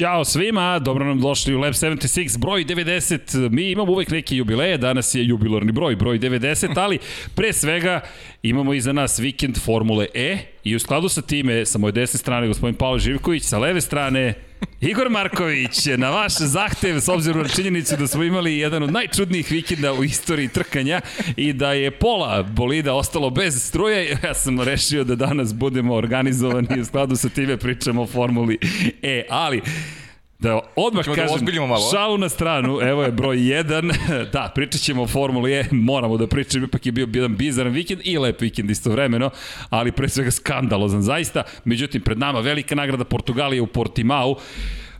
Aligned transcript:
Ćao 0.00 0.24
svima, 0.24 0.78
dobro 0.78 1.04
nam 1.04 1.20
došli 1.20 1.54
u 1.54 1.60
Lab 1.60 1.72
76, 1.72 2.38
broj 2.38 2.64
90. 2.64 3.50
Mi 3.50 3.70
imamo 3.70 3.92
uvek 3.92 4.10
neke 4.10 4.36
jubileje, 4.36 4.78
danas 4.78 5.14
je 5.14 5.26
jubilarni 5.26 5.72
broj, 5.72 5.96
broj 5.96 6.18
90, 6.18 6.72
ali 6.76 6.98
pre 7.34 7.52
svega 7.52 8.00
imamo 8.42 8.74
iza 8.74 8.92
nas 8.92 9.18
vikend 9.18 9.58
Formule 9.58 10.06
E 10.14 10.38
i 10.64 10.76
u 10.76 10.78
skladu 10.78 11.08
sa 11.08 11.22
time, 11.22 11.66
sa 11.66 11.78
moje 11.78 11.92
desne 11.92 12.18
strane 12.18 12.46
gospodin 12.46 12.74
Paolo 12.74 12.98
Živković, 12.98 13.42
sa 13.42 13.58
leve 13.58 13.80
strane 13.80 14.34
Igor 14.80 15.10
Marković, 15.10 15.86
na 15.96 16.10
vaš 16.10 16.32
zahtev, 16.38 17.00
s 17.00 17.08
obzirom 17.08 17.42
na 17.42 17.48
činjenicu 17.48 17.96
da 17.96 18.06
smo 18.06 18.22
imali 18.22 18.58
jedan 18.58 18.82
od 18.82 18.92
najčudnijih 18.92 19.50
vikenda 19.50 19.92
u 19.92 20.04
istoriji 20.04 20.48
trkanja 20.48 21.00
i 21.36 21.52
da 21.52 21.72
je 21.72 21.90
pola 21.90 22.42
bolida 22.42 22.94
ostalo 22.94 23.30
bez 23.30 23.62
struje, 23.62 24.18
ja 24.24 24.34
sam 24.34 24.60
rešio 24.60 25.04
da 25.04 25.14
danas 25.14 25.54
budemo 25.54 25.94
organizovani 25.94 26.80
u 26.80 26.84
skladu 26.84 27.16
sa 27.16 27.28
time 27.28 27.56
pričamo 27.56 28.02
o 28.02 28.06
Formuli 28.06 28.58
E, 29.02 29.24
ali 29.28 29.62
Da 30.40 30.60
odmah 30.76 31.04
Ćemo 31.04 31.16
da 31.16 31.22
kažem, 31.22 31.34
ozbiljimo 31.36 31.66
malo. 31.66 31.90
šalu 31.92 32.18
na 32.18 32.28
stranu, 32.28 32.78
evo 32.82 33.02
je 33.02 33.12
broj 33.12 33.36
1, 33.36 33.94
da, 34.32 34.52
pričat 34.54 34.80
ćemo 34.80 35.02
o 35.02 35.06
Formuli 35.06 35.52
E, 35.52 35.64
moramo 35.70 36.16
da 36.16 36.26
pričamo, 36.26 36.64
ipak 36.64 36.86
je 36.86 36.92
bio 36.92 37.08
jedan 37.12 37.36
bizaran 37.36 37.72
vikend 37.72 38.00
i 38.04 38.18
lep 38.18 38.40
vikend 38.40 38.70
istovremeno, 38.70 39.30
ali 39.70 39.92
pre 39.92 40.08
svega 40.08 40.30
skandalozan 40.30 41.02
zaista, 41.02 41.42
međutim, 41.64 42.00
pred 42.02 42.18
nama 42.18 42.40
velika 42.40 42.74
nagrada 42.74 43.04
Portugalije 43.04 43.62
u 43.62 43.66
Portimao, 43.66 44.36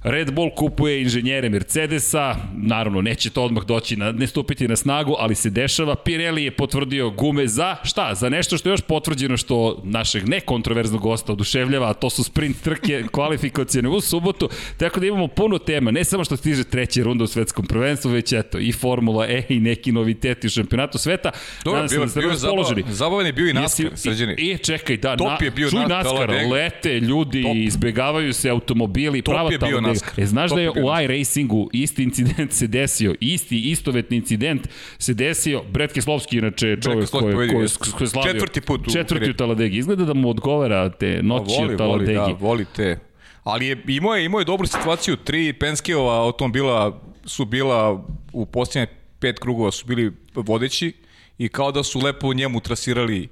Red 0.02 0.32
Bull 0.32 0.50
kupuje 0.56 1.02
inženjere 1.02 1.48
Mercedesa, 1.48 2.36
naravno 2.56 3.02
neće 3.02 3.30
to 3.30 3.42
odmah 3.44 3.64
doći 3.64 3.96
na, 3.96 4.12
ne 4.12 4.26
stupiti 4.26 4.68
na 4.68 4.76
snagu, 4.76 5.14
ali 5.18 5.34
se 5.34 5.50
dešava. 5.50 5.94
Pirelli 5.94 6.44
je 6.44 6.50
potvrdio 6.50 7.10
gume 7.10 7.46
za 7.46 7.76
šta? 7.84 8.14
Za 8.14 8.28
nešto 8.28 8.58
što 8.58 8.68
je 8.68 8.72
još 8.72 8.80
potvrđeno 8.80 9.36
što 9.36 9.80
našeg 9.84 10.28
nekontroverznog 10.28 11.02
gosta 11.02 11.32
oduševljava, 11.32 11.90
a 11.90 11.94
to 11.94 12.10
su 12.10 12.24
sprint 12.24 12.62
trke 12.62 13.04
kvalifikacijene 13.12 13.88
u 13.88 14.00
subotu, 14.00 14.48
tako 14.76 15.00
da 15.00 15.06
imamo 15.06 15.28
puno 15.28 15.58
tema, 15.58 15.90
ne 15.90 16.04
samo 16.04 16.24
što 16.24 16.36
stiže 16.36 16.64
treća 16.64 17.02
runda 17.02 17.24
u 17.24 17.26
svetskom 17.26 17.66
prvenstvu, 17.66 18.10
već 18.10 18.32
eto 18.32 18.58
i 18.58 18.72
Formula 18.72 19.26
E 19.28 19.42
i 19.48 19.60
neki 19.60 19.92
noviteti 19.92 20.46
u 20.46 20.50
šampionatu 20.50 20.98
sveta. 20.98 21.30
Dobro, 21.64 21.86
bio, 21.90 22.06
da 22.06 22.20
bio 22.20 22.34
zabavan, 22.34 22.82
zabavan 22.88 23.26
je 23.26 23.32
bio 23.32 23.48
i 23.48 23.52
NASCAR, 23.52 23.90
sređeni. 23.94 24.34
I, 24.38 24.50
I 24.50 24.58
čekaj, 24.58 24.96
da, 24.96 25.16
Top 25.16 25.42
je 25.42 25.50
bio 25.50 25.70
čuj 25.70 25.80
na- 25.80 25.86
NASCAR, 25.88 26.30
lete 26.52 27.00
ljudi, 27.00 27.42
Top. 27.42 27.52
izbegavaju 27.56 28.32
se 28.32 28.50
automobili, 28.50 29.22
Top 29.22 29.34
prava 29.34 29.52
je 29.52 29.58
bio. 29.58 29.89
NASCAR. 29.92 30.20
E, 30.20 30.26
znaš 30.26 30.50
da 30.50 30.60
je 30.60 30.70
u 30.70 31.02
iRacingu 31.04 31.70
isti 31.72 32.02
incident 32.02 32.52
se 32.52 32.66
desio, 32.66 33.14
isti 33.20 33.70
istovetni 33.70 34.16
incident 34.16 34.68
se 34.98 35.14
desio, 35.14 35.62
Brett 35.72 35.92
Keslovski 35.92 36.38
inače 36.38 36.76
čovjek 36.82 37.10
koji, 37.10 37.34
koji, 37.34 37.48
koji 37.48 37.62
je 37.62 37.68
slavio. 38.08 38.32
Četvrti 38.32 38.60
put 38.60 38.88
u 38.88 38.90
Četvrti 38.92 39.30
u. 39.30 39.34
Taladegi. 39.34 39.78
Izgleda 39.78 40.04
da 40.04 40.14
mu 40.14 40.30
odgovara 40.30 40.90
te 40.90 41.22
noći 41.22 41.54
voli, 41.58 41.74
u 41.74 41.76
voli, 41.76 41.76
Taladegi. 41.78 42.14
da, 42.14 42.36
voli 42.40 42.64
te. 42.76 42.98
Ali 43.42 43.66
je, 43.66 43.82
imao, 43.88 44.14
je, 44.14 44.24
imao 44.24 44.38
je 44.38 44.44
dobru 44.44 44.66
situaciju, 44.66 45.16
tri 45.16 45.52
Penskeova 45.52 46.24
automobila 46.24 47.02
su 47.24 47.44
bila 47.44 48.04
u 48.32 48.46
posljednje 48.46 48.86
pet 49.18 49.38
krugova 49.38 49.70
su 49.70 49.86
bili 49.86 50.12
vodeći 50.34 50.92
i 51.38 51.48
kao 51.48 51.72
da 51.72 51.82
su 51.82 51.98
lepo 51.98 52.34
njemu 52.34 52.60
trasirali 52.60 53.28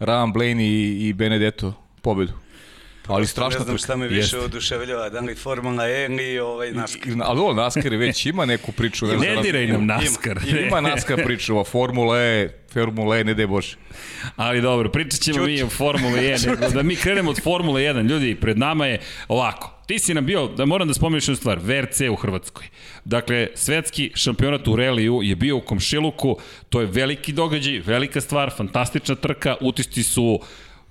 Ryan 0.00 0.32
Blaney 0.32 0.60
i, 0.60 1.08
i 1.08 1.12
Benedetto 1.12 1.74
pobedu. 2.02 2.32
Ali 3.06 3.26
strašno 3.26 3.58
Ne 3.58 3.64
znam 3.64 3.78
šta 3.78 3.96
me 3.96 4.08
više 4.08 4.38
oduševljava, 4.38 5.08
da 5.08 5.20
li 5.20 5.34
Formula 5.36 5.88
E 5.88 6.04
ili 6.04 6.38
ovaj 6.38 6.72
NASCAR. 6.72 7.12
Ali 7.20 7.40
ovo 7.40 7.52
NASCAR 7.54 7.92
je 7.92 7.98
već 7.98 8.26
ima 8.26 8.44
neku 8.44 8.72
priču. 8.72 9.06
Ne 9.06 9.16
vezano- 9.16 9.42
diraj 9.42 9.66
nam 9.66 9.82
ima- 9.82 9.94
NASCAR. 9.94 10.38
Ima 10.66 10.80
NASCAR 10.80 11.24
priču, 11.24 11.58
a 11.58 11.64
Formula 11.64 12.18
E, 12.18 12.48
Formula 12.72 13.18
E, 13.18 13.24
ne 13.24 13.34
daj 13.34 13.46
Bože. 13.46 13.76
Ali 14.36 14.60
dobro, 14.60 14.90
pričat 14.90 15.20
ćemo 15.20 15.44
mi 15.44 15.62
o 15.62 15.68
Formuli 15.68 16.20
1, 16.22 16.46
nego 16.50 16.68
da 16.68 16.82
mi 16.82 16.96
krenemo 16.96 17.30
od 17.30 17.42
Formule 17.42 17.82
1. 17.82 18.02
Ljudi, 18.02 18.34
pred 18.34 18.58
nama 18.58 18.86
je 18.86 18.98
ovako. 19.28 19.72
Ti 19.86 19.98
si 19.98 20.14
nam 20.14 20.26
bio, 20.26 20.46
da 20.48 20.64
moram 20.64 20.88
da 20.88 20.94
spomeniš 20.94 21.24
jednu 21.24 21.36
stvar, 21.36 21.58
VRC 21.58 22.00
u 22.02 22.16
Hrvatskoj. 22.16 22.66
Dakle, 23.04 23.48
svetski 23.54 24.12
šampionat 24.14 24.68
u 24.68 24.76
reliju 24.76 25.20
je 25.22 25.36
bio 25.36 25.56
u 25.56 25.60
Komšiluku, 25.60 26.38
to 26.68 26.80
je 26.80 26.86
veliki 26.86 27.32
događaj, 27.32 27.78
velika 27.78 28.20
stvar, 28.20 28.50
fantastična 28.56 29.14
trka, 29.14 29.56
utisci 29.60 30.02
su 30.02 30.40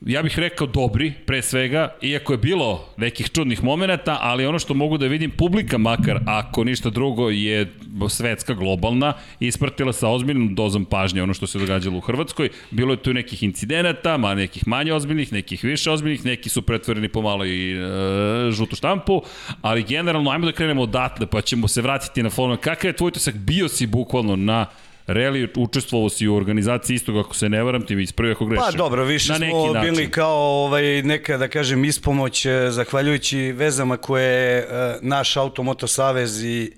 ja 0.02 0.22
bih 0.24 0.40
rekao 0.40 0.68
dobri, 0.68 1.14
pre 1.26 1.42
svega, 1.42 1.96
iako 2.02 2.34
je 2.34 2.38
bilo 2.38 2.86
nekih 2.98 3.30
čudnih 3.32 3.64
momenata, 3.64 4.18
ali 4.22 4.46
ono 4.46 4.60
što 4.60 4.74
mogu 4.74 4.98
da 4.98 5.08
vidim, 5.08 5.32
publika 5.32 5.78
makar, 5.78 6.20
ako 6.26 6.64
ništa 6.64 6.90
drugo, 6.90 7.30
je 7.30 7.74
svetska, 8.10 8.54
globalna, 8.54 9.14
ispratila 9.40 9.94
sa 9.94 10.10
ozbiljnom 10.10 10.56
dozom 10.56 10.86
pažnje 10.86 11.24
ono 11.24 11.34
što 11.34 11.48
se 11.48 11.60
događalo 11.60 11.98
u 11.98 12.02
Hrvatskoj. 12.02 12.50
Bilo 12.72 12.94
je 12.94 13.04
tu 13.04 13.14
nekih 13.14 13.44
incidenata, 13.44 14.18
ma 14.18 14.36
nekih 14.36 14.68
manje 14.68 14.94
ozbiljnih, 14.94 15.34
nekih 15.34 15.64
više 15.64 15.92
ozbiljnih, 15.92 16.26
neki 16.26 16.50
su 16.50 16.62
pretvoreni 16.62 17.10
pomalo 17.10 17.46
i 17.46 17.72
e, 17.72 18.52
žutu 18.52 18.76
štampu, 18.76 19.22
ali 19.62 19.84
generalno, 19.84 20.32
ajmo 20.32 20.46
da 20.46 20.52
krenemo 20.52 20.82
odatle, 20.82 21.28
pa 21.28 21.42
ćemo 21.42 21.68
se 21.68 21.82
vratiti 21.82 22.24
na 22.24 22.30
formu. 22.30 22.58
Kakav 22.58 22.90
je 22.90 22.96
tvoj 22.96 23.08
utisak? 23.08 23.36
Bio 23.36 23.68
si 23.68 23.88
bukvalno 23.88 24.36
na 24.36 24.66
Reli 25.08 25.50
učestvovao 25.56 26.10
si 26.10 26.28
u 26.28 26.36
organizaciji 26.36 26.96
istog, 26.96 27.18
ako 27.18 27.36
se 27.36 27.50
ne 27.50 27.64
varam, 27.64 27.86
ti 27.86 27.96
mi 27.96 28.04
ispravi 28.04 28.32
ako 28.32 28.46
grešim. 28.46 28.64
Pa 28.72 28.78
dobro, 28.78 29.04
više 29.04 29.32
Na 29.32 29.38
smo 29.38 29.74
način. 29.74 29.92
bili 29.92 30.12
kao 30.12 30.38
ovaj, 30.66 31.02
neka, 31.04 31.38
da 31.38 31.48
kažem, 31.48 31.86
ispomoć, 31.86 32.46
eh, 32.46 32.72
zahvaljujući 32.72 33.52
vezama 33.52 33.98
koje 33.98 34.58
eh, 34.60 34.66
naš 35.02 35.38
Automoto 35.38 35.88
Savez 35.88 36.44
i 36.44 36.72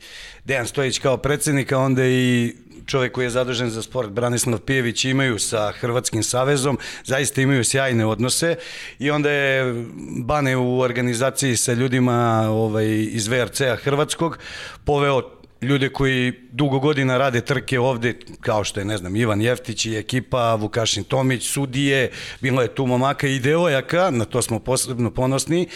Dejan 0.45 0.67
Stojić 0.67 0.99
kao 0.99 1.17
predsednik, 1.17 1.71
a 1.71 1.77
onda 1.77 2.05
i 2.05 2.53
čovek 2.85 3.11
koji 3.11 3.25
je 3.25 3.29
zadužen 3.29 3.69
za 3.69 3.81
sport, 3.81 4.09
Branislav 4.09 4.59
Pijević, 4.59 5.05
imaju 5.05 5.39
sa 5.39 5.71
Hrvatskim 5.71 6.23
savezom, 6.23 6.77
zaista 7.03 7.41
imaju 7.41 7.63
sjajne 7.63 8.05
odnose 8.05 8.55
i 8.99 9.11
onda 9.11 9.31
je 9.31 9.85
Bane 10.23 10.57
u 10.57 10.79
organizaciji 10.79 11.57
sa 11.57 11.73
ljudima 11.73 12.47
ovaj, 12.49 13.07
iz 13.11 13.27
VRC-a 13.27 13.75
Hrvatskog 13.75 14.37
poveo 14.85 15.36
ljude 15.61 15.89
koji 15.89 16.33
dugo 16.51 16.79
godina 16.79 17.17
rade 17.17 17.41
trke 17.41 17.79
ovde, 17.79 18.13
kao 18.41 18.63
što 18.63 18.79
je, 18.79 18.85
ne 18.85 18.97
znam, 18.97 19.15
Ivan 19.15 19.41
Jeftić 19.41 19.85
i 19.85 19.95
ekipa, 19.97 20.55
Vukašin 20.55 21.03
Tomić, 21.03 21.49
sudije, 21.49 22.11
bilo 22.41 22.61
je 22.61 22.75
tu 22.75 22.85
momaka 22.85 23.27
i 23.27 23.39
devojaka, 23.39 24.09
na 24.11 24.25
to 24.25 24.41
smo 24.41 24.59
posebno 24.59 25.11
ponosni, 25.11 25.67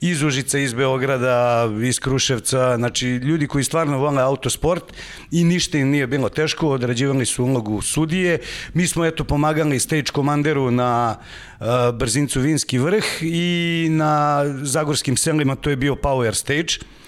iz 0.00 0.22
Užica, 0.22 0.58
iz 0.58 0.74
Beograda, 0.74 1.68
iz 1.84 2.00
Kruševca, 2.00 2.76
znači 2.76 3.06
ljudi 3.06 3.46
koji 3.46 3.64
stvarno 3.64 3.98
vole 3.98 4.22
autosport 4.22 4.84
i 5.30 5.44
ništa 5.44 5.78
im 5.78 5.88
nije 5.88 6.06
bilo 6.06 6.28
teško, 6.28 6.68
odrađivali 6.68 7.26
su 7.26 7.44
ulogu 7.44 7.82
sudije. 7.82 8.38
Mi 8.74 8.86
smo 8.86 9.04
eto 9.04 9.24
pomagali 9.24 9.80
stage 9.80 10.10
komanderu 10.12 10.70
na 10.70 11.16
uh, 11.60 11.66
brzincu 11.94 12.40
Vinski 12.40 12.78
vrh 12.78 13.04
i 13.22 13.88
na 13.90 14.44
Zagorskim 14.62 15.16
selima 15.16 15.56
to 15.56 15.70
je 15.70 15.76
bio 15.76 15.94
Power 15.94 16.34
Stage. 16.34 16.98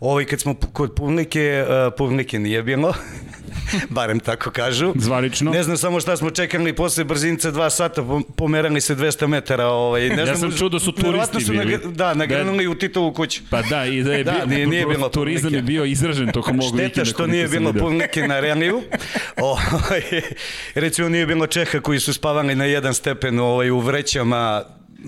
Ovaj, 0.00 0.24
kad 0.24 0.40
smo 0.40 0.54
kod 0.72 0.94
publike, 0.94 1.64
uh, 1.64 1.92
publike 1.94 2.38
nije 2.38 2.62
bilo, 2.62 2.94
barem 3.90 4.20
tako 4.20 4.50
kažu. 4.50 4.92
Zvanično. 4.96 5.50
Ne 5.50 5.62
znam 5.62 5.76
samo 5.76 6.00
šta 6.00 6.16
smo 6.16 6.30
čekali 6.30 6.72
posle 6.72 7.04
brzinca 7.04 7.50
dva 7.50 7.70
sata, 7.70 8.02
pom- 8.02 8.24
pomerali 8.26 8.80
se 8.80 8.96
200 8.96 9.26
metara. 9.26 9.66
Ovaj, 9.66 10.08
ne 10.08 10.16
Ja 10.18 10.26
znam, 10.26 10.36
sam 10.40 10.58
čuo 10.58 10.68
da 10.68 10.78
su 10.80 10.92
turisti 10.92 11.40
su 11.40 11.52
bili. 11.52 11.64
nagr- 11.66 11.92
da, 11.92 12.14
nagranuli 12.14 12.66
u 12.66 12.74
Titovu 12.74 13.12
kuću. 13.12 13.40
Pa 13.50 13.62
da, 13.62 13.84
i 13.86 14.02
da 14.02 14.12
je 14.14 14.24
Da, 14.24 14.32
bio, 14.32 14.46
nije- 14.46 14.66
nije 14.66 14.86
bilo 14.86 15.08
turizam 15.08 15.36
je 15.44 15.60
publike. 15.60 15.62
bio 15.64 15.84
izražen 15.84 16.28
tokom 16.28 16.60
ovog 16.60 16.68
Šteta 16.70 16.82
vikenda. 16.84 17.04
što 17.04 17.14
koliko 17.14 17.32
nije 17.32 17.48
bilo 17.48 17.72
publike 17.74 18.22
na 18.22 18.40
reliju. 18.40 18.82
Ovaj, 19.38 20.02
recimo 20.74 21.08
nije 21.08 21.26
bilo 21.26 21.46
Čeha 21.46 21.80
koji 21.80 22.00
su 22.00 22.12
spavali 22.12 22.54
na 22.54 22.64
jedan 22.64 22.94
stepen 22.94 23.38
ovaj, 23.40 23.70
u 23.70 23.78
vrećama 23.78 24.62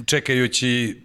čekajući 0.07 1.01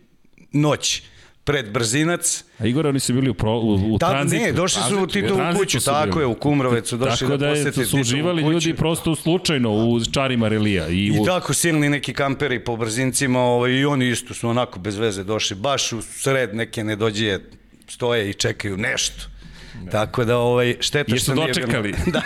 noć 0.51 1.01
pred 1.47 1.71
brzinac. 1.71 2.43
A 2.59 2.65
Igor, 2.65 2.87
oni 2.87 2.99
su 2.99 3.13
bili 3.13 3.29
u, 3.29 3.33
pro, 3.33 3.59
u, 3.59 3.93
u 3.93 3.97
Ta, 3.97 4.09
tranzitu. 4.09 4.43
ne, 4.43 4.51
došli 4.51 4.81
su 4.89 4.99
u 5.03 5.07
Titovu 5.07 5.39
kuću, 5.57 5.79
tako 5.79 6.19
je, 6.19 6.25
u 6.25 6.35
Kumrovecu 6.35 6.97
došli 6.97 7.27
Tako 7.27 7.37
da, 7.37 7.47
da, 7.47 7.53
posete 7.53 7.85
su 7.85 7.99
uživali 7.99 8.41
ljudi 8.41 8.73
prosto 8.73 9.15
slučajno 9.15 9.71
u 9.71 10.05
čarima 10.13 10.47
relija. 10.47 10.87
I, 10.87 11.05
I 11.05 11.19
u, 11.19 11.25
tako 11.25 11.53
silni 11.53 11.89
neki 11.89 12.13
kamperi 12.13 12.59
po 12.63 12.75
brzincima 12.75 13.39
ovaj, 13.39 13.71
i 13.71 13.85
oni 13.85 14.09
isto 14.09 14.33
su 14.33 14.49
onako 14.49 14.79
bez 14.79 14.97
veze 14.97 15.23
došli, 15.23 15.55
baš 15.55 15.93
u 15.93 16.01
sred 16.01 16.55
neke 16.55 16.83
nedođije 16.83 17.49
stoje 17.87 18.29
i 18.29 18.33
čekaju 18.33 18.77
nešto. 18.77 19.36
Tako 19.91 20.25
da 20.25 20.37
ovaj 20.37 20.75
šteta 20.79 21.13
Jesu 21.13 21.23
što 21.23 21.33
nije 21.33 21.53
bilo. 21.53 21.65
dočekali. 21.65 21.93
da. 22.15 22.21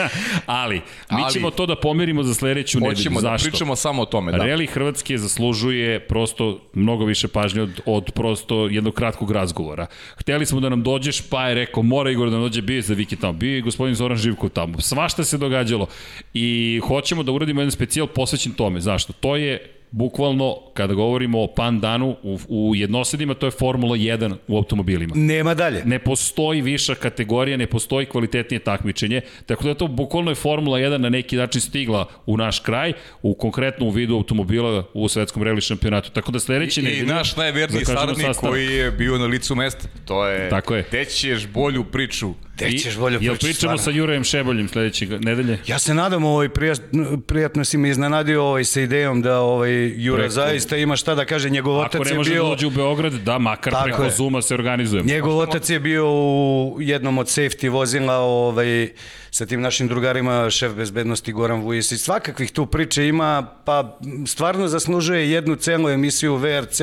ali, 0.46 0.74
mi 1.10 1.22
Ali- 1.22 1.32
ćemo 1.32 1.50
to 1.50 1.66
da 1.66 1.76
pomerimo 1.76 2.22
za 2.22 2.34
sledeću 2.34 2.80
nedelju. 2.80 2.96
Hoćemo 2.96 3.20
da 3.20 3.28
Zašto? 3.28 3.50
pričamo 3.50 3.76
samo 3.76 4.02
o 4.02 4.06
tome, 4.06 4.32
da. 4.32 4.38
Reli 4.44 4.66
Hrvatske 4.66 5.18
zaslužuje 5.18 6.00
prosto 6.00 6.60
mnogo 6.74 7.04
više 7.04 7.28
pažnje 7.28 7.62
od, 7.62 7.80
od 7.86 8.10
prosto 8.14 8.66
jednog 8.66 8.94
kratkog 8.94 9.30
razgovora. 9.30 9.86
Hteli 10.16 10.46
smo 10.46 10.60
da 10.60 10.68
nam 10.68 10.82
dođeš, 10.82 11.20
pa 11.20 11.48
je 11.48 11.54
rekao, 11.54 11.82
mora 11.82 12.10
Igor 12.10 12.28
da 12.30 12.36
nam 12.36 12.42
dođe, 12.42 12.62
bio 12.62 12.76
je 12.76 12.82
za 12.82 12.94
Viki 12.94 13.16
tamo, 13.16 13.32
bio 13.32 13.54
je 13.54 13.60
gospodin 13.60 13.94
Zoran 13.94 14.16
Živkov 14.18 14.48
tamo. 14.50 14.80
Svašta 14.80 15.24
se 15.24 15.38
događalo 15.38 15.86
i 16.34 16.80
hoćemo 16.88 17.22
da 17.22 17.32
uradimo 17.32 17.60
jedan 17.60 17.70
specijal 17.70 18.06
posvećen 18.06 18.52
tome. 18.52 18.80
Zašto? 18.80 19.12
To 19.12 19.36
je 19.36 19.79
bukvalno, 19.90 20.56
kada 20.74 20.94
govorimo 20.94 21.42
o 21.42 21.46
pandanu, 21.46 22.16
u, 22.22 22.38
u 22.48 22.74
jednosedima 22.74 23.34
to 23.34 23.46
je 23.46 23.50
Formula 23.50 23.96
1 23.96 24.34
u 24.48 24.56
automobilima. 24.56 25.12
Nema 25.16 25.54
dalje. 25.54 25.82
Ne 25.84 25.98
postoji 25.98 26.62
viša 26.62 26.94
kategorija, 26.94 27.56
ne 27.56 27.66
postoji 27.66 28.06
kvalitetnije 28.06 28.58
takmičenje, 28.60 29.20
tako 29.46 29.64
da 29.64 29.74
to 29.74 29.86
bukvalno 29.86 30.30
je 30.30 30.34
Formula 30.34 30.78
1 30.78 30.98
na 30.98 31.08
neki 31.08 31.36
način 31.36 31.60
stigla 31.60 32.06
u 32.26 32.36
naš 32.36 32.58
kraj, 32.60 32.92
u 33.22 33.34
konkretno 33.34 33.86
u 33.86 33.90
vidu 33.90 34.14
automobila 34.14 34.84
u 34.94 35.08
svetskom 35.08 35.42
reli 35.42 35.60
šampionatu. 35.60 36.10
Tako 36.10 36.32
da 36.32 36.40
sledeći 36.40 36.80
I, 36.80 36.84
nedelje... 36.84 37.02
I 37.02 37.06
naš 37.06 37.36
najverniji 37.36 37.84
saradnik 37.84 38.36
koji 38.36 38.66
je 38.66 38.90
bio 38.90 39.18
na 39.18 39.26
licu 39.26 39.54
mesta. 39.54 39.88
To 40.04 40.26
je, 40.26 40.50
Tako 40.50 40.74
je. 40.74 40.82
Te 40.82 41.04
ćeš 41.04 41.46
bolju 41.46 41.84
priču. 41.84 42.34
Gde 42.68 42.78
ćeš 42.78 42.96
bolje 42.96 43.14
Jel 43.14 43.20
pričati, 43.20 43.38
pričamo 43.46 43.78
stvarno? 43.78 43.78
sa 43.78 43.90
Jurajem 43.90 44.24
Šeboljem 44.24 44.68
sledećeg 44.68 45.24
nedelje? 45.24 45.58
Ja 45.66 45.78
se 45.78 45.94
nadam, 45.94 46.24
ovaj, 46.24 46.48
prijatno, 46.48 47.20
prijatno 47.26 47.64
si 47.64 47.78
me 47.78 47.90
iznenadio 47.90 48.44
ovaj, 48.44 48.64
sa 48.64 48.80
idejom 48.80 49.22
da 49.22 49.40
ovaj, 49.40 49.92
Jura 49.96 50.22
Preko- 50.22 50.30
zaista 50.30 50.76
ima 50.76 50.96
šta 50.96 51.14
da 51.14 51.24
kaže. 51.24 51.50
Njegov 51.50 51.80
Ako 51.80 51.86
otac 51.86 52.06
ne 52.06 52.12
je 52.12 52.16
može 52.18 52.30
da 52.30 52.34
bio... 52.34 52.48
dođe 52.48 52.66
u 52.66 52.70
Beograd, 52.70 53.12
da, 53.12 53.38
makar 53.38 53.72
Tako 53.72 53.84
preko 53.84 54.04
je. 54.04 54.10
Zuma 54.10 54.42
se 54.42 54.54
organizujemo. 54.54 55.08
Njegov 55.08 55.38
otac 55.38 55.70
je 55.70 55.80
bio 55.80 56.04
u 56.12 56.76
jednom 56.80 57.18
od 57.18 57.26
safety 57.26 57.68
vozila 57.70 58.16
ovaj, 58.18 58.88
sa 59.30 59.46
tim 59.46 59.60
našim 59.60 59.88
drugarima, 59.88 60.50
šef 60.50 60.72
bezbednosti 60.72 61.32
Goran 61.32 61.60
Vujesić. 61.60 62.00
Svakakvih 62.00 62.52
tu 62.52 62.66
priče 62.66 63.06
ima, 63.08 63.46
pa 63.64 63.98
stvarno 64.26 64.68
zaslužuje 64.68 65.30
jednu 65.30 65.56
celu 65.56 65.88
emisiju 65.88 66.36
VRC, 66.36 66.80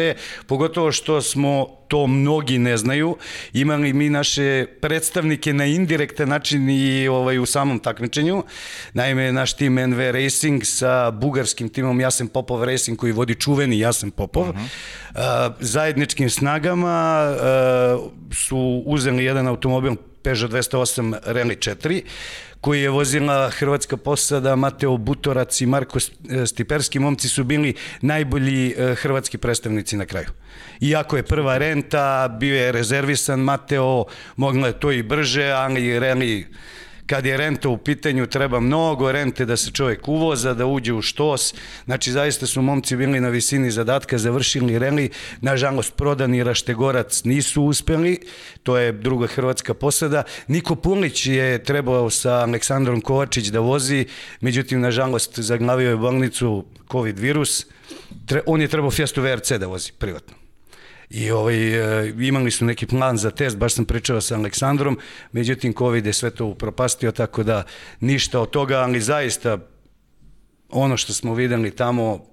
pogotovo 0.48 0.92
što 0.92 1.22
smo 1.22 1.78
to 1.88 2.08
mnogi 2.08 2.58
ne 2.58 2.78
znaju. 2.78 3.18
Imali 3.54 3.94
mi 3.94 4.10
naše 4.10 4.66
predstavnike 4.82 5.54
na 5.54 5.66
indirektan 5.66 6.30
način 6.30 6.70
i 6.70 7.08
ovaj, 7.08 7.40
u 7.40 7.46
samom 7.46 7.80
takmičenju. 7.80 8.44
Naime, 8.94 9.32
naš 9.32 9.54
tim 9.54 9.76
NV 9.76 10.00
Racing 10.00 10.64
sa 10.64 11.12
bugarskim 11.12 11.70
timom 11.70 12.00
Jasen 12.00 12.28
Popov 12.28 12.64
Racing 12.64 12.98
koji 12.98 13.12
vodi 13.12 13.36
čuveni 13.36 13.80
Jasen 13.80 14.12
Popov. 14.12 14.50
Uh 14.50 14.56
-huh. 14.56 15.52
zajedničkim 15.60 16.30
snagama 16.30 17.28
uh, 17.30 18.12
su 18.34 18.84
uzeli 18.86 19.24
jedan 19.24 19.48
automobil 19.48 19.96
Peugeot 20.24 20.52
208 20.52 21.16
Rally 21.26 21.58
4 21.58 22.02
koji 22.62 22.82
je 22.82 22.90
vozila 22.90 23.50
hrvatska 23.50 23.98
posada, 23.98 24.56
Mateo 24.56 24.98
Butorac 24.98 25.62
i 25.62 25.66
Marko 25.66 26.00
Stiperski, 26.46 27.00
momci 27.00 27.30
su 27.30 27.44
bili 27.44 27.74
najbolji 28.02 28.74
e, 28.78 28.96
hrvatski 28.96 29.38
predstavnici 29.38 29.98
na 29.98 30.06
kraju. 30.06 30.28
Iako 30.82 31.18
je 31.18 31.24
prva 31.24 31.58
renta, 31.58 32.36
bio 32.40 32.56
je 32.56 32.72
rezervisan 32.72 33.40
Mateo, 33.40 34.06
mogla 34.36 34.68
je 34.68 34.80
to 34.80 34.92
i 34.92 35.04
brže, 35.04 35.52
ali 35.52 36.00
reli 36.00 36.48
kad 37.08 37.26
je 37.26 37.38
renta 37.38 37.70
u 37.70 37.78
pitanju 37.78 38.28
treba 38.28 38.60
mnogo 38.60 39.12
rente 39.12 39.46
da 39.46 39.58
se 39.58 39.72
čovjek 39.72 40.08
uvoza, 40.08 40.54
da 40.54 40.66
uđe 40.66 40.94
u 40.94 41.02
štos. 41.02 41.54
Znači 41.86 42.12
zaista 42.12 42.46
su 42.46 42.62
momci 42.62 42.96
bili 42.96 43.20
na 43.20 43.30
visini 43.30 43.72
zadatka, 43.72 44.18
završili 44.18 44.80
reli. 44.80 45.10
Nažalost, 45.42 45.96
prodani 45.96 46.44
Raštegorac 46.44 47.24
nisu 47.24 47.64
uspeli, 47.64 48.20
to 48.64 48.78
je 48.78 48.92
druga 48.92 49.28
hrvatska 49.28 49.74
posada. 49.74 50.24
Niko 50.48 50.76
Pulić 50.76 51.26
je 51.26 51.64
trebao 51.64 52.10
sa 52.10 52.34
Aleksandrom 52.34 53.02
Kovačić 53.02 53.48
da 53.48 53.60
vozi, 53.60 54.06
međutim, 54.42 54.82
nažalost, 54.82 55.40
zaglavio 55.40 55.90
je 55.90 55.98
bolnicu 55.98 56.66
COVID 56.92 57.20
virus. 57.20 57.66
On 58.46 58.62
je 58.62 58.68
trebao 58.68 58.92
Fiesta 58.92 59.22
VRC 59.22 59.52
da 59.52 59.68
vozi 59.68 59.92
privatno. 59.98 60.47
I 61.10 61.32
ovaj, 61.32 61.58
e, 61.58 62.14
imali 62.20 62.52
su 62.52 62.66
neki 62.66 62.86
plan 62.86 63.18
za 63.18 63.32
test, 63.32 63.58
baš 63.58 63.74
sam 63.74 63.86
pričao 63.86 64.22
sa 64.22 64.36
Aleksandrom, 64.36 65.00
međutim 65.32 65.74
COVID 65.74 66.06
je 66.06 66.14
sve 66.14 66.30
to 66.30 66.46
upropastio, 66.46 67.12
tako 67.12 67.44
da 67.44 67.64
ništa 68.00 68.40
od 68.40 68.50
toga, 68.50 68.78
ali 68.78 69.02
zaista 69.02 69.58
ono 70.70 70.98
što 70.98 71.14
smo 71.14 71.34
videli 71.34 71.72
tamo 71.72 72.26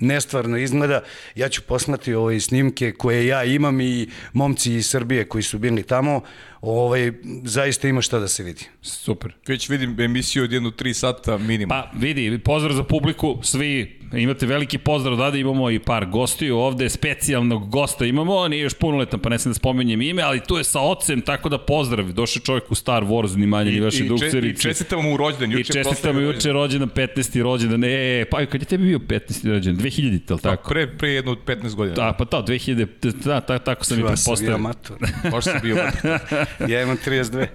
nestvarno 0.00 0.56
izgleda. 0.56 1.02
Ja 1.34 1.48
ću 1.48 1.62
poslati 1.62 2.14
ove 2.14 2.40
snimke 2.40 2.92
koje 2.92 3.26
ja 3.26 3.44
imam 3.44 3.80
i 3.80 4.08
momci 4.32 4.74
iz 4.74 4.90
Srbije 4.90 5.28
koji 5.28 5.42
su 5.42 5.58
bili 5.58 5.82
tamo. 5.82 6.22
Ovaj, 6.62 7.12
zaista 7.44 7.88
ima 7.88 8.02
šta 8.02 8.18
da 8.18 8.28
se 8.28 8.42
vidi. 8.42 8.64
Super. 8.82 9.32
Već 9.48 9.68
vidim 9.68 10.00
emisiju 10.00 10.44
od 10.44 10.52
jednu 10.52 10.70
tri 10.70 10.94
sata 10.94 11.38
minimum. 11.38 11.68
Pa 11.68 11.90
vidi, 11.98 12.38
pozdrav 12.38 12.74
za 12.74 12.84
publiku, 12.84 13.38
svi 13.42 13.98
imate 14.18 14.46
veliki 14.46 14.78
pozdrav 14.78 15.14
odade, 15.14 15.40
imamo 15.40 15.70
i 15.70 15.78
par 15.78 16.06
gostiju 16.06 16.58
ovde, 16.58 16.88
specijalnog 16.88 17.70
gosta 17.70 18.04
imamo, 18.04 18.48
nije 18.48 18.62
još 18.62 18.74
punoletan, 18.74 19.20
pa 19.20 19.28
ne 19.28 19.38
sam 19.38 19.50
da 19.52 19.54
spomenjem 19.54 20.02
ime, 20.02 20.22
ali 20.22 20.40
tu 20.40 20.56
je 20.56 20.64
sa 20.64 20.80
ocem, 20.80 21.20
tako 21.20 21.48
da 21.48 21.58
pozdrav, 21.58 22.12
došao 22.12 22.40
je 22.40 22.44
čovjek 22.44 22.70
u 22.70 22.74
Star 22.74 23.02
Wars, 23.04 23.36
ni 23.36 23.46
manje, 23.46 23.70
ni 23.70 23.80
vaše 23.80 24.04
I, 24.04 24.08
če, 24.30 24.38
I 24.38 24.56
čestitam 24.56 25.02
mu 25.02 25.16
rođendan. 25.16 25.58
I 25.58 25.64
čestitam 25.64 26.14
mu 26.14 26.20
juče 26.20 26.52
rođendan, 26.52 26.90
15. 26.90 27.42
rođendan, 27.42 27.84
e, 27.84 28.24
pa 28.30 28.46
kad 28.46 28.60
je 28.60 28.66
tebi 28.66 28.84
bio 28.84 28.98
15. 28.98 29.48
rođendan? 29.48 29.84
2000, 29.84 30.20
ali 30.30 30.40
tako? 30.40 30.68
Pre, 30.68 30.96
pre 30.98 31.08
jedno 31.10 31.32
od 31.32 31.38
15 31.46 31.74
godina. 31.74 31.94
Da, 31.94 32.12
pa 32.18 32.24
to, 32.24 32.42
2000, 32.42 33.12
da, 33.24 33.40
ta, 33.40 33.58
tako 33.58 33.84
sam 33.84 33.98
i 33.98 34.00
Ja 34.00 34.16
sam 34.16 34.34
bio 34.34 34.46
pretpostavio. 34.46 34.54
amator. 34.54 34.96
Baš 35.32 35.44
sam 35.44 35.60
bio. 35.62 35.76
Ja 36.68 36.82
imam 36.82 36.96
32 37.06 37.46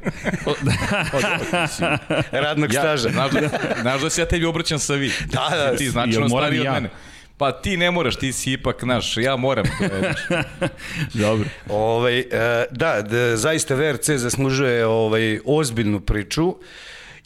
radnog 2.31 2.73
ja, 2.73 2.81
staža. 2.81 3.09
Znaš 3.09 3.31
da, 3.31 3.49
znaš 3.81 4.01
da 4.01 4.09
se 4.09 4.21
ja 4.21 4.25
tebi 4.25 4.45
obraćam 4.45 4.79
sa 4.79 4.93
vi. 4.93 5.11
Da, 5.25 5.49
da. 5.51 5.77
Ti 5.77 5.89
značajno 5.89 6.29
stariji 6.29 6.57
i 6.57 6.59
od 6.59 6.65
ja? 6.65 6.73
mene. 6.73 6.89
Pa 7.37 7.51
ti 7.51 7.77
ne 7.77 7.91
moraš, 7.91 8.15
ti 8.15 8.33
si 8.33 8.51
ipak 8.51 8.83
naš, 8.83 9.17
ja 9.17 9.35
moram. 9.35 9.65
To 9.77 9.95
je. 9.95 10.13
Dobro. 11.25 11.49
Ovaj, 11.69 12.19
e, 12.19 12.25
da, 12.71 13.01
da, 13.01 13.37
zaista 13.37 13.75
VRC 13.75 14.09
zaslužuje 14.09 14.85
ovaj, 14.85 15.39
ozbiljnu 15.45 15.99
priču 15.99 16.55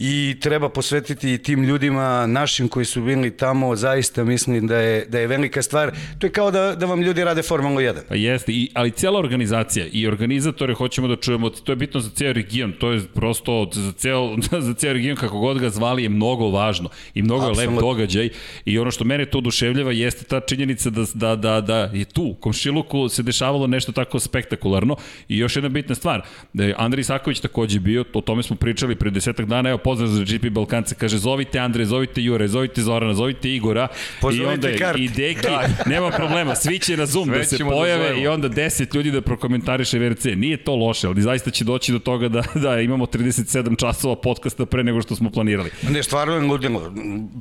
i 0.04 0.40
treba 0.40 0.70
posvetiti 0.70 1.34
i 1.34 1.38
tim 1.38 1.64
ljudima 1.64 2.28
našim 2.28 2.68
koji 2.68 2.86
su 2.86 3.02
bili 3.02 3.38
tamo, 3.38 3.76
zaista 3.76 4.24
mislim 4.24 4.68
da 4.68 4.78
je, 4.78 5.06
da 5.06 5.20
je 5.20 5.28
velika 5.28 5.62
stvar. 5.62 5.92
To 6.20 6.28
je 6.28 6.32
kao 6.32 6.52
da, 6.52 6.76
da 6.76 6.86
vam 6.86 7.02
ljudi 7.02 7.24
rade 7.24 7.42
Formulu 7.42 7.76
1. 7.76 7.94
Pa 8.10 8.16
jeste, 8.16 8.52
i, 8.52 8.70
ali 8.74 8.92
cijela 8.92 9.20
organizacija 9.20 9.86
i 9.92 10.08
organizatore 10.08 10.74
hoćemo 10.74 11.08
da 11.08 11.16
čujemo, 11.16 11.50
to 11.50 11.72
je 11.72 11.76
bitno 11.76 12.00
za 12.00 12.10
ceo 12.10 12.34
region, 12.34 12.74
to 12.80 12.92
je 12.92 13.02
prosto 13.14 13.70
za 13.74 13.92
ceo, 13.92 14.36
za 14.68 14.74
ceo 14.74 14.94
region 14.94 15.16
kako 15.16 15.40
god 15.40 15.60
ga 15.60 15.70
zvali 15.70 16.04
je 16.04 16.10
mnogo 16.10 16.50
važno 16.50 16.90
i 17.14 17.22
mnogo 17.22 17.46
je 17.46 17.52
lep 17.52 17.80
događaj 17.80 18.30
i 18.66 18.80
ono 18.80 18.92
što 18.92 19.06
mene 19.06 19.26
to 19.26 19.38
oduševljava 19.38 19.92
jeste 19.92 20.26
ta 20.26 20.40
činjenica 20.40 20.90
da, 20.90 21.06
da, 21.14 21.36
da, 21.36 21.62
da 21.62 21.78
je 21.78 22.06
tu, 22.06 22.24
u 22.24 22.34
komšiluku 22.34 23.10
se 23.10 23.24
dešavalo 23.24 23.68
nešto 23.68 23.92
tako 23.92 24.20
spektakularno 24.20 24.96
i 25.28 25.38
još 25.38 25.56
jedna 25.56 25.70
bitna 25.70 25.96
stvar, 25.96 26.22
da 26.54 26.64
je 26.64 26.76
Andrej 26.78 27.02
Isaković 27.02 27.40
takođe 27.40 27.80
bio, 27.80 28.06
o 28.14 28.22
tome 28.22 28.44
smo 28.44 28.56
pričali 28.56 28.96
pre 28.96 29.10
desetak 29.10 29.46
dana, 29.46 29.70
evo 29.70 29.78
pozdrav 29.92 30.10
za 30.10 30.24
GP 30.26 30.50
Balkance, 30.50 30.96
kaže 30.96 31.18
zovite 31.18 31.60
Andre, 31.60 31.86
zovite 31.86 32.22
Jure, 32.22 32.48
zovite 32.48 32.82
Zorana, 32.82 33.14
zovite 33.14 33.50
Igora 33.52 33.88
i 33.92 34.22
Pozovite 34.22 34.48
onda 34.48 34.68
je- 34.68 34.78
Kart. 34.78 35.00
i 35.00 35.08
Deki, 35.10 35.48
nema 35.86 36.10
problema, 36.12 36.56
svi 36.56 36.80
će 36.80 36.98
na 36.98 37.06
Zoom 37.06 37.26
Sve 37.26 37.38
da 37.38 37.44
se 37.44 37.58
da 37.58 37.66
pojave 37.66 38.04
zovemo. 38.04 38.22
i 38.22 38.28
onda 38.28 38.50
10 38.50 38.96
ljudi 38.96 39.12
da 39.12 39.22
prokomentariše 39.22 40.00
VRC. 40.00 40.26
Nije 40.28 40.58
to 40.58 40.76
loše, 40.76 41.08
ali 41.08 41.22
zaista 41.22 41.52
će 41.52 41.64
doći 41.64 41.92
do 41.92 42.00
toga 42.00 42.28
da, 42.30 42.44
da 42.66 42.82
imamo 42.82 43.06
37 43.06 43.52
časova 43.78 44.16
podcasta 44.18 44.66
pre 44.66 44.84
nego 44.84 45.02
što 45.02 45.16
smo 45.16 45.30
planirali. 45.30 45.70
Ne, 45.84 46.04
stvarno 46.04 46.34
je 46.36 46.42
ludilo. 46.42 46.94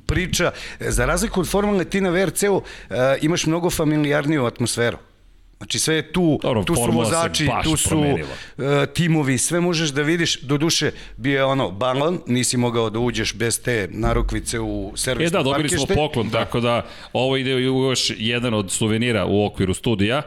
Priča, 0.06 0.50
za 0.80 1.06
razliku 1.06 1.40
od 1.40 1.48
Formule 1.48 1.84
ti 1.84 2.00
na 2.00 2.10
VRC-u 2.10 2.54
uh, 2.54 2.62
imaš 3.22 3.46
mnogo 3.46 3.70
familijarniju 3.70 4.44
atmosferu. 4.44 4.96
Znači 5.60 5.78
sve 5.78 5.94
je 5.94 6.12
tu, 6.12 6.38
Dobro, 6.42 6.64
tu 6.64 6.74
su 6.74 6.90
vozači, 6.92 7.48
tu 7.64 7.76
su 7.76 7.88
promenila. 7.88 8.28
uh, 8.56 8.64
timovi, 8.94 9.38
sve 9.38 9.60
možeš 9.60 9.90
da 9.90 10.02
vidiš. 10.02 10.40
Do 10.40 10.58
duše, 10.58 10.90
bio 11.16 11.36
je 11.36 11.44
ono, 11.44 11.70
balon, 11.70 12.20
nisi 12.26 12.56
mogao 12.56 12.90
da 12.90 12.98
uđeš 12.98 13.34
bez 13.34 13.60
te 13.62 13.88
narukvice 13.90 14.60
u 14.60 14.92
servisno 14.96 15.38
E 15.38 15.42
da, 15.42 15.42
dobili 15.42 15.68
smo 15.68 15.78
parkište. 15.78 15.94
poklon, 15.94 16.28
da. 16.28 16.38
tako 16.38 16.60
da 16.60 16.86
ovo 17.12 17.36
ide 17.36 17.50
još 17.50 18.12
jedan 18.16 18.54
od 18.54 18.70
suvenira 18.70 19.26
u 19.26 19.46
okviru 19.46 19.74
studija. 19.74 20.22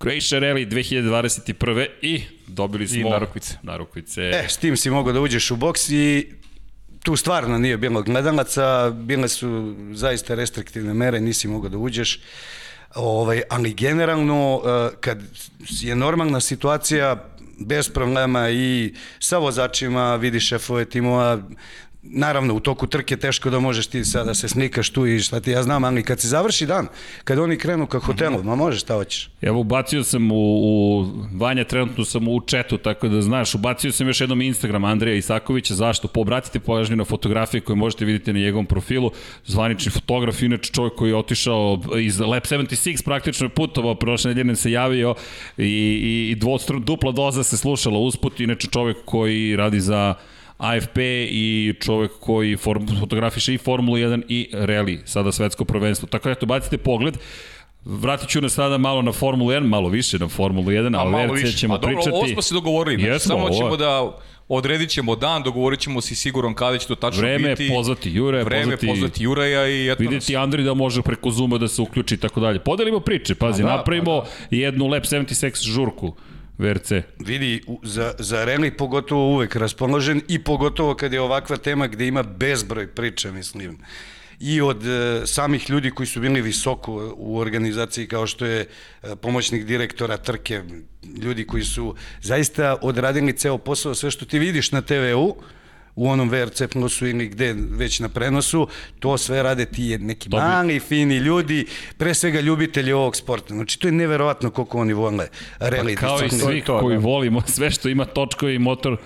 Croatia 0.00 0.40
Rally 0.40 0.68
2021. 0.68 1.86
i 2.02 2.22
dobili 2.46 2.88
smo... 2.88 3.10
narukvice. 3.10 3.54
Narukvice. 3.62 4.22
E, 4.22 4.46
s 4.48 4.56
tim 4.56 4.76
si 4.76 4.90
mogao 4.90 5.12
da 5.12 5.20
uđeš 5.20 5.50
u 5.50 5.56
boks 5.56 5.88
i 5.88 6.26
tu 7.02 7.16
stvarno 7.16 7.58
nije 7.58 7.76
bilo 7.76 8.02
gledalaca, 8.02 8.90
bile 8.90 9.28
su 9.28 9.74
zaista 9.92 10.34
restriktivne 10.34 10.94
mere, 10.94 11.20
nisi 11.20 11.48
mogao 11.48 11.70
da 11.70 11.78
uđeš. 11.78 12.20
Ovaj, 12.94 13.42
ali 13.50 13.74
generalno, 13.74 14.62
eh, 14.64 14.96
kad 15.00 15.22
je 15.68 15.96
normalna 15.96 16.40
situacija, 16.40 17.16
bez 17.58 17.88
problema 17.88 18.50
i 18.50 18.94
sa 19.18 19.38
vozačima, 19.38 20.16
vidi 20.16 20.40
šefove 20.40 20.84
timova, 20.84 21.42
Naravno, 22.10 22.54
u 22.54 22.60
toku 22.60 22.86
trke 22.86 23.16
teško 23.16 23.50
da 23.50 23.60
možeš 23.60 23.86
ti 23.86 24.04
sada 24.04 24.24
da 24.24 24.34
se 24.34 24.48
snikaš 24.48 24.90
tu 24.90 25.06
i 25.06 25.20
šta 25.20 25.40
ti 25.40 25.50
ja 25.50 25.62
znam, 25.62 25.84
ali 25.84 26.02
kad 26.02 26.20
se 26.20 26.28
završi 26.28 26.66
dan, 26.66 26.88
kad 27.24 27.38
oni 27.38 27.56
krenu 27.58 27.86
ka 27.86 27.98
hotelu, 27.98 28.42
ma 28.42 28.56
možeš, 28.56 28.80
šta 28.80 28.94
hoćeš. 28.94 29.30
Evo, 29.42 29.60
ubacio 29.60 30.04
sam 30.04 30.32
u, 30.32 30.34
u 30.34 31.06
Vanja, 31.32 31.64
trenutno 31.64 32.04
sam 32.04 32.28
u 32.28 32.40
četu, 32.40 32.78
tako 32.78 33.08
da 33.08 33.22
znaš, 33.22 33.54
ubacio 33.54 33.92
sam 33.92 34.06
još 34.06 34.20
jednom 34.20 34.42
Instagram 34.42 34.84
Andreja 34.84 35.16
Isakovića, 35.16 35.74
zašto? 35.74 36.08
Pobratite 36.08 36.60
pažnju 36.60 36.96
na 36.96 37.04
fotografije 37.04 37.60
koje 37.60 37.76
možete 37.76 38.04
vidjeti 38.04 38.32
na 38.32 38.38
njegovom 38.38 38.66
profilu, 38.66 39.10
zvanični 39.46 39.92
fotograf, 39.92 40.42
inače 40.42 40.72
čovjek 40.72 40.94
koji 40.94 41.10
je 41.10 41.16
otišao 41.16 41.80
iz 41.98 42.20
Lab 42.20 42.42
76, 42.42 43.04
praktično 43.04 43.46
je 43.46 43.48
putovao, 43.48 43.94
prošle 43.94 44.34
nedelje 44.34 44.56
se 44.56 44.70
javio 44.70 45.14
i, 45.58 45.64
i, 45.64 46.30
i 46.30 46.34
dvostru, 46.34 46.78
dupla 46.78 47.12
doza 47.12 47.44
se 47.44 47.56
slušala 47.56 47.98
usput, 47.98 48.40
inače 48.40 48.68
čovjek 48.68 48.96
koji 49.04 49.56
radi 49.56 49.80
za 49.80 50.14
AFP 50.58 50.98
i 51.22 51.74
čovek 51.80 52.10
koji 52.20 52.56
form, 52.56 52.86
fotografiše 53.00 53.54
i 53.54 53.58
Formulu 53.58 53.96
1 53.96 54.22
i 54.28 54.48
rally, 54.52 54.98
sada 55.04 55.32
svetsko 55.32 55.64
prvenstvo. 55.64 56.08
Tako 56.08 56.28
da 56.28 56.32
eto, 56.32 56.46
bacite 56.46 56.78
pogled. 56.78 57.18
Vratit 57.84 58.28
ću 58.28 58.40
nas 58.40 58.52
sada 58.52 58.78
malo 58.78 59.02
na 59.02 59.12
Formulu 59.12 59.50
1, 59.50 59.60
malo 59.60 59.88
više 59.88 60.18
na 60.18 60.28
Formulu 60.28 60.66
1, 60.66 60.96
a, 60.96 61.00
a 61.00 61.26
VRC 61.26 61.54
ćemo 61.54 61.74
a 61.74 61.78
dobro, 61.78 61.94
pričati. 61.94 62.10
Ovo 62.12 62.28
smo 62.28 62.42
se 62.42 62.54
dogovorili, 62.54 62.96
znači, 62.96 63.10
Jesmo, 63.10 63.28
samo 63.28 63.42
ovo 63.42 63.54
ćemo 63.54 63.76
da 63.76 64.16
odredit 64.48 64.90
ćemo 64.90 65.16
dan, 65.16 65.42
dogovorit 65.42 65.80
ćemo 65.80 66.00
si 66.00 66.14
siguran 66.14 66.54
kada 66.54 66.78
će 66.78 66.86
to 66.86 66.94
tačno 66.94 67.20
Vreme 67.20 67.48
biti. 67.48 67.68
pozvati 67.68 68.10
Jure, 68.10 68.44
Vreme 68.44 68.64
pozvati- 68.64 68.86
pozvati 68.86 69.24
Juraja 69.24 69.68
i 69.68 69.88
eto 69.88 70.02
nas. 70.02 70.10
Videti 70.12 70.36
Andri 70.36 70.62
da 70.62 70.74
može 70.74 71.02
preko 71.02 71.30
Zuma 71.30 71.58
da 71.58 71.68
se 71.68 71.82
uključi 71.82 72.14
i 72.14 72.18
tako 72.18 72.40
dalje. 72.40 72.58
Podelimo 72.58 73.00
priče, 73.00 73.34
pazi, 73.34 73.62
Pa 73.62 73.68
da, 73.68 73.76
napravimo 73.76 74.20
pa 74.20 74.26
jednu 74.50 74.86
Lab 74.86 75.02
76 75.02 75.62
žurku 75.64 76.14
VRC. 76.58 76.92
Vidi, 77.18 77.62
za, 77.82 78.14
za 78.18 78.44
rally 78.44 78.70
pogotovo 78.70 79.32
uvek 79.34 79.56
raspoložen 79.56 80.20
i 80.28 80.38
pogotovo 80.44 80.94
kad 80.94 81.12
je 81.12 81.20
ovakva 81.20 81.56
tema 81.56 81.86
gde 81.86 82.06
ima 82.06 82.22
bezbroj 82.22 82.86
priča, 82.86 83.32
mislim. 83.32 83.78
I 84.40 84.60
od 84.60 84.86
e, 84.86 85.26
samih 85.26 85.70
ljudi 85.70 85.90
koji 85.90 86.06
su 86.06 86.20
bili 86.20 86.42
visoko 86.42 87.14
u 87.16 87.38
organizaciji 87.38 88.06
kao 88.06 88.26
što 88.26 88.46
je 88.46 88.60
e, 88.60 89.16
pomoćnik 89.16 89.64
direktora 89.64 90.16
trke, 90.16 90.62
ljudi 91.22 91.46
koji 91.46 91.64
su 91.64 91.94
zaista 92.22 92.76
odradili 92.82 93.32
ceo 93.32 93.58
posao, 93.58 93.94
sve 93.94 94.10
što 94.10 94.24
ti 94.24 94.38
vidiš 94.38 94.72
na 94.72 94.82
TV-u, 94.82 95.36
u 95.96 96.08
onom 96.08 96.28
VRC 96.28 96.62
plusu 96.72 97.06
ili 97.06 97.28
gde 97.28 97.54
već 97.70 98.00
na 98.00 98.08
prenosu, 98.08 98.68
to 98.98 99.18
sve 99.18 99.42
rade 99.42 99.64
ti 99.64 99.98
neki 99.98 100.30
To 100.30 100.36
bi- 100.36 100.42
mali, 100.42 100.80
fini 100.80 101.16
ljudi, 101.16 101.66
pre 101.98 102.14
svega 102.14 102.40
ljubitelji 102.40 102.92
ovog 102.92 103.16
sporta. 103.16 103.54
Znači, 103.54 103.80
to 103.80 103.88
je 103.88 103.92
neverovatno 103.92 104.50
koliko 104.50 104.78
oni 104.78 104.92
vole 104.92 105.28
rally. 105.60 105.94
Pa 105.94 106.00
Kao 106.00 106.24
i 106.24 106.30
svi 106.30 106.60
to, 106.60 106.80
koji 106.80 106.96
da. 106.96 107.02
volimo 107.02 107.42
sve 107.56 107.70
što 107.70 107.88
ima 107.88 108.04
točkovi 108.04 108.54
i 108.54 108.58
motor 108.58 108.96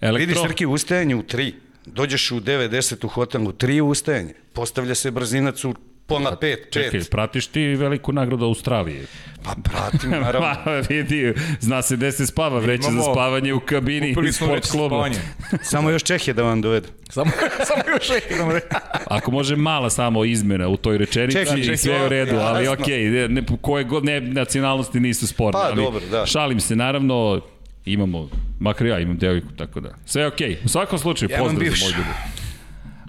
elektro. 0.00 0.26
Vidi, 0.26 0.48
Srki, 0.48 0.66
ustajanje 0.66 1.14
u 1.14 1.22
3. 1.22 1.52
Dođeš 1.86 2.30
u 2.30 2.40
9-10 2.40 3.04
u 3.04 3.08
hotelu, 3.08 3.52
3 3.52 3.80
ustajanje. 3.80 4.32
Postavlja 4.52 4.94
se 4.94 5.10
brzinac 5.10 5.64
u 5.64 5.74
pola 6.06 6.30
5, 6.32 6.36
5. 6.42 6.56
Čekaj, 6.70 7.00
pratiš 7.02 7.46
ti 7.46 7.60
veliku 7.64 8.12
nagradu 8.12 8.44
Australije? 8.44 9.06
Pa 9.44 9.54
pratim, 9.64 10.10
naravno. 10.22 10.40
Ma, 10.40 10.56
vidi, 10.80 11.32
zna 11.60 11.82
se 11.82 11.96
gde 11.96 12.12
se 12.12 12.26
spava, 12.26 12.58
vreće 12.58 12.82
za 12.82 12.88
Imamo- 12.90 13.12
spavanje 13.12 13.54
u 13.54 13.60
kabini 13.60 14.14
iz 14.24 14.36
smo 14.36 14.46
sport 14.46 14.66
kluba. 14.66 14.88
spavanje. 14.88 15.18
Samo 15.62 15.90
još 15.90 16.02
Čehije 16.02 16.34
da 16.34 16.42
vam 16.42 16.62
dovedu. 16.62 16.88
Samo, 17.10 17.30
samo 17.58 17.82
još 17.88 18.10
jednom 18.30 18.50
reći. 18.50 18.66
Ako 19.06 19.30
može 19.30 19.56
mala 19.56 19.90
samo 19.90 20.24
izmena 20.24 20.68
u 20.68 20.76
toj 20.76 20.98
rečenici 20.98 21.38
Čekaj, 21.38 21.56
i 21.56 21.62
čekaj, 21.62 21.76
sve 21.76 21.94
je 21.94 22.06
u 22.06 22.08
redu, 22.08 22.36
ali 22.36 22.64
jasno. 22.64 22.82
okej, 22.82 23.04
ne, 23.04 23.28
ne, 23.28 23.42
koje 23.60 23.84
god 23.84 24.04
ne, 24.04 24.20
nacionalnosti 24.20 25.00
nisu 25.00 25.26
sporne. 25.26 25.52
Pa, 25.52 25.58
ali 25.60 25.76
dobro, 25.76 26.00
da. 26.10 26.26
Šalim 26.26 26.60
se, 26.60 26.76
naravno, 26.76 27.40
imamo, 27.84 28.28
makar 28.60 28.86
ja 28.86 28.98
imam 28.98 29.18
devojku, 29.18 29.48
tako 29.56 29.80
da. 29.80 29.88
Sve 30.04 30.22
je 30.22 30.28
okej. 30.28 30.56
U 30.64 30.68
svakom 30.68 30.98
slučaju, 30.98 31.30
Ja 31.30 31.38
pozdrav 31.38 31.64
za 31.66 31.84
moj 31.84 31.90
ljubav. 31.90 32.14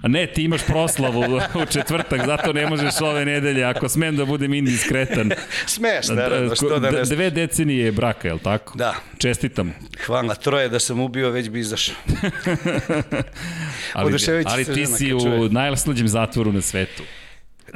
A 0.02 0.08
ne, 0.08 0.26
ti 0.26 0.42
imaš 0.42 0.66
proslavu 0.66 1.20
u 1.54 1.66
četvrtak, 1.66 2.26
zato 2.26 2.52
ne 2.52 2.66
možeš 2.66 3.00
ove 3.00 3.24
nedelje, 3.24 3.64
ako 3.64 3.88
smem 3.88 4.16
da 4.16 4.24
budem 4.24 4.54
indiskretan. 4.54 5.30
Smeš, 5.66 6.08
naravno, 6.08 6.54
što 6.56 6.78
da 6.78 6.90
ne 6.90 6.98
D- 6.98 7.14
Dve 7.14 7.30
decenije 7.30 7.92
braka, 7.92 8.28
je 8.28 8.34
li 8.34 8.40
tako? 8.40 8.78
Da. 8.78 8.94
Čestitam. 9.18 9.74
Hvala, 10.06 10.34
troje 10.34 10.68
da 10.68 10.78
sam 10.78 11.00
ubio, 11.00 11.30
već 11.30 11.48
bi 11.48 11.60
izašao. 11.60 11.94
Ali, 13.92 14.14
ali 14.46 14.64
ti 14.64 14.86
si 14.86 15.12
u 15.12 15.48
najslađem 15.48 16.08
zatvoru 16.08 16.52
na 16.52 16.60
svetu. 16.60 17.02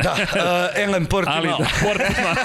Da, 0.02 0.12
uh, 0.12 0.82
Ellen 0.82 1.06
Portimao. 1.06 1.37
Ali 1.38 1.49
da, 1.49 1.56
Portima, 1.82 2.34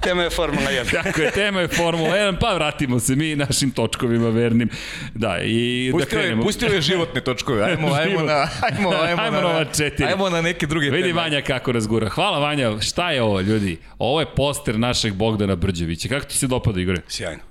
Tema 0.00 0.22
je 0.22 0.30
Formula 0.30 0.70
1. 0.70 0.92
tako 1.02 1.20
je, 1.20 1.30
tema 1.30 1.60
je 1.60 1.68
Formula 1.68 2.16
1, 2.16 2.36
pa 2.40 2.54
vratimo 2.54 3.00
se 3.00 3.16
mi 3.16 3.36
našim 3.36 3.70
točkovima 3.70 4.28
vernim. 4.28 4.68
Da, 5.14 5.38
i 5.42 5.90
da 5.92 5.98
Pustio 5.98 6.18
je, 6.18 6.22
krenemo. 6.22 6.42
pustio 6.42 6.68
je 6.68 6.80
životne 6.80 7.20
točkove. 7.20 7.64
Ajmo, 7.64 7.94
ajmo 7.94 8.20
na, 8.22 8.32
ajmo, 8.60 8.90
ajmo, 8.90 9.22
Ajmo 9.22 9.40
na 9.40 9.48
ova 9.48 9.64
četiri. 9.64 10.06
Ajmo 10.06 10.28
na 10.30 10.40
neke 10.40 10.66
druge 10.66 10.90
Vidi 10.90 11.02
teme. 11.02 11.12
Vanja 11.20 11.40
kako 11.40 11.72
razgura. 11.72 12.08
Hvala 12.08 12.38
Vanja, 12.38 12.80
šta 12.80 13.10
je 13.10 13.22
ovo 13.22 13.40
ljudi? 13.40 13.76
Ovo 13.98 14.20
je 14.20 14.26
poster 14.36 14.78
našeg 14.78 15.14
Bogdana 15.14 15.56
Brđevića. 15.56 16.08
Kako 16.08 16.26
ti 16.26 16.38
se 16.38 16.46
dopada 16.46 16.80
Igore? 16.80 17.00
Sjajno. 17.08 17.42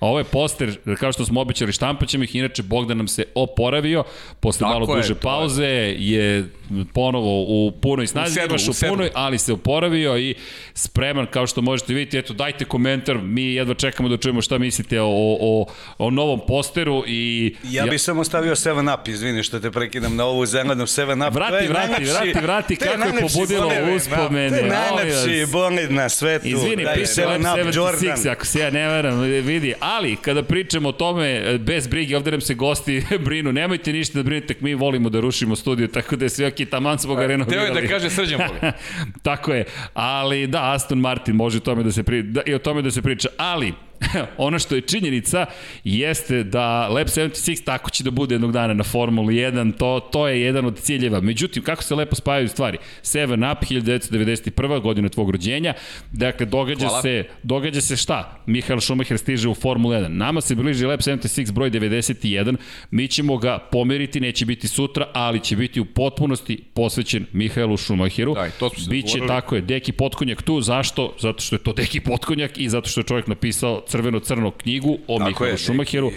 Ovo 0.00 0.18
je 0.18 0.24
poster, 0.24 0.78
kao 1.00 1.12
što 1.12 1.24
smo 1.24 1.40
obećali, 1.40 1.72
štampaćemo 1.72 2.24
ih, 2.24 2.36
inače 2.36 2.62
Bogdan 2.62 2.96
nam 2.96 3.08
se 3.08 3.24
oporavio, 3.34 4.04
posle 4.40 4.58
Tako 4.58 4.72
malo 4.72 4.92
je, 4.92 4.96
duže 4.96 5.14
to 5.14 5.18
je. 5.18 5.20
pauze 5.22 5.66
je 5.98 6.48
ponovo 6.92 7.42
u 7.42 7.72
punoj 7.82 8.06
snazi, 8.06 8.34
sedlu, 8.34 8.48
baš 8.48 8.68
u 8.68 8.70
u 8.70 8.74
punoj, 8.88 9.10
ali 9.14 9.38
se 9.38 9.52
oporavio 9.52 10.18
i 10.18 10.34
spreman, 10.74 11.26
kao 11.30 11.46
što 11.46 11.62
možete 11.62 11.94
vidjeti, 11.94 12.18
eto, 12.18 12.32
dajte 12.32 12.64
komentar, 12.64 13.18
mi 13.18 13.54
jedva 13.54 13.74
čekamo 13.74 14.08
da 14.08 14.16
čujemo 14.16 14.42
šta 14.42 14.58
mislite 14.58 15.00
o, 15.00 15.06
o, 15.40 15.66
o 15.98 16.10
novom 16.10 16.40
posteru 16.46 17.04
i... 17.06 17.54
Ja 17.64 17.86
bih 17.86 18.00
samo 18.00 18.24
stavio 18.24 18.54
7 18.54 18.94
Up, 19.00 19.08
izvini 19.08 19.42
što 19.42 19.60
te 19.60 19.70
prekidam 19.70 20.16
na 20.16 20.24
ovu 20.24 20.46
zelenu 20.46 20.86
7 20.86 21.28
Up. 21.28 21.34
Vrati, 21.34 21.66
vrati, 21.66 22.04
vrati, 22.04 22.38
vrati, 22.42 22.74
je 22.74 22.78
kako 22.78 23.16
je 23.16 23.20
pobudilo 23.20 23.68
bolid, 23.68 23.96
uspomene, 23.96 24.48
To 24.58 24.64
je 24.64 24.70
najlepši 24.70 25.40
vas. 25.40 25.50
bolid 25.50 25.92
na 25.92 26.08
svetu. 26.08 26.46
Izvini, 26.46 26.86
piše 26.94 27.26
Lab 27.26 27.40
7 27.40 27.52
Up 27.52 27.58
76, 27.58 27.76
Jordan. 27.76 28.32
ako 28.32 28.46
se 28.46 28.60
ja 28.60 28.70
ne 28.70 28.88
varam, 28.88 29.20
vidi, 29.20 29.74
ali 29.88 30.16
kada 30.16 30.42
pričamo 30.42 30.88
o 30.88 30.92
tome, 30.92 31.58
bez 31.58 31.86
brige, 31.86 32.16
ovde 32.16 32.30
nam 32.30 32.40
se 32.40 32.54
gosti 32.54 33.02
brinu, 33.24 33.52
nemojte 33.52 33.92
ništa 33.92 34.18
da 34.18 34.22
brinete, 34.22 34.54
mi 34.60 34.74
volimo 34.74 35.10
da 35.10 35.20
rušimo 35.20 35.56
studiju, 35.56 35.88
tako 35.88 36.16
da 36.16 36.24
je 36.24 36.28
sve 36.28 36.46
ok, 36.46 36.54
taman 36.70 36.98
smo 36.98 37.14
ga 37.14 37.20
Teo 37.20 37.28
renovirali. 37.28 37.76
je 37.76 37.82
da 37.82 37.88
kaže 37.88 38.10
srđan 38.10 38.40
voli. 38.48 38.72
Tako 39.22 39.52
je, 39.52 39.64
ali 39.94 40.46
da, 40.46 40.72
Aston 40.72 40.98
Martin 40.98 41.34
može 41.34 41.60
tome 41.60 41.82
da 41.82 41.92
se 41.92 42.02
pri, 42.02 42.22
da, 42.22 42.40
i 42.46 42.54
o 42.54 42.58
tome 42.58 42.82
da 42.82 42.90
se 42.90 43.02
priča, 43.02 43.28
ali 43.36 43.72
ono 44.36 44.58
što 44.58 44.74
je 44.74 44.80
činjenica 44.80 45.46
jeste 45.84 46.44
da 46.44 46.88
Lab 46.88 47.06
76 47.06 47.64
tako 47.64 47.90
će 47.90 48.04
da 48.04 48.10
bude 48.10 48.34
jednog 48.34 48.52
dana 48.52 48.74
na 48.74 48.84
Formuli 48.84 49.34
1, 49.34 49.76
to, 49.78 50.08
to 50.12 50.28
je 50.28 50.40
jedan 50.40 50.66
od 50.66 50.78
ciljeva. 50.78 51.20
Međutim, 51.20 51.62
kako 51.62 51.82
se 51.82 51.94
lepo 51.94 52.14
spajaju 52.14 52.48
stvari? 52.48 52.78
7 53.02 53.52
Up, 53.52 53.58
1991. 53.70 54.80
godina 54.80 55.08
tvog 55.08 55.30
rođenja, 55.30 55.74
dakle, 56.12 56.46
događa 56.46 56.86
Hvala. 56.86 57.02
se, 57.02 57.24
događa 57.42 57.80
se 57.80 57.96
šta? 57.96 58.42
Mihael 58.46 58.80
Schumacher 58.80 59.18
stiže 59.18 59.48
u 59.48 59.54
Formulu 59.54 59.94
1. 59.94 60.08
Nama 60.08 60.40
se 60.40 60.54
bliži 60.54 60.86
Lab 60.86 61.00
76 61.00 61.52
broj 61.52 61.70
91, 61.70 62.56
mi 62.90 63.08
ćemo 63.08 63.36
ga 63.36 63.58
pomeriti, 63.58 64.20
neće 64.20 64.46
biti 64.46 64.68
sutra, 64.68 65.08
ali 65.14 65.40
će 65.40 65.56
biti 65.56 65.80
u 65.80 65.84
potpunosti 65.84 66.64
posvećen 66.74 67.26
Mihaelu 67.32 67.76
Schumacheru. 67.76 68.34
Da, 68.34 68.46
i 68.46 68.50
to 68.58 68.68
smo 68.68 68.84
se 68.84 68.90
Biće 68.90 69.18
tako 69.26 69.54
je, 69.54 69.60
Deki 69.60 69.92
Potkonjak 69.92 70.42
tu, 70.42 70.60
zašto? 70.60 71.14
Zato 71.20 71.40
što 71.40 71.56
je 71.56 71.60
to 71.60 71.72
Deki 71.72 72.00
Potkonjak 72.00 72.58
i 72.58 72.68
zato 72.68 72.88
što 72.88 73.00
je 73.00 73.04
čovjek 73.04 73.26
napisao 73.26 73.82
crveno-crno 73.90 74.50
knjigu 74.50 74.98
o 75.08 75.18
Tako 75.18 75.28
Mihaelu 75.28 75.52
je, 75.52 75.58
Schumacheru. 75.58 76.10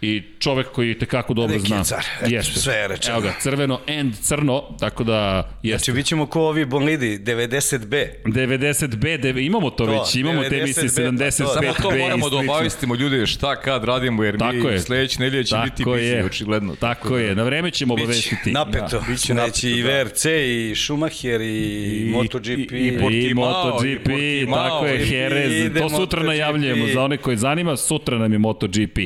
I 0.00 0.22
čovek 0.38 0.66
koji 0.66 0.94
te 0.94 1.06
kako 1.06 1.34
dobro 1.34 1.58
zna. 1.58 1.84
car. 1.84 2.04
Eto, 2.20 2.30
Jeste. 2.30 2.60
sve 2.60 2.74
je 2.74 2.88
rečeno. 2.88 3.12
Evo 3.12 3.22
ga, 3.22 3.34
crveno 3.40 3.80
and 3.90 4.14
crno, 4.16 4.76
tako 4.80 5.04
da 5.04 5.48
jeste. 5.62 5.78
Znači, 5.78 5.92
bit 5.92 6.06
ćemo 6.06 6.26
ko 6.26 6.40
ovi 6.42 6.64
bolidi, 6.64 7.18
90B. 7.18 8.06
90B, 8.24 8.86
dev- 9.18 9.38
imamo 9.38 9.70
to, 9.70 9.86
To, 9.86 9.92
već, 9.92 10.14
imamo 10.14 10.42
te 10.42 10.48
90B, 10.48 10.60
emisije 10.60 10.82
pa 10.86 10.94
to, 10.94 11.24
75B 11.24 11.30
Samo 11.30 11.72
to 11.82 11.96
i 11.96 11.98
moramo 11.98 12.30
da 12.30 12.36
obavistimo 12.36 12.94
ljude 12.94 13.26
šta 13.26 13.56
kad 13.56 13.84
radimo, 13.84 14.24
jer 14.24 14.38
Tako 14.38 14.52
mi 14.54 14.64
je. 14.64 14.80
sledeće 14.80 15.20
nedelje 15.20 15.44
će 15.44 15.56
biti 15.64 15.76
Tako 15.76 15.90
busy, 15.90 15.98
je. 15.98 16.24
očigledno. 16.24 16.74
Tako 16.76 17.18
je, 17.18 17.34
na 17.34 17.42
vreme 17.42 17.70
ćemo 17.70 17.94
obavestiti. 17.94 18.52
napeto. 18.52 18.86
Da, 18.90 19.04
biće 19.08 19.32
znači, 19.32 19.70
i 19.70 19.72
napeto, 19.72 19.88
da. 19.88 20.02
VRC, 20.02 20.24
i 20.26 20.74
Schumacher, 20.76 21.40
i, 21.40 22.10
MotoGP. 22.12 22.48
i- 22.48 22.76
i 22.76 22.88
I 22.88 22.98
Portimao, 22.98 23.64
MotoGP, 23.64 23.86
i 23.86 23.98
Portimao, 23.98 24.68
tako 24.68 24.86
je, 24.86 25.02
i- 25.02 25.10
Jerez, 25.10 25.52
i 25.66 25.74
to 25.74 25.88
sutra 25.90 26.22
najavljujemo, 26.22 26.86
za 26.88 27.02
one 27.02 27.16
koji 27.16 27.36
zanima, 27.36 27.76
sutra 27.78 28.18
nam 28.18 28.32
je 28.32 28.38
MotoGP. 28.38 28.98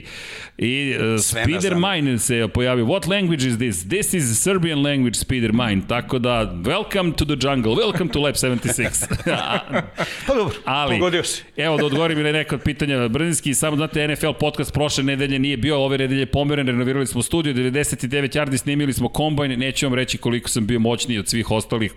I 0.59 0.95
uh, 0.97 1.21
Spider. 1.21 1.77
Mine 1.77 2.19
se 2.19 2.49
pojavio, 2.55 2.87
what 2.87 3.09
language 3.09 3.47
is 3.49 3.57
this? 3.59 3.89
This 3.89 4.15
is 4.15 4.39
Serbian 4.39 4.83
language, 4.83 5.15
Spider 5.15 5.53
Mine, 5.53 5.83
tako 5.89 6.19
da, 6.19 6.55
welcome 6.65 7.13
to 7.13 7.25
the 7.25 7.37
jungle, 7.49 7.75
welcome 7.75 8.13
to 8.13 8.21
Lab 8.21 8.35
76. 8.35 9.07
Pa 10.27 10.35
dobro, 10.35 10.55
Ali, 10.65 10.95
pogodio 10.95 11.25
si. 11.25 11.43
evo 11.57 11.77
da 11.77 11.87
odgovorim 11.87 12.23
na 12.23 12.33
neka 12.33 12.55
od 12.55 12.63
pitanja. 12.63 13.09
Brzinski, 13.09 13.55
samo 13.55 13.77
znate, 13.77 14.09
NFL 14.09 14.33
podcast 14.41 14.73
prošle 14.73 15.05
nedelje 15.05 15.39
nije 15.39 15.57
bio, 15.57 15.79
ove 15.85 15.99
nedelje 15.99 16.27
pomeren, 16.27 16.67
renovirali 16.67 17.07
smo 17.07 17.23
studio, 17.23 17.55
99 17.55 18.37
yardi, 18.37 18.57
snimili 18.57 18.93
smo 18.93 19.09
kombajn, 19.09 19.59
neću 19.59 19.87
vam 19.87 19.95
reći 19.95 20.19
koliko 20.19 20.49
sam 20.49 20.67
bio 20.67 20.81
moćniji 20.81 21.19
od 21.19 21.29
svih 21.29 21.51
ostalih, 21.51 21.93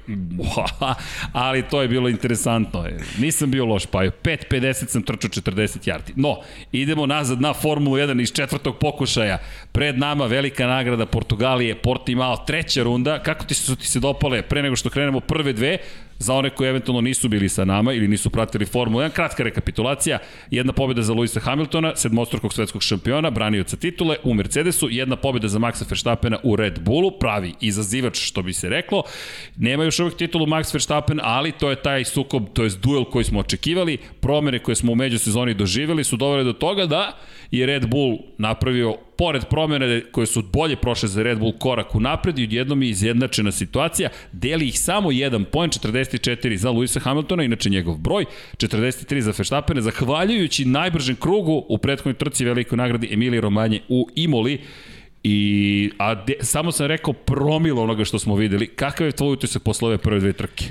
ali 1.33 1.63
to 1.69 1.81
je 1.81 1.87
bilo 1.87 2.09
interesantno. 2.09 2.85
Nisam 3.17 3.51
bio 3.51 3.65
loš, 3.65 3.85
pa 3.85 4.03
je 4.03 4.11
5.50 4.23 4.87
sam 4.87 5.03
trčao 5.03 5.29
40 5.29 5.91
yardi. 5.91 6.11
No, 6.15 6.35
idemo 6.71 7.05
nazad 7.05 7.41
na 7.41 7.53
Formulu 7.53 7.97
1 7.97 8.21
iz 8.21 8.31
četvrtog 8.45 8.77
pokušaja. 8.79 9.37
Pred 9.71 9.97
nama 9.97 10.25
velika 10.25 10.67
nagrada 10.67 11.05
Portugalije, 11.05 11.75
Portimao, 11.75 12.37
treća 12.37 12.83
runda. 12.83 13.19
Kako 13.19 13.45
ti 13.45 13.53
su 13.53 13.75
ti 13.75 13.87
se 13.87 13.99
dopale 13.99 14.41
pre 14.41 14.61
nego 14.61 14.75
što 14.75 14.89
krenemo 14.89 15.19
prve 15.19 15.53
dve? 15.53 15.77
Za 16.19 16.33
one 16.33 16.49
koji 16.49 16.69
eventualno 16.69 17.01
nisu 17.01 17.29
bili 17.29 17.49
sa 17.49 17.65
nama 17.65 17.93
ili 17.93 18.07
nisu 18.07 18.29
pratili 18.29 18.65
Formulu 18.65 19.03
1, 19.03 19.09
kratka 19.09 19.43
rekapitulacija. 19.43 20.19
Jedna 20.51 20.73
pobjeda 20.73 21.01
za 21.01 21.13
Luisa 21.13 21.39
Hamiltona, 21.39 21.95
sedmostrukog 21.95 22.53
svetskog 22.53 22.83
šampiona, 22.83 23.29
branioca 23.29 23.77
titule 23.77 24.15
u 24.23 24.33
Mercedesu, 24.33 24.87
jedna 24.91 25.15
pobjeda 25.15 25.47
za 25.47 25.59
Maxa 25.59 25.89
Verstappena 25.89 26.37
u 26.43 26.55
Red 26.55 26.79
Bullu, 26.79 27.11
pravi 27.19 27.53
izazivač 27.61 28.17
što 28.17 28.41
bi 28.41 28.53
se 28.53 28.69
reklo. 28.69 29.03
Nema 29.57 29.83
još 29.83 29.99
uvijek 29.99 30.17
titulu 30.17 30.45
Max 30.45 30.73
Verstappen, 30.73 31.19
ali 31.23 31.51
to 31.51 31.69
je 31.69 31.81
taj 31.81 32.05
sukob, 32.05 32.43
to 32.53 32.63
je 32.63 32.69
duel 32.69 33.05
koji 33.05 33.25
smo 33.25 33.39
očekivali. 33.39 33.97
Promene 34.19 34.59
koje 34.59 34.75
smo 34.75 34.91
u 34.91 34.95
međusezoni 34.95 35.53
doživjeli 35.53 36.03
su 36.03 36.17
dovele 36.17 36.43
do 36.43 36.53
toga 36.53 36.85
da 36.85 37.17
je 37.51 37.65
Red 37.65 37.87
Bull 37.87 38.17
napravio, 38.37 38.95
pored 39.17 39.45
promjene 39.49 40.01
koje 40.11 40.27
su 40.27 40.43
bolje 40.53 40.75
prošle 40.75 41.09
za 41.09 41.23
Red 41.23 41.39
Bull 41.39 41.57
korak 41.59 41.95
u 41.95 41.99
napred 41.99 42.39
i 42.39 42.43
odjednom 42.43 42.83
je 42.83 42.89
izjednačena 42.89 43.51
situacija, 43.51 44.09
deli 44.31 44.67
ih 44.67 44.79
samo 44.79 45.11
jedan 45.11 45.45
poen, 45.45 45.69
44 45.69 46.55
za 46.55 46.71
Luisa 46.71 46.99
Hamiltona, 46.99 47.43
inače 47.43 47.69
njegov 47.69 47.97
broj, 47.97 48.25
43 48.57 49.19
za 49.19 49.33
Verstappena, 49.37 49.81
zahvaljujući 49.81 50.65
najbržem 50.65 51.15
krugu 51.15 51.65
u 51.69 51.77
prethodnoj 51.77 52.13
trci 52.13 52.45
velikoj 52.45 52.77
nagradi 52.77 53.13
Emilije 53.13 53.41
Romanje 53.41 53.81
u 53.89 54.07
Imoli, 54.15 54.59
I, 55.27 55.91
a 55.97 56.15
de, 56.15 56.35
samo 56.41 56.71
sam 56.71 56.85
rekao 56.85 57.13
promilo 57.13 57.83
onoga 57.83 58.05
što 58.05 58.19
smo 58.19 58.35
videli. 58.35 58.67
Kakav 58.67 59.07
je 59.07 59.11
tvoj 59.11 59.33
utisak 59.33 59.63
posle 59.63 59.87
ove 59.87 59.97
prve 59.97 60.19
dve 60.19 60.33
trke? 60.33 60.65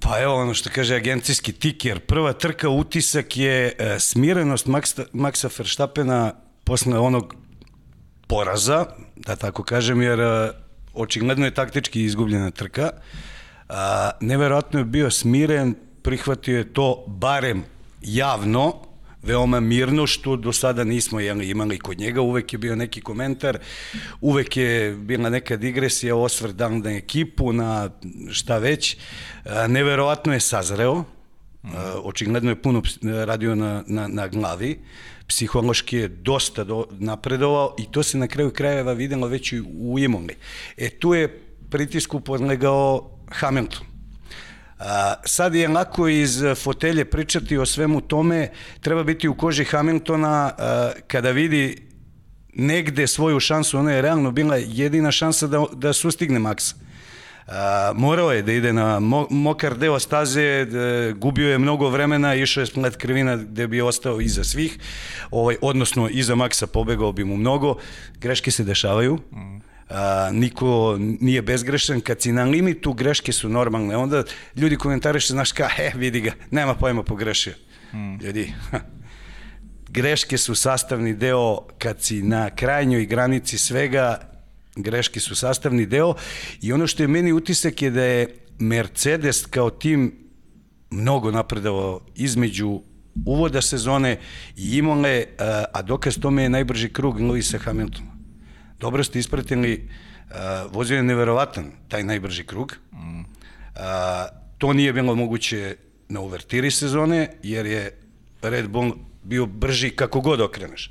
Pa 0.00 0.20
evo 0.20 0.34
ono 0.34 0.54
što 0.54 0.70
kaže 0.74 0.96
agencijski 0.96 1.52
tiker. 1.52 2.00
Prva 2.00 2.32
trka 2.32 2.68
utisak 2.68 3.36
je 3.36 3.72
e, 3.78 3.96
smirenost 3.98 4.66
Maxa, 4.66 5.04
Maxa 5.12 5.58
Verstappena 5.58 6.32
posle 6.64 6.98
onog 6.98 7.34
poraza, 8.26 8.86
da 9.16 9.36
tako 9.36 9.62
kažem, 9.62 10.02
jer 10.02 10.20
e, 10.20 10.50
očigledno 10.94 11.44
je 11.44 11.54
taktički 11.54 12.04
izgubljena 12.04 12.50
trka. 12.50 12.90
A, 13.68 14.10
neverovatno 14.20 14.78
je 14.78 14.84
bio 14.84 15.10
smiren, 15.10 15.74
prihvatio 16.02 16.58
je 16.58 16.72
to 16.72 17.04
barem 17.06 17.64
javno, 18.02 18.72
veoma 19.22 19.60
mirno, 19.60 20.06
što 20.06 20.36
do 20.36 20.52
sada 20.52 20.84
nismo 20.84 21.20
imali 21.20 21.78
kod 21.78 21.98
njega, 21.98 22.20
uvek 22.20 22.52
je 22.52 22.58
bio 22.58 22.76
neki 22.76 23.00
komentar, 23.00 23.58
uvek 24.20 24.56
je 24.56 24.94
bila 24.94 25.30
neka 25.30 25.56
digresija, 25.56 26.16
osvrt 26.16 26.54
dan 26.54 26.78
na 26.78 26.90
ekipu, 26.90 27.52
na 27.52 27.90
šta 28.30 28.58
već. 28.58 28.96
Neverovatno 29.68 30.32
je 30.32 30.40
sazreo, 30.40 31.04
očigledno 32.02 32.50
je 32.50 32.62
puno 32.62 32.82
radio 33.02 33.54
na, 33.54 33.84
na, 33.86 34.08
na 34.08 34.28
glavi, 34.28 34.78
psihološki 35.34 35.96
je 35.96 36.08
dosta 36.08 36.64
do, 36.64 36.84
napredovao 36.90 37.74
i 37.78 37.86
to 37.90 38.02
se 38.02 38.18
na 38.18 38.28
kraju 38.28 38.50
krajeva 38.50 38.92
videlo 38.92 39.26
već 39.26 39.52
i 39.52 39.60
u 39.60 39.98
Imoli. 39.98 40.36
E 40.76 40.90
tu 40.90 41.14
je 41.14 41.28
pritisku 41.70 42.20
podlegao 42.20 43.10
Hamilton 43.30 43.86
A, 44.78 45.14
sad 45.24 45.54
je 45.54 45.68
lako 45.68 46.08
iz 46.08 46.42
fotelje 46.56 47.04
pričati 47.04 47.58
o 47.58 47.66
svemu 47.66 48.00
tome, 48.00 48.50
treba 48.80 49.02
biti 49.02 49.28
u 49.28 49.34
koži 49.34 49.64
Hamiltona 49.64 50.52
a, 50.58 50.92
kada 51.06 51.30
vidi 51.30 51.82
negde 52.54 53.06
svoju 53.06 53.40
šansu, 53.40 53.78
ona 53.78 53.92
je 53.92 54.02
realno 54.02 54.30
bila 54.30 54.56
jedina 54.56 55.10
šansa 55.10 55.46
da, 55.46 55.64
da 55.72 55.92
sustigne 55.92 56.38
Maxa. 56.38 56.83
A, 57.46 57.92
morao 57.96 58.32
je 58.32 58.42
da 58.42 58.52
ide 58.52 58.72
na 58.72 59.00
mo, 59.00 59.26
mokar 59.30 59.76
deo 59.78 59.98
staze, 59.98 60.64
da, 60.64 61.12
gubio 61.12 61.50
je 61.50 61.58
mnogo 61.58 61.88
vremena, 61.88 62.34
išao 62.34 62.60
je 62.60 62.66
splet 62.66 62.96
krivina 62.96 63.36
gde 63.36 63.66
bi 63.66 63.80
ostao 63.80 64.20
iza 64.20 64.44
svih, 64.44 64.78
ovaj, 65.30 65.56
odnosno 65.60 66.08
iza 66.08 66.34
Maxa 66.34 66.66
pobegao 66.66 67.12
bi 67.12 67.24
mu 67.24 67.36
mnogo, 67.36 67.76
greške 68.20 68.50
se 68.50 68.64
dešavaju, 68.64 69.18
mm 69.32 69.74
a, 69.88 70.30
niko 70.32 70.96
nije 70.98 71.42
bezgrešan, 71.42 72.00
kad 72.00 72.22
si 72.22 72.32
na 72.32 72.44
limitu, 72.44 72.92
greške 72.92 73.32
su 73.32 73.48
normalne. 73.48 73.96
Onda 73.96 74.24
ljudi 74.56 74.76
komentariše, 74.76 75.32
znaš 75.32 75.52
ka, 75.52 75.68
e, 75.78 75.92
vidi 75.94 76.20
ga, 76.20 76.32
nema 76.50 76.74
pojma 76.74 77.02
pogrešio. 77.02 77.54
Hmm. 77.90 78.18
Ljudi, 78.20 78.52
greške 79.88 80.38
su 80.38 80.54
sastavni 80.54 81.14
deo 81.14 81.58
kad 81.78 82.02
si 82.02 82.22
na 82.22 82.50
krajnjoj 82.50 83.06
granici 83.06 83.58
svega, 83.58 84.33
greške 84.76 85.20
su 85.20 85.34
sastavni 85.34 85.86
deo 85.86 86.14
i 86.62 86.72
ono 86.72 86.86
što 86.86 87.02
je 87.02 87.08
meni 87.08 87.32
utisak 87.32 87.82
je 87.82 87.90
da 87.90 88.02
je 88.02 88.36
Mercedes 88.58 89.46
kao 89.46 89.70
tim 89.70 90.14
mnogo 90.90 91.30
napredavao 91.30 92.00
između 92.14 92.80
uvoda 93.26 93.62
sezone 93.62 94.18
i 94.56 94.76
Imole, 94.76 95.24
a 95.72 95.82
dokaz 95.82 96.18
tome 96.20 96.42
je 96.42 96.48
najbrži 96.48 96.88
krug 96.92 97.20
Lewisa 97.20 97.58
Hamiltona 97.58 98.14
dobro 98.84 99.04
ste 99.04 99.18
ispratili, 99.18 99.88
vozio 100.70 100.96
je 100.96 101.02
neverovatan 101.02 101.70
taj 101.88 102.04
najbrži 102.04 102.44
krug. 102.44 102.76
To 104.58 104.72
nije 104.72 104.92
bilo 104.92 105.14
moguće 105.14 105.76
na 106.08 106.20
uvertiri 106.20 106.70
sezone, 106.70 107.30
jer 107.42 107.66
je 107.66 107.98
Red 108.42 108.68
Bull 108.68 108.92
bio 109.22 109.46
brži 109.46 109.90
kako 109.90 110.20
god 110.20 110.40
okreneš. 110.40 110.90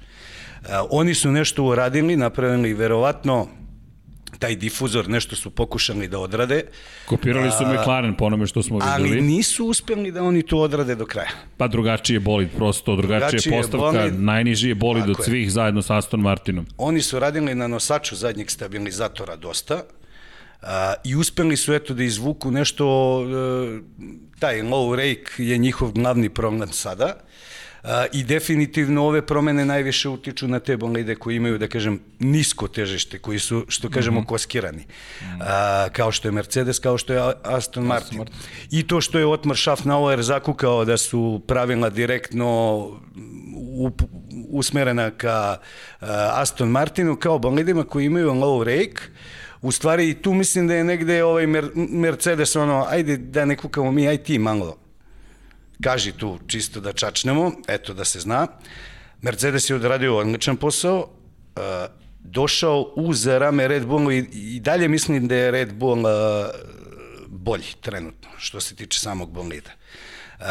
Oni 0.89 1.13
su 1.13 1.31
nešto 1.31 1.63
uradili, 1.63 2.15
napravili 2.15 2.73
verovatno 2.73 3.47
taj 4.39 4.55
difuzor, 4.55 5.09
nešto 5.09 5.35
su 5.35 5.49
pokušali 5.49 6.07
da 6.07 6.19
odrade. 6.19 6.63
Kopirali 7.05 7.51
su 7.51 7.65
McLaren 7.65 8.15
po 8.15 8.25
onome 8.25 8.47
što 8.47 8.63
smo 8.63 8.77
videli. 8.77 9.09
Ali 9.11 9.21
nisu 9.21 9.65
uspeli 9.65 10.11
da 10.11 10.23
oni 10.23 10.43
to 10.43 10.57
odrade 10.57 10.95
do 10.95 11.05
kraja. 11.05 11.29
Pa 11.57 11.67
drugačije 11.67 12.19
bolid, 12.19 12.49
prosto 12.55 12.95
drugačije, 12.95 13.29
drugačije 13.29 13.61
postavka, 13.61 13.99
bolid, 13.99 14.19
najniži 14.19 14.67
je 14.67 14.75
bolid 14.75 15.09
od 15.09 15.23
svih 15.23 15.45
je. 15.45 15.49
zajedno 15.49 15.81
sa 15.81 15.97
Aston 15.97 16.19
Martinom. 16.19 16.65
Oni 16.77 17.01
su 17.01 17.19
radili 17.19 17.55
na 17.55 17.67
nosaču 17.67 18.15
zadnjeg 18.15 18.51
stabilizatora 18.51 19.35
dosta, 19.35 19.83
a, 20.61 20.93
i 21.03 21.15
uspeli 21.15 21.57
su 21.57 21.73
eto 21.73 21.93
da 21.93 22.03
izvuku 22.03 22.51
nešto, 22.51 22.85
e, 23.21 23.79
taj 24.39 24.61
low 24.61 24.95
rake 24.95 25.43
je 25.43 25.57
njihov 25.57 25.91
glavni 25.91 26.29
problem 26.29 26.71
sada, 26.71 27.15
i 28.11 28.23
definitivno 28.23 29.03
ove 29.05 29.21
promene 29.21 29.65
najviše 29.65 30.09
utiču 30.09 30.47
na 30.47 30.59
te 30.59 30.77
bolide 30.77 31.15
koji 31.15 31.35
imaju, 31.35 31.57
da 31.57 31.67
kažem, 31.67 31.99
nisko 32.19 32.67
težište, 32.67 33.19
koji 33.19 33.39
su, 33.39 33.65
što 33.67 33.89
kažemo, 33.89 34.19
mm 34.19 34.23
-hmm. 34.23 34.27
koskirani. 34.27 34.85
A, 35.39 35.87
kao 35.91 36.11
što 36.11 36.27
je 36.27 36.31
Mercedes, 36.31 36.79
kao 36.79 36.97
što 36.97 37.13
je 37.13 37.33
Aston 37.43 37.83
Martin. 37.83 38.17
Martin. 38.17 38.37
I 38.71 38.87
to 38.87 39.01
što 39.01 39.19
je 39.19 39.27
Otmar 39.27 39.57
Schaffnauer 39.57 40.21
zakukao 40.21 40.85
da 40.85 40.97
su 40.97 41.41
pravila 41.47 41.89
direktno 41.89 42.79
up, 43.79 44.01
usmerena 44.49 45.11
ka 45.11 45.57
uh, 45.59 46.07
Aston 46.31 46.69
Martinu, 46.69 47.15
kao 47.15 47.39
bolidima 47.39 47.83
koji 47.83 48.05
imaju 48.05 48.29
low 48.29 48.63
rake, 48.63 49.01
u 49.61 49.71
stvari 49.71 50.13
tu 50.13 50.33
mislim 50.33 50.67
da 50.67 50.73
je 50.73 50.83
negde 50.83 51.23
ovaj 51.23 51.47
Mer 51.47 51.69
Mercedes 51.75 52.55
ono, 52.55 52.85
ajde 52.89 53.17
da 53.17 53.45
ne 53.45 53.57
kukamo 53.57 53.91
mi, 53.91 54.07
aj 54.07 54.17
ti 54.17 54.39
malo 54.39 54.82
kaži 55.81 56.11
tu 56.11 56.39
čisto 56.47 56.79
da 56.79 56.93
čačnemo, 56.93 57.51
eto 57.67 57.93
da 57.93 58.05
se 58.05 58.19
zna. 58.19 58.47
Mercedes 59.21 59.69
je 59.69 59.75
odradio 59.75 60.17
odličan 60.17 60.57
posao, 60.57 60.99
uh, 60.99 61.63
došao 62.19 62.93
uz 62.95 63.27
rame 63.27 63.67
Red 63.67 63.85
Bullu 63.85 64.11
i, 64.11 64.17
i 64.33 64.59
dalje 64.59 64.87
mislim 64.87 65.27
da 65.27 65.35
je 65.35 65.51
Red 65.51 65.73
Bull 65.73 66.05
uh, 66.05 66.11
bolji 67.27 67.73
trenutno, 67.81 68.29
što 68.37 68.59
se 68.59 68.75
tiče 68.75 68.99
samog 68.99 69.31
bolida. 69.31 69.71
Uh, 70.39 70.45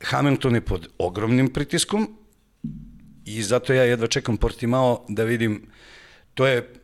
Hamilton 0.00 0.54
je 0.54 0.60
pod 0.60 0.88
ogromnim 0.98 1.52
pritiskom 1.52 2.16
i 3.24 3.42
zato 3.42 3.72
ja 3.72 3.82
jedva 3.82 4.06
čekam 4.06 4.36
Portimao 4.36 5.04
da 5.08 5.24
vidim, 5.24 5.66
to 6.34 6.46
je 6.46 6.79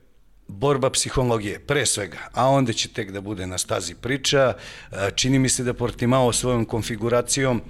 borba 0.48 0.90
psihologije, 0.90 1.58
pre 1.58 1.86
svega, 1.86 2.18
a 2.32 2.48
onda 2.48 2.72
će 2.72 2.88
tek 2.88 3.10
da 3.10 3.20
bude 3.20 3.46
na 3.46 3.58
stazi 3.58 3.94
priča. 3.94 4.54
E, 4.92 5.10
čini 5.14 5.38
mi 5.38 5.48
se 5.48 5.64
da 5.64 5.74
Portimao 5.74 6.32
svojom 6.32 6.64
konfiguracijom 6.64 7.62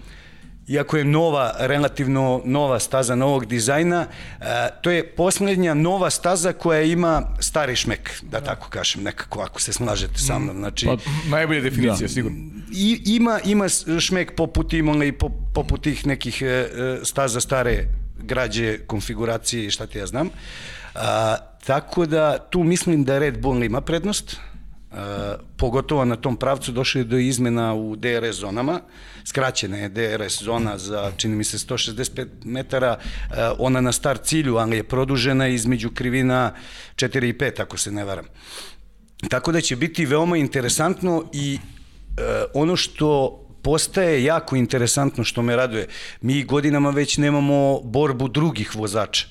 iako 0.68 0.96
je 0.96 1.04
nova, 1.04 1.54
relativno 1.58 2.42
nova 2.44 2.78
staza 2.78 3.14
novog 3.14 3.46
dizajna, 3.46 4.06
e, 4.40 4.44
to 4.82 4.90
je 4.90 5.06
poslednja 5.06 5.74
nova 5.74 6.10
staza 6.10 6.52
koja 6.52 6.82
ima 6.82 7.22
stari 7.40 7.76
šmek, 7.76 8.10
da 8.22 8.40
tako 8.40 8.70
kažem, 8.70 9.02
nekako, 9.02 9.40
ako 9.40 9.60
se 9.60 9.72
slažete 9.72 10.18
sa 10.18 10.38
mnom. 10.38 10.56
Znači, 10.56 10.86
pa, 10.86 10.96
najbolja 11.30 11.60
definicija, 11.60 12.06
da. 12.06 12.08
sigurno. 12.08 12.38
I, 12.72 13.02
ima, 13.06 13.40
ima 13.44 13.68
šmek 14.00 14.36
poput 14.36 14.72
Imola 14.72 15.04
i 15.04 15.12
poput 15.54 15.82
tih 15.82 16.06
nekih 16.06 16.42
e, 16.42 16.68
staza 17.02 17.40
stare 17.40 17.88
građe, 18.18 18.78
konfiguracije 18.86 19.66
i 19.66 19.70
šta 19.70 19.86
ti 19.86 19.98
ja 19.98 20.06
znam. 20.06 20.30
A, 20.94 21.36
Tako 21.66 22.06
da 22.06 22.38
tu 22.38 22.62
mislim 22.62 23.04
da 23.04 23.18
Red 23.18 23.38
Bull 23.38 23.64
ima 23.64 23.80
prednost, 23.80 24.36
Uh, 24.90 24.98
pogotovo 25.56 26.04
na 26.04 26.16
tom 26.16 26.36
pravcu 26.36 26.72
došli 26.72 27.04
do 27.04 27.18
izmena 27.18 27.74
u 27.74 27.96
DRS 27.96 28.36
zonama, 28.36 28.80
skraćena 29.24 29.76
je 29.76 29.88
DRS 29.88 30.42
zona 30.42 30.78
za, 30.78 31.12
čini 31.16 31.36
mi 31.36 31.44
se, 31.44 31.58
165 31.58 32.26
metara, 32.44 32.98
uh, 32.98 33.36
ona 33.58 33.80
na 33.80 33.92
start 33.92 34.24
cilju, 34.24 34.56
ali 34.56 34.76
je 34.76 34.84
produžena 34.84 35.48
između 35.48 35.90
krivina 35.90 36.52
4 36.94 37.28
i 37.28 37.32
5, 37.32 37.62
ako 37.62 37.76
se 37.76 37.90
ne 37.90 38.04
varam. 38.04 38.24
Tako 39.28 39.52
da 39.52 39.60
će 39.60 39.76
biti 39.76 40.06
veoma 40.06 40.36
interesantno 40.36 41.24
i 41.32 41.58
uh, 41.58 42.24
ono 42.54 42.76
što 42.76 43.40
postaje 43.62 44.24
jako 44.24 44.56
interesantno, 44.56 45.24
što 45.24 45.42
me 45.42 45.56
raduje, 45.56 45.88
mi 46.20 46.44
godinama 46.44 46.90
već 46.90 47.18
nemamo 47.18 47.80
borbu 47.80 48.28
drugih 48.28 48.76
vozača 48.76 49.26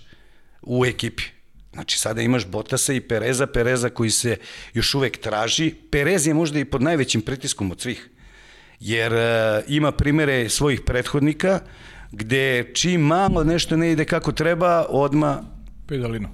u 0.62 0.86
ekipi 0.86 1.35
Znači 1.76 2.00
sada 2.00 2.22
imaš 2.22 2.46
Botasa 2.46 2.94
i 2.94 3.02
Pereza, 3.02 3.48
Pereza 3.48 3.90
koji 3.90 4.10
se 4.10 4.38
još 4.74 4.96
uvek 4.96 5.18
traži. 5.18 5.74
Perez 5.92 6.28
je 6.28 6.34
možda 6.34 6.60
i 6.60 6.66
pod 6.66 6.82
najvećim 6.82 7.22
pritiskom 7.22 7.72
od 7.72 7.82
svih. 7.82 8.10
Jer 8.80 9.14
e, 9.14 9.64
ima 9.68 9.92
primere 9.92 10.50
svojih 10.50 10.82
prethodnika 10.86 11.60
gde 12.12 12.72
čim 12.74 13.02
malo 13.02 13.44
nešto 13.44 13.78
ne 13.78 13.92
ide 13.92 14.06
kako 14.06 14.32
treba, 14.32 14.86
odma 14.90 15.44
pedalino. 15.88 16.30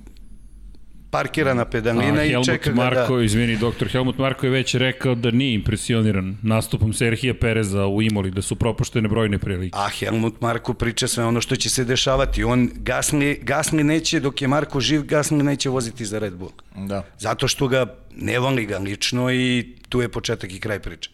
Parkirana 1.12 1.66
pedalina 1.66 2.20
A, 2.20 2.26
i 2.26 2.30
Helmut 2.30 2.46
čeka 2.46 2.70
ga 2.70 2.76
Marko, 2.76 3.18
da... 3.18 3.24
izvini, 3.24 3.58
doktor 3.58 3.88
Helmut 3.88 4.18
Marko 4.18 4.46
je 4.46 4.52
već 4.52 4.76
rekao 4.76 5.16
da 5.16 5.32
nije 5.32 5.54
impresioniran 5.54 6.38
nastupom 6.42 6.94
Serhija 6.94 7.34
Pereza 7.34 7.88
u 7.88 8.02
Imoli, 8.02 8.32
da 8.32 8.42
su 8.42 8.56
propuštene 8.56 9.10
brojne 9.10 9.40
prilike. 9.40 9.78
A 9.78 9.90
Helmut 9.90 10.42
Marko 10.42 10.74
priča 10.74 11.08
sve 11.08 11.26
ono 11.26 11.42
što 11.42 11.56
će 11.56 11.70
se 11.70 11.84
dešavati. 11.84 12.44
On 12.44 12.70
Gasli, 12.76 13.40
Gasli 13.42 13.84
neće, 13.84 14.20
dok 14.20 14.42
je 14.42 14.48
Marko 14.48 14.80
živ, 14.80 15.04
Gasli 15.06 15.44
neće 15.44 15.70
voziti 15.70 16.06
za 16.06 16.20
Red 16.20 16.34
Bull. 16.34 16.52
Da. 16.76 17.04
Zato 17.20 17.48
što 17.48 17.68
ga 17.68 17.86
ne 18.16 18.40
voli 18.40 18.66
ga 18.66 18.78
lično 18.78 19.32
i 19.32 19.76
tu 19.90 20.02
je 20.02 20.10
početak 20.10 20.54
i 20.54 20.60
kraj 20.60 20.80
priče. 20.80 21.10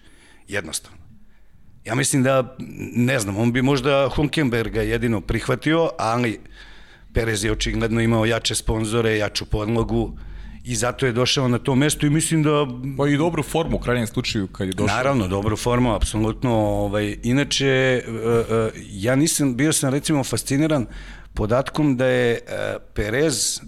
Jednostavno. 0.47 0.97
Ja 1.85 1.95
mislim 1.95 2.23
da, 2.23 2.55
ne 2.95 3.19
znam, 3.19 3.37
on 3.37 3.51
bi 3.51 3.61
možda 3.61 4.09
Hunkenberga 4.15 4.81
jedino 4.81 5.21
prihvatio, 5.21 5.89
ali 5.97 6.39
Perez 7.17 7.43
je 7.43 7.51
očigledno 7.51 8.01
imao 8.01 8.25
jače 8.25 8.55
sponzore, 8.55 9.17
jaču 9.17 9.45
podlogu 9.45 10.17
i 10.63 10.75
zato 10.75 11.05
je 11.05 11.11
došao 11.11 11.47
na 11.47 11.57
to 11.57 11.75
mesto 11.75 12.05
i 12.05 12.09
mislim 12.09 12.43
da 12.43 12.67
Pa 12.97 13.07
i 13.07 13.17
dobru 13.17 13.43
formu 13.43 13.75
u 13.75 13.79
krajnjem 13.79 14.07
slučaju 14.07 14.47
kad 14.47 14.67
je 14.67 14.73
došao. 14.73 14.97
Naravno, 14.97 15.27
dobru 15.27 15.57
formu, 15.57 15.93
apsolutno. 15.93 16.51
Ovaj, 16.55 17.17
inače, 17.23 17.67
e, 17.67 18.01
e, 18.01 18.69
ja 18.91 19.15
nisam, 19.15 19.55
bio 19.55 19.73
sam 19.73 19.93
recimo 19.93 20.23
fasciniran 20.23 20.85
podatkom 21.33 21.97
da 21.97 22.05
je 22.05 22.33
e, 22.33 22.39
Perez 22.93 23.59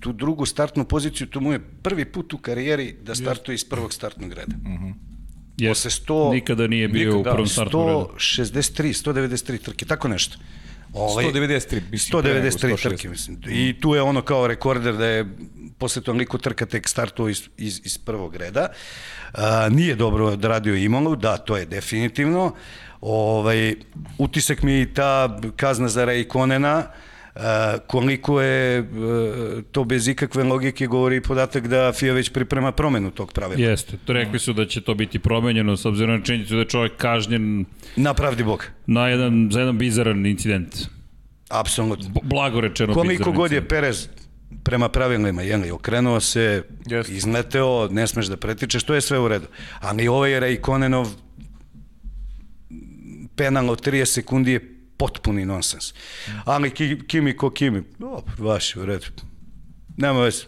tu 0.00 0.12
drugu 0.12 0.46
startnu 0.46 0.84
poziciju, 0.84 1.26
to 1.26 1.40
mu 1.40 1.52
je 1.52 1.60
prvi 1.82 2.04
put 2.04 2.34
u 2.34 2.38
karijeri 2.38 2.96
da 3.02 3.14
startuje 3.14 3.54
iz 3.54 3.64
prvog 3.64 3.92
startnog 3.92 4.32
reda. 4.32 4.56
Jer 5.56 5.70
Posle 5.70 5.90
100 5.90 6.32
nikada 6.32 6.66
nije 6.66 6.88
bio 6.88 7.10
nikada, 7.10 7.30
u 7.30 7.34
prvom 7.34 7.46
startu 7.46 7.86
redu. 7.86 8.08
163, 8.18 9.12
193 9.12 9.58
trke, 9.58 9.84
tako 9.86 10.08
nešto. 10.08 10.38
Ovaj, 10.94 11.24
193, 11.24 11.80
mislim. 11.90 12.22
pre 12.22 12.34
nego 12.34 12.46
193 12.46 12.82
trke, 12.82 13.08
mislim. 13.08 13.40
I 13.48 13.80
tu 13.80 13.94
je 13.94 14.02
ono 14.02 14.22
kao 14.22 14.46
rekorder 14.46 14.96
da 14.96 15.06
je 15.06 15.26
posle 15.78 16.02
toliko 16.02 16.38
trka 16.38 16.66
tek 16.66 16.88
startuo 16.88 17.28
iz, 17.28 17.42
iz, 17.56 17.80
iz 17.84 17.98
prvog 17.98 18.36
reda. 18.36 18.68
A, 19.32 19.68
nije 19.70 19.94
dobro 19.94 20.26
odradio 20.26 20.74
Imolu, 20.74 21.16
da, 21.16 21.36
to 21.36 21.56
je 21.56 21.66
definitivno. 21.66 22.54
Ovaj, 23.00 23.74
utisak 24.18 24.62
mi 24.62 24.72
je 24.72 24.82
i 24.82 24.94
ta 24.94 25.40
kazna 25.56 25.88
za 25.88 26.04
Raikonena, 26.04 26.78
Uh, 26.78 27.03
koliko 27.86 28.40
je 28.40 28.80
uh, 28.80 28.86
to 29.72 29.84
bez 29.84 30.08
ikakve 30.08 30.44
logike 30.44 30.86
govori 30.86 31.20
podatak 31.20 31.68
da 31.68 31.92
FIA 31.92 32.12
već 32.12 32.30
priprema 32.32 32.72
promenu 32.72 33.10
tog 33.10 33.32
pravila. 33.32 33.68
Jeste, 33.68 33.96
to 34.04 34.12
rekli 34.12 34.38
su 34.38 34.52
da 34.52 34.66
će 34.66 34.80
to 34.80 34.94
biti 34.94 35.18
promenjeno 35.18 35.76
s 35.76 35.84
obzirom 35.84 36.18
na 36.18 36.24
činjenicu 36.24 36.54
da 36.54 36.60
je 36.60 36.68
čovjek 36.68 36.96
kažnjen 36.96 37.64
Na 37.96 38.14
pravdi 38.14 38.42
Bog. 38.44 38.66
na 38.86 39.08
jedan, 39.08 39.48
za 39.52 39.60
jedan 39.60 39.78
bizaran 39.78 40.26
incident. 40.26 40.76
Apsolutno. 41.48 42.10
Blago 42.22 42.60
rečeno 42.60 42.94
Koliko 42.94 43.18
bizaran 43.18 43.34
god 43.34 43.52
je. 43.52 43.68
Perez 43.68 44.08
prema 44.64 44.88
pravilima, 44.88 45.42
jeli, 45.42 45.70
okrenuo 45.70 46.20
se, 46.20 46.62
Jeste. 46.86 47.12
izleteo, 47.14 47.88
ne 47.90 48.06
smeš 48.06 48.26
da 48.26 48.36
pretičeš, 48.36 48.82
to 48.84 48.94
je 48.94 49.00
sve 49.00 49.18
u 49.18 49.28
redu. 49.28 49.46
Ali 49.80 50.08
ovaj 50.08 50.30
je 50.32 50.40
Raikonenov 50.40 51.08
penal 53.36 53.70
od 53.70 53.86
30 53.86 54.04
sekundi 54.04 54.52
je 54.52 54.73
potpuni 54.96 55.44
nonsens. 55.44 55.94
Ali 56.44 56.70
ki, 56.70 56.98
Kimi 57.06 57.36
ko 57.36 57.50
Kimi, 57.50 57.82
dobro, 57.98 58.22
vaš 58.38 58.76
u 58.76 58.84
redu. 58.84 59.06
Nema 59.96 60.20
veze. 60.20 60.44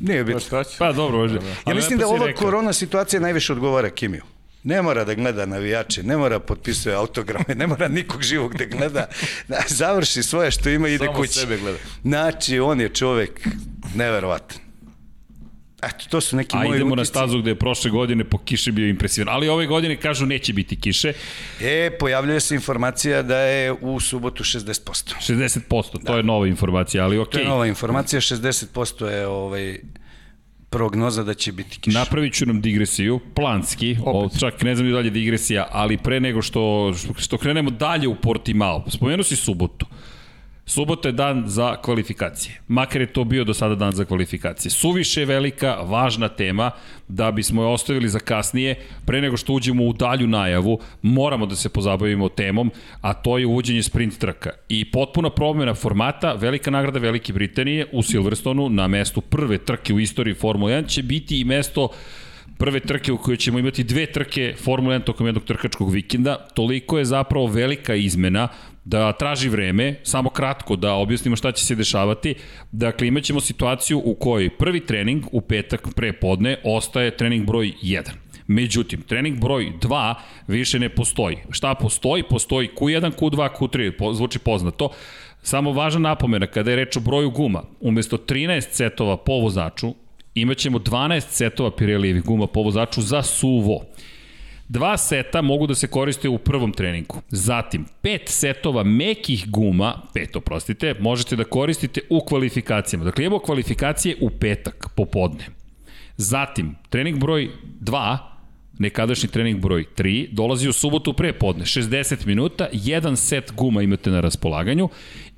Nije 0.00 0.20
Pa 0.20 0.26
bitno. 0.26 0.40
šta 0.40 0.64
će? 0.64 0.76
Pa 0.78 0.92
dobro, 0.92 1.18
može. 1.18 1.38
Ja 1.66 1.74
mislim 1.74 1.98
da 1.98 2.06
ova 2.06 2.32
korona 2.32 2.72
situacija 2.72 3.20
najviše 3.20 3.52
odgovara 3.52 3.90
Kimiju. 3.90 4.22
Ne 4.62 4.82
mora 4.82 5.04
da 5.04 5.14
gleda 5.14 5.46
navijače, 5.46 6.02
ne 6.02 6.16
mora 6.16 6.40
potpisuje 6.40 6.94
autograme, 6.94 7.54
ne 7.54 7.66
mora 7.66 7.88
nikog 7.88 8.22
živog 8.22 8.54
da 8.54 8.64
gleda. 8.66 9.08
Da, 9.48 9.62
završi 9.68 10.22
svoje 10.22 10.50
što 10.50 10.70
ima 10.70 10.88
i 10.88 10.94
ide 10.94 11.04
Samo 11.04 11.18
kući. 11.18 11.32
sebe 11.32 11.56
gleda. 11.58 11.78
Znači, 12.02 12.58
on 12.58 12.80
je 12.80 12.88
čovek 12.88 13.46
neverovatan. 13.94 14.58
Eto, 15.82 16.04
to 16.10 16.20
su 16.20 16.36
neki 16.36 16.56
A 16.56 16.60
moji 16.64 16.76
idemo 16.76 16.94
na 16.94 17.02
utisci. 17.02 17.10
stazu 17.10 17.38
gde 17.38 17.50
je 17.50 17.54
prošle 17.54 17.90
godine 17.90 18.24
po 18.24 18.38
kiši 18.38 18.72
bio 18.72 18.88
impresivan. 18.88 19.28
Ali 19.34 19.48
ove 19.48 19.66
godine 19.66 19.96
kažu 19.96 20.26
neće 20.26 20.52
biti 20.52 20.80
kiše. 20.80 21.12
E, 21.60 21.90
pojavljuje 22.00 22.40
se 22.40 22.54
informacija 22.54 23.22
da 23.22 23.38
je 23.38 23.72
u 23.72 24.00
subotu 24.00 24.44
60%. 24.44 25.14
60%, 25.68 26.06
to 26.06 26.16
je 26.16 26.22
nova 26.22 26.46
informacija, 26.46 27.04
ali 27.04 27.16
To 27.16 27.22
okej. 27.22 27.42
je 27.42 27.48
nova 27.48 27.66
informacija, 27.66 28.20
60% 28.20 29.04
je 29.06 29.26
ovaj, 29.26 29.78
prognoza 30.70 31.22
da 31.22 31.34
će 31.34 31.52
biti 31.52 31.78
kiša. 31.80 31.98
Napravit 31.98 32.34
ću 32.34 32.46
nam 32.46 32.60
digresiju, 32.60 33.20
planski, 33.34 33.96
o, 34.04 34.28
čak 34.40 34.62
ne 34.62 34.74
znam 34.74 34.86
ni 34.86 34.92
dalje 34.92 35.10
digresija, 35.10 35.68
ali 35.70 35.96
pre 35.96 36.20
nego 36.20 36.42
što, 36.42 36.92
što 37.18 37.38
krenemo 37.38 37.70
dalje 37.70 38.08
u 38.08 38.14
Portimao, 38.14 38.84
spomenu 38.88 39.22
si 39.22 39.36
subotu. 39.36 39.86
Subota 40.68 41.08
je 41.08 41.12
dan 41.12 41.42
za 41.46 41.76
kvalifikacije. 41.82 42.60
Makar 42.68 43.00
je 43.00 43.12
to 43.12 43.24
bio 43.24 43.44
do 43.44 43.54
sada 43.54 43.74
dan 43.74 43.92
za 43.92 44.04
kvalifikacije. 44.04 44.70
Suviše 44.70 45.20
je 45.20 45.26
velika, 45.26 45.74
važna 45.74 46.28
tema 46.28 46.70
da 47.08 47.30
bismo 47.30 47.62
je 47.62 47.68
ostavili 47.68 48.08
za 48.08 48.18
kasnije. 48.18 48.74
Pre 49.04 49.20
nego 49.20 49.36
što 49.36 49.52
uđemo 49.52 49.84
u 49.84 49.92
dalju 49.92 50.26
najavu, 50.26 50.80
moramo 51.02 51.46
da 51.46 51.56
se 51.56 51.68
pozabavimo 51.68 52.28
temom, 52.28 52.70
a 53.00 53.14
to 53.14 53.38
je 53.38 53.46
uvođenje 53.46 53.82
sprint 53.82 54.18
trka. 54.18 54.50
I 54.68 54.90
potpuna 54.90 55.30
promjena 55.30 55.74
formata, 55.74 56.32
velika 56.32 56.70
nagrada 56.70 56.98
Velike 56.98 57.32
Britanije 57.32 57.86
u 57.92 58.02
Silverstonu 58.02 58.68
na 58.68 58.88
mestu 58.88 59.20
prve 59.20 59.58
trke 59.58 59.94
u 59.94 60.00
istoriji 60.00 60.34
Formule 60.34 60.72
1 60.72 60.88
će 60.88 61.02
biti 61.02 61.40
i 61.40 61.44
mesto 61.44 61.88
prve 62.58 62.80
trke 62.80 63.12
u 63.12 63.18
kojoj 63.18 63.36
ćemo 63.36 63.58
imati 63.58 63.84
dve 63.84 64.06
trke 64.06 64.54
Formule 64.64 64.98
1 64.98 65.04
tokom 65.04 65.26
jednog 65.26 65.44
trkačkog 65.44 65.90
vikenda. 65.90 66.36
Toliko 66.54 66.98
je 66.98 67.04
zapravo 67.04 67.46
velika 67.46 67.94
izmena 67.94 68.48
da 68.86 69.12
traži 69.12 69.48
vreme, 69.48 69.94
samo 70.02 70.30
kratko 70.30 70.76
da 70.76 70.92
objasnimo 70.94 71.36
šta 71.36 71.52
će 71.52 71.64
se 71.64 71.74
dešavati. 71.74 72.34
Dakle, 72.72 73.08
imaćemo 73.08 73.40
situaciju 73.40 74.02
u 74.04 74.14
kojoj 74.14 74.50
prvi 74.58 74.80
trening 74.86 75.24
u 75.32 75.40
petak 75.40 75.88
pre 75.96 76.12
podne 76.12 76.56
ostaje 76.64 77.16
trening 77.16 77.46
broj 77.46 77.72
1. 77.82 78.10
Međutim, 78.46 79.02
trening 79.02 79.40
broj 79.40 79.72
2 79.82 80.14
više 80.48 80.78
ne 80.78 80.88
postoji. 80.88 81.36
Šta 81.50 81.74
postoji? 81.74 82.22
Postoji 82.22 82.68
Q1, 82.76 83.12
Q2, 83.18 83.48
Q3, 83.58 83.90
po, 83.98 84.12
zvuči 84.14 84.38
poznato. 84.38 84.90
Samo 85.42 85.72
važna 85.72 86.00
napomena, 86.00 86.46
kada 86.46 86.70
je 86.70 86.76
reč 86.76 86.96
o 86.96 87.00
broju 87.00 87.30
guma, 87.30 87.62
umesto 87.80 88.16
13 88.16 88.60
setova 88.70 89.16
po 89.16 89.32
vozaču, 89.32 89.94
imaćemo 90.34 90.78
12 90.78 91.20
setova 91.20 91.70
Pirelijevih 91.70 92.22
guma 92.24 92.46
po 92.46 92.62
vozaču 92.62 93.02
za 93.02 93.22
suvo. 93.22 93.80
Dva 94.68 94.96
seta 94.96 95.42
mogu 95.42 95.66
da 95.66 95.74
se 95.74 95.86
koriste 95.86 96.28
u 96.28 96.38
prvom 96.38 96.72
treningu. 96.72 97.22
Zatim, 97.28 97.84
pet 98.02 98.22
setova 98.26 98.82
mekih 98.82 99.50
guma, 99.50 100.02
pet 100.14 100.36
oprostite, 100.36 100.94
možete 101.00 101.36
da 101.36 101.44
koristite 101.44 102.00
u 102.10 102.20
kvalifikacijama. 102.20 103.04
Dakle, 103.04 103.24
imamo 103.24 103.38
kvalifikacije 103.38 104.16
u 104.20 104.30
petak, 104.30 104.88
popodne. 104.96 105.46
Zatim, 106.16 106.74
trening 106.90 107.18
broj 107.18 107.50
2, 107.80 108.18
nekadašnji 108.78 109.28
trening 109.28 109.60
broj 109.60 109.84
3, 109.96 110.28
dolazi 110.32 110.68
u 110.68 110.72
subotu 110.72 111.12
pre 111.12 111.32
podne, 111.32 111.64
60 111.64 112.26
minuta, 112.26 112.68
jedan 112.72 113.16
set 113.16 113.52
guma 113.52 113.82
imate 113.82 114.10
na 114.10 114.20
raspolaganju 114.20 114.88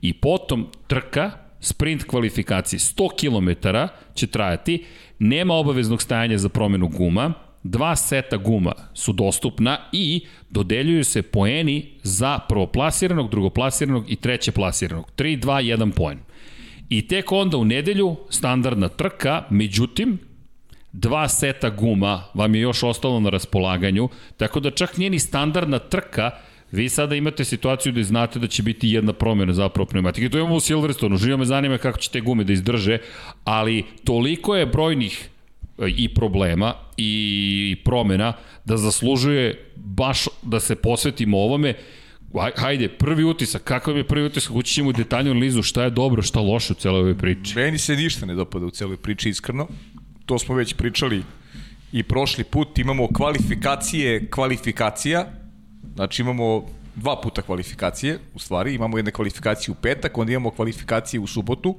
i 0.03 0.13
potom 0.13 0.67
trka, 0.87 1.31
sprint 1.61 2.05
kvalifikacije 2.05 2.79
100 2.79 3.09
km 3.21 3.69
će 4.15 4.27
trajati, 4.27 4.85
nema 5.19 5.55
obaveznog 5.55 6.03
stajanja 6.03 6.39
za 6.39 6.49
promenu 6.49 6.89
guma, 6.89 7.35
dva 7.63 7.97
seta 7.97 8.37
guma 8.37 8.73
su 8.95 9.13
dostupna 9.13 9.79
i 9.93 10.21
dodeljuju 10.51 11.05
se 11.05 11.23
poeni 11.23 11.87
za 12.03 12.39
prvoplasiranog, 12.39 13.31
drugoplasiranog 13.31 14.11
i 14.11 14.17
treće 14.17 14.53
plasiranog. 14.53 15.11
3, 15.17 15.41
2, 15.41 15.77
1 15.77 15.93
poen. 15.93 16.19
I 16.89 17.09
tek 17.09 17.33
onda 17.33 17.57
u 17.57 17.65
nedelju 17.65 18.17
standardna 18.31 18.89
trka, 18.89 19.45
međutim, 19.51 20.19
dva 20.93 21.29
seta 21.29 21.71
guma 21.71 22.25
vam 22.35 22.55
je 22.55 22.61
još 22.61 22.83
ostalo 22.83 23.21
na 23.21 23.31
raspolaganju, 23.31 24.09
tako 24.37 24.61
da 24.61 24.71
čak 24.71 24.97
nije 24.97 25.11
ni 25.11 25.19
standardna 25.19 25.79
trka, 25.79 26.31
vi 26.73 26.89
sada 26.89 27.17
imate 27.17 27.45
situaciju 27.45 27.93
da 27.93 28.03
znate 28.03 28.39
da 28.39 28.47
će 28.47 28.63
biti 28.63 28.89
jedna 28.89 29.13
promjena 29.13 29.53
zapravo 29.53 29.87
pneumatike. 29.87 30.29
To 30.29 30.39
imamo 30.39 30.55
u 30.55 30.61
Silverstonu, 30.61 31.17
živo 31.17 31.39
me 31.39 31.45
zanima 31.45 31.79
kako 31.79 31.99
će 31.99 32.11
te 32.11 32.21
gume 32.21 32.45
da 32.45 32.53
izdrže, 32.53 32.99
ali 33.45 33.85
toliko 34.05 34.57
je 34.57 34.67
brojnih 34.67 35.29
i 35.87 36.15
problema 36.15 36.75
i 36.97 37.77
promena 37.85 38.33
da 38.65 38.77
zaslužuje 38.77 39.73
baš 39.77 40.25
da 40.43 40.61
se 40.61 40.77
posvetimo 40.77 41.39
ovome. 41.39 41.75
Aj- 42.35 42.53
Hajde, 42.57 42.89
prvi 42.89 43.25
utisak, 43.25 43.63
kakav 43.65 43.97
je 43.97 44.05
prvi 44.05 44.27
utisak, 44.27 44.53
ući 44.55 44.75
ćemo 44.75 44.89
u 44.89 44.93
detaljnu 44.93 45.31
analizu 45.31 45.63
šta 45.63 45.85
je 45.85 45.91
dobro, 45.91 46.23
šta 46.23 46.41
loše 46.41 46.73
u 46.73 46.77
celoj 46.77 47.01
ovoj 47.01 47.19
priči. 47.19 47.55
Meni 47.57 47.79
se 47.79 47.97
ništa 47.97 48.27
ne 48.27 48.35
dopada 48.35 48.67
u 48.67 48.71
celoj 48.71 48.97
priči, 48.97 49.29
iskreno. 49.29 49.69
To 50.27 50.39
smo 50.39 50.55
već 50.55 50.75
pričali 50.75 51.23
i 51.93 52.03
prošli 52.03 52.45
put. 52.45 52.79
Imamo 52.79 53.09
kvalifikacije 53.09 54.31
kvalifikacija. 54.31 55.27
Znači 55.95 56.23
imamo 56.23 56.65
dva 56.97 57.21
puta 57.21 57.43
kvalifikacije, 57.43 58.19
u 58.35 58.39
stvari. 58.39 58.75
Imamo 58.75 58.99
jedne 58.99 59.11
kvalifikacije 59.13 59.73
u 59.73 59.83
petak, 59.83 60.19
onda 60.19 60.33
imamo 60.33 60.51
kvalifikacije 60.51 61.21
u 61.21 61.27
subotu. 61.27 61.77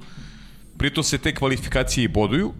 Pritom 0.78 1.04
se 1.04 1.18
te 1.18 1.34
kvalifikacije 1.34 2.04
i 2.04 2.08
boduju. 2.08 2.52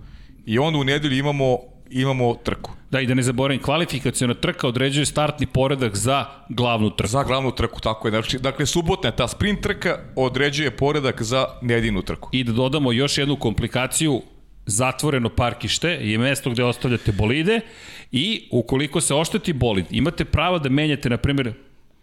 I 0.50 0.58
onda 0.58 0.78
u 0.78 0.84
nedelju 0.84 1.16
imamo 1.16 1.58
imamo 1.90 2.34
trku. 2.34 2.70
Da, 2.90 3.00
i 3.00 3.06
da 3.06 3.14
ne 3.14 3.22
zaboravim, 3.22 3.62
kvalifikacijona 3.62 4.34
trka 4.34 4.68
određuje 4.68 5.06
startni 5.06 5.46
poredak 5.46 5.96
za 5.96 6.24
glavnu 6.48 6.90
trku. 6.90 7.10
Za 7.10 7.22
glavnu 7.22 7.50
trku, 7.50 7.80
tako 7.80 8.08
je. 8.08 8.10
Znači, 8.10 8.38
dakle, 8.38 8.66
subotna 8.66 9.10
ta 9.10 9.28
sprint 9.28 9.60
trka 9.60 9.98
određuje 10.16 10.70
poredak 10.70 11.22
za 11.22 11.46
nejedinu 11.62 12.02
trku. 12.02 12.28
I 12.32 12.44
da 12.44 12.52
dodamo 12.52 12.92
još 12.92 13.18
jednu 13.18 13.36
komplikaciju, 13.36 14.22
zatvoreno 14.66 15.28
parkište 15.28 15.88
je 15.88 16.18
mesto 16.18 16.50
gde 16.50 16.64
ostavljate 16.64 17.12
bolide 17.12 17.60
i 18.12 18.48
ukoliko 18.50 19.00
se 19.00 19.14
ošteti 19.14 19.52
bolid, 19.52 19.86
imate 19.90 20.24
pravo 20.24 20.58
da 20.58 20.68
menjate, 20.68 21.10
na 21.10 21.16
primjer, 21.16 21.52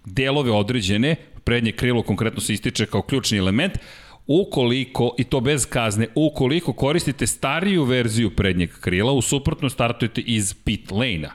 delove 0.05 0.51
određene, 0.51 1.15
prednje 1.43 1.71
krilo 1.71 2.03
konkretno 2.03 2.41
se 2.41 2.53
ističe 2.53 2.85
kao 2.85 3.01
ključni 3.01 3.37
element, 3.37 3.77
ukoliko, 4.27 5.15
i 5.17 5.23
to 5.23 5.39
bez 5.39 5.65
kazne, 5.65 6.07
ukoliko 6.15 6.73
koristite 6.73 7.27
stariju 7.27 7.83
verziju 7.83 8.35
prednjeg 8.35 8.69
krila, 8.81 9.11
u 9.11 9.21
suprotno 9.21 9.69
startujete 9.69 10.21
iz 10.21 10.53
pit 10.53 10.91
lane-a. 10.91 11.31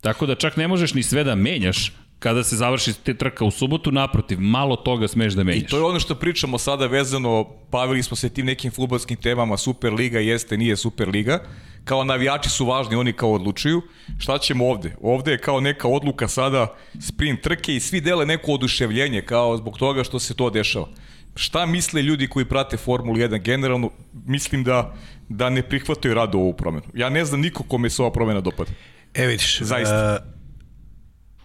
Tako 0.00 0.26
da 0.26 0.34
čak 0.34 0.56
ne 0.56 0.68
možeš 0.68 0.94
ni 0.94 1.02
sve 1.02 1.24
da 1.24 1.34
menjaš, 1.34 1.92
kada 2.18 2.44
se 2.44 2.56
završi 2.56 2.92
te 3.04 3.14
trka 3.14 3.44
u 3.44 3.50
subotu, 3.50 3.92
naprotiv, 3.92 4.40
malo 4.40 4.76
toga 4.76 5.08
smeš 5.08 5.34
da 5.34 5.44
menjaš. 5.44 5.62
I 5.62 5.66
to 5.66 5.76
je 5.76 5.82
ono 5.82 6.00
što 6.00 6.14
pričamo 6.14 6.58
sada 6.58 6.86
vezano, 6.86 7.46
bavili 7.72 8.02
smo 8.02 8.16
se 8.16 8.28
tim 8.28 8.46
nekim 8.46 8.70
futbolskim 8.70 9.16
temama, 9.16 9.56
Superliga 9.56 10.18
jeste, 10.18 10.56
nije 10.56 10.76
Superliga, 10.76 11.44
kao 11.84 12.04
navijači 12.04 12.50
su 12.50 12.66
važni, 12.66 12.96
oni 12.96 13.12
kao 13.12 13.32
odlučuju. 13.32 13.82
Šta 14.18 14.38
ćemo 14.38 14.68
ovde? 14.68 14.96
Ovde 15.02 15.30
je 15.30 15.38
kao 15.38 15.60
neka 15.60 15.88
odluka 15.88 16.28
sada 16.28 16.76
sprint 17.00 17.40
trke 17.40 17.76
i 17.76 17.80
svi 17.80 18.00
dele 18.00 18.26
neko 18.26 18.52
oduševljenje 18.52 19.22
kao 19.22 19.56
zbog 19.56 19.78
toga 19.78 20.04
što 20.04 20.18
se 20.18 20.34
to 20.34 20.50
dešava. 20.50 20.88
Šta 21.36 21.66
misle 21.66 22.02
ljudi 22.02 22.28
koji 22.28 22.44
prate 22.44 22.76
Formulu 22.76 23.16
1 23.16 23.42
generalno? 23.42 23.90
Mislim 24.26 24.64
da, 24.64 24.94
da 25.28 25.50
ne 25.50 25.62
prihvataju 25.62 26.14
rado 26.14 26.38
ovu 26.38 26.52
promenu. 26.52 26.86
Ja 26.94 27.08
ne 27.08 27.24
znam 27.24 27.40
niko 27.40 27.62
kome 27.62 27.90
se 27.90 28.02
ova 28.02 28.12
promena 28.12 28.40
dopada. 28.40 28.70
E 29.14 29.26
vidiš, 29.26 29.60
Zaista. 29.60 30.18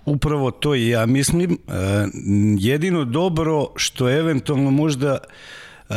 Uh, 0.05 0.15
upravo 0.15 0.51
to 0.51 0.75
i 0.75 0.87
ja 0.87 1.05
mislim. 1.05 1.57
Uh, 1.67 1.73
jedino 2.57 3.05
dobro 3.05 3.67
što 3.75 4.09
eventualno 4.09 4.71
možda 4.71 5.17
uh, 5.89 5.95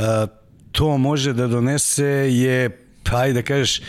to 0.72 0.98
može 0.98 1.32
da 1.32 1.46
donese 1.46 2.04
je 2.30 2.84
pa 3.10 3.18
ajde 3.18 3.34
da 3.34 3.42
kažeš, 3.42 3.80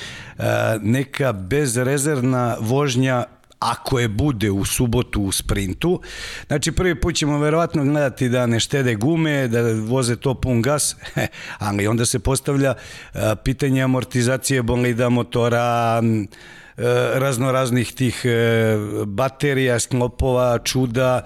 neka 0.81 1.33
bezrezervna 1.33 2.57
vožnja 2.59 3.23
ako 3.71 3.99
je 3.99 4.07
bude 4.07 4.51
u 4.51 4.65
subotu 4.65 5.21
u 5.21 5.31
sprintu. 5.31 6.01
Znači 6.47 6.71
prvi 6.71 7.01
put 7.01 7.15
ćemo 7.15 7.39
verovatno 7.39 7.83
gledati 7.83 8.29
da 8.29 8.45
ne 8.45 8.59
štede 8.59 8.95
gume, 8.95 9.47
da 9.47 9.61
voze 9.87 10.15
to 10.15 10.33
pun 10.33 10.61
gas, 10.61 10.95
ali 11.67 11.87
onda 11.87 12.05
se 12.05 12.19
postavlja 12.19 12.73
pitanje 13.43 13.81
amortizacije 13.81 14.63
bolida, 14.63 15.09
motora, 15.09 16.01
raznoraznih 17.13 17.93
tih 17.93 18.23
baterija, 19.05 19.79
sklopova, 19.79 20.59
čuda. 20.63 21.23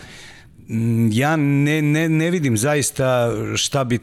Ja 1.12 1.36
ne, 1.36 1.82
ne, 1.82 2.10
ne 2.10 2.30
vidim 2.32 2.58
zaista 2.58 3.32
šta 3.56 3.84
bi 3.84 4.00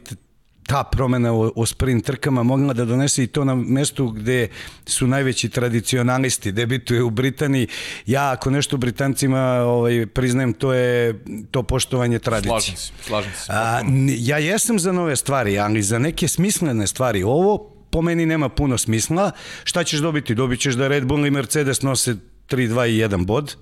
ta 0.67 0.85
promena 0.85 1.33
o, 1.33 1.53
o 1.57 1.67
sprint 1.67 2.05
trkama 2.05 2.43
mogla 2.43 2.73
da 2.73 2.85
donese 2.85 3.23
i 3.23 3.27
to 3.27 3.45
na 3.45 3.55
mestu 3.55 4.09
gde 4.09 4.49
su 4.87 5.07
najveći 5.07 5.49
tradicionalisti, 5.49 6.53
debituje 6.53 7.03
u 7.03 7.11
Britaniji. 7.11 7.69
Ja 8.07 8.33
ako 8.33 8.51
nešto 8.51 8.77
Britancima 8.77 9.41
ovaj, 9.43 10.07
priznajem, 10.07 10.53
to 10.53 10.73
je 10.73 11.25
to 11.51 11.63
poštovanje 11.63 12.19
tradicije. 12.19 12.61
Slažem 12.61 12.77
se, 12.77 12.93
slažem 13.03 13.33
se. 13.33 13.53
A, 13.53 13.83
ja 14.19 14.39
jesam 14.39 14.79
za 14.79 14.93
nove 14.93 15.17
stvari, 15.17 15.59
ali 15.59 15.83
za 15.83 15.99
neke 15.99 16.29
smislene 16.29 16.87
stvari. 16.87 17.23
Ovo 17.23 17.59
po 17.91 18.03
meni 18.03 18.27
nema 18.27 18.49
puno 18.49 18.79
smisla. 18.79 19.31
Šta 19.65 19.85
ćeš 19.85 20.01
dobiti? 20.01 20.35
Dobit 20.35 20.61
ćeš 20.61 20.75
da 20.75 20.89
Red 20.89 21.05
Bull 21.05 21.27
i 21.27 21.31
Mercedes 21.31 21.83
nose 21.83 22.17
3, 22.49 22.69
2 22.69 22.89
i 22.89 22.99
1 22.99 23.25
bod 23.27 23.57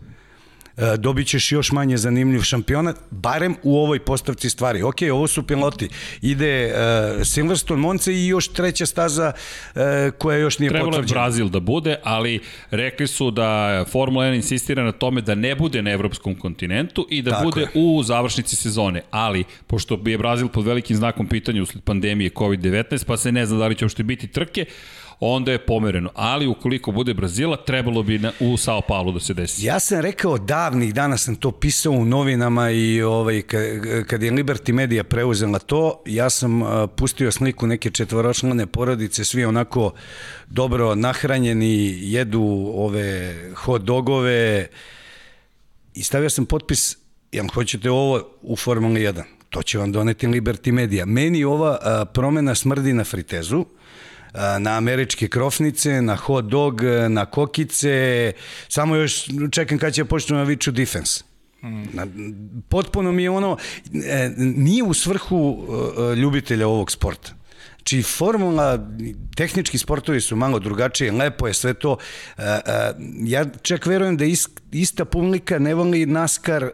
dobit 0.98 1.26
ćeš 1.26 1.52
još 1.52 1.72
manje 1.72 1.96
zanimljiv 1.96 2.40
šampionat, 2.40 2.96
barem 3.10 3.56
u 3.62 3.78
ovoj 3.78 3.98
postavci 3.98 4.50
stvari. 4.50 4.82
Ok, 4.82 4.96
ovo 5.12 5.26
su 5.26 5.42
piloti. 5.42 5.88
Ide 6.22 6.72
uh, 6.74 7.26
Silverstone, 7.26 7.80
Monce 7.80 8.14
i 8.14 8.26
još 8.26 8.48
treća 8.48 8.86
staza 8.86 9.32
uh, 9.74 9.82
koja 10.18 10.38
još 10.38 10.58
nije 10.58 10.70
Trebalo 10.70 10.90
potvrđena. 10.90 11.08
Trebalo 11.08 11.26
je 11.26 11.28
Brazil 11.28 11.48
da 11.48 11.60
bude, 11.60 11.96
ali 12.04 12.40
rekli 12.70 13.06
su 13.06 13.30
da 13.30 13.84
Formula 13.88 14.24
1 14.24 14.34
insistira 14.34 14.84
na 14.84 14.92
tome 14.92 15.20
da 15.20 15.34
ne 15.34 15.54
bude 15.54 15.82
na 15.82 15.90
evropskom 15.90 16.34
kontinentu 16.34 17.06
i 17.10 17.22
da 17.22 17.30
Tako 17.30 17.44
bude 17.44 17.60
je. 17.60 17.68
u 17.74 18.02
završnici 18.02 18.56
sezone. 18.56 19.02
Ali, 19.10 19.44
pošto 19.66 20.00
je 20.06 20.18
Brazil 20.18 20.48
pod 20.48 20.66
velikim 20.66 20.96
znakom 20.96 21.26
pitanja 21.26 21.62
usled 21.62 21.84
pandemije 21.84 22.30
COVID-19, 22.30 23.04
pa 23.06 23.16
se 23.16 23.32
ne 23.32 23.46
zna 23.46 23.58
da 23.58 23.66
li 23.66 23.74
će 23.74 23.84
uopšte 23.84 24.02
biti 24.02 24.26
trke, 24.26 24.66
onda 25.32 25.52
je 25.52 25.58
pomereno. 25.58 26.10
Ali 26.14 26.46
ukoliko 26.46 26.92
bude 26.92 27.14
Brazila, 27.14 27.56
trebalo 27.56 28.02
bi 28.02 28.18
na, 28.18 28.32
u 28.40 28.56
Sao 28.56 28.80
Paulo 28.80 29.12
da 29.12 29.20
se 29.20 29.34
desi. 29.34 29.66
Ja 29.66 29.80
sam 29.80 30.00
rekao 30.00 30.38
davnih 30.38 30.94
dana 30.94 31.16
sam 31.16 31.36
to 31.36 31.50
pisao 31.50 31.92
u 31.92 32.04
novinama 32.04 32.70
i 32.70 33.02
ovaj, 33.02 33.42
kad 34.06 34.22
je 34.22 34.32
Liberty 34.32 34.72
Media 34.72 35.04
preuzela 35.04 35.58
to, 35.58 36.02
ja 36.06 36.30
sam 36.30 36.60
pustio 36.96 37.32
sliku 37.32 37.66
neke 37.66 37.90
četvoročlane 37.90 38.66
porodice, 38.66 39.24
svi 39.24 39.44
onako 39.44 39.92
dobro 40.46 40.94
nahranjeni, 40.94 41.98
jedu 42.12 42.72
ove 42.74 43.34
hot 43.54 43.82
dogove 43.82 44.68
i 45.94 46.02
stavio 46.02 46.30
sam 46.30 46.46
potpis, 46.46 46.96
jel 47.32 47.46
hoćete 47.54 47.90
ovo 47.90 48.22
u 48.42 48.56
Formula 48.56 48.94
1? 48.94 49.22
To 49.50 49.62
će 49.62 49.78
vam 49.78 49.92
doneti 49.92 50.26
Liberty 50.26 50.72
Media. 50.72 51.06
Meni 51.06 51.44
ova 51.44 51.78
a, 51.82 52.04
promena 52.04 52.54
smrdi 52.54 52.92
na 52.92 53.04
fritezu, 53.04 53.64
na 54.58 54.76
američke 54.76 55.28
krofnice, 55.28 56.02
na 56.02 56.16
hot 56.16 56.44
dog, 56.44 56.80
na 57.08 57.26
kokice, 57.26 58.32
samo 58.68 58.96
još 58.96 59.24
čekam 59.50 59.78
kad 59.78 59.94
će 59.94 60.04
počnu 60.04 60.36
na 60.36 60.42
viču 60.42 60.72
defense. 60.72 61.24
Na, 61.92 62.06
potpuno 62.68 63.12
mi 63.12 63.22
je 63.22 63.30
ono, 63.30 63.56
e, 64.06 64.30
nije 64.36 64.82
u 64.82 64.94
svrhu 64.94 65.66
e, 66.12 66.14
ljubitelja 66.14 66.68
ovog 66.68 66.90
sporta. 66.90 67.32
Či 67.82 68.02
znači, 68.02 68.16
formula, 68.16 68.78
tehnički 69.36 69.78
sportovi 69.78 70.20
su 70.20 70.36
malo 70.36 70.58
drugačije, 70.58 71.12
lepo 71.12 71.46
je 71.46 71.54
sve 71.54 71.74
to. 71.74 71.96
E, 72.38 72.42
ja 73.24 73.44
čak 73.62 73.86
verujem 73.86 74.16
da 74.16 74.24
ista 74.72 75.04
publika 75.04 75.58
ne 75.58 75.74
voli 75.74 76.06
NASCAR 76.06 76.70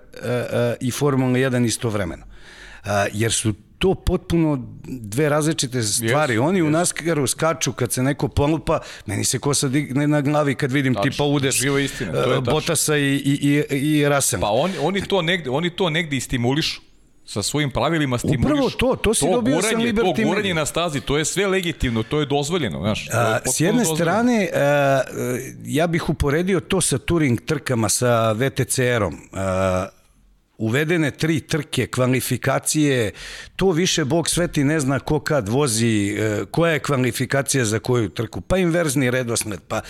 i 0.80 0.90
Formula 0.90 1.32
1 1.32 1.66
istovremeno. 1.66 2.24
Jer 3.12 3.32
su 3.32 3.54
to 3.80 3.94
potpuno 3.94 4.58
dve 4.84 5.28
različite 5.28 5.82
stvari. 5.82 6.34
Yes, 6.34 6.48
Oni 6.48 6.60
yes. 6.60 6.66
u 6.66 6.70
naskaru 6.70 7.26
skaču 7.26 7.72
kad 7.72 7.92
se 7.92 8.02
neko 8.02 8.28
polupa, 8.28 8.80
meni 9.06 9.24
se 9.24 9.38
kosa 9.38 9.68
digne 9.68 10.06
na 10.06 10.20
glavi 10.20 10.54
kad 10.54 10.72
vidim 10.72 10.94
tačno, 10.94 11.10
tipa 11.10 11.24
udes 11.24 11.54
živa 11.54 11.80
istina, 11.80 12.12
to 12.12 12.32
je 12.32 12.40
Botasa 12.40 12.96
i, 12.96 13.14
i, 13.14 13.64
i, 13.70 13.76
i 13.76 14.08
Rasela. 14.08 14.40
Pa 14.40 14.50
oni, 14.50 14.74
oni, 14.80 15.00
to 15.02 15.22
negde, 15.22 15.50
oni 15.50 15.70
to 15.70 15.90
negde 15.90 16.16
i 16.16 16.20
stimulišu 16.20 16.80
sa 17.24 17.42
svojim 17.42 17.70
pravilima 17.70 18.18
stimuliš. 18.18 18.44
Upravo 18.44 18.70
to, 18.70 18.96
to 18.96 19.14
si 19.14 19.24
to 19.24 19.32
dobio 19.32 19.56
guranje, 19.56 19.74
sa 19.76 19.82
Liberty 19.82 20.22
To 20.22 20.28
guranje 20.28 20.54
na 20.54 20.66
stazi, 20.66 21.00
to 21.00 21.18
je 21.18 21.24
sve 21.24 21.46
legitimno, 21.46 22.02
to 22.02 22.20
je 22.20 22.26
dozvoljeno. 22.26 22.80
Znaš, 22.80 23.06
to 23.06 23.16
je 23.16 23.34
a, 23.34 23.40
s 23.46 23.60
jedne 23.60 23.78
dozvoljeno. 23.78 23.96
strane, 23.96 24.48
a, 24.54 25.00
ja 25.64 25.86
bih 25.86 26.08
uporedio 26.08 26.60
to 26.60 26.80
sa 26.80 26.98
Turing 26.98 27.40
trkama, 27.40 27.88
sa 27.88 28.32
VTCR-om. 28.32 29.18
Uvedene 30.60 31.10
tri 31.10 31.40
trke, 31.40 31.86
kvalifikacije, 31.86 33.12
to 33.56 33.70
više 33.70 34.04
Bog 34.04 34.28
sveti 34.28 34.64
ne 34.64 34.80
zna 34.80 34.98
ko 34.98 35.20
kad 35.20 35.48
vozi, 35.48 36.16
e, 36.18 36.44
koja 36.50 36.72
je 36.72 36.78
kvalifikacija 36.78 37.64
za 37.64 37.78
koju 37.78 38.08
trku, 38.08 38.40
pa 38.40 38.56
inverzni 38.56 39.10
redosled, 39.10 39.60
pa 39.68 39.80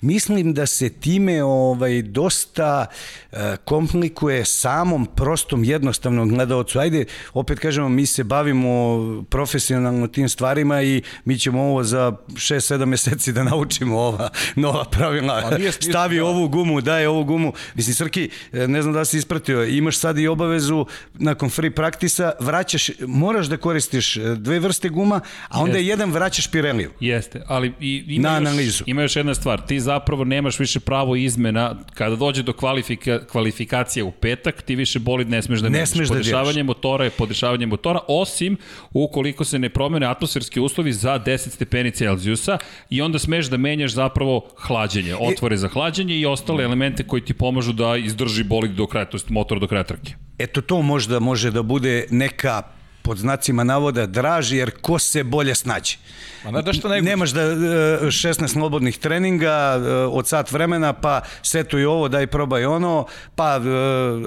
mislim 0.00 0.54
da 0.54 0.66
se 0.66 0.88
time 0.88 1.42
ovaj 1.44 2.02
dosta 2.02 2.86
e, 3.32 3.56
komplikuje 3.64 4.44
samom 4.44 5.06
prostom 5.06 5.64
jednostavnom 5.64 6.28
gledalcu. 6.28 6.78
Ajde, 6.78 7.04
opet 7.34 7.58
kažemo, 7.58 7.88
mi 7.88 8.06
se 8.06 8.24
bavimo 8.24 8.98
profesionalno 9.30 10.06
tim 10.06 10.28
stvarima 10.28 10.82
i 10.82 11.02
mi 11.24 11.38
ćemo 11.38 11.62
ovo 11.62 11.84
za 11.84 12.12
6-7 12.28 12.84
meseci 12.84 13.32
da 13.32 13.44
naučimo 13.44 13.98
ova 13.98 14.30
nova 14.56 14.84
pravila. 14.84 15.42
Pa 15.50 15.72
Stavi 15.72 16.16
da. 16.16 16.24
ovu 16.24 16.48
gumu, 16.48 16.80
daje 16.80 17.08
ovu 17.08 17.24
gumu. 17.24 17.52
Mislim, 17.74 17.94
Srki, 17.94 18.30
e, 18.52 18.68
ne 18.68 18.82
znam 18.82 18.94
da 18.94 19.04
si 19.04 19.18
ispratio, 19.18 19.64
imaš 19.64 19.98
sad 19.98 20.11
i 20.20 20.28
obavezu 20.28 20.86
nakon 21.14 21.50
free 21.50 21.70
praktisa, 21.70 22.32
vraćaš 22.40 22.90
moraš 23.00 23.46
da 23.46 23.56
koristiš 23.56 24.16
e, 24.16 24.20
dve 24.36 24.58
vrste 24.58 24.88
guma, 24.88 25.20
a 25.48 25.60
onda 25.60 25.78
Jeste. 25.78 25.88
jedan 25.88 26.12
vraćaš 26.12 26.50
Pireliju. 26.50 26.90
Jeste, 27.00 27.42
ali 27.46 27.72
i, 27.80 28.04
ima, 28.06 28.28
Na 28.28 28.36
još, 28.36 28.40
analizu. 28.46 28.84
ima 28.86 29.02
još 29.02 29.16
jedna 29.16 29.34
stvar, 29.34 29.66
ti 29.66 29.80
zapravo 29.80 30.24
nemaš 30.24 30.58
više 30.58 30.80
pravo 30.80 31.16
izmena, 31.16 31.76
kada 31.94 32.16
dođe 32.16 32.42
do 32.42 32.52
kvalifika, 32.52 33.26
kvalifikacije 33.26 34.02
u 34.04 34.10
petak, 34.10 34.62
ti 34.62 34.74
više 34.74 34.98
bolid 34.98 35.30
ne 35.30 35.42
smeš 35.42 35.60
da 35.60 35.68
ne 35.68 35.86
smeš 35.86 36.08
da 36.08 36.14
Podešavanje 36.14 36.62
motora 36.62 37.04
je 37.04 37.10
podešavanje 37.10 37.66
motora, 37.66 38.00
osim 38.08 38.56
ukoliko 38.92 39.44
se 39.44 39.58
ne 39.58 39.68
promene 39.68 40.06
atmosferski 40.06 40.60
uslovi 40.60 40.92
za 40.92 41.18
10 41.26 41.48
stepeni 41.48 41.90
Celzijusa 41.90 42.58
i 42.90 43.02
onda 43.02 43.18
smeš 43.18 43.46
da 43.46 43.56
menjaš 43.56 43.92
zapravo 43.92 44.48
hlađenje, 44.56 45.16
otvore 45.20 45.56
za 45.56 45.68
hlađenje 45.68 46.16
i 46.16 46.26
ostale 46.26 46.64
elemente 46.64 47.06
koji 47.06 47.22
ti 47.22 47.34
pomažu 47.34 47.72
da 47.72 47.96
izdrži 47.96 48.44
bolid 48.44 48.70
do 48.70 48.86
kraja, 48.86 49.04
to 49.04 49.16
jest 49.16 49.28
motor 49.28 49.60
do 49.60 49.66
kraja 49.66 49.84
trke. 49.84 50.01
Eto 50.38 50.60
to 50.60 50.82
možda 50.82 51.20
može 51.20 51.50
da 51.50 51.62
bude 51.62 52.06
neka 52.10 52.62
pod 53.02 53.18
znacima 53.18 53.64
navoda 53.64 54.06
draži, 54.06 54.56
jer 54.56 54.70
ko 54.80 54.98
se 54.98 55.24
bolje 55.24 55.54
snađe. 55.54 55.96
Ma 56.44 56.62
da 56.62 56.72
što 56.72 56.88
najgore? 56.88 57.10
Nemaš 57.10 57.30
da 57.30 57.42
e, 57.42 57.54
16 57.54 58.48
slobodnih 58.48 58.98
treninga 58.98 59.76
e, 59.76 59.90
od 59.90 60.28
sat 60.28 60.52
vremena, 60.52 60.92
pa 60.92 61.20
setuj 61.42 61.84
ovo, 61.84 62.08
daj 62.08 62.26
probaj 62.26 62.64
ono, 62.64 63.06
pa 63.34 63.56
e, 63.56 63.60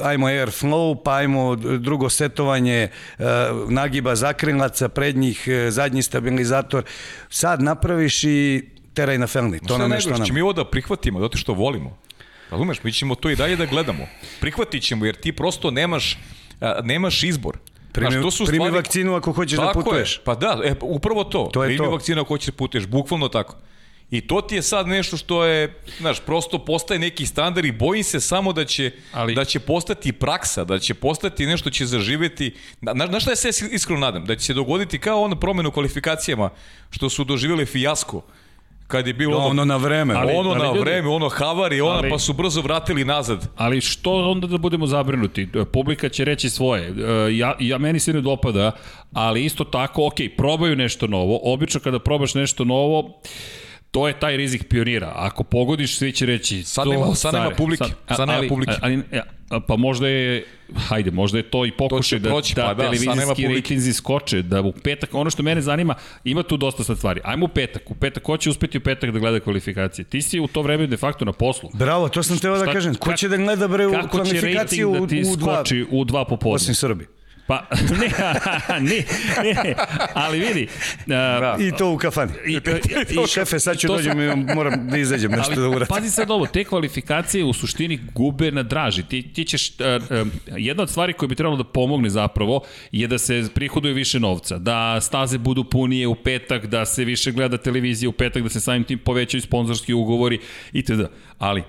ajmo 0.04 0.28
airflow, 0.28 0.96
pa 1.04 1.16
ajmo 1.16 1.56
drugo 1.56 2.10
setovanje 2.10 2.90
e, 3.20 3.24
nagiba 3.70 4.16
zakrilaca, 4.16 4.90
prednjih, 4.90 5.48
e, 5.48 5.72
zadnji 5.72 6.02
stabilizator. 6.02 6.84
Sad 7.30 7.62
napraviš 7.62 8.24
i 8.24 8.70
teraj 8.94 9.18
na 9.18 9.28
felni. 9.28 9.60
To 9.60 9.78
nam 9.78 9.82
je 9.82 9.90
najgore, 9.90 10.02
što 10.02 10.14
što 10.14 10.24
nam. 10.24 10.36
mi 10.36 10.42
ovo 10.42 10.54
da 10.54 10.66
prihvatimo, 10.66 11.20
zato 11.20 11.38
što 11.38 11.54
volimo. 11.54 11.98
Razumeš, 12.52 12.84
mi 12.84 12.92
ćemo 12.92 13.16
to 13.16 13.30
i 13.30 13.36
dalje 13.36 13.56
da 13.56 13.66
gledamo. 13.66 14.08
Prihvatit 14.40 14.84
ćemo, 14.84 15.06
jer 15.06 15.16
ti 15.16 15.32
prosto 15.32 15.72
nemaš, 15.72 16.18
nemaš 16.84 17.24
izbor. 17.24 17.58
Primi, 17.92 18.12
Znaš, 18.12 18.24
to 18.24 18.32
su 18.32 18.46
primi 18.46 18.60
stvari- 18.60 18.76
vakcinu 18.76 19.16
ako 19.16 19.32
hoćeš 19.32 19.58
da 19.58 19.66
Tako 19.66 19.82
putuješ. 19.82 20.14
Je. 20.14 20.22
Pa 20.24 20.36
da, 20.36 20.62
e, 20.64 20.76
upravo 20.82 21.24
to. 21.24 21.50
To 21.54 21.64
je 21.64 21.68
Primi 21.68 21.78
to. 21.80 21.92
vakcinu 21.92 22.22
ako 22.22 22.28
hoćeš 22.28 22.46
da 22.46 22.52
putuješ, 22.54 22.86
bukvalno 22.86 23.28
tako. 23.28 23.56
I 24.12 24.22
to 24.22 24.42
ti 24.42 24.56
je 24.56 24.62
sad 24.62 24.88
nešto 24.88 25.18
što 25.18 25.46
je, 25.46 25.74
znaš, 26.00 26.20
prosto 26.20 26.60
postaje 26.60 27.00
neki 27.00 27.26
standard 27.26 27.66
i 27.66 27.72
bojim 27.72 28.04
se 28.04 28.20
samo 28.20 28.54
da 28.54 28.66
će, 28.66 28.92
Ali- 29.14 29.36
da 29.36 29.46
će 29.46 29.60
postati 29.60 30.12
praksa, 30.12 30.64
da 30.64 30.80
će 30.80 30.94
postati 30.94 31.46
nešto 31.46 31.70
će 31.70 31.86
zaživeti. 31.86 32.54
Na, 32.82 32.94
na, 32.94 33.20
šta 33.20 33.32
ja 33.32 33.36
se 33.36 33.70
iskreno 33.72 34.00
nadam? 34.00 34.26
Da 34.26 34.36
će 34.36 34.46
se 34.46 34.54
dogoditi 34.54 35.00
kao 35.00 35.22
ono 35.22 35.36
promenu 35.36 35.70
u 35.70 35.72
kvalifikacijama, 35.72 36.50
što 36.90 37.10
su 37.10 37.24
doživjeli 37.24 37.66
fijasko 37.66 38.22
kad 38.88 39.08
je 39.08 39.14
bilo 39.14 39.38
ono, 39.38 39.48
Ono 39.48 39.66
na 39.66 39.78
vreme. 39.78 40.14
Ali- 40.14 40.34
ono 40.34 40.56
na 40.56 40.66
ljudi- 40.66 40.80
vreme, 40.80 41.10
ono 41.10 41.30
havari, 41.30 41.82
ona 41.82 41.98
Ali- 41.98 42.10
pa 42.10 42.20
su 42.20 42.34
brzo 42.34 42.62
vratili 42.62 43.06
nazad. 43.06 43.48
Ali 43.56 43.82
što 43.82 44.32
onda 44.32 44.48
da 44.48 44.58
budemo 44.58 44.88
zabrinuti? 44.88 45.48
Publika 45.66 46.10
će 46.10 46.26
reći 46.26 46.50
svoje. 46.50 46.88
E, 46.88 46.94
Ja, 47.32 47.56
ja 47.60 47.78
meni 47.78 48.00
se 48.00 48.14
ne 48.14 48.22
dopada, 48.22 48.72
ali 49.14 49.46
isto 49.46 49.64
tako, 49.64 50.08
ok, 50.08 50.16
probaju 50.38 50.76
nešto 50.76 51.08
novo. 51.08 51.40
Obično 51.44 51.80
kada 51.80 52.00
probaš 52.00 52.34
nešto 52.34 52.64
novo, 52.64 53.22
to 53.96 54.08
je 54.08 54.14
taj 54.14 54.38
rizik 54.38 54.68
pionira. 54.70 55.12
Ako 55.16 55.44
pogodiš, 55.44 55.98
svi 55.98 56.12
će 56.12 56.26
reći... 56.26 56.64
Sad 56.64 56.84
to, 56.84 56.92
nema- 56.92 57.16
sad 57.16 57.34
nema 57.34 57.50
publike. 57.50 57.84
a- 58.08 58.16
Sad 58.16 58.28
nema 58.28 58.38
ali- 58.38 58.50
publike. 58.50 58.74
Ali, 58.82 59.02
a, 59.50 59.60
pa 59.60 59.76
možda 59.76 60.08
je, 60.08 60.44
hajde, 60.76 61.12
možda 61.12 61.38
je 61.38 61.44
to 61.44 61.66
i 61.66 61.72
pokušaj 61.72 62.20
da, 62.20 62.30
proći, 62.30 62.56
da, 62.56 62.62
pa 62.62 62.74
da, 62.74 62.84
sad 62.84 62.92
televizijski 62.92 63.48
rejtinzi 63.48 63.94
skoče, 63.94 64.42
da 64.42 64.62
u 64.62 64.72
petak, 64.74 65.14
ono 65.14 65.30
što 65.30 65.44
mene 65.44 65.62
zanima, 65.62 65.96
ima 66.24 66.44
tu 66.44 66.58
dosta 66.58 66.84
sad 66.84 66.98
stvari. 66.98 67.22
Ajmo 67.24 67.46
u 67.46 67.50
petak, 67.50 67.92
u 67.92 67.96
petak, 67.96 68.24
ko 68.24 68.38
će 68.38 68.50
uspeti 68.50 68.78
u 68.78 68.82
petak 68.82 69.12
da 69.12 69.20
gleda 69.20 69.40
kvalifikacije? 69.40 70.06
Ti 70.06 70.22
si 70.22 70.40
u 70.40 70.48
to 70.48 70.62
vreme 70.62 70.88
de 70.88 70.98
facto 70.98 71.26
na 71.26 71.32
poslu. 71.32 71.70
Bravo, 71.74 72.10
to 72.10 72.24
sam 72.24 72.40
teo 72.40 72.58
da 72.58 72.72
kažem. 72.74 72.96
Ko 72.96 73.14
će 73.14 73.28
da 73.30 73.38
gleda 73.38 73.68
bre 73.68 73.88
u 73.88 73.92
Kako 73.92 74.04
će 74.04 74.10
kvalifikaciju 74.32 74.92
u, 74.92 75.00
da 75.00 75.08
ti 75.08 75.24
u 75.28 75.36
dva, 75.36 75.56
skoči 75.56 75.86
u 75.92 76.06
dva 76.06 76.26
popodne? 76.26 76.56
osim 76.56 76.76
Srbi? 76.76 77.08
Pa, 77.48 77.68
ne, 78.02 78.10
ne, 78.90 79.04
ne, 79.44 79.76
ali 80.14 80.40
vidi, 80.40 80.68
da. 81.06 81.58
I 81.60 81.72
to 81.78 81.92
u 81.92 81.98
kafani. 81.98 82.32
I, 82.46 82.52
i, 82.54 83.24
I 83.24 83.28
šefe, 83.28 83.60
sad 83.60 83.78
ću 83.78 83.88
dođem 83.88 84.22
i 84.22 84.54
moram 84.56 84.88
da 84.90 84.98
izađem 84.98 85.32
nešto 85.32 85.52
ali 85.52 85.62
da 85.62 85.70
uradim. 85.70 85.88
pazi 85.88 86.12
sad 86.12 86.32
ovo, 86.32 86.48
te 86.48 86.64
kvalifikacije 86.64 87.44
u 87.44 87.54
suštini 87.54 88.00
gube 88.14 88.52
na 88.52 88.64
draži. 88.64 89.04
Ti, 89.04 89.34
ti 89.34 89.44
ćeš, 89.44 89.70
uh, 89.70 89.76
um, 90.22 90.32
jedna 90.58 90.84
od 90.84 90.90
stvari 90.90 91.14
koja 91.14 91.28
bi 91.28 91.36
trebalo 91.36 91.58
da 91.58 91.64
pomogne 91.64 92.10
zapravo 92.10 92.62
je 92.92 93.08
da 93.08 93.18
se 93.18 93.48
prihoduje 93.54 93.94
više 93.94 94.20
novca, 94.20 94.58
da 94.58 95.02
staze 95.02 95.38
budu 95.38 95.64
punije 95.64 96.08
u 96.08 96.16
petak, 96.16 96.66
da 96.66 96.86
se 96.86 97.06
više 97.06 97.32
gleda 97.32 97.58
televizija 97.58 98.10
u 98.10 98.12
petak, 98.12 98.44
da 98.44 98.50
se 98.50 98.60
samim 98.60 98.84
tim 98.84 99.00
povećaju 99.00 99.42
sponzorski 99.42 99.94
ugovori 99.94 100.40
itd. 100.74 101.02
Ali, 101.40 101.64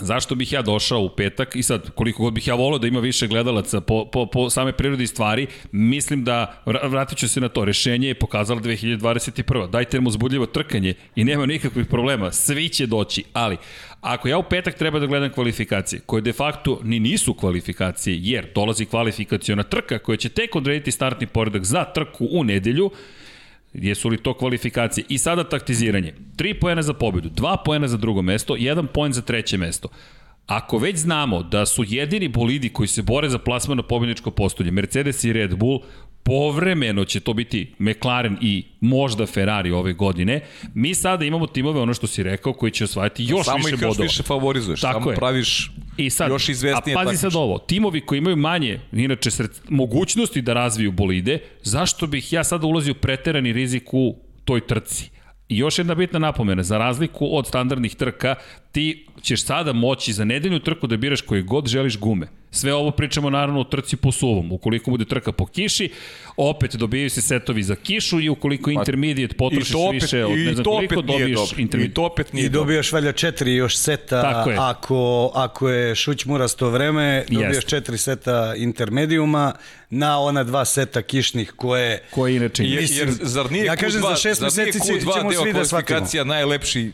Zašto 0.00 0.34
bih 0.34 0.52
ja 0.52 0.62
došao 0.62 1.00
u 1.00 1.08
petak? 1.08 1.56
I 1.56 1.62
sad 1.62 1.90
koliko 1.90 2.22
god 2.22 2.32
bih 2.32 2.48
ja 2.48 2.54
volao 2.54 2.78
da 2.78 2.86
ima 2.86 3.00
više 3.00 3.26
gledalaca 3.26 3.80
po, 3.80 4.04
po, 4.12 4.26
po 4.26 4.50
same 4.50 4.72
prirodi 4.72 5.06
stvari, 5.06 5.46
mislim 5.72 6.24
da, 6.24 6.62
vra- 6.66 6.88
vratit 6.88 7.18
ću 7.18 7.28
se 7.28 7.40
na 7.40 7.48
to, 7.48 7.64
rešenje 7.64 8.08
je 8.08 8.14
pokazala 8.14 8.60
2021. 8.60 9.70
Dajte 9.70 9.96
nam 9.96 10.06
uzbudljivo 10.06 10.46
trkanje 10.46 10.94
i 11.16 11.24
nema 11.24 11.46
nikakvih 11.46 11.86
problema, 11.86 12.32
svi 12.32 12.68
će 12.68 12.86
doći, 12.86 13.24
ali 13.32 13.56
ako 14.00 14.28
ja 14.28 14.38
u 14.38 14.42
petak 14.42 14.74
treba 14.74 14.98
da 14.98 15.06
gledam 15.06 15.30
kvalifikacije, 15.30 16.00
koje 16.06 16.22
de 16.22 16.32
facto 16.32 16.80
ni 16.82 17.00
nisu 17.00 17.34
kvalifikacije, 17.34 18.18
jer 18.20 18.46
dolazi 18.54 18.84
kvalifikaciona 18.84 19.62
trka 19.62 19.98
koja 19.98 20.16
će 20.16 20.28
tek 20.28 20.56
odrediti 20.56 20.90
startni 20.90 21.26
poredak 21.26 21.64
za 21.64 21.84
trku 21.84 22.28
u 22.30 22.44
nedelju, 22.44 22.90
Jesu 23.74 24.08
li 24.08 24.16
to 24.16 24.34
kvalifikacije? 24.34 25.04
I 25.08 25.18
sada 25.18 25.44
taktiziranje. 25.44 26.14
3 26.36 26.60
poena 26.60 26.82
za 26.82 26.92
pobedu, 26.92 27.30
2 27.30 27.56
poena 27.64 27.88
za 27.88 27.96
drugo 27.96 28.22
mesto, 28.22 28.54
1 28.54 28.86
poen 28.86 29.12
za 29.12 29.22
treće 29.22 29.58
mesto. 29.58 29.88
Ako 30.46 30.78
već 30.78 30.96
znamo 30.96 31.42
da 31.42 31.66
su 31.66 31.84
jedini 31.88 32.28
bolidi 32.28 32.68
koji 32.68 32.86
se 32.88 33.02
bore 33.02 33.28
za 33.28 33.38
plasman 33.38 33.76
na 33.76 33.82
pobedničko 33.82 34.30
postolje, 34.30 34.70
Mercedes 34.70 35.24
i 35.24 35.32
Red 35.32 35.56
Bull, 35.56 35.80
povremeno 36.24 37.04
će 37.04 37.20
to 37.20 37.32
biti 37.32 37.74
McLaren 37.78 38.36
i 38.40 38.64
možda 38.80 39.26
Ferrari 39.26 39.70
ove 39.70 39.92
godine, 39.92 40.40
mi 40.74 40.94
sada 40.94 41.24
imamo 41.24 41.46
timove, 41.46 41.80
ono 41.80 41.94
što 41.94 42.06
si 42.06 42.22
rekao, 42.22 42.52
koji 42.52 42.72
će 42.72 42.84
osvajati 42.84 43.24
još 43.24 43.44
Samo 43.46 43.56
više 43.56 43.68
ih 43.68 43.72
još 43.72 43.80
bodova. 43.80 44.02
više 44.02 44.22
favorizuješ, 44.22 44.80
Tako 44.80 44.98
samo 44.98 45.10
je. 45.10 45.16
praviš 45.16 45.70
I 45.96 46.10
sad, 46.10 46.28
još 46.30 46.48
izvesnije 46.48 46.94
a 46.96 46.98
pazi 46.98 47.16
sad 47.16 47.22
takmičenje. 47.22 47.42
ovo, 47.42 47.58
timovi 47.58 48.00
koji 48.00 48.18
imaju 48.18 48.36
manje, 48.36 48.80
inače 48.92 49.30
sred, 49.30 49.50
mogućnosti 49.68 50.42
da 50.42 50.52
razviju 50.52 50.92
bolide, 50.92 51.38
zašto 51.62 52.06
bih 52.06 52.32
ja 52.32 52.44
sada 52.44 52.66
ulazio 52.66 52.94
preterani 52.94 53.52
rizik 53.52 53.94
u 53.94 54.16
toj 54.44 54.66
trci? 54.66 55.10
I 55.48 55.58
još 55.58 55.78
jedna 55.78 55.94
bitna 55.94 56.18
napomena, 56.18 56.62
za 56.62 56.78
razliku 56.78 57.28
od 57.36 57.46
standardnih 57.46 57.94
trka, 57.94 58.34
ti 58.74 59.06
ćeš 59.22 59.44
sada 59.44 59.72
moći 59.72 60.12
za 60.12 60.24
nedeljnu 60.24 60.58
trku 60.58 60.86
da 60.86 60.96
biraš 60.96 61.20
koje 61.20 61.42
god 61.42 61.66
želiš 61.66 61.98
gume. 61.98 62.26
Sve 62.50 62.74
ovo 62.74 62.90
pričamo 62.90 63.30
naravno 63.30 63.60
o 63.60 63.64
trci 63.64 63.96
po 63.96 64.12
suvom. 64.12 64.52
Ukoliko 64.52 64.90
bude 64.90 65.04
trka 65.04 65.32
po 65.32 65.46
kiši, 65.46 65.90
opet 66.36 66.76
dobijaju 66.76 67.10
se 67.10 67.22
setovi 67.22 67.62
za 67.62 67.76
kišu 67.76 68.20
i 68.20 68.28
ukoliko 68.28 68.70
intermediate 68.70 69.36
potrošiš 69.36 69.70
I 69.70 69.72
to 69.72 69.78
opet, 69.80 70.02
više 70.02 70.24
od 70.24 70.30
ne 70.30 70.42
i 70.42 70.54
znam 70.54 70.64
to 70.64 70.70
koliko 70.70 70.94
opet 70.94 71.06
nije 71.06 71.18
dobiješ 71.18 71.38
dobro. 71.50 71.82
I 71.82 71.88
to 71.88 72.02
opet 72.04 72.32
nije 72.32 72.46
I 72.46 72.48
dobijaš 72.48 72.92
valjda 72.92 73.12
četiri 73.12 73.54
još 73.54 73.76
seta 73.76 74.22
Tako 74.22 74.50
je. 74.50 74.56
ako, 74.60 75.30
ako 75.34 75.68
je 75.70 75.94
šućmurasto 75.94 76.70
vreme, 76.70 77.24
dobijaš 77.28 77.54
Jeste. 77.54 77.68
četiri 77.68 77.98
seta 77.98 78.54
intermedijuma 78.56 79.52
na 79.90 80.18
ona 80.18 80.44
dva 80.44 80.64
seta 80.64 81.02
kišnih 81.02 81.52
koje... 81.52 82.02
Koje 82.10 82.36
inače 82.36 82.64
Jer, 82.64 82.84
jer 82.90 83.08
zar 83.12 83.52
nije 83.52 83.64
ja 83.64 83.76
kažem, 83.76 84.02
Q2, 84.02 84.08
za 84.08 84.16
šest 84.16 84.40
meseci 84.40 84.78
će- 84.80 84.92
Q2 84.92 85.18
ćemo 85.18 85.32
svi 85.32 85.52
da 85.52 85.64
shvatimo. 85.64 85.86
kvalifikacija 85.86 86.24
najlepši 86.24 86.92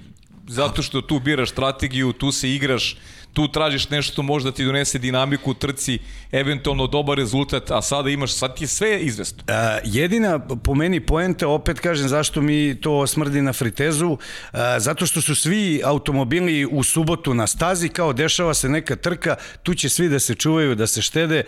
zato 0.50 0.82
što 0.82 1.00
tu 1.00 1.18
biraš 1.20 1.50
strategiju, 1.50 2.12
tu 2.12 2.32
se 2.32 2.50
igraš, 2.50 2.96
tu 3.32 3.48
tražiš 3.48 3.90
nešto 3.90 4.12
što 4.12 4.22
može 4.22 4.44
da 4.44 4.52
ti 4.52 4.64
donese 4.64 4.98
dinamiku 4.98 5.50
u 5.50 5.54
trci, 5.54 5.98
eventualno 6.32 6.86
dobar 6.86 7.18
rezultat, 7.18 7.70
a 7.70 7.82
sada 7.82 8.10
imaš, 8.10 8.32
sad 8.32 8.56
ti 8.56 8.64
je 8.64 8.68
sve 8.68 9.00
izvesno. 9.00 9.44
A, 9.48 9.78
jedina 9.84 10.38
po 10.38 10.74
meni 10.74 11.00
poenta, 11.00 11.48
opet 11.48 11.80
kažem 11.80 12.08
zašto 12.08 12.40
mi 12.40 12.80
to 12.80 13.06
smrdi 13.06 13.42
na 13.42 13.52
fritezu, 13.52 14.18
a, 14.52 14.80
zato 14.80 15.06
što 15.06 15.20
su 15.20 15.34
svi 15.34 15.80
automobili 15.84 16.66
u 16.66 16.82
subotu 16.82 17.34
na 17.34 17.46
stazi, 17.46 17.88
kao 17.88 18.12
dešava 18.12 18.54
se 18.54 18.68
neka 18.68 18.96
trka, 18.96 19.36
tu 19.62 19.74
će 19.74 19.88
svi 19.88 20.08
da 20.08 20.18
se 20.18 20.34
čuvaju, 20.34 20.74
da 20.74 20.86
se 20.86 21.02
štede. 21.02 21.44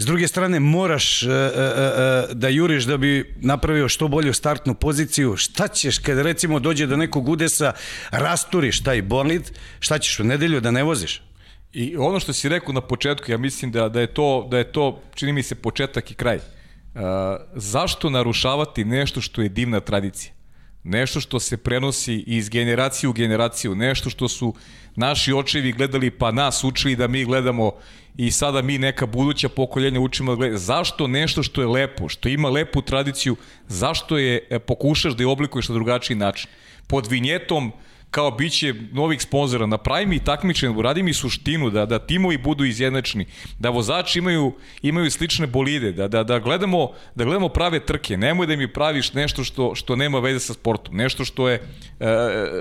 S 0.00 0.06
druge 0.06 0.28
strane, 0.28 0.60
moraš 0.60 1.22
e, 1.22 1.26
e, 1.26 1.32
e, 1.32 2.34
da 2.34 2.48
juriš 2.48 2.84
da 2.84 2.96
bi 2.96 3.34
napravio 3.36 3.88
što 3.88 4.08
bolju 4.08 4.34
startnu 4.34 4.74
poziciju. 4.74 5.36
Šta 5.36 5.68
ćeš 5.68 5.98
kad 5.98 6.18
recimo 6.18 6.58
dođe 6.58 6.86
do 6.86 6.96
nekog 6.96 7.28
udesa, 7.28 7.72
rasturiš 8.10 8.82
taj 8.82 9.02
bolid, 9.02 9.50
šta 9.80 9.98
ćeš 9.98 10.20
u 10.20 10.24
nedelju 10.24 10.60
da 10.60 10.70
ne 10.70 10.82
voziš? 10.82 11.22
I 11.72 11.96
ono 11.96 12.20
što 12.20 12.32
si 12.32 12.48
rekao 12.48 12.72
na 12.72 12.80
početku, 12.80 13.30
ja 13.30 13.38
mislim 13.38 13.72
da, 13.72 13.88
da, 13.88 14.00
je, 14.00 14.06
to, 14.06 14.48
da 14.50 14.58
je 14.58 14.72
to, 14.72 15.02
čini 15.14 15.32
mi 15.32 15.42
se, 15.42 15.54
početak 15.54 16.10
i 16.10 16.14
kraj. 16.14 16.36
Uh, 16.36 17.02
zašto 17.54 18.10
narušavati 18.10 18.84
nešto 18.84 19.20
što 19.20 19.42
je 19.42 19.48
divna 19.48 19.80
tradicija? 19.80 20.32
Nešto 20.88 21.20
što 21.20 21.40
se 21.40 21.56
prenosi 21.56 22.24
iz 22.26 22.48
generacije 22.48 23.10
u 23.10 23.12
generaciju, 23.12 23.74
nešto 23.74 24.10
što 24.10 24.28
su 24.28 24.54
naši 24.96 25.32
očevi 25.32 25.72
gledali 25.72 26.10
pa 26.10 26.30
nas 26.32 26.64
učili 26.64 26.96
da 26.96 27.08
mi 27.08 27.24
gledamo 27.24 27.72
i 28.16 28.30
sada 28.30 28.62
mi 28.62 28.78
neka 28.78 29.06
buduća 29.06 29.48
pokoljenja 29.48 30.00
učimo 30.00 30.32
da 30.32 30.36
gledamo. 30.36 30.58
Zašto 30.58 31.06
nešto 31.06 31.42
što 31.42 31.60
je 31.60 31.66
lepo, 31.66 32.08
što 32.08 32.28
ima 32.28 32.48
lepu 32.48 32.82
tradiciju, 32.82 33.36
zašto 33.66 34.18
je 34.18 34.46
e, 34.50 34.58
pokušaš 34.58 35.12
da 35.12 35.22
je 35.22 35.26
oblikuješ 35.26 35.68
na 35.68 35.74
drugačiji 35.74 36.16
način? 36.16 36.50
Pod 36.86 37.06
vinjetom 37.06 37.72
kao 38.10 38.30
biće 38.30 38.74
novih 38.92 39.22
sponzora, 39.22 39.66
napravi 39.66 40.06
mi 40.06 40.18
takmičenje, 40.18 40.76
uradi 40.76 41.02
mi 41.02 41.14
suštinu, 41.14 41.70
da, 41.70 41.86
da 41.86 41.98
timovi 41.98 42.38
budu 42.38 42.64
izjednačni, 42.64 43.26
da 43.58 43.70
vozači 43.70 44.18
imaju, 44.18 44.52
imaju 44.82 45.10
slične 45.10 45.46
bolide, 45.46 45.92
da, 45.92 46.08
da, 46.08 46.22
da, 46.24 46.38
gledamo, 46.38 46.90
da 47.14 47.24
gledamo 47.24 47.48
prave 47.48 47.80
trke, 47.80 48.16
nemoj 48.16 48.46
da 48.46 48.56
mi 48.56 48.72
praviš 48.72 49.12
nešto 49.12 49.44
što, 49.44 49.74
što 49.74 49.96
nema 49.96 50.18
veze 50.18 50.40
sa 50.40 50.54
sportom, 50.54 50.96
nešto 50.96 51.24
što, 51.24 51.48
je, 51.48 51.62
e, 52.00 52.16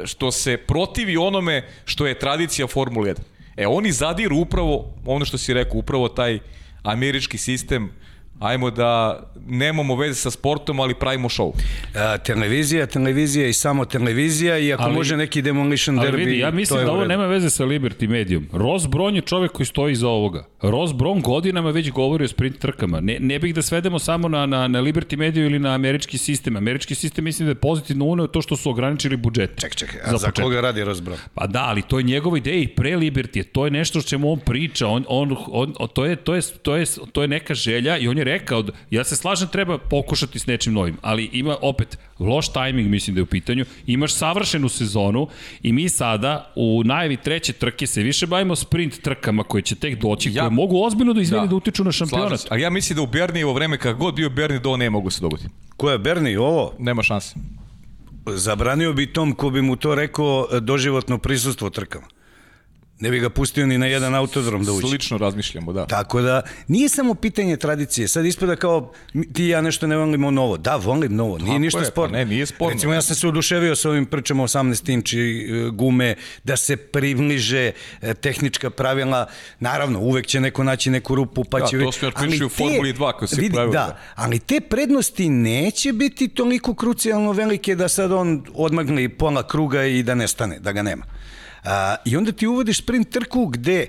što 0.06 0.32
se 0.32 0.58
protivi 0.58 1.18
onome 1.18 1.64
što 1.86 2.08
je 2.08 2.20
tradicija 2.20 2.68
Formule 2.68 3.14
1. 3.14 3.18
E, 3.58 3.68
oni 3.68 3.92
zadiru 3.92 4.38
upravo, 4.38 4.94
ono 5.06 5.26
što 5.26 5.38
si 5.38 5.54
rekao, 5.54 5.78
upravo 5.78 6.10
taj 6.10 6.40
američki 6.84 7.38
sistem, 7.38 7.92
ajmo 8.40 8.72
da 8.72 9.24
nemamo 9.48 9.96
veze 9.96 10.16
sa 10.16 10.32
sportom, 10.32 10.80
ali 10.80 10.94
pravimo 10.94 11.30
show. 11.30 11.52
A, 11.96 12.18
televizija, 12.18 12.86
televizija 12.86 13.48
i 13.48 13.54
samo 13.54 13.86
televizija 13.86 14.58
i 14.58 14.74
ako 14.74 14.84
Ali- 14.84 14.96
može 14.96 15.18
neki 15.18 15.42
demolition 15.42 16.00
Ali 16.00 16.08
derbi, 16.08 16.26
vidi, 16.26 16.40
ja 16.40 16.52
mislim 16.52 16.86
da 16.86 16.92
ovo 16.92 17.06
nema 17.06 17.26
veze 17.26 17.50
sa 17.50 17.66
Liberty 17.66 18.08
Medijom. 18.08 18.48
Ross 18.54 18.88
Braun 18.88 19.16
je 19.16 19.22
čovek 19.22 19.52
koji 19.52 19.66
stoji 19.66 19.92
iza 19.92 20.08
ovoga. 20.08 20.46
Ross 20.62 20.94
Brown 20.94 21.22
godinama 21.22 21.72
već 21.72 21.92
govori 21.92 22.26
o 22.26 22.28
sprint 22.28 22.60
trkama. 22.60 23.00
Ne, 23.00 23.18
ne 23.20 23.40
bih 23.40 23.56
da 23.56 23.62
svedemo 23.62 24.00
samo 24.00 24.28
na, 24.28 24.46
na, 24.46 24.68
na 24.68 24.82
Liberty 24.82 25.18
Media 25.18 25.46
ili 25.46 25.60
na 25.60 25.74
američki 25.74 26.18
sistem. 26.18 26.56
Američki 26.56 26.96
sistem 26.96 27.24
mislim 27.24 27.46
da 27.46 27.52
je 27.52 27.56
pozitivno 27.56 28.06
uneo 28.06 28.28
to 28.28 28.42
što 28.42 28.56
su 28.56 28.70
ograničili 28.70 29.18
budžet. 29.18 29.52
Ček, 29.62 29.76
ček, 29.76 29.98
a 30.06 30.12
za, 30.12 30.18
za 30.18 30.32
koga 30.32 30.62
radi 30.62 30.84
Rozbron? 30.84 31.18
Pa 31.34 31.48
da, 31.48 31.64
ali 31.64 31.82
to 31.82 32.00
je 32.00 32.04
njegova 32.04 32.38
ideja 32.38 32.62
i 32.62 32.68
pre 32.68 32.92
Liberty. 32.92 33.44
To 33.52 33.66
je 33.66 33.72
nešto 33.72 34.02
što 34.02 34.10
čemu 34.10 34.32
on 34.32 34.40
priča. 34.40 34.88
On, 34.88 35.06
on, 35.08 35.36
on, 35.48 35.74
to, 35.94 36.06
je, 36.06 36.16
to, 36.16 36.36
je, 36.36 36.42
to, 36.62 36.76
je, 36.76 36.86
to 37.12 37.22
je 37.22 37.28
neka 37.28 37.54
želja 37.54 37.98
i 37.98 38.08
on 38.08 38.18
je 38.18 38.24
rekao, 38.28 38.62
da, 38.62 38.74
ja 38.92 39.04
se 39.04 39.16
slažem, 39.16 39.48
treba 39.48 39.78
pokušati 39.78 40.40
s 40.40 40.48
nečim 40.48 40.74
novim, 40.74 40.98
ali 41.02 41.30
ima 41.34 41.56
opet 41.62 41.98
loš 42.20 42.50
tajming 42.54 42.90
mislim 42.90 43.16
da 43.16 43.20
je 43.20 43.24
u 43.24 43.26
pitanju. 43.26 43.66
Imaš 43.86 44.14
savršenu 44.14 44.70
sezonu 44.70 45.28
i 45.64 45.74
mi 45.74 45.90
sada 45.90 46.54
u 46.56 46.84
najavi 46.86 47.18
treće 47.18 47.54
trke 47.54 47.88
se 47.88 48.04
više 48.04 48.28
bavimo 48.28 48.56
sprint 48.56 49.02
trkama 49.02 49.44
koje 49.44 49.62
će 49.62 49.76
tek 49.76 50.02
doći, 50.02 50.32
ja, 50.34 50.44
koje 50.44 50.52
mogu 50.52 50.84
ozbiljno 50.84 51.14
da 51.14 51.22
izvini 51.22 51.48
da, 51.48 51.48
da 51.48 51.56
utiču 51.56 51.84
na 51.84 51.92
šampionat. 51.92 52.46
Ali 52.50 52.62
ja 52.62 52.70
mislim 52.70 52.96
da 52.96 53.02
u 53.02 53.08
Bernijevo 53.08 53.54
vreme, 53.54 53.78
kako 53.78 54.00
god 54.00 54.16
bio 54.16 54.30
Berni, 54.30 54.60
da 54.60 54.70
ovo 54.70 54.78
ne 54.78 54.90
mogu 54.90 55.10
se 55.10 55.22
dogoditi. 55.22 55.50
Ko 55.78 55.92
je 55.92 55.98
Berni, 55.98 56.36
ovo? 56.36 56.74
Nema 56.80 57.04
šanse. 57.04 57.36
Zabranio 58.26 58.94
bi 58.94 59.14
tom 59.14 59.36
ko 59.36 59.50
bi 59.50 59.62
mu 59.62 59.76
to 59.76 59.96
rekao 59.96 60.48
doživotno 60.62 61.18
prisustvo 61.18 61.70
trkama 61.70 62.08
ne 63.00 63.12
bi 63.12 63.20
ga 63.20 63.30
pustio 63.30 63.66
ni 63.66 63.78
na 63.78 63.86
jedan 63.86 64.16
autodrom 64.16 64.64
da 64.64 64.72
uđe. 64.72 64.88
Slično 64.88 65.18
razmišljamo, 65.18 65.74
da. 65.74 65.86
Tako 65.86 66.22
da, 66.22 66.42
nije 66.68 66.90
samo 66.90 67.14
pitanje 67.14 67.58
tradicije. 67.58 68.08
Sad 68.08 68.26
ispada 68.26 68.56
kao, 68.56 68.92
ti 69.34 69.46
i 69.46 69.50
ja 69.50 69.62
nešto 69.62 69.88
ne 69.88 69.98
volimo 69.98 70.32
novo. 70.32 70.58
Da, 70.58 70.76
volim 70.76 71.16
novo, 71.16 71.38
nije 71.38 71.48
Tako 71.48 71.60
ništa 71.60 71.80
je, 71.80 71.84
pa 71.84 71.92
sporno. 71.92 72.14
Pa 72.14 72.18
ne, 72.18 72.26
nije 72.26 72.46
sporno. 72.46 72.74
Recimo, 72.74 72.94
ja 72.94 73.02
sam 73.02 73.16
se 73.16 73.28
oduševio 73.28 73.76
sa 73.76 73.90
ovim 73.90 74.06
pričama 74.06 74.44
18 74.44 74.94
inči 74.94 75.20
e, 75.20 75.70
gume, 75.70 76.16
da 76.44 76.58
se 76.58 76.78
približe 76.78 77.72
e, 78.02 78.14
tehnička 78.14 78.70
pravila. 78.70 79.28
Naravno, 79.60 80.00
uvek 80.00 80.28
će 80.28 80.40
neko 80.40 80.64
naći 80.64 80.90
neku 80.90 81.16
rupu, 81.16 81.44
pa 81.44 81.60
da, 81.60 81.66
će... 81.66 81.78
Da, 81.78 81.84
to 81.84 81.92
smo 81.92 82.12
pričali 82.12 82.46
u 82.46 82.50
Formuli 82.50 82.94
2 82.94 83.14
koji 83.14 83.28
se 83.28 83.50
pravila. 83.54 83.72
Da, 83.74 83.98
ali 84.16 84.40
te 84.40 84.60
prednosti 84.60 85.30
neće 85.30 85.94
biti 85.94 86.28
toliko 86.28 86.74
krucijalno 86.74 87.32
velike 87.32 87.76
da 87.76 87.88
sad 87.88 88.12
on 88.12 88.44
odmagne 88.54 89.10
pola 89.10 89.48
kruga 89.48 89.86
i 89.86 90.04
da 90.04 90.16
nestane, 90.16 90.60
da 90.60 90.72
ga 90.72 90.82
nema. 90.82 91.06
I 92.06 92.18
onda 92.18 92.32
ti 92.32 92.48
uvodiš 92.48 92.78
sprint 92.78 93.10
trku 93.10 93.46
gde 93.46 93.88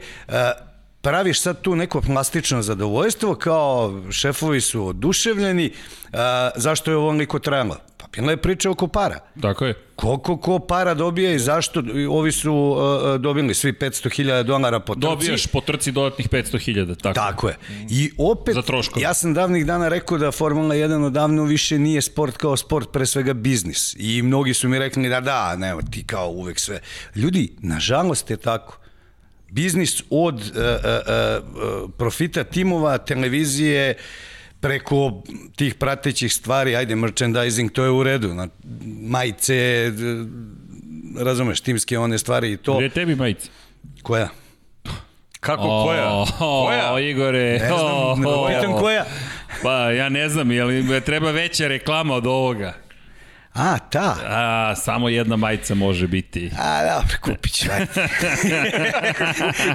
praviš 1.01 1.41
sad 1.41 1.61
tu 1.63 1.77
neko 1.77 2.01
plastično 2.01 2.63
zadovoljstvo, 2.63 3.35
kao 3.35 4.03
šefovi 4.11 4.61
su 4.61 4.87
oduševljeni, 4.87 5.73
a, 6.13 6.51
zašto 6.57 6.91
je 6.91 6.97
ovo 6.97 7.07
ovoliko 7.09 7.39
trajalo? 7.39 7.77
Pa 7.97 8.07
bila 8.13 8.31
je 8.31 8.37
priča 8.37 8.71
oko 8.71 8.89
para. 8.89 9.19
Tako 9.43 9.67
je. 9.67 9.75
Koliko 9.97 10.37
ko 10.37 10.59
para 10.59 10.95
dobija 10.95 11.33
i 11.33 11.39
zašto 11.39 11.83
ovi 12.11 12.33
su 12.33 12.53
uh, 12.55 13.21
dobili 13.21 13.55
svi 13.55 13.73
500.000 13.73 14.43
dolara 14.43 14.81
po 14.81 14.95
trci. 14.95 15.01
Dobijaš 15.01 15.47
po 15.47 15.61
trci 15.61 15.93
dodatnih 15.93 16.29
500.000, 16.29 17.03
tako. 17.03 17.15
Tako 17.15 17.49
je. 17.49 17.57
I 17.91 18.11
opet, 18.19 18.55
Za 18.55 18.63
troškove. 18.63 19.03
ja 19.03 19.15
sam 19.15 19.35
davnih 19.35 19.67
dana 19.67 19.89
rekao 19.89 20.19
da 20.19 20.31
Formula 20.31 20.75
1 20.75 21.05
odavno 21.05 21.45
više 21.45 21.79
nije 21.79 22.01
sport 22.03 22.37
kao 22.37 22.57
sport, 22.57 22.93
pre 22.93 23.07
svega 23.07 23.33
biznis. 23.35 23.97
I 23.99 24.23
mnogi 24.23 24.55
su 24.55 24.69
mi 24.69 24.79
rekli 24.79 25.09
da 25.09 25.21
da, 25.21 25.57
ne, 25.57 25.75
ti 25.91 26.05
kao 26.07 26.29
uvek 26.29 26.59
sve. 26.61 26.81
Ljudi, 27.17 27.57
nažalost 27.59 28.31
je 28.31 28.37
tako 28.37 28.79
biznis 29.51 30.03
od 30.11 30.35
uh, 30.35 30.41
uh, 30.41 30.53
uh, 30.55 31.91
profita 31.99 32.45
timova, 32.45 32.99
televizije, 32.99 33.95
preko 34.61 35.23
tih 35.57 35.75
pratećih 35.75 36.35
stvari, 36.35 36.77
ajde, 36.77 36.97
merchandising, 36.97 37.73
to 37.73 37.85
je 37.85 37.91
u 37.91 38.03
redu, 38.03 38.35
na, 38.35 38.49
majice, 39.03 39.91
razumeš, 41.21 41.61
timske 41.61 41.99
one 41.99 42.19
stvari 42.19 42.53
i 42.53 42.57
to. 42.57 42.77
Gde 42.77 42.85
je 42.85 42.91
tebi 42.91 43.15
majica? 43.15 43.51
Koja? 44.03 44.29
Kako, 45.41 45.63
oh, 45.63 45.85
koja? 45.85 46.25
Koja? 46.39 46.93
O, 46.93 46.99
Igore. 46.99 47.59
Ne 47.59 47.69
znam, 47.69 48.21
ne 48.21 48.55
pitam 48.55 48.73
koja. 48.81 49.05
Pa, 49.63 49.91
ja 49.91 50.09
ne 50.09 50.29
znam, 50.29 50.51
jel 50.53 50.69
treba 51.07 51.31
veća 51.31 51.69
reklama 51.69 52.15
od 52.15 52.27
ovoga? 52.27 52.75
A, 53.59 53.79
ta. 53.79 54.17
A, 54.27 54.75
samo 54.77 55.09
jedna 55.09 55.37
majica 55.37 55.75
može 55.75 56.07
biti. 56.07 56.51
A, 56.59 56.83
dobro, 56.85 57.17
kupit 57.23 57.53
ću, 57.53 57.67
ajde. 57.73 57.87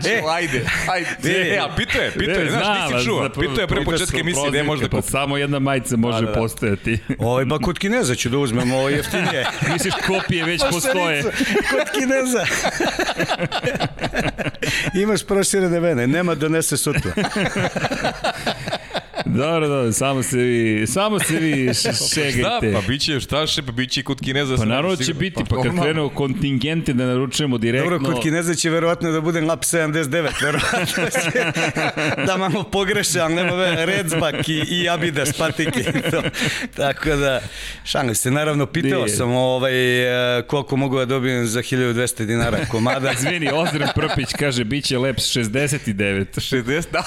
e, 0.16 0.22
ajde, 0.30 0.66
ajde. 0.92 1.56
E, 1.56 1.60
a 1.60 1.76
pito 1.76 2.02
je, 2.02 2.12
pito 2.12 2.32
je, 2.32 2.50
znaš, 2.52 2.92
nisi 2.92 3.06
čuo. 3.06 3.30
Pito 3.30 3.62
je 3.62 3.68
pre 3.68 3.84
početka 3.84 4.18
emisije, 4.18 4.50
gde 4.50 4.64
može 4.64 4.82
da 4.82 4.90
kupi. 4.90 5.02
Pa 5.02 5.10
samo 5.12 5.38
jedna 5.38 5.60
majica 5.60 5.98
može 5.98 6.26
da, 6.26 6.32
da. 6.32 6.34
postojati. 6.34 7.00
Oj, 7.20 7.46
ba 7.46 7.60
kod 7.60 7.80
Kineza 7.80 8.16
ću 8.16 8.30
da 8.30 8.38
uzmem, 8.38 8.72
ovo 8.72 8.90
jeftinije. 8.90 9.46
Misliš, 9.74 9.94
kopije 10.08 10.46
već 10.46 10.62
postoje. 10.72 11.24
kod 11.72 11.92
Kineza. 11.94 12.46
Imaš 14.94 15.24
proširene 15.24 15.80
vene, 15.80 16.08
nema 16.08 16.36
donese 16.36 16.78
sutra. 16.78 17.12
Dobro, 19.34 19.68
dobro, 19.68 19.92
samo 19.92 20.24
se 20.24 20.38
vi, 20.38 20.88
samo 20.88 21.20
se 21.20 21.40
vi 21.40 21.74
šegajte. 22.14 22.40
Šta, 22.40 22.60
pa 22.74 22.82
biće, 22.88 23.20
šta 23.20 23.48
še, 23.48 23.62
pa 23.62 23.72
biće 23.72 24.04
kod 24.04 24.22
Kineza. 24.22 24.58
Pa 24.58 24.66
naravno 24.66 24.96
će 24.96 25.14
biti, 25.14 25.44
pa, 25.50 25.56
pa 25.56 25.62
kad 25.64 25.82
krenu 25.82 26.10
kontingente 26.10 26.94
da 26.94 27.06
naručujemo 27.06 27.58
direktno. 27.58 27.98
Dobro, 27.98 28.14
kod 28.14 28.24
Kineza 28.24 28.56
će 28.56 28.70
verovatno 28.70 29.12
da 29.12 29.22
bude 29.22 29.42
lap 29.42 29.62
79, 29.64 30.44
verovatno 30.44 31.06
će 31.06 31.54
da 32.28 32.38
malo 32.38 32.64
pogreše, 32.64 33.20
ali 33.20 33.36
nema 33.36 33.52
ve, 33.52 33.86
Redzbak 33.86 34.50
i, 34.50 34.64
i 34.70 34.90
Abidas 34.90 35.34
patike. 35.38 35.84
To. 36.12 36.22
Tako 36.76 37.10
da, 37.10 37.42
šalim 37.84 38.16
se, 38.16 38.32
naravno, 38.32 38.66
pitao 38.66 39.06
Nije. 39.06 39.16
sam 39.16 39.32
ovaj, 39.32 40.38
e, 40.40 40.42
koliko 40.48 40.76
mogu 40.76 40.98
da 40.98 41.06
dobijem 41.06 41.48
za 41.48 41.60
1200 41.60 42.26
dinara 42.26 42.66
komada. 42.72 43.12
Izvini, 43.20 43.50
Ozren 43.54 43.88
Prpić 43.96 44.34
kaže, 44.40 44.64
biće 44.64 44.98
lep 44.98 45.18
69. 45.18 46.26
60, 46.36 46.84
da, 46.92 47.04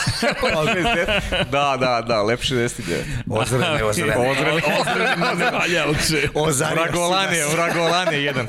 60, 0.51 1.51
da, 1.51 1.77
da, 1.81 2.05
da, 2.09 2.16
lep 2.23 2.41
69. 2.41 2.95
Ozrene, 3.31 3.85
ozrene. 3.85 4.17
Ozrene, 4.17 4.53
ozrene, 4.81 5.17
ne 5.39 5.51
valjalče. 5.51 6.29
Vragolane, 6.73 7.39
vragolane, 7.53 8.23
jedan. 8.23 8.47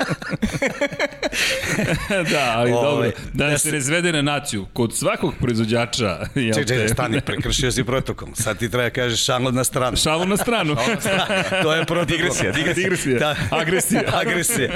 da, 2.32 2.52
ali 2.56 2.72
Ove, 2.72 2.82
dobro. 2.82 3.10
Da, 3.32 3.46
da 3.46 3.58
se 3.58 3.70
razvede 3.70 4.12
na 4.12 4.22
naciju. 4.22 4.66
Kod 4.72 4.96
svakog 4.96 5.34
proizvođača... 5.40 6.18
Ček, 6.54 6.68
ček, 6.68 6.90
stani, 6.90 7.20
prekršio 7.20 7.72
si 7.72 7.84
protokol. 7.84 8.28
Sad 8.34 8.58
ti 8.58 8.70
treba 8.70 8.84
da 8.84 8.90
kažeš 8.90 9.24
šalu 9.24 9.52
na 9.52 9.64
stranu. 9.64 9.96
Šalu 9.96 10.26
na 10.26 10.36
stranu. 10.36 10.76
to 11.62 11.74
je 11.74 11.84
protokol. 11.84 12.16
Digresija, 12.16 12.52
digresija. 12.58 12.74
digresija. 12.74 13.18
Da. 13.18 13.36
Agresija. 13.50 14.02
Agresija. 14.12 14.70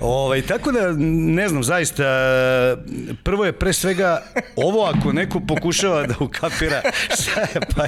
Ovaj, 0.00 0.42
tako 0.42 0.72
da, 0.72 0.92
ne 0.98 1.48
znam, 1.48 1.62
zaista, 1.62 2.04
prvo 3.22 3.44
je 3.44 3.52
pre 3.52 3.72
svega 3.72 4.22
ovo 4.56 4.84
ako 4.84 5.12
neko 5.12 5.40
pokušava 5.40 6.06
da 6.06 6.14
ukapira 6.20 6.82
šta 7.20 7.40
je 7.40 7.60
pa 7.76 7.86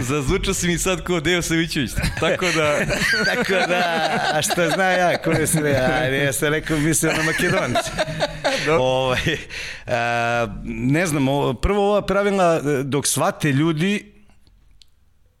Zazvučao 0.00 0.54
si 0.54 0.66
mi 0.66 0.78
sad 0.78 1.04
kao 1.04 1.20
Deo 1.20 1.42
Savićević. 1.42 1.90
Tako 2.20 2.46
da... 2.56 2.78
Tako 3.34 3.52
da, 3.68 4.10
a 4.34 4.42
šta 4.42 4.70
zna 4.70 4.84
ja, 4.84 5.22
ko 5.22 5.30
je 5.30 5.46
sve, 5.46 5.70
a 5.70 6.06
ja 6.06 6.32
sam 6.32 6.48
rekao, 6.48 6.78
mislim 6.78 7.12
na 7.16 7.22
Makedonci. 7.22 7.90
ovaj, 8.80 9.36
a, 9.86 10.46
ne 10.64 11.06
znam, 11.06 11.26
prvo 11.62 11.90
ova 11.90 12.02
pravila, 12.02 12.60
dok 12.84 13.06
svate 13.06 13.52
ljudi, 13.52 14.12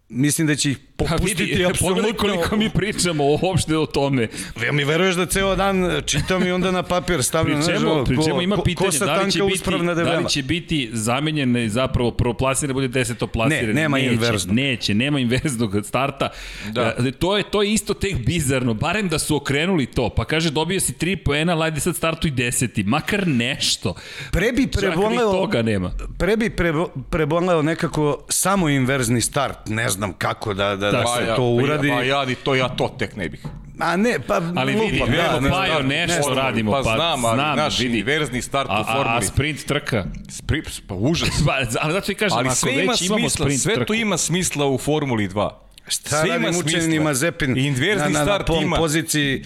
mislim 0.08 0.46
da 0.46 0.56
će 0.56 0.70
ih 0.70 0.78
popustiti 0.96 1.64
apsolutno. 1.64 2.12
koliko 2.18 2.56
mi 2.56 2.70
pričamo 2.70 3.24
uopšte 3.24 3.76
o 3.76 3.86
tome. 3.86 4.28
Ja 4.66 4.72
mi 4.72 4.84
veruješ 4.84 5.14
da 5.14 5.26
ceo 5.26 5.56
dan 5.56 6.02
čitam 6.06 6.46
i 6.46 6.50
onda 6.50 6.70
na 6.70 6.82
papir 6.82 7.22
stavljam. 7.22 7.60
Pričemo, 7.60 7.94
znaš, 7.94 8.06
pričemo 8.06 8.36
ko, 8.36 8.42
ima 8.42 8.56
pitanje, 8.64 8.98
ko, 8.98 9.04
da, 9.04 9.22
li 9.22 9.32
će 9.32 9.42
biti, 9.42 9.70
da 9.94 10.18
li 10.18 10.28
će 10.28 10.42
biti 10.42 10.90
zamenjen 10.92 11.68
zapravo 11.68 12.10
prvoplasirane 12.10 12.68
da 12.68 12.74
bude 12.74 12.88
desetoplasirane. 12.88 13.66
Ne, 13.66 13.80
nema 13.80 13.96
neće, 13.96 14.14
inverznog. 14.14 14.56
Neće, 14.56 14.94
nema 14.94 15.20
inverznog 15.20 15.74
starta. 15.84 16.28
Da. 16.70 16.96
E, 16.98 17.12
to, 17.12 17.36
je, 17.36 17.44
to 17.50 17.62
je 17.62 17.72
isto 17.72 17.94
tek 17.94 18.26
bizarno, 18.26 18.74
barem 18.74 19.08
da 19.08 19.18
su 19.18 19.36
okrenuli 19.36 19.86
to. 19.86 20.08
Pa 20.08 20.24
kaže, 20.24 20.50
dobio 20.50 20.80
si 20.80 20.92
3 20.92 21.16
poena, 21.24 21.54
lajde 21.54 21.80
sad 21.80 21.96
startuj 21.96 22.30
deseti. 22.30 22.82
Makar 22.82 23.28
nešto. 23.28 23.94
Pre 24.30 24.52
bi 24.52 24.66
preboleo, 24.66 25.32
toga 25.32 25.62
nema. 25.62 25.92
Pre 26.18 26.36
bi 26.36 26.50
pre, 26.50 26.72
preboleo 27.10 27.62
nekako 27.62 28.24
samo 28.28 28.68
inverzni 28.68 29.20
start. 29.20 29.58
Ne 29.66 29.88
znam 29.88 30.12
kako 30.12 30.54
da, 30.54 30.76
da, 30.90 30.98
da, 30.98 31.06
se 31.06 31.24
ja, 31.24 31.36
to 31.36 31.42
uradi. 31.42 31.88
Pa 31.88 32.02
ja, 32.02 32.24
pa 32.26 32.44
to, 32.44 32.54
ja 32.54 32.68
to 32.68 32.94
tek 32.98 33.16
ne 33.16 33.28
bih. 33.28 33.40
A 33.78 33.96
ne, 33.96 34.18
pa 34.26 34.40
ali 34.56 34.72
vidi, 34.72 34.98
lupam, 35.00 35.14
da, 35.16 35.40
ne, 35.40 35.50
Pajo, 35.50 35.82
nešto 35.82 36.30
ne, 36.30 36.36
radimo, 36.36 36.72
pa, 36.72 36.76
pa 36.76 36.94
znam, 36.94 37.24
ali 37.24 37.36
znam, 37.36 37.56
naš 37.56 37.78
vidi. 37.78 37.98
inverzni 37.98 38.42
start 38.42 38.70
u 38.70 38.84
formuli. 38.84 39.08
A, 39.08 39.16
a 39.16 39.22
sprint 39.22 39.64
trka? 39.66 40.04
Sprint, 40.28 40.68
pa 40.88 40.94
užas. 40.94 41.28
pa, 41.46 41.52
ali 41.80 41.92
zato 41.92 42.12
i 42.12 42.14
kažem, 42.14 42.38
ali 42.38 42.46
ako 42.46 42.56
sve 42.56 42.72
već 42.72 42.82
ima 42.82 42.96
smisla, 42.96 43.16
imamo 43.16 43.28
sprint 43.28 43.60
sve 43.60 43.74
trku. 43.74 43.86
to 43.86 43.94
ima 43.94 44.16
smisla 44.16 44.66
u 44.66 44.78
Formuli 44.78 45.28
2. 45.28 45.50
Šta 45.88 46.20
sve 46.20 46.38
radim 46.38 46.60
učenima 46.60 47.14
Zepin 47.14 47.58
Inverzni 47.58 48.12
na, 48.12 48.18
na, 48.18 48.24
start 48.24 48.48
na 48.48 48.54
pol 48.54 48.76
poziciji 48.76 49.44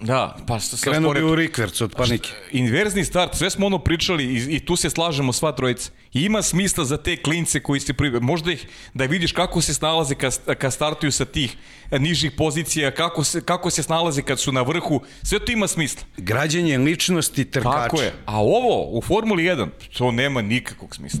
Da, 0.00 0.36
pa 0.46 0.58
Krenuo 0.82 1.12
bi 1.12 1.22
u 1.22 1.34
rikverc 1.34 1.80
od 1.80 1.94
panike. 1.96 2.30
Inverzni 2.52 3.04
start, 3.04 3.34
sve 3.34 3.50
smo 3.50 3.66
ono 3.66 3.78
pričali 3.78 4.24
i, 4.24 4.56
i 4.56 4.60
tu 4.60 4.76
se 4.76 4.90
slažemo 4.90 5.32
sva 5.32 5.52
trojica. 5.52 5.90
I 6.12 6.22
ima 6.22 6.42
smisla 6.42 6.84
za 6.84 6.96
te 6.96 7.16
klince 7.16 7.60
koji 7.60 7.80
se 7.80 7.92
pri... 7.92 8.10
možda 8.10 8.52
ih 8.52 8.66
da 8.94 9.04
vidiš 9.04 9.32
kako 9.32 9.60
se 9.60 9.74
snalaze 9.74 10.14
kad, 10.14 10.56
kad 10.58 10.72
startuju 10.72 11.12
sa 11.12 11.24
tih 11.24 11.56
nižih 11.90 12.32
pozicija, 12.32 12.90
kako 12.90 13.24
se, 13.24 13.40
kako 13.40 13.70
se 13.70 13.82
snalaze 13.82 14.22
kad 14.22 14.40
su 14.40 14.52
na 14.52 14.62
vrhu, 14.62 15.00
sve 15.22 15.38
to 15.44 15.52
ima 15.52 15.66
smisla. 15.66 16.02
Građenje 16.16 16.78
ličnosti 16.78 17.44
trkača. 17.44 17.82
Tako 17.82 18.00
je. 18.00 18.14
A 18.26 18.40
ovo 18.40 18.98
u 18.98 19.02
Formuli 19.02 19.42
1, 19.42 19.68
to 19.98 20.10
nema 20.10 20.42
nikakvog 20.42 20.96
smisla. 20.96 21.20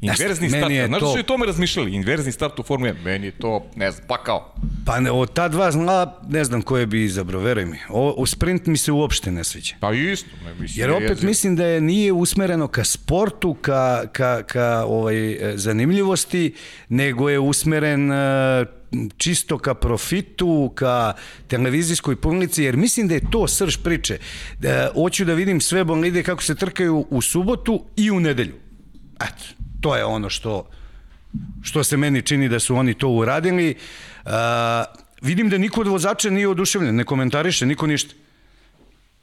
Inverzni 0.00 0.48
start, 0.48 0.70
je 0.70 0.86
znaš 0.86 1.00
to- 1.00 1.12
su 1.12 1.18
i 1.18 1.20
o 1.20 1.22
tome 1.22 1.46
razmišljali, 1.46 1.94
inverzni 1.94 2.32
start 2.32 2.58
u 2.58 2.62
Formuli 2.62 2.90
1, 2.92 3.04
meni 3.04 3.26
je 3.26 3.30
to, 3.30 3.66
ne 3.76 3.90
znam, 3.90 4.06
pa 4.08 4.22
kao. 4.22 4.54
Pa 4.86 5.00
ne, 5.00 5.10
od 5.10 5.32
ta 5.32 5.48
dva 5.48 5.72
zla 5.72 6.22
ne 6.28 6.44
znam 6.44 6.62
koje 6.62 6.86
bi 6.86 7.04
izabrao, 7.04 7.40
veruj 7.40 7.66
mi. 7.66 7.78
O, 7.88 8.14
u 8.18 8.26
sprint 8.26 8.66
mi 8.66 8.76
se 8.76 8.92
uopšte 8.92 9.30
ne 9.30 9.44
sviđa. 9.44 9.74
Pa 9.80 9.92
isto, 9.92 10.30
ne 10.44 10.54
mislim. 10.54 10.80
Jer 10.82 10.90
opet 10.90 11.08
jezivo. 11.10 11.28
mislim 11.28 11.56
da 11.56 11.66
je 11.66 11.80
nije 11.80 12.12
usmereno 12.12 12.68
ka 12.68 12.84
sportu, 12.84 13.54
ka, 13.54 14.04
ka, 14.12 14.42
ka 14.42 14.84
ovaj, 14.86 15.32
e, 15.32 15.52
zanimljivosti, 15.56 16.54
nego 16.88 17.30
je 17.30 17.38
usmeren 17.38 18.12
e, 18.12 18.64
čisto 19.16 19.58
ka 19.58 19.74
profitu, 19.74 20.72
ka 20.74 21.12
televizijskoj 21.48 22.16
publici, 22.16 22.62
jer 22.62 22.76
mislim 22.76 23.08
da 23.08 23.14
je 23.14 23.30
to 23.30 23.48
srž 23.48 23.76
priče. 23.76 24.18
Da, 24.58 24.90
hoću 24.94 25.24
da 25.24 25.34
vidim 25.34 25.60
sve 25.60 25.84
bolide 25.84 26.22
kako 26.22 26.42
se 26.42 26.54
trkaju 26.54 27.06
u 27.10 27.22
subotu 27.22 27.84
i 27.96 28.10
u 28.10 28.20
nedelju. 28.20 28.54
Eto, 29.20 29.57
to 29.80 29.96
je 29.96 30.04
ono 30.04 30.30
što, 30.30 30.68
što 31.62 31.84
se 31.84 31.96
meni 31.96 32.22
čini 32.22 32.48
da 32.48 32.58
su 32.58 32.76
oni 32.76 32.94
to 32.94 33.08
uradili. 33.08 33.74
Uh, 34.24 34.30
vidim 35.22 35.48
da 35.48 35.58
niko 35.58 35.80
od 35.80 35.86
vozača 35.86 36.30
nije 36.30 36.48
oduševljen, 36.48 36.96
ne 36.96 37.04
komentariše, 37.04 37.66
niko 37.66 37.86
ništa. 37.86 38.14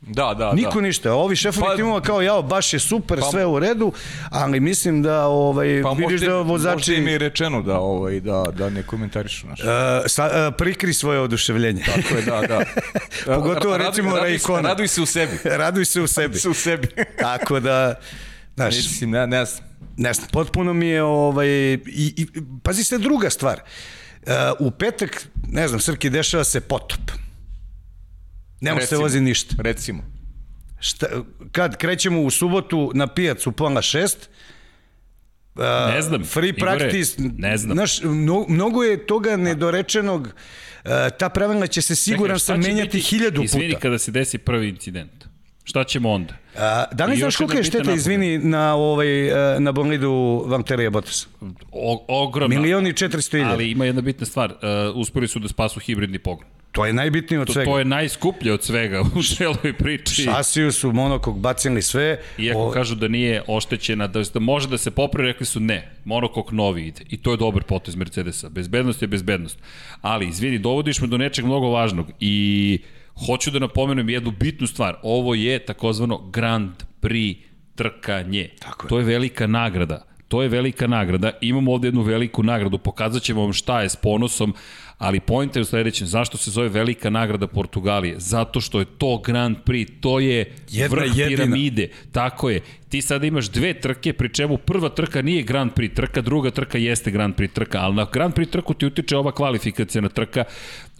Da, 0.01 0.33
da, 0.33 0.53
Niko 0.53 0.75
da. 0.75 0.81
ništa. 0.81 1.13
Ovi 1.13 1.35
šefovi 1.35 1.65
Pa- 1.65 1.75
timova 1.75 2.01
kao 2.01 2.21
jao, 2.21 2.41
baš 2.41 2.73
je 2.73 2.79
super, 2.79 3.19
Pa- 3.19 3.25
sve 3.25 3.45
u 3.45 3.59
redu, 3.59 3.91
ali 4.29 4.59
mislim 4.59 5.01
da 5.01 5.25
ovaj 5.25 5.81
Pa 5.83 5.89
vidiš 5.89 6.11
možda, 6.11 6.27
da 6.27 6.33
možda 6.33 6.51
vozači 6.69 6.93
im 6.93 7.07
je 7.07 7.17
rečeno 7.17 7.61
da, 7.61 7.79
ovaj, 7.79 8.19
da, 8.19 8.43
da 8.53 8.69
ne 8.69 8.83
komentarišu 8.83 9.47
naš. 9.47 9.59
uh, 9.59 9.65
sa, 10.07 10.25
uh, 10.25 10.55
prikri 10.57 10.93
svoje 10.93 11.19
oduševljenje. 11.19 11.83
Tako 11.85 12.15
je, 12.15 12.21
da, 12.21 12.41
da. 12.41 12.61
Pogotovo, 13.35 13.77
recimo, 13.77 14.15
Raikkonen. 14.17 14.65
Raduj 14.65 14.87
se 14.87 15.01
u 15.01 15.05
sebi. 15.05 15.37
Raduj 15.57 15.85
se 15.85 16.01
u 16.01 16.07
sebi. 16.07 16.37
Se 16.37 16.49
u 16.49 16.53
sebi. 16.53 16.87
Tako 17.19 17.59
da, 17.59 17.95
znaš, 18.55 18.75
Mislim, 18.75 19.11
ne, 19.11 19.27
ne 19.27 19.45
znam. 19.45 19.67
ne 19.97 20.13
znam, 20.13 20.27
potpuno 20.31 20.73
mi 20.73 20.87
je, 20.87 21.03
ovaj, 21.03 21.47
i, 21.47 21.79
i, 21.87 22.27
pazi 22.63 22.83
se 22.83 22.97
druga 22.97 23.29
stvar. 23.29 23.61
Uh, 24.21 24.31
u 24.59 24.71
petak, 24.71 25.27
ne 25.47 25.67
znam, 25.67 25.79
Srki, 25.79 26.09
dešava 26.09 26.43
se 26.43 26.61
potop. 26.61 27.11
Ne 28.61 28.73
može 28.73 28.85
se 28.85 28.97
vozi 28.97 29.21
ništa. 29.21 29.55
Recimo. 29.59 30.03
Šta, 30.79 31.07
kad 31.51 31.77
krećemo 31.77 32.21
u 32.21 32.29
subotu 32.29 32.91
na 32.93 33.07
pijacu 33.07 33.51
pola 33.51 33.81
šest, 33.81 34.29
uh, 35.55 35.61
Ne 35.93 36.01
znam, 36.01 36.23
free 36.23 36.49
Igore, 36.49 36.77
practice, 36.77 37.21
ne 37.37 37.57
znam. 37.57 37.75
Znaš, 37.75 38.01
mno, 38.03 38.45
mnogo 38.49 38.83
je 38.83 39.07
toga 39.07 39.37
nedorečenog, 39.37 40.21
uh, 40.21 40.91
ta 41.19 41.29
pravila 41.29 41.67
će 41.67 41.81
se 41.81 41.95
siguran 41.95 42.37
šta 42.39 42.45
sam 42.45 42.59
menjati 42.59 42.97
biti- 42.97 43.07
hiljadu 43.09 43.43
Izvini 43.43 43.69
puta. 43.69 43.79
kada 43.79 43.97
se 43.99 44.11
desi 44.11 44.37
prvi 44.37 44.69
incident. 44.69 45.25
Šta 45.67 45.83
ćemo 45.83 46.11
onda? 46.11 46.33
A, 46.57 46.85
da 46.91 47.05
li 47.05 47.17
znaš 47.17 47.39
jedna 47.39 47.55
je 47.55 47.63
šteta, 47.63 47.93
izvini, 47.93 48.37
na, 48.37 48.75
ovaj, 48.75 49.27
uh, 49.27 49.59
na 49.59 49.71
bolidu 49.71 50.43
Valterija 50.47 50.89
Bottas? 50.89 51.27
O, 51.71 52.05
ogromna. 52.07 52.59
Milion 52.59 52.87
i 52.87 52.93
četiristo 52.93 53.37
hiljada. 53.37 53.53
Ali 53.53 53.71
ima 53.71 53.85
jedna 53.85 54.01
bitna 54.01 54.25
stvar. 54.25 54.51
Uh, 54.51 54.57
uspeli 54.95 55.27
su 55.27 55.39
da 55.39 55.47
spasu 55.47 55.79
hibridni 55.79 56.19
pogon. 56.19 56.45
To 56.71 56.85
je 56.85 56.93
najbitnije 56.93 57.39
od 57.41 57.47
To, 57.47 57.53
svega. 57.53 57.71
to 57.71 57.79
je 57.79 57.85
najskuplje 57.85 58.53
od 58.53 58.63
svega 58.63 59.01
u 59.15 59.23
celoj 59.23 59.73
priči. 59.77 60.23
Šasiju 60.23 60.71
su 60.71 60.91
monokog 60.91 61.39
bacili 61.39 61.81
sve. 61.81 62.19
Iako 62.37 62.59
O- 62.67 62.71
kažu 62.71 62.95
da 62.95 63.07
nije 63.07 63.43
oštećena, 63.47 64.07
da, 64.07 64.21
da 64.33 64.39
može 64.39 64.67
da 64.67 64.77
se 64.77 64.91
popravi, 64.91 65.27
rekli 65.27 65.45
su 65.45 65.59
ne, 65.59 65.91
monokok 66.05 66.51
novi 66.51 66.87
ide. 66.87 67.01
I 67.09 67.17
to 67.17 67.31
je 67.31 67.37
dobar 67.37 67.63
potez 67.63 67.95
Mercedesa. 67.95 68.49
Bezbednost 68.49 69.01
je 69.01 69.07
bezbednost. 69.07 69.59
Ali, 70.01 70.27
izvini, 70.27 70.57
dovodiš 70.59 71.01
me 71.01 71.07
do 71.07 71.17
nečeg 71.17 71.45
mnogo 71.45 71.69
važnog 71.69 72.07
i 72.19 72.79
hoću 73.27 73.51
da 73.51 73.59
napomenem 73.59 74.09
jednu 74.09 74.31
bitnu 74.31 74.67
stvar. 74.67 74.95
Ovo 75.03 75.35
je 75.35 75.59
takozvano 75.65 76.17
Grand 76.17 76.83
Prix 77.01 77.37
trkanje. 77.75 78.49
Tako 78.59 78.85
je. 78.85 78.89
To 78.89 78.99
je 78.99 79.05
velika 79.05 79.47
nagrada. 79.47 80.05
To 80.27 80.41
je 80.41 80.49
velika 80.49 80.87
nagrada. 80.87 81.31
Imamo 81.41 81.73
ovde 81.73 81.87
jednu 81.87 82.01
veliku 82.01 82.43
nagradu. 82.43 82.77
Pokazat 82.77 83.23
ćemo 83.23 83.41
vam 83.41 83.53
šta 83.53 83.81
je 83.81 83.89
s 83.89 83.95
ponosom, 83.95 84.53
ali 84.97 85.19
point 85.19 85.55
je 85.55 85.61
u 85.61 85.65
sledećem. 85.65 86.07
Zašto 86.07 86.37
se 86.37 86.51
zove 86.51 86.69
velika 86.69 87.09
nagrada 87.09 87.47
Portugalije? 87.47 88.15
Zato 88.17 88.61
što 88.61 88.79
je 88.79 88.85
to 88.97 89.17
Grand 89.17 89.57
Prix. 89.65 89.87
To 89.99 90.19
je 90.19 90.53
Jedna 90.69 90.95
vrh 90.97 91.17
jedina. 91.17 91.27
piramide. 91.27 91.89
Tako 92.11 92.49
je. 92.49 92.61
Ti 92.89 93.01
sada 93.01 93.27
imaš 93.27 93.49
dve 93.49 93.73
trke, 93.73 94.13
pri 94.13 94.33
čemu 94.33 94.57
prva 94.57 94.89
trka 94.89 95.21
nije 95.21 95.43
Grand 95.43 95.71
Prix 95.71 95.93
trka, 95.95 96.21
druga 96.21 96.51
trka 96.51 96.77
jeste 96.77 97.11
Grand 97.11 97.35
Prix 97.35 97.53
trka, 97.53 97.79
ali 97.79 97.95
na 97.95 98.07
Grand 98.13 98.33
Prix 98.33 98.49
trku 98.51 98.73
ti 98.73 98.85
utiče 98.85 99.17
ova 99.17 99.31
kvalifikacijana 99.31 100.09
trka, 100.09 100.43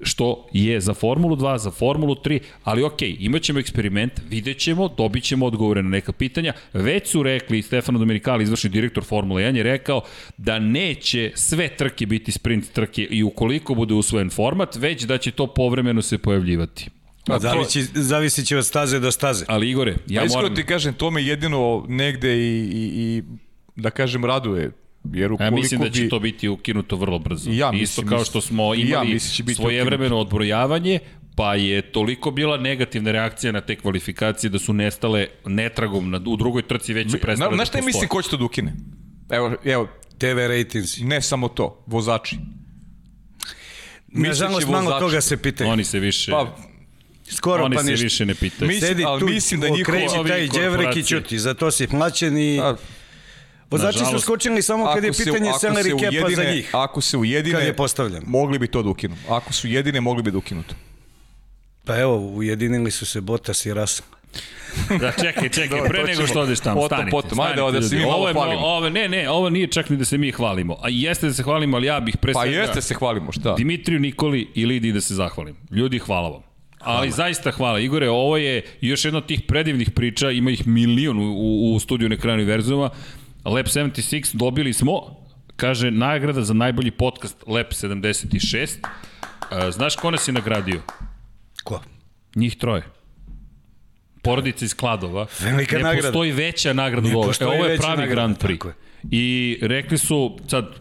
što 0.02 0.48
je 0.54 0.82
za 0.82 0.94
Formulu 0.94 1.36
2, 1.36 1.58
za 1.58 1.72
Formulu 1.72 2.16
3, 2.16 2.40
ali 2.64 2.84
ok, 2.84 3.02
imat 3.02 3.42
ćemo 3.42 3.60
eksperiment, 3.60 4.12
vidjet 4.30 4.58
ćemo, 4.58 4.88
dobit 4.98 5.24
ćemo 5.24 5.46
odgovore 5.46 5.84
na 5.84 5.90
neka 5.90 6.12
pitanja. 6.12 6.54
Već 6.74 7.08
su 7.08 7.24
rekli, 7.24 7.62
Stefano 7.62 8.00
Domenicali, 8.00 8.44
izvršni 8.44 8.70
direktor 8.70 9.04
Formule 9.04 9.44
1, 9.44 9.56
je 9.56 9.64
rekao 9.64 10.02
da 10.38 10.60
neće 10.60 11.32
sve 11.36 11.68
trke 11.70 12.06
biti 12.06 12.32
sprint 12.32 12.72
trke 12.74 13.04
i 13.04 13.24
ukoliko 13.24 13.76
bude 13.86 13.94
usvojen 13.96 14.30
format, 14.30 14.76
već 14.76 15.04
da 15.04 15.18
će 15.18 15.32
to 15.32 15.48
povremeno 15.48 16.02
se 16.02 16.18
pojavljivati. 16.18 16.90
A 17.24 17.34
to- 17.34 17.40
Zavisi, 17.40 17.84
zavisi 17.94 18.46
će 18.46 18.58
od 18.58 18.66
staze 18.66 19.00
do 19.00 19.12
staze. 19.12 19.46
Ali 19.48 19.70
Igore, 19.70 19.92
ja 19.92 19.98
Ja 20.12 20.24
iskreno 20.24 20.42
moram... 20.42 20.56
ti 20.56 20.64
kažem, 20.64 20.94
to 20.94 21.12
me 21.12 21.24
jedino 21.24 21.86
negde 21.88 22.36
i, 22.36 22.60
i, 22.64 22.84
i 22.98 23.24
da 23.76 23.90
kažem 23.90 24.26
raduje. 24.26 24.72
Jer 25.06 25.32
Ja 25.40 25.52
mislim 25.52 25.82
da 25.82 25.90
će 25.90 26.02
bi... 26.02 26.10
to 26.10 26.20
biti 26.20 26.50
ukinuto 26.50 26.96
vrlo 26.96 27.20
brzo. 27.20 27.50
I 27.50 27.58
ja 27.58 27.68
Isto 27.68 27.72
mislim, 27.74 28.08
kao 28.08 28.18
mislim. 28.18 28.32
što 28.32 28.42
smo 28.42 28.74
ja 28.74 28.80
imali 28.82 29.08
mislim 29.08 29.34
će 29.34 29.44
biti 29.44 29.56
svojevremeno 29.56 30.18
odbrojavanje, 30.18 31.00
pa 31.36 31.56
je 31.56 31.82
toliko 31.84 32.32
bila 32.32 32.58
negativna 32.58 33.12
reakcija 33.12 33.52
na 33.52 33.62
te 33.62 33.76
kvalifikacije 33.76 34.50
da 34.50 34.60
su 34.60 34.74
nestale 34.74 35.28
netragom 35.46 36.10
na, 36.10 36.22
u 36.28 36.36
drugoj 36.36 36.62
trci 36.62 36.94
već 36.94 37.12
su 37.12 37.18
prestale 37.18 37.46
Na, 37.46 37.52
da 37.52 37.56
znaš 37.56 37.68
šta 37.68 37.78
postoje. 37.78 37.88
mislim 37.88 38.08
ko 38.10 38.22
će 38.22 38.30
to 38.30 38.38
da 38.38 38.44
ukine? 38.44 38.74
Evo, 39.30 39.56
evo, 39.66 39.88
TV 40.18 40.38
ratingsi. 40.40 41.04
ne 41.04 41.22
samo 41.22 41.48
to, 41.48 41.84
vozači. 41.88 42.38
Nažalost, 44.18 44.68
malo 44.68 44.84
vozači. 44.84 45.00
toga 45.02 45.22
se 45.22 45.38
pitaju. 45.38 45.70
Oni 45.70 45.84
se 45.84 46.00
više... 46.00 46.32
Pa, 46.32 46.56
Skoro 47.28 47.64
oni 47.64 47.76
pa 47.76 47.84
se 47.84 47.92
ništa. 47.92 48.04
više 48.04 48.26
ne 48.26 48.36
pitaju. 48.36 48.68
Mi- 48.68 48.80
Sedi 48.80 49.04
ali 49.06 49.20
tu, 49.20 49.28
mislim 49.28 49.60
da 49.62 49.68
njihovo- 49.68 49.82
okreći 49.98 50.16
taj 50.28 50.48
đevrek 50.50 50.96
i 50.96 51.04
ćuti, 51.04 51.40
za 51.40 51.54
to 51.54 51.72
si 51.72 51.88
plaćen 51.88 52.38
i... 52.38 52.60
a, 52.60 52.76
Vozači 53.72 54.00
su 54.02 54.20
skočili 54.20 54.62
samo 54.62 54.86
kad 54.86 55.04
je 55.04 55.14
se- 55.14 55.24
pitanje 55.24 55.50
ako 55.50 55.60
salary 55.60 55.84
se 55.84 55.90
capa 55.92 56.12
za 56.12 56.18
ujedine- 56.18 56.52
njih. 56.52 56.70
Ako 56.74 57.02
se 57.02 57.18
ujedine, 57.18 57.56
Kad 57.56 57.66
je 57.66 57.76
postavljen. 57.76 58.24
mogli 58.26 58.60
bi 58.60 58.68
to 58.68 58.84
da 58.84 58.90
ukinu. 58.90 59.16
Ako 59.30 59.54
su 59.54 59.68
jedine, 59.68 60.02
mogli 60.02 60.24
bi 60.24 60.32
da 60.32 60.38
ukinu 60.38 60.64
to. 60.64 60.76
Pa 61.86 61.98
evo, 61.98 62.18
ujedinili 62.18 62.92
su 62.92 63.06
se 63.06 63.22
Bottas 63.22 63.66
i 63.66 63.74
Russell. 63.74 64.08
Da, 65.00 65.12
čekaj, 65.12 65.50
čekaj, 65.50 65.80
pre 65.88 66.04
nego 66.04 66.28
što 66.28 66.40
odeš 66.40 66.60
tamo, 66.60 66.82
Potom, 66.82 66.98
stanite. 66.98 67.12
potom, 67.12 67.40
ajde, 67.40 67.54
stanite, 67.56 67.80
da 67.80 67.88
se 67.88 67.96
mi 67.96 68.02
malo 68.02 68.14
ovo 68.16 68.28
je, 68.28 68.34
hvalimo. 68.34 68.62
Ovo, 68.62 68.90
ne, 68.90 69.08
ne, 69.10 69.30
ovo 69.30 69.50
nije 69.50 69.68
čak 69.68 69.90
ni 69.90 69.98
da 69.98 70.06
se 70.06 70.18
mi 70.18 70.32
hvalimo. 70.32 70.78
A 70.82 70.90
jeste 70.90 71.28
da 71.28 71.34
se 71.34 71.44
hvalimo, 71.44 71.78
ali 71.78 71.88
ja 71.88 72.00
bih 72.00 72.18
pre 72.18 72.34
Pa 72.34 72.42
svega... 72.42 72.58
jeste 72.58 72.82
se 72.82 72.94
hvalimo, 72.94 73.32
šta? 73.32 73.54
Dimitriju 73.56 74.00
Nikoli 74.00 74.48
i 74.56 74.66
Lidiji 74.66 74.92
da 74.92 75.02
se 75.02 75.16
zahvalim. 75.16 75.56
Ljudi, 75.72 76.00
hvala 76.00 76.30
vam. 76.30 76.42
Ali 76.80 77.12
zaista 77.12 77.52
hvala. 77.52 77.80
Igore, 77.80 78.10
ovo 78.10 78.38
je 78.38 78.62
još 78.82 79.06
jedna 79.06 79.18
od 79.18 79.26
tih 79.26 79.42
predivnih 79.48 79.92
priča, 79.92 80.32
ima 80.32 80.52
ih 80.52 80.68
milion 80.68 81.20
u, 81.20 81.34
u, 81.34 81.76
u 81.76 81.80
studiju 81.80 82.10
na 82.10 82.18
kraju 82.18 82.36
univerzuma. 82.36 82.90
Lab 83.46 83.66
76 83.66 84.36
dobili 84.36 84.74
smo, 84.74 85.02
kaže, 85.56 85.92
nagrada 85.92 86.42
za 86.42 86.54
najbolji 86.54 86.92
podcast 86.92 87.44
Lab 87.48 87.66
76. 87.66 88.70
E, 89.68 89.72
znaš 89.72 89.96
ko 89.96 90.12
nas 90.12 90.28
je 90.28 90.34
nagradio? 90.34 90.82
Ko? 91.64 91.82
Njih 92.36 92.56
troje. 92.56 92.84
Porodica 94.26 94.66
iz 94.66 94.74
Kladova. 94.74 95.28
Velika 95.40 95.78
ne 95.78 95.84
nagrada. 95.84 96.08
postoji 96.08 96.32
veća 96.32 96.74
nagrada 96.74 97.10
od 97.10 97.16
ove. 97.16 97.34
E, 97.40 97.46
ovo 97.46 97.66
je 97.66 97.78
pravi 97.78 97.98
nagrada, 97.98 98.14
Grand 98.14 98.38
Prix. 98.38 98.72
I 99.12 99.58
rekli 99.62 99.98
su, 99.98 100.38
sad, 100.48 100.76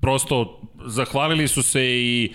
prosto 0.00 0.60
zahvalili 0.86 1.48
su 1.48 1.62
se 1.62 1.84
i 1.84 2.32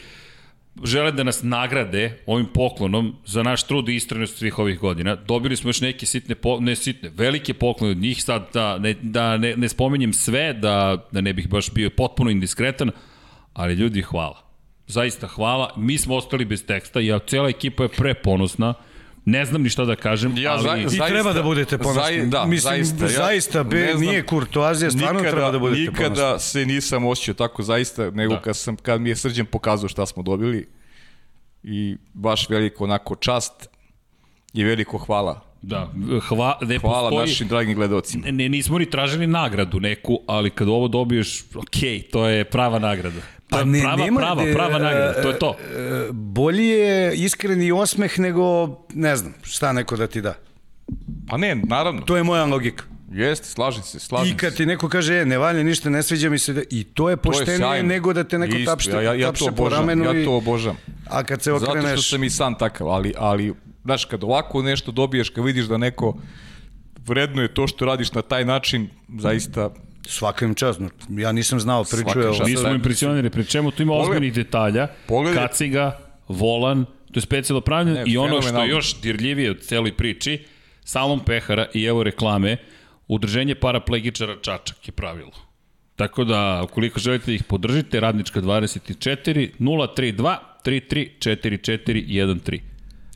žele 0.84 1.11
da 1.11 1.24
nas 1.24 1.43
nagrade 1.43 2.17
ovim 2.26 2.45
poklonom 2.53 3.15
za 3.26 3.43
naš 3.43 3.63
trud 3.63 3.89
i 3.89 3.95
istranost 3.95 4.38
svih 4.38 4.59
ovih 4.59 4.80
godina. 4.80 5.15
Dobili 5.15 5.55
smo 5.55 5.70
još 5.70 5.82
neke 5.82 6.05
sitne, 6.05 6.36
po, 6.36 6.59
ne 6.59 6.76
sitne, 6.76 7.11
velike 7.15 7.53
poklone 7.53 7.91
od 7.91 7.97
njih, 7.97 8.24
sad 8.24 8.49
da 8.53 8.78
ne, 8.78 8.93
da 9.01 9.38
ne, 9.38 9.55
ne 9.55 9.70
spomenjem 9.70 10.13
sve, 10.13 10.53
da, 10.53 11.07
da 11.11 11.22
ne 11.22 11.34
bih 11.34 11.49
baš 11.49 11.72
bio 11.74 11.89
potpuno 11.89 12.32
indiskretan, 12.32 12.91
ali 13.53 13.74
ljudi 13.74 14.01
hvala. 14.01 14.43
Zaista 14.88 15.28
hvala. 15.28 15.74
Mi 15.78 15.97
smo 15.97 16.15
ostali 16.15 16.45
bez 16.45 16.65
teksta, 16.65 16.99
ja, 16.99 17.20
cela 17.20 17.49
ekipa 17.49 17.84
je 17.84 17.89
preponosna. 17.89 18.74
Ne 19.30 19.45
znam 19.45 19.61
ni 19.61 19.69
šta 19.69 19.86
da 19.86 19.95
kažem, 19.97 20.34
Ja 20.38 20.51
ali... 20.51 20.61
za- 20.63 20.75
I 20.77 20.82
Zaista- 20.82 21.07
treba 21.07 21.34
da 21.34 21.43
budete 21.43 21.77
ponosni. 21.80 22.01
zai- 22.15 22.25
da, 22.27 22.45
Mislim, 22.45 22.61
zaista, 22.86 23.05
ja 23.05 23.09
zaista, 23.09 23.63
be, 23.65 23.77
ne 23.77 23.88
znam, 23.88 24.01
nije 24.01 24.23
kurtoazija, 24.23 24.91
stvarno 24.91 25.13
nikada, 25.13 25.32
treba 25.32 25.51
da 25.51 25.59
budete 25.59 25.82
nikada 25.82 26.15
ponosni. 26.17 26.49
se 26.51 26.65
nisam 26.65 27.05
osjećao 27.05 27.36
tako 27.36 27.63
zaista, 27.63 28.11
nego 28.11 28.34
Da. 28.34 28.41
kad, 28.41 28.57
sam, 28.57 28.75
kad 28.77 29.01
mi 29.01 29.09
je 29.09 29.15
srđan 29.15 29.45
pokazao 29.45 29.89
šta 29.89 30.05
smo 30.05 30.23
dobili 30.23 30.67
i 31.63 31.97
baš 32.13 32.49
veliko 32.49 32.84
onako 32.84 33.15
čast 33.15 33.69
i 34.53 34.63
veliko 34.63 34.97
hvala. 34.97 35.41
Da, 35.61 35.91
hva, 36.21 36.57
ne 36.61 36.77
Hvala 36.77 37.09
postoji, 37.09 37.19
našim 37.21 37.47
dragim 37.47 37.75
gledalcima. 37.75 38.23
Ne, 38.27 38.49
nismo 38.49 38.77
ni 38.77 38.89
tražili 38.89 39.27
nagradu 39.27 39.80
neku, 39.80 40.19
ali 40.27 40.49
kad 40.49 40.67
ovo 40.67 40.88
dobiješ, 40.88 41.43
ok, 41.55 41.75
to 42.11 42.27
je 42.27 42.43
prava 42.45 42.80
nagrada. 42.80 43.19
Pa 43.50 43.64
ne, 43.64 43.82
prava, 43.82 43.95
nema, 43.97 44.20
prava, 44.20 44.43
ne, 44.43 44.54
prava 44.54 44.80
nagrada, 44.80 45.22
to 45.22 45.30
je 45.30 45.39
to. 45.39 45.56
E, 45.70 46.08
Bolji 46.12 46.68
je 46.68 47.16
iskreni 47.16 47.72
osmeh 47.72 48.20
nego, 48.20 48.43
ne 48.89 49.16
znam, 49.16 49.34
šta 49.43 49.74
neko 49.74 49.97
da 49.97 50.08
ti 50.08 50.22
da. 50.22 50.34
Pa 51.28 51.38
ne, 51.38 51.56
naravno. 51.58 52.02
To 52.02 52.18
je 52.18 52.24
moja 52.24 52.45
logika. 52.45 52.84
Jeste, 53.12 53.47
slažem 53.47 53.84
se, 53.84 54.00
slažem 54.00 54.34
I 54.34 54.38
kad 54.38 54.52
se. 54.52 54.58
ti 54.58 54.66
neko 54.66 54.89
kaže, 54.89 55.16
e, 55.16 55.26
ne 55.26 55.38
valja 55.38 55.64
ništa, 55.64 55.89
ne 55.89 56.04
sviđa 56.04 56.30
mi 56.30 56.39
se, 56.39 56.54
da, 56.54 56.62
i 56.70 56.84
to 56.84 57.10
je 57.10 57.18
poštenije 57.18 57.58
sjajno. 57.58 57.88
nego 57.88 58.14
da 58.14 58.24
te 58.24 58.39
neko 58.39 58.58
Isto, 58.58 58.72
tapšte, 58.72 58.91
ja, 58.91 59.02
ja, 59.02 59.14
ja 59.14 59.28
tapše 59.28 59.45
to 59.45 59.52
po 59.54 59.70
ramenu. 59.70 60.06
ja 60.06 60.14
i- 60.14 60.26
to 60.26 60.34
obožavam. 60.34 60.78
A 61.08 61.24
kad 61.24 61.41
se 61.41 61.52
Zato 61.52 61.66
okreneš... 61.68 61.91
što 61.93 62.10
sam 62.10 62.24
i 62.24 62.30
sam 62.30 62.56
takav, 62.56 62.89
ali, 62.89 63.14
ali 63.18 63.54
znaš, 63.84 64.06
kad 64.06 64.24
ovako 64.24 64.62
nešto 64.62 64.91
dobiješ, 64.91 65.30
kad 65.30 65.45
vidiš 65.45 65.66
da 65.66 65.78
neko 65.78 66.18
vrednuje 67.00 67.47
to 67.50 67.68
što 67.68 67.86
radiš 67.86 68.12
na 68.12 68.22
taj 68.22 68.45
način, 68.45 68.89
zaista 69.18 69.70
Svaka 70.02 70.45
im 70.45 70.56
čast. 70.56 70.80
no, 70.80 70.89
Ja 71.12 71.32
nisam 71.32 71.60
znao, 71.60 71.84
priču 71.84 71.97
Svaka 72.04 72.20
je 72.20 72.30
o... 72.30 72.34
čast. 72.34 72.50
Mi 72.50 72.58
smo 72.58 72.70
impresionirani, 72.70 73.30
pri 73.30 73.45
čemu 73.45 73.72
tu 73.72 73.84
ima 73.84 73.93
ozbiljnih 73.93 74.34
detalja, 74.34 74.88
pogledaj- 75.08 75.36
kaciga, 75.38 75.97
volan, 76.28 76.86
to 76.86 77.16
je 77.16 77.22
specijalno 77.22 77.62
pravljeno 77.62 77.97
Ne, 77.97 78.04
i 78.08 78.18
ono 78.18 78.41
što 78.41 78.64
je 78.64 78.70
još 78.70 79.02
dirljivije 79.02 79.52
od 79.52 79.60
celoj 79.60 79.93
priči, 79.93 80.45
salon 80.84 81.20
pehara 81.20 81.68
i 81.74 81.84
evo 81.84 82.04
reklame, 82.04 82.58
udrženje 83.08 83.56
paraplegičara 83.56 84.36
Čačak 84.41 84.88
je 84.88 84.91
pravilo. 84.91 85.32
Tako 85.95 86.24
da, 86.24 86.62
ukoliko 86.64 87.00
želite 87.00 87.26
da 87.26 87.32
ih 87.32 87.43
podržite, 87.43 88.00
radnička 88.00 88.41
24 88.41 89.52
032 89.60 90.36
33 90.66 91.10
44 91.20 92.06
13. 92.39 92.60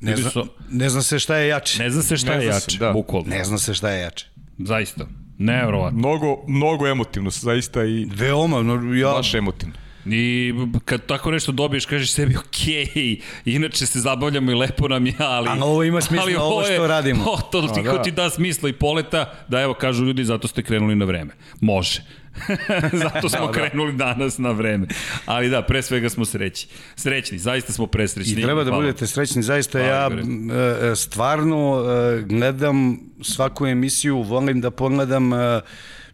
Ne 0.02 0.18
zna, 0.18 0.30
su- 0.30 0.48
ne 0.70 0.90
zna 0.90 1.02
se 1.02 1.20
šta 1.20 1.38
je 1.38 1.48
jače. 1.48 1.84
ne 1.84 1.90
zna 1.90 2.02
se 2.02 2.18
šta 2.18 2.36
Ne 2.36 2.44
je 2.44 2.48
jače, 2.48 2.78
da. 2.78 2.92
bukvalno. 2.92 3.30
Ne 3.30 3.44
zna 3.44 3.58
se 3.58 3.74
šta 3.74 3.90
je 3.90 4.02
jače. 4.02 4.26
Zaista. 4.60 5.08
Nevjerovatno. 5.38 6.00
mnogo, 6.00 6.44
mnogo 6.48 6.88
emotivno, 6.88 7.30
zaista 7.30 7.84
i 7.86 8.08
Veoma, 8.16 8.62
no, 8.62 8.94
ja... 8.94 9.10
baš 9.10 9.34
emotivno. 9.34 9.74
I 10.06 10.54
kad 10.86 11.06
tako 11.06 11.32
nešto 11.32 11.52
dobiješ, 11.52 11.86
kažeš 11.86 12.12
sebi, 12.12 12.36
okej, 12.38 13.18
inače 13.46 13.86
se 13.86 14.00
zabavljamo 14.00 14.52
i 14.52 14.56
lepo 14.56 14.88
nam 14.88 15.06
je, 15.06 15.14
ali... 15.20 15.50
Ali 15.50 15.62
ovo 15.62 15.84
ima 15.84 16.02
smisla, 16.02 16.24
ali 16.24 16.36
ovo 16.36 16.64
što 16.64 16.88
radimo. 16.88 17.24
O, 17.24 17.42
to 17.52 17.62
ti, 17.62 17.82
da. 17.84 18.02
ti 18.02 18.12
da 18.12 18.30
smisla 18.30 18.70
i 18.70 18.74
poleta, 18.74 19.34
da 19.48 19.62
evo, 19.62 19.74
kažu 19.74 20.06
ljudi, 20.06 20.24
zato 20.24 20.48
ste 20.48 20.64
krenuli 20.64 20.96
na 20.96 21.06
vreme. 21.06 21.34
Može. 21.62 22.02
zato 23.04 23.30
smo 23.30 23.40
Da, 23.40 23.46
da. 23.46 23.52
krenuli 23.52 23.94
danas 23.94 24.38
na 24.38 24.52
vreme. 24.52 24.88
Ali 25.26 25.50
da, 25.50 25.62
pre 25.62 25.82
svega 25.82 26.10
smo 26.10 26.26
sreći. 26.26 26.68
Srećni, 26.96 27.38
zaista 27.38 27.74
smo 27.74 27.88
presrećni. 27.88 28.34
I 28.34 28.44
treba 28.44 28.64
da 28.64 28.70
Hvala. 28.70 28.84
budete 28.84 29.08
srećni, 29.08 29.44
zaista 29.44 29.80
Hvala, 29.80 29.94
ja 29.94 30.10
m, 30.12 30.52
e, 30.52 30.96
stvarno 30.96 31.84
e, 31.86 32.22
gledam 32.22 33.00
svaku 33.24 33.67
emisiju, 33.67 34.17
volim 34.19 34.61
da 34.61 34.71
pogledam, 34.71 35.34
e, 35.34 35.61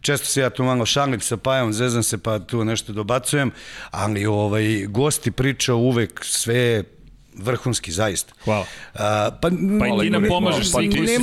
često 0.00 0.26
se 0.26 0.40
ja 0.40 0.50
tu 0.50 0.64
malo 0.64 0.86
šalim 0.86 1.20
sa 1.20 1.36
Pajom, 1.36 1.72
zezam 1.72 2.02
se 2.02 2.18
pa 2.18 2.38
tu 2.38 2.64
nešto 2.64 2.92
dobacujem, 2.92 3.50
ali 3.90 4.26
ovaj, 4.26 4.64
gosti 4.86 5.30
priča 5.30 5.74
uvek 5.74 6.20
sve 6.22 6.84
vrhunski, 7.34 7.92
zaista. 7.92 8.32
Hvala. 8.44 8.64
A, 8.94 9.30
pa, 9.32 9.48
Pa 9.80 9.86
i 9.86 10.00
ti 10.00 10.10
nam 10.10 10.22
ne- 10.22 10.28
pomažeš, 10.28 10.72
pa 10.72 10.78
svi 10.78 10.90
koji 10.90 11.08
su 11.08 11.14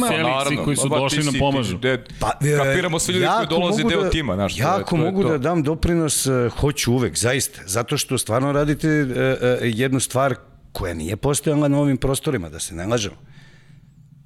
svi 0.48 0.58
koji 0.58 0.78
su 0.78 0.90
došli 0.90 1.24
nam 1.24 1.34
pomažu. 1.40 1.74
Ti, 1.74 1.82
de, 1.82 2.04
Pa, 2.20 2.32
e, 2.44 2.58
kapiramo 2.58 3.00
svi 3.00 3.14
ljudi 3.14 3.28
koji 3.38 3.48
dolaze 3.50 3.84
deo 3.84 4.04
da- 4.04 4.10
tima, 4.10 4.36
to 4.36 4.42
je- 4.44 4.50
Jako 4.56 4.90
to 4.90 4.96
je 4.96 5.02
mogu 5.04 5.24
to. 5.24 5.30
da 5.30 5.38
dam 5.38 5.64
doprinos, 5.64 6.26
e, 6.26 6.50
hoću 6.52 6.94
uvek, 6.94 7.18
zaista. 7.18 7.62
Zato 7.66 7.98
što 7.98 8.18
stvarno 8.18 8.52
radite 8.52 8.88
e, 8.88 8.94
e, 9.42 9.60
jednu 9.64 10.00
stvar 10.00 10.36
koja 10.72 10.94
nije 10.94 11.16
postojala 11.16 11.68
na 11.68 11.80
ovim 11.80 11.98
prostorima, 11.98 12.50
da 12.50 12.60
se 12.60 12.76
ne 12.76 12.86
lažemo. 12.86 13.16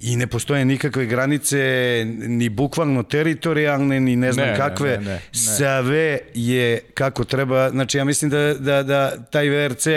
I 0.04 0.16
ne 0.16 0.28
postoje 0.28 0.66
nikakve 0.66 1.06
granice, 1.06 1.58
ni 2.18 2.50
bukvalno 2.50 3.04
teritorijalne, 3.04 4.00
ni 4.00 4.16
ne 4.16 4.32
znam 4.34 4.46
Ne, 4.46 4.52
ne, 4.52 4.58
kakve. 4.58 4.90
ne, 4.90 4.98
ne, 4.98 5.12
ne. 5.12 5.20
Sve 5.32 6.20
je 6.34 6.80
kako 6.94 7.24
treba. 7.24 7.70
Znači, 7.70 7.98
ja 7.98 8.06
mislim 8.06 8.32
da, 8.32 8.54
da, 8.54 8.84
da 8.84 9.24
taj 9.24 9.50
VRC, 9.50 9.88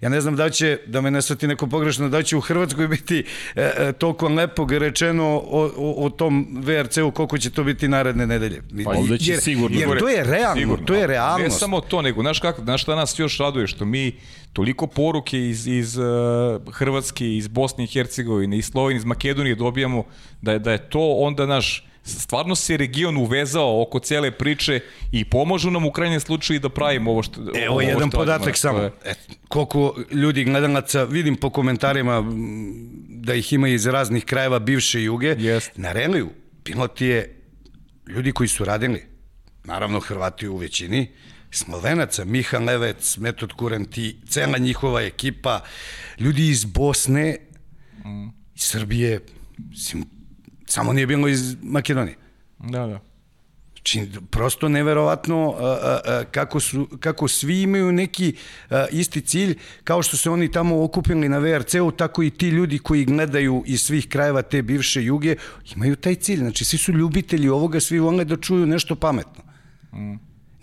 ja 0.00 0.08
ne 0.08 0.20
znam 0.20 0.36
da 0.36 0.50
će, 0.50 0.78
da 0.86 1.00
me 1.00 1.10
ne 1.10 1.22
svati 1.22 1.46
neko 1.46 1.66
pogrešno, 1.66 2.08
da 2.08 2.22
će 2.22 2.36
u 2.36 2.40
Hrvatskoj 2.40 2.88
biti 2.88 3.24
e, 3.56 3.70
e, 3.78 3.92
toliko 3.92 4.28
lepog 4.28 4.72
rečeno 4.72 5.24
o, 5.24 5.70
o, 5.76 6.04
o 6.06 6.10
tom 6.10 6.62
VRC-u, 6.62 7.10
koliko 7.10 7.38
će 7.38 7.50
to 7.50 7.64
biti 7.64 7.88
naredne 7.88 8.26
nedelje. 8.26 8.62
Pa 8.84 8.90
ovde 8.90 9.18
će 9.18 9.30
jer, 9.30 9.40
sigurno. 9.40 9.80
Jer 9.80 9.98
to 9.98 10.08
je 10.08 10.24
realno, 10.24 10.60
Sigurno. 10.60 10.86
to 10.86 10.94
je 10.94 11.00
Ne 11.00 11.06
realnost. 11.06 11.58
samo 11.58 11.80
to, 11.80 12.02
nego, 12.02 12.20
znaš, 12.22 12.38
kako, 12.38 12.62
znaš 12.62 12.82
šta 12.82 12.94
nas 12.94 13.18
još 13.18 13.38
raduje, 13.38 13.66
što 13.66 13.84
mi 13.84 14.12
toliko 14.54 14.86
poruke 14.86 15.38
iz, 15.40 15.66
iz 15.66 15.96
uh, 15.96 16.04
Hrvatske, 16.72 17.36
iz 17.36 17.48
Bosne 17.48 17.84
i 17.84 17.88
Hercegovine, 17.88 18.58
iz 18.58 18.66
Slovenije, 18.66 18.98
iz 18.98 19.04
Makedonije 19.04 19.54
dobijamo, 19.54 20.04
da 20.42 20.52
je, 20.52 20.58
da 20.58 20.72
je 20.72 20.88
to 20.88 21.10
onda 21.10 21.46
naš 21.46 21.84
stvarno 22.04 22.54
se 22.54 22.76
region 22.76 23.16
uvezao 23.16 23.82
oko 23.82 23.98
cele 23.98 24.30
priče 24.30 24.80
i 25.12 25.24
pomažu 25.24 25.70
nam 25.70 25.84
u 25.84 25.90
krajnjem 25.90 26.20
slučaju 26.20 26.60
da 26.60 26.68
pravimo 26.68 27.10
ovo 27.10 27.22
što 27.22 27.40
Evo 27.40 27.70
ovo 27.70 27.80
jedan 27.80 28.08
što 28.08 28.18
podatak 28.18 28.56
samo. 28.56 28.78
je- 28.78 28.90
E, 29.04 29.14
koliko 29.48 29.80
ljudi 30.10 30.44
gledalaca, 30.44 31.04
vidim 31.04 31.36
po 31.36 31.50
komentarima 31.50 32.24
da 33.08 33.34
ih 33.34 33.52
ima 33.52 33.68
iz 33.68 33.86
raznih 33.86 34.24
krajeva 34.24 34.58
bivše 34.58 35.02
juge. 35.02 35.36
Jest. 35.38 35.70
Na 35.76 35.92
reliju 35.92 36.28
pilot 36.64 37.00
je 37.00 37.40
ljudi 38.06 38.32
koji 38.32 38.48
su 38.48 38.64
radili, 38.64 39.02
naravno 39.64 40.00
Hrvati 40.00 40.48
u 40.48 40.56
većini, 40.56 41.08
Slovenaca, 41.56 42.24
Miha 42.24 42.58
Levec, 42.58 43.16
Metod 43.16 43.52
Kurenti, 43.52 44.16
cela 44.28 44.58
njihova 44.58 45.02
ekipa, 45.02 45.60
ljudi 46.18 46.48
iz 46.48 46.64
Bosne, 46.64 47.36
iz 48.54 48.62
Srbije, 48.62 49.20
mislim, 49.58 50.04
samo 50.66 50.92
nije 50.92 51.06
bilo 51.06 51.28
iz 51.28 51.56
Makedonije. 51.62 52.16
Da, 52.58 52.86
da. 52.86 53.00
Znači, 53.74 54.10
prosto 54.30 54.68
neverovatno 54.68 55.54
a, 55.58 55.64
a, 55.64 56.00
a, 56.04 56.24
kako, 56.30 56.60
su, 56.60 56.88
kako 57.00 57.28
svi 57.28 57.62
imaju 57.62 57.92
neki 57.92 58.34
a, 58.70 58.86
isti 58.90 59.20
cilj, 59.20 59.58
kao 59.84 60.02
što 60.02 60.16
se 60.16 60.30
oni 60.30 60.50
tamo 60.50 60.84
okupili 60.84 61.28
na 61.28 61.38
VRC-u, 61.38 61.90
tako 61.90 62.22
i 62.22 62.30
ti 62.30 62.48
ljudi 62.48 62.78
koji 62.78 63.04
gledaju 63.04 63.62
iz 63.66 63.82
svih 63.82 64.08
krajeva 64.08 64.42
te 64.42 64.62
bivše 64.62 65.04
juge, 65.04 65.36
imaju 65.76 65.96
taj 65.96 66.14
cilj. 66.14 66.38
Znači, 66.38 66.64
svi 66.64 66.78
su 66.78 66.92
ljubitelji 66.92 67.48
ovoga, 67.48 67.80
svi 67.80 67.98
vole 67.98 68.24
da 68.24 68.36
čuju 68.36 68.66
nešto 68.66 68.96
pametno. 68.96 69.44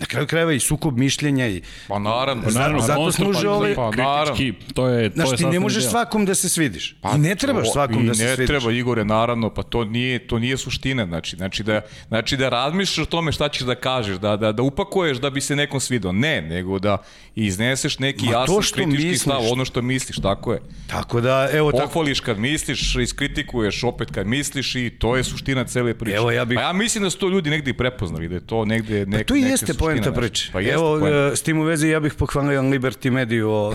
Na 0.02 0.08
kraju 0.08 0.28
krajeva 0.28 0.54
i 0.54 0.60
sukob 0.60 0.97
mišljenja 0.97 1.47
i... 1.47 1.62
Pa 1.88 1.99
naravno. 1.99 2.43
Zato- 2.43 2.54
Naravno, 2.56 2.82
zato 2.82 3.12
služe 3.12 3.43
pa, 3.43 3.52
ove- 3.52 3.76
pa, 3.76 3.82
Pa, 3.88 3.97
naravno. 3.97 4.36
kritički, 4.36 4.74
to 4.74 4.88
je, 4.88 5.10
to 5.10 5.22
je 5.22 5.26
Znaš, 5.26 5.38
ti 5.38 5.45
ne 5.45 5.60
možeš 5.60 5.84
deo. 5.84 5.91
svakom 5.91 6.26
da 6.26 6.36
se 6.36 6.49
svidiš. 6.49 6.95
I 7.16 7.20
ne 7.20 7.36
trebaš 7.36 7.66
To- 7.66 7.72
svakom 7.72 7.99
i 7.99 8.08
da 8.08 8.14
se 8.14 8.24
ne 8.24 8.30
svidiš. 8.30 8.47
treba 8.49 8.72
Igore 8.74 9.06
naravno, 9.06 9.49
pa 9.49 9.64
to 9.64 9.84
nije 9.86 10.20
to 10.22 10.39
nije 10.39 10.58
suština, 10.58 11.06
znači 11.06 11.36
znači 11.36 11.64
da 11.64 11.82
znači 12.08 12.38
da 12.38 12.49
razmišljaš 12.49 12.97
o 12.99 13.08
tome 13.08 13.32
šta 13.32 13.49
ćeš 13.49 13.62
da 13.62 13.76
kažeš, 13.76 14.18
da 14.18 14.38
da 14.38 14.52
da 14.52 14.64
upakuješ 14.64 15.18
da 15.18 15.30
bi 15.30 15.41
se 15.41 15.56
nekom 15.56 15.80
svidao. 15.80 16.12
Ne, 16.14 16.41
nego 16.43 16.80
da 16.80 16.97
izneseš 17.36 17.99
neki 17.99 18.26
Ma 18.26 18.32
jasan 18.32 18.56
kritički 18.66 18.88
misliš. 18.99 19.20
stav, 19.20 19.41
ono 19.43 19.66
što 19.66 19.82
misliš, 19.82 20.18
tako 20.18 20.54
je. 20.54 20.60
Tako 20.88 21.22
da, 21.22 21.49
evo 21.54 21.72
tako... 21.72 21.84
Pohvališ 21.84 22.20
kad 22.20 22.39
misliš, 22.39 22.95
iskritikuješ 22.95 23.84
opet 23.84 24.12
kad 24.12 24.28
misliš 24.28 24.76
i 24.76 24.89
to 24.91 25.16
je 25.16 25.24
suština 25.24 25.64
cele 25.66 25.93
priče. 25.93 26.18
Evo, 26.18 26.32
ja 26.32 26.45
bih- 26.45 26.56
Pa 26.56 26.62
ja 26.62 26.74
mislim 26.74 27.04
da 27.04 27.10
su 27.10 27.18
to 27.18 27.30
ljudi 27.30 27.49
negde 27.49 27.72
i 27.72 27.76
prepoznali, 27.76 28.28
da 28.28 28.36
je 28.36 28.41
to 28.41 28.66
negde 28.66 29.06
nek, 29.06 29.20
Pa 29.20 29.26
to 29.26 29.36
i 29.36 29.41
jeste 29.41 29.74
poenta 29.92 30.12
priče. 30.12 30.50
Pa 30.54 30.60
jeste 30.60 30.74
Evo, 30.74 31.00
poenta. 31.00 31.18
e, 31.18 31.36
s 31.36 31.42
tim 31.42 31.60
u 31.60 31.64
vezi 31.64 31.88
ja 31.89 32.00
bih 32.00 32.14
pohvalio 32.14 32.62
Liberty 32.62 33.12
Mediju 33.12 33.52
o... 33.52 33.74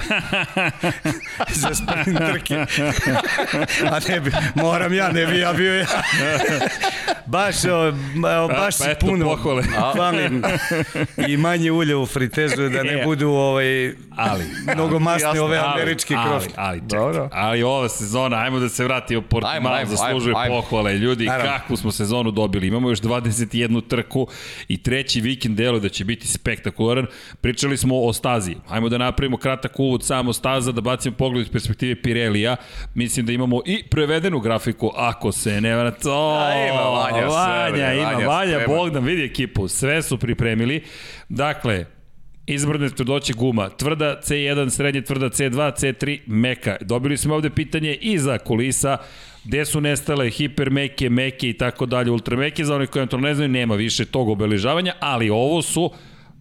za 1.61 1.75
sprint 1.75 2.19
trke. 2.19 2.55
A 3.93 3.99
ne 4.09 4.21
bi, 4.21 4.31
moram 4.55 4.95
ja, 4.95 5.09
ne 5.13 5.27
bi 5.27 5.39
ja 5.39 5.53
bio 5.53 5.75
ja. 5.75 5.87
baš, 7.27 7.65
o, 7.65 7.93
baš 8.49 8.79
pa 8.79 8.85
si 8.85 8.91
eto, 8.91 9.07
puno 9.07 9.25
pohvale. 9.25 9.63
hvalim 9.95 10.43
i 11.29 11.37
manje 11.37 11.73
ulje 11.73 11.97
u 11.97 12.07
fritezu 12.07 12.69
da 12.69 12.83
ne 12.83 13.05
budu 13.05 13.29
ovaj, 13.29 13.95
Ali, 14.17 14.45
mnogo 14.75 14.99
masne 14.99 15.29
jasno, 15.29 15.45
ove 15.45 15.59
ali, 15.59 15.81
američke 15.83 16.15
ali, 16.15 16.29
krofte. 16.29 16.55
ali, 16.57 16.81
čekaj, 16.81 16.99
Dobro. 16.99 17.29
ali 17.33 17.63
ova 17.63 17.89
sezona, 17.89 18.37
ajmo 18.37 18.59
da 18.59 18.69
se 18.69 18.85
vratimo, 18.85 19.23
Portimao 19.23 19.53
Ajmo, 19.55 19.69
ajmo, 19.69 19.91
zaslužuje 19.91 20.35
pohvale. 20.49 20.95
Ljudi, 20.95 21.25
Naravno. 21.27 21.53
kakvu 21.53 21.77
smo 21.77 21.93
sezonu 21.93 22.31
dobili? 22.31 22.67
Imamo 22.67 22.89
još 22.89 23.01
21 23.01 23.89
trku 23.89 24.27
i 24.69 24.83
treći 24.83 25.21
vikend 25.21 25.57
delo 25.57 25.79
da 25.79 25.89
će 25.89 26.05
biti 26.07 26.27
spektakularan. 26.27 27.07
Pričali 27.41 27.77
smo 27.77 28.03
o 28.03 28.13
stazi. 28.13 28.57
Ajmo 28.69 28.89
da 28.89 28.99
napravimo 28.99 29.37
kratak 29.37 29.81
uvod 29.81 30.05
samo 30.05 30.33
staza, 30.33 30.73
da 30.73 30.81
bacimo 30.81 31.17
pogled 31.17 31.47
iz 31.47 31.53
perspektive 31.53 32.03
Pirelija. 32.03 32.57
Mislim 32.95 33.27
da 33.27 33.33
imamo 33.33 33.61
i 33.67 33.83
prevedenu 33.91 34.41
grafiku, 34.41 34.91
ako 34.97 35.33
se 35.33 35.61
ne 35.61 35.77
vrat... 35.77 36.07
O, 36.07 36.37
A, 36.39 36.67
ima 36.67 36.81
Vanja 36.81 37.27
Vanja, 37.27 37.77
sve, 37.77 37.97
ima 37.97 38.11
Vanja 38.11 38.27
Vanja. 38.29 38.67
Bogdan, 38.67 39.05
vidi 39.05 39.25
ekipu, 39.25 39.69
sve 39.69 40.03
su 40.03 40.19
pripremili. 40.19 40.85
Dakle, 41.29 41.85
Izbrne 42.49 42.91
tvrdoće 42.91 43.33
guma, 43.33 43.69
tvrda 43.69 44.21
C1, 44.23 44.71
srednje 44.71 45.03
tvrda 45.03 45.27
C2, 45.27 45.73
C3, 45.73 46.21
meka. 46.27 46.77
Dobili 46.81 47.17
smo 47.17 47.35
ovde 47.35 47.51
pitanje 47.51 47.95
i 47.95 48.19
za 48.19 48.39
kulisa, 48.39 48.99
gde 49.47 49.65
su 49.65 49.81
nestale 49.81 50.31
hipermeke, 50.31 51.11
meke 51.11 51.49
i 51.49 51.53
tako 51.53 51.87
dalje, 51.87 52.11
ultrameke, 52.11 52.65
za 52.65 52.75
onih 52.75 52.91
koji 52.91 53.07
to 53.07 53.19
ne 53.19 53.35
znaju, 53.35 53.49
nema 53.49 53.75
više 53.75 54.05
tog 54.05 54.29
obeležavanja, 54.29 54.95
ali 55.01 55.31
ovo 55.31 55.63
su 55.63 55.91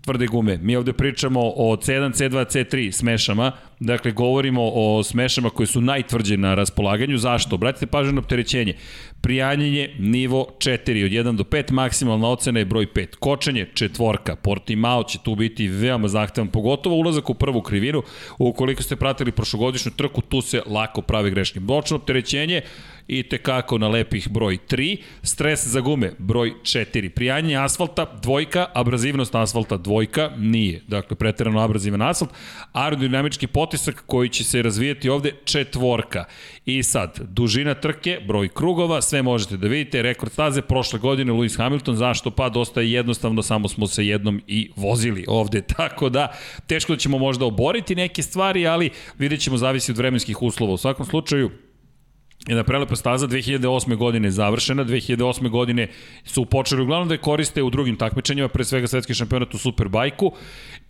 tvrde 0.06 0.28
gume. 0.28 0.58
Mi 0.58 0.76
ovde 0.76 0.94
pričamo 0.94 1.40
o 1.40 1.76
C1, 1.76 2.14
C2, 2.14 2.46
C3 2.46 2.92
smešama, 2.92 3.52
dakle 3.80 4.12
govorimo 4.12 4.62
o 4.74 5.04
smešama 5.04 5.50
koje 5.50 5.68
su 5.68 5.82
najtvrđe 5.82 6.38
na 6.38 6.56
raspolaganju. 6.56 7.18
Zašto? 7.18 7.56
Obratite 7.56 7.86
pažnju 7.86 8.14
na 8.14 8.20
opterećenje. 8.20 8.74
Prijanjenje 9.22 9.96
nivo 10.00 10.48
4 10.58 11.06
od 11.06 11.12
1 11.12 11.36
do 11.36 11.44
5, 11.44 11.72
maksimalna 11.72 12.30
ocena 12.30 12.60
je 12.60 12.66
broj 12.66 12.88
5. 12.88 13.16
Kočenje 13.16 13.68
četvorka. 13.74 14.36
Portimao 14.36 15.04
će 15.04 15.18
tu 15.24 15.36
biti 15.36 15.68
veoma 15.68 16.08
zahtevan, 16.08 16.48
pogotovo 16.48 16.96
ulazak 16.96 17.30
u 17.30 17.34
prvu 17.34 17.62
krivinu. 17.62 18.04
Ukoliko 18.40 18.84
ste 18.84 18.96
pratili 18.96 19.32
prošlogodišnju 19.32 19.92
trku, 19.92 20.22
tu 20.22 20.42
se 20.42 20.62
lako 20.66 21.02
pravi 21.02 21.32
greške. 21.32 21.60
Bočno 21.60 21.98
opterećenje 21.98 22.62
i 23.08 23.24
tekako 23.24 23.78
na 23.78 23.88
lepih 23.88 24.30
broj 24.30 24.58
3, 24.70 24.98
stres 25.24 25.68
za 25.68 25.80
gume 25.80 26.12
broj 26.18 26.54
4, 26.62 27.10
prijanje 27.10 27.56
asfalta 27.56 28.06
dvojka, 28.22 28.66
abrazivnost 28.74 29.36
asfalta 29.36 29.78
dvojka, 29.78 30.32
nije, 30.38 30.82
dakle 30.88 31.18
preterano 31.18 31.60
abrazivan 31.60 32.02
asfalt, 32.02 32.32
aerodinamički 32.72 33.48
potisak 33.48 34.04
koji 34.06 34.30
će 34.30 34.44
se 34.44 34.62
razvijeti 34.62 35.10
ovde 35.10 35.32
četvorka. 35.44 36.26
I 36.66 36.84
sad, 36.84 37.20
dužina 37.30 37.74
trke, 37.74 38.20
broj 38.28 38.50
krugova, 38.50 39.02
sve 39.02 39.22
možete 39.22 39.58
da 39.58 39.68
vidite, 39.68 40.02
rekord 40.02 40.32
staze 40.32 40.62
prošle 40.62 41.00
godine 41.00 41.34
Lewis 41.34 41.58
Hamilton, 41.58 41.96
zašto? 41.96 42.32
Pa 42.32 42.50
dosta 42.50 42.82
je 42.82 42.92
jednostavno, 42.92 43.42
samo 43.42 43.68
smo 43.68 43.88
se 43.88 44.08
jednom 44.08 44.42
i 44.48 44.72
vozili 44.76 45.26
ovde, 45.28 45.62
tako 45.78 46.10
da 46.10 46.34
teško 46.68 46.94
da 46.94 47.00
ćemo 47.00 47.18
možda 47.18 47.46
oboriti 47.46 47.96
neke 47.96 48.22
stvari, 48.22 48.68
ali 48.68 48.90
vidjet 49.18 49.42
ćemo 49.42 49.58
zavisi 49.58 49.92
od 49.92 49.98
vremenskih 49.98 50.42
uslova. 50.42 50.74
U 50.74 50.78
svakom 50.78 51.06
slučaju, 51.06 51.52
Jedna 52.48 52.64
prelepa 52.64 52.96
staza 52.96 53.28
2008. 53.28 53.96
godine 53.96 54.32
završena, 54.32 54.86
2008. 54.86 55.50
godine 55.50 55.88
su 56.24 56.46
počeli 56.46 56.82
uglavnom 56.82 57.08
da 57.08 57.14
je 57.14 57.22
koriste 57.22 57.64
u 57.64 57.70
drugim 57.70 57.96
takmičenjima, 57.96 58.48
pre 58.48 58.64
svega 58.64 58.88
svetski 58.88 59.14
šampionat 59.14 59.54
u 59.54 59.58
Superbajku 59.58 60.32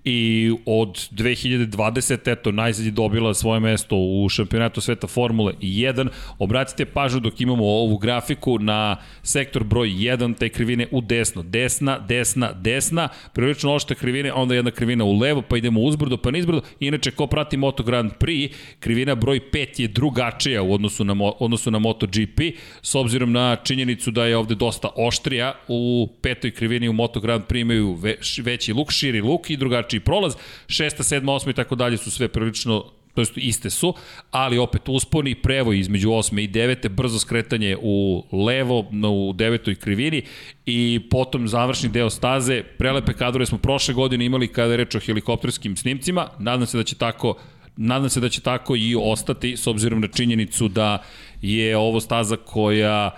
i 0.06 0.52
od 0.66 0.90
2020. 1.12 2.32
eto, 2.32 2.52
najzad 2.52 2.86
je 2.86 2.92
dobila 2.92 3.34
svoje 3.34 3.60
mesto 3.60 3.96
u 3.96 4.30
šampionatu 4.30 4.82
sveta 4.82 5.08
Formule 5.08 5.54
1. 5.62 6.08
Obratite 6.40 6.86
pažnju 6.86 7.20
dok 7.20 7.42
imamo 7.42 7.66
ovu 7.66 7.98
grafiku 7.98 8.60
na 8.60 8.98
sektor 9.24 9.64
broj 9.64 9.90
1, 9.90 10.38
te 10.38 10.50
krivine 10.50 10.88
u 10.92 11.02
desno. 11.02 11.44
Desna, 11.44 12.00
desna, 12.00 12.54
desna, 12.54 13.10
prilično 13.34 13.74
ošte 13.74 13.96
krivine, 13.96 14.34
onda 14.34 14.56
jedna 14.56 14.72
krivina 14.72 15.04
u 15.04 15.20
levo, 15.20 15.42
pa 15.42 15.58
idemo 15.58 15.82
uzbrdo, 15.82 16.18
pa 16.18 16.32
nizbrdo. 16.32 16.62
Inače, 16.80 17.12
ko 17.12 17.28
prati 17.28 17.58
Moto 17.58 17.84
Grand 17.84 18.12
Prix, 18.20 18.54
krivina 18.80 19.16
broj 19.16 19.40
5 19.52 19.82
je 19.82 19.88
drugačija 19.88 20.62
u 20.62 20.74
odnosu 20.74 21.04
na, 21.04 21.16
odnosu 21.40 21.72
na 21.72 21.80
MotoGP, 21.80 22.40
s 22.82 22.96
obzirom 22.96 23.32
na 23.32 23.56
činjenicu 23.56 24.12
da 24.12 24.26
je 24.26 24.38
ovde 24.38 24.56
dosta 24.56 24.90
oštrija. 24.96 25.54
U 25.68 26.10
petoj 26.22 26.52
krivini 26.52 26.90
u 26.90 26.94
Moto 26.94 27.20
Grand 27.20 27.44
Prix 27.44 27.62
imaju 27.62 27.98
veći 28.44 28.74
luk, 28.74 28.92
širi 28.92 29.22
luk 29.22 29.50
i 29.50 29.58
drugačiji 29.58 29.95
drugačiji 29.96 30.00
prolaz, 30.00 30.36
šesta, 30.68 31.04
sedma, 31.04 31.34
osma 31.34 31.52
i 31.52 31.56
tako 31.56 31.76
dalje 31.76 31.98
su 31.98 32.12
sve 32.12 32.28
prilično 32.28 32.92
to 33.16 33.22
jest 33.22 33.38
iste 33.38 33.70
su, 33.70 33.94
ali 34.32 34.58
opet 34.58 34.90
usponi 34.90 35.36
prevoj 35.36 35.80
između 35.80 36.10
8. 36.10 36.44
i 36.44 36.50
9. 36.50 36.90
brzo 36.90 37.20
skretanje 37.20 37.78
u 37.82 38.24
levo 38.32 38.80
u 38.90 39.34
devetoj 39.34 39.76
krivini 39.76 40.22
i 40.66 41.00
potom 41.10 41.48
završni 41.48 41.90
deo 41.90 42.10
staze. 42.10 42.64
Prelepe 42.78 43.14
kadrove 43.14 43.46
smo 43.46 43.58
prošle 43.58 43.94
godine 43.94 44.26
imali 44.26 44.48
kada 44.48 44.72
je 44.72 44.78
reč 44.78 44.96
o 44.96 45.00
helikopterskim 45.00 45.78
snimcima. 45.78 46.28
Nadam 46.40 46.68
se 46.68 46.78
da 46.78 46.84
će 46.84 46.96
tako 46.96 47.36
nadam 47.78 48.10
se 48.10 48.20
da 48.20 48.30
će 48.30 48.42
tako 48.42 48.76
i 48.76 48.96
ostati 48.96 49.58
s 49.58 49.68
obzirom 49.68 50.02
na 50.02 50.08
činjenicu 50.08 50.68
da 50.68 51.04
je 51.42 51.78
ovo 51.78 52.00
staza 52.00 52.36
koja 52.36 53.12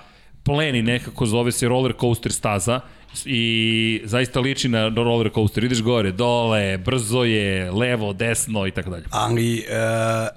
pleni 0.44 0.82
nekako 0.82 1.26
zove 1.26 1.52
se 1.52 1.68
roller 1.68 1.94
coaster 2.00 2.32
staza 2.32 2.82
i 3.26 4.02
zaista 4.04 4.40
liči 4.40 4.70
na 4.70 4.88
roller 4.88 5.32
coaster. 5.34 5.64
Ideš 5.64 5.82
gore, 5.82 6.12
dole, 6.12 6.78
brzo 6.78 7.24
je, 7.24 7.72
levo, 7.72 8.14
desno 8.14 8.68
i 8.68 8.72
tako 8.72 8.90
dalje. 8.90 9.06
Ali, 9.12 9.66
uh, 9.70 10.28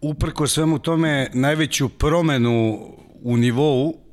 uprko 0.00 0.46
svemu 0.46 0.78
tome, 0.78 1.30
najveću 1.32 1.88
promenu 1.88 2.78
u 3.22 3.36
nivou 3.36 4.04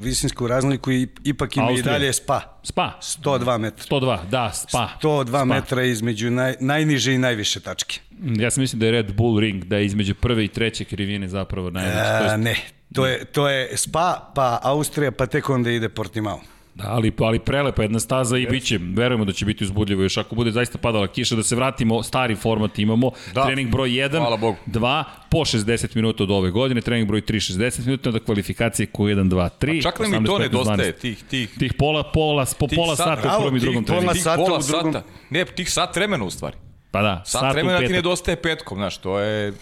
visinsku 0.00 0.46
razliku 0.46 0.92
i 0.92 1.08
ipak 1.24 1.56
ima 1.56 1.66
Austrija. 1.66 1.96
i 1.96 1.98
dalje 1.98 2.12
spa. 2.12 2.60
Spa. 2.62 2.98
102 3.02 3.58
metra. 3.58 3.84
102, 3.96 4.18
da, 4.30 4.50
spa. 4.52 4.88
102 5.02 5.28
spa. 5.28 5.44
metra 5.44 5.82
između 5.82 6.30
naj, 6.30 6.54
najniže 6.60 7.14
i 7.14 7.18
najviše 7.18 7.60
tačke. 7.60 8.00
Ja 8.20 8.50
sam 8.50 8.60
mislim 8.60 8.80
da 8.80 8.86
je 8.86 8.92
Red 8.92 9.14
Bull 9.14 9.40
Ring, 9.40 9.64
da 9.64 9.76
je 9.76 9.86
između 9.86 10.14
prve 10.14 10.44
i 10.44 10.48
treće 10.48 10.84
krivine 10.84 11.28
zapravo 11.28 11.70
najveće. 11.70 12.34
E. 12.34 12.38
Ne, 12.38 12.56
to 12.94 13.06
je, 13.06 13.24
to 13.24 13.48
je 13.48 13.76
spa, 13.76 14.32
pa 14.34 14.58
Austrija, 14.62 15.12
pa 15.12 15.26
tek 15.26 15.50
onda 15.50 15.70
ide 15.70 15.88
Portimao. 15.88 16.40
Da, 16.74 16.84
ali, 16.88 17.12
ali 17.18 17.38
prelepa 17.38 17.82
jedna 17.82 18.00
staza 18.00 18.38
i 18.38 18.46
biće, 18.46 18.78
verujemo 18.82 19.24
da 19.24 19.32
će 19.32 19.44
biti 19.44 19.64
uzbudljivo 19.64 20.02
još 20.02 20.16
ako 20.16 20.34
bude 20.34 20.50
zaista 20.50 20.78
padala 20.78 21.06
kiša, 21.06 21.36
da 21.36 21.42
se 21.42 21.56
vratimo, 21.56 22.02
stari 22.02 22.34
format 22.34 22.78
imamo, 22.78 23.10
da. 23.34 23.44
trening 23.44 23.70
broj 23.70 23.88
1, 23.88 24.56
2, 24.66 25.04
po 25.30 25.38
60 25.38 25.96
minuta 25.96 26.22
od 26.22 26.30
ove 26.30 26.50
godine, 26.50 26.80
trening 26.80 27.08
broj 27.08 27.20
3, 27.20 27.58
60 27.58 27.86
minuta, 27.86 28.10
da 28.10 28.18
kvalifikacije 28.20 28.86
ko 28.86 29.02
1, 29.02 29.28
2, 29.28 29.48
3. 29.60 29.78
A 29.78 29.82
čak 29.82 30.00
nam 30.00 30.24
i 30.24 30.26
to 30.26 30.38
nedostaje, 30.38 30.92
tih, 30.92 31.24
tih... 31.30 31.50
Tih 31.58 31.72
pola, 31.78 32.02
pola, 32.02 32.46
po 32.58 32.66
tih 32.66 32.76
pola 32.76 32.96
sata, 32.96 33.22
sata 33.22 33.36
u 33.36 33.40
prvom 33.40 33.56
i 33.56 33.60
drugom 33.60 33.84
treningu. 33.84 34.12
Tih 34.12 34.22
pola 34.36 34.62
sata, 34.62 35.02
ne, 35.30 35.44
tih 35.44 35.70
sat 35.70 35.96
vremena 35.96 36.24
u 36.24 36.30
stvari. 36.30 36.56
Pa 36.90 37.02
da, 37.02 37.22
sat, 37.26 37.40
sat 37.40 37.52
vremena 37.52 37.78
ti 37.78 37.92
nedostaje 37.92 38.36
petkom, 38.36 38.78
znaš, 38.78 38.98
to 38.98 39.18
je, 39.18 39.52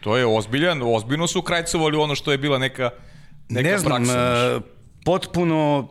to 0.00 0.16
je 0.16 0.26
ozbiljan, 0.26 0.82
ozbiljno 0.84 1.26
su 1.26 1.42
krajcovali 1.42 1.96
ono 1.96 2.14
što 2.14 2.32
je 2.32 2.38
bila 2.38 2.58
neka, 2.58 2.90
neka 3.48 3.70
ne 3.70 3.78
znam, 3.78 4.04
praksa. 4.04 4.56
Uh, 4.56 4.62
potpuno 5.04 5.88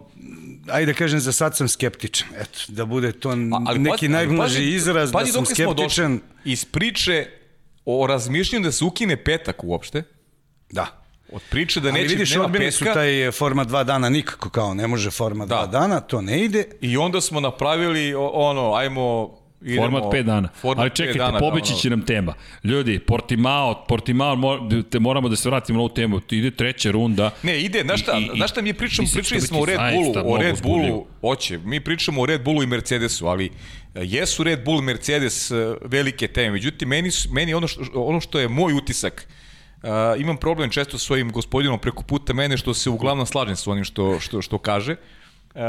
ajde 0.71 0.91
da 0.91 0.97
kažem, 0.97 1.19
za 1.19 1.31
sad 1.31 1.57
sam 1.57 1.67
skeptičan. 1.67 2.27
Eto, 2.39 2.59
da 2.67 2.85
bude 2.85 3.11
to 3.11 3.29
ali, 3.67 3.79
neki 3.79 4.07
najblaži 4.07 4.63
izraz, 4.75 5.11
da 5.11 5.25
sam 5.25 5.45
skeptičan. 5.45 6.19
Iz 6.45 6.65
priče 6.65 7.27
o 7.85 8.07
razmišljanju 8.07 8.63
da 8.63 8.71
se 8.71 8.85
ukine 8.85 9.23
petak 9.23 9.63
uopšte. 9.63 10.03
Da. 10.71 11.03
Od 11.31 11.41
priče 11.49 11.79
da 11.79 11.91
neće, 11.91 11.99
Ali 11.99 12.07
vidiš, 12.07 12.35
nema 12.35 12.49
petka. 12.51 12.71
su 12.71 12.85
taj 12.93 13.31
forma 13.31 13.63
dva 13.63 13.83
dana 13.83 14.09
nikako 14.09 14.49
kao, 14.49 14.73
ne 14.73 14.87
može 14.87 15.11
forma 15.11 15.45
da. 15.45 15.55
dva 15.55 15.67
dana, 15.67 15.99
to 15.99 16.21
ne 16.21 16.43
ide. 16.43 16.65
I 16.81 16.97
onda 16.97 17.21
smo 17.21 17.39
napravili 17.39 18.15
ono, 18.15 18.73
ajmo 18.73 19.37
Idemo, 19.61 19.81
format 19.81 20.03
5 20.03 20.23
dana. 20.23 20.49
Format 20.55 20.81
Ali 20.81 20.89
čekajte, 20.89 21.19
dana, 21.19 21.39
pobeći 21.39 21.73
da, 21.73 21.79
će 21.79 21.89
nam 21.89 22.05
tema. 22.05 22.33
Ljudi, 22.63 22.99
Portimao, 22.99 23.85
Portimao, 23.87 24.69
te 24.89 24.99
moramo 24.99 25.29
da 25.29 25.35
se 25.35 25.49
vratimo 25.49 25.77
na 25.77 25.79
ovu 25.79 25.89
temu. 25.89 26.21
Ide 26.31 26.51
treća 26.51 26.91
runda. 26.91 27.31
Ne, 27.43 27.61
ide, 27.61 27.81
znaš 27.81 28.01
šta, 28.01 28.19
znaš 28.35 28.51
šta 28.51 28.61
mi 28.61 28.73
pričamo, 28.73 29.07
pričali 29.13 29.41
smo 29.41 29.59
o 29.59 29.65
Red 29.65 29.79
Bullu, 29.93 30.33
o 30.33 30.37
Red 30.37 30.61
Bullu, 30.63 31.05
hoće, 31.21 31.57
mi 31.57 31.79
pričamo 31.79 32.21
o 32.21 32.25
Red 32.25 32.43
Bullu 32.43 32.63
i 32.63 32.67
Mercedesu, 32.67 33.27
ali 33.27 33.45
e, 33.45 33.49
jesu 33.95 34.43
Red 34.43 34.63
Bull, 34.65 34.81
Mercedes 34.81 35.51
e, 35.51 35.75
velike 35.81 36.27
teme. 36.27 36.51
Međutim, 36.51 36.89
meni, 36.89 37.09
meni 37.31 37.53
ono, 37.53 37.67
što, 37.67 37.81
ono 37.93 38.19
što 38.19 38.39
je 38.39 38.47
moj 38.47 38.73
utisak, 38.73 39.27
Uh, 39.77 40.21
imam 40.21 40.37
problem 40.37 40.69
često 40.69 40.97
s 40.97 41.03
svojim 41.03 41.31
gospodinom 41.31 41.79
preko 41.79 42.03
puta 42.03 42.33
mene 42.33 42.57
što 42.57 42.73
se 42.73 42.89
uglavnom 42.89 43.25
slažem 43.25 43.55
s 43.55 43.67
onim 43.67 43.83
što, 43.83 44.19
što, 44.19 44.41
što 44.41 44.57
kaže. 44.57 44.91
Uh, 44.91 45.61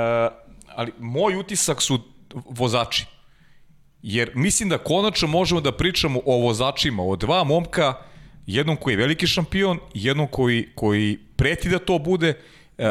ali 0.75 0.93
moj 0.99 1.37
utisak 1.37 1.83
su 1.83 2.01
vozači. 2.51 3.07
Jer 4.03 4.31
mislim 4.35 4.69
da 4.69 4.79
konačno 4.79 5.29
možemo 5.29 5.61
da 5.61 5.73
pričamo 5.73 6.21
o 6.27 6.37
vozačima, 6.37 7.03
o 7.03 7.17
dva 7.17 7.45
momka, 7.45 7.95
jednom 8.47 8.77
koji 8.77 8.93
je 8.93 8.97
veliki 8.97 9.27
šampion, 9.27 9.79
jednom 9.95 10.27
koji, 10.27 10.69
koji 10.75 11.19
preti 11.37 11.69
da 11.69 11.79
to 11.79 11.99
bude, 11.99 12.35
e, 12.79 12.91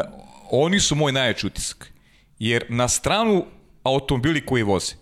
oni 0.50 0.80
su 0.80 0.94
moj 0.94 1.12
najjači 1.12 1.46
utisak. 1.46 1.92
Jer 2.38 2.64
na 2.68 2.88
stranu 2.88 3.44
automobili 3.82 4.46
koji 4.46 4.62
voze, 4.62 4.94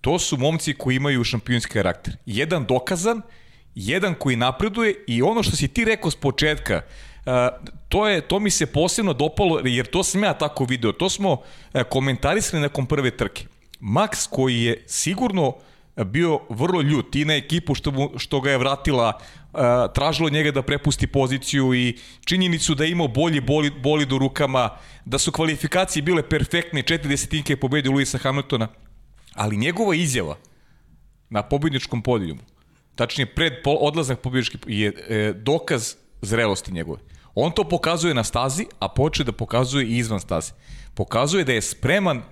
to 0.00 0.18
su 0.18 0.36
momci 0.36 0.74
koji 0.74 0.96
imaju 0.96 1.24
šampionski 1.24 1.72
karakter. 1.72 2.16
Jedan 2.26 2.64
dokazan, 2.64 3.22
jedan 3.74 4.14
koji 4.14 4.36
napreduje 4.36 5.04
i 5.06 5.22
ono 5.22 5.42
što 5.42 5.56
si 5.56 5.68
ti 5.68 5.84
rekao 5.84 6.10
s 6.10 6.16
početka, 6.16 6.82
Uh, 7.20 7.32
to 7.88 8.08
je 8.08 8.20
to 8.20 8.38
mi 8.38 8.50
se 8.50 8.66
posebno 8.66 9.12
dopalo 9.12 9.60
jer 9.64 9.86
to 9.86 10.04
sam 10.04 10.22
ja 10.24 10.34
tako 10.34 10.64
video. 10.64 10.92
To 10.92 11.08
smo 11.08 11.32
uh, 11.32 11.82
komentarisali 11.90 12.62
nakon 12.62 12.86
prve 12.86 13.10
trke. 13.10 13.44
Max 13.80 14.28
koji 14.30 14.62
je 14.62 14.84
sigurno 14.86 15.54
bio 16.04 16.40
vrlo 16.48 16.80
ljut 16.80 17.16
i 17.16 17.24
na 17.24 17.34
ekipu 17.34 17.74
što, 17.74 17.90
mu, 17.90 18.10
što 18.16 18.40
ga 18.40 18.50
je 18.50 18.58
vratila 18.58 19.18
uh, 19.52 19.60
tražilo 19.94 20.30
njega 20.30 20.50
da 20.50 20.62
prepusti 20.62 21.06
poziciju 21.06 21.74
i 21.74 21.98
činjenicu 22.24 22.74
da 22.74 22.84
je 22.84 22.90
imao 22.90 23.08
bolji 23.08 23.40
boli, 23.40 23.70
boli 23.70 24.06
do 24.06 24.18
rukama, 24.18 24.70
da 25.04 25.18
su 25.18 25.32
kvalifikacije 25.32 26.02
bile 26.02 26.28
perfektne, 26.28 26.82
četiri 26.82 27.08
desetinke 27.08 27.52
je 27.52 27.60
pobedio 27.60 27.92
Luisa 27.92 28.18
Hamiltona, 28.18 28.68
ali 29.34 29.56
njegova 29.56 29.94
izjava 29.94 30.36
na 31.30 31.42
pobedničkom 31.42 32.02
podijumu, 32.02 32.40
tačnije 32.94 33.26
pred 33.26 33.52
odlazak 33.64 34.20
pobednički 34.20 34.58
je 34.66 34.88
e, 34.88 35.32
dokaz 35.32 35.94
zrelosti 36.22 36.72
njegove. 36.72 37.00
On 37.34 37.52
to 37.52 37.64
pokazuje 37.64 38.14
na 38.14 38.24
stazi, 38.24 38.66
a 38.78 38.88
poče 38.88 39.24
da 39.24 39.32
pokazuje 39.32 39.86
i 39.86 39.96
izvan 39.96 40.20
staze. 40.20 40.52
Pokazuje 40.94 41.44
da 41.44 41.52
je 41.52 41.62
spreman 41.62 42.22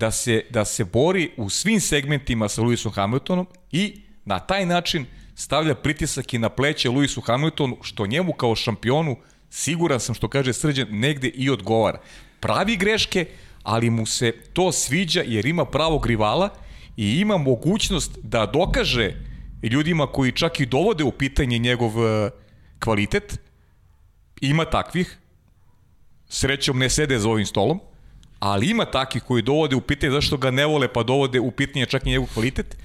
da 0.00 0.10
se, 0.10 0.42
da 0.50 0.64
se 0.64 0.84
bori 0.84 1.30
u 1.36 1.50
svim 1.50 1.80
segmentima 1.80 2.48
sa 2.48 2.62
Lewisom 2.62 2.92
Hamiltonom 2.94 3.46
i 3.72 4.00
na 4.24 4.38
taj 4.38 4.66
način 4.66 5.06
stavlja 5.34 5.74
pritisak 5.74 6.34
i 6.34 6.38
na 6.38 6.48
pleće 6.48 6.88
Lewisu 6.88 7.20
Hamiltonu, 7.26 7.76
što 7.82 8.06
njemu 8.06 8.32
kao 8.32 8.54
šampionu, 8.56 9.16
siguran 9.50 10.00
sam 10.00 10.14
što 10.14 10.28
kaže 10.28 10.52
Srđan, 10.52 10.88
negde 10.90 11.28
i 11.28 11.50
odgovara. 11.50 12.00
Pravi 12.40 12.76
greške, 12.76 13.26
ali 13.62 13.90
mu 13.90 14.06
se 14.06 14.32
to 14.52 14.72
sviđa 14.72 15.22
jer 15.26 15.46
ima 15.46 15.64
pravog 15.64 16.06
rivala 16.06 16.48
i 16.96 17.20
ima 17.20 17.36
mogućnost 17.36 18.18
da 18.22 18.46
dokaže 18.46 19.12
ljudima 19.62 20.06
koji 20.06 20.32
čak 20.32 20.60
i 20.60 20.66
dovode 20.66 21.04
u 21.04 21.12
pitanje 21.12 21.58
njegov 21.58 21.92
e, 22.06 22.30
kvalitet, 22.84 23.38
ima 24.40 24.64
takvih, 24.64 25.18
srećom 26.28 26.78
ne 26.78 26.90
sede 26.90 27.18
za 27.18 27.28
ovim 27.28 27.46
stolom, 27.46 27.80
ali 28.40 28.70
ima 28.70 28.84
takih 28.84 29.22
koji 29.22 29.42
dovode 29.42 29.76
u 29.76 29.80
pitanje 29.80 30.12
zašto 30.12 30.36
ga 30.36 30.50
ne 30.50 30.66
vole 30.66 30.88
pa 30.88 31.02
dovode 31.02 31.40
u 31.40 31.50
pitanje 31.50 31.86
čak 31.86 32.06
i 32.06 32.10
njegov 32.10 32.28
kvalitet, 32.34 32.76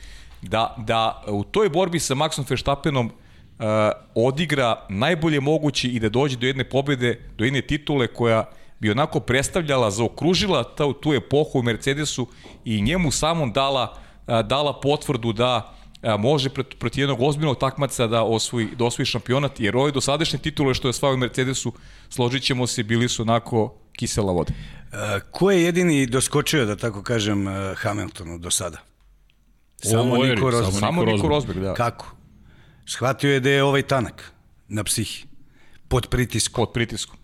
da, 0.42 0.76
da 0.78 1.24
u 1.28 1.44
toj 1.44 1.70
borbi 1.70 2.00
sa 2.00 2.16
Maxom 2.16 2.50
Verstappenom 2.50 3.12
odigra 4.16 4.86
najbolje 4.90 5.40
mogući 5.40 5.90
i 5.90 6.00
da 6.00 6.10
dođe 6.10 6.38
do 6.38 6.48
jedne 6.48 6.64
pobede, 6.64 7.20
do 7.38 7.44
jedne 7.44 7.62
titule 7.62 8.08
koja 8.08 8.46
bi 8.80 8.92
onako 8.92 9.20
predstavljala, 9.20 9.92
zaokružila 9.92 10.64
tu, 10.64 10.94
tu 10.94 11.14
epohu 11.14 11.60
u 11.60 11.64
Mercedesu 11.64 12.28
i 12.66 12.82
njemu 12.82 13.12
samom 13.12 13.54
dala, 13.54 13.98
a, 14.28 14.42
dala 14.42 14.80
potvrdu 14.80 15.34
da 15.34 15.74
a, 16.02 16.18
može 16.18 16.50
pret, 16.50 16.80
protiv 16.80 17.02
jednog 17.02 17.22
ozbiljnog 17.22 17.58
takmaca 17.60 18.08
da 18.08 18.24
osvoji, 18.24 18.68
da 18.78 18.86
osvoji 18.86 19.06
šampionat, 19.06 19.60
jer 19.60 19.78
ove 19.78 19.92
dosadašnje 19.92 20.40
titule 20.40 20.74
što 20.74 20.88
je 20.88 20.90
osvajao 20.90 21.14
u 21.14 21.18
Mercedesu, 21.18 21.74
složit 22.10 22.44
ćemo 22.44 22.68
se, 22.68 22.84
bili 22.84 23.10
su 23.10 23.22
onako 23.22 23.74
kisela 23.98 24.32
voda. 24.32 24.54
Ko 25.32 25.52
je 25.52 25.64
jedini 25.64 26.06
doskočio, 26.06 26.66
da 26.66 26.76
tako 26.76 27.04
kažem, 27.04 27.48
a, 27.48 27.74
Hamiltonu 27.78 28.38
do 28.38 28.52
sada? 28.52 28.78
Samo 29.82 30.04
Niko 30.04 30.26
Niko 30.26 30.52
Rosberg. 30.52 30.80
Samo 30.80 31.06
Niko 31.06 31.28
Rosberg, 31.28 31.60
da. 31.60 31.74
Kako? 31.74 32.16
Shvatio 32.86 33.34
je 33.34 33.40
da 33.40 33.50
je 33.50 33.64
ovaj 33.64 33.82
tanak 33.82 34.32
na 34.68 34.84
psihi, 34.84 35.26
pod 35.88 36.08
pritiskom. 36.08 36.66
Pod 36.66 36.74
pritiskom. 36.74 37.18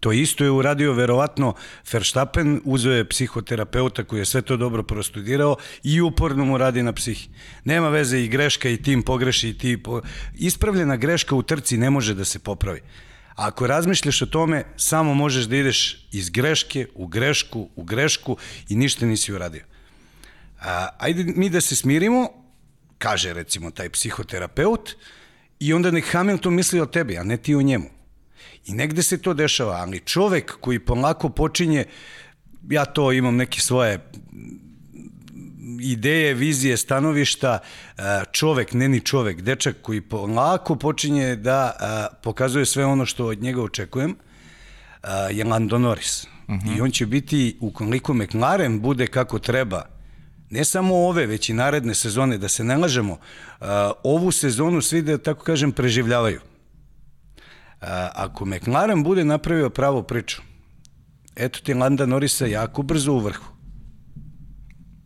To 0.00 0.12
isto 0.12 0.44
je 0.44 0.50
uradio 0.50 0.92
verovatno 0.92 1.54
Verstappen, 1.92 2.60
uzeo 2.64 2.92
je 2.92 3.08
psihoterapeuta 3.08 4.04
koji 4.04 4.20
je 4.20 4.24
sve 4.24 4.42
to 4.42 4.56
dobro 4.56 4.82
prostudirao 4.82 5.56
i 5.82 6.00
uporno 6.00 6.44
mu 6.44 6.58
radi 6.58 6.82
na 6.82 6.92
psihi. 6.92 7.28
Nema 7.64 7.88
veze 7.88 8.20
i 8.20 8.28
greška 8.28 8.68
i 8.68 8.82
tim 8.82 9.02
pogreši 9.02 9.48
i 9.48 9.58
ti 9.58 9.82
po... 9.82 10.00
Ispravljena 10.34 10.96
greška 10.96 11.34
u 11.34 11.42
trci 11.42 11.78
ne 11.78 11.90
može 11.90 12.14
da 12.14 12.24
se 12.24 12.38
popravi. 12.38 12.80
Ako 13.36 13.66
razmišljaš 13.66 14.22
o 14.22 14.26
tome, 14.26 14.64
samo 14.76 15.14
možeš 15.14 15.44
da 15.44 15.56
ideš 15.56 16.06
iz 16.12 16.30
greške 16.30 16.86
u 16.94 17.06
grešku, 17.06 17.68
u 17.76 17.84
grešku 17.84 18.36
i 18.68 18.76
ništa 18.76 19.06
nisi 19.06 19.32
uradio. 19.32 19.64
A, 20.60 20.88
ajde 20.98 21.24
mi 21.36 21.50
da 21.50 21.60
se 21.60 21.76
smirimo, 21.76 22.28
kaže 22.98 23.32
recimo 23.32 23.70
taj 23.70 23.90
psihoterapeut, 23.90 24.96
i 25.60 25.72
onda 25.72 25.90
nek 25.90 26.12
Hamilton 26.12 26.54
misli 26.54 26.80
o 26.80 26.86
tebi, 26.86 27.18
a 27.18 27.22
ne 27.22 27.36
ti 27.36 27.54
o 27.54 27.62
njemu. 27.62 27.90
I 28.66 28.72
negde 28.72 29.02
se 29.02 29.22
to 29.22 29.34
dešava, 29.34 29.72
ali 29.72 30.00
čovek 30.00 30.56
koji 30.60 30.78
polako 30.78 31.28
počinje, 31.28 31.84
ja 32.70 32.84
to 32.84 33.12
imam 33.12 33.36
neke 33.36 33.60
svoje 33.60 34.10
ideje, 35.80 36.34
vizije, 36.34 36.76
stanovišta, 36.76 37.58
e, 37.98 38.02
čovek, 38.32 38.72
ne 38.72 38.88
ni 38.88 39.00
čovek, 39.00 39.40
dečak 39.40 39.76
koji 39.82 40.00
polako 40.00 40.76
počinje 40.76 41.36
da 41.36 41.72
e, 41.72 42.16
pokazuje 42.22 42.66
sve 42.66 42.84
ono 42.84 43.06
što 43.06 43.26
od 43.26 43.42
njega 43.42 43.62
očekujem, 43.62 44.10
e, 44.10 45.08
je 45.30 45.44
Lando 45.44 45.78
Norris. 45.78 46.24
Uh 46.24 46.54
-huh. 46.54 46.78
I 46.78 46.80
on 46.80 46.90
će 46.90 47.06
biti, 47.06 47.56
ukoliko 47.60 48.14
McLaren 48.14 48.80
bude 48.80 49.06
kako 49.06 49.38
treba, 49.38 49.82
ne 50.50 50.64
samo 50.64 50.94
ove, 50.94 51.26
već 51.26 51.48
i 51.48 51.52
naredne 51.52 51.94
sezone, 51.94 52.38
da 52.38 52.48
se 52.48 52.64
ne 52.64 52.76
lažemo, 52.76 53.18
ovu 54.02 54.32
sezonu 54.32 54.82
svi, 54.82 55.02
da 55.02 55.18
tako 55.18 55.44
kažem, 55.44 55.72
preživljavaju. 55.72 56.40
Ako 58.14 58.44
McLaren 58.44 59.02
bude 59.02 59.24
napravio 59.24 59.70
pravu 59.70 60.02
priču, 60.02 60.42
eto 61.36 61.58
ti 61.58 61.74
Landa 61.74 62.06
Norisa 62.06 62.46
jako 62.46 62.82
brzo 62.82 63.12
u 63.12 63.18
vrhu. 63.18 63.55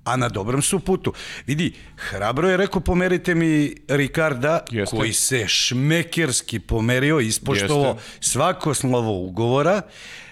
A 0.05 0.17
na 0.17 0.29
dobrom 0.29 0.63
su 0.63 0.81
putu. 0.81 1.13
Vidi, 1.47 1.73
hrabro 1.97 2.49
je 2.49 2.57
rekao 2.57 2.81
pomerite 2.81 3.35
mi 3.35 3.75
Ricarda, 3.89 4.61
Jeste. 4.71 4.97
koji 4.97 5.13
se 5.13 5.49
šmekerski 5.49 6.59
pomerio, 6.61 7.21
ispoštovo 7.21 7.87
Jeste. 7.87 8.11
svako 8.21 8.75
slovo 8.75 9.25
ugovora. 9.25 9.83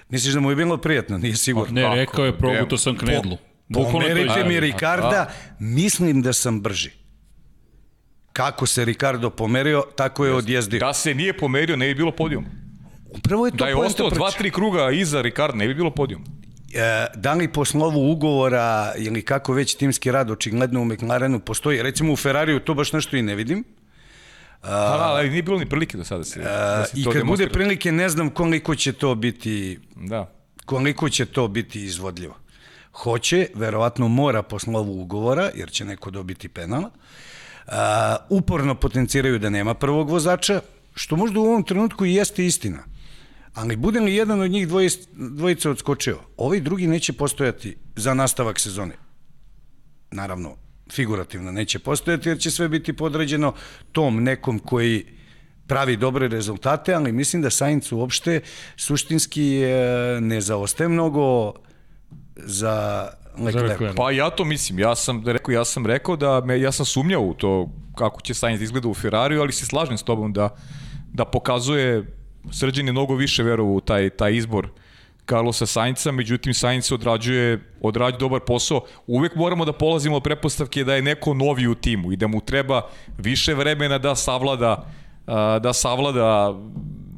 Misliš 0.08 0.34
da 0.34 0.40
mu 0.40 0.50
je 0.50 0.56
bilo 0.56 0.76
prijatno? 0.76 1.18
Nije 1.18 1.36
sigurno. 1.36 1.72
Ne, 1.72 1.94
rekao 1.94 2.24
je, 2.24 2.38
probuto 2.38 2.78
sam 2.78 2.96
knedlu. 2.96 3.36
Po, 3.74 3.84
pomerite 3.92 4.44
mi 4.44 4.60
Ricarda, 4.60 5.32
mislim 5.58 6.22
da 6.22 6.32
sam 6.32 6.60
brži 6.60 6.90
kako 8.38 8.66
se 8.66 8.84
Ricardo 8.84 9.30
pomerio, 9.30 9.84
tako 9.96 10.24
je 10.26 10.34
odjezdio. 10.34 10.80
Da 10.80 10.92
se 10.94 11.14
nije 11.14 11.36
pomerio, 11.36 11.76
ne 11.76 11.86
bi 11.86 11.94
bilo 11.94 12.12
podijum. 12.12 12.44
Upravo 13.10 13.46
je 13.46 13.50
to 13.50 13.56
Da 13.56 13.68
je 13.68 13.76
ostao 13.76 14.10
dva, 14.10 14.30
tri 14.30 14.50
kruga 14.50 14.90
iza 14.90 15.22
Ricardo, 15.22 15.56
ne 15.56 15.66
bi 15.68 15.74
bilo 15.74 15.90
podijum. 15.90 16.24
E, 16.74 17.06
da 17.14 17.34
li 17.34 17.52
po 17.52 17.64
slovu 17.64 18.12
ugovora 18.12 18.92
ili 18.96 19.22
kako 19.22 19.52
već 19.52 19.74
timski 19.74 20.10
rad 20.10 20.30
očigledno 20.30 20.80
u 20.80 20.84
McLarenu 20.84 21.40
postoji, 21.40 21.82
recimo 21.82 22.12
u 22.12 22.16
Ferrariju 22.16 22.60
to 22.60 22.74
baš 22.74 22.92
nešto 22.92 23.16
i 23.16 23.22
ne 23.22 23.34
vidim. 23.34 23.64
A, 24.62 24.68
da, 24.70 25.02
ali 25.02 25.30
nije 25.30 25.42
bilo 25.42 25.58
ni 25.58 25.66
prilike 25.66 25.96
do 25.96 26.04
sada 26.04 26.24
se, 26.24 26.40
da 26.40 26.84
se 26.84 27.00
I 27.00 27.04
kad 27.04 27.26
bude 27.26 27.48
prilike 27.48 27.92
ne 27.92 28.08
znam 28.08 28.30
koliko 28.30 28.74
će 28.74 28.92
to 28.92 29.14
biti 29.14 29.78
da. 29.96 30.32
koliko 30.64 31.08
će 31.08 31.26
to 31.26 31.48
biti 31.48 31.84
izvodljivo. 31.84 32.36
Hoće, 32.92 33.46
verovatno 33.54 34.08
mora 34.08 34.42
po 34.42 34.58
slovu 34.58 35.00
ugovora, 35.00 35.50
jer 35.54 35.70
će 35.70 35.84
neko 35.84 36.10
dobiti 36.10 36.48
penala. 36.48 36.90
Uh, 37.66 37.74
uporno 38.28 38.74
potenciraju 38.74 39.38
da 39.38 39.50
nema 39.50 39.74
prvog 39.74 40.10
vozača, 40.10 40.60
što 40.94 41.16
možda 41.16 41.40
u 41.40 41.44
ovom 41.44 41.62
trenutku 41.62 42.06
i 42.06 42.14
jeste 42.14 42.46
istina. 42.46 42.78
Ali 43.58 43.76
bude 43.76 44.00
li 44.00 44.14
jedan 44.14 44.40
od 44.40 44.50
njih 44.50 44.68
dvojic, 44.68 44.98
dvojica 45.12 45.70
odskočio, 45.70 46.18
ovaj 46.36 46.60
drugi 46.60 46.86
neće 46.86 47.12
postojati 47.12 47.76
za 47.96 48.14
nastavak 48.14 48.60
sezone. 48.60 48.94
Naravno, 50.10 50.56
figurativno 50.92 51.52
neće 51.52 51.78
postojati 51.78 52.28
jer 52.28 52.38
će 52.38 52.50
sve 52.50 52.68
biti 52.68 52.92
podređeno 52.92 53.52
tom 53.92 54.22
nekom 54.22 54.58
koji 54.58 55.06
pravi 55.66 55.96
dobre 55.96 56.28
rezultate, 56.28 56.94
ali 56.94 57.12
mislim 57.12 57.42
da 57.42 57.50
Sainz 57.50 57.92
uopšte 57.92 58.40
suštinski 58.76 59.62
ne 60.20 60.40
zaostaje 60.40 60.88
mnogo 60.88 61.52
za 62.36 63.08
Leclerc. 63.38 63.96
Pa 63.96 64.10
ja 64.10 64.30
to 64.30 64.44
mislim, 64.44 64.78
ja 64.78 64.94
sam 64.96 65.26
rekao, 65.26 65.52
ja 65.52 65.64
sam 65.64 65.86
rekao 65.86 66.16
da 66.16 66.40
me 66.40 66.60
ja 66.60 66.72
sam 66.72 66.86
sumnjao 66.86 67.22
u 67.22 67.34
to 67.34 67.70
kako 67.96 68.20
će 68.20 68.34
Sainz 68.34 68.60
da 68.60 68.64
izgleda 68.64 68.88
u 68.88 68.94
Ferrariju, 68.94 69.40
ali 69.40 69.52
se 69.52 69.66
slažem 69.66 69.98
s 69.98 70.02
tobom 70.02 70.32
da 70.32 70.56
da 71.12 71.24
pokazuje 71.24 72.17
Srđan 72.52 72.86
je 72.86 72.92
mnogo 72.92 73.14
više 73.14 73.42
verovao 73.42 73.74
u 73.74 73.80
taj 73.80 74.10
taj 74.10 74.34
izbor 74.34 74.68
Carlosa 75.28 75.66
Sainca, 75.66 76.12
međutim 76.12 76.54
Sainz 76.54 76.92
odrađuje 76.92 77.60
odrađuje 77.80 78.18
dobar 78.18 78.40
posao. 78.40 78.80
Uvek 79.06 79.36
moramo 79.36 79.64
da 79.64 79.72
polazimo 79.72 80.16
od 80.16 80.22
prepostavke 80.22 80.84
da 80.84 80.94
je 80.94 81.02
neko 81.02 81.34
novi 81.34 81.66
u 81.66 81.74
timu 81.74 82.12
i 82.12 82.16
da 82.16 82.26
mu 82.26 82.40
treba 82.40 82.82
više 83.18 83.54
vremena 83.54 83.98
da 83.98 84.14
savlada 84.14 84.86
da 85.60 85.72
savlada 85.72 86.54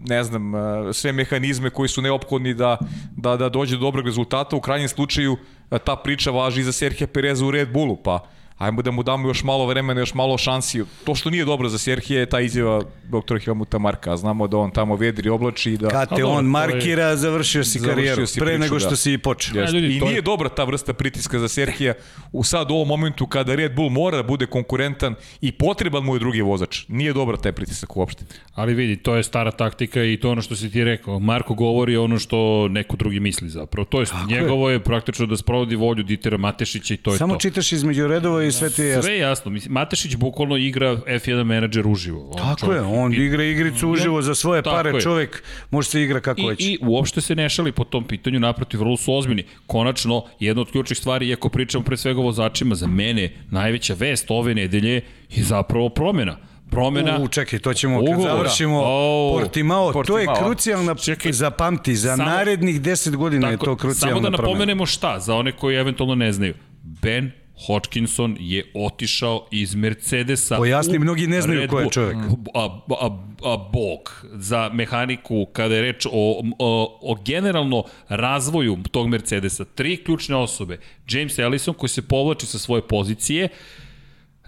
ne 0.09 0.25
znam, 0.25 0.53
sve 0.93 1.13
mehanizme 1.13 1.71
koji 1.71 1.89
su 1.89 2.03
neophodni 2.03 2.55
da, 2.55 2.79
da, 3.17 3.37
da 3.37 3.49
dođe 3.49 3.77
do 3.77 3.81
dobrog 3.81 4.07
rezultata. 4.07 4.57
U 4.57 4.61
krajnjem 4.61 4.89
slučaju 4.89 5.37
ta 5.85 5.97
priča 5.97 6.31
važi 6.31 6.61
i 6.61 6.65
za 6.65 6.73
Serhija 6.73 7.07
Pereza 7.07 7.47
u 7.47 7.51
Red 7.51 7.73
Bullu, 7.73 7.97
pa 7.97 8.27
ajmo 8.61 8.83
da 8.83 8.91
mu 8.91 9.03
damo 9.03 9.29
još 9.29 9.43
malo 9.43 9.67
vremena, 9.67 10.01
još 10.01 10.15
malo 10.15 10.39
šansi. 10.39 10.85
To 11.05 11.15
što 11.15 11.31
nije 11.31 11.45
dobro 11.45 11.69
za 11.69 11.79
Serhije 11.79 12.21
je 12.21 12.27
ta 12.27 12.41
izjava 12.41 12.83
doktora 13.09 13.41
Helmuta 13.41 13.79
Marka. 13.79 14.17
Znamo 14.17 14.47
da 14.47 14.57
on 14.57 14.71
tamo 14.71 14.97
vedri 14.97 15.29
oblači 15.29 15.73
i 15.73 15.77
da... 15.77 15.89
Kad 15.89 16.17
te 16.17 16.25
on 16.25 16.45
markira, 16.45 17.05
je... 17.05 17.17
završio 17.17 17.65
si 17.65 17.79
završio 17.79 17.95
karijeru, 17.95 18.27
si 18.27 18.41
pre 18.41 18.47
priču, 18.47 18.61
nego 18.61 18.79
što 18.81 18.91
da. 18.91 18.97
si 18.97 19.13
i 19.13 19.19
počeo. 19.19 19.63
Ja, 19.63 19.69
I 19.69 19.73
nije 19.73 20.15
je... 20.15 20.23
dobra 20.23 20.49
ta 20.49 20.65
vrsta 20.65 20.93
pritiska 20.93 21.39
za 21.39 21.49
Serhija 21.49 21.95
u 22.33 22.45
sad 22.45 22.71
u 22.71 22.75
ovom 22.75 22.89
momentu 22.89 23.27
kada 23.27 23.55
Red 23.55 23.75
Bull 23.75 23.89
mora 23.91 24.17
da 24.17 24.23
bude 24.23 24.47
konkurentan 24.47 25.15
i 25.41 25.53
potreban 25.53 26.05
mu 26.05 26.15
je 26.15 26.19
drugi 26.19 26.43
vozač. 26.43 26.85
Nije 26.89 27.13
dobra 27.13 27.37
taj 27.37 27.53
pritisak 27.53 27.97
uopšte. 27.97 28.25
Ali 28.55 28.75
vidi, 28.75 28.97
to 28.97 29.17
je 29.17 29.23
stara 29.23 29.51
taktika 29.51 30.03
i 30.05 30.17
to 30.17 30.31
ono 30.31 30.43
što 30.43 30.57
si 30.57 30.71
ti 30.71 30.85
rekao. 30.85 31.19
Marko 31.19 31.55
govori 31.55 31.97
ono 31.97 32.19
što 32.19 32.69
neko 32.69 32.97
drugi 32.97 33.21
misli 33.21 33.49
zapravo. 33.49 33.85
To 33.85 34.01
je 34.01 34.07
njegovo 34.29 34.69
je. 34.69 34.75
je 34.75 34.81
praktično 34.81 35.27
da 35.27 35.37
sprovodi 35.37 35.77
volju 35.77 36.03
Ditera 36.03 36.37
Matešića 36.37 36.95
i 36.95 36.97
to 36.97 37.13
je 37.13 37.19
Samo 37.19 37.35
to. 37.35 37.41
Samo 37.41 37.41
čitaš 37.41 37.73
između 37.73 38.07
redova 38.07 38.45
i 38.45 38.50
sve 38.53 38.71
ti 38.71 38.83
je 38.83 38.89
jasno. 38.89 39.03
Sve 39.03 39.13
je 39.13 39.19
jasno. 39.19 39.51
Mislim, 39.51 39.73
Matešić 39.73 40.17
bukvalno 40.17 40.57
igra 40.57 40.97
F1 40.97 41.45
menadžer 41.45 41.87
uživo. 41.87 42.31
On 42.31 42.39
Tako 42.39 42.61
čovjek, 42.61 42.83
je, 42.83 42.87
on 42.87 43.15
i, 43.15 43.17
igra 43.17 43.45
igricu 43.45 43.89
uživo 43.89 44.23
za 44.23 44.35
svoje 44.35 44.63
pare, 44.63 44.91
je. 44.91 45.01
čovjek 45.01 45.43
može 45.71 45.89
se 45.89 46.03
igra 46.03 46.21
kako 46.21 46.47
već. 46.47 46.61
I 46.61 46.79
uopšte 46.83 47.21
se 47.21 47.35
ne 47.35 47.49
šali 47.49 47.73
po 47.73 47.85
tom 47.85 48.05
pitanju, 48.05 48.41
naprotiv, 48.41 48.81
vrlo 48.81 48.97
su 48.97 49.15
ozbiljni. 49.15 49.45
Konačno, 49.67 50.25
jedna 50.41 50.63
od 50.63 50.71
ključnih 50.71 50.99
stvari, 50.99 51.29
iako 51.29 51.49
pričamo 51.49 51.85
pre 51.85 51.97
svega 51.97 52.21
o 52.21 52.23
vozačima, 52.23 52.75
za 52.75 52.87
mene 52.87 53.33
najveća 53.51 53.95
vest 53.95 54.27
ove 54.29 54.55
nedelje 54.55 55.03
je 55.31 55.45
zapravo 55.45 55.89
promjena 55.89 56.51
promena. 56.71 57.19
U, 57.21 57.29
čekaj, 57.29 57.59
to 57.59 57.75
ćemo 57.75 57.99
kad 57.99 58.09
Ugovora. 58.09 58.33
završimo 58.33 58.81
oh, 58.85 59.41
Portimao, 59.41 59.93
Portimao. 59.93 60.25
To 60.27 60.33
je 60.33 60.45
krucijalna, 60.45 60.95
čekaj, 60.95 61.33
za 61.33 61.51
pamti, 61.51 61.97
za 61.97 62.17
samo, 62.17 62.31
narednih 62.31 62.81
10 62.81 63.17
godina 63.17 63.51
tako, 63.51 63.65
je 63.65 63.67
to 63.67 63.77
krucijalna 63.77 64.15
promena. 64.15 64.37
Samo 64.37 64.37
da 64.37 64.43
napomenemo 64.43 64.87
šta, 64.87 65.19
za 65.19 65.35
one 65.35 65.53
koji 65.53 65.77
eventualno 65.77 66.15
ne 66.15 66.33
znaju. 66.33 66.55
Ben 66.83 67.33
Hodgkinson 67.67 68.37
je 68.41 68.73
otišao 68.75 69.47
iz 69.51 69.75
Mercedesa. 69.75 70.57
Pojasni, 70.57 70.99
mnogi 70.99 71.27
ne 71.27 71.43
znaju 71.43 71.69
ko 71.69 71.81
je 71.81 71.91
čovjek. 71.91 72.17
A, 72.55 72.81
a, 73.01 73.19
a, 73.45 73.57
bog 73.73 74.27
za 74.33 74.71
mehaniku 74.73 75.47
kada 75.53 75.75
je 75.75 75.83
reč 75.83 76.07
o, 76.07 76.43
o, 76.59 76.99
o 77.03 77.17
generalno 77.25 77.85
razvoju 78.09 78.79
tog 78.91 79.09
Mercedesa. 79.09 79.65
Tri 79.65 79.97
ključne 80.05 80.37
osobe. 80.37 80.79
James 81.09 81.39
Ellison 81.39 81.75
koji 81.75 81.91
se 81.91 82.03
povlači 82.03 82.47
sa 82.47 82.59
svoje 82.59 82.83
pozicije, 82.89 83.49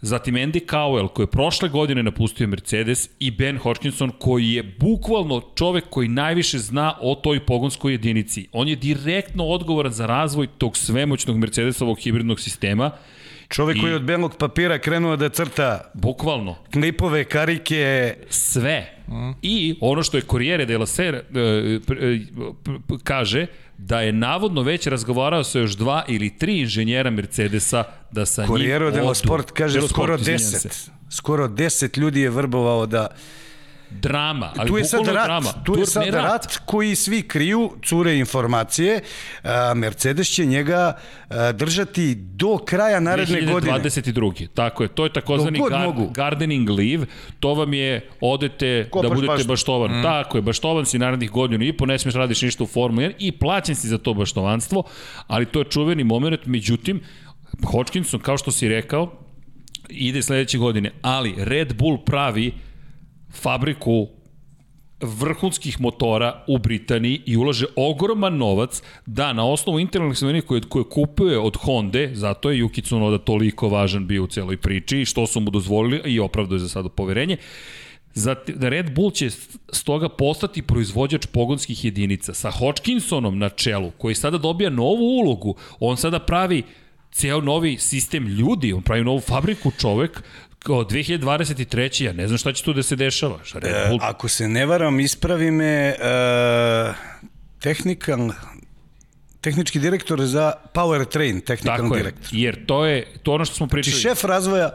Zatim 0.04 0.34
Andy 0.34 0.66
Cowell 0.66 1.08
koji 1.08 1.24
je 1.24 1.30
prošle 1.30 1.68
godine 1.68 2.02
napustio 2.02 2.46
Mercedes 2.46 3.10
i 3.18 3.30
Ben 3.30 3.58
Hodgkinson 3.58 4.10
koji 4.18 4.50
je 4.50 4.62
bukvalno 4.62 5.42
čovek 5.54 5.84
koji 5.90 6.08
najviše 6.08 6.58
zna 6.58 6.94
o 7.00 7.14
toj 7.14 7.46
pogonskoj 7.46 7.92
jedinici. 7.92 8.48
On 8.52 8.68
je 8.68 8.76
direktno 8.76 9.44
odgovoran 9.44 9.92
za 9.92 10.06
razvoj 10.06 10.46
tog 10.58 10.76
svemoćnog 10.76 11.36
Mercedesovog 11.36 11.98
hibridnog 12.00 12.40
sistema 12.40 12.90
Čovek 13.52 13.76
I- 13.76 13.80
koji 13.80 13.90
je 13.90 13.96
od 13.96 14.02
belog 14.02 14.36
papira 14.36 14.78
krenuo 14.78 15.16
da 15.16 15.28
crta 15.28 15.90
Bukvalno. 15.94 16.56
klipove, 16.72 17.24
karike, 17.24 18.14
sve. 18.28 18.98
I 19.42 19.76
ono 19.80 20.02
što 20.02 20.16
je 20.16 20.22
Corriere 20.30 20.66
della 20.66 20.86
Sera 20.86 21.18
e, 21.18 21.20
e, 21.40 22.20
kaže 23.04 23.46
da 23.78 24.00
je 24.00 24.12
navodno 24.12 24.62
već 24.62 24.86
razgovarao 24.86 25.44
sa 25.44 25.58
još 25.58 25.72
dva 25.72 26.04
ili 26.08 26.38
tri 26.38 26.60
inženjera 26.60 27.10
Mercedesa 27.10 27.84
da 28.10 28.26
sa 28.26 28.42
njim 28.42 28.48
Corriere 28.48 28.90
dello 28.90 29.10
odu. 29.10 29.14
Sport 29.14 29.50
kaže 29.50 29.80
skoro 29.88 30.18
Sport, 30.18 30.20
izvinjam 30.20 30.60
se. 30.60 30.68
10. 30.68 30.88
Skoro 31.10 31.48
10 31.48 31.98
ljudi 31.98 32.20
je 32.20 32.30
vrbovao 32.30 32.86
da... 32.86 33.06
Drama, 34.00 34.52
ali 34.56 34.68
tu 34.68 34.78
je 34.78 34.84
sad 34.84 35.06
rat, 35.06 35.24
drama. 35.24 35.52
tu 35.64 35.78
je 35.78 35.86
sad 35.86 36.08
rat 36.08 36.56
koji 36.64 36.94
svi 36.94 37.22
kriju, 37.22 37.70
cure 37.84 38.18
informacije. 38.18 39.00
A, 39.42 39.72
Mercedes 39.74 40.28
će 40.28 40.46
njega 40.46 40.96
a, 41.30 41.52
držati 41.52 42.14
do 42.14 42.58
kraja 42.58 43.00
naredne 43.00 43.42
godine. 43.42 43.72
2022. 43.72 44.46
Tako 44.54 44.82
je, 44.82 44.88
to 44.88 45.04
je 45.04 45.12
takozvani 45.12 45.60
gar, 45.70 45.86
mogu. 45.86 46.10
gardening 46.10 46.70
leave, 46.70 47.06
to 47.40 47.54
vam 47.54 47.74
je 47.74 48.08
odete 48.20 48.88
Kopaš 48.90 49.08
da 49.08 49.14
budete 49.14 49.32
baštu. 49.32 49.48
baštovan. 49.48 49.98
Mm. 49.98 50.02
Tako 50.02 50.38
je, 50.38 50.42
baštovan 50.42 50.86
si 50.86 50.98
narednih 50.98 51.30
godinu 51.30 51.64
i 51.64 51.72
po, 51.72 51.86
ne 51.86 51.98
smiješ 51.98 52.14
radiš 52.14 52.42
ništa 52.42 52.64
u 52.64 52.66
Formuli 52.66 53.06
1 53.06 53.12
i 53.18 53.32
plaćen 53.32 53.74
si 53.74 53.88
za 53.88 53.98
to 53.98 54.14
baštovanstvo, 54.14 54.82
ali 55.26 55.46
to 55.46 55.58
je 55.58 55.64
čuveni 55.64 56.04
moment, 56.04 56.46
međutim, 56.46 57.00
Hodgkinson, 57.64 58.20
kao 58.20 58.38
što 58.38 58.50
si 58.50 58.68
rekao, 58.68 59.12
ide 59.88 60.22
sledeće 60.22 60.58
godine, 60.58 60.90
ali 61.02 61.34
Red 61.38 61.74
Bull 61.74 62.04
pravi 62.04 62.52
fabriku 63.32 64.08
vrhunskih 65.02 65.80
motora 65.80 66.44
u 66.48 66.58
Britaniji 66.58 67.22
i 67.26 67.36
ulaže 67.36 67.66
ogroman 67.76 68.36
novac 68.36 68.82
da 69.06 69.32
na 69.32 69.46
osnovu 69.46 69.80
internalnih 69.80 70.18
svojine 70.18 70.40
koje, 70.40 70.60
koje 70.60 70.84
kupuje 70.84 71.38
od 71.38 71.56
Honda, 71.56 72.14
zato 72.14 72.50
je 72.50 72.64
Yuki 72.64 72.82
Tsunoda 72.82 73.18
toliko 73.18 73.68
važan 73.68 74.06
bio 74.06 74.24
u 74.24 74.26
celoj 74.26 74.56
priči 74.56 75.00
i 75.00 75.04
što 75.04 75.26
su 75.26 75.40
mu 75.40 75.50
dozvolili 75.50 76.00
i 76.04 76.20
opravduje 76.20 76.58
za 76.58 76.68
sada 76.68 76.88
poverenje, 76.88 77.36
da 78.46 78.68
Red 78.68 78.94
Bull 78.94 79.10
će 79.10 79.30
stoga 79.72 80.08
postati 80.08 80.62
proizvođač 80.62 81.26
pogonskih 81.26 81.84
jedinica 81.84 82.34
sa 82.34 82.50
Hodgkinsonom 82.50 83.38
na 83.38 83.48
čelu, 83.48 83.90
koji 83.98 84.14
sada 84.14 84.38
dobija 84.38 84.70
novu 84.70 85.04
ulogu. 85.04 85.54
On 85.80 85.96
sada 85.96 86.18
pravi 86.18 86.62
ceo 87.12 87.40
novi 87.40 87.78
sistem 87.78 88.26
ljudi, 88.26 88.72
on 88.72 88.82
pravi 88.82 89.04
novu 89.04 89.20
fabriku 89.20 89.70
čovek, 89.80 90.22
kao 90.62 90.84
2023. 90.84 92.04
Ja 92.04 92.12
ne 92.12 92.26
znam 92.26 92.38
šta 92.38 92.52
će 92.52 92.64
tu 92.64 92.72
da 92.72 92.82
se 92.82 92.96
dešava. 92.96 93.38
Šta 93.44 93.58
Red 93.58 93.72
E, 93.74 93.88
Bull 93.88 93.98
ako 94.02 94.28
se 94.28 94.48
ne 94.48 94.66
varam, 94.66 95.00
ispravi 95.00 95.50
me 95.50 95.66
e, 95.88 95.94
tehnikal, 97.60 98.30
tehnički 99.40 99.78
direktor 99.78 100.20
za 100.26 100.52
Powertrain, 100.74 101.44
tehnikalni 101.44 101.82
Tako 101.82 101.96
je, 101.96 102.02
direktor. 102.02 102.28
jer 102.32 102.66
to 102.66 102.86
je 102.86 103.06
to 103.22 103.32
ono 103.32 103.44
što 103.44 103.54
smo 103.54 103.66
pričali. 103.66 103.96
Znači 103.96 104.02
šef 104.02 104.24
razvoja 104.24 104.70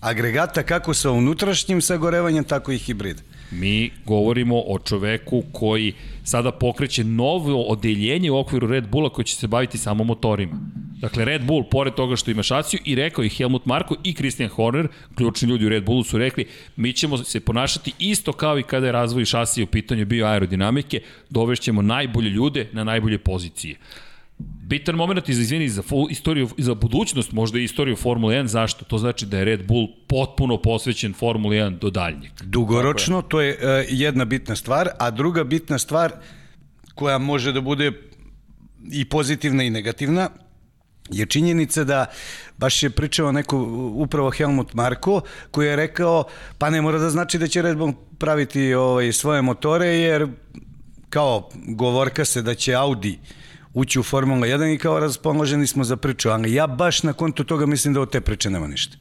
agregata 0.00 0.62
kako 0.62 0.94
sa 0.94 1.10
unutrašnjim 1.10 1.82
sagorevanjem, 1.82 2.44
tako 2.44 2.72
i 2.72 2.78
hibrida. 2.78 3.22
Mi 3.50 3.90
govorimo 4.04 4.62
o 4.66 4.78
čoveku 4.78 5.42
koji 5.52 5.92
sada 6.24 6.52
pokreće 6.52 7.04
novo 7.04 7.62
odeljenje 7.62 8.30
u 8.30 8.38
okviru 8.38 8.66
Red 8.66 8.88
Bulla 8.88 9.08
koji 9.08 9.24
će 9.24 9.36
se 9.36 9.46
baviti 9.46 9.78
samo 9.78 10.04
motorima. 10.04 10.60
Dakle, 11.00 11.24
Red 11.24 11.44
Bull, 11.44 11.64
pored 11.70 11.94
toga 11.94 12.16
što 12.16 12.30
ima 12.30 12.42
šasiju, 12.42 12.80
i 12.84 12.94
rekao 12.94 13.24
i 13.24 13.28
Helmut 13.28 13.66
Marko 13.66 13.96
i 14.04 14.14
Christian 14.14 14.50
Horner, 14.50 14.88
ključni 15.14 15.48
ljudi 15.48 15.66
u 15.66 15.68
Red 15.68 15.84
Bullu 15.84 16.04
su 16.04 16.18
rekli, 16.18 16.46
mi 16.76 16.92
ćemo 16.92 17.18
se 17.18 17.40
ponašati 17.40 17.92
isto 17.98 18.32
kao 18.32 18.58
i 18.58 18.62
kada 18.62 18.86
je 18.86 18.92
razvoj 18.92 19.24
šasije 19.24 19.64
u 19.64 19.66
pitanju 19.66 20.06
bio 20.06 20.26
aerodinamike, 20.26 21.00
dovešćemo 21.30 21.82
najbolje 21.82 22.30
ljude 22.30 22.68
na 22.72 22.84
najbolje 22.84 23.18
pozicije. 23.18 23.76
Bitan 24.38 24.94
moment 24.94 25.28
izvini, 25.28 25.68
za 25.68 25.82
full 25.82 26.10
istoriju, 26.10 26.48
za 26.58 26.74
budućnost, 26.74 27.32
možda 27.32 27.58
i 27.58 27.64
istoriju 27.64 27.96
Formule 27.96 28.36
1, 28.36 28.46
zašto? 28.46 28.84
To 28.84 28.98
znači 28.98 29.26
da 29.26 29.38
je 29.38 29.44
Red 29.44 29.66
Bull 29.66 29.88
potpuno 30.06 30.62
posvećen 30.62 31.14
Formuli 31.14 31.56
1 31.56 31.78
do 31.78 31.90
daljnjeg. 31.90 32.32
Dugoročno, 32.42 33.22
to 33.22 33.40
je 33.40 33.58
e, 33.60 33.86
jedna 33.88 34.24
bitna 34.24 34.56
stvar, 34.56 34.88
a 34.98 35.10
druga 35.10 35.44
bitna 35.44 35.78
stvar 35.78 36.12
koja 36.94 37.18
može 37.18 37.52
da 37.52 37.60
bude 37.60 37.92
i 38.92 39.04
pozitivna 39.04 39.62
i 39.62 39.70
negativna, 39.70 40.28
je 41.10 41.26
činjenica 41.26 41.84
da 41.84 42.06
baš 42.58 42.82
je 42.82 42.90
pričao 42.90 43.32
neko 43.32 43.58
upravo 43.94 44.30
Helmut 44.30 44.74
Marko 44.74 45.20
koji 45.50 45.66
je 45.66 45.76
rekao 45.76 46.24
pa 46.58 46.70
ne 46.70 46.82
mora 46.82 46.98
da 46.98 47.10
znači 47.10 47.38
da 47.38 47.46
će 47.46 47.62
Red 47.62 47.76
Bull 47.76 47.92
praviti 48.18 48.74
ovaj, 48.74 49.12
svoje 49.12 49.42
motore 49.42 49.86
jer 49.86 50.26
kao 51.10 51.50
govorka 51.66 52.24
se 52.24 52.42
da 52.42 52.54
će 52.54 52.74
Audi 52.74 53.18
ući 53.76 54.00
u 54.00 54.02
Formula 54.02 54.46
1 54.46 54.74
i 54.74 54.78
kao 54.78 55.00
raspoloženi 55.00 55.66
smo 55.66 55.84
za 55.84 55.96
priču, 55.96 56.28
ali 56.28 56.54
ja 56.54 56.66
baš 56.66 57.02
na 57.02 57.12
kontu 57.12 57.44
toga 57.44 57.66
mislim 57.66 57.94
da 57.94 58.00
od 58.00 58.10
te 58.10 58.20
priče 58.20 58.50
nema 58.50 58.66
ništa. 58.66 58.96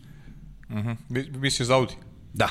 Mi- 1.10 1.30
Misliš 1.32 1.68
za 1.68 1.76
Audi? 1.76 1.94
Da. 2.34 2.50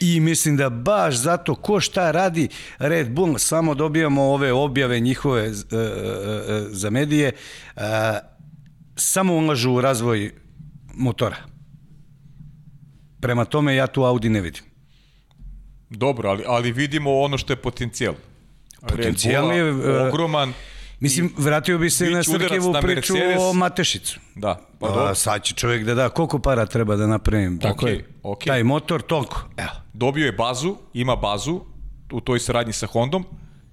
I 0.00 0.20
mislim 0.20 0.56
da 0.56 0.70
baš 0.70 1.14
zato 1.14 1.54
ko 1.54 1.80
šta 1.80 2.10
radi 2.10 2.48
Red 2.78 3.10
Bull, 3.10 3.38
samo 3.38 3.74
dobijamo 3.74 4.22
ove 4.22 4.52
objave 4.52 5.00
njihove 5.00 5.42
e, 5.42 5.46
e, 5.46 5.50
e, 5.50 6.64
za 6.68 6.90
medije, 6.90 7.32
e, 7.76 7.80
samo 8.96 9.34
ulažu 9.34 9.72
u 9.72 9.80
razvoj 9.80 10.34
motora. 10.94 11.36
Prema 13.20 13.44
tome 13.44 13.74
ja 13.74 13.86
tu 13.86 14.04
Audi 14.04 14.28
ne 14.28 14.40
vidim. 14.40 14.62
Dobro, 15.90 16.28
ali, 16.28 16.44
ali 16.46 16.72
vidimo 16.72 17.18
ono 17.20 17.38
što 17.38 17.52
je 17.52 17.56
potencijal. 17.56 18.14
Potencijal 18.80 19.52
je, 19.52 19.60
e, 19.60 20.08
ogroman. 20.08 20.52
Mislim, 21.02 21.32
vratio 21.36 21.78
bi 21.78 21.90
se 21.90 22.10
na 22.10 22.22
Srkevu 22.22 22.72
na 22.72 22.80
priču 22.80 23.14
Mercedes. 23.14 23.38
o 23.40 23.52
Matešicu. 23.52 24.20
Da, 24.34 24.60
pa 24.78 24.88
dobro. 24.88 25.14
sad 25.14 25.42
će 25.42 25.54
čovjek 25.54 25.84
da 25.84 25.94
da, 25.94 26.08
koliko 26.08 26.38
para 26.38 26.66
treba 26.66 26.96
da 26.96 27.06
napravim? 27.06 27.58
Tako 27.58 27.88
je. 27.88 28.08
okej. 28.22 28.50
Taj 28.50 28.62
motor, 28.64 29.02
toliko. 29.02 29.48
Evo. 29.56 29.70
Dobio 29.92 30.26
je 30.26 30.32
bazu, 30.32 30.76
ima 30.94 31.16
bazu 31.16 31.60
u 32.12 32.20
toj 32.20 32.40
saradnji 32.40 32.72
sa 32.72 32.86
Hondom, 32.86 33.24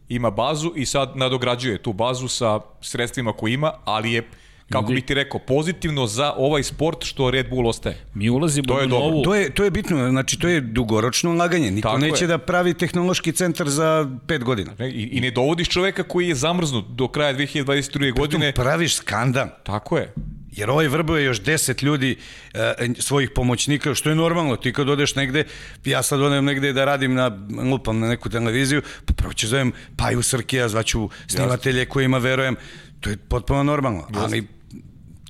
ima 0.07 0.31
bazu 0.31 0.71
i 0.75 0.85
sad 0.85 1.11
nadograđuje 1.15 1.81
tu 1.81 1.93
bazu 1.93 2.27
sa 2.27 2.59
sredstvima 2.81 3.33
koje 3.33 3.53
ima, 3.53 3.73
ali 3.85 4.13
je, 4.13 4.29
kako 4.69 4.91
bih 4.91 5.03
ti 5.03 5.13
rekao, 5.13 5.39
pozitivno 5.39 6.07
za 6.07 6.33
ovaj 6.37 6.63
sport 6.63 7.03
što 7.03 7.31
Red 7.31 7.49
Bull 7.49 7.67
ostaje. 7.67 7.97
Mi 8.13 8.29
ulazimo 8.29 8.67
To 8.67 8.79
je 8.79 8.85
u 8.85 8.89
dobro. 8.89 9.07
novu... 9.07 9.23
To 9.23 9.35
je, 9.35 9.49
to 9.49 9.63
je 9.63 9.71
bitno, 9.71 10.09
znači 10.09 10.39
to 10.39 10.47
je 10.47 10.61
dugoročno 10.61 11.31
ulaganje. 11.31 11.71
Niko 11.71 11.87
Tako 11.87 11.97
neće 11.99 12.23
je. 12.23 12.27
da 12.27 12.37
pravi 12.37 12.73
tehnološki 12.73 13.31
centar 13.31 13.69
za 13.69 14.09
pet 14.27 14.43
godina. 14.43 14.71
Ne, 14.79 14.89
I, 14.89 15.09
I 15.11 15.21
ne 15.21 15.31
dovodiš 15.31 15.69
čoveka 15.69 16.03
koji 16.03 16.27
je 16.27 16.35
zamrznut 16.35 16.85
do 16.87 17.07
kraja 17.07 17.33
2022. 17.33 18.17
godine. 18.17 18.53
Praviš 18.53 18.95
skandal. 18.95 19.47
Tako 19.63 19.97
je. 19.97 20.13
Jer 20.51 20.69
ovaj 20.69 20.87
vrbuje 20.87 21.23
još 21.25 21.41
deset 21.41 21.81
ljudi 21.81 22.15
e, 22.53 22.73
svojih 22.99 23.29
pomoćnika, 23.35 23.95
što 23.95 24.09
je 24.09 24.15
normalno. 24.15 24.55
Ti 24.55 24.73
kad 24.73 24.89
odeš 24.89 25.15
negde, 25.15 25.43
ja 25.85 26.03
sad 26.03 26.21
odem 26.21 26.45
negde 26.45 26.73
da 26.73 26.85
radim 26.85 27.13
na, 27.13 27.31
lupam 27.71 27.99
na 27.99 28.07
neku 28.07 28.29
televiziju, 28.29 28.81
pa 29.05 29.13
prvo 29.13 29.33
ću 29.33 29.47
zovem 29.47 29.71
Paju 29.97 30.21
Srkija, 30.21 30.69
zvaću 30.69 31.09
snimatelje 31.27 31.85
kojima 31.85 32.17
verujem. 32.17 32.55
To 32.99 33.09
je 33.09 33.17
potpuno 33.17 33.63
normalno. 33.63 34.07
Ali 34.13 34.47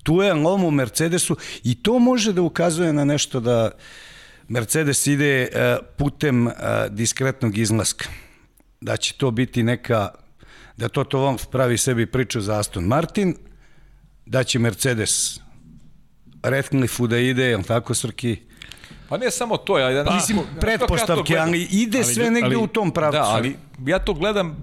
tu 0.03 0.21
je 0.21 0.33
lom 0.33 0.63
u 0.63 0.71
Mercedesu 0.71 1.37
i 1.63 1.75
to 1.75 1.99
može 1.99 2.33
da 2.33 2.41
ukazuje 2.41 2.93
na 2.93 3.05
nešto 3.05 3.39
da 3.39 3.71
Mercedes 4.47 5.07
ide 5.07 5.41
e, 5.41 5.77
putem 5.97 6.47
e, 6.47 6.51
diskretnog 6.89 7.57
izlaska. 7.57 8.09
Da 8.81 8.97
će 8.97 9.13
to 9.13 9.31
biti 9.31 9.63
neka, 9.63 10.09
da 10.77 10.89
Toto 10.89 11.17
Wolff 11.17 11.49
pravi 11.51 11.77
sebi 11.77 12.05
priču 12.05 12.41
za 12.41 12.59
Aston 12.59 12.83
Martin, 12.83 13.35
da 14.25 14.43
će 14.43 14.59
Mercedes 14.59 15.39
Redcliffe 16.43 17.07
da 17.07 17.17
ide, 17.17 17.43
jel 17.43 17.63
tako 17.63 17.93
Srki? 17.93 18.37
Pa 19.09 19.17
ne 19.17 19.31
samo 19.31 19.57
to, 19.57 19.79
ja, 19.79 20.05
Pa, 20.05 20.15
Mislim, 20.15 20.39
pretpostavke, 20.59 21.37
ali 21.37 21.67
ide 21.71 21.97
Ali 21.97 22.13
sve 22.13 22.31
negde 22.31 22.45
ali- 22.45 22.55
u 22.55 22.67
tom 22.67 22.91
pravcu. 22.91 23.17
Da, 23.17 23.23
ali 23.23 23.55
ja 23.85 23.99
to 23.99 24.13
gledam, 24.13 24.57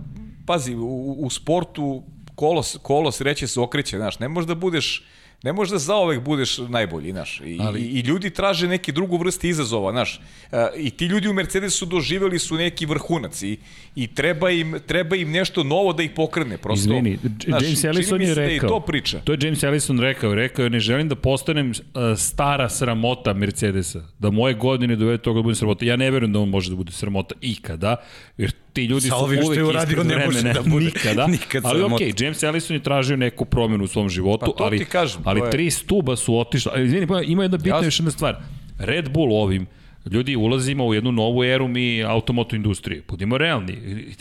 pazi, 0.47 0.75
u, 0.75 1.17
u 1.19 1.31
sportu 1.31 2.03
kolos, 2.35 2.79
kolos 2.83 3.21
reće 3.21 3.47
se 3.47 3.61
okreće, 3.61 3.97
znaš, 3.97 4.19
ne 4.19 4.29
možeš 4.29 4.49
da 4.49 4.55
budeš 4.55 5.05
Ne 5.43 5.53
možeš 5.53 5.73
da 5.73 5.79
zaovek 5.79 6.21
budeš 6.21 6.59
najbolji, 6.59 7.13
znaš. 7.13 7.41
I, 7.45 7.59
Ali- 7.61 7.81
i, 7.81 8.01
ljudi 8.01 8.31
traže 8.31 8.69
neke 8.69 8.93
drugu 8.93 9.17
vrste 9.17 9.49
izazova, 9.49 9.93
znaš. 9.93 10.21
E, 10.53 10.67
I 10.77 10.91
ti 10.91 11.07
ljudi 11.07 11.29
u 11.29 11.33
Mercedesu 11.33 11.87
doživeli 11.87 12.39
su 12.39 12.57
neki 12.57 12.87
vrhunac 12.87 13.43
i, 13.43 13.59
i 13.97 14.07
treba, 14.07 14.51
im, 14.51 14.79
treba 14.87 15.17
im 15.17 15.31
nešto 15.31 15.65
novo 15.65 15.93
da 15.93 16.03
ih 16.03 16.11
pokrene. 16.11 16.57
Prosto, 16.59 16.81
Izvini, 16.85 17.19
znaš, 17.47 17.63
James 17.63 17.85
Ellison 17.85 18.23
je 18.23 18.35
da 18.35 18.35
rekao. 18.35 18.67
i 18.67 18.71
to 18.71 18.81
priča. 18.81 19.19
To 19.25 19.33
je 19.33 19.39
James 19.43 19.63
Ellison 19.63 20.01
rekao. 20.01 20.35
Rekao 20.35 20.63
je, 20.63 20.71
ne 20.71 20.81
želim 20.81 21.09
da 21.09 21.15
postanem 21.15 21.71
uh, 21.71 21.77
stara 22.17 22.69
sramota 22.69 23.33
Mercedesa. 23.33 24.03
Da 24.19 24.31
moje 24.31 24.55
godine 24.55 24.97
dovede 24.97 25.19
toga 25.23 25.39
da 25.39 25.43
bude 25.43 25.55
sramota. 25.55 25.85
Ja 25.85 25.97
ne 25.97 26.11
verujem 26.11 26.33
da 26.33 26.39
on 26.41 26.49
može 26.49 26.71
da 26.71 26.77
bude 26.77 26.93
sramota 26.93 27.35
ikada, 27.41 27.97
jer 28.39 28.53
ti 28.73 28.85
ljudi 28.85 29.01
Sa 29.01 29.09
su 29.09 29.25
ovim 29.25 29.41
uvek 29.45 29.59
ispred 29.77 30.07
ne 30.07 30.27
može 30.27 30.39
vremena. 30.39 30.53
da 30.55 30.71
bude 30.71 30.85
nikada. 30.95 31.27
nikad 31.27 31.63
ali 31.67 31.83
okej, 31.83 32.13
okay, 32.13 32.25
James 32.25 32.43
Ellison 32.43 32.77
je 32.77 32.83
tražio 32.83 33.17
neku 33.17 33.45
promenu 33.45 33.85
u 33.85 33.87
svom 33.87 34.09
životu, 34.09 34.47
Pa 34.47 34.53
to 34.53 34.65
ali, 34.65 34.79
ti 34.79 34.85
kažem, 34.85 35.23
ali 35.27 35.41
je- 35.41 35.51
tri 35.51 35.71
stuba 35.71 36.17
su 36.17 36.39
otišla. 36.39 36.73
Ali, 36.75 36.85
Izvini, 36.87 37.07
pa 37.07 37.23
ima 37.23 37.43
jedna 37.43 37.57
bitna 37.57 37.75
Jasno. 37.75 37.87
još 37.87 37.99
jedna 37.99 38.11
stvar. 38.11 38.37
Red 38.79 39.11
Bull 39.11 39.33
ovim 39.33 39.67
Ljudi, 40.11 40.37
ulazimo 40.37 40.87
u 40.87 40.95
jednu 40.95 41.13
novu 41.13 41.45
eru 41.45 41.69
mi 41.69 42.05
automoto 42.05 42.57
industrije. 42.57 43.03
Budimo 43.09 43.39
realni. 43.39 43.73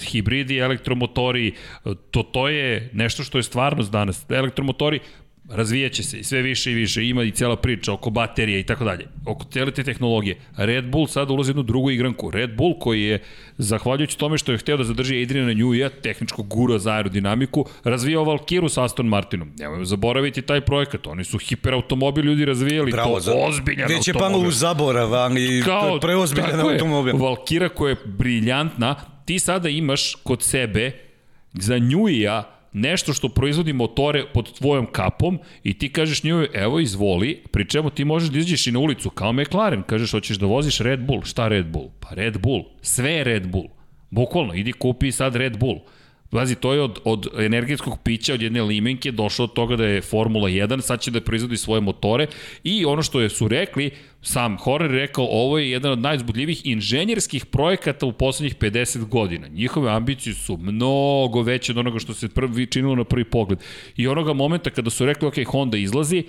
Hibridi, 0.02 0.58
elektromotori, 0.58 1.52
to, 2.12 2.24
to 2.24 2.48
je 2.50 2.90
nešto 2.94 3.24
što 3.24 3.38
je 3.38 3.44
stvarnost 3.44 3.92
danas. 3.92 4.26
Elektromotori, 4.30 5.00
razvijaće 5.50 6.04
se 6.04 6.20
i 6.20 6.24
sve 6.24 6.42
više 6.42 6.72
i 6.72 6.76
više, 6.76 7.06
ima 7.06 7.24
i 7.24 7.32
cela 7.32 7.56
priča 7.56 7.94
oko 7.94 8.10
baterije 8.10 8.60
i 8.60 8.64
tako 8.64 8.84
dalje, 8.84 9.06
oko 9.26 9.46
cele 9.46 9.72
te 9.72 9.84
tehnologije. 9.84 10.36
Red 10.58 10.86
Bull 10.86 11.08
sada 11.08 11.34
ulazi 11.34 11.50
jednu 11.50 11.64
drugu 11.64 11.92
igranku. 11.92 12.32
Red 12.32 12.56
Bull 12.56 12.80
koji 12.80 13.04
je, 13.04 13.20
zahvaljujući 13.58 14.18
tome 14.18 14.38
što 14.38 14.52
je 14.52 14.58
hteo 14.58 14.78
da 14.78 14.84
zadrži 14.84 15.24
Adriana 15.24 15.54
Njuja, 15.54 15.90
tehničkog 15.90 16.48
gura 16.48 16.80
za 16.80 16.92
aerodinamiku, 16.92 17.66
razvijao 17.84 18.24
Valkiru 18.24 18.70
sa 18.70 18.84
Aston 18.84 19.08
Martinom. 19.08 19.52
Nemojmo 19.60 19.86
zaboraviti 19.86 20.42
taj 20.42 20.62
projekat, 20.62 21.08
oni 21.08 21.24
su 21.24 21.38
hiperautomobil 21.38 22.26
ljudi 22.26 22.46
razvijali, 22.46 22.92
Bravo, 22.92 23.14
to 23.14 23.20
za- 23.20 23.34
ozbiljan 23.38 23.88
će 23.90 23.94
automobil. 24.12 24.20
palo 24.20 24.48
u 24.48 24.52
zaborav, 24.52 25.14
ali 25.14 25.64
to 25.66 25.94
je 25.94 26.00
preozbiljan 26.00 26.52
tako 26.52 26.70
je, 26.70 26.74
automobil. 26.74 27.18
Valkira 27.18 27.70
koja 27.70 27.90
je 27.90 27.96
briljantna, 28.06 28.96
ti 29.26 29.40
sada 29.40 29.70
imaš 29.70 30.16
kod 30.16 30.44
sebe 30.44 30.92
za 31.54 31.78
Njuija 31.78 32.52
nešto 32.78 33.14
što 33.14 33.30
proizvodi 33.30 33.74
motore 33.74 34.26
pod 34.34 34.54
tvojom 34.54 34.86
kapom 34.92 35.40
i 35.64 35.78
ti 35.78 35.92
kažeš 35.92 36.24
njoj, 36.24 36.50
evo 36.54 36.80
izvoli, 36.80 37.42
pri 37.52 37.70
čemu 37.70 37.90
ti 37.90 38.06
možeš 38.06 38.30
da 38.30 38.38
izađeš 38.38 38.68
i 38.68 38.72
na 38.72 38.80
ulicu 38.80 39.10
kao 39.10 39.34
McLaren, 39.34 39.84
kažeš 39.84 40.12
hoćeš 40.12 40.38
da 40.38 40.46
voziš 40.46 40.80
Red 40.80 41.00
Bull, 41.00 41.24
šta 41.24 41.48
Red 41.48 41.66
Bull? 41.66 41.90
Pa 42.00 42.10
Red 42.16 42.38
Bull, 42.38 42.64
sve 42.82 43.12
je 43.12 43.24
Red 43.24 43.48
Bull. 43.48 43.68
Bukvalno, 44.10 44.54
idi 44.54 44.72
kupi 44.72 45.12
sad 45.12 45.36
Red 45.36 45.58
Bull. 45.58 45.80
Pazi, 46.30 46.56
to 46.56 46.74
je 46.74 46.82
od, 46.82 47.00
od 47.04 47.28
energetskog 47.40 48.00
pića, 48.04 48.34
od 48.34 48.42
jedne 48.42 48.62
limenke, 48.62 49.12
došlo 49.12 49.46
od 49.46 49.54
toga 49.54 49.76
da 49.76 49.86
je 49.86 50.02
Formula 50.02 50.50
1, 50.50 50.82
sad 50.82 51.02
će 51.02 51.12
da 51.12 51.22
proizvodi 51.22 51.58
svoje 51.58 51.82
motore 51.82 52.28
i 52.64 52.86
ono 52.86 53.04
što 53.04 53.22
je 53.22 53.30
su 53.30 53.48
rekli, 53.48 53.92
sam 54.22 54.58
Horner 54.58 54.92
rekao, 54.92 55.28
ovo 55.30 55.58
je 55.58 55.72
jedan 55.72 55.92
od 55.92 56.00
najzbudljivih 56.00 56.66
inženjerskih 56.66 57.46
projekata 57.46 58.06
u 58.06 58.12
poslednjih 58.12 58.56
50 58.56 59.06
godina. 59.06 59.48
Njihove 59.48 59.92
ambicije 59.92 60.34
su 60.34 60.58
mnogo 60.58 61.42
veće 61.42 61.72
od 61.72 61.78
onoga 61.78 62.00
što 62.00 62.14
se 62.14 62.30
prvi 62.30 62.66
činilo 62.66 62.96
na 62.96 63.04
prvi 63.04 63.24
pogled. 63.24 63.60
I 63.98 64.08
onoga 64.08 64.34
momenta 64.34 64.70
kada 64.70 64.90
su 64.90 65.06
rekli, 65.06 65.28
ok, 65.28 65.36
Honda 65.48 65.78
izlazi, 65.78 66.24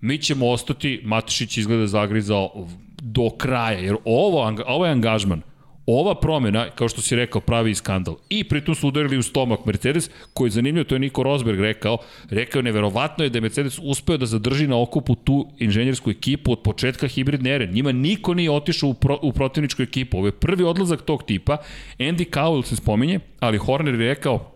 mi 0.00 0.18
ćemo 0.18 0.50
ostati, 0.50 1.00
Matišić 1.04 1.56
izgleda 1.56 1.86
zagrizao 1.86 2.68
do 3.02 3.30
kraja, 3.30 3.78
jer 3.78 3.96
ovo, 4.04 4.54
ovo 4.66 4.86
je 4.86 4.92
angažman. 4.92 5.42
Ova 5.86 6.14
promena, 6.14 6.70
kao 6.70 6.88
što 6.88 7.02
si 7.02 7.16
rekao, 7.16 7.40
pravi 7.40 7.74
skandal. 7.74 8.16
I 8.28 8.44
pritom 8.44 8.74
su 8.74 8.88
udarili 8.88 9.18
u 9.18 9.22
stomak 9.22 9.64
Mercedes, 9.64 10.10
koji 10.34 10.46
je 10.46 10.50
zanimljivo, 10.50 10.84
to 10.84 10.94
je 10.94 10.98
Niko 10.98 11.22
Rosberg 11.22 11.60
rekao, 11.60 11.98
rekao 12.30 12.62
neverovatno 12.62 13.24
je 13.24 13.30
da 13.30 13.36
je 13.36 13.40
Mercedes 13.40 13.78
uspeo 13.82 14.16
da 14.16 14.26
zadrži 14.26 14.66
na 14.66 14.80
okupu 14.80 15.14
tu 15.14 15.46
inženjersku 15.58 16.10
ekipu 16.10 16.52
od 16.52 16.62
početka 16.62 17.06
hibridne 17.06 17.50
ere. 17.50 17.66
Njima 17.66 17.92
niko 17.92 18.34
nije 18.34 18.50
otišao 18.50 18.88
u, 18.88 18.94
pro, 18.94 19.18
u 19.22 19.32
protivničku 19.32 19.82
ekipu. 19.82 20.18
Ovo 20.18 20.26
je 20.26 20.32
prvi 20.32 20.64
odlazak 20.64 21.02
tog 21.02 21.22
tipa. 21.22 21.56
Andy 21.98 22.30
Cowell 22.30 22.64
se 22.64 22.76
spominje, 22.76 23.20
ali 23.40 23.58
Horner 23.58 23.94
je 23.94 24.08
rekao, 24.08 24.52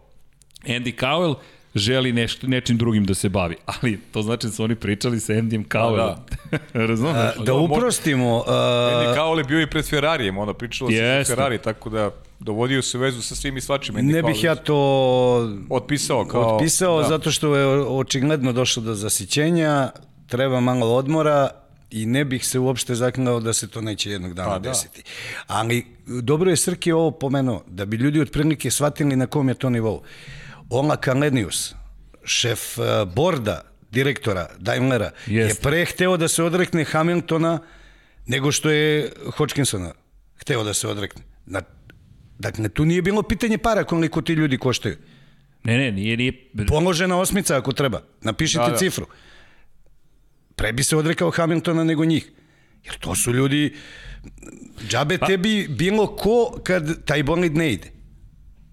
Andy 0.66 0.95
Cowell 1.01 1.35
želi 1.77 2.12
nešto, 2.12 2.47
nečim 2.47 2.77
drugim 2.77 3.05
da 3.05 3.14
se 3.14 3.29
bavi. 3.29 3.57
Ali 3.83 4.01
to 4.12 4.22
znači 4.22 4.47
da 4.47 4.53
su 4.53 4.64
oni 4.64 4.74
pričali 4.74 5.20
sa 5.20 5.33
Andyjem 5.33 5.68
Cowellom. 5.68 6.16
Da. 6.51 6.59
Razumeš? 6.87 7.16
A, 7.16 7.33
da 7.45 7.55
uprostimo, 7.55 8.45
Andy 8.47 9.11
uh, 9.11 9.16
Cowell 9.16 9.39
je 9.39 9.45
bio 9.45 9.61
i 9.61 9.66
pred 9.66 9.89
Ferrarijem, 9.89 10.39
ono 10.39 10.55
pričalo 10.55 10.91
se 10.91 11.24
sa 11.24 11.35
Ferrari, 11.35 11.59
tako 11.59 11.91
da 11.91 12.11
dovodio 12.41 12.83
se 12.83 12.99
u 12.99 13.01
vezu 13.01 13.22
sa 13.22 13.35
svim 13.35 13.57
i 13.57 13.61
svačim. 13.61 13.95
Andy 13.95 14.12
ne 14.12 14.22
bih 14.22 14.45
ja 14.45 14.55
to 14.55 14.77
Otpisao 15.70 16.24
kao... 16.24 16.57
otpisao 16.57 17.03
da. 17.03 17.09
zato 17.09 17.31
što 17.31 17.57
je 17.57 17.66
očigledno 17.81 18.53
došlo 18.53 18.83
do 18.83 18.95
zasićenja, 18.95 19.91
treba 20.27 20.61
malo 20.61 20.95
odmora 20.95 21.51
i 21.91 22.07
ne 22.07 22.24
bih 22.24 22.47
se 22.47 22.59
uopšte 22.59 22.95
zaklinao 22.95 23.41
da 23.41 23.53
se 23.53 23.68
to 23.68 23.81
neće 23.81 24.11
jednog 24.11 24.35
dana 24.35 24.49
Pa 24.49 24.59
da. 24.59 24.68
desiti. 24.68 25.03
Ali 25.47 25.87
dobro 26.07 26.51
je 26.51 26.57
Srki 26.57 26.93
ovo 26.93 27.11
pomenuo, 27.11 27.62
da 27.66 27.85
bi 27.85 27.97
ljudi 27.97 28.20
otprilike 28.20 28.70
shvatili 28.70 29.16
na 29.16 29.27
kom 29.27 29.49
je 29.49 29.55
to 29.55 29.70
nivou. 29.70 30.03
Ola 30.70 30.96
Kalenius, 30.96 31.74
šef 32.24 32.78
uh, 32.78 32.84
borda 33.14 33.60
direktora 33.90 34.48
Daimlera, 34.58 35.10
Jeste. 35.26 35.58
je 35.58 35.62
pre 35.62 35.84
hteo 35.84 36.16
da 36.16 36.28
se 36.28 36.42
odrekne 36.42 36.84
Hamiltona 36.84 37.58
nego 38.26 38.52
što 38.52 38.70
je 38.70 39.12
Hodgkinsona 39.36 39.92
hteo 40.36 40.64
da 40.64 40.74
se 40.74 40.88
odrekne. 40.88 41.22
Na, 41.46 41.62
dakle, 42.38 42.68
tu 42.68 42.84
nije 42.84 43.02
bilo 43.02 43.22
pitanje 43.22 43.58
para 43.58 43.84
koliko 43.84 44.22
ti 44.22 44.32
ljudi 44.32 44.58
koštaju. 44.58 44.96
Ne, 45.64 45.78
ne, 45.78 45.92
nije, 45.92 46.16
nije... 46.16 46.32
Položena 46.68 47.18
osmica 47.18 47.56
ako 47.56 47.72
treba. 47.72 48.02
Napišite 48.20 48.64
da. 48.64 48.70
da. 48.70 48.76
cifru. 48.76 49.06
Pre 50.56 50.72
bi 50.72 50.82
se 50.82 50.96
odrekao 50.96 51.30
Hamiltona 51.30 51.84
nego 51.84 52.04
njih. 52.04 52.30
Jer 52.84 52.98
to 52.98 53.14
su 53.14 53.32
ljudi... 53.32 53.74
Džabe 54.88 55.18
pa. 55.18 55.26
tebi 55.26 55.66
bilo 55.68 56.16
ko 56.16 56.60
kad 56.64 57.04
taj 57.04 57.22
bolid 57.22 57.56
ne 57.56 57.72
ide. 57.72 57.90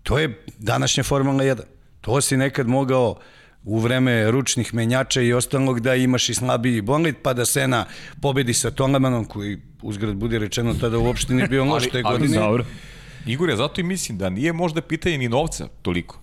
To 0.04 0.20
je 0.20 0.46
današnja 0.58 1.04
Formula 1.04 1.44
1. 1.44 1.62
To 2.04 2.22
si 2.22 2.38
nekad 2.38 2.68
mogao 2.68 3.16
u 3.64 3.80
vreme 3.80 4.32
ručnih 4.32 4.74
menjača 4.74 5.22
i 5.22 5.34
ostalog 5.34 5.80
da 5.80 5.96
imaš 5.96 6.30
i 6.30 6.34
slabiji 6.34 6.82
bolid, 6.82 7.16
pa 7.24 7.34
da 7.34 7.46
Sena 7.46 7.86
pobedi 8.22 8.54
sa 8.54 8.72
Tolemanom, 8.72 9.26
koji 9.26 9.58
uzgrad 9.82 10.16
budi 10.16 10.38
rečeno 10.40 10.74
tada 10.74 10.98
uopšte 10.98 11.34
nije 11.34 11.48
bio 11.48 11.66
loš 11.66 11.84
Ali- 11.84 11.92
te 11.92 12.02
ali 12.06 12.20
godine. 12.20 12.38
Dobro. 12.38 12.66
Igor, 13.26 13.50
ja 13.50 13.56
zato 13.56 13.82
i 13.82 13.84
mislim 13.84 14.18
da 14.18 14.30
nije 14.30 14.54
možda 14.54 14.82
pitanje 14.82 15.18
ni 15.18 15.30
novca 15.30 15.68
toliko. 15.82 16.20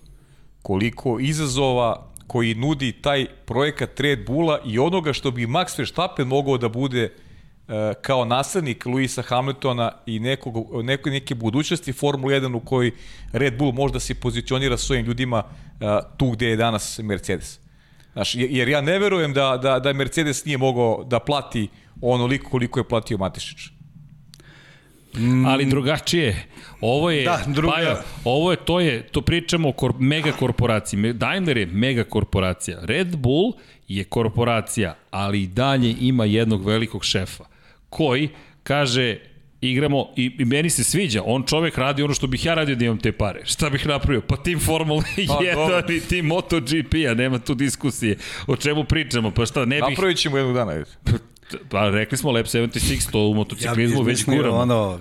Koliko 0.61 1.19
izazova 1.19 2.11
koji 2.27 2.55
nudi 2.55 2.91
taj 2.91 3.25
projekat 3.45 3.99
Red 3.99 4.25
Bulla 4.25 4.59
i 4.65 4.79
onoga 4.79 5.13
što 5.13 5.31
bi 5.31 5.47
Max 5.47 5.77
Verstappen 5.79 6.27
mogao 6.27 6.57
da 6.57 6.69
bude 6.69 7.13
kao 8.01 8.25
naslednik 8.25 8.85
Luisa 8.85 9.21
Hamiltona 9.21 9.91
i 10.05 10.19
nekog, 10.19 10.53
neko, 10.83 11.09
neke 11.09 11.35
budućnosti 11.35 11.93
Formula 11.93 12.33
1 12.33 12.55
u 12.55 12.59
kojoj 12.59 12.91
Red 13.31 13.57
Bull 13.57 13.71
možda 13.71 13.99
se 13.99 14.15
pozicionira 14.15 14.77
s 14.77 14.81
svojim 14.81 15.05
ljudima 15.05 15.43
e, 15.71 15.85
tu 16.17 16.29
gde 16.29 16.47
je 16.47 16.55
danas 16.55 16.99
Mercedes. 16.99 17.59
Znaš, 18.13 18.35
jer 18.35 18.67
ja 18.69 18.81
ne 18.81 18.99
verujem 18.99 19.33
da, 19.33 19.57
da, 19.57 19.79
da 19.79 19.93
Mercedes 19.93 20.45
nije 20.45 20.57
mogao 20.57 21.03
da 21.03 21.19
plati 21.19 21.67
onoliko 22.01 22.49
koliko 22.49 22.79
je 22.79 22.83
platio 22.83 23.17
Matišić. 23.17 23.57
ali 25.45 25.65
drugačije. 25.65 26.47
Ovo 26.81 27.11
je 27.11 27.23
Da, 27.23 27.39
druga- 27.47 27.73
Paja, 27.73 28.01
ovo 28.23 28.51
je 28.51 28.57
to 28.57 28.79
je 28.79 29.03
to 29.03 29.21
pričamo 29.21 29.69
o 29.69 29.71
kor, 29.71 29.93
mega 29.99 30.31
korporaciji. 30.31 31.13
Daimler 31.13 31.57
je 31.57 31.65
mega 31.65 32.03
korporacija. 32.03 32.77
Red 32.81 33.15
Bull 33.17 33.53
je 33.87 34.03
korporacija, 34.03 34.95
ali 35.11 35.41
i 35.41 35.47
dalje 35.47 35.95
ima 35.99 36.25
jednog 36.25 36.65
velikog 36.65 37.03
šefa 37.05 37.50
koji 37.91 38.29
kaže 38.63 39.17
igramo 39.61 40.07
i, 40.15 40.31
i 40.39 40.45
meni 40.45 40.69
se 40.69 40.83
sviđa, 40.83 41.21
on 41.25 41.43
čovek 41.43 41.77
radi 41.77 42.03
ono 42.03 42.13
što 42.13 42.27
bih 42.27 42.45
ja 42.45 42.53
radio 42.53 42.75
da 42.75 42.85
imam 42.85 42.97
te 42.97 43.11
pare. 43.11 43.41
Šta 43.45 43.69
bih 43.69 43.87
napravio? 43.87 44.21
Pa 44.21 44.37
tim 44.37 44.59
Formula 44.59 45.03
1 45.17 45.55
dobro. 45.55 45.83
i 45.93 45.99
tim 45.99 46.25
MotoGP-a, 46.25 47.13
nema 47.13 47.39
tu 47.39 47.55
diskusije. 47.55 48.17
O 48.47 48.55
čemu 48.55 48.83
pričamo? 48.83 49.31
Pa 49.31 49.45
šta, 49.45 49.65
ne 49.65 49.75
bih... 49.75 49.83
Napravit 49.89 50.17
ćemo 50.17 50.37
jednog 50.37 50.55
dana. 50.55 50.71
vidite. 50.71 50.91
Pa 51.69 51.89
rekli 51.89 52.17
smo 52.17 52.31
Lab 52.31 52.45
76, 52.45 53.11
to 53.11 53.19
u 53.19 53.29
Ja 53.29 53.35
motociklizmu 53.35 54.01
već 54.01 54.19
izmislio 54.19 54.37
guramo. 54.37 54.57
ono, 54.57 54.99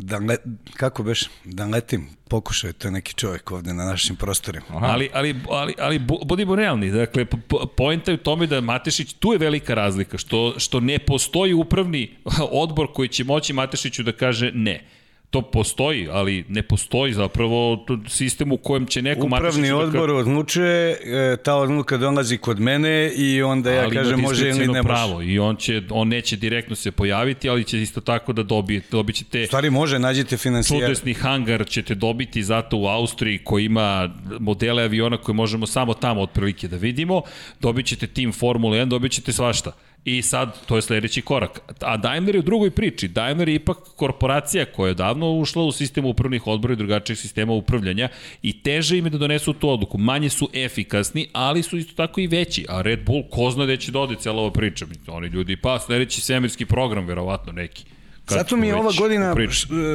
da 0.00 0.18
le, 0.18 0.36
kako 0.74 1.02
beš, 1.02 1.24
da 1.44 1.66
letim, 1.66 2.06
pokušao 2.28 2.68
je 2.68 2.72
to 2.72 2.90
neki 2.90 3.14
čovjek 3.14 3.50
ovde 3.50 3.74
na 3.74 3.84
našim 3.84 4.16
prostorima. 4.16 4.64
Ali, 4.70 5.08
ali, 5.12 5.34
ali, 5.50 5.74
ali 5.78 5.98
bu- 5.98 6.24
budimo 6.24 6.56
realni, 6.56 6.90
dakle, 6.90 7.24
po- 7.24 7.38
po- 7.48 7.66
poenta 7.66 8.10
je 8.10 8.14
u 8.14 8.18
tome 8.18 8.46
da 8.46 8.60
Matešić, 8.60 9.12
tu 9.12 9.32
je 9.32 9.38
velika 9.38 9.74
razlika, 9.74 10.18
što, 10.18 10.54
što 10.58 10.80
ne 10.80 10.98
postoji 10.98 11.54
upravni 11.54 12.10
odbor 12.52 12.86
koji 12.94 13.08
će 13.08 13.24
moći 13.24 13.52
Matešiću 13.52 14.02
da 14.02 14.12
kaže 14.12 14.50
ne. 14.54 14.84
To 15.30 15.42
postoji, 15.42 16.08
ali 16.10 16.44
ne 16.48 16.62
postoji 16.62 17.12
zapravo 17.12 17.86
sistem 18.08 18.52
u 18.52 18.56
kojem 18.56 18.86
će 18.86 19.02
neko 19.02 19.26
Upravni 19.26 19.72
odbor 19.72 20.08
da 20.08 20.14
odlučuje, 20.14 20.90
e, 20.90 21.36
ta 21.36 21.54
odluka 21.54 21.96
dolazi 21.96 22.38
kod 22.38 22.60
mene 22.60 23.12
i 23.16 23.42
onda 23.42 23.72
ja 23.72 23.82
ali 23.82 23.96
kažem 23.96 24.20
može 24.20 24.48
ili 24.48 24.58
ne 24.58 24.66
može. 24.66 24.82
pravo 24.82 25.22
i 25.22 25.38
on 25.38 25.56
će 25.56 25.82
on 25.90 26.08
neće 26.08 26.36
direktno 26.36 26.76
se 26.76 26.90
pojaviti, 26.90 27.48
ali 27.48 27.64
će 27.64 27.82
isto 27.82 28.00
tako 28.00 28.32
da 28.32 28.42
dobije 28.42 28.80
dobit 28.90 29.16
ćete 29.16 29.46
stvari 29.46 29.70
može, 29.70 29.98
nađite 29.98 30.36
financijera. 30.36 30.86
čudesni 30.86 31.14
hangar 31.14 31.66
ćete 31.68 31.94
dobiti 31.94 32.42
zato 32.42 32.76
u 32.76 32.86
Austriji 32.86 33.38
koji 33.38 33.64
ima 33.64 34.10
modele 34.40 34.82
aviona 34.82 35.16
koje 35.16 35.34
možemo 35.34 35.66
samo 35.66 35.94
tamo 35.94 36.22
otprilike 36.22 36.68
da 36.68 36.76
vidimo, 36.76 37.22
dobit 37.60 37.86
ćete 37.86 38.06
tim 38.06 38.32
Formula 38.32 38.76
1, 38.76 38.84
dobit 38.84 39.12
ćete 39.12 39.32
svašta. 39.32 39.72
I 40.04 40.22
sad, 40.22 40.66
to 40.66 40.76
je 40.76 40.82
sledeći 40.82 41.22
korak. 41.22 41.60
A 41.80 41.96
Daimler 41.96 42.34
je 42.34 42.38
u 42.38 42.42
drugoj 42.42 42.70
priči. 42.70 43.08
Daimler 43.08 43.48
je 43.48 43.54
ipak 43.54 43.76
korporacija 43.96 44.64
koja 44.64 44.88
je 44.88 44.94
davno 44.94 45.32
ušla 45.32 45.62
u 45.62 45.72
sistem 45.72 46.04
upravnih 46.04 46.46
odbora 46.46 46.72
i 46.72 46.76
drugačijih 46.76 47.18
sistema 47.18 47.52
upravljanja 47.52 48.08
i 48.42 48.62
teže 48.62 48.98
im 48.98 49.06
je 49.06 49.10
da 49.10 49.18
donesu 49.18 49.52
tu 49.52 49.68
odluku. 49.68 49.98
Manje 49.98 50.30
su 50.30 50.48
efikasni, 50.54 51.28
ali 51.32 51.62
su 51.62 51.76
isto 51.76 51.94
tako 51.94 52.20
i 52.20 52.26
veći. 52.26 52.66
A 52.68 52.82
Red 52.82 53.04
Bull, 53.04 53.22
ko 53.30 53.50
zna 53.50 53.64
gde 53.64 53.76
će 53.76 53.92
dode 53.92 54.16
cijela 54.16 54.40
ova 54.40 54.52
priča. 54.52 54.86
Oni 55.06 55.28
ljudi, 55.28 55.56
pa 55.56 55.78
sledeći 55.78 56.20
svemirski 56.20 56.66
program, 56.66 57.06
verovatno 57.06 57.52
neki. 57.52 57.84
Kad 58.24 58.38
Zato 58.38 58.56
mi 58.56 58.66
je 58.66 58.74
ova 58.74 58.92
godina, 58.98 59.34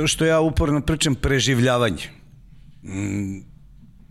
što 0.08 0.26
ja 0.26 0.40
uporno 0.40 0.82
pričam, 0.82 1.16
preživljavanje. 1.16 2.04
Mm, 2.84 3.55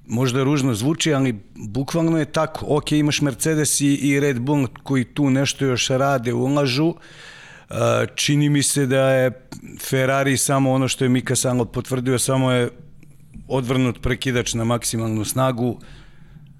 možda 0.06 0.44
ružno 0.44 0.74
zvuči, 0.74 1.14
ali 1.14 1.34
bukvalno 1.54 2.18
je 2.18 2.24
tako. 2.24 2.66
Ok, 2.68 2.92
imaš 2.92 3.20
Mercedes 3.20 3.80
i, 3.80 3.94
i 3.94 4.20
Red 4.20 4.40
Bull 4.40 4.66
koji 4.82 5.04
tu 5.04 5.30
nešto 5.30 5.64
još 5.64 5.88
rade, 5.88 6.32
ulažu. 6.32 6.86
Uh, 6.86 7.76
čini 8.14 8.48
mi 8.48 8.62
se 8.62 8.86
da 8.86 9.10
je 9.10 9.30
Ferrari 9.80 10.36
samo 10.36 10.72
ono 10.72 10.88
što 10.88 11.04
je 11.04 11.08
Mika 11.08 11.36
Salo 11.36 11.64
potvrdio, 11.64 12.18
samo 12.18 12.52
je 12.52 12.68
odvrnut 13.48 14.02
prekidač 14.02 14.54
na 14.54 14.64
maksimalnu 14.64 15.24
snagu. 15.24 15.78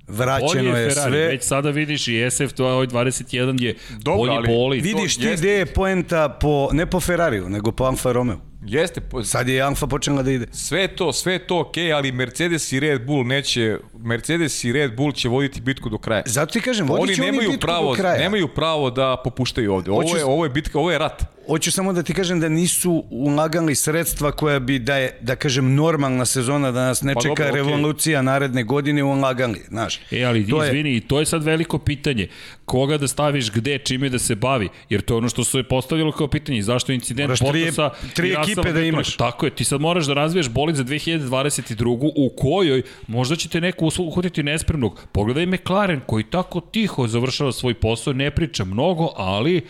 vraćeno 0.09 0.71
Bolje 0.71 0.83
je 0.83 0.91
Ferrari, 0.91 1.11
sve. 1.11 1.27
Već 1.29 1.43
sada 1.43 1.71
vidiš 1.71 2.09
i 2.09 2.31
SF, 2.31 2.53
to 2.57 2.67
ovaj 2.67 2.87
21 2.87 3.63
je 3.63 3.75
Dobro, 3.91 4.17
bolji 4.17 4.37
ali 4.37 4.49
bolid. 4.49 4.85
Vidiš 4.85 5.17
ti 5.17 5.35
gde 5.37 5.51
je 5.51 5.67
poenta 5.67 6.29
po, 6.29 6.69
ne 6.73 6.87
po 6.87 7.01
Ferrariju, 7.01 7.49
nego 7.49 7.73
po 7.73 7.85
Alfa 7.85 8.13
Romeo. 8.13 8.41
Jeste, 8.65 9.01
po- 9.01 9.25
Sad 9.25 9.49
je 9.49 9.63
Alfa 9.63 9.87
počela 9.87 10.23
da 10.23 10.31
ide. 10.31 10.47
sve 10.53 10.89
to, 10.89 11.13
sve 11.13 11.39
to 11.39 11.61
okej, 11.61 11.93
ali 11.93 12.13
Mercedes 12.13 12.73
i 12.73 12.81
Red 12.81 13.07
Bull 13.07 13.27
neće, 13.27 13.79
Mercedes 14.05 14.65
i 14.65 14.73
Red 14.73 14.97
Bull 14.97 15.13
će 15.13 15.29
voditi 15.29 15.61
bitku 15.61 15.89
do 15.89 15.99
kraja. 15.99 16.23
Zato 16.27 16.53
ti 16.53 16.61
kažem, 16.61 16.87
vodit 16.89 17.03
Oni 17.03 17.15
će 17.15 17.23
oni 17.23 17.31
nemaju 17.31 17.51
bitku 17.51 17.61
pravo, 17.61 17.89
do 17.89 17.95
kraja. 17.95 18.19
nemaju 18.19 18.49
pravo 18.49 18.91
da 18.91 19.17
popuštaju 19.17 19.73
ovde. 19.73 19.91
Ovo 19.91 20.03
Hoću- 20.03 20.17
je, 20.17 20.25
ovo 20.25 20.45
je 20.45 20.51
bitka, 20.51 20.79
ovo 20.79 20.91
je 20.91 20.99
rat. 20.99 21.23
Hoću 21.47 21.73
samo 21.73 21.93
da 21.93 22.03
ti 22.03 22.15
kažem 22.15 22.41
da 22.41 22.49
nisu 22.49 23.05
ulagali 23.11 23.75
sredstva 23.75 24.33
koja 24.33 24.59
bi 24.59 24.79
da 24.79 24.97
je, 24.97 25.19
da 25.21 25.37
kažem, 25.37 25.75
normalna 25.75 26.25
sezona, 26.25 26.71
da 26.71 26.81
nas 26.83 27.03
ne 27.03 27.15
Pa 27.15 27.21
čeka 27.21 27.29
dobro, 27.31 27.45
okej. 27.53 27.63
revolucija 27.65 28.23
naredne 28.23 28.63
godine 28.65 29.05
ulagali, 29.05 29.61
znaš. 29.69 30.01
E, 30.11 30.23
ali 30.23 30.47
To 30.47 30.63
je- 30.63 30.69
izvini, 30.69 30.91
i 30.91 31.01
to 31.01 31.21
je 31.21 31.27
sad 31.27 31.45
veliko 31.45 31.79
pitanje. 31.79 32.29
Koga 32.65 32.99
da 32.99 33.09
staviš 33.09 33.51
gde, 33.51 33.79
čime 33.79 34.09
da 34.09 34.19
se 34.19 34.35
bavi? 34.35 34.69
Jer 34.89 35.01
to 35.03 35.15
je 35.15 35.19
ono 35.19 35.29
što 35.29 35.45
se 35.45 35.59
je 35.59 35.63
postavilo 35.65 36.13
kao 36.13 36.29
pitanje. 36.29 36.63
Zašto 36.63 36.93
incident 36.93 37.29
Moraš 37.29 37.39
tri- 37.41 37.61
Bottasa 37.61 37.91
tri 38.15 38.29
i 38.29 38.31
Russella 38.31 38.45
ekipe 38.45 38.73
da 38.73 38.81
imaš. 38.83 39.17
Tako 39.17 39.47
je, 39.47 39.51
ti 39.53 39.65
sad 39.65 39.81
moraš 39.81 40.07
da 40.07 40.15
razviješ 40.15 40.49
bolid 40.49 40.77
za 40.77 40.85
2022. 40.85 41.85
u 42.17 42.31
kojoj 42.31 42.83
možda 43.09 43.37
će 43.37 43.49
te 43.49 43.61
neko 43.61 43.87
uhvatiti 44.03 44.43
nespremnog. 44.43 45.07
Pogledaj 45.13 45.47
McLaren 45.47 46.01
koji 46.07 46.25
tako 46.25 46.61
tiho 46.61 47.07
završava 47.07 47.53
svoj 47.53 47.75
posao, 47.75 48.13
ne 48.13 48.31
priča 48.31 48.65
mnogo, 48.65 49.09
ali 49.17 49.63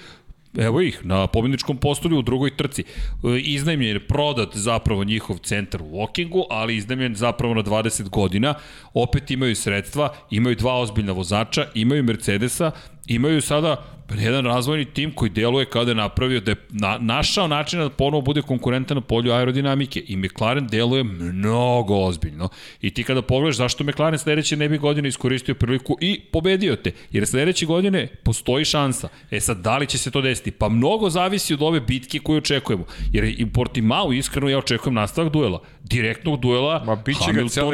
Evo 0.58 0.80
ih, 0.80 1.00
na 1.02 1.26
pobjedničkom 1.26 1.76
postolju 1.76 2.18
u 2.18 2.22
drugoj 2.22 2.56
trci. 2.56 2.82
E, 2.82 3.38
Iznajmljen 3.38 3.92
je 3.96 4.06
prodat 4.06 4.56
zapravo 4.56 5.04
njihov 5.04 5.38
centar 5.38 5.82
u 5.82 5.84
Wokingu, 5.84 6.44
ali 6.50 6.76
iznajmljen 6.76 7.14
zapravo 7.14 7.54
na 7.54 7.62
20 7.62 8.08
godina. 8.08 8.54
Opet 8.94 9.30
imaju 9.30 9.56
sredstva, 9.56 10.14
imaju 10.30 10.56
dva 10.56 10.80
ozbiljna 10.80 11.12
vozača, 11.12 11.66
imaju 11.74 12.02
Mercedesa, 12.02 12.70
imaju 13.06 13.42
sada 13.42 13.84
jedan 14.10 14.44
razvojni 14.44 14.84
tim 14.84 15.12
koji 15.12 15.30
deluje 15.30 15.66
kada 15.66 15.90
je 15.90 15.94
napravio 15.94 16.40
da 16.40 16.50
je 16.50 16.56
na, 16.70 16.98
našao 17.00 17.48
način 17.48 17.78
da 17.80 17.90
ponovo 17.90 18.20
bude 18.20 18.42
konkurentan 18.42 18.94
na 18.94 19.00
polju 19.00 19.32
aerodinamike 19.32 20.02
i 20.06 20.16
McLaren 20.16 20.66
deluje 20.66 21.04
mnogo 21.04 21.94
ozbiljno 21.94 22.48
i 22.80 22.90
ti 22.90 23.04
kada 23.04 23.22
pogledaš 23.22 23.56
zašto 23.56 23.84
McLaren 23.84 24.18
sledeće 24.18 24.56
ne 24.56 24.68
bi 24.68 24.78
godine 24.78 25.08
iskoristio 25.08 25.54
priliku 25.54 25.96
i 26.00 26.20
pobedio 26.20 26.76
te, 26.76 26.92
jer 27.10 27.26
sledeće 27.26 27.66
godine 27.66 28.06
postoji 28.22 28.64
šansa. 28.64 29.08
E 29.30 29.40
sad, 29.40 29.56
da 29.58 29.78
li 29.78 29.86
će 29.86 29.98
se 29.98 30.10
to 30.10 30.20
desiti? 30.20 30.50
Pa 30.50 30.68
mnogo 30.68 31.10
zavisi 31.10 31.54
od 31.54 31.62
ove 31.62 31.80
bitke 31.80 32.18
koju 32.18 32.38
očekujemo, 32.38 32.84
jer 33.12 33.24
i 33.24 33.46
Portimao 33.52 34.12
iskreno 34.12 34.48
ja 34.48 34.58
očekujem 34.58 34.94
nastavak 34.94 35.32
duela, 35.32 35.62
direktnog 35.82 36.40
duela 36.40 36.84
Ma, 36.86 37.02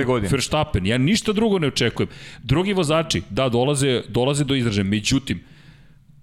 godine. 0.05 0.29
Verstappen, 0.33 0.87
ja 0.87 0.99
ništa 0.99 1.33
drugo 1.33 1.59
ne 1.59 1.67
očekujem. 1.67 2.09
Drugi 2.43 2.73
vozači, 2.73 3.23
da, 3.31 3.49
dolaze, 3.49 4.03
dolaze 4.09 4.45
do 4.45 4.55
izražaja, 4.55 4.85
međutim, 4.85 5.41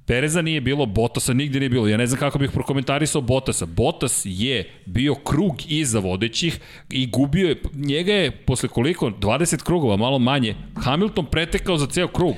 Pereza 0.08 0.42
nije 0.42 0.62
bilo, 0.62 0.86
Bottasa 0.86 1.34
nigde 1.34 1.60
nije 1.60 1.70
bilo. 1.70 1.88
Ja 1.88 1.98
ne 1.98 2.08
znam 2.08 2.20
kako 2.20 2.40
bih 2.40 2.52
prokomentarisao 2.54 3.22
Bottasa. 3.22 3.66
Bottas 3.66 4.22
je 4.26 4.70
bio 4.86 5.16
krug 5.16 5.56
iza 5.68 6.00
vodećih 6.00 6.60
i 6.90 7.08
gubio 7.08 7.50
je, 7.50 7.62
njega 7.74 8.14
je 8.14 8.32
posle 8.32 8.70
koliko, 8.70 9.10
20 9.10 9.64
krugova, 9.64 9.98
malo 9.98 10.20
manje, 10.20 10.56
Hamilton 10.76 11.26
pretekao 11.26 11.78
za 11.78 11.88
ceo 11.88 12.08
krug. 12.08 12.36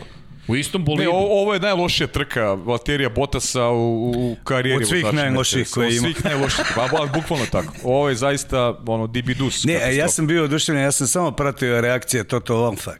U 0.48 0.56
istom 0.56 0.82
Ne, 0.82 0.86
bolidu. 0.86 1.12
o, 1.12 1.42
ovo 1.42 1.54
je 1.54 1.60
najlošija 1.60 2.08
trka 2.08 2.54
Valterija 2.54 3.10
Botasa 3.10 3.68
u, 3.68 4.10
u 4.12 4.36
karijeri. 4.44 4.84
Od 4.84 4.90
svih 4.90 5.06
Mercedesa. 5.14 5.74
koje 5.74 5.88
Od 5.88 5.94
ima. 5.94 6.02
svih 6.02 6.26
najlošijih, 6.26 6.68
ba, 6.76 6.88
ba, 6.92 7.12
bukvalno 7.14 7.46
tako. 7.46 7.74
Ovo 7.84 8.10
je 8.10 8.16
zaista 8.16 8.80
ono, 8.88 9.08
dibidus. 9.08 9.64
Ne, 9.64 9.96
ja 9.96 10.08
sam 10.10 10.28
bio 10.28 10.44
oduševljen, 10.44 10.84
ja 10.84 10.92
sam 10.92 11.08
samo 11.08 11.32
pratio 11.32 11.82
reakcije 11.82 12.24
Toto 12.24 12.54
Wolffa. 12.56 12.92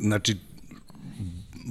Znači, 0.00 0.36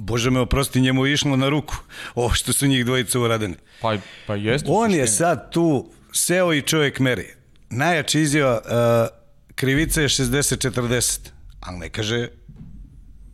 Bože 0.06 0.30
me 0.30 0.40
oprosti, 0.40 0.80
njemu 0.80 1.06
je 1.06 1.12
išlo 1.12 1.36
na 1.36 1.48
ruku 1.48 1.76
ovo 2.14 2.30
što 2.30 2.52
su 2.52 2.66
njih 2.66 2.84
dvojica 2.84 3.20
uradili. 3.20 3.54
Pa, 3.80 3.96
pa 4.26 4.34
jeste. 4.34 4.68
On 4.70 4.94
je 4.94 5.06
sad 5.06 5.52
tu 5.52 5.90
seo 6.12 6.52
i 6.54 6.62
čovjek 6.62 6.98
meri. 7.00 7.26
Najjači 7.70 8.20
izjava, 8.20 8.60
uh, 8.64 9.54
krivica 9.54 10.02
je 10.02 10.08
60-40, 10.08 11.18
ali 11.60 11.78
ne 11.78 11.88
kaže 11.88 12.28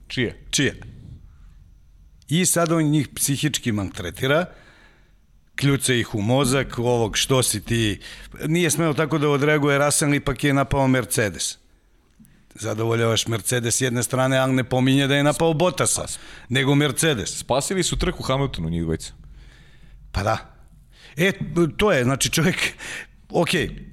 Čije? 0.09 0.45
čija. 0.51 0.73
I 2.29 2.47
sad 2.47 2.73
on 2.73 2.85
njih 2.85 3.09
psihički 3.15 3.73
maltretira, 3.73 4.45
kljuca 5.57 5.95
ih 5.95 6.15
u 6.15 6.21
mozak, 6.23 6.79
ovog 6.79 7.17
što 7.17 7.43
si 7.43 7.65
ti, 7.65 8.01
nije 8.47 8.71
smeo 8.71 8.95
tako 8.95 9.19
da 9.19 9.29
odreaguje 9.29 9.79
Rasan, 9.79 10.15
ipak 10.15 10.45
je 10.45 10.53
napao 10.53 10.89
Mercedes. 10.89 11.59
Zadovoljavaš 12.55 13.27
Mercedes 13.27 13.77
s 13.77 13.81
jedne 13.81 14.03
strane, 14.03 14.39
ali 14.39 14.53
ne 14.53 14.65
pominje 14.65 15.07
da 15.07 15.17
je 15.17 15.23
napao 15.23 15.53
Bottasa, 15.55 16.05
nego 16.49 16.75
Mercedes. 16.75 17.39
Spasili 17.39 17.83
su 17.83 17.97
trku 17.99 18.23
Hamiltonu 18.23 18.69
njih 18.69 18.83
dvojica. 18.83 19.13
Pa 20.13 20.23
da. 20.23 20.39
E, 21.17 21.33
to 21.77 21.93
je, 21.93 22.05
znači 22.05 22.31
čovjek, 22.31 22.57
ok, 23.31 23.49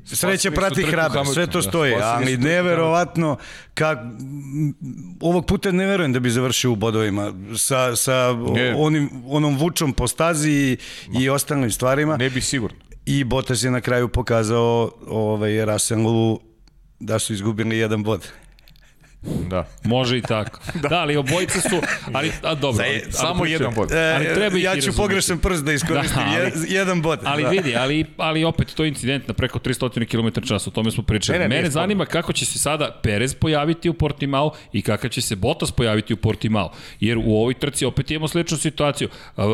sreća 0.05 0.49
su 0.49 0.55
prati 0.55 0.83
hrabro, 0.83 1.25
sve 1.25 1.47
to 1.47 1.61
da, 1.61 1.69
stoji, 1.69 1.93
ali 1.93 2.37
neverovatno, 2.37 3.37
kak, 3.73 3.99
ovog 5.19 5.45
puta 5.45 5.71
ne 5.71 5.85
verujem 5.85 6.13
da 6.13 6.19
bi 6.19 6.29
završio 6.29 6.71
u 6.71 6.75
bodovima 6.75 7.33
sa, 7.57 7.95
sa 7.95 8.33
Ne. 8.53 8.75
onim, 8.77 9.09
onom 9.27 9.57
vučom 9.57 9.93
po 9.93 10.07
stazi 10.07 10.51
i, 10.51 10.77
i 11.21 11.29
ostalim 11.29 11.71
stvarima. 11.71 12.17
Ne 12.17 12.29
bi 12.29 12.41
sigurno. 12.41 12.77
I 13.05 13.23
Bottas 13.23 13.63
je 13.63 13.71
na 13.71 13.81
kraju 13.81 14.07
pokazao 14.07 14.91
ovaj, 15.07 15.65
Russellu 15.65 16.39
da 16.99 17.19
su 17.19 17.33
izgubili 17.33 17.77
jedan 17.77 18.03
bod. 18.03 18.27
Da. 19.21 19.67
Može 19.83 20.17
i 20.17 20.21
tako. 20.21 20.59
da. 20.83 20.89
ali 20.91 21.17
obojice 21.17 21.61
su, 21.61 21.81
ali, 22.13 22.31
a 22.43 22.55
dobro. 22.55 22.83
Ali, 22.83 22.93
ali, 22.95 23.11
Samo 23.11 23.33
pričaj- 23.35 23.51
jedan 23.51 23.73
bod. 23.75 23.91
E, 23.91 24.13
Ali 24.15 24.25
treba 24.25 24.57
ja 24.57 24.81
ću 24.81 24.91
pogrešan 24.93 25.37
prst 25.39 25.63
da 25.63 25.73
iskoristim, 25.73 26.17
Da, 26.17 26.25
ali- 26.27 26.35
je- 26.37 26.51
jedan 26.69 27.01
bod. 27.01 27.19
Ali 27.23 27.43
da. 27.43 27.49
vidi, 27.49 27.75
ali, 27.75 28.05
ali 28.17 28.43
opet 28.43 28.67
to 28.67 28.83
je 28.83 28.89
incident 28.89 29.27
na 29.27 29.33
preko 29.33 29.59
300 29.59 30.05
km 30.05 30.41
čas, 30.41 30.67
o 30.67 30.71
tome 30.71 30.91
smo 30.91 31.03
pričali. 31.03 31.39
Ne, 31.39 31.43
ne, 31.43 31.55
Mene 31.55 31.69
zanima 31.69 32.05
kako 32.05 32.33
će 32.33 32.45
se 32.45 32.59
sada 32.59 32.99
Perez 33.03 33.35
pojaviti 33.35 33.89
u 33.89 33.93
Portimao 33.93 34.51
i 34.73 34.81
kakav 34.81 35.09
će 35.09 35.21
se 35.21 35.35
Bottas 35.35 35.71
pojaviti 35.71 36.13
u 36.13 36.17
Portimao. 36.17 36.71
Jer 36.99 37.17
u 37.17 37.31
ovoj 37.31 37.53
trci 37.53 37.85
opet 37.85 38.11
imamo 38.11 38.27
sličnu 38.27 38.57
situaciju. 38.57 39.09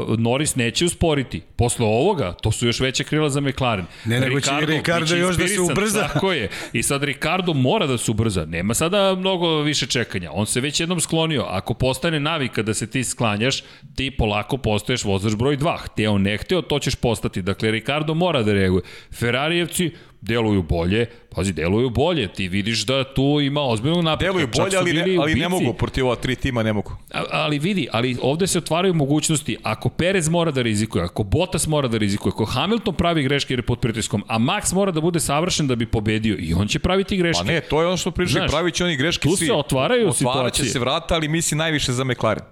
Norris 0.10 0.56
neće 0.56 0.86
usporiti. 0.86 1.42
Posle 1.56 1.86
ovoga, 1.86 2.34
to 2.34 2.52
su 2.52 2.68
još 2.68 2.80
veće 2.80 3.04
krila 3.04 3.30
za 3.30 3.42
McLaren. 3.42 3.86
Ne, 4.06 4.20
nego 4.20 4.40
će 4.40 4.52
Ricardo 4.62 5.02
biće 5.02 5.18
još 5.18 5.36
da 5.38 5.48
se 5.48 5.62
ubrza. 5.62 6.08
Tako 6.08 6.32
je. 6.32 6.50
I 6.74 6.84
sad 6.84 7.04
Ricardo 7.04 7.54
mora 7.54 7.88
da 7.88 7.98
se 7.98 8.12
ubrza. 8.12 8.46
Nema 8.46 8.74
sada 8.74 9.16
mnogo 9.16 9.55
više 9.62 9.88
čekanja. 9.88 10.32
On 10.34 10.46
se 10.46 10.62
već 10.62 10.80
jednom 10.80 11.00
sklonio. 11.00 11.46
Ako 11.50 11.74
postane 11.74 12.20
navika 12.20 12.62
da 12.62 12.74
se 12.74 12.90
ti 12.90 13.04
sklanjaš, 13.04 13.64
ti 13.96 14.12
polako 14.12 14.58
postaješ 14.58 15.04
vozač 15.04 15.36
broj 15.36 15.58
2. 15.58 15.78
Hteo, 15.78 16.18
ne 16.18 16.38
hteo, 16.38 16.62
to 16.62 16.80
ćeš 16.80 16.96
postati. 16.96 17.42
Dakle, 17.42 17.72
Ricardo 17.72 18.14
mora 18.14 18.44
da 18.44 18.54
reaguje. 18.54 18.84
Ferarijevci 19.20 19.92
deluju 20.28 20.64
bolje, 20.64 21.06
pazi, 21.30 21.54
deluju 21.54 21.90
bolje. 21.90 22.28
Ti 22.28 22.48
vidiš 22.48 22.86
da 22.86 23.14
tu 23.14 23.42
ima 23.42 23.62
ozbiljnog 23.62 24.04
napretka. 24.04 24.32
Deluju 24.32 24.48
Čak 24.48 24.64
bolje, 24.64 24.78
ali, 24.78 24.94
ne, 24.94 25.18
ali 25.20 25.36
ne 25.36 25.50
mogu, 25.50 25.74
protiv 25.74 26.06
ova 26.06 26.16
tri 26.16 26.36
tima 26.36 26.64
ne 26.64 26.74
mogu. 26.74 26.92
A- 27.14 27.24
ali 27.32 27.60
vidi, 27.60 27.88
ali 27.92 28.18
ovde 28.22 28.48
se 28.48 28.58
otvaraju 28.58 28.94
mogućnosti, 28.94 29.58
ako 29.64 29.90
Perez 29.90 30.30
mora 30.30 30.52
da 30.52 30.62
rizikuje, 30.62 31.04
ako 31.04 31.24
Bottas 31.24 31.68
mora 31.68 31.88
da 31.88 31.98
rizikuje, 31.98 32.32
ako 32.32 32.46
Hamilton 32.46 32.94
pravi 32.96 33.24
greške 33.24 33.54
jer 33.54 33.60
je 33.60 33.64
pod 33.64 33.80
pritiskom, 33.80 34.24
a 34.28 34.40
Max 34.40 34.74
mora 34.74 34.92
da 34.92 35.02
bude 35.02 35.20
savršen 35.20 35.68
da 35.68 35.76
bi 35.76 35.86
pobedio 35.86 36.36
i 36.40 36.54
on 36.54 36.68
će 36.68 36.80
praviti 36.80 37.18
greške. 37.18 37.40
Pa 37.40 37.52
ne, 37.52 37.62
to 37.62 37.82
je 37.82 37.88
ono 37.88 37.98
što 37.98 38.12
pričali, 38.12 38.40
Znaš, 38.40 38.52
pravit 38.52 38.74
će 38.76 38.84
oni 38.84 38.96
greške 38.96 39.30
tu 39.30 39.36
svi. 39.36 39.46
se 39.46 39.54
otvaraju 39.54 40.10
Otvarat 40.10 40.16
će 40.46 40.56
situacije. 40.56 40.66
se 40.66 40.80
vrata, 40.80 41.16
ali 41.16 41.28
misli 41.28 41.58
najviše 41.58 41.94
za 41.94 42.04
McLaren. 42.04 42.44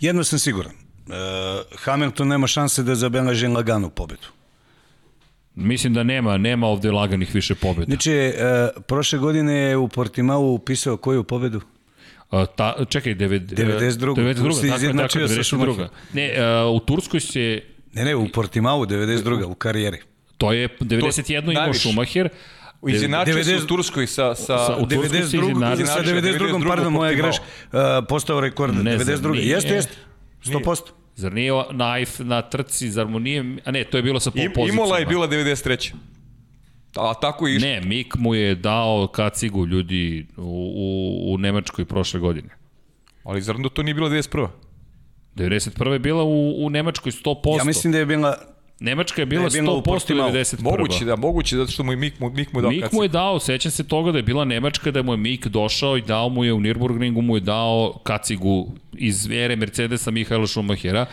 Jedno 0.00 0.24
sam 0.24 0.38
siguran. 0.38 0.72
E, 0.72 0.76
Hamilton 1.76 2.28
nema 2.28 2.46
šanse 2.46 2.82
da 2.82 2.94
zabeleži 2.94 3.46
laganu 3.46 3.90
pobedu. 3.90 4.26
Mislim 5.54 5.94
da 5.94 6.02
nema, 6.02 6.36
nema 6.36 6.66
ovde 6.66 6.90
laganih 6.90 7.34
više 7.34 7.54
pobjeda. 7.54 7.84
Znači, 7.84 8.12
e, 8.12 8.32
prošle 8.86 9.18
godine 9.18 9.54
je 9.54 9.76
u 9.76 9.88
Portimao 9.88 10.40
upisao 10.40 10.96
koju 10.96 11.24
pobedu? 11.24 11.60
A, 12.30 12.46
ta, 12.46 12.84
čekaj, 12.88 13.14
deved, 13.14 13.42
92.. 13.42 14.14
92. 14.14 14.46
Tu 14.46 14.52
se 14.52 14.68
tako 14.68 14.84
je, 14.84 14.92
tako 14.92 15.18
92. 15.18 15.88
Ne, 16.12 16.34
a, 16.38 16.66
u 16.66 16.80
Turskoj 16.80 17.20
se, 17.20 17.60
Ne, 17.92 18.04
ne, 18.04 18.16
u 18.16 18.28
Portimao 18.28 18.80
92. 18.80 19.44
u 19.44 19.54
karijeri. 19.54 19.98
to 20.38 20.52
je 20.52 20.68
91. 20.68 21.42
imao 21.42 21.52
najviše. 21.54 21.80
Schumacher, 21.80 22.28
Izjednačio 22.88 23.44
se 23.44 23.50
90 23.50 23.62
u 23.62 23.66
Turskoj 23.66 24.06
sa... 24.06 24.34
sa, 24.34 24.44
Sa- 24.58 24.76
u 24.76 24.86
Turskoj 24.86 25.08
se 25.08 25.36
92. 25.36 25.42
izjednačio. 25.42 25.86
sa 25.86 26.02
92. 26.02 26.38
92. 26.38 26.68
pardon, 26.68 26.92
moja 26.92 27.12
greška. 27.12 27.44
Uh, 27.72 27.78
postao 28.08 28.40
rekord 28.40 28.74
Ne 28.74 28.98
znam, 28.98 29.16
92. 29.16 29.30
nije. 29.32 29.48
Jeste, 29.48 29.74
jeste. 29.74 29.92
100%. 30.44 30.80
Zar 31.16 31.32
nije 31.32 31.52
na, 31.72 31.96
na 32.18 32.42
trci, 32.42 32.90
zar 32.90 33.06
mu 33.06 33.18
nije, 33.18 33.56
a 33.64 33.70
ne, 33.70 33.84
to 33.84 33.96
je 33.96 34.02
bilo 34.02 34.20
sa 34.20 34.30
pol 34.30 34.44
pozicijama. 34.54 34.82
Imola 34.82 34.98
je 34.98 35.06
bila 35.06 35.28
93. 35.28 35.92
A 36.96 37.14
tako 37.20 37.46
je 37.46 37.56
išlo. 37.56 37.68
Ne, 37.68 37.80
Mik 37.80 38.14
mu 38.16 38.34
je 38.34 38.54
dao 38.54 39.06
kacigu 39.06 39.66
ljudi 39.66 40.26
u, 40.36 40.42
u, 40.76 41.34
u 41.34 41.38
Nemačkoj 41.38 41.84
prošle 41.84 42.20
godine. 42.20 42.48
Ali 43.24 43.42
zar 43.42 43.56
da 43.58 43.68
to 43.68 43.82
nije 43.82 43.94
bila 43.94 44.10
91. 44.10 44.48
91. 45.34 45.92
je 45.92 45.98
bila 45.98 46.22
u, 46.22 46.66
u 46.66 46.70
Nemačkoj 46.70 47.12
100%. 47.12 47.58
Ja 47.58 47.64
mislim 47.64 47.92
da 47.92 47.98
je 47.98 48.06
bila 48.06 48.53
Nemačka 48.80 49.22
je 49.22 49.26
bila 49.26 49.48
Da 49.48 49.56
je 49.56 49.62
bila 49.62 49.74
u 49.74 49.80
100% 49.80 49.84
Portimao. 49.84 50.30
91. 50.30 50.62
Moguće, 50.62 51.04
da, 51.04 51.16
moguće, 51.16 51.56
zato 51.56 51.72
što 51.72 51.82
mu 51.84 51.92
je 51.92 51.96
Mik, 51.96 52.20
mu, 52.20 52.30
Mik 52.30 52.52
mu 52.52 52.58
je 52.58 52.62
dao 52.62 52.70
Mik 52.70 52.92
mu 52.92 53.02
je 53.02 53.08
dao, 53.08 53.40
sećam 53.40 53.70
se 53.70 53.84
toga 53.84 54.12
da 54.12 54.18
je 54.18 54.22
bila 54.22 54.44
Nemačka, 54.44 54.90
da 54.90 55.02
mu 55.02 55.12
je 55.12 55.16
Mik 55.16 55.46
došao 55.46 55.96
i 55.96 56.02
dao 56.02 56.28
mu 56.28 56.44
je 56.44 56.52
u 56.52 56.60
Nürburgringu 56.60 57.20
mu 57.20 57.36
je 57.36 57.40
dao 57.40 58.00
kacigu 58.02 58.66
iz 58.92 59.30
ere 59.30 59.56
Mercedesa 59.56 60.10
Mihaela 60.10 60.46
Schumachera. 60.46 61.06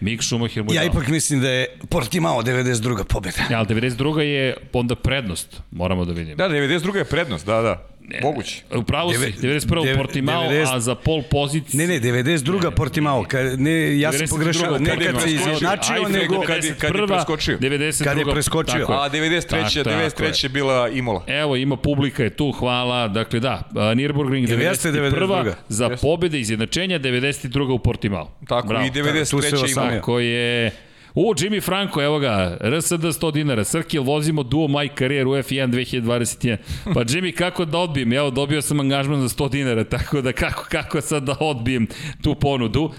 Mik 0.00 0.22
Schumacher 0.22 0.62
mu 0.62 0.72
je 0.72 0.76
Ja 0.76 0.82
dao. 0.82 0.90
ipak 0.92 1.08
mislim 1.08 1.40
da 1.40 1.48
je 1.48 1.66
Portimao 1.88 2.42
92. 2.42 3.04
pobjeda. 3.04 3.38
Ja, 3.50 3.58
ali 3.58 3.66
92. 3.66 4.18
je 4.18 4.56
onda 4.72 4.94
prednost, 4.94 5.60
moramo 5.70 6.04
da 6.04 6.12
vidimo. 6.12 6.36
Da, 6.36 6.48
92. 6.48 6.96
je 6.96 7.04
prednost, 7.04 7.46
da, 7.46 7.60
da. 7.60 7.88
Moguće. 8.22 8.62
U 8.70 8.82
pravu 8.82 9.12
si, 9.12 9.18
Deve- 9.18 9.32
91. 9.32 9.84
deve- 9.84 9.96
Portimao, 9.96 10.42
90 10.44 10.74
a 10.74 10.80
za 10.80 10.94
pol 10.94 11.22
pozicije... 11.22 11.78
Ne, 11.78 11.94
ne, 11.94 12.00
92. 12.02 12.70
Portimao. 12.70 13.24
Kad, 13.24 13.60
ne, 13.60 13.98
ja 14.00 14.12
sam 14.12 14.20
92. 14.20 14.30
pogrešao. 14.30 14.78
Ne 14.78 14.96
kad 15.06 15.22
se 15.22 15.30
izjednačio, 15.30 16.08
nego... 16.10 16.42
kad 16.42 16.64
je- 16.64 16.74
kad 16.74 16.94
je 16.94 17.02
91., 17.02 17.06
preskočio. 17.08 17.58
92. 17.58 18.04
Kad 18.04 18.18
je 18.18 18.24
preskočio. 18.26 18.86
A 18.88 19.10
93. 19.10 19.46
Tako, 19.48 19.90
tako 19.90 20.22
93. 20.22 20.44
je 20.44 20.48
bila 20.48 20.88
Imola. 20.90 21.24
Evo, 21.28 21.56
ima 21.56 21.76
publika 21.76 22.22
je 22.22 22.30
tu, 22.30 22.52
hvala. 22.52 23.08
Dakle, 23.08 23.40
da, 23.40 23.62
Nürburgring 23.72 24.48
Jel 24.50 24.62
jeste 24.62 24.88
91. 24.90 25.10
92.? 25.12 25.52
za 25.68 25.90
pobjede 26.02 26.40
izjednačenja, 26.40 26.98
92. 26.98 27.72
u 27.72 27.78
Portimao. 27.78 28.30
Tako, 28.48 28.68
Bravo. 28.68 28.86
i 28.86 28.90
tu 28.90 28.94
se 28.94 29.02
93. 29.02 29.54
osamio. 29.54 29.66
Imola. 29.66 29.90
Tako 29.90 30.20
je... 30.20 30.70
U, 31.20 31.34
Jimmy 31.34 31.60
Franco, 31.60 32.02
evo 32.02 32.18
ga, 32.18 32.56
RSD 32.60 33.04
100 33.04 33.32
dinara, 33.32 33.64
Srkil, 33.64 34.02
vozimo 34.02 34.42
duo 34.42 34.68
My 34.68 34.98
Career 34.98 35.26
u 35.26 35.30
F1 35.30 35.70
2021. 35.70 36.56
Pa 36.94 37.04
Jimmy, 37.04 37.32
kako 37.32 37.64
da 37.64 37.78
odbijem? 37.78 38.12
Evo, 38.12 38.30
dobio 38.30 38.62
sam 38.62 38.80
angažman 38.80 39.20
za 39.20 39.28
100 39.28 39.50
dinara, 39.50 39.84
tako 39.84 40.20
da 40.20 40.32
kako, 40.32 40.64
kako 40.70 41.00
sad 41.00 41.22
da 41.22 41.36
odbijem 41.40 41.86
tu 42.22 42.34
ponudu? 42.34 42.90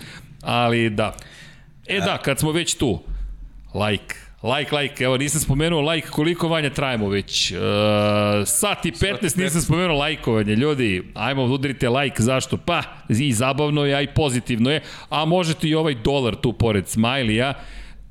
Ali 0.41 0.89
da. 0.89 1.15
E 1.87 1.99
da, 1.99 2.17
kad 2.17 2.39
smo 2.39 2.51
već 2.51 2.73
tu, 2.73 2.99
like, 3.73 4.15
Like, 4.43 4.75
like, 4.75 5.03
evo 5.03 5.17
nisam 5.17 5.41
spomenuo 5.41 5.91
like, 5.91 6.07
koliko 6.07 6.47
vanja 6.47 6.69
trajemo 6.69 7.09
već? 7.09 7.51
Uh, 7.51 7.57
sat 8.45 8.85
i 8.85 8.91
15 8.91 9.37
nisam 9.37 9.61
spomenuo 9.61 9.97
lajkovanje, 9.97 10.55
ljudi, 10.55 11.03
ajmo 11.13 11.43
udarite 11.43 11.89
like, 11.89 12.23
zašto? 12.23 12.57
Pa, 12.57 12.83
i 13.09 13.33
zabavno 13.33 13.85
je, 13.85 13.95
a 13.95 14.01
i 14.01 14.07
pozitivno 14.07 14.71
je, 14.71 14.81
a 15.09 15.25
možete 15.25 15.67
i 15.67 15.75
ovaj 15.75 15.95
dolar 15.95 16.35
tu 16.35 16.53
pored 16.53 16.85
Smiley-a, 16.85 17.53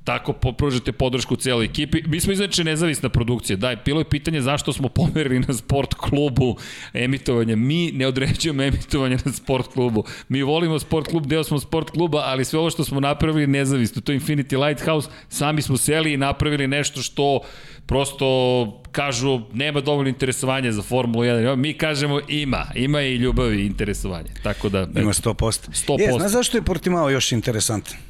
tako 0.08 0.32
pružate 0.32 0.92
podršku 0.92 1.36
celoj 1.36 1.64
ekipi. 1.64 2.02
Mi 2.06 2.20
smo 2.20 2.32
inače 2.32 2.64
nezavisna 2.64 3.08
produkcija. 3.08 3.56
Daj, 3.56 3.76
bilo 3.84 4.00
je 4.00 4.04
pitanje 4.04 4.40
zašto 4.40 4.72
smo 4.72 4.88
pomerili 4.88 5.40
na 5.40 5.54
sport 5.54 5.94
klubu 5.94 6.56
emitovanje. 6.92 7.56
Mi 7.56 7.92
ne 7.92 8.06
određujemo 8.06 8.62
emitovanje 8.62 9.18
na 9.24 9.32
sport 9.32 9.72
klubu. 9.72 10.04
Mi 10.28 10.42
volimo 10.42 10.78
sport 10.78 11.08
klub, 11.08 11.26
deo 11.26 11.44
smo 11.44 11.60
sport 11.60 11.90
kluba, 11.90 12.22
ali 12.24 12.44
sve 12.44 12.58
ovo 12.58 12.70
što 12.70 12.84
smo 12.84 13.00
napravili 13.00 13.46
nezavisno. 13.46 14.02
To 14.02 14.12
je 14.12 14.20
Infinity 14.20 14.66
Lighthouse. 14.66 15.08
Sami 15.28 15.62
smo 15.62 15.76
seli 15.76 16.12
i 16.12 16.16
napravili 16.16 16.66
nešto 16.66 17.02
što 17.02 17.40
prosto 17.86 18.26
kažu 18.92 19.40
nema 19.52 19.80
dovoljno 19.80 20.08
interesovanja 20.08 20.72
za 20.72 20.82
Formulu 20.82 21.24
1. 21.24 21.56
Mi 21.56 21.74
kažemo 21.74 22.20
ima. 22.28 22.66
Ima 22.74 23.02
i 23.02 23.14
ljubavi 23.14 23.56
i 23.56 23.66
interesovanje. 23.66 24.30
Tako 24.42 24.68
da, 24.68 24.88
Ima 24.96 25.12
100%. 25.12 25.86
100%. 25.88 26.08
E, 26.08 26.18
znaš 26.18 26.32
zašto 26.32 26.56
je 26.56 26.62
Portimao 26.62 27.10
još 27.10 27.32
interesantan? 27.32 28.08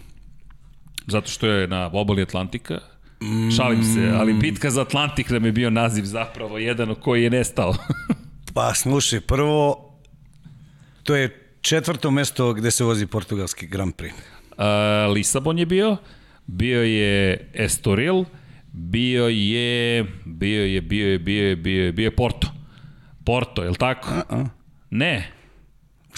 Zato 1.10 1.30
što 1.30 1.46
je 1.46 1.68
na 1.68 1.90
obali 1.92 2.22
Atlantika. 2.22 2.78
Šalim 3.56 3.84
se, 3.84 4.12
ali 4.14 4.32
bitka 4.32 4.70
za 4.70 4.80
Atlantik 4.80 5.30
nam 5.30 5.44
je 5.44 5.52
bio 5.52 5.70
naziv 5.70 6.04
zapravo 6.04 6.58
jedan 6.58 6.94
koji 6.94 7.22
je 7.22 7.30
nestao. 7.30 7.74
Pa 8.54 8.74
slušaj, 8.74 9.20
prvo, 9.20 9.90
to 11.02 11.16
je 11.16 11.54
četvrto 11.60 12.10
mesto 12.10 12.52
gde 12.52 12.70
se 12.70 12.84
vozi 12.84 13.06
portugalski 13.06 13.66
Grand 13.66 13.94
Prix. 13.94 14.12
Uh, 14.12 15.14
Lisabon 15.14 15.58
je 15.58 15.66
bio, 15.66 15.96
bio 16.46 16.82
je 16.82 17.50
Estoril, 17.54 18.24
bio 18.72 19.28
je, 19.28 20.06
bio 20.24 20.64
je, 20.64 20.80
bio 20.80 21.06
je, 21.06 21.18
bio 21.18 21.48
je, 21.48 21.56
bio 21.56 21.84
je, 21.84 21.92
bio 21.92 22.04
je 22.04 22.16
Porto. 22.16 22.48
Porto, 23.24 23.62
je 23.62 23.70
li 23.70 23.76
tako? 23.76 24.08
A, 24.08 24.22
a. 24.28 24.44
Ne, 24.90 25.37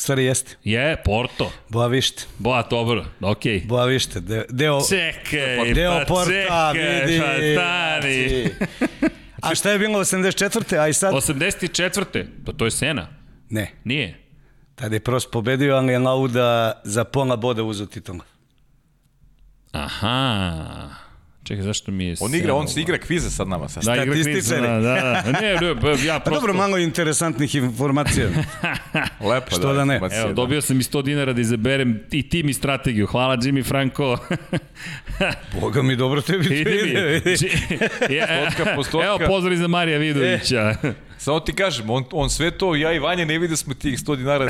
stvari 0.01 0.25
jeste. 0.25 0.57
je 0.65 0.97
Porto. 1.05 1.53
Boavište. 1.69 2.23
Ba, 2.39 2.63
dobro, 2.71 3.05
okej. 3.21 3.61
Okay. 3.61 3.67
Boavište, 3.67 4.21
de, 4.21 4.45
deo... 4.49 4.81
Čekaj, 4.89 5.75
Deo 5.75 5.99
pa 5.99 6.05
Porta, 6.09 6.73
čekaj, 6.75 7.05
vidi. 7.07 7.21
pa 7.21 7.33
stani. 7.55 8.51
A 9.43 9.55
šta 9.55 9.71
je 9.71 9.79
bilo 9.79 9.99
84. 9.99 10.77
A 10.77 10.89
i 10.89 10.93
sad? 10.93 11.15
84. 11.15 12.27
Pa 12.47 12.53
to 12.53 12.65
je 12.65 12.71
Sena. 12.71 13.07
Ne. 13.51 13.73
Nije. 13.85 14.21
Tada 14.75 14.97
je 14.97 15.01
Prost 15.01 15.31
pobedio, 15.33 15.77
ali 15.77 15.93
je 15.93 15.99
Lauda 15.99 16.81
za 16.85 17.05
pola 17.05 17.37
boda 17.37 17.63
uzeo 17.63 17.87
titulu. 17.87 18.21
Aha. 19.73 20.89
Čekaj, 21.45 21.63
zašto 21.63 21.93
mi 21.93 22.05
je 22.05 22.17
On 22.21 22.35
igra, 22.35 22.55
on 22.55 22.69
se 22.69 22.81
igra 22.81 22.99
kvize 22.99 23.31
sad 23.31 23.49
nama. 23.49 23.69
Sad. 23.69 23.85
Da, 23.85 24.03
igra 24.03 24.15
Statističari. 24.15 24.67
da, 24.67 24.79
da. 24.79 25.23
Ne, 25.41 25.55
ne, 25.61 25.75
ba, 25.75 25.91
ja 25.91 26.19
Pa 26.19 26.25
prosto... 26.25 26.41
dobro, 26.41 26.55
malo 26.55 26.79
interesantnih 26.79 27.55
informacija. 27.55 28.29
Lepo, 29.31 29.51
Što 29.51 29.73
da 29.73 29.85
ne? 29.85 29.95
informacija, 29.95 30.23
Evo, 30.23 30.33
dobio 30.33 30.61
sam 30.61 30.81
i 30.81 30.83
100 30.83 31.03
dinara 31.03 31.33
da 31.33 31.41
izaberem 31.41 32.01
i 32.11 32.29
tim 32.29 32.49
i 32.49 32.55
strategiju. 32.55 33.07
Hvala 33.07 33.37
Jimmy 33.37 33.65
Franco. 33.65 34.19
Boga 35.61 35.83
mi 35.83 35.97
dobro 35.97 36.21
tebi 36.21 36.49
to 36.49 36.55
Ide. 36.55 37.23
Evo, 39.07 39.19
pozdrav 39.27 39.57
za 39.57 39.69
Marija 39.69 39.99
Vidovića. 39.99 40.75
Samo 41.21 41.41
ti 41.41 41.53
kažem, 41.55 41.91
on, 41.91 42.05
on 42.13 42.31
sve 42.31 42.51
to, 42.51 42.75
ja 42.75 42.93
i 42.93 42.99
Vanja 42.99 43.25
ne 43.25 43.35
vidi 43.35 43.49
da 43.49 43.57
smo 43.57 43.75
tih 43.75 43.99
100 43.99 44.17
dinara. 44.17 44.49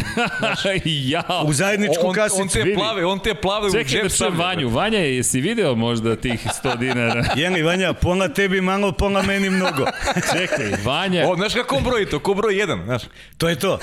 ja. 0.84 1.22
U 1.44 1.52
zajedničku 1.52 2.06
on, 2.06 2.14
kasicu. 2.14 2.42
on 2.42 2.48
te 2.48 2.58
vidi. 2.60 2.74
plave, 2.74 3.04
on 3.04 3.18
te 3.18 3.34
plave 3.34 3.68
u 3.68 3.72
Čekaj 3.72 3.84
džep 3.86 4.02
da 4.02 4.08
stavlja. 4.08 4.38
Vanju. 4.38 4.68
Vanja, 4.68 4.98
jesi 4.98 5.40
video 5.40 5.74
možda 5.74 6.16
tih 6.16 6.40
100 6.64 6.78
dinara? 6.78 7.24
Jeli, 7.36 7.62
Vanja, 7.62 7.92
pola 7.92 8.28
tebi 8.28 8.60
malo, 8.60 8.92
pola 8.92 9.22
meni 9.22 9.50
mnogo. 9.50 9.84
Čekaj, 10.32 10.72
Vanja, 10.84 11.28
O, 11.28 11.36
znaš 11.36 11.54
kako 11.54 11.76
on 11.76 11.84
broji 11.84 12.06
to? 12.06 12.18
Ko 12.18 12.34
broj 12.34 12.56
jedan, 12.56 12.84
znaš? 12.84 13.02
To 13.38 13.48
je 13.48 13.56
to. 13.56 13.78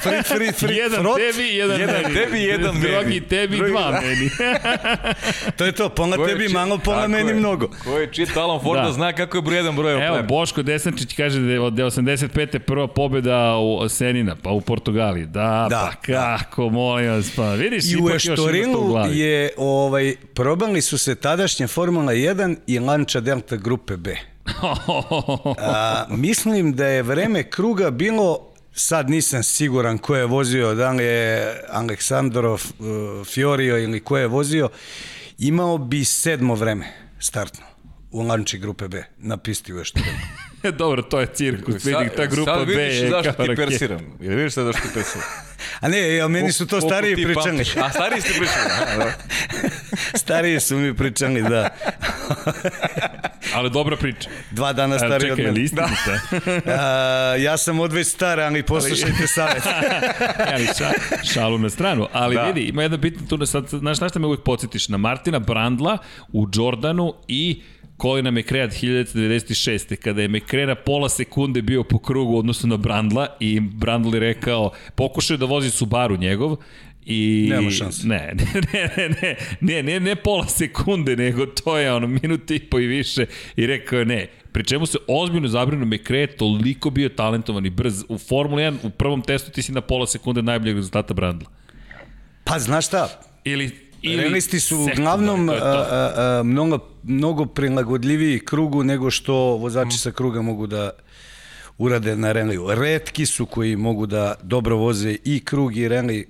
Frit, 0.00 0.26
frit, 0.26 0.54
frit, 0.56 0.76
jedan 0.76 1.00
frot. 1.00 1.16
tebi, 1.18 1.48
jedan, 1.48 1.80
Jedan 1.80 2.02
meni. 2.02 2.14
tebi, 2.16 2.38
jedan 2.40 2.74
meni. 2.74 2.88
Drugi 2.90 3.20
tebi, 3.22 3.56
Drugi- 3.56 3.70
dva 3.70 3.90
meni. 3.92 4.30
To 5.56 5.64
je 5.64 5.72
to, 5.72 5.88
pola 5.90 6.16
Ko 6.16 6.22
je 6.22 6.28
tebi 6.28 6.46
či- 6.46 6.52
malo, 6.52 6.78
pola 6.78 7.08
meni 7.08 7.30
je. 7.30 7.34
mnogo. 7.34 7.68
Ko 7.84 7.98
je 7.98 8.08
čita 8.08 8.40
Alan 8.40 8.60
Forda 8.62 8.82
Da. 8.82 8.92
zna 8.92 9.12
kako 9.12 9.36
je 9.36 9.42
broj 9.42 9.56
jedan 9.56 9.76
broj 9.76 10.06
Evo, 10.06 10.22
Boško 10.22 10.62
Desančić 10.62 11.14
kaže 11.14 11.40
da 11.40 11.52
je 11.52 11.60
od 11.60 11.72
85. 11.96 12.58
prva 12.58 12.88
pobjeda 12.88 13.56
u 13.56 13.88
Senina, 13.88 14.36
pa 14.42 14.50
u 14.50 14.60
Portugaliji. 14.60 15.26
Da, 15.26 15.66
Da, 15.70 15.92
pa 15.92 16.12
kako, 16.12 16.70
molim 16.70 17.10
vas, 17.10 17.30
pa 17.36 17.54
vidiš, 17.54 17.84
I 17.92 17.96
u 17.96 17.98
ipak 17.98 18.14
još 18.14 18.24
ima 18.24 18.36
to 18.36 18.42
u 18.42 18.44
Eštorilu 18.44 18.88
glavi. 18.88 19.18
je, 19.18 19.50
ovaj, 19.56 20.14
probali 20.34 20.82
su 20.82 20.98
se 20.98 21.14
tadašnja 21.14 21.68
Formula 21.68 22.12
1 22.12 22.56
i 22.66 22.78
Lancia 22.78 23.20
Delta 23.20 23.56
grupe 23.56 23.96
B. 23.96 24.16
A, 25.58 26.04
mislim 26.08 26.72
da 26.72 26.86
je 26.86 27.02
vreme 27.02 27.50
kruga 27.50 27.90
bilo, 27.90 28.52
sad 28.72 29.10
nisam 29.10 29.42
siguran 29.42 29.98
ko 29.98 30.16
je 30.16 30.26
vozio, 30.26 30.74
da 30.74 30.90
li 30.90 31.04
je 31.04 31.54
Aleksandro 31.68 32.52
uh, 32.52 32.60
Fiorio 33.26 33.78
ili 33.78 34.00
ko 34.00 34.18
je 34.18 34.26
vozio, 34.26 34.68
imao 35.38 35.78
bi 35.78 36.04
sedmo 36.04 36.54
vreme 36.54 36.86
startno 37.18 37.71
u 38.12 38.22
Lanči 38.22 38.58
grupe 38.58 38.88
B 38.88 39.02
na 39.18 39.36
pisti 39.36 39.74
u 39.74 39.80
Eštorilu. 39.80 40.12
Dobro, 40.72 41.02
to 41.02 41.20
je 41.20 41.26
cirkus, 41.26 41.84
vidi, 41.84 42.10
ta 42.16 42.26
grupa 42.26 42.54
sad 42.54 42.66
B 42.66 42.74
vidiš 42.74 42.94
je 42.94 43.10
zašto 43.10 43.32
kao 43.32 43.44
ti 43.44 43.50
raketa. 43.50 43.68
persiram. 43.68 44.00
Jel 44.20 44.36
vidiš 44.36 44.52
sad 44.52 44.64
zašto 44.64 44.82
ti 44.82 44.94
persiram? 44.94 45.26
A 45.80 45.88
ne, 45.88 46.14
ja, 46.14 46.28
meni 46.28 46.52
su 46.52 46.66
to 46.66 46.70
Koliko 46.70 46.88
stariji 46.88 47.16
ti 47.16 47.24
pričali. 47.24 47.46
pamtiš? 47.46 47.76
A 47.76 47.90
stariji 47.90 48.20
ste 48.20 48.30
pričali, 48.30 48.68
da. 48.98 49.12
stariji 50.18 50.60
su 50.60 50.76
mi 50.76 50.96
pričali, 50.96 51.42
da. 51.42 51.68
Ali 53.54 53.70
dobra 53.70 53.96
priča. 53.96 54.30
Dva 54.50 54.72
dana 54.72 54.94
Evo, 54.94 54.98
stariji 55.00 55.30
od 55.30 55.36
čekaj, 55.36 55.44
mene. 55.44 55.58
li 55.58 55.64
istinita? 55.64 56.20
A, 56.68 56.80
ja 57.36 57.56
sam 57.56 57.80
odveć 57.80 58.06
star, 58.06 58.40
ali 58.40 58.62
poslušajte 58.62 59.26
savjet. 59.26 59.62
ali 60.46 60.66
ša, 60.68 60.90
šalu 61.24 61.58
na 61.58 61.70
stranu. 61.70 62.08
Ali 62.12 62.34
Da. 62.34 62.42
vidi, 62.42 62.60
ima 62.62 62.82
jedna 62.82 62.96
bitna 62.96 63.26
tu, 63.28 63.46
sad, 63.46 63.68
znaš 63.68 64.00
na 64.00 64.08
šta 64.08 64.18
me 64.18 64.26
uvijek 64.26 64.42
podsjetiš? 64.42 64.88
Na 64.88 64.96
Martina 64.96 65.38
Brandla 65.38 65.98
u 66.32 66.46
Jordanu 66.54 67.14
i 67.28 67.62
Colina 68.02 68.30
McRae 68.30 68.68
1996. 68.68 69.96
kada 69.96 70.22
je 70.22 70.28
McRae 70.28 70.66
na 70.66 70.74
pola 70.74 71.08
sekunde 71.08 71.62
bio 71.62 71.84
po 71.84 71.98
krugu 71.98 72.32
u 72.32 72.38
odnosu 72.38 72.66
na 72.66 72.76
Brandla 72.76 73.26
i 73.40 73.60
Brandl 73.60 74.14
je 74.14 74.20
rekao, 74.20 74.70
pokušao 74.94 75.34
je 75.34 75.38
da 75.38 75.46
vozi 75.46 75.70
Subaru 75.70 76.16
njegov 76.16 76.56
I 77.06 77.48
Nema 77.50 77.70
šanse. 77.70 78.06
Ne, 78.08 78.34
ne, 78.34 78.60
ne, 78.72 79.08
ne, 79.08 79.36
ne, 79.60 79.82
ne, 79.82 80.00
ne 80.00 80.16
pola 80.16 80.46
sekunde, 80.46 81.16
nego 81.16 81.46
to 81.46 81.78
je 81.78 81.92
ono 81.92 82.06
minut 82.06 82.50
i 82.50 82.58
po 82.58 82.78
i 82.78 82.86
više 82.86 83.26
i 83.56 83.66
rekao 83.66 83.98
je 83.98 84.04
ne. 84.04 84.26
Pri 84.52 84.64
čemu 84.64 84.86
se 84.86 84.98
ozbiljno 85.08 85.48
zabrinuo 85.48 85.86
McRae 85.86 86.26
toliko 86.26 86.90
bio 86.90 87.08
talentovan 87.08 87.66
i 87.66 87.70
brz. 87.70 88.04
U 88.08 88.18
Formuli 88.18 88.62
1 88.62 88.76
u 88.82 88.90
prvom 88.90 89.22
testu 89.22 89.50
ti 89.50 89.62
si 89.62 89.72
na 89.72 89.80
pola 89.80 90.06
sekunde 90.06 90.42
najboljeg 90.42 90.76
rezultata 90.76 91.14
Brandla. 91.14 91.48
Pa 92.44 92.58
znaš 92.58 92.86
šta, 92.86 93.20
Ili, 93.44 93.70
ili 94.02 94.22
Realisti 94.22 94.60
su 94.60 94.78
uglavnom 94.80 95.48
a, 95.48 95.52
a, 95.52 96.12
a, 96.16 96.42
mnogo, 96.42 96.78
mnogo 97.02 97.46
prilagodljiviji 97.46 98.38
krugu 98.38 98.84
nego 98.84 99.10
što 99.10 99.34
vozači 99.34 99.98
sa 99.98 100.10
kruga 100.10 100.42
mogu 100.42 100.66
da 100.66 100.90
urade 101.78 102.16
na 102.16 102.32
reliju. 102.32 102.66
Redki 102.70 103.26
su 103.26 103.46
koji 103.46 103.76
mogu 103.76 104.06
da 104.06 104.34
dobro 104.42 104.76
voze 104.76 105.16
i 105.24 105.40
krug 105.44 105.76
i 105.76 105.88
reli 105.88 106.26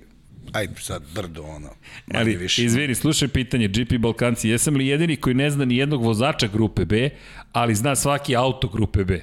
ajde 0.51 0.73
sad 0.81 1.03
brdo, 1.15 1.43
ono, 1.43 1.69
Ali, 2.13 2.35
više. 2.35 2.65
izvini, 2.65 2.95
slušaj 2.95 3.27
pitanje, 3.27 3.67
GP 3.67 3.97
Balkanci, 3.99 4.49
jesam 4.49 4.75
li 4.75 4.87
jedini 4.87 5.15
koji 5.15 5.35
ne 5.35 5.49
zna 5.49 5.65
ni 5.65 5.77
jednog 5.77 6.03
vozača 6.03 6.47
grupe 6.47 6.85
B, 6.85 7.09
ali 7.51 7.75
zna 7.75 7.95
svaki 7.95 8.35
auto 8.35 8.67
grupe 8.67 9.03
B? 9.03 9.21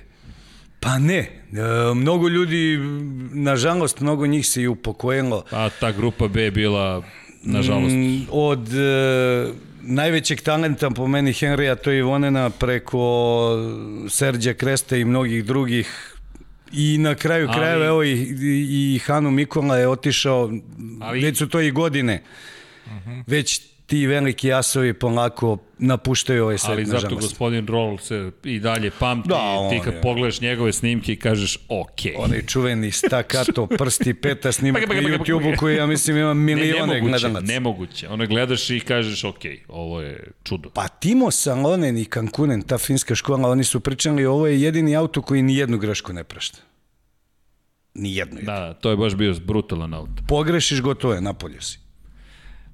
Pa 0.81 0.99
ne, 0.99 1.19
e, 1.19 1.31
mnogo 1.95 2.29
ljudi, 2.29 2.79
nažalost, 3.33 4.01
mnogo 4.01 4.27
njih 4.27 4.47
se 4.47 4.63
i 4.63 4.69
upokojilo. 4.69 5.45
A 5.51 5.69
ta 5.81 5.93
grupa 5.93 6.29
B 6.29 6.43
je 6.43 6.51
bila, 6.51 7.03
nažalost, 7.43 7.95
Mm, 7.95 8.27
Od 8.31 8.69
e, 8.69 9.53
najvećeg 9.83 10.41
talenta 10.41 10.91
po 10.91 11.07
meni 11.07 11.33
Henrya 11.33 11.77
to 11.77 11.93
Ivonena 11.93 12.51
preko 12.51 13.51
Serđa 14.09 14.55
Kreste 14.55 15.01
i 15.01 15.05
mnogih 15.05 15.45
drugih. 15.45 16.17
I 16.73 16.99
na 16.99 17.15
kraju 17.15 17.47
Ali- 17.49 17.55
krajeva, 17.55 17.87
evo 17.87 18.03
i, 18.05 18.13
i, 18.13 18.95
i 18.95 18.99
Hanu 18.99 19.31
Mikola 19.31 19.77
je 19.77 19.89
otišao, 19.89 20.51
Ali- 21.01 21.21
već 21.21 21.39
su 21.39 21.49
to 21.49 21.61
i 21.61 21.71
godine. 21.71 22.23
Već 23.27 23.63
ti 23.91 24.07
veliki 24.07 24.53
asovi 24.53 24.95
polako 24.95 25.59
napuštaju 25.79 26.45
ovaj 26.45 26.59
svet, 26.59 26.71
ali 26.71 26.85
zato 26.85 26.95
nažalost. 26.97 27.23
gospodin 27.23 27.67
Roll 27.67 27.99
se 27.99 28.31
i 28.45 28.59
dalje 28.61 28.91
pamti, 28.91 29.29
Da, 29.29 29.69
ti 29.71 29.81
kad 29.81 29.95
je- 29.95 30.01
pogledaš 30.01 30.41
njegove 30.41 30.73
snimke 30.73 31.13
i 31.13 31.19
kažeš 31.19 31.59
ok. 31.69 31.91
Onaj 32.17 32.43
čuveni 32.43 32.91
stakato, 32.93 33.67
prsti, 33.69 34.15
peta 34.15 34.53
snimak 34.53 34.83
na. 34.85 34.95
YouTube-u 34.95 35.57
koji 35.57 35.77
ja 35.77 35.87
mislim 35.87 36.17
ima 36.17 36.29
Ne, 36.29 36.35
milione 36.37 36.87
nemoguće, 36.89 37.11
gledalaca. 37.11 37.47
nemoguće. 37.47 38.09
Ono 38.09 38.27
gledaš 38.27 38.71
i 38.71 38.81
kažeš 38.81 39.25
ok, 39.25 39.39
ovo 39.69 40.01
je 40.01 40.31
čudo. 40.45 40.71
Pa 40.71 40.89
Timo 40.89 41.31
Salonen 41.31 41.99
i 41.99 42.05
Cancunen, 42.05 42.63
ta 42.63 42.79
finska 42.79 43.15
škola, 43.15 43.49
oni 43.49 43.65
su 43.65 43.81
pričali 43.81 44.27
ovo 44.27 44.47
je 44.47 44.63
jedini 44.63 44.97
auto 44.97 45.23
koji 45.23 45.43
ni 45.43 45.57
jednu 45.57 45.79
grešku 45.79 46.13
ne 46.13 46.25
prašta. 46.25 46.59
Ni 47.95 48.17
jednu. 48.17 48.41
Da. 48.43 48.53
Da, 48.53 48.75
to 48.75 48.91
je 48.91 48.97
baš 48.97 49.15
bio 49.15 49.35
brutalan 49.37 49.95
auto. 49.95 50.23
Pogrešiš, 50.29 50.81
gotovo 50.81 51.15
je, 51.15 51.21
napolju 51.21 51.61
si. 51.61 51.79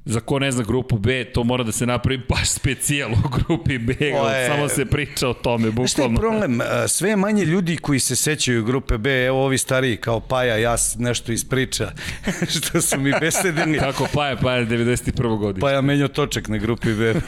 Za 0.06 0.20
ko 0.20 0.38
ne 0.38 0.52
zna 0.52 0.64
grupu 0.64 0.98
B, 0.98 1.24
to 1.24 1.44
mora 1.44 1.64
da 1.64 1.72
se 1.72 1.86
napravi 1.86 2.20
baš 2.28 2.48
specijal 2.50 3.12
u 3.14 3.16
grupi 3.30 3.78
B, 3.78 3.94
je- 4.00 4.48
samo 4.48 4.68
se 4.68 4.84
priča 4.86 5.28
o 5.28 5.34
tome, 5.34 5.62
Šta 5.62 6.02
je 6.02 6.08
bukvalno. 6.08 6.20
problem? 6.20 6.60
A, 6.62 6.88
Sve 6.88 7.10
je 7.10 7.16
manje 7.16 7.44
ljudi 7.44 7.76
koji 7.76 8.00
se 8.00 8.16
sećaju 8.16 8.64
grupe 8.64 8.98
B, 8.98 9.24
evo 9.24 9.44
ovi 9.44 9.58
stariji 9.58 9.96
kao 9.96 10.20
Paja, 10.20 10.56
ja 10.56 10.76
nešto 10.98 11.32
iz 11.32 11.44
priča, 11.44 11.90
što 12.56 12.82
su 12.82 12.98
mi 12.98 13.12
besedili. 13.20 13.78
Kako 13.78 14.06
Paja, 14.06 14.36
Paja 14.36 14.60
91. 14.60 15.12
godine. 15.38 15.60
Paja 15.60 15.80
menio 15.80 16.08
točak 16.08 16.48
na 16.48 16.56
grupi 16.56 16.88
B. 16.90 17.14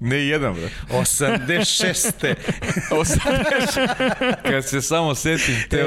Ne 0.00 0.18
jedan, 0.18 0.54
bre. 0.54 0.68
86. 0.90 2.34
80. 2.90 4.34
Kad 4.42 4.64
se 4.64 4.82
samo 4.82 5.14
setim 5.14 5.54
te 5.70 5.76
E, 5.78 5.84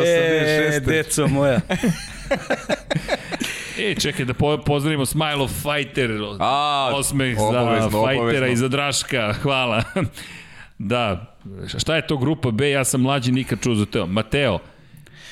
86. 0.74 0.80
deco 0.82 1.28
moja. 1.28 1.60
E, 3.80 3.96
čekaj 3.96 4.26
da 4.26 4.34
po, 4.34 4.58
pozdravimo 4.58 5.06
Smile 5.06 5.36
of 5.36 5.52
Fighter, 5.52 6.12
A, 6.40 6.92
osmeh 6.94 7.38
za 7.38 7.44
obavezno, 7.44 7.90
Fightera 7.90 8.22
obavezno. 8.22 8.48
i 8.48 8.56
za 8.56 8.68
Draška, 8.68 9.34
hvala. 9.34 9.84
da, 10.78 11.36
šta 11.78 11.96
je 11.96 12.08
to 12.08 12.18
grupa 12.18 12.52
B, 12.52 12.70
ja 12.70 12.84
sam 12.84 13.02
mlađi 13.02 13.32
nikad 13.32 13.60
čuo 13.64 13.76
za 13.76 13.86
teo. 13.86 14.06
Mateo, 14.06 14.60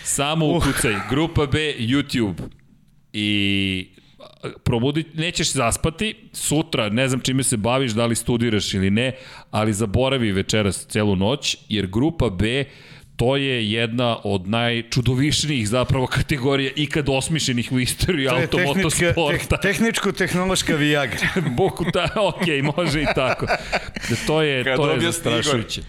samo 0.04 0.58
ukucaj, 0.58 0.96
grupa 1.10 1.46
B, 1.46 1.74
YouTube. 1.78 2.36
I 3.14 3.90
probudi, 4.64 5.06
nećeš 5.14 5.54
zaspati, 5.54 6.16
sutra 6.34 6.90
ne 6.90 7.08
znam 7.08 7.22
čime 7.22 7.44
se 7.44 7.58
baviš, 7.58 7.92
da 7.92 8.06
li 8.06 8.16
studiraš 8.16 8.74
ili 8.74 8.90
ne, 8.90 9.12
ali 9.52 9.74
zaboravi 9.74 10.32
večeras 10.32 10.86
celu 10.86 11.16
noć, 11.16 11.58
jer 11.70 11.88
grupa 11.88 12.30
B 12.30 12.66
to 13.24 13.36
je 13.36 13.72
jedna 13.72 14.18
od 14.24 14.48
najčudovišnijih 14.48 15.68
zapravo 15.68 16.08
kategorija 16.08 16.72
ikad 16.76 17.10
osmišljenih 17.10 17.72
u 17.72 17.80
istoriji 17.80 18.28
automotosporta. 18.28 19.58
teh, 19.58 19.62
tehničko-tehnološka 19.62 20.76
Viagra. 20.76 21.28
Boku 21.58 21.86
ta, 21.94 22.10
ok, 22.16 22.76
može 22.76 23.02
i 23.02 23.06
tako. 23.16 23.46
Da 24.10 24.16
to 24.28 24.42
je, 24.42 24.64
Kad 24.64 24.76
to 24.76 24.90
je 24.90 24.94
objasni 24.94 25.32
Igor. 25.32 25.44
zastrašujuće. 25.44 25.82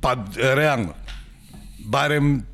Pa, 0.00 0.16
realno. 0.36 0.94
Barem 1.78 2.46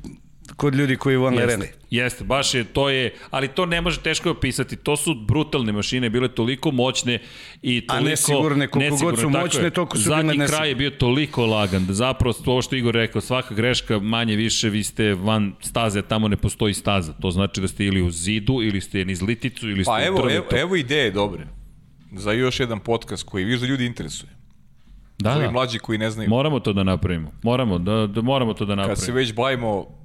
kod 0.55 0.75
ljudi 0.75 0.95
koji 0.95 1.17
vole 1.17 1.45
rene. 1.45 1.65
Jeste, 1.65 1.79
jeste, 1.89 2.23
baš 2.23 2.53
je, 2.53 2.63
to 2.63 2.89
je, 2.89 3.13
ali 3.29 3.47
to 3.47 3.65
ne 3.65 3.81
može 3.81 3.99
teško 3.99 4.31
opisati. 4.31 4.75
To 4.75 4.97
su 4.97 5.15
brutalne 5.15 5.71
mašine, 5.71 6.09
bile 6.09 6.27
toliko 6.27 6.71
moćne 6.71 7.19
i 7.61 7.85
A 7.87 7.93
toliko... 7.93 8.09
nesigurne, 8.09 8.67
koliko 8.67 8.97
god 8.97 9.15
su 9.15 9.21
tako 9.21 9.37
moćne, 9.39 9.63
je. 9.63 9.69
toliko 9.69 9.97
su 9.97 10.03
Zadnji 10.03 10.23
bile 10.23 10.37
nesigurne. 10.37 10.57
kraj 10.57 10.69
je 10.69 10.75
bio 10.75 10.89
toliko 10.89 11.45
lagan, 11.45 11.85
da 11.85 11.93
zapravo 11.93 12.33
ovo 12.45 12.61
što 12.61 12.75
Igor 12.75 12.93
rekao, 12.95 13.21
svaka 13.21 13.55
greška 13.55 13.99
manje 13.99 14.35
više 14.35 14.69
vi 14.69 14.83
ste 14.83 15.13
van 15.13 15.53
staze, 15.61 15.99
a 15.99 16.01
tamo 16.01 16.27
ne 16.27 16.37
postoji 16.37 16.73
staza. 16.73 17.13
To 17.13 17.31
znači 17.31 17.61
da 17.61 17.67
ste 17.67 17.85
ili 17.85 18.01
u 18.01 18.11
zidu, 18.11 18.53
ili 18.63 18.81
ste 18.81 19.05
niz 19.05 19.21
liticu, 19.21 19.69
ili 19.69 19.83
ste 19.83 19.91
Pa 19.91 19.97
u 19.97 20.01
evo, 20.05 20.21
drvetu. 20.21 20.37
evo, 20.55 20.61
evo 20.61 20.75
ideje 20.75 21.11
dobre. 21.11 21.47
Za 22.11 22.31
još 22.31 22.59
jedan 22.59 22.79
podcast 22.79 23.23
koji 23.23 23.45
viš 23.45 23.59
da 23.59 23.65
ljudi 23.67 23.85
interesuje. 23.85 24.29
da, 25.19 25.35
da. 25.35 25.51
mlađi 25.51 25.79
koji 25.79 25.97
ne 25.97 26.11
znaju. 26.11 26.29
Moramo 26.29 26.59
to 26.59 26.73
da 26.73 26.83
napravimo. 26.83 27.31
Moramo 27.43 27.77
da, 27.79 28.07
da 28.07 28.21
moramo 28.21 28.53
to 28.53 28.65
da 28.65 28.75
napravimo. 28.75 28.95
Kad 28.95 29.05
se 29.05 29.11
već 29.11 29.33
bavimo 29.33 29.98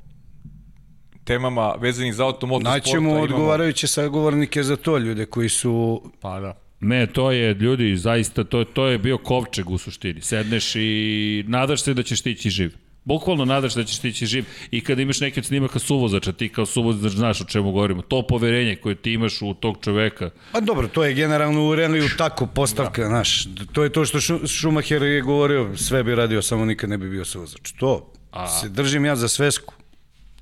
temama 1.25 1.75
vezanih 1.75 2.15
za 2.15 2.25
automotosporta. 2.25 2.77
Naćemo 2.79 3.11
imamo- 3.11 3.23
odgovarajuće 3.23 3.87
sagovornike 3.87 4.63
za 4.63 4.77
to, 4.77 4.99
ljude 4.99 5.27
koji 5.27 5.49
su... 5.49 6.03
Pa 6.21 6.41
da. 6.41 6.61
Ne, 6.81 7.07
to 7.07 7.31
je, 7.31 7.55
ljudi, 7.55 7.97
zaista, 7.97 8.45
to, 8.45 8.65
to 8.65 8.87
je 8.87 8.99
bio 8.99 9.19
kovčeg 9.19 9.71
u 9.71 9.79
suštini. 9.79 10.21
Sedneš 10.21 10.73
i 10.77 11.45
nadaš 11.49 11.83
se 11.83 11.95
da 11.95 12.03
ćeš 12.03 12.21
stići 12.21 12.51
živ. 12.51 12.73
Bukvalno 13.05 13.45
nadaš 13.45 13.75
se 13.75 13.81
da 13.81 13.87
ćeš 13.87 13.97
stići 13.97 14.27
živ 14.27 14.45
i 14.71 14.81
kada 14.81 15.03
imaš 15.03 15.21
neke 15.21 15.41
od 15.41 15.47
snimaka 15.47 15.79
suvozača, 15.79 16.33
ti 16.33 16.49
kao 16.49 16.67
suvozač 16.67 17.13
znaš 17.13 17.41
o 17.41 17.45
čemu 17.45 17.73
govorimo. 17.73 18.03
To 18.03 18.23
poverenje 18.23 18.77
koje 18.77 18.95
ti 18.95 19.13
imaš 19.13 19.43
u 19.43 19.55
tog 19.55 19.77
čoveka, 19.81 20.31
Pa 20.53 20.61
dobro, 20.61 20.89
to 20.89 21.05
je 21.05 21.15
generalno 21.15 21.69
u 21.69 21.75
Renliju 21.75 22.05
tako 22.19 22.47
postavka, 22.47 23.03
da. 23.03 23.09
znaš. 23.09 23.47
To 23.73 23.85
je 23.85 23.91
to 23.91 24.05
što 24.05 24.19
Šu- 24.19 24.59
Schumacher 24.61 25.03
je 25.03 25.21
govorio, 25.21 25.77
sve 25.77 26.05
bi 26.05 26.15
radio, 26.15 26.43
samo 26.43 26.65
nikad 26.65 26.91
ne 26.91 26.99
bi 26.99 27.11
bio 27.11 27.25
suvozač. 27.25 27.73
To 27.73 28.13
A... 28.31 28.47
se 28.49 28.69
držim 28.69 29.05
ja 29.05 29.17
za 29.17 29.29
svesku. 29.29 29.75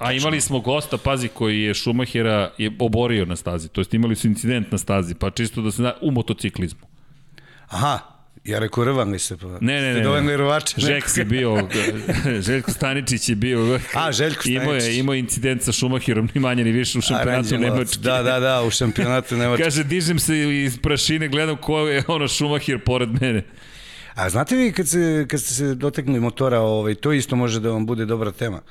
A 0.03 0.13
imali 0.13 0.41
smo 0.41 0.61
gosta, 0.61 0.99
pazi, 0.99 1.29
koji 1.29 1.63
je 1.63 1.75
Schumachera 1.75 2.51
je 2.59 2.71
oborio 2.79 3.25
na 3.25 3.37
stazi, 3.37 3.69
to 3.69 3.81
jest 3.81 3.95
imali 3.95 4.17
su 4.17 4.27
incident 4.27 4.73
na 4.73 4.79
stazi, 4.79 5.15
pa 5.15 5.31
čisto 5.31 5.63
da 5.63 5.71
se 5.71 5.77
zna, 5.77 5.93
u 6.01 6.11
motociklizmu. 6.11 6.81
Aha, 7.69 7.99
ja 8.45 8.59
rekao 8.59 8.85
rvali 8.85 9.19
se. 9.19 9.37
Pa. 9.37 9.47
Ne, 9.47 9.81
ne, 9.81 9.81
ne. 9.81 9.93
Ste 9.93 10.03
dovoljni 10.03 10.37
rvače. 10.37 10.81
Žeks 10.81 11.17
je 11.17 11.25
bio, 11.25 11.69
Željko 12.47 12.71
Staničić 12.71 13.29
je 13.29 13.37
bio, 13.37 13.79
A, 13.95 14.13
Željko 14.13 14.49
imao 14.49 14.65
Staničić. 14.65 14.89
je, 14.89 14.99
imao 14.99 15.15
je 15.15 15.19
incident 15.19 15.63
sa 15.63 15.73
Schumacherom, 15.73 16.29
ni 16.35 16.41
manje 16.41 16.65
ni 16.65 16.73
više 16.73 16.99
u 16.99 17.01
šampionatu. 17.01 17.59
Nemačke. 17.59 17.99
Da, 18.01 18.23
da, 18.23 18.41
da, 18.41 18.63
u 18.63 18.71
šampionatu 18.71 19.37
Nemačke. 19.37 19.65
Kaže, 19.65 19.85
dižem 19.85 20.19
se 20.19 20.63
iz 20.65 20.79
prašine, 20.79 21.29
gledam 21.29 21.57
ko 21.57 21.79
je 21.79 22.05
ono 22.07 22.29
Schumacher 22.29 22.79
pored 22.85 23.09
mene. 23.21 23.43
A 24.15 24.31
znate 24.31 24.57
vi 24.57 24.73
kad, 24.73 24.89
se, 24.89 25.27
kad 25.29 25.41
ste 25.41 25.55
se 25.55 25.75
dotekli 25.75 26.21
motora, 26.21 26.61
ovaj, 26.61 26.95
to 26.95 27.13
isto 27.13 27.37
može 27.37 27.61
da 27.61 27.71
vam 27.71 27.87
bude 27.87 28.05
dobra 28.05 28.33
tema. 28.33 28.57
A, 28.57 28.63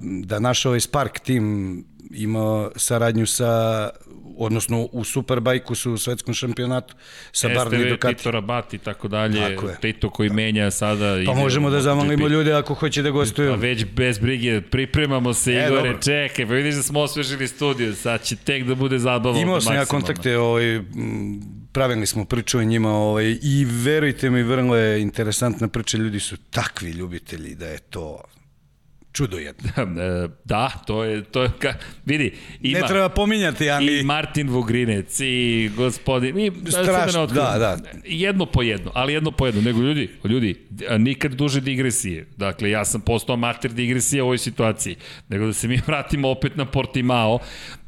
da 0.00 0.38
naš 0.38 0.66
ovaj 0.66 0.80
Spark 0.80 1.18
tim 1.18 1.84
ima 2.10 2.70
saradnju 2.76 3.26
sa 3.26 3.90
odnosno 4.36 4.88
u 4.92 5.04
Superbajku 5.04 5.74
su 5.74 5.92
u 5.92 5.98
svetskom 5.98 6.34
šampionatu 6.34 6.94
sa 7.32 7.48
Barney 7.48 7.80
STV, 7.80 7.88
Ducati. 7.88 8.14
Tito 8.14 8.30
Rabat 8.30 8.74
i 8.74 8.78
tako 8.78 9.08
dalje, 9.08 9.56
Tako. 9.56 9.68
Tito 9.80 10.10
koji 10.10 10.30
menja 10.30 10.70
sada... 10.70 11.16
Pa 11.26 11.34
možemo 11.34 11.70
da 11.70 11.80
zamolimo 11.80 12.28
ljude 12.28 12.52
ako 12.52 12.74
hoće 12.74 13.02
da 13.02 13.10
gostuju. 13.10 13.52
A 13.52 13.56
već 13.56 13.84
bez 13.84 14.18
brige, 14.18 14.60
pripremamo 14.60 15.34
se, 15.34 15.52
E, 15.52 15.66
Igore, 15.66 15.82
dobro. 15.82 16.02
čekaj, 16.02 16.46
pa 16.46 16.52
vidiš 16.52 16.74
da 16.74 16.82
smo 16.82 17.00
osvežili 17.00 17.48
studiju, 17.48 17.94
sad 17.94 18.22
će 18.22 18.36
tek 18.36 18.64
da 18.64 18.74
bude 18.74 18.98
zabavno. 18.98 19.40
Imao 19.40 19.60
sam 19.60 19.74
ja 19.74 19.84
kontakte, 19.84 20.38
ovaj, 20.38 20.80
pravili 21.72 22.06
smo 22.06 22.24
priču 22.24 22.58
o 22.58 22.64
njima 22.64 22.92
ovaj, 22.92 23.38
i 23.42 23.66
verujte 23.70 24.30
mi, 24.30 24.42
vrlo 24.42 24.76
je 24.76 25.02
interesantna 25.02 25.68
priča, 25.68 25.98
ljudi 25.98 26.20
su 26.20 26.36
takvi 26.36 26.90
ljubitelji 26.90 27.54
da 27.54 27.66
je 27.66 27.78
to 27.78 28.20
čudo 29.14 29.38
jedno. 29.38 29.70
E, 30.04 30.28
Da, 30.44 30.70
to 30.86 31.04
je, 31.04 31.24
to 31.24 31.42
je, 31.42 31.50
ka, 31.58 31.74
vidi, 32.04 32.32
ima... 32.60 32.78
Ne 32.78 32.86
treba 32.88 33.08
pominjati, 33.08 33.70
ali... 33.70 34.00
I 34.00 34.02
Martin 34.02 34.48
Vugrinec 34.50 35.20
i 35.20 35.70
gospodin 35.76 36.38
i 36.38 36.52
Strašno, 36.68 37.22
otkrivam. 37.22 37.58
da, 37.58 37.76
da. 37.76 37.88
Jedno 38.04 38.46
po 38.46 38.62
jedno, 38.62 38.90
ali 38.94 39.12
jedno 39.12 39.30
po 39.30 39.46
jedno. 39.46 39.60
Nego 39.62 39.80
ljudi, 39.80 40.10
ljudi, 40.24 40.66
nikad 40.98 41.32
duže 41.32 41.60
digresije. 41.60 42.26
Dakle, 42.36 42.70
ja 42.70 42.84
sam 42.84 43.00
postao 43.00 43.34
amater 43.34 43.72
digresije 43.72 44.22
u 44.22 44.24
ovoj 44.24 44.38
situaciji. 44.38 44.96
Nego 45.28 45.46
da 45.46 45.52
se 45.52 45.68
mi 45.68 45.80
vratimo 45.86 46.30
opet 46.30 46.56
na 46.56 46.64
Portimao, 46.64 47.38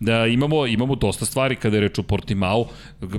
da 0.00 0.26
imamo, 0.26 0.66
imamo 0.66 0.94
dosta 0.94 1.24
stvari 1.24 1.56
kada 1.56 1.76
je 1.76 1.80
reč 1.80 1.98
o 1.98 2.02
Portimao. 2.02 2.68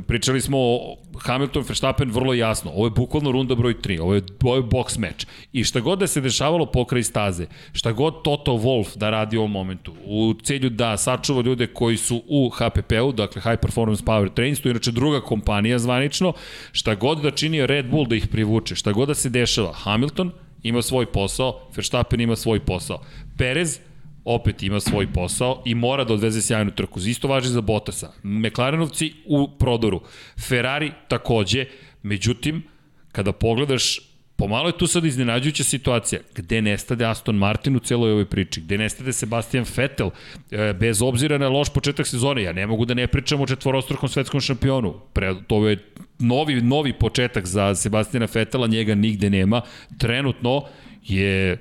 Pričali 0.08 0.42
smo 0.42 0.58
o 0.60 0.98
Hamilton 1.20 1.64
Verstappen 1.68 2.12
vrlo 2.12 2.34
jasno. 2.34 2.72
Ovo 2.72 2.86
je 2.86 2.92
bukvalno 2.92 3.32
runda 3.32 3.56
broj 3.56 3.74
3. 3.74 4.02
Ovo 4.02 4.16
je, 4.16 4.22
ovo 4.44 4.56
je 4.56 4.64
box 4.64 5.00
meč. 5.00 5.26
I 5.54 5.64
šta 5.64 5.80
god 5.80 6.00
da 6.00 6.08
se 6.08 6.22
dešavalo 6.22 6.66
pokraj 6.66 7.04
staze, 7.04 7.46
šta 7.74 7.92
god 7.98 8.24
Toto 8.24 8.52
Wolf 8.52 8.98
da 8.98 9.10
radi 9.10 9.38
u 9.38 9.40
ovom 9.40 9.52
momentu, 9.52 9.94
u 10.06 10.34
cilju 10.44 10.70
da 10.70 10.98
sačuva 10.98 11.42
ljude 11.42 11.68
koji 11.68 11.98
su 11.98 12.22
u 12.28 12.50
HPP-u, 12.50 13.12
dakle 13.12 13.42
High 13.42 13.60
Performance 13.62 14.04
Power 14.06 14.34
Trains, 14.34 14.62
to 14.62 14.70
je 14.70 14.72
inače 14.72 14.92
druga 14.92 15.22
kompanija 15.22 15.80
zvanično, 15.80 16.34
šta 16.72 16.96
god 16.96 17.22
da 17.22 17.32
čini 17.32 17.66
Red 17.68 17.90
Bull 17.90 18.08
da 18.08 18.16
ih 18.16 18.28
privuče, 18.28 18.76
šta 18.76 18.92
god 18.92 19.08
da 19.08 19.16
se 19.16 19.30
dešava, 19.30 19.74
Hamilton 19.74 20.32
ima 20.64 20.82
svoj 20.82 21.06
posao, 21.06 21.70
Verstappen 21.76 22.22
ima 22.22 22.36
svoj 22.36 22.60
posao. 22.60 23.02
Perez 23.38 23.80
opet 24.26 24.64
ima 24.64 24.80
svoj 24.80 25.08
posao 25.14 25.62
i 25.66 25.76
mora 25.76 26.04
da 26.04 26.14
odveze 26.14 26.42
sjajnu 26.42 26.72
trku. 26.72 27.00
Isto 27.00 27.28
važi 27.28 27.50
za 27.50 27.62
Bottasa. 27.62 28.12
McLarenovci 28.24 29.14
u 29.26 29.48
prodoru. 29.60 30.02
Ferrari 30.48 30.92
takođe, 31.08 31.66
međutim, 32.04 32.64
kada 33.12 33.32
pogledaš 33.32 34.07
Pomalo 34.38 34.70
je 34.70 34.78
tu 34.78 34.88
sad 34.88 35.06
iznenađujuća 35.06 35.64
situacija. 35.64 36.22
Gde 36.36 36.62
nestade 36.62 37.06
Aston 37.06 37.36
Martin 37.36 37.76
u 37.76 37.80
celoj 37.80 38.12
ovoj 38.12 38.26
priči? 38.26 38.62
Gde 38.62 38.78
nestade 38.78 39.14
Sebastian 39.14 39.66
Vettel? 39.76 40.10
E, 40.52 40.74
bez 40.74 41.02
obzira 41.02 41.38
na 41.38 41.50
loš 41.50 41.74
početak 41.74 42.08
sezone, 42.08 42.44
ja 42.44 42.54
ne 42.54 42.68
mogu 42.68 42.86
da 42.86 42.94
ne 42.94 43.08
pričam 43.08 43.42
o 43.42 43.48
četvorostrukom 43.48 44.10
svetskom 44.10 44.42
šampionu. 44.42 44.94
Pre, 45.14 45.34
to 45.48 45.68
je 45.68 45.78
novi, 46.20 46.62
novi 46.62 46.94
početak 46.94 47.46
za 47.46 47.76
Sebastiana 47.76 48.28
Vettela, 48.34 48.68
njega 48.68 48.96
nigde 48.96 49.30
nema. 49.30 49.62
Trenutno 49.98 50.64
je 51.04 51.58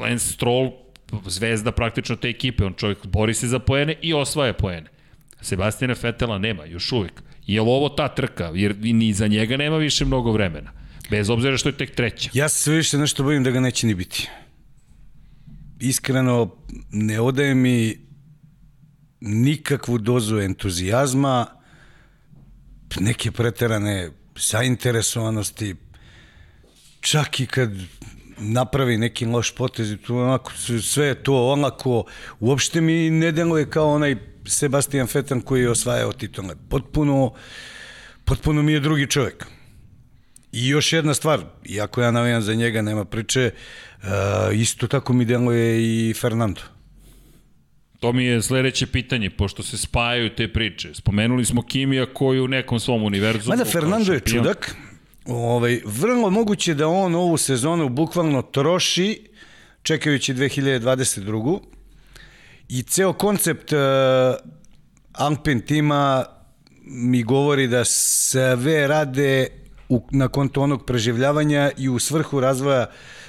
Lance 0.00 0.32
Stroll 0.32 0.70
zvezda 1.26 1.72
praktično 1.72 2.16
te 2.16 2.28
ekipe, 2.28 2.64
on 2.64 2.74
čovjek 2.74 3.06
bori 3.06 3.34
se 3.34 3.48
za 3.48 3.58
poene 3.58 3.94
i 4.02 4.14
osvaja 4.14 4.52
poene. 4.52 4.90
Sebastiana 5.40 5.94
Vettela 6.02 6.38
nema, 6.38 6.64
još 6.64 6.92
uvijek. 6.92 7.22
Je 7.46 7.60
li 7.60 7.68
ovo 7.68 7.88
ta 7.88 8.08
trka? 8.08 8.50
Jer 8.54 8.76
ni 8.80 9.12
za 9.12 9.26
njega 9.26 9.56
nema 9.56 9.76
više 9.76 10.04
mnogo 10.04 10.32
vremena. 10.32 10.81
Bez 11.12 11.30
obzira 11.30 11.56
što 11.56 11.68
je 11.68 11.76
tek 11.76 11.94
treća. 11.94 12.30
Ja 12.32 12.48
se 12.48 12.62
sve 12.62 12.76
više 12.76 12.98
nešto 12.98 13.22
bojim 13.22 13.44
da 13.44 13.50
ga 13.50 13.60
neće 13.60 13.86
ni 13.86 13.94
biti. 13.94 14.28
Iskreno, 15.80 16.56
ne 16.90 17.20
odaje 17.20 17.54
mi 17.54 17.98
nikakvu 19.20 19.98
dozu 19.98 20.38
entuzijazma, 20.38 21.46
neke 23.00 23.30
preterane 23.30 24.10
zainteresovanosti, 24.36 25.74
čak 27.00 27.40
i 27.40 27.46
kad 27.46 27.70
napravi 28.38 28.98
neki 28.98 29.26
loš 29.26 29.54
potez 29.54 29.90
i 29.90 29.96
tu 29.96 30.16
onako, 30.16 30.52
sve 30.82 31.06
je 31.06 31.22
to 31.22 31.48
onako, 31.48 32.04
uopšte 32.40 32.80
mi 32.80 33.10
ne 33.10 33.32
deluje 33.32 33.70
kao 33.70 33.94
onaj 33.94 34.16
Sebastian 34.46 35.06
Fetan 35.06 35.40
koji 35.40 35.60
je 35.60 35.70
osvajao 35.70 36.12
titule. 36.12 36.54
Potpuno, 36.68 37.34
potpuno 38.24 38.62
mi 38.62 38.72
je 38.72 38.80
drugi 38.80 39.06
čovjek. 39.06 39.46
I 40.52 40.68
još 40.68 40.92
jedna 40.92 41.14
stvar, 41.14 41.40
iako 41.64 42.02
ja 42.02 42.10
navijam 42.10 42.42
za 42.42 42.54
njega, 42.54 42.82
nema 42.82 43.04
priče, 43.04 43.50
uh, 44.02 44.08
isto 44.54 44.86
tako 44.86 45.12
mi 45.12 45.24
deluje 45.24 45.82
i 45.82 46.14
Fernando. 46.14 46.60
To 48.00 48.12
mi 48.12 48.24
je 48.24 48.42
sledeće 48.42 48.86
pitanje, 48.86 49.30
pošto 49.30 49.62
se 49.62 49.78
spajaju 49.78 50.34
te 50.34 50.52
priče. 50.52 50.94
Spomenuli 50.94 51.44
smo 51.44 51.62
Kimija 51.62 52.14
koji 52.14 52.40
u 52.40 52.48
nekom 52.48 52.80
svom 52.80 53.02
univerzumu... 53.02 53.56
Mada 53.56 53.70
Fernando 53.70 54.12
je 54.12 54.20
čudak, 54.20 54.76
ovaj, 55.26 55.80
vrlo 55.84 56.30
moguće 56.30 56.74
da 56.74 56.88
on 56.88 57.14
ovu 57.14 57.36
sezonu 57.36 57.88
bukvalno 57.88 58.42
troši 58.42 59.26
čekajući 59.82 60.34
2022. 60.34 61.60
I 62.68 62.82
ceo 62.82 63.12
koncept 63.12 63.72
uh, 63.72 63.78
Alpin 65.12 65.60
tima 65.60 66.24
mi 66.84 67.22
govori 67.22 67.68
da 67.68 67.84
sve 67.84 68.86
rade 68.86 69.61
u, 69.92 70.02
na 70.10 70.28
konto 70.28 70.62
onog 70.62 70.84
preživljavanja 70.86 71.70
i 71.78 71.88
u 71.88 71.98
svrhu 71.98 72.40
razvoja 72.40 72.86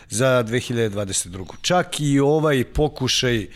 za 0.09 0.43
2022. 0.47 1.45
Čak 1.61 1.99
i 1.99 2.19
ovaj 2.19 2.63
pokušaj 2.63 3.47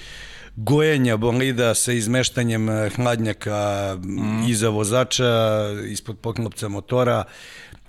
gojenja 0.56 1.18
bolida 1.18 1.76
sa 1.76 1.92
izmeštanjem 1.92 2.70
eh, 2.70 2.90
hladnjaka 2.96 3.98
mm. 4.04 4.50
iza 4.50 4.70
vozača, 4.70 5.70
ispod 5.88 6.18
poklopca 6.18 6.68
motora, 6.68 7.24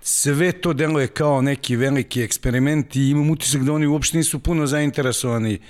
sve 0.03 0.53
to 0.53 0.73
deluje 0.73 1.07
kao 1.07 1.43
neki 1.43 1.77
veliki 1.77 2.23
eksperiment 2.23 2.97
i 2.97 3.11
imam 3.11 3.31
utisak 3.31 3.63
da 3.63 3.73
oni 3.73 3.87
uopšte 3.87 4.17
nisu 4.17 4.39
puno 4.39 4.67
zainteresovani 4.67 5.55
uh, 5.55 5.63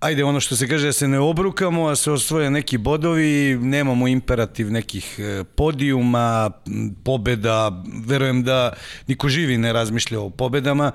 ajde 0.00 0.24
ono 0.24 0.40
što 0.40 0.56
se 0.56 0.68
kaže 0.68 0.86
da 0.86 0.92
se 0.92 1.08
ne 1.08 1.18
obrukamo, 1.18 1.86
a 1.86 1.96
se 1.96 2.10
osvoje 2.10 2.50
neki 2.50 2.78
bodovi, 2.78 3.58
nemamo 3.60 4.08
imperativ 4.08 4.72
nekih 4.72 5.18
e, 5.18 5.44
podijuma, 5.44 6.50
pobeda, 7.04 7.84
verujem 8.06 8.42
da 8.42 8.72
niko 9.06 9.28
živi 9.28 9.58
ne 9.58 9.72
razmišlja 9.72 10.20
o 10.20 10.30
pobedama, 10.30 10.92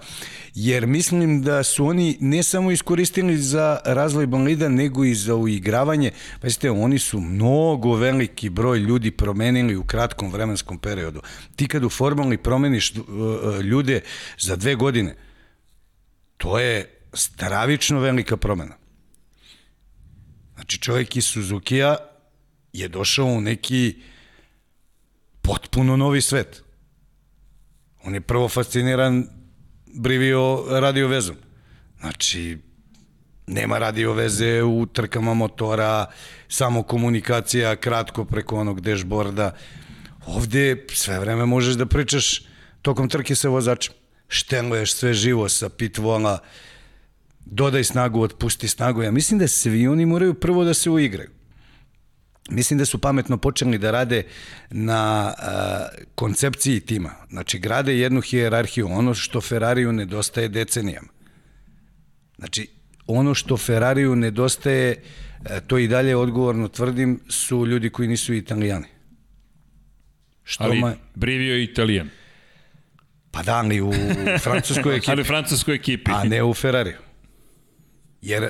jer 0.56 0.88
mislim 0.88 1.41
da 1.41 1.64
su 1.64 1.86
oni 1.86 2.18
ne 2.19 2.44
samo 2.44 2.72
iskoristili 2.72 3.38
za 3.38 3.80
razvoj 3.86 4.26
bolida, 4.26 4.69
nego 4.69 5.03
i 5.06 5.15
za 5.15 5.36
uigravanje. 5.36 6.11
Pazite, 6.41 6.72
oni 6.72 6.99
su 6.99 7.19
mnogo 7.19 7.95
veliki 7.95 8.49
broj 8.49 8.80
ljudi 8.80 9.11
promenili 9.11 9.76
u 9.76 9.84
kratkom 9.84 10.32
vremenskom 10.32 10.78
periodu. 10.78 11.22
Ti 11.56 11.68
kad 11.68 11.84
u 11.84 11.90
formalni 11.90 12.38
promeniš 12.38 12.91
e, 12.91 12.99
e, 12.99 13.64
ljude 13.64 14.02
za 14.40 14.56
dve 14.56 14.76
godine, 14.76 15.15
to 16.38 16.60
je 16.60 16.98
stravično 17.14 17.99
velika 17.99 18.38
promena. 18.38 18.80
Znači 20.72 20.81
čovjek 20.81 21.15
iz 21.15 21.26
Suzuki-a 21.26 21.95
je 22.73 22.88
došao 22.88 23.26
u 23.26 23.41
neki 23.41 23.95
potpuno 25.41 25.98
novi 25.98 26.22
svet. 26.22 26.64
On 28.03 28.14
je 28.14 28.22
prvo 28.22 28.49
fasciniran 28.49 29.27
brivio 29.93 30.65
radio 30.69 31.07
vezom. 31.07 31.35
Znači, 31.99 32.57
nema 33.48 33.77
radio 33.77 34.14
veze 34.14 34.64
u 34.64 34.85
trkama 34.85 35.34
motora, 35.34 36.06
samo 36.48 36.84
komunikacija 36.84 37.76
kratko 37.76 38.26
preko 38.26 38.56
onog 38.56 38.81
dashboarda. 38.81 39.52
Ovde 40.26 40.85
sve 40.93 41.19
vreme 41.19 41.45
možeš 41.45 41.76
da 41.76 41.85
pričaš 41.85 42.41
tokom 42.81 43.10
trke 43.10 43.35
sa 43.35 43.49
vozačem. 43.49 43.93
Štenluješ 44.27 44.93
sve 44.93 45.14
živo 45.14 45.49
sa 45.49 45.69
pit 45.69 45.98
vola, 45.98 46.39
dodaj 47.45 47.84
snagu, 47.84 48.22
otpusti 48.22 48.68
snagu. 48.68 49.03
Ja 49.03 49.11
mislim 49.11 49.39
da 49.39 49.47
svi 49.47 49.88
oni 49.88 50.05
moraju 50.05 50.34
prvo 50.34 50.63
da 50.63 50.73
se 50.73 50.89
uigraju. 50.89 51.30
Mislim 52.49 52.80
da 52.80 52.85
su 52.85 52.97
pametno 52.97 53.38
počeli 53.38 53.77
da 53.77 53.91
rade 53.91 54.23
na 54.69 55.34
a, 55.38 55.88
koncepciji 56.15 56.80
tima. 56.80 57.11
Znači, 57.30 57.59
grade 57.59 57.97
jednu 57.97 58.22
hijerarhiju, 58.22 58.88
ono 58.88 59.13
što 59.13 59.41
Ferrariju 59.41 59.91
nedostaje 59.91 60.47
decenijama. 60.47 61.07
Znači, 62.38 62.69
ono 63.07 63.34
što 63.34 63.57
Ferrariju 63.57 64.15
nedostaje, 64.15 64.95
a, 65.45 65.59
to 65.59 65.77
i 65.77 65.88
dalje 65.88 66.15
odgovorno 66.15 66.68
tvrdim, 66.68 67.19
su 67.30 67.65
ljudi 67.65 67.89
koji 67.89 68.07
nisu 68.07 68.34
italijani. 68.34 68.88
Što 70.43 70.63
Ali 70.63 70.80
ma... 70.80 70.93
Brivio 71.15 71.55
je 71.55 71.63
italijan. 71.63 72.09
Pa 73.31 73.43
da, 73.43 73.55
ali 73.55 73.81
u 73.81 73.93
francuskoj 74.43 74.95
ekipi. 74.95 75.11
ali 75.11 75.22
u 75.22 75.26
francuskoj 75.26 75.76
ekipi. 75.76 76.11
A 76.11 76.23
ne 76.23 76.43
u 76.43 76.53
Ferrariju. 76.53 77.10
Jer 78.22 78.43
uh, 78.43 78.49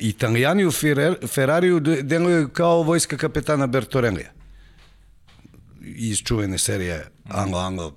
italijani 0.00 0.66
u 0.66 0.70
Ferrariju 1.26 1.80
deluju 2.02 2.48
kao 2.48 2.82
vojska 2.82 3.16
kapetana 3.16 3.66
Bertorellija 3.66 4.32
iz 5.82 6.18
čuvene 6.18 6.58
serije 6.58 7.06
Anglo 7.28 7.58
Anglo 7.58 7.96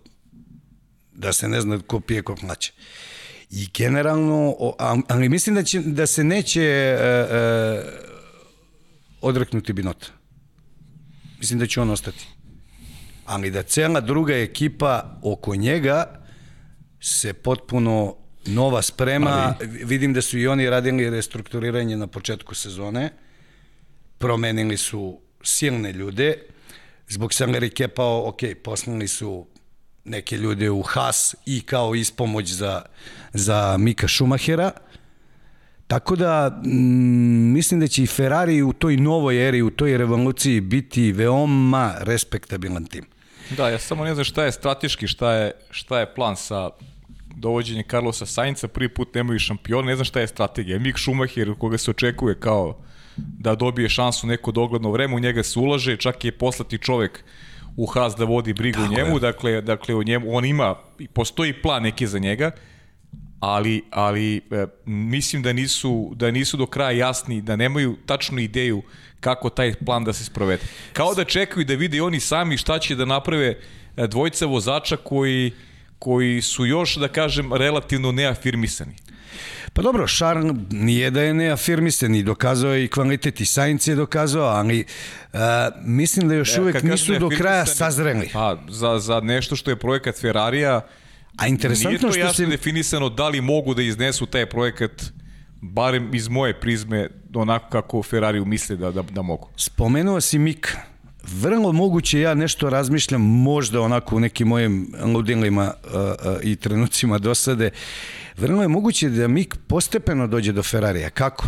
da 1.11 1.33
se 1.33 1.47
ne 1.47 1.61
zna 1.61 1.79
ko 1.87 1.99
pije 1.99 2.21
ko 2.21 2.35
hlače. 2.35 2.71
I 3.49 3.67
generalno, 3.73 4.55
ali 5.07 5.29
mislim 5.29 5.55
da, 5.55 5.63
će, 5.63 5.79
da 5.79 6.07
se 6.07 6.23
neće 6.23 6.97
uh, 6.97 7.03
uh, 7.03 7.89
odreknuti 9.21 9.73
Binota. 9.73 10.07
Mislim 11.39 11.59
da 11.59 11.67
će 11.67 11.81
on 11.81 11.89
ostati. 11.89 12.27
Ali 13.25 13.51
da 13.51 13.63
cela 13.63 14.01
druga 14.01 14.35
ekipa 14.35 15.19
oko 15.23 15.55
njega 15.55 16.25
se 17.01 17.33
potpuno 17.33 18.15
nova 18.45 18.81
sprema, 18.81 19.55
Ali... 19.59 19.67
vidim 19.67 20.13
da 20.13 20.21
su 20.21 20.37
i 20.37 20.47
oni 20.47 20.69
radili 20.69 21.09
restrukturiranje 21.09 21.97
na 21.97 22.07
početku 22.07 22.55
sezone, 22.55 23.09
promenili 24.17 24.77
su 24.77 25.19
silne 25.43 25.91
ljude, 25.91 26.37
zbog 27.07 27.33
sam 27.33 27.55
rekepao, 27.55 28.29
ok, 28.29 28.39
poslali 28.63 29.07
su 29.07 29.47
neke 30.05 30.37
ljude 30.37 30.69
u 30.69 30.81
Haas 30.81 31.35
i 31.45 31.61
kao 31.61 31.95
ispomoć 31.95 32.47
za, 32.47 32.81
za 33.33 33.77
Mika 33.77 34.07
Šumahera, 34.07 34.71
Tako 35.87 36.15
da, 36.15 36.61
mm, 36.65 37.53
mislim 37.53 37.79
da 37.79 37.87
će 37.87 38.03
i 38.03 38.07
Ferrari 38.07 38.61
u 38.61 38.73
toj 38.73 38.97
novoj 38.97 39.47
eri, 39.47 39.61
u 39.61 39.69
toj 39.69 39.97
revoluciji 39.97 40.61
biti 40.61 41.11
veoma 41.11 41.93
respektabilan 41.99 42.85
tim. 42.85 43.05
Da, 43.57 43.69
ja 43.69 43.79
samo 43.79 44.05
ne 44.05 44.13
znam 44.13 44.23
šta 44.23 44.45
je 44.45 44.51
strateški, 44.51 45.07
šta 45.07 45.33
je, 45.33 45.51
šta 45.69 45.99
je 45.99 46.13
plan 46.13 46.35
sa 46.35 46.69
dovođenje 47.35 47.83
Carlosa 47.91 48.25
Sainca, 48.25 48.67
prvi 48.67 48.89
put 48.89 49.15
nemaju 49.15 49.39
šampiona, 49.39 49.87
ne 49.87 49.95
znam 49.95 50.05
šta 50.05 50.19
je 50.19 50.27
strategija. 50.27 50.79
Mik 50.79 50.97
Schumacher, 50.99 51.53
koga 51.59 51.77
se 51.77 51.91
očekuje 51.91 52.39
kao 52.39 52.77
da 53.17 53.55
dobije 53.55 53.89
šansu 53.89 54.27
neko 54.27 54.51
dogledno 54.51 54.91
vreme, 54.91 55.15
u 55.15 55.19
njega 55.19 55.43
se 55.43 55.59
ulaže, 55.59 55.97
čak 55.97 56.25
je 56.25 56.31
poslati 56.31 56.77
čovek 56.77 57.23
u 57.77 57.85
Haas 57.85 58.15
da 58.15 58.25
vodi 58.25 58.53
brigu 58.53 58.79
Tako 58.79 58.93
njemu, 58.93 59.15
je. 59.15 59.19
dakle, 59.19 59.61
dakle 59.61 59.95
u 59.95 60.03
njemu, 60.03 60.35
on 60.35 60.45
ima, 60.45 60.75
postoji 61.13 61.53
plan 61.53 61.83
neki 61.83 62.07
za 62.07 62.19
njega, 62.19 62.51
ali, 63.39 63.83
ali 63.91 64.37
e, 64.37 64.65
mislim 64.85 65.41
da 65.41 65.53
nisu, 65.53 66.11
da 66.15 66.31
nisu 66.31 66.57
do 66.57 66.65
kraja 66.65 66.91
jasni, 66.91 67.41
da 67.41 67.55
nemaju 67.55 67.97
tačnu 68.05 68.39
ideju 68.39 68.81
kako 69.19 69.49
taj 69.49 69.73
plan 69.73 70.03
da 70.03 70.13
se 70.13 70.25
sprovede. 70.25 70.63
Kao 70.93 71.13
da 71.13 71.23
čekaju 71.23 71.65
da 71.65 71.73
vide 71.73 72.01
oni 72.01 72.19
sami 72.19 72.57
šta 72.57 72.79
će 72.79 72.95
da 72.95 73.05
naprave 73.05 73.57
dvojica 74.07 74.45
vozača 74.45 74.97
koji 74.97 75.51
koji 76.03 76.41
su 76.41 76.65
još, 76.65 76.95
da 76.95 77.07
kažem, 77.07 77.53
relativno 77.53 78.11
neafirmisani. 78.11 78.95
Pa 79.73 79.81
dobro, 79.81 80.07
Šarn 80.07 80.65
nije 80.71 81.11
da 81.11 81.21
je 81.21 81.33
neafirmisten 81.33 82.11
ni 82.11 82.23
dokazao 82.23 82.73
je 82.73 82.83
i 82.83 82.87
kvalitet 82.87 83.41
i 83.41 83.45
Sainz 83.45 83.87
je 83.87 83.95
dokazao, 83.95 84.45
ali 84.45 84.85
uh, 85.33 85.39
mislim 85.85 86.27
da 86.27 86.35
još 86.35 86.57
E, 86.57 86.61
uvek 86.61 86.83
nisu 86.83 87.19
do 87.19 87.29
kraja 87.29 87.63
neafirmisani- 87.63 87.77
sazreli. 87.77 88.29
Pa, 88.33 88.57
za, 88.69 88.99
za 88.99 89.19
nešto 89.19 89.55
što 89.55 89.71
je 89.71 89.75
projekat 89.75 90.19
Ferrarija, 90.21 90.75
A 90.75 90.83
nije 91.37 91.49
interesantno 91.49 91.99
to 91.99 92.11
što 92.11 92.19
jasno 92.19 92.45
se... 92.45 92.51
definisano 92.51 93.09
da 93.09 93.29
li 93.29 93.41
mogu 93.41 93.73
da 93.73 93.81
iznesu 93.81 94.25
taj 94.25 94.45
projekat, 94.45 94.91
barem 95.61 96.13
iz 96.13 96.27
moje 96.27 96.59
prizme, 96.59 97.07
onako 97.33 97.69
kako 97.69 98.03
Ferrari 98.03 98.45
misle 98.45 98.75
da, 98.75 98.91
da, 98.91 99.01
da 99.01 99.21
mogu. 99.21 99.49
Spomenuo 99.57 100.21
si 100.21 100.39
Mik. 100.39 100.75
Vrlo 101.23 101.71
moguće 101.71 102.19
ja 102.19 102.33
nešto 102.33 102.69
razmišljam, 102.69 103.21
možda 103.21 103.81
onako 103.81 104.15
u 104.15 104.19
nekim 104.19 104.47
mojim 104.47 104.93
ludilima 105.03 105.73
uh, 105.83 105.93
uh, 105.93 106.37
i 106.43 106.55
trenucima 106.55 107.17
dosade, 107.17 107.69
vrlo 108.37 108.61
je 108.61 108.67
moguće 108.67 109.09
da 109.09 109.27
Mik 109.27 109.55
postepeno 109.67 110.27
dođe 110.27 110.51
do 110.51 110.63
Ferrarija. 110.63 111.09
Kako? 111.09 111.47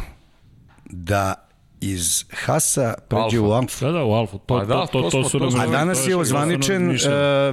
Da 0.85 1.44
iz 1.85 2.25
Hasa 2.33 2.93
pređe 3.07 3.23
Alfa. 3.37 3.41
u 3.41 3.51
Alfa. 3.51 3.85
Da, 3.85 3.91
da, 3.91 4.03
u 4.03 4.11
Alfu. 4.11 4.37
To, 4.37 4.43
Pa 4.47 4.65
da, 4.65 4.85
to, 4.85 5.01
to, 5.01 5.01
to 5.01 5.09
to, 5.11 5.29
su 5.29 5.39
to 5.39 5.51
smo- 5.51 5.61
A 5.61 5.65
to 5.65 5.71
danas 5.71 6.07
je 6.07 6.11
to 6.11 6.19
ozvaničen, 6.19 6.89
uh, 6.89 6.95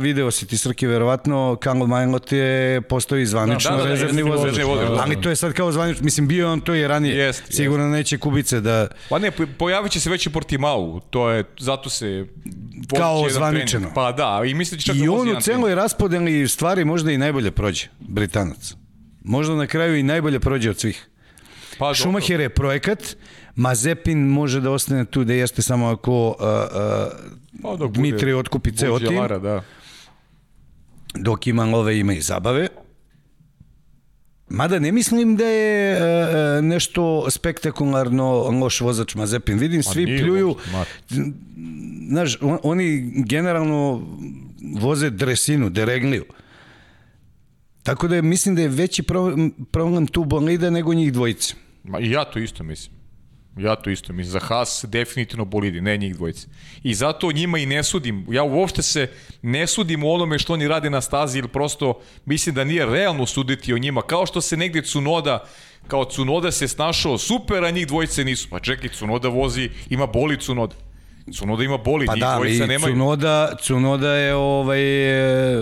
video 0.01 0.31
si 0.31 0.47
ti 0.47 0.57
Srki, 0.57 0.87
verovatno, 0.87 1.57
Karlo 1.57 1.87
Majlot 1.87 2.33
je 2.33 2.81
postoji 2.83 3.27
zvanično 3.27 3.71
Da, 3.71 3.77
da, 3.77 3.83
da, 3.83 3.89
rezervni 3.89 4.23
vozač. 4.23 4.55
da. 4.55 4.63
Ali 5.01 5.21
to 5.21 5.29
je 5.29 5.37
sad 5.37 5.53
kao 5.53 5.73
zvanično, 5.73 6.05
mislim 6.05 6.29
bio 6.29 6.47
je 6.47 6.53
on 6.53 6.61
to 6.61 6.75
i 6.75 6.87
ranije. 6.87 7.17
Jest, 7.17 7.41
jest. 7.41 7.55
Sigurno 7.55 7.89
neće 7.89 8.19
kubice 8.19 8.61
da... 8.61 8.87
Pa 9.09 9.19
ne, 9.19 9.31
po- 9.31 9.47
pojavit 9.59 9.93
će 9.93 10.01
se 10.01 10.11
već 10.11 10.27
i 10.27 10.31
Portimao, 10.31 11.01
to 11.11 11.31
je, 11.31 11.45
zato 11.59 11.91
se... 11.91 12.27
Kao 12.97 13.29
trening. 13.31 13.87
Pa 13.95 14.13
da, 14.13 14.43
i 14.47 14.55
mislim 14.55 14.77
da 14.77 14.81
će 14.81 14.87
čak 14.87 14.97
I 14.97 15.07
da 15.07 15.13
on 15.13 15.29
u 15.29 15.41
celoj 15.41 15.75
raspodeli 15.75 16.49
stvari 16.49 16.85
možda 16.85 17.13
i 17.13 17.19
najbolje 17.19 17.51
prođe, 17.51 17.87
Britanac. 18.01 18.75
Možda 19.25 19.55
na 19.55 19.67
kraju 19.67 19.97
i 19.97 20.03
najbolje 20.03 20.41
prođe 20.41 20.71
od 20.71 20.79
svih. 20.79 21.09
Pa. 21.79 21.95
Schumacher 21.95 22.41
je 22.41 22.49
projekat, 22.49 23.17
Mazepin 23.57 24.19
može 24.19 24.61
da 24.61 24.71
ostane 24.71 25.05
tu 25.05 25.25
da 25.25 25.33
jeste 25.33 25.63
samo 25.63 25.87
ako 25.87 26.29
uh, 26.29 26.35
Pa, 27.63 27.69
uh, 27.69 27.79
dok 27.79 27.91
bude 27.91 27.99
Dmitri 27.99 28.33
otkupi 28.33 28.73
ceo 28.73 28.99
tim, 28.99 29.19
Lara, 29.19 29.39
da. 29.39 29.63
dok 31.15 31.47
ima 31.47 31.65
love 31.65 31.99
ima 31.99 32.13
i 32.13 32.21
zabave. 32.21 32.69
Mada 34.49 34.79
ne 34.79 34.93
mislim 34.93 35.37
da 35.37 35.45
je 35.45 35.97
uh, 35.97 36.03
uh, 36.03 36.65
nešto 36.65 37.31
spektakularno 37.31 38.51
loš 38.61 38.81
vozač 38.81 39.15
Mazepin. 39.15 39.59
Vidim, 39.59 39.83
svi 39.83 40.07
pljuju. 40.07 40.57
Znaš, 42.09 42.39
on, 42.41 42.59
oni 42.63 43.13
generalno 43.17 44.03
voze 44.75 45.11
dresinu, 45.11 45.71
deregliju. 45.71 46.25
Tako 47.83 48.09
da 48.09 48.17
je, 48.17 48.23
mislim 48.23 48.55
da 48.55 48.63
je 48.63 48.69
veći 48.69 49.03
problem, 49.03 49.51
problem 49.71 50.07
tu 50.07 50.25
bolida 50.25 50.71
nego 50.71 50.95
njih 50.95 51.13
dvojice. 51.13 51.55
Ma, 51.85 52.01
I 52.01 52.11
ja 52.11 52.25
to 52.25 52.39
isto 52.39 52.65
mislim. 52.65 53.02
Ja 53.57 53.77
to 53.77 53.91
isto 53.91 54.13
mislim. 54.13 54.33
Za 54.33 54.41
Haas 54.41 54.85
definitivno 54.89 55.45
bolidi, 55.45 55.81
ne 55.81 55.97
njih 55.97 56.15
dvojice. 56.15 56.47
I 56.83 56.95
zato 56.95 57.33
njima 57.33 57.59
i 57.59 57.67
ne 57.67 57.83
sudim. 57.83 58.27
Ja 58.31 58.43
uopšte 58.43 58.83
se 58.83 59.11
ne 59.43 59.67
sudim 59.67 60.05
u 60.05 60.13
onome 60.13 60.39
što 60.39 60.53
oni 60.53 60.69
rade 60.69 60.91
na 60.91 61.01
stazi, 61.01 61.39
ili 61.39 61.49
prosto 61.49 62.01
mislim 62.25 62.55
da 62.55 62.65
nije 62.65 62.87
realno 62.87 63.27
suditi 63.27 63.75
o 63.75 63.79
njima. 63.79 64.03
Kao 64.03 64.27
što 64.27 64.41
se 64.41 64.57
negde 64.57 64.83
Cunoda, 64.83 65.45
kao 65.89 66.05
Cunoda 66.05 66.51
se 66.51 66.69
snašao 66.69 67.19
super, 67.19 67.65
a 67.65 67.71
njih 67.71 67.87
dvojice 67.87 68.25
nisu. 68.25 68.49
Pa 68.51 68.61
čekaj, 68.61 68.89
Cunoda 68.89 69.29
vozi, 69.29 69.71
ima 69.91 70.07
boli 70.07 70.41
Cunoda. 70.41 70.75
Cunoda 71.33 71.65
ima 71.65 71.77
boli, 71.79 72.07
Pa 72.07 72.15
njih 72.15 72.21
da, 72.21 72.35
dvojica 72.35 72.67
nemaju. 72.67 72.95
Cunoda, 72.95 73.53
Cunoda 73.59 74.11
je 74.11 74.35
ovaj, 74.35 74.83
e, 75.53 75.57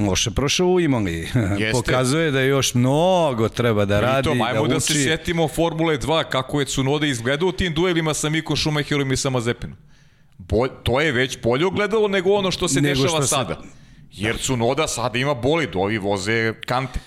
loše 0.00 0.30
prošao 0.30 0.66
u 0.68 0.80
Imali. 0.80 1.12
Jeste. 1.58 1.72
Pokazuje 1.74 2.30
da 2.30 2.40
još 2.40 2.74
mnogo 2.74 3.48
treba 3.48 3.84
da 3.84 4.00
radi, 4.00 4.22
Pritom, 4.22 4.42
ajmo 4.42 4.62
da 4.62 4.68
da, 4.68 4.76
uči. 4.76 4.86
se 4.86 5.04
sjetimo 5.04 5.48
Formule 5.48 5.98
2, 5.98 6.24
kako 6.24 6.60
je 6.60 6.66
Cunoda 6.66 7.06
izgledao 7.06 7.48
u 7.48 7.52
tim 7.52 7.74
duelima 7.74 8.14
sa 8.14 8.28
Mikom 8.28 8.56
Schumacherom 8.56 9.12
i 9.12 9.16
sa 9.16 9.30
Mazepinom. 9.30 9.76
Bo, 10.38 10.68
to 10.68 11.00
je 11.00 11.12
već 11.12 11.38
bolje 11.42 11.66
ogledalo 11.66 12.08
nego 12.08 12.32
ono 12.32 12.50
što 12.50 12.68
se 12.68 12.80
Nego 12.80 12.88
dešava 12.94 13.08
što 13.10 13.22
se- 13.22 13.28
sada. 13.28 13.60
Jer 14.12 14.36
Cunoda 14.38 14.86
sada 14.86 15.18
ima 15.18 15.34
bolid, 15.34 15.68
ovi 15.74 15.98
voze 15.98 16.54
kante. 16.60 17.00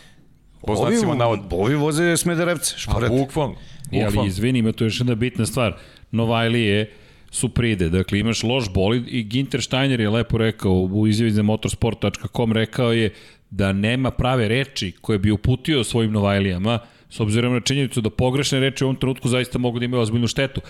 Po 0.62 0.74
Ovi, 0.74 0.92
znacima 0.92 1.16
navod. 1.16 1.40
ovi 1.52 1.76
voze 1.76 2.18
Smederevce, 2.18 2.74
šporet. 2.78 3.10
bukvalno. 3.12 3.56
I, 3.92 4.04
ali 4.04 4.28
izvini, 4.28 4.60
ima 4.60 4.72
tu 4.72 4.84
još 4.84 5.00
jedna 5.00 5.16
bitna 5.16 5.46
stvar. 5.46 5.78
Novajlije 6.12 6.94
su 7.34 7.50
pride. 7.50 7.90
Dakle, 7.90 8.20
imaš 8.20 8.44
loš 8.44 8.70
bolid 8.70 9.04
i 9.08 9.24
Ginter 9.24 9.62
Steiner 9.62 10.00
je 10.00 10.10
lepo 10.10 10.38
rekao 10.38 10.72
u 10.74 11.08
izjavi 11.08 11.32
za 11.32 11.44
motorsport.com 11.44 12.52
rekao 12.52 12.94
je 12.94 13.14
da 13.50 13.74
nema 13.74 14.12
prave 14.12 14.48
reči 14.48 14.92
koje 14.94 15.20
bi 15.20 15.32
uputio 15.32 15.84
svojim 15.84 16.12
Novajlijama 16.12 16.80
s 17.10 17.20
obzirom 17.20 17.54
na 17.54 17.60
činjenicu 17.60 18.02
da 18.02 18.10
pogrešne 18.10 18.60
reči 18.60 18.84
u 18.84 18.88
ovom 18.88 18.96
trenutku 18.96 19.28
zaista 19.28 19.58
mogu 19.58 19.80
da 19.80 19.86
imaju 19.86 20.02
ozbiljnu 20.02 20.28
štetu. 20.28 20.62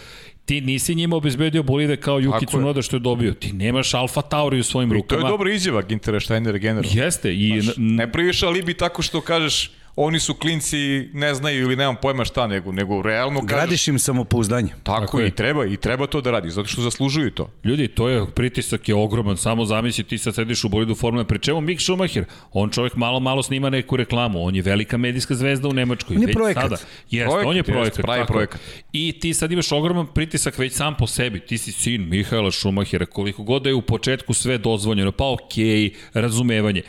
Ti 0.46 0.62
nisi 0.62 0.96
njima 0.96 1.16
obezbedio 1.16 1.64
bolide 1.64 1.96
kao 1.98 2.20
je. 2.20 2.30
Tsunoda 2.48 2.82
što 2.82 2.96
je 2.96 3.00
dobio. 3.02 3.34
Ti 3.34 3.54
nemaš 3.54 3.94
Alfa 3.94 4.22
Tauri 4.22 4.60
u 4.60 4.64
svojim 4.64 4.90
To 4.90 4.96
rukama. 4.96 5.22
je 5.22 5.30
dobra 5.30 5.54
izjava 5.54 5.82
Gintera 5.82 6.20
Steinera 6.20 6.58
generalno. 6.58 6.90
Jeste. 6.94 7.34
I, 7.34 7.52
n- 7.52 7.64
Ne 7.78 8.12
praviš 8.12 8.44
alibi 8.44 8.74
tako 8.74 9.02
što 9.02 9.22
kažeš 9.22 9.72
oni 9.96 10.20
su 10.20 10.34
klinci, 10.34 10.78
ne 11.14 11.34
znaju 11.34 11.62
ili 11.62 11.76
nemam 11.76 11.96
pojma 12.02 12.26
šta, 12.26 12.48
nego, 12.48 12.72
nego 12.72 13.02
realno 13.02 13.40
kažeš 13.40 13.50
Gradiš 13.56 13.88
im 13.88 14.00
samopouzdanje. 14.00 14.70
tako, 14.84 15.02
Tako 15.02 15.22
i 15.22 15.24
je. 15.24 15.32
treba, 15.32 15.66
i 15.66 15.78
treba 15.78 16.08
to 16.08 16.22
da 16.22 16.32
radi, 16.32 16.50
zato 16.50 16.68
što 16.68 16.82
zaslužuju 16.82 17.32
to. 17.32 17.50
Ljudi, 17.64 17.88
to 17.88 18.10
je 18.10 18.26
pritisak 18.36 18.90
je 18.90 18.96
ogroman, 18.96 19.38
samo 19.38 19.66
zamisli 19.66 20.04
ti 20.04 20.18
sad 20.18 20.36
sediš 20.36 20.64
u 20.64 20.70
bolidu 20.70 20.96
Formule, 20.96 21.26
pri 21.26 21.40
čemu 21.40 21.62
Mick 21.62 21.82
Schumacher, 21.82 22.26
on 22.52 22.70
čovjek 22.70 22.96
malo 22.96 23.20
malo 23.20 23.44
snima 23.44 23.70
neku 23.70 23.98
reklamu, 23.98 24.46
on 24.46 24.56
je 24.56 24.62
velika 24.62 24.98
medijska 24.98 25.36
zvezda 25.36 25.68
u 25.68 25.74
Nemačkoj. 25.74 26.16
On 26.16 26.22
je 26.22 26.28
već 26.28 26.36
projekat. 26.36 26.64
Sada. 26.64 26.78
Jeste, 27.10 27.30
Projekat, 27.30 27.50
on 27.50 27.56
je 27.56 27.64
projekat. 27.64 28.02
pravi 28.02 28.22
tako. 28.22 28.34
projekat. 28.34 28.62
I 28.94 29.20
ti 29.20 29.34
sad 29.34 29.52
imaš 29.52 29.72
ogroman 29.72 30.08
pritisak 30.08 30.58
već 30.58 30.74
sam 30.74 30.96
po 30.98 31.08
sebi. 31.08 31.40
Ti 31.40 31.58
si 31.58 31.72
sin 31.72 32.10
Mihaela 32.10 32.52
Schumachera, 32.52 33.06
koliko 33.06 33.44
god 33.44 33.64
da 33.64 33.70
je 33.70 33.76
u 33.76 33.82
početku 33.82 34.34
sve 34.34 34.58
dozvoljeno, 34.58 35.12
pa 35.12 35.32
okej, 35.32 35.92
razumevanje 36.14 36.82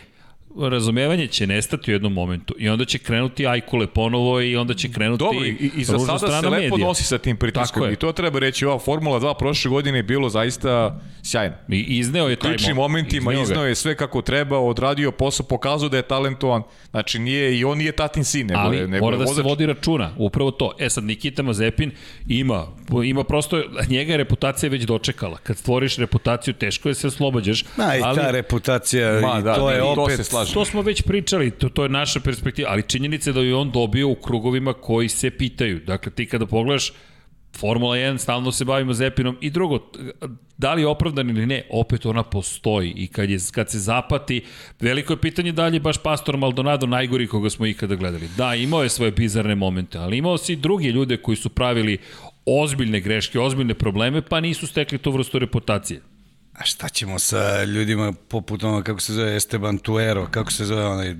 razumevanje 0.60 1.26
će 1.26 1.46
nestati 1.46 1.90
u 1.90 1.94
jednom 1.94 2.12
momentu 2.12 2.54
i 2.58 2.68
onda 2.68 2.84
će 2.84 2.98
krenuti 2.98 3.46
ajkule 3.46 3.86
ponovo 3.86 4.40
i 4.40 4.56
onda 4.56 4.74
će 4.74 4.92
krenuti 4.92 5.24
Dobro, 5.24 5.44
i, 5.46 5.70
i 5.76 5.84
za 5.84 5.98
sada 5.98 6.18
se 6.18 6.48
lepo 6.48 6.50
medija. 6.50 6.88
nosi 6.88 7.04
sa 7.04 7.18
tim 7.18 7.36
pritiskom 7.36 7.82
je. 7.86 7.92
i 7.92 7.96
to 7.96 8.12
treba 8.12 8.38
reći, 8.38 8.66
ova 8.66 8.78
Formula 8.78 9.20
2 9.20 9.34
prošle 9.38 9.70
godine 9.70 9.98
je 9.98 10.02
bilo 10.02 10.28
zaista 10.28 11.00
sjajno. 11.22 11.54
I 11.68 11.98
izneo 11.98 12.28
je 12.28 12.36
taj 12.36 12.50
ključnim 12.50 12.76
moment. 12.76 12.92
momentima 12.92 13.32
Izneo 13.32 13.44
ga. 13.44 13.52
iznao 13.52 13.66
je 13.66 13.74
sve 13.74 13.96
kako 13.96 14.22
treba, 14.22 14.58
odradio 14.58 15.12
posao, 15.12 15.46
pokazao 15.46 15.88
da 15.88 15.96
je 15.96 16.02
talentovan. 16.02 16.62
Znači 16.90 17.18
nije 17.18 17.58
i 17.58 17.64
on 17.64 17.78
nije 17.78 17.92
tatin 17.92 18.24
sin, 18.24 18.46
nego 18.46 18.60
ali 18.60 18.76
je 18.76 18.88
nego 18.88 19.04
mora 19.04 19.16
je 19.16 19.18
da 19.18 19.26
se 19.26 19.30
vozač. 19.30 19.44
vodi 19.44 19.66
računa, 19.66 20.14
upravo 20.18 20.50
to. 20.50 20.72
E 20.78 20.90
sad 20.90 21.04
Nikita 21.04 21.42
Mazepin 21.42 21.90
ima, 22.28 22.66
ima 23.04 23.24
prosto, 23.24 23.62
njega 23.88 24.12
je 24.12 24.16
reputacija 24.16 24.70
već 24.70 24.82
dočekala. 24.82 25.38
Kad 25.42 25.56
stvoriš 25.56 25.96
reputaciju, 25.96 26.54
teško 26.54 26.88
je 26.88 26.94
se 26.94 27.06
oslobađaš. 27.06 27.64
Ma 27.76 27.96
i 27.96 28.00
ali, 28.04 28.16
ta 28.18 28.30
reputacija, 28.30 29.20
Ma, 29.20 29.38
i 29.38 29.42
da, 29.42 29.54
to 29.54 29.70
je 29.70 29.76
i 29.78 29.80
to 29.80 30.02
opet... 30.02 30.16
slažem. 30.44 30.54
To 30.54 30.64
smo 30.64 30.82
već 30.82 31.02
pričali, 31.02 31.50
to, 31.50 31.68
to 31.68 31.82
je 31.82 31.88
naša 31.88 32.20
perspektiva, 32.20 32.70
ali 32.70 32.82
činjenica 32.82 33.30
je 33.30 33.34
da 33.34 33.40
je 33.40 33.54
on 33.54 33.70
dobio 33.70 34.08
u 34.08 34.14
krugovima 34.14 34.72
koji 34.72 35.08
se 35.08 35.30
pitaju. 35.30 35.80
Dakle, 35.86 36.12
ti 36.12 36.26
kada 36.26 36.46
pogledaš 36.46 36.92
Formula 37.56 37.96
1, 37.96 38.18
stalno 38.18 38.52
se 38.52 38.64
bavimo 38.64 38.92
Zepinom 38.92 39.36
i 39.40 39.50
drugo, 39.50 39.78
da 40.58 40.74
li 40.74 40.82
je 40.82 40.86
opravdan 40.86 41.30
ili 41.30 41.46
ne, 41.46 41.62
opet 41.70 42.06
ona 42.06 42.22
postoji 42.22 42.92
i 42.96 43.06
kad, 43.06 43.30
je, 43.30 43.38
kad 43.52 43.70
se 43.70 43.78
zapati, 43.78 44.42
veliko 44.80 45.12
je 45.12 45.20
pitanje 45.20 45.52
da 45.52 45.66
li 45.66 45.76
je 45.76 45.80
baš 45.80 45.98
Pastor 46.02 46.36
Maldonado 46.36 46.86
najgori 46.86 47.26
koga 47.26 47.50
smo 47.50 47.66
ikada 47.66 47.94
gledali. 47.94 48.28
Da, 48.36 48.54
imao 48.54 48.82
je 48.82 48.88
svoje 48.88 49.12
bizarne 49.12 49.54
momente, 49.54 49.98
ali 49.98 50.18
imao 50.18 50.38
si 50.38 50.52
i 50.52 50.56
druge 50.56 50.88
ljude 50.88 51.16
koji 51.16 51.36
su 51.36 51.48
pravili 51.48 51.98
ozbiljne 52.46 53.00
greške, 53.00 53.40
ozbiljne 53.40 53.74
probleme, 53.74 54.22
pa 54.22 54.40
nisu 54.40 54.66
stekli 54.66 54.98
tu 54.98 55.10
vrstu 55.10 55.38
reputacije. 55.38 56.00
A 56.54 56.64
šta 56.64 56.88
ćemo 56.88 57.18
sa 57.18 57.64
ljudima 57.64 58.12
poput 58.28 58.64
ono, 58.64 58.82
kako 58.82 59.00
se 59.00 59.12
zove, 59.12 59.36
Esteban 59.36 59.78
Tuero, 59.78 60.26
kako 60.30 60.52
se 60.52 60.64
zove 60.64 60.86
onaj, 60.86 61.14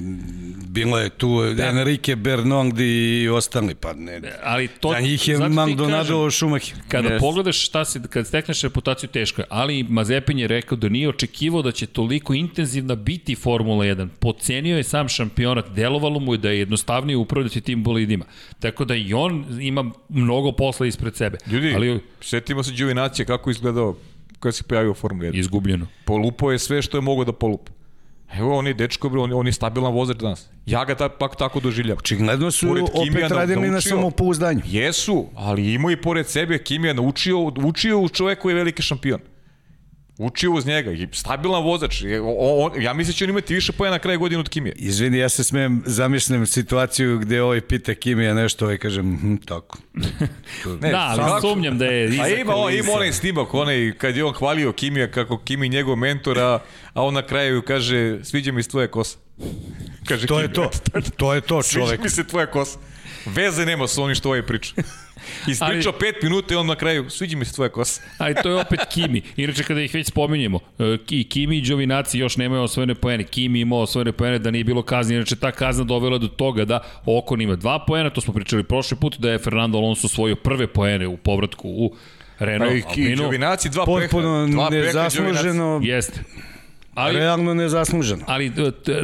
bilo 0.69 0.99
je 0.99 1.09
tu 1.11 1.43
da. 1.55 1.67
Enrique 1.69 2.17
Bernoldi 2.17 3.23
i 3.23 3.29
ostali, 3.29 3.75
pa 3.75 3.93
ne. 3.93 4.21
Ali 4.43 4.69
to, 4.69 4.91
Za 4.93 5.01
njih 5.01 5.29
je 5.29 5.39
Maldonado 5.49 6.31
Schumacher. 6.31 6.77
Kada 6.89 7.09
Yes. 7.09 7.21
pogledaš 7.21 7.67
šta 7.67 7.85
se, 7.85 8.01
kad 8.11 8.27
stekneš 8.27 8.63
reputaciju 8.63 9.09
teško 9.09 9.41
je, 9.41 9.47
ali 9.51 9.83
Mazepin 9.83 10.39
je 10.39 10.49
rekao 10.49 10.79
da 10.79 10.89
nije 10.89 11.09
očekivao 11.09 11.63
da 11.63 11.73
će 11.73 11.87
toliko 11.87 12.35
intenzivna 12.35 12.95
biti 12.95 13.35
Formula 13.35 13.85
1. 13.85 14.09
Pocenio 14.21 14.77
je 14.77 14.83
sam 14.83 15.09
šampionat, 15.09 15.71
delovalo 15.71 16.21
mu 16.21 16.35
je 16.35 16.39
da 16.39 16.51
je 16.51 16.59
jednostavnije 16.59 17.17
upravljati 17.17 17.61
tim 17.61 17.83
bolidima. 17.83 18.25
Tako 18.61 18.85
da 18.85 18.95
i 18.95 19.15
on 19.15 19.47
ima 19.61 19.91
mnogo 20.09 20.53
posla 20.53 20.87
ispred 20.87 21.17
sebe. 21.17 21.39
Ljudi, 21.47 21.73
ali 21.75 22.01
setimo 22.21 22.63
se 22.63 22.73
Đuvinacija 22.73 23.27
kako 23.27 23.51
izgledao 23.51 23.97
kada 24.41 24.53
se 24.53 24.63
pojavio 24.63 24.91
u 24.91 24.95
Formuli 24.95 25.29
1. 25.29 25.39
izgubljeno. 25.39 25.87
Polupao 26.05 26.53
je 26.53 26.59
sve 26.59 26.83
što 26.83 26.97
je 26.97 27.03
mogao 27.03 27.25
da 27.25 27.33
polupa. 27.33 27.73
Evo, 28.33 28.59
on 28.59 28.67
je 28.67 28.75
dečko, 28.75 29.09
on, 29.09 29.33
on 29.33 29.47
je 29.47 29.53
stabilan 29.53 29.93
vozač 29.93 30.17
danas. 30.17 30.49
Ja 30.67 30.85
ga 30.85 30.95
ta, 30.95 31.09
pak 31.09 31.37
tako 31.37 31.61
doživljavam. 31.61 31.99
Očigledno 31.99 32.51
su 32.51 32.67
Pored 32.69 32.85
opet 32.85 33.31
radili 33.31 33.61
na 33.61 33.73
naučio- 33.73 33.89
samopouzdanju. 33.89 34.61
Jesu, 34.65 35.27
ali 35.35 35.75
imao 35.75 35.91
i 35.91 35.97
pored 35.97 36.27
sebe 36.27 36.59
Kimija 36.59 36.93
naučio, 36.93 37.37
učio 37.57 38.01
u 38.01 38.09
čoveku 38.09 38.49
je 38.51 38.55
veliki 38.55 38.83
šampion. 38.83 39.21
Učio 40.19 40.53
uz 40.53 40.67
njega 40.67 40.93
i 40.93 41.09
stabilan 41.13 41.63
vozač. 41.63 42.03
Je- 42.03 42.21
o- 42.21 42.27
on- 42.61 42.83
ja 42.83 42.93
mislim 42.93 43.13
da 43.13 43.17
će 43.17 43.25
on 43.25 43.31
imati 43.31 43.55
više 43.55 43.73
pojena 43.73 43.95
na 43.95 43.99
kraju 43.99 44.19
godine 44.19 44.41
od 44.41 44.49
Kimija. 44.49 44.73
Izvini, 44.77 45.19
ja 45.19 45.29
se 45.29 45.45
smijem, 45.45 45.83
zamišljam 45.87 46.47
situaciju 46.47 47.19
gde 47.19 47.43
ovaj 47.43 47.61
pita 47.61 47.95
Kimija 47.95 48.35
nešto, 48.35 48.65
ovaj 48.65 48.79
kažem, 48.79 49.19
hm, 49.19 49.37
tako. 49.37 49.79
Ne, 50.81 50.91
da, 50.91 50.99
ali 51.01 51.17
svakako. 51.17 51.41
sumnjam 51.41 51.79
da 51.79 51.85
je 51.85 52.09
iza 52.09 52.23
A 52.25 52.29
ima, 52.29 52.55
on, 52.55 52.73
ima 52.75 52.93
onaj 52.93 53.13
snimak, 53.13 53.55
onaj, 53.55 53.93
kad 53.93 54.17
je 54.17 54.25
on 54.25 54.33
hvalio 54.33 54.73
Kimija 54.73 55.11
kako 55.11 55.39
Kimi 55.39 55.69
njegov 55.69 55.97
mentor, 55.97 56.39
a, 56.39 56.59
a 56.93 57.03
on 57.03 57.15
na 57.15 57.23
kraju 57.23 57.63
kaže, 57.63 58.19
sviđa 58.25 58.53
mi 58.53 58.63
se 58.63 58.69
tvoja 58.69 58.89
kosa. 58.89 59.19
Kaže 60.09 60.27
To 60.27 60.41
je 60.41 60.45
Kimi. 60.45 60.55
to, 60.55 60.71
to 61.17 61.35
je 61.35 61.41
to 61.41 61.63
Sviđa 61.63 61.81
čovek. 61.81 62.01
mi 62.01 62.11
se 62.11 62.25
tvoja 62.25 62.47
kosa. 62.47 62.79
Veze 63.27 63.67
nema 63.67 63.89
sa 63.89 64.03
onim 64.03 64.15
što 64.15 64.29
ovaj 64.29 64.43
priča. 64.43 64.75
Ispričao 65.49 65.93
Ali- 65.93 66.01
pet 66.01 66.23
minuta 66.23 66.55
i 66.55 66.57
on 66.57 66.67
na 66.67 66.75
kraju, 66.77 67.11
sviđa 67.11 67.37
mi 67.37 67.45
se 67.45 67.55
tvoja 67.55 67.69
kosa. 67.69 68.03
Ali 68.19 68.35
to 68.43 68.49
je 68.49 68.55
opet 68.55 68.81
Kimi. 68.91 69.23
Inače, 69.37 69.65
kada 69.65 69.81
ih 69.81 69.95
već 69.95 70.07
spominjemo, 70.07 70.59
e, 70.79 70.97
i 71.11 71.25
Kimi 71.25 71.59
i 71.59 71.63
Đovinaci 71.63 72.19
još 72.19 72.37
nemaju 72.37 72.63
osvojene 72.63 72.95
poene. 72.95 73.25
Kimi 73.25 73.61
imao 73.61 73.81
osvojene 73.81 74.13
poene 74.13 74.39
da 74.39 74.51
nije 74.51 74.65
bilo 74.65 74.83
kazni. 74.83 75.15
Inače, 75.15 75.37
ta 75.37 75.53
kazna 75.53 75.85
dovela 75.85 76.19
do 76.19 76.29
toga 76.29 76.65
da 76.65 76.81
Okon 77.07 77.41
ima 77.41 77.57
dva 77.57 77.79
poena, 77.79 78.11
to 78.11 78.21
smo 78.21 78.35
pričali 78.35 78.63
prošli 78.65 78.97
put, 78.97 79.17
da 79.19 79.31
je 79.31 79.39
Fernando 79.39 79.79
Alonso 79.79 80.07
osvojio 80.07 80.37
prve 80.37 80.67
poene 80.67 81.07
u 81.07 81.17
povratku 81.17 81.69
u 81.69 81.95
Renault 82.39 82.85
Pa 82.85 83.01
i, 83.01 83.05
i. 83.05 83.17
Đovinaci 83.17 83.69
dva 83.69 83.85
Potpuno 83.85 84.47
peha 84.47 84.69
Đovinaci. 84.71 84.77
nezasluženo, 84.77 85.81
Jeste. 85.83 86.21
Ali, 86.97 87.17
realno 87.17 87.55
nezasluženo. 87.55 88.25
ali 88.27 88.47
e, 88.47 88.51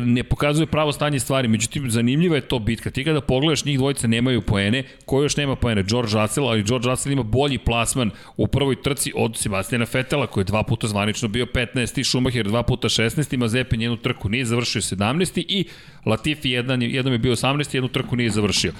ne 0.00 0.24
pokazuje 0.24 0.66
pravo 0.66 0.92
stanje 0.92 1.20
stvari. 1.20 1.48
Međutim, 1.48 1.90
zanimljiva 1.90 2.36
je 2.36 2.40
to 2.42 2.58
bitka. 2.58 2.90
Ti 2.90 3.04
kada 3.04 3.20
pogledaš, 3.20 3.64
njih 3.64 3.78
dvojica 3.78 4.06
nemaju 4.06 4.42
poene. 4.42 4.84
Ko 5.04 5.22
još 5.22 5.36
nema 5.36 5.56
poene? 5.56 5.82
George 5.82 6.12
Russell, 6.14 6.48
ali 6.48 6.62
George 6.62 6.88
Russell 6.88 7.12
ima 7.12 7.22
bolji 7.22 7.58
plasman 7.58 8.10
u 8.36 8.46
prvoj 8.46 8.82
trci 8.82 9.12
od 9.16 9.36
Sebastiana 9.36 9.86
Fetela, 9.86 10.26
koji 10.26 10.42
je 10.42 10.46
dva 10.46 10.62
puta 10.62 10.86
zvanično 10.86 11.28
bio 11.28 11.46
15. 11.46 12.04
Schumacher 12.04 12.46
dva 12.46 12.62
puta 12.62 12.88
16. 12.88 13.36
Mazepin 13.36 13.80
jednu 13.82 13.96
trku 13.96 14.28
nije 14.28 14.44
završio 14.44 14.82
17. 14.82 15.44
I 15.48 15.64
Latifi 16.06 16.50
jedan, 16.50 16.82
je- 16.82 16.90
jednom 16.90 17.12
je 17.14 17.18
bio 17.18 17.32
18. 17.32 17.74
jednu 17.74 17.88
trku 17.88 18.16
nije 18.16 18.30
završio. 18.30 18.72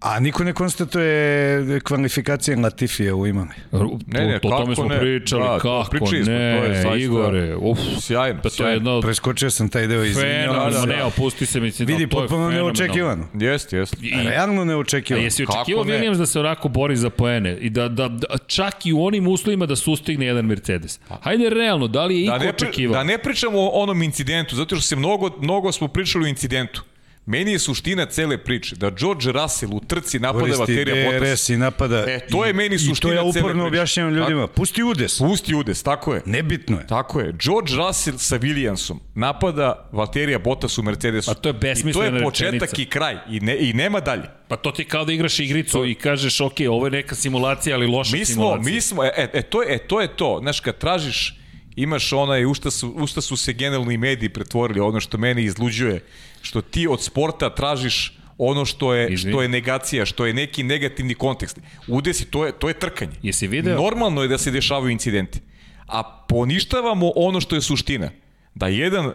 A 0.00 0.20
niko 0.20 0.44
ne 0.44 0.52
konstatuje 0.52 1.80
kvalifikacije 1.80 2.56
Latifija 2.56 3.14
u 3.14 3.26
imame. 3.26 3.54
Ne, 4.06 4.26
ne, 4.26 4.38
to, 4.40 4.48
o 4.48 4.50
tome 4.50 4.62
kako 4.62 4.74
smo 4.76 4.84
ne? 4.86 4.98
pričali, 5.00 5.42
Da, 5.42 5.54
kako 5.54 5.86
pričali 5.90 6.24
smo, 6.24 6.32
ne, 6.32 6.58
to 6.58 6.64
je 6.64 6.74
zaista- 6.74 6.96
Igore, 6.96 7.56
uf, 7.56 7.78
Sjajno, 8.00 8.36
pa 8.36 8.42
to 8.42 8.48
je 8.48 8.50
sjajno. 8.52 8.72
jedno 8.72 9.00
Preskočio 9.00 9.50
sam 9.50 9.68
taj 9.68 9.86
deo, 9.86 10.04
izvinjavam 10.04 10.72
se. 10.72 10.86
ne, 10.86 11.04
opusti 11.04 11.46
se, 11.46 11.60
mislim, 11.60 11.86
Vidi, 11.86 12.06
da, 12.06 12.10
to 12.10 12.16
je 12.16 12.22
potpuno 12.22 12.50
neočekivano. 12.50 13.28
Jeste, 13.34 13.76
jeste. 13.76 13.96
I, 14.02 14.10
Realno 14.24 14.60
A 14.62 14.64
neočekivano. 14.64 15.24
jesi 15.24 15.46
Kako 15.46 15.58
očekivao 15.58 15.84
ne? 15.84 15.92
Williams 15.92 16.16
da 16.16 16.26
se 16.26 16.40
onako 16.40 16.68
bori 16.68 16.96
za 16.96 17.10
poene 17.10 17.56
i 17.56 17.70
da, 17.70 17.88
da, 17.88 18.08
da 18.08 18.26
čak 18.38 18.86
i 18.86 18.92
u 18.92 19.04
onim 19.04 19.28
uslovima 19.28 19.66
da 19.66 19.76
sustigne 19.76 20.26
jedan 20.26 20.44
Mercedes? 20.44 21.00
Hajde 21.20 21.50
realno, 21.50 21.88
da 21.88 22.04
li 22.04 22.16
je 22.16 22.30
Da 22.30 22.36
iko 22.36 22.48
očekivao? 22.48 22.94
da 22.94 23.04
ne 23.04 23.18
pričamo 23.18 23.58
o 23.60 23.70
onom 23.72 24.02
incidentu, 24.02 24.56
zato 24.56 24.76
što 24.76 24.82
se 24.82 24.96
mnogo, 24.96 25.30
mnogo 25.38 25.72
smo 25.72 25.88
pričali 25.88 26.24
o 26.24 26.28
incidentu. 26.28 26.82
Meni 27.26 27.52
je 27.52 27.58
suština 27.58 28.06
cele 28.06 28.38
priče 28.38 28.76
da 28.76 28.90
George 28.90 29.32
Russell 29.32 29.74
u 29.74 29.80
trci 29.80 30.18
napada 30.18 30.56
baterija 30.58 31.10
Bottas. 31.10 31.28
DRS 31.30 31.48
i 31.48 31.56
napada. 31.56 32.04
E, 32.08 32.26
to 32.30 32.44
je 32.44 32.52
meni 32.52 32.74
I 32.74 32.78
suština 32.78 33.12
to 33.12 33.26
ja 33.26 33.32
cele 33.32 33.42
uporno 33.44 33.62
priče. 33.64 33.66
objašnjavam 33.66 34.14
ljudima. 34.14 34.46
Pusti 34.46 34.82
udes. 34.82 35.18
Pusti 35.18 35.54
udes, 35.54 35.82
tako 35.82 36.14
je. 36.14 36.22
Nebitno 36.26 36.78
je. 36.78 36.86
Tako 36.86 37.20
je. 37.20 37.32
George 37.32 37.72
Russell 37.76 38.18
sa 38.18 38.38
Williamsom 38.38 38.96
napada 39.14 39.88
Valterija 39.92 40.38
Bottas 40.38 40.78
u 40.78 40.82
Mercedesu. 40.82 41.30
Pa 41.30 41.34
to 41.34 41.48
je 41.48 41.52
besmislena 41.52 42.06
I 42.08 42.10
to 42.10 42.16
je 42.16 42.22
početak 42.24 42.52
rečenica. 42.52 42.82
i 42.82 42.86
kraj. 42.86 43.16
I, 43.30 43.40
ne, 43.40 43.56
I 43.58 43.72
nema 43.72 44.00
dalje. 44.00 44.28
Pa 44.48 44.56
to 44.56 44.70
ti 44.70 44.84
kao 44.84 45.04
da 45.04 45.12
igraš 45.12 45.38
igricu 45.38 45.86
i 45.86 45.94
kažeš, 45.94 46.40
ok, 46.40 46.54
ovo 46.70 46.86
je 46.86 46.90
neka 46.90 47.14
simulacija, 47.14 47.76
ali 47.76 47.86
loša 47.86 48.16
Mi 48.16 48.24
smo, 48.24 48.34
simulacija. 48.34 48.74
mi 48.74 48.80
smo, 48.80 49.04
e, 49.04 49.12
e, 49.16 49.30
e, 49.32 49.42
to 49.42 49.62
je, 49.62 49.74
e, 49.74 49.78
to 49.78 50.00
je 50.00 50.16
to. 50.16 50.38
Znaš, 50.42 50.60
kad 50.60 50.78
tražiš, 50.78 51.38
imaš 51.76 52.12
onaj, 52.12 52.44
u 52.46 52.54
šta 52.54 52.70
su, 52.70 52.94
u 52.96 53.06
šta 53.06 53.20
su 53.20 53.36
se 53.36 53.52
generalno 53.52 53.90
i 53.90 53.96
mediji 53.98 54.28
pretvorili, 54.28 54.80
ono 54.80 55.00
što 55.00 55.18
mene 55.18 55.42
izluđuje, 55.44 56.00
što 56.46 56.60
ti 56.60 56.86
od 56.88 57.02
sporta 57.02 57.54
tražiš 57.54 58.18
ono 58.38 58.64
što 58.64 58.94
je, 58.94 59.08
Izvini. 59.10 59.32
što 59.32 59.42
je 59.42 59.48
negacija, 59.48 60.06
što 60.06 60.26
je 60.26 60.34
neki 60.34 60.62
negativni 60.62 61.14
kontekst. 61.14 61.60
Udesi, 61.88 62.24
to 62.24 62.46
je, 62.46 62.52
to 62.52 62.68
je 62.68 62.74
trkanje. 62.74 63.12
Jesi 63.22 63.46
video? 63.46 63.76
Normalno 63.82 64.22
je 64.22 64.28
da 64.28 64.38
se 64.38 64.50
dešavaju 64.50 64.90
incidenti. 64.90 65.40
A 65.86 66.02
poništavamo 66.28 67.12
ono 67.16 67.40
što 67.40 67.54
je 67.54 67.62
suština. 67.62 68.10
Da 68.54 68.68
jedan 68.68 69.06
e, 69.06 69.12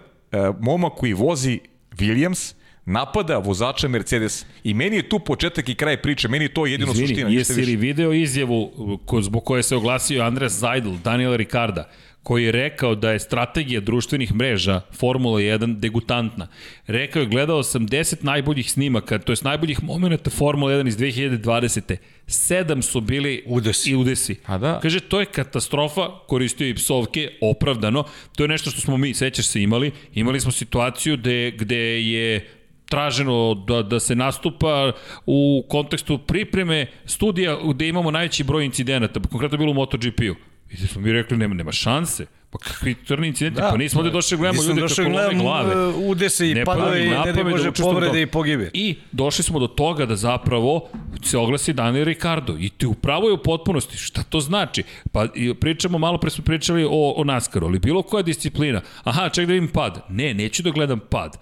momak 0.59 0.93
koji 0.93 1.13
vozi 1.13 1.59
Williams 1.91 2.53
napada 2.85 3.37
vozača 3.37 3.87
Mercedes. 3.87 4.45
I 4.63 4.73
meni 4.73 4.95
je 4.95 5.09
tu 5.09 5.19
početak 5.19 5.69
i 5.69 5.75
kraj 5.75 6.01
priče. 6.01 6.27
Meni 6.27 6.45
je 6.45 6.53
to 6.53 6.65
jedino 6.65 6.91
Izvini, 6.91 7.07
suština. 7.07 7.29
jesi 7.29 7.61
li 7.61 7.75
video 7.75 8.13
izjavu 8.13 8.71
ko, 9.05 9.21
zbog 9.21 9.43
koje 9.43 9.63
se 9.63 9.75
oglasio 9.75 10.23
Andres 10.23 10.53
Zajdl, 10.53 10.91
Daniel 11.03 11.35
Ricarda, 11.35 11.89
koji 12.23 12.43
je 12.43 12.51
rekao 12.51 12.95
da 12.95 13.11
je 13.11 13.19
strategija 13.19 13.81
društvenih 13.81 14.33
mreža 14.35 14.81
Formula 14.99 15.39
1 15.39 15.79
degutantna. 15.79 16.47
Rekao 16.87 17.19
je, 17.19 17.25
gledao 17.25 17.63
sam 17.63 17.87
10 17.87 18.23
najboljih 18.23 18.71
snimaka, 18.71 19.19
to 19.19 19.31
je 19.31 19.37
najboljih 19.41 19.83
momenta 19.83 20.29
Formula 20.29 20.71
1 20.71 20.87
iz 20.87 20.97
2020. 20.97 21.95
Sedam 22.27 22.81
su 22.81 23.01
bili 23.01 23.43
Udesi. 23.47 23.91
i 23.91 23.95
udesi. 23.95 24.35
A 24.45 24.57
da. 24.57 24.79
Kaže, 24.79 24.99
to 24.99 25.19
je 25.19 25.25
katastrofa, 25.25 26.09
koristio 26.27 26.67
i 26.67 26.75
psovke, 26.75 27.29
opravdano. 27.41 28.03
To 28.35 28.43
je 28.43 28.47
nešto 28.47 28.71
što 28.71 28.81
smo 28.81 28.97
mi, 28.97 29.13
sećaš 29.13 29.47
se, 29.47 29.61
imali. 29.61 29.91
Imali 30.13 30.39
smo 30.39 30.51
situaciju 30.51 31.17
gde, 31.17 31.51
gde 31.51 32.01
je 32.01 32.47
traženo 32.89 33.53
da, 33.67 33.83
da 33.83 33.99
se 33.99 34.15
nastupa 34.15 34.91
u 35.25 35.65
kontekstu 35.69 36.17
pripreme 36.17 36.85
studija 37.05 37.57
gde 37.73 37.87
imamo 37.87 38.11
najveći 38.11 38.43
broj 38.43 38.65
incidenata, 38.65 39.19
konkretno 39.31 39.55
je 39.55 39.59
bilo 39.59 39.71
u 39.71 39.75
MotoGP-u. 39.75 40.50
I 40.71 40.75
gde 40.77 40.87
smo 40.87 41.01
mi 41.01 41.11
rekli, 41.11 41.37
nema, 41.37 41.55
nema 41.55 41.71
šanse. 41.71 42.25
Pa 42.49 42.57
kakvi 42.57 42.95
crni 43.07 43.27
incidenti, 43.27 43.61
da, 43.61 43.69
pa 43.69 43.77
nismo 43.77 43.99
ovde 43.99 44.11
došli 44.11 44.37
da 44.37 44.41
gledamo 44.41 44.63
ljude 44.63 44.81
kako 44.95 45.09
lome 45.09 45.35
glave. 45.35 45.87
uh, 45.87 45.95
udese 45.95 46.49
i 46.49 46.53
Ne 46.53 46.65
padove 46.65 47.05
i 47.05 47.09
ne 47.09 47.33
da 47.33 47.69
u 47.69 47.73
povrede 47.73 48.21
i 48.21 48.25
pogibe. 48.25 48.69
I 48.73 48.95
došli 49.11 49.43
smo 49.43 49.59
do 49.59 49.67
toga 49.67 50.05
da 50.05 50.15
zapravo 50.15 50.89
se 51.23 51.37
oglasi 51.37 51.73
Daniel 51.73 52.05
Ricardo. 52.05 52.55
I 52.59 52.69
ti 52.69 52.85
upravo 52.85 53.27
je 53.27 53.33
u 53.33 53.37
potpunosti. 53.37 53.97
Šta 53.97 54.23
to 54.23 54.39
znači? 54.39 54.83
Pa 55.11 55.27
pričamo, 55.59 55.97
malo 55.97 56.17
pre 56.17 56.29
smo 56.29 56.43
pričali 56.43 56.83
o, 56.85 57.13
o 57.17 57.23
NASCAR-u, 57.23 57.65
ali 57.67 57.79
bilo 57.79 58.01
koja 58.01 58.23
disciplina. 58.23 58.81
Aha, 59.03 59.29
ček 59.29 59.47
da 59.47 59.53
vidim 59.53 59.69
pad. 59.69 60.05
Ne, 60.09 60.33
neću 60.33 60.63
da 60.63 60.69
gledam 60.69 60.99
pad. 60.99 61.37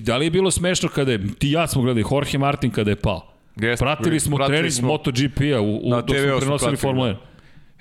Da 0.00 0.16
li 0.16 0.26
je 0.26 0.30
bilo 0.30 0.50
smešno 0.50 0.88
kada 0.88 1.12
je, 1.12 1.34
ti 1.38 1.50
ja 1.50 1.66
smo 1.66 1.82
gledali, 1.82 2.04
Jorge 2.10 2.38
Martin 2.38 2.70
kada 2.70 2.90
je 2.90 2.96
pao. 2.96 3.28
Jeste, 3.56 3.84
Pratili 3.84 4.20
smo 4.20 4.36
pratili 4.36 4.58
trening. 4.58 4.84
MotoGP-a 4.84 5.60
u, 5.60 5.76
u, 5.76 5.90
Na 5.90 6.00
dok 6.00 6.16
smo 6.16 6.38
prenosili 6.38 6.76
Formula 6.76 7.08
1. 7.08 7.16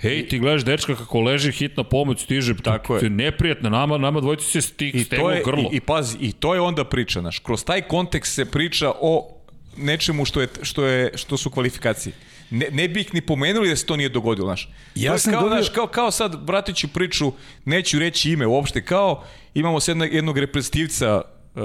Hej, 0.01 0.27
ti 0.27 0.39
gledaš 0.39 0.65
dečka 0.65 0.95
kako 0.95 1.21
leži, 1.21 1.51
hitna 1.51 1.83
pomoć 1.83 2.23
stiže. 2.23 2.55
Tako 2.63 2.95
je. 2.95 3.09
neprijatno, 3.09 3.69
nama, 3.69 3.97
nama 3.97 4.21
dvojici 4.21 4.45
se 4.45 4.61
stig, 4.61 4.95
I 4.95 5.05
to 5.05 5.31
je, 5.31 5.41
grlo. 5.45 5.69
i, 5.71 5.75
i 5.75 5.79
pazi, 5.79 6.17
i 6.21 6.31
to 6.31 6.53
je 6.55 6.61
onda 6.61 6.85
priča, 6.85 7.19
znaš. 7.19 7.39
Kroz 7.39 7.63
taj 7.63 7.81
kontekst 7.81 8.33
se 8.33 8.45
priča 8.45 8.91
o 9.01 9.37
nečemu 9.77 10.25
što 10.25 10.41
je 10.41 10.47
što 10.61 10.85
je 10.85 11.11
što 11.15 11.37
su 11.37 11.49
kvalifikacije. 11.49 12.13
Ne, 12.49 12.67
ne 12.71 12.87
bi 12.87 13.01
ih 13.01 13.13
ni 13.13 13.21
pomenuli 13.21 13.69
da 13.69 13.75
se 13.75 13.85
to 13.85 13.95
nije 13.95 14.09
dogodilo, 14.09 14.47
znaš. 14.47 14.69
Ja 14.95 15.17
sam 15.17 15.33
kao, 15.33 15.41
dobio- 15.41 15.55
znaš, 15.55 15.69
kao, 15.69 15.87
kao 15.87 16.11
sad, 16.11 16.47
vratit 16.47 16.75
ću 16.75 16.87
priču, 16.87 17.31
neću 17.65 17.99
reći 17.99 18.31
ime 18.31 18.47
uopšte, 18.47 18.85
kao 18.85 19.23
imamo 19.53 19.79
sad 19.79 19.89
jednog, 19.95 20.13
jednog 20.13 20.37
reprezentativca 20.37 21.21
uh, 21.55 21.61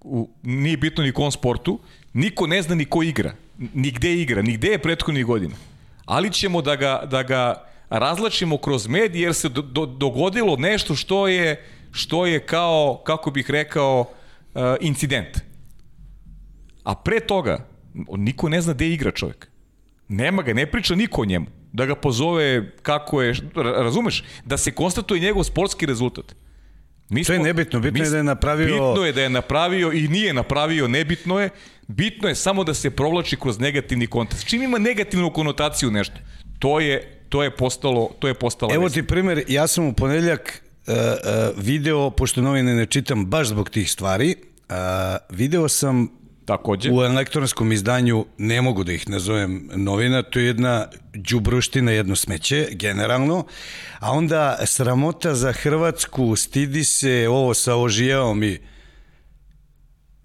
u, 0.00 0.30
nije 0.42 0.76
bitno 0.76 1.04
ni 1.04 1.12
kom 1.12 1.32
sportu, 1.32 1.80
niko 2.12 2.46
ne 2.46 2.62
zna 2.62 2.74
ni 2.74 2.84
ko 2.84 3.02
igra, 3.02 3.34
ni 3.74 3.90
gde 3.90 4.14
igra, 4.14 4.42
ni 4.42 4.52
gde 4.52 4.68
je 4.68 4.78
prethodnih 4.78 5.24
godina. 5.24 5.54
Ali 6.06 6.30
ćemo 6.30 6.62
da 6.62 6.76
ga, 6.76 7.02
da 7.06 7.22
ga 7.22 7.54
razlačimo 7.90 8.58
kroz 8.58 8.86
medije 8.86 9.22
jer 9.22 9.34
se 9.34 9.48
do, 9.48 9.62
do, 9.62 9.86
dogodilo 9.86 10.56
nešto 10.56 10.94
što 10.94 11.28
je 11.28 11.64
što 11.92 12.26
je 12.26 12.40
kao, 12.40 13.02
kako 13.04 13.30
bih 13.30 13.50
rekao, 13.50 14.00
uh, 14.00 14.60
incident. 14.80 15.38
A 16.84 16.94
pre 16.94 17.20
toga, 17.20 17.66
niko 18.08 18.48
ne 18.48 18.60
zna 18.60 18.72
gde 18.72 18.88
igra 18.88 19.10
čovjek. 19.10 19.48
Nema 20.08 20.42
ga, 20.42 20.54
ne 20.54 20.66
priča 20.66 20.94
niko 20.94 21.22
o 21.22 21.26
njemu. 21.26 21.46
Da 21.72 21.86
ga 21.86 21.94
pozove 21.94 22.46
kako 22.72 23.22
je, 23.22 23.34
ra- 23.34 23.82
razumeš? 23.82 24.24
Da 24.44 24.56
se 24.56 24.70
konstatuje 24.72 25.20
njegov 25.20 25.44
sportski 25.44 25.86
rezultat. 25.86 26.34
Mi 27.08 27.24
To 27.24 27.32
je 27.32 27.38
nebitno, 27.40 27.80
bitno 27.80 28.04
je 28.04 28.10
da 28.10 28.16
je 28.16 28.22
napravio- 28.24 28.66
Bitno 28.66 29.04
je 29.04 29.12
da 29.12 29.22
je 29.22 29.30
napravio 29.30 29.92
i 29.92 30.08
nije 30.08 30.34
napravio, 30.34 30.88
nebitno 30.88 31.40
je. 31.40 31.50
Bitno 31.88 32.28
je 32.28 32.34
samo 32.34 32.64
da 32.64 32.74
se 32.74 32.90
provlači 32.90 33.36
kroz 33.36 33.58
negativni 33.58 34.06
kontekst. 34.06 34.48
Čim 34.48 34.62
ima 34.62 34.78
negativnu 34.78 35.32
konotaciju 35.32 35.90
nešto, 35.90 36.16
to 36.58 36.80
je, 36.80 37.22
to 37.28 37.42
je 37.42 37.56
postalo, 37.56 38.10
to 38.18 38.28
je 38.28 38.34
postala 38.34 38.74
Evo 38.74 38.88
ti 38.88 39.02
primer, 39.02 39.44
ja 39.48 39.66
sam 39.66 39.86
u 39.86 39.92
ponedeljak 39.92 40.62
uh, 40.86 40.94
uh, 40.94 41.64
video, 41.64 42.10
pošto 42.10 42.42
novine 42.42 42.74
ne 42.74 42.86
čitam 42.86 43.26
baš 43.26 43.48
zbog 43.48 43.70
tih 43.70 43.90
stvari, 43.90 44.34
uh, 44.68 44.76
video 45.30 45.68
sam 45.68 46.08
Takođe. 46.44 46.90
u 46.92 47.02
elektronskom 47.02 47.72
izdanju, 47.72 48.26
ne 48.38 48.62
mogu 48.62 48.84
da 48.84 48.92
ih 48.92 49.08
nazovem 49.08 49.70
novina, 49.74 50.22
to 50.22 50.38
je 50.38 50.46
jedna 50.46 50.88
đubruština, 51.14 51.92
jedno 51.92 52.16
smeće, 52.16 52.68
generalno, 52.70 53.46
a 53.98 54.12
onda 54.12 54.58
sramota 54.66 55.34
za 55.34 55.52
Hrvatsku, 55.52 56.36
stidi 56.36 56.84
se 56.84 57.26
ovo 57.30 57.54
sa 57.54 57.76
ožijavom 57.76 58.42
i 58.42 58.58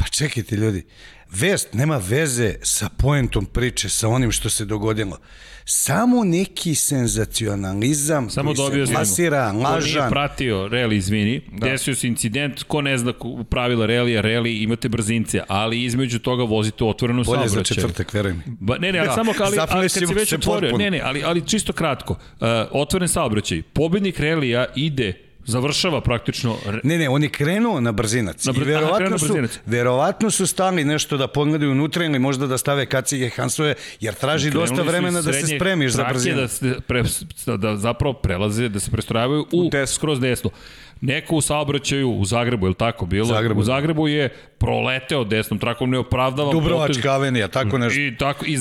Pa 0.02 0.08
čekajte 0.08 0.56
ljudi, 0.56 0.86
vest 1.32 1.74
nema 1.74 1.98
veze 2.00 2.56
sa 2.62 2.90
poentom 2.92 3.46
priče, 3.46 3.90
sa 3.90 4.08
onim 4.10 4.32
što 4.32 4.50
se 4.50 4.66
dogodilo. 4.66 5.18
Samo 5.66 6.24
neki 6.24 6.76
senzacionalizam 6.76 8.30
Samo 8.30 8.48
koji 8.48 8.56
dobio 8.58 8.88
se 8.88 8.94
plasira, 8.94 9.48
Ko 9.48 9.54
nije 9.54 9.66
lažan. 9.66 10.10
pratio 10.10 10.68
reli, 10.68 10.98
izvini, 10.98 11.42
da. 11.52 11.68
desio 11.68 11.96
se 11.96 12.08
incident, 12.08 12.64
ko 12.64 12.82
ne 12.82 12.98
zna 12.98 13.14
ko- 13.14 13.44
pravila 13.44 13.86
relija, 13.86 14.22
reli 14.22 14.58
imate 14.58 14.90
brzince, 14.90 15.42
ali 15.48 15.84
između 15.84 16.20
toga 16.20 16.44
vozite 16.44 16.84
u 16.84 16.90
otvorenu 16.90 17.24
Bolje 17.24 17.40
za 17.40 17.48
saobraćaj. 17.48 17.76
četvrtak, 17.76 18.14
veruj 18.14 18.34
mi. 18.34 18.42
Ba, 18.48 18.78
ne, 18.78 18.92
ne, 18.92 19.00
ali 19.00 19.08
Da, 19.08 19.14
samo 19.14 19.34
ali, 19.40 19.58
ali 19.60 19.82
kad 19.82 19.92
si 19.92 20.06
već 20.06 20.34
otvorio, 20.34 20.62
potpuno. 20.62 20.84
ne, 20.84 20.92
ne, 20.92 21.02
ali, 21.04 21.24
ali 21.24 21.48
čisto 21.48 21.74
kratko, 21.74 22.14
uh, 22.14 22.48
otvoren 22.72 23.08
saobraćaj, 23.08 23.62
pobednik 23.64 24.20
relija 24.20 24.66
ide, 24.76 25.14
završava 25.46 26.02
praktično 26.02 26.58
Ne, 26.84 26.98
ne, 26.98 27.10
on 27.10 27.24
je 27.24 27.30
krenuo 27.30 27.80
na 27.82 27.92
brzinac. 27.92 28.46
Na 28.46 28.52
I 28.52 28.56
br- 28.56 28.62
aha, 28.62 28.64
krenuo 28.64 28.82
verovatno 28.82 29.10
na 29.10 29.18
su, 29.18 29.26
brzinac. 29.26 29.60
verovatno 29.66 30.32
su 30.32 30.48
stali 30.48 30.86
nešto 30.86 31.18
da 31.18 31.28
pogledaju 31.28 31.72
unutra 31.72 32.06
ili 32.06 32.20
možda 32.20 32.48
da 32.48 32.58
stave 32.58 32.86
kacige 32.86 33.30
Hansove, 33.30 33.74
jer 34.00 34.14
traži 34.14 34.50
dosta 34.52 34.76
Krenuli 34.76 34.88
su 34.88 34.92
vremena 34.92 35.22
da 35.22 35.34
se 35.34 35.56
spremiš 35.56 35.92
za 35.92 36.04
brzinu. 36.10 36.36
Da, 36.42 36.48
se 36.48 36.76
pre, 36.88 37.04
da 37.58 37.76
zapravo 37.78 38.14
prelaze, 38.14 38.70
da 38.70 38.80
se 38.80 38.92
prestrojavaju 38.92 39.46
u, 39.52 39.70
desno. 39.72 39.96
skroz 39.96 40.20
desno. 40.20 40.50
Neko 41.02 41.36
u 41.36 41.42
saobraćaju 41.42 42.10
u 42.12 42.26
Zagrebu, 42.26 42.66
je 42.66 42.70
li 42.70 42.76
tako 42.76 43.06
bilo? 43.06 43.26
Zagrebu. 43.26 43.60
U 43.60 43.64
Zagrebu 43.64 44.08
je 44.08 44.30
proleteo 44.58 45.24
desnom 45.24 45.60
trakom, 45.60 45.90
ne 45.90 45.98
opravdavam 45.98 46.52
Dubrovačka 46.52 47.12
avenija, 47.12 47.48
tako 47.48 47.78
nešto. 47.78 48.00
I 48.00 48.16
tako 48.20 48.46
i 48.46 48.58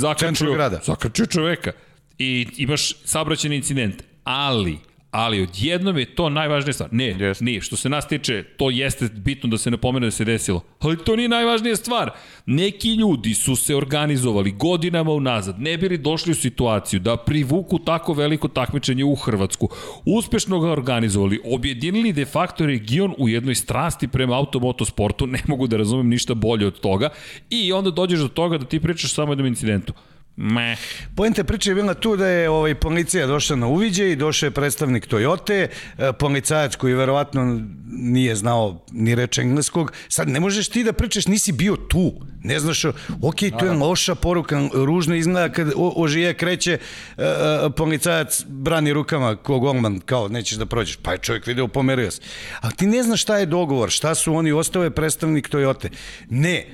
grada. 0.55 0.81
zakačio 0.85 1.27
čoveka. 1.27 1.73
I 2.19 2.47
imaš 2.57 2.95
saobraćajni 3.05 3.57
incident, 3.57 4.03
ali 4.25 4.79
ali 5.11 5.43
odjednom 5.43 5.99
je 5.99 6.15
to 6.15 6.29
najvažnija 6.29 6.73
stvar. 6.73 6.89
Ne, 6.93 7.05
Jeste. 7.05 7.45
nije. 7.45 7.61
Što 7.61 7.77
se 7.77 7.89
nas 7.89 8.09
tiče, 8.09 8.45
to 8.57 8.71
jeste 8.71 9.09
bitno 9.15 9.49
da 9.49 9.59
se 9.59 9.71
napomene 9.71 10.07
da 10.07 10.11
se 10.11 10.25
desilo. 10.25 10.65
Ali 10.81 11.05
to 11.05 11.17
nije 11.17 11.29
najvažnija 11.29 11.77
stvar. 11.77 12.11
Neki 12.47 12.95
ljudi 12.95 13.35
su 13.35 13.57
se 13.57 13.77
organizovali 13.77 14.53
godinama 14.53 15.11
unazad, 15.11 15.61
ne 15.61 15.79
bili 15.79 15.99
došli 15.99 16.33
u 16.33 16.35
situaciju 16.35 17.01
da 17.01 17.17
privuku 17.17 17.79
tako 17.79 18.13
veliko 18.13 18.49
takmičenje 18.49 19.05
u 19.05 19.15
Hrvatsku. 19.15 19.69
Uspešno 20.05 20.61
ga 20.61 20.71
organizovali, 20.71 21.41
objedinili 21.45 22.13
de 22.13 22.25
facto 22.25 22.67
region 22.67 23.15
u 23.19 23.29
jednoj 23.29 23.55
strasti 23.55 24.09
prema 24.09 24.37
automotosportu, 24.37 25.27
ne 25.27 25.41
mogu 25.47 25.67
da 25.67 25.77
razumem 25.77 26.09
ništa 26.09 26.35
bolje 26.35 26.67
od 26.67 26.81
toga, 26.81 27.09
i 27.51 27.73
onda 27.73 27.91
dođeš 27.91 28.21
do 28.21 28.29
toga 28.29 28.59
da 28.59 28.65
ti 28.65 28.81
pričaš 28.81 29.15
samo 29.15 29.33
jednom 29.33 29.47
incidentu. 29.47 29.93
Meh. 30.41 30.79
Poenta 31.17 31.45
priče 31.45 31.71
je 31.71 31.75
bila 31.75 31.95
tu 31.95 32.17
da 32.17 32.27
je 32.27 32.51
ovaj, 32.51 32.75
policija 32.75 33.27
došla 33.27 33.57
na 33.57 33.67
uviđaj, 33.67 34.17
došao 34.17 34.47
je 34.47 34.51
predstavnik 34.51 35.09
Toyote, 35.09 35.67
e, 35.99 36.13
policajac 36.13 36.77
koji 36.77 36.95
verovatno 36.95 37.61
nije 37.87 38.37
znao 38.37 38.85
ni 38.93 39.15
reč 39.15 39.39
engleskog. 39.39 39.93
Sad 40.09 40.29
ne 40.29 40.41
možeš 40.41 40.69
ti 40.69 40.85
da 40.85 40.93
pričaš, 40.93 41.27
nisi 41.27 41.53
bio 41.53 41.77
tu. 41.77 42.13
Ne 42.43 42.61
znaš, 42.61 42.85
ok, 43.23 43.37
to 43.59 43.65
je 43.65 43.73
loša 43.73 44.15
poruka, 44.15 44.69
ružno 44.75 45.15
izgleda 45.15 45.53
kad 45.53 45.73
ožije 45.77 46.35
kreće, 46.35 46.73
e, 46.73 46.79
e, 47.19 47.71
policajac 47.77 48.45
brani 48.49 48.93
rukama 48.93 49.37
ko 49.37 49.59
golman, 49.59 50.01
kao 50.01 50.29
nećeš 50.29 50.59
da 50.59 50.67
prođeš. 50.67 50.97
Pa 50.97 51.13
je 51.13 51.19
čovjek 51.19 51.47
video, 51.47 51.69
pomerio 51.69 52.11
se. 52.11 52.21
Ali 52.61 52.75
ti 52.75 52.87
ne 52.87 53.03
znaš 53.03 53.23
šta 53.23 53.39
je 53.39 53.47
dogovor, 53.47 53.91
šta 53.91 54.15
su 54.15 54.35
oni, 54.35 54.53
ostao 54.53 54.85
je 54.85 54.91
predstavnik 54.91 55.51
Toyote. 55.51 55.89
Ne, 56.31 56.67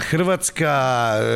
Hrvatska 0.00 0.74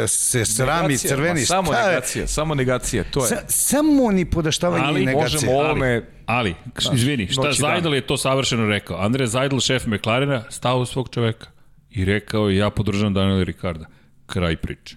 e, 0.05 0.09
se 0.09 0.45
srami, 0.47 0.83
Negacija, 0.83 1.09
crveni. 1.09 1.41
ma, 1.41 1.47
Samo 1.47 1.67
šta 1.67 1.81
je? 1.81 1.89
negacija, 1.89 2.27
samo 2.27 2.55
negacija, 2.55 3.05
to 3.05 3.21
je. 3.21 3.27
Sa, 3.27 3.37
samo 3.47 4.11
ni 4.11 4.25
podaštavanje 4.25 4.85
Ali 4.85 5.01
negacije. 5.01 5.23
možemo 5.25 5.53
ovo- 5.53 5.61
ovome- 5.63 6.03
Ali, 6.27 6.55
ali 6.85 6.95
izvini, 6.95 7.29
šta. 7.29 7.53
Zajdel 7.53 7.95
je 7.95 8.01
to 8.01 8.17
savršeno 8.17 8.67
rekao. 8.67 8.97
Andre 8.97 9.27
Zajdel, 9.27 9.61
šef 9.61 9.87
McLarena, 9.87 10.43
stao 10.51 10.79
u 10.79 10.87
svog 10.87 11.09
čoveka 11.09 11.47
i 11.91 12.05
rekao 12.05 12.51
ja 12.51 12.71
podržavam 12.71 13.15
Daniela 13.15 13.43
Ricarda. 13.43 13.85
Kraj 14.27 14.57
priče. 14.57 14.97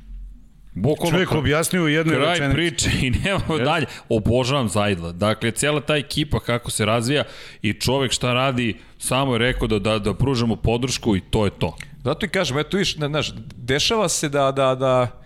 Bukvalno 0.74 1.12
Čovjek 1.12 1.30
kraj- 1.30 1.38
objasnio 1.38 1.84
u 1.84 1.88
jednoj 1.88 2.16
Kraj 2.16 2.30
rečenici. 2.30 2.56
priče 2.56 2.90
i 3.02 3.10
nemamo 3.12 3.58
dalje. 3.60 3.86
Obožavam 4.10 4.70
Zajdla. 4.70 5.12
Dakle, 5.12 5.52
cijela 5.52 5.82
ta 5.82 5.96
ekipa 5.96 6.40
kako 6.40 6.72
se 6.72 6.86
razvija 6.86 7.24
i 7.62 7.74
čovek 7.74 8.12
šta 8.12 8.34
radi, 8.34 8.78
samo 8.98 9.34
je 9.34 9.40
rekao 9.40 9.68
da, 9.68 9.80
da, 9.80 10.00
da 10.00 10.14
pružamo 10.14 10.56
podršku 10.56 11.16
i 11.16 11.22
to 11.22 11.46
je 11.46 11.52
to. 11.52 11.76
Zato 12.04 12.26
i 12.26 12.30
kažem, 12.30 12.58
eto 12.58 12.78
viš, 12.78 12.96
znaš, 12.98 13.32
dešava 13.58 14.10
se 14.10 14.30
da, 14.30 14.52
da, 14.52 14.76
da, 14.76 15.18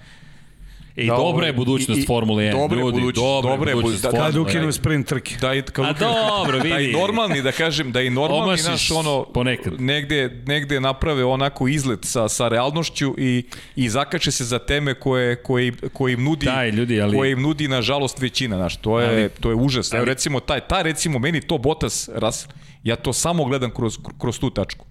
I 0.98 1.08
Da, 1.08 1.16
dobra 1.16 1.48
je 1.48 1.54
budućnost 1.54 2.02
i- 2.02 2.06
Formule 2.06 2.44
1. 2.44 2.52
dobra 2.54 2.78
je 2.78 2.82
ljudi, 2.82 2.92
budućnost, 2.94 3.16
dobra 3.18 3.52
je 3.52 3.54
dobra 3.54 3.70
je 3.72 3.76
budućnost. 3.76 4.04
Da, 4.04 4.12
Kad 4.12 4.20
Formule 4.24 4.42
ukinu 4.42 4.64
1. 4.64 4.72
sprint 4.72 5.08
trke. 5.08 5.36
da 5.38 5.54
i 5.54 5.62
kao 5.64 5.86
A 5.86 5.94
dobro, 5.94 6.60
da 6.60 6.68
i 6.70 6.72
vidi. 6.78 6.94
normalni 6.94 7.42
da 7.42 7.52
kažem 7.52 7.92
da 7.92 8.02
i 8.02 8.10
normalni 8.10 8.44
Omašiš 8.44 8.66
naš 8.66 8.92
ono 8.94 9.26
ponekad. 9.26 9.82
negde 9.82 10.42
negde 10.46 10.80
naprave 10.80 11.26
onako 11.26 11.68
izlet 11.68 12.00
sa 12.04 12.30
sa 12.30 12.48
realnošću 12.48 13.16
i 13.18 13.44
i 13.76 13.90
zakače 13.90 14.32
se 14.32 14.44
za 14.46 14.60
teme 14.60 14.94
koje 14.94 15.36
koje 15.38 15.72
koje 15.94 16.14
im 16.14 16.24
nudi 16.24 16.46
Daj, 16.46 16.70
ljudi, 16.70 17.02
ali- 17.02 17.18
koje 17.18 17.32
im 17.32 17.42
nudi 17.42 17.68
nažalost 17.68 18.20
većina 18.20 18.58
naš 18.58 18.76
to 18.78 19.00
je 19.00 19.08
Ali- 19.10 19.30
to 19.32 19.50
je 19.50 19.56
užas 19.56 19.94
Evo 19.94 20.00
ali- 20.00 20.06
recimo 20.08 20.40
taj 20.40 20.60
ta 20.62 20.82
recimo 20.82 21.20
meni 21.20 21.42
to 21.42 21.58
Bottas 21.58 22.10
Russell 22.14 22.54
ja 22.84 22.96
to 22.96 23.14
samo 23.14 23.46
gledam 23.46 23.72
kroz 23.72 23.98
kroz 24.20 24.40
tu 24.40 24.50
tačku 24.50 24.86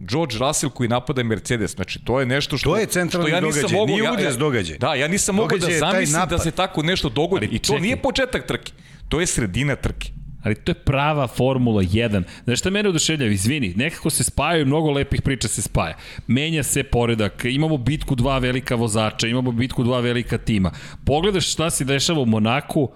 George 0.00 0.36
Russell 0.38 0.70
koji 0.70 0.88
napada 0.88 1.22
Mercedes, 1.22 1.74
znači 1.74 1.98
to 2.04 2.20
je 2.20 2.26
nešto 2.26 2.58
što 2.58 2.70
To 2.70 2.76
je 2.76 2.86
centralni 2.86 3.28
što 3.28 3.36
ja 3.36 3.40
nisam 3.40 3.62
događaj, 3.62 3.78
mogao, 3.78 3.96
nije 3.96 4.12
udes 4.12 4.34
ja, 4.34 4.38
događaj. 4.38 4.78
Da, 4.78 4.94
ja 4.94 5.08
nisam 5.08 5.34
mogao 5.34 5.58
da 5.58 5.66
zamislim 5.78 6.28
da 6.28 6.38
se 6.38 6.50
tako 6.50 6.82
nešto 6.82 7.08
dogodi 7.08 7.46
Ali 7.46 7.56
i 7.56 7.58
to 7.58 7.66
čekaj. 7.66 7.80
nije 7.80 7.96
početak 7.96 8.46
trke. 8.46 8.72
To 9.08 9.20
je 9.20 9.26
sredina 9.26 9.76
trke. 9.76 10.10
Ali 10.42 10.54
to 10.54 10.70
je 10.70 10.74
prava 10.74 11.26
Formula 11.26 11.82
1. 11.82 12.22
Znaš 12.44 12.58
šta 12.58 12.70
mene 12.70 12.88
oduševljava? 12.88 13.32
Izvini, 13.32 13.74
nekako 13.76 14.10
se 14.10 14.24
spajaju, 14.24 14.66
mnogo 14.66 14.90
lepih 14.90 15.22
priča 15.22 15.48
se 15.48 15.62
spaja. 15.62 15.96
Menja 16.26 16.62
se 16.62 16.82
poredak, 16.82 17.44
imamo 17.44 17.76
bitku 17.76 18.14
dva 18.14 18.38
velika 18.38 18.74
vozača, 18.74 19.26
imamo 19.26 19.52
bitku 19.52 19.84
dva 19.84 20.00
velika 20.00 20.38
tima. 20.38 20.72
Pogledaš 21.04 21.52
šta 21.52 21.70
se 21.70 21.84
dešava 21.84 22.20
u 22.20 22.26
Monaku, 22.26 22.90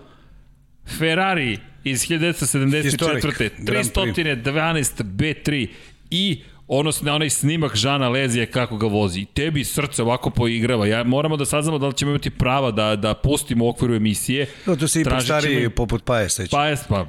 Ferrari 0.99 1.59
iz 1.85 2.01
1974. 2.01 2.83
Historik, 2.83 3.25
Grand 3.59 3.93
Prix. 3.93 4.43
312 4.45 5.03
B3 5.03 5.69
i 6.11 6.43
odnosno 6.69 7.15
onaj 7.15 7.31
snimak 7.31 7.77
Žana 7.77 8.09
Lezije 8.09 8.47
kako 8.47 8.77
ga 8.77 8.87
vozi. 8.87 9.25
Tebi 9.25 9.65
srce 9.65 10.03
ovako 10.03 10.31
poigrava. 10.31 10.87
Ja 10.87 11.05
moramo 11.05 11.37
da 11.37 11.45
saznamo 11.45 11.79
da 11.79 11.87
li 11.87 11.95
ćemo 11.95 12.11
imati 12.11 12.31
prava 12.31 12.71
da 12.71 12.97
da 12.97 13.15
pustimo 13.15 13.65
u 13.65 13.69
okviru 13.69 13.95
emisije. 13.95 14.47
No, 14.67 14.77
to 14.77 14.89
se 14.89 15.01
i 15.01 15.05
Tražit 15.05 15.27
ćemo 15.43 15.71
poput 15.71 16.05
Paje 16.05 16.29
seća. 16.31 16.51
Pa 16.51 16.67
je, 16.67 16.77
pa? 16.89 17.07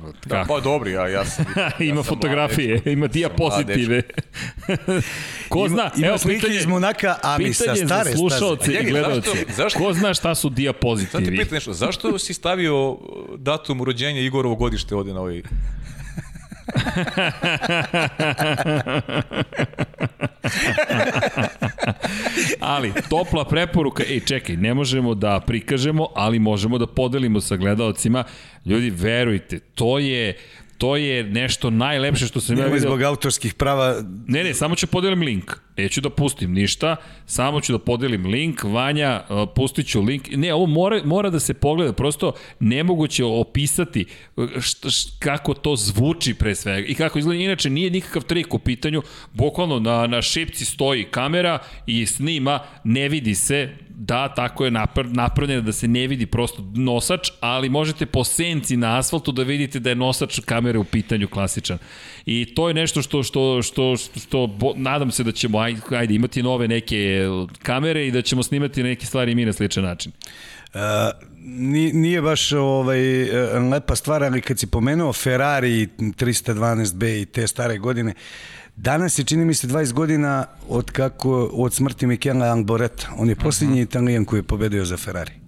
Pa 0.48 0.60
dobri, 0.60 0.92
ja, 0.92 1.08
ja 1.08 1.26
sam... 1.26 1.46
ima 1.80 2.04
fotografije, 2.04 2.82
ima 2.86 3.08
diapozitive. 3.08 4.02
Ko 5.50 5.70
zna? 5.70 5.92
ima 5.98 6.08
Evo, 6.08 6.18
slike 6.18 6.40
pitanje, 6.40 6.60
iz 6.60 6.66
Monaka, 6.66 7.16
ali 7.24 7.54
sa 7.54 7.76
stare 7.78 8.12
za 8.12 8.18
slušalce 8.18 8.64
staze. 8.64 8.80
i 8.80 8.92
gledalce. 8.92 9.30
zašto- 9.30 9.54
zašto- 9.54 9.80
Ko 9.80 9.94
zna 9.94 10.14
šta 10.14 10.36
su 10.36 10.42
Sad 10.42 10.52
te 10.52 10.56
diapozitivi? 10.56 11.38
pitan 11.38 11.54
nešto, 11.54 11.74
zašto 11.74 12.20
si 12.20 12.34
stavio 12.34 12.98
datum 13.38 13.84
rođenja 13.84 14.22
Igorovo 14.22 14.56
godište 14.56 14.96
ovde 14.96 15.14
na 15.14 15.20
ovaj... 15.22 15.42
Ali, 22.60 22.94
topla 23.10 23.46
preporuka, 23.46 24.04
ej, 24.10 24.20
čekaj, 24.20 24.58
ne 24.58 24.74
možemo 24.74 25.16
da 25.16 25.40
prikažemo, 25.40 26.08
ali 26.16 26.40
možemo 26.40 26.78
da 26.78 26.88
podelimo 26.88 27.42
sa 27.42 27.56
gledalcima. 27.56 28.24
Ljudi, 28.66 28.90
verujte, 28.90 29.60
to 29.60 30.00
je 30.00 30.38
to 30.78 30.98
je 30.98 31.24
nešto 31.24 31.70
najlepše 31.70 32.28
što 32.28 32.42
sam 32.42 32.56
ja 32.56 32.62
Nema 32.62 32.74
vidio. 32.74 32.90
zbog 32.90 33.02
autorskih 33.02 33.54
prava. 33.54 33.96
Ne, 34.28 34.44
ne, 34.44 34.54
samo 34.54 34.76
ću 34.76 34.88
podelim 34.88 35.22
link. 35.22 35.52
Neću 35.78 36.02
da 36.02 36.10
pustim 36.10 36.54
ništa, 36.54 36.96
samo 37.26 37.62
ću 37.62 37.72
da 37.72 37.80
podelim 37.80 38.26
link. 38.26 38.64
Vanja, 38.64 39.24
uh, 39.30 39.50
pustit 39.56 39.88
ću 39.88 40.02
link. 40.02 40.28
Ne, 40.32 40.54
ovo 40.54 40.66
mora, 40.66 41.02
mora 41.06 41.30
da 41.30 41.40
se 41.40 41.54
pogleda, 41.54 41.94
prosto 41.94 42.34
nemoguće 42.60 43.24
opisati 43.24 44.06
št, 44.62 44.90
št, 44.90 45.20
kako 45.20 45.54
to 45.54 45.76
zvuči 45.76 46.34
pre 46.34 46.56
svega 46.56 46.88
i 46.88 46.96
kako 46.96 47.20
izgleda. 47.20 47.42
Inače, 47.42 47.70
nije 47.70 47.90
nikakav 47.90 48.22
trik 48.22 48.54
u 48.54 48.60
pitanju, 48.60 49.02
bukvalno 49.34 49.80
na, 49.80 50.08
na 50.08 50.22
šipci 50.22 50.66
stoji 50.66 51.04
kamera 51.04 51.60
i 51.88 52.06
snima, 52.06 52.60
ne 52.84 53.10
vidi 53.10 53.36
se, 53.36 53.70
da, 53.90 54.34
tako 54.34 54.66
je 54.66 54.72
napr 54.72 55.06
napravljeno 55.06 55.62
da 55.62 55.72
se 55.72 55.88
ne 55.88 56.08
vidi 56.08 56.26
prosto 56.26 56.72
nosač, 56.76 57.30
ali 57.40 57.70
možete 57.70 58.06
po 58.06 58.24
senci 58.24 58.78
na 58.78 58.98
asfaltu 58.98 59.32
da 59.32 59.44
vidite 59.44 59.80
da 59.80 59.90
je 59.90 59.96
nosač 59.96 60.40
kamere 60.40 60.80
u 60.80 60.84
pitanju 60.84 61.28
klasičan. 61.28 61.78
I 62.26 62.56
to 62.56 62.68
je 62.68 62.74
nešto 62.74 63.02
što, 63.02 63.24
što, 63.24 63.62
što, 63.62 63.98
što, 63.98 64.20
što 64.20 64.48
bo, 64.48 64.74
nadam 64.76 65.12
se 65.12 65.24
da 65.24 65.32
ćemo 65.32 65.60
ajde, 65.60 65.82
ajde, 65.90 66.14
imati 66.14 66.44
nove 66.44 66.68
neke 66.68 67.28
kamere 67.64 68.08
i 68.08 68.12
da 68.12 68.22
ćemo 68.22 68.44
snimati 68.44 68.84
neke 68.84 69.06
stvari 69.06 69.32
i 69.32 69.36
mi 69.36 69.46
na 69.46 69.54
sličan 69.54 69.84
način. 69.84 70.12
Uh, 70.74 70.80
ni- 71.46 71.94
nije 71.94 72.22
baš 72.22 72.52
ovaj, 72.52 73.24
e, 73.24 73.60
lepa 73.60 73.96
stvar, 73.96 74.24
ali 74.24 74.42
kad 74.42 74.60
si 74.60 74.68
pomenuo 74.68 75.14
Ferrari 75.14 75.88
312B 75.98 77.22
i 77.22 77.26
te 77.26 77.48
stare 77.48 77.78
godine, 77.78 78.14
danas 78.76 79.20
je 79.20 79.26
čini 79.26 79.46
mi 79.46 79.54
se 79.54 79.68
20 79.68 79.94
godina 79.94 80.46
od, 80.70 80.92
kako, 80.92 81.50
od 81.54 81.74
smrti 81.74 82.08
Michela 82.08 82.46
Alboreta. 82.46 83.08
On 83.18 83.30
je 83.30 83.36
posljednji 83.36 83.82
italijan 83.82 84.26
koji 84.26 84.40
je 84.40 84.44
pobedio 84.44 84.86
za 84.86 84.98
Ferrari. 84.98 85.45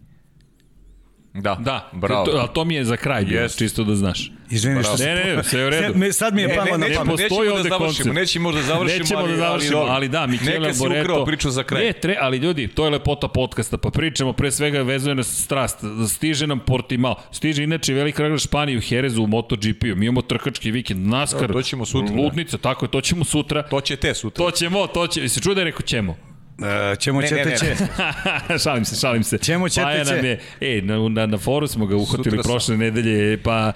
Da, 1.38 1.58
Da, 1.60 1.90
bravo. 1.94 2.26
To, 2.26 2.32
ali 2.34 2.50
to 2.54 2.66
mi 2.66 2.76
je 2.76 2.84
za 2.86 2.98
kraj 2.98 3.26
bilo, 3.26 3.42
Jest. 3.42 3.58
čisto 3.58 3.84
da 3.84 3.96
znaš. 3.96 4.32
Izvini 4.50 4.84
što 4.84 4.98
Ne, 4.98 5.16
ne, 5.16 5.44
sve 5.44 5.60
je 5.60 5.68
u 5.68 5.70
redu. 5.70 5.84
Sad, 5.84 5.96
me- 5.96 6.14
sad 6.14 6.34
mi 6.36 6.42
je 6.42 6.56
palo 6.56 6.66
ne, 6.66 6.72
na 6.72 6.78
nećemo, 6.78 6.98
pamet. 6.98 7.12
postoji 7.12 7.30
nećemo 7.30 7.46
da 7.46 7.54
ovde 7.54 7.70
završimo, 7.70 7.88
koncept. 7.88 8.16
nećemo 8.16 8.52
da 8.52 8.62
završimo, 8.62 9.00
Nećemo 9.00 9.20
ali, 9.20 9.32
da 9.32 9.38
završimo, 9.38 9.72
dobro. 9.72 9.94
ali, 9.94 10.08
da, 10.08 10.28
Michele 10.28 10.60
Neka 10.60 10.74
si 10.74 10.80
Boreto... 10.80 11.02
ukrao 11.04 11.26
priču 11.26 11.50
za 11.50 11.64
kraj. 11.64 11.84
Ne, 11.84 11.94
tre, 11.94 12.18
ali 12.20 12.38
ljudi, 12.38 12.68
to 12.68 12.86
je 12.86 12.92
lepota 12.92 13.28
podcasta, 13.28 13.78
pa 13.78 13.90
pričamo 13.90 14.34
pre 14.34 14.52
svega 14.52 14.82
vezuje 14.82 15.16
nas 15.16 15.44
strast. 15.44 15.80
Stiže 16.10 16.48
nam 16.48 16.60
Portimao, 16.60 17.16
stiže 17.32 17.64
inače 17.64 17.94
velika 17.94 18.24
regra 18.24 18.38
Španije 18.38 18.78
u 18.78 18.82
Herezu 18.82 19.24
u 19.24 19.28
MotoGP-u. 19.28 19.96
Mi 19.96 20.06
imamo 20.06 20.22
trkački 20.22 20.72
vikend, 20.72 21.08
NASCAR, 21.08 21.48
Da, 21.48 21.54
to 21.54 21.62
ćemo 21.62 21.86
sutra, 21.86 22.16
da. 22.16 22.22
Ludnica, 22.22 22.58
tako 22.58 22.86
je, 22.86 22.92
to 22.92 23.02
ćemo 23.02 23.24
sutra. 23.26 23.64
To 23.64 23.82
će 23.82 23.96
te 23.96 24.14
sutra. 24.14 24.46
To 24.46 24.52
ćemo, 24.52 24.88
to 24.88 25.08
će, 25.08 25.30
se 25.30 25.42
čuo 25.42 25.54
da 25.54 25.62
je 25.62 25.66
rekao 25.66 25.82
ćemo. 25.82 26.16
E, 26.60 26.96
ćemo 26.96 27.22
Ne, 27.22 27.24
ne, 27.24 27.30
ćete 27.30 27.50
ne. 27.50 27.58
će. 27.58 27.76
šalim 28.64 28.86
se, 28.86 28.96
šalim 28.96 29.24
se. 29.24 29.38
Ćemo, 29.38 29.70
ćete, 29.70 29.84
Paja 29.84 30.04
nam 30.04 30.20
će. 30.22 30.28
je, 30.28 30.40
e, 30.78 30.82
na, 30.82 31.10
na, 31.10 31.26
na 31.26 31.38
foru 31.38 31.68
smo 31.68 31.86
ga 31.86 31.96
uhvatili 31.96 32.24
Sutra 32.24 32.44
sam. 32.44 32.52
prošle 32.52 32.78
nedelje, 32.78 33.38
pa 33.38 33.72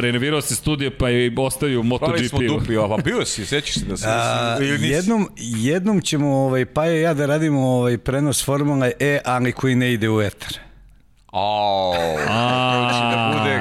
renovirao 0.00 0.40
se 0.40 0.56
studio, 0.56 0.90
pa 0.98 1.08
je 1.08 1.32
ostavio 1.38 1.82
Pravili 2.00 2.28
smo 2.28 2.38
dupli, 2.40 2.76
a 2.76 2.88
pa 2.88 2.96
bio 2.96 3.24
si, 3.24 3.46
sećaš 3.46 3.74
se 3.74 3.84
da 3.84 3.96
si, 3.96 4.04
A, 4.06 4.56
ili 4.60 4.72
nisi? 4.72 4.84
jednom, 4.86 5.28
jednom 5.36 6.00
ćemo, 6.00 6.36
ovaj, 6.36 6.64
pa 6.64 6.84
je 6.84 7.00
ja 7.00 7.14
da 7.14 7.26
radimo 7.26 7.60
ovaj, 7.68 7.98
prenos 7.98 8.44
Formula 8.44 8.90
E, 9.00 9.18
ali 9.24 9.52
koji 9.52 9.74
ne 9.74 9.92
ide 9.92 10.08
u 10.10 10.22
etar. 10.22 10.52
Da 11.32 12.18
bude 12.18 12.45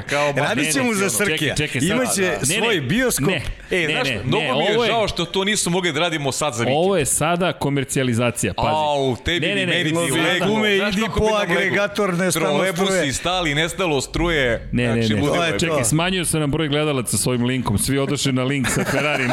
kao... 0.09 0.33
Radit 0.35 0.73
ćemo 0.73 0.93
za 0.93 1.09
Srkija. 1.09 1.55
Imaće 1.81 2.21
Ne, 2.21 2.45
svoj 2.45 2.75
ne, 2.75 2.81
bioskop. 2.81 3.27
Ne, 3.27 3.41
E, 3.71 3.87
ne, 3.87 3.93
znaš, 3.93 4.07
ne, 4.07 4.21
mnogo 4.25 4.43
ne, 4.43 4.53
mi 4.53 4.81
je 4.81 4.87
žao 4.87 5.07
što 5.07 5.25
to 5.25 5.43
nismo 5.43 5.71
mogli 5.71 5.91
da 5.91 5.99
radimo 5.99 6.31
sad 6.31 6.53
za 6.53 6.63
vikend. 6.63 6.77
Ovo 6.77 6.97
je 6.97 7.05
sada 7.05 7.53
komercijalizacija, 7.53 8.53
pazi. 8.53 8.67
Au, 8.69 9.15
tebi 9.15 9.47
Ne, 9.47 9.55
ne, 9.55 9.65
ne, 9.65 9.65
ne, 9.65 9.77
meni 9.77 9.89
ti 9.89 9.95
gume, 9.95 10.23
lego. 10.23 10.45
gume, 10.45 10.77
Znaš 10.77 10.93
idi 10.93 11.05
po 11.17 11.29
agregator, 11.35 12.13
nestalo 12.13 12.45
Trolebusi 12.45 12.85
struje. 12.85 13.13
stali, 13.13 13.55
nestalo 13.55 14.01
struje. 14.01 14.69
Ne, 14.71 14.87
ne, 14.87 15.03
znači, 15.07 15.21
ne. 15.21 15.51
to. 15.51 15.59
Čekaj, 15.59 15.83
smanjuju 15.83 16.25
se 16.25 16.39
nam 16.39 16.51
broj 16.51 16.67
gledalaca 16.67 17.17
svojim 17.17 17.45
linkom. 17.45 17.77
Svi 17.77 17.97
odošli 17.97 18.33
na 18.33 18.43
link 18.43 18.69
sa 18.69 18.83
Ferrarim. 18.83 19.31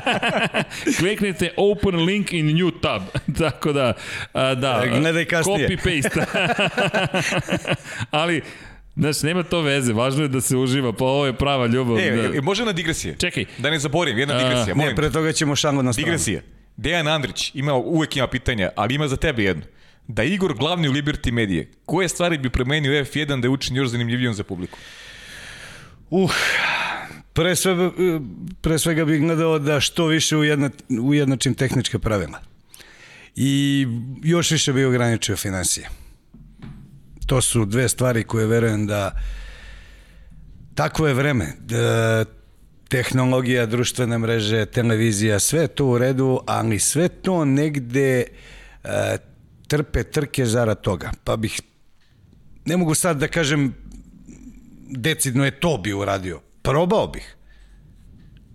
Kliknite 0.98 1.50
open 1.56 1.96
link 1.96 2.32
in 2.32 2.56
new 2.56 2.70
tab. 2.70 3.02
Tako 3.38 3.72
da, 3.72 3.92
a, 4.32 4.54
da. 4.54 4.82
E, 4.84 4.98
gledaj 5.00 5.24
kasnije. 5.24 5.68
Copy 5.68 6.02
paste. 6.02 6.26
Ali, 8.10 8.42
znaš, 9.00 9.22
nema 9.22 9.42
to 9.42 9.60
veze. 9.60 9.92
Važno 9.92 10.22
je 10.22 10.28
da 10.28 10.40
se 10.40 10.56
uživa. 10.56 10.92
Pa 10.92 11.04
ovo 11.04 11.26
je 11.26 11.32
prava 11.32 11.66
ljubav. 11.66 11.98
E, 11.98 12.10
da. 12.10 12.38
e, 12.38 12.40
može 12.40 12.64
na 12.64 12.72
digresije? 12.72 13.16
Čekaj. 13.18 13.44
Da 13.58 13.70
ne 13.70 13.78
zaborim, 13.78 14.18
jedna 14.18 14.34
A, 14.34 14.38
digresija, 14.38 14.74
molim. 14.74 14.90
Ne, 14.90 14.96
pre 14.96 15.10
toga 15.10 15.32
ćemo 15.32 15.56
šango 15.56 15.82
na 15.82 15.92
stranu. 15.92 16.04
Digresija. 16.04 16.40
Dejan 16.76 17.08
Andrić 17.08 17.50
ima, 17.54 17.74
uvek 17.74 18.16
ima 18.16 18.26
pitanja, 18.26 18.70
ali 18.76 18.94
ima 18.94 19.08
za 19.08 19.16
tebe 19.16 19.42
jedno. 19.42 19.62
Da 20.08 20.22
je 20.22 20.34
Igor 20.34 20.54
glavni 20.54 20.88
u 20.88 20.92
Liberty 20.92 21.32
Medije, 21.32 21.70
koje 21.86 22.08
stvari 22.08 22.38
bi 22.38 22.50
promenio 22.50 23.04
F1 23.04 23.40
da 23.40 23.46
je 23.46 23.50
učin 23.50 23.76
još 23.76 23.88
zanimljivijom 23.88 24.34
za 24.34 24.44
publiku? 24.44 24.78
Uh, 26.10 26.34
pre 27.32 27.56
svega, 27.56 27.90
pre 28.60 28.78
svega 28.78 29.04
bih 29.04 29.20
gledao 29.20 29.58
da 29.58 29.80
što 29.80 30.06
više 30.06 30.36
ujedna, 30.36 30.70
ujednačim 31.00 31.54
tehničke 31.54 31.98
pravila. 31.98 32.40
I 33.36 33.86
još 34.22 34.50
više 34.50 34.72
bih 34.72 34.86
ograničio 34.86 35.36
financije. 35.36 35.88
To 37.30 37.40
su 37.40 37.64
dve 37.64 37.88
stvari 37.88 38.24
koje 38.24 38.46
verujem 38.46 38.86
da 38.86 39.12
takvo 40.74 41.06
je 41.06 41.14
vreme. 41.14 41.52
Da, 41.60 42.24
tehnologija, 42.88 43.66
društvene 43.66 44.18
mreže, 44.18 44.66
televizija, 44.66 45.38
sve 45.38 45.68
to 45.68 45.86
u 45.86 45.98
redu, 45.98 46.40
ali 46.46 46.78
sve 46.78 47.08
to 47.08 47.44
negde 47.44 48.24
e, 48.84 49.16
trpe 49.68 50.02
trke 50.02 50.46
zarad 50.46 50.80
toga. 50.80 51.12
Pa 51.24 51.36
bih, 51.36 51.60
ne 52.64 52.76
mogu 52.76 52.94
sad 52.94 53.16
da 53.16 53.28
kažem 53.28 53.74
decidno 54.90 55.44
je 55.44 55.60
to 55.60 55.78
bi 55.78 55.92
uradio. 55.92 56.40
Probao 56.62 57.06
bih. 57.06 57.36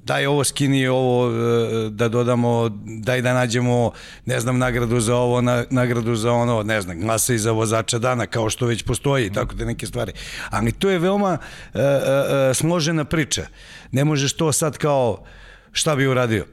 Daj 0.05 0.25
ovo 0.25 0.43
skini, 0.43 0.87
ovo 0.87 1.29
e, 1.29 1.89
da 1.89 2.09
dodamo, 2.09 2.69
daj 2.85 3.21
da 3.21 3.33
nađemo, 3.33 3.91
ne 4.25 4.39
znam, 4.39 4.57
nagradu 4.57 4.99
za 4.99 5.15
ovo, 5.15 5.41
na, 5.41 5.63
nagradu 5.69 6.15
za 6.15 6.31
ono, 6.31 6.63
ne 6.63 6.81
znam, 6.81 6.99
glasa 6.99 7.33
i 7.33 7.37
za 7.37 7.51
vozača 7.51 7.99
dana, 7.99 8.25
kao 8.25 8.49
što 8.49 8.65
već 8.65 8.83
postoji, 8.83 9.29
tako 9.29 9.55
da 9.55 9.65
neke 9.65 9.87
stvari. 9.87 10.13
Ali 10.49 10.71
to 10.71 10.89
je 10.89 10.99
veoma 10.99 11.37
e, 11.73 11.79
e, 11.79 11.83
e, 11.83 12.53
složena 12.53 13.05
priča. 13.05 13.47
Ne 13.91 14.05
možeš 14.05 14.33
to 14.33 14.51
sad 14.51 14.77
kao, 14.77 15.23
šta 15.71 15.95
bi 15.95 16.07
uradio? 16.07 16.45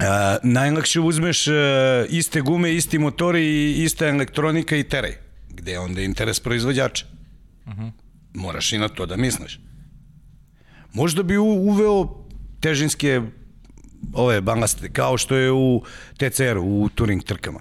Uh, 0.00 0.04
najlakše 0.42 1.00
uzmeš 1.00 1.46
uh, 1.46 1.54
iste 2.08 2.40
gume, 2.40 2.74
isti 2.74 2.98
motori 2.98 3.42
i 3.42 3.82
ista 3.82 4.06
elektronika 4.06 4.76
i 4.76 4.84
teraj. 4.84 5.16
Gde 5.50 5.72
je 5.72 5.78
onda 5.78 6.00
interes 6.00 6.40
proizvođača? 6.40 7.06
Moraš 8.34 8.72
i 8.72 8.78
na 8.78 8.88
to 8.88 9.06
da 9.06 9.16
misliš. 9.16 9.60
Možda 10.92 11.22
bi 11.22 11.36
uveo 11.36 12.27
težinske 12.60 13.22
ove 14.12 14.40
balaste, 14.40 14.92
kao 14.92 15.18
što 15.18 15.36
je 15.36 15.52
u 15.52 15.82
TCR-u, 16.16 16.62
u 16.62 16.88
Turing 16.88 17.24
trkama. 17.24 17.60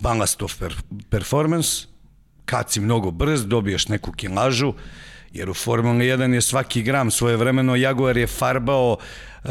Ballast 0.00 0.42
of 0.42 0.58
per, 0.58 0.74
performance, 1.10 1.86
kad 2.44 2.70
si 2.70 2.80
mnogo 2.80 3.10
brz, 3.10 3.46
dobiješ 3.46 3.88
neku 3.88 4.12
kilažu, 4.12 4.74
jer 5.32 5.50
u 5.50 5.54
Formuli 5.54 6.04
1 6.04 6.32
je 6.34 6.40
svaki 6.40 6.82
gram 6.82 7.10
svoje 7.10 7.36
vremeno, 7.36 7.76
Jaguar 7.76 8.16
je 8.16 8.26
farbao 8.26 8.96
uh, 8.96 9.50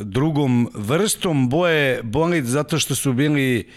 drugom 0.00 0.70
vrstom 0.74 1.48
boje 1.48 2.02
bolid 2.02 2.44
zato 2.44 2.78
što 2.78 2.94
su 2.94 3.12
bili 3.12 3.68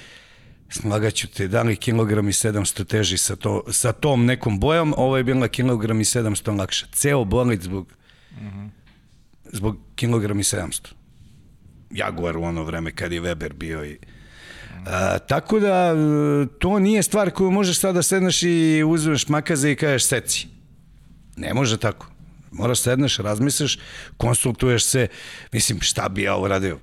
slagaću 0.69 1.27
te, 1.27 1.47
da 1.47 1.61
li 1.61 1.75
kilogram 1.75 2.29
i 2.29 2.31
700 2.31 2.85
teži 2.85 3.17
sa, 3.17 3.35
to, 3.35 3.63
sa 3.71 3.91
tom 3.91 4.25
nekom 4.25 4.59
bojom, 4.59 4.93
ovo 4.97 5.17
je 5.17 5.23
bila 5.23 5.47
kilogram 5.47 6.01
i 6.01 6.03
700 6.03 6.57
lakše. 6.59 6.85
Ceo 6.91 7.23
bolid 7.23 7.61
zbog, 7.61 7.93
zbog 9.51 9.77
kilogram 9.95 10.39
i 10.39 10.43
700. 10.43 10.93
Jaguar 11.91 12.37
u 12.37 12.43
ono 12.43 12.63
vreme 12.63 12.91
kad 12.91 13.11
je 13.11 13.21
Weber 13.21 13.53
bio 13.53 13.85
i 13.85 13.97
A, 14.85 15.19
tako 15.19 15.59
da 15.59 15.93
e, 15.93 16.47
to 16.59 16.79
nije 16.79 17.03
stvar 17.03 17.31
koju 17.31 17.51
možeš 17.51 17.79
sada 17.79 17.93
da 17.93 18.03
sedneš 18.03 18.43
i 18.43 18.83
uzmeš 18.87 19.27
makaze 19.27 19.71
i 19.71 19.75
kažeš 19.75 20.07
seci. 20.07 20.47
Ne 21.35 21.53
može 21.53 21.77
tako. 21.77 22.07
Moraš 22.51 22.79
sedneš, 22.79 23.17
razmisliš, 23.17 23.79
konsultuješ 24.17 24.85
se, 24.85 25.07
mislim 25.51 25.81
šta 25.81 26.09
bi 26.09 26.23
ja 26.23 26.35
ovo 26.35 26.47
radio? 26.47 26.79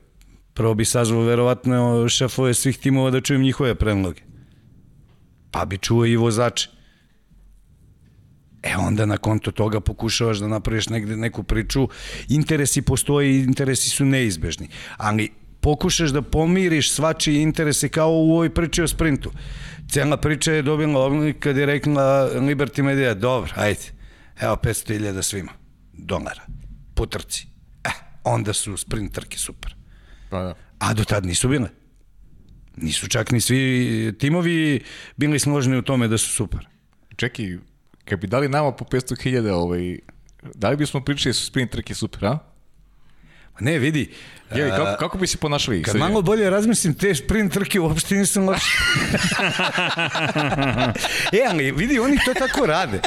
Prvo 0.55 0.75
bi 0.75 0.85
sazvao 0.85 1.23
verovatno 1.23 2.09
šefove 2.09 2.55
svih 2.55 2.79
timova 2.79 3.11
da 3.11 3.21
čujem 3.21 3.43
njihove 3.43 3.75
predloge. 3.75 4.21
Pa 5.51 5.65
bi 5.65 5.79
čuo 5.79 6.07
i 6.07 6.17
vozače. 6.17 6.69
E 8.63 8.77
onda 8.77 9.07
na 9.07 9.17
konto 9.17 9.51
toga 9.51 9.81
pokušavaš 9.81 10.39
da 10.39 10.49
napraviš 10.49 10.89
negde 10.89 11.17
neku 11.17 11.43
priču, 11.43 11.89
interesi 12.29 12.83
postoje 12.83 13.31
i 13.31 13.39
interesi 13.39 13.91
su 13.91 14.05
neizbežni, 14.05 14.69
ali 14.97 15.31
pokušaš 15.61 16.11
da 16.11 16.23
pomiriš 16.23 16.93
svačije 16.93 17.43
interese 17.43 17.89
kao 17.89 18.11
u 18.11 18.33
ovoj 18.33 18.55
priči 18.55 18.83
o 18.83 18.89
sprintu. 18.89 19.33
Cela 19.91 20.17
priča 20.17 20.53
je 20.53 20.63
dobila 20.63 21.01
oblik 21.01 21.39
kad 21.39 21.57
je 21.57 21.67
rekla 21.67 22.31
Liberty 22.35 22.83
Media, 22.83 23.15
dobro, 23.15 23.53
ajde, 23.57 23.81
evo 24.41 24.57
500.000 24.57 25.23
svima, 25.23 25.53
dolara, 25.93 26.43
po 26.95 27.07
trci. 27.07 27.47
Eh, 27.85 27.91
onda 28.25 28.53
su 28.53 28.77
sprint 28.77 29.13
trke 29.13 29.39
super. 29.39 29.75
Pa 30.31 30.43
da. 30.43 30.55
A 30.79 30.95
do 30.95 31.05
tad 31.05 31.27
nisu 31.27 31.49
bile. 31.49 31.69
Nisu 32.77 33.09
čak 33.09 33.33
ni 33.33 33.41
svi 33.41 34.15
timovi 34.19 34.81
bili 35.17 35.39
složni 35.39 35.79
u 35.79 35.83
tome 35.83 36.09
da 36.09 36.19
su 36.19 36.29
super. 36.29 36.69
Čekaj, 37.17 37.59
kad 38.05 38.21
bi 38.21 38.27
dali 38.27 38.49
nama 38.49 38.73
po 38.73 38.85
500.000, 38.85 39.51
ovaj, 39.51 39.99
da 40.55 40.71
li 40.71 40.77
bismo 40.77 41.01
pričali 41.01 41.35
su 41.35 41.47
sprint 41.47 41.71
trke 41.71 41.95
super, 41.95 42.25
a? 42.25 42.39
Ne, 43.61 43.79
vidi, 43.79 44.11
Je, 44.55 44.71
kako, 44.71 44.97
kako 44.99 45.19
bi 45.19 45.27
se 45.27 45.37
ponašali? 45.37 45.83
Kad 45.83 45.97
malo 45.97 46.23
bolje 46.23 46.51
razmislim, 46.51 46.95
te 46.95 47.15
sprint 47.15 47.53
trke 47.53 47.81
uopšte 47.81 48.15
nisu 48.15 48.43
loše. 48.43 48.79
e, 51.33 51.41
ali 51.49 51.73
vidi, 51.73 51.99
oni 51.99 52.17
to 52.25 52.35
tako 52.35 52.67
rade. 52.67 53.01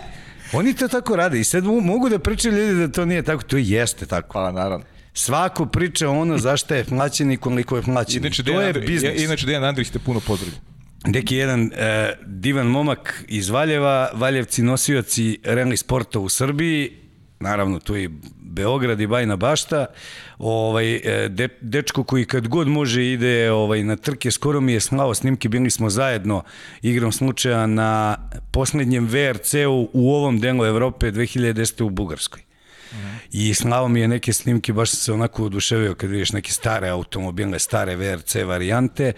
Oni 0.54 0.74
to 0.74 0.88
tako 0.88 1.16
rade 1.16 1.40
i 1.40 1.44
sad 1.44 1.64
mo- 1.64 1.82
mogu 1.82 2.10
da 2.10 2.20
pričaju 2.20 2.56
ljudi 2.56 2.74
da 2.78 2.92
to 2.92 3.06
nije 3.06 3.24
tako, 3.24 3.44
to 3.44 3.58
jeste 3.58 4.06
tako. 4.06 4.34
Pa, 4.34 4.52
naravno. 4.52 4.86
Svako 5.14 5.66
priča 5.66 6.10
ono 6.10 6.38
zašto 6.38 6.76
je 6.76 6.84
plaćen 6.84 7.32
i 7.32 7.38
koliko 7.38 7.76
je 7.76 7.82
plaćen. 7.82 8.18
Inače, 8.18 8.44
to 8.44 8.52
Dejan, 8.52 8.66
je 8.66 8.74
biznis. 8.74 9.22
inače 9.22 9.46
Dejan 9.46 9.64
Andrić 9.64 9.90
te 9.90 10.00
puno 10.00 10.20
pozdravlja. 10.20 10.58
Neki 11.06 11.36
jedan 11.36 11.72
e, 11.74 12.14
divan 12.26 12.68
momak 12.68 13.24
iz 13.28 13.50
Valjeva, 13.50 14.10
Valjevci 14.14 14.64
nosioci 14.64 15.40
rally 15.44 15.76
sporta 15.76 16.20
u 16.20 16.30
Srbiji, 16.30 16.92
naravno 17.40 17.80
tu 17.80 17.96
je 17.96 18.10
Beograd 18.42 19.02
i 19.02 19.08
Bajna 19.08 19.36
Bašta, 19.36 19.86
ovaj, 20.40 20.96
e, 20.96 21.30
de, 21.30 21.50
dečko 21.62 22.04
koji 22.04 22.26
kad 22.26 22.48
god 22.48 22.68
može 22.68 23.06
ide 23.06 23.52
ovaj, 23.52 23.84
na 23.84 23.96
trke, 23.96 24.32
skoro 24.32 24.62
mi 24.62 24.74
je 24.74 24.80
slao 24.80 25.14
snimke, 25.14 25.50
bili 25.50 25.70
smo 25.70 25.90
zajedno 25.90 26.44
igrom 26.82 27.12
slučaja 27.12 27.68
na 27.68 28.18
poslednjem 28.52 29.08
VRC-u 29.08 29.90
u 29.94 30.14
ovom 30.14 30.40
delu 30.40 30.66
Evrope 30.66 31.12
2010. 31.12 31.84
u 31.84 31.90
Bugarskoj. 31.90 32.53
I 33.32 33.54
slao 33.54 33.88
mi 33.88 34.00
je 34.00 34.08
neke 34.08 34.34
snimke, 34.34 34.74
baš 34.74 34.90
sam 34.90 34.98
se 34.98 35.14
onako 35.14 35.46
oduševio 35.46 35.96
kad 35.96 36.10
vidiš 36.10 36.32
neke 36.32 36.52
stare 36.52 36.90
automobilne, 36.90 37.60
stare 37.60 37.96
VRC 37.96 38.36
varijante. 38.46 39.14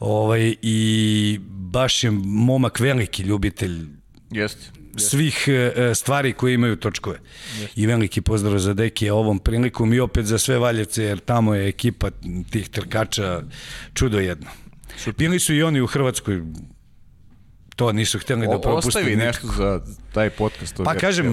Ovaj, 0.00 0.54
I 0.62 1.38
baš 1.48 2.04
je 2.04 2.10
momak 2.24 2.80
veliki 2.80 3.22
ljubitelj 3.22 3.86
Jeste. 4.30 4.70
svih 4.96 5.48
e, 5.48 5.94
stvari 5.94 6.32
koje 6.32 6.54
imaju 6.54 6.76
točkove. 6.76 7.18
I 7.76 7.86
veliki 7.86 8.20
pozdrav 8.20 8.58
za 8.58 8.74
Deki 8.74 9.10
ovom 9.10 9.38
prilikom 9.38 9.92
i 9.92 10.00
opet 10.00 10.26
za 10.26 10.38
sve 10.38 10.58
Valjevce, 10.58 11.02
jer 11.02 11.18
tamo 11.18 11.54
je 11.54 11.68
ekipa 11.68 12.10
tih 12.50 12.68
trkača 12.68 13.42
čudo 13.94 14.18
jedno. 14.18 14.50
Bili 15.18 15.40
su 15.40 15.54
i 15.54 15.62
oni 15.62 15.80
u 15.80 15.86
Hrvatskoj, 15.86 16.42
to 17.86 17.92
nisu 17.92 18.18
htjeli 18.18 18.46
da 18.46 18.60
propuste. 18.60 18.88
ostavi 18.88 19.16
nešto 19.16 19.46
za 19.46 19.80
taj 20.12 20.30
podcast. 20.30 20.76
Pa 20.84 20.94
kažem, 20.94 21.26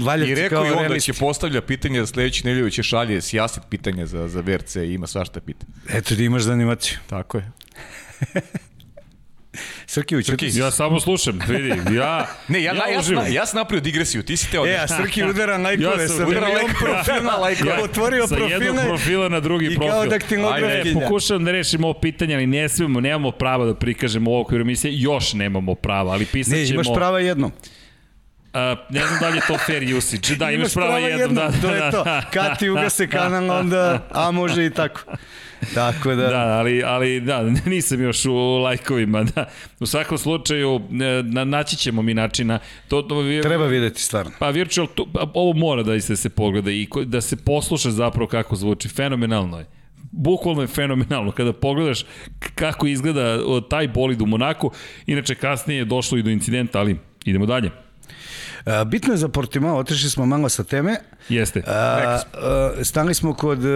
I 0.00 0.02
Valjevci 0.04 0.34
rekao 0.34 0.56
kao 0.56 0.66
i 0.66 0.70
on 0.70 0.74
da 0.74 0.80
realisti. 0.80 1.12
će 1.12 1.18
postavlja 1.20 1.62
pitanja 1.62 2.00
za 2.00 2.06
sledeći 2.06 2.46
nedelju 2.46 2.70
će 2.70 2.82
šalje 2.82 3.20
sjastit 3.20 3.62
pitanja 3.70 4.06
za, 4.06 4.28
za 4.28 4.40
VRC 4.40 4.76
i 4.76 4.92
ima 4.92 5.06
svašta 5.06 5.40
pitanja. 5.40 5.72
Eto 5.88 6.14
da 6.14 6.22
imaš 6.22 6.42
za 6.42 6.52
animaciju. 6.52 6.98
Tako 7.06 7.38
je. 7.38 7.50
Srki, 9.86 10.22
Srki, 10.22 10.50
Ja 10.54 10.70
samo 10.70 11.00
slušam, 11.00 11.38
vidi, 11.48 11.68
ja, 11.92 12.26
Ne, 12.48 12.62
ja, 12.62 12.74
ja, 12.74 12.88
ja, 12.88 13.02
sam, 13.02 13.14
ja 13.28 13.46
sam 13.46 13.56
napravio 13.56 13.80
digresiju, 13.82 14.22
ti 14.22 14.36
si 14.36 14.50
teo 14.50 14.66
E, 14.66 14.70
da... 14.70 14.82
a 14.84 14.88
Srki 14.88 15.24
udara 15.24 15.56
lajkove 15.56 15.86
Ja 15.94 16.08
sam 16.08 16.16
sa 16.16 16.26
udarao 16.26 16.48
milion 16.48 16.64
lajkove. 16.64 16.92
profila, 16.94 17.36
Lajkove. 17.42 17.70
ja, 17.70 17.84
otvorio 17.84 18.26
sa 18.26 18.34
jednog 18.34 18.50
profile 18.50 18.88
profila 18.88 19.28
na 19.28 19.40
drugi 19.40 19.66
i 19.66 19.68
profil. 19.68 19.90
kao 19.90 20.00
Ajde, 20.00 20.10
daktilografkinja. 20.10 21.00
pokušavam 21.00 21.44
da 21.44 21.52
rešimo 21.52 21.86
ovo 21.86 22.00
pitanje, 22.00 22.34
ali 22.34 22.46
ne 22.46 22.68
smemo, 22.68 23.00
nemamo 23.00 23.30
prava 23.30 23.64
da 23.66 23.74
prikažemo 23.74 24.30
ovo 24.30 24.40
okviru 24.40 24.62
emisije, 24.62 24.92
još 24.94 25.32
nemamo 25.32 25.74
prava, 25.74 26.12
ali 26.12 26.24
pisat 26.26 26.52
Ne, 26.52 26.66
ćemo... 26.66 26.74
imaš 26.74 26.94
prava 26.94 27.20
jednom. 27.20 27.52
A, 28.52 28.76
ne 28.90 29.06
znam 29.06 29.20
da 29.20 29.28
li 29.28 29.36
je 29.36 29.42
to 29.42 29.58
fair 29.58 29.94
usage. 29.96 30.36
Da, 30.36 30.44
imaš, 30.46 30.54
Imaš 30.54 30.74
prava, 30.74 30.98
jednom. 30.98 31.34
Da, 31.34 31.50
to 31.52 31.68
da, 31.68 31.74
je 31.74 31.90
to. 31.90 32.04
da. 32.04 32.22
Kad 32.32 32.58
ti 32.58 32.70
ugase 32.70 33.08
kanal, 33.08 33.50
onda, 33.50 34.08
a 34.10 34.30
može 34.30 34.66
i 34.66 34.70
tako. 34.70 35.00
Tako 35.74 36.14
da, 36.14 36.28
Da, 36.28 36.38
ali, 36.38 36.82
ali 36.84 37.20
da, 37.20 37.42
nisam 37.66 38.02
još 38.02 38.24
u 38.24 38.34
lajkovima. 38.58 39.24
Da. 39.34 39.44
U 39.80 39.86
svakom 39.86 40.18
slučaju, 40.18 40.80
e, 40.90 41.22
na, 41.22 41.44
naći 41.44 41.76
ćemo 41.76 42.02
mi 42.02 42.14
načina. 42.14 42.58
To, 42.88 43.02
to, 43.02 43.14
vir- 43.14 43.42
treba 43.42 43.66
videti 43.66 44.02
stvarno. 44.02 44.32
Pa 44.38 44.50
Virtual, 44.50 44.86
tu, 44.94 45.06
pa, 45.12 45.30
ovo 45.34 45.52
mora 45.52 45.82
da 45.82 46.00
se, 46.00 46.16
se 46.16 46.28
pogleda 46.28 46.70
i 46.70 46.88
da 47.04 47.20
se 47.20 47.36
posluša 47.36 47.90
zapravo 47.90 48.26
kako 48.26 48.56
zvuči. 48.56 48.88
Fenomenalno 48.88 49.58
je. 49.58 49.66
Bukvalno 50.12 50.62
je 50.62 50.66
fenomenalno 50.68 51.32
kada 51.32 51.52
pogledaš 51.52 52.04
kako 52.54 52.86
izgleda 52.86 53.38
taj 53.68 53.88
bolid 53.88 54.22
u 54.22 54.26
Monaku. 54.26 54.70
Inače, 55.06 55.34
kasnije 55.34 55.78
je 55.78 55.84
došlo 55.84 56.18
i 56.18 56.22
do 56.22 56.30
incidenta, 56.30 56.78
ali 56.80 56.96
idemo 57.24 57.46
dalje. 57.46 57.70
Bitno 58.86 59.12
je 59.12 59.16
za 59.16 59.28
Portimao, 59.28 59.76
otišli 59.78 60.10
smo 60.10 60.26
malo 60.26 60.48
sa 60.48 60.64
teme. 60.64 60.96
Jeste. 61.28 61.62
A, 61.66 62.20
a, 62.34 62.72
stali 62.82 63.14
smo 63.14 63.34
kod 63.34 63.64
uh, 63.64 63.70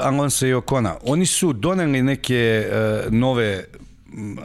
Alonso 0.00 0.46
i 0.46 0.54
Okona. 0.54 0.96
Oni 1.02 1.26
su 1.26 1.52
doneli 1.52 2.02
neke 2.02 2.66
uh, 2.66 3.12
nove 3.12 3.64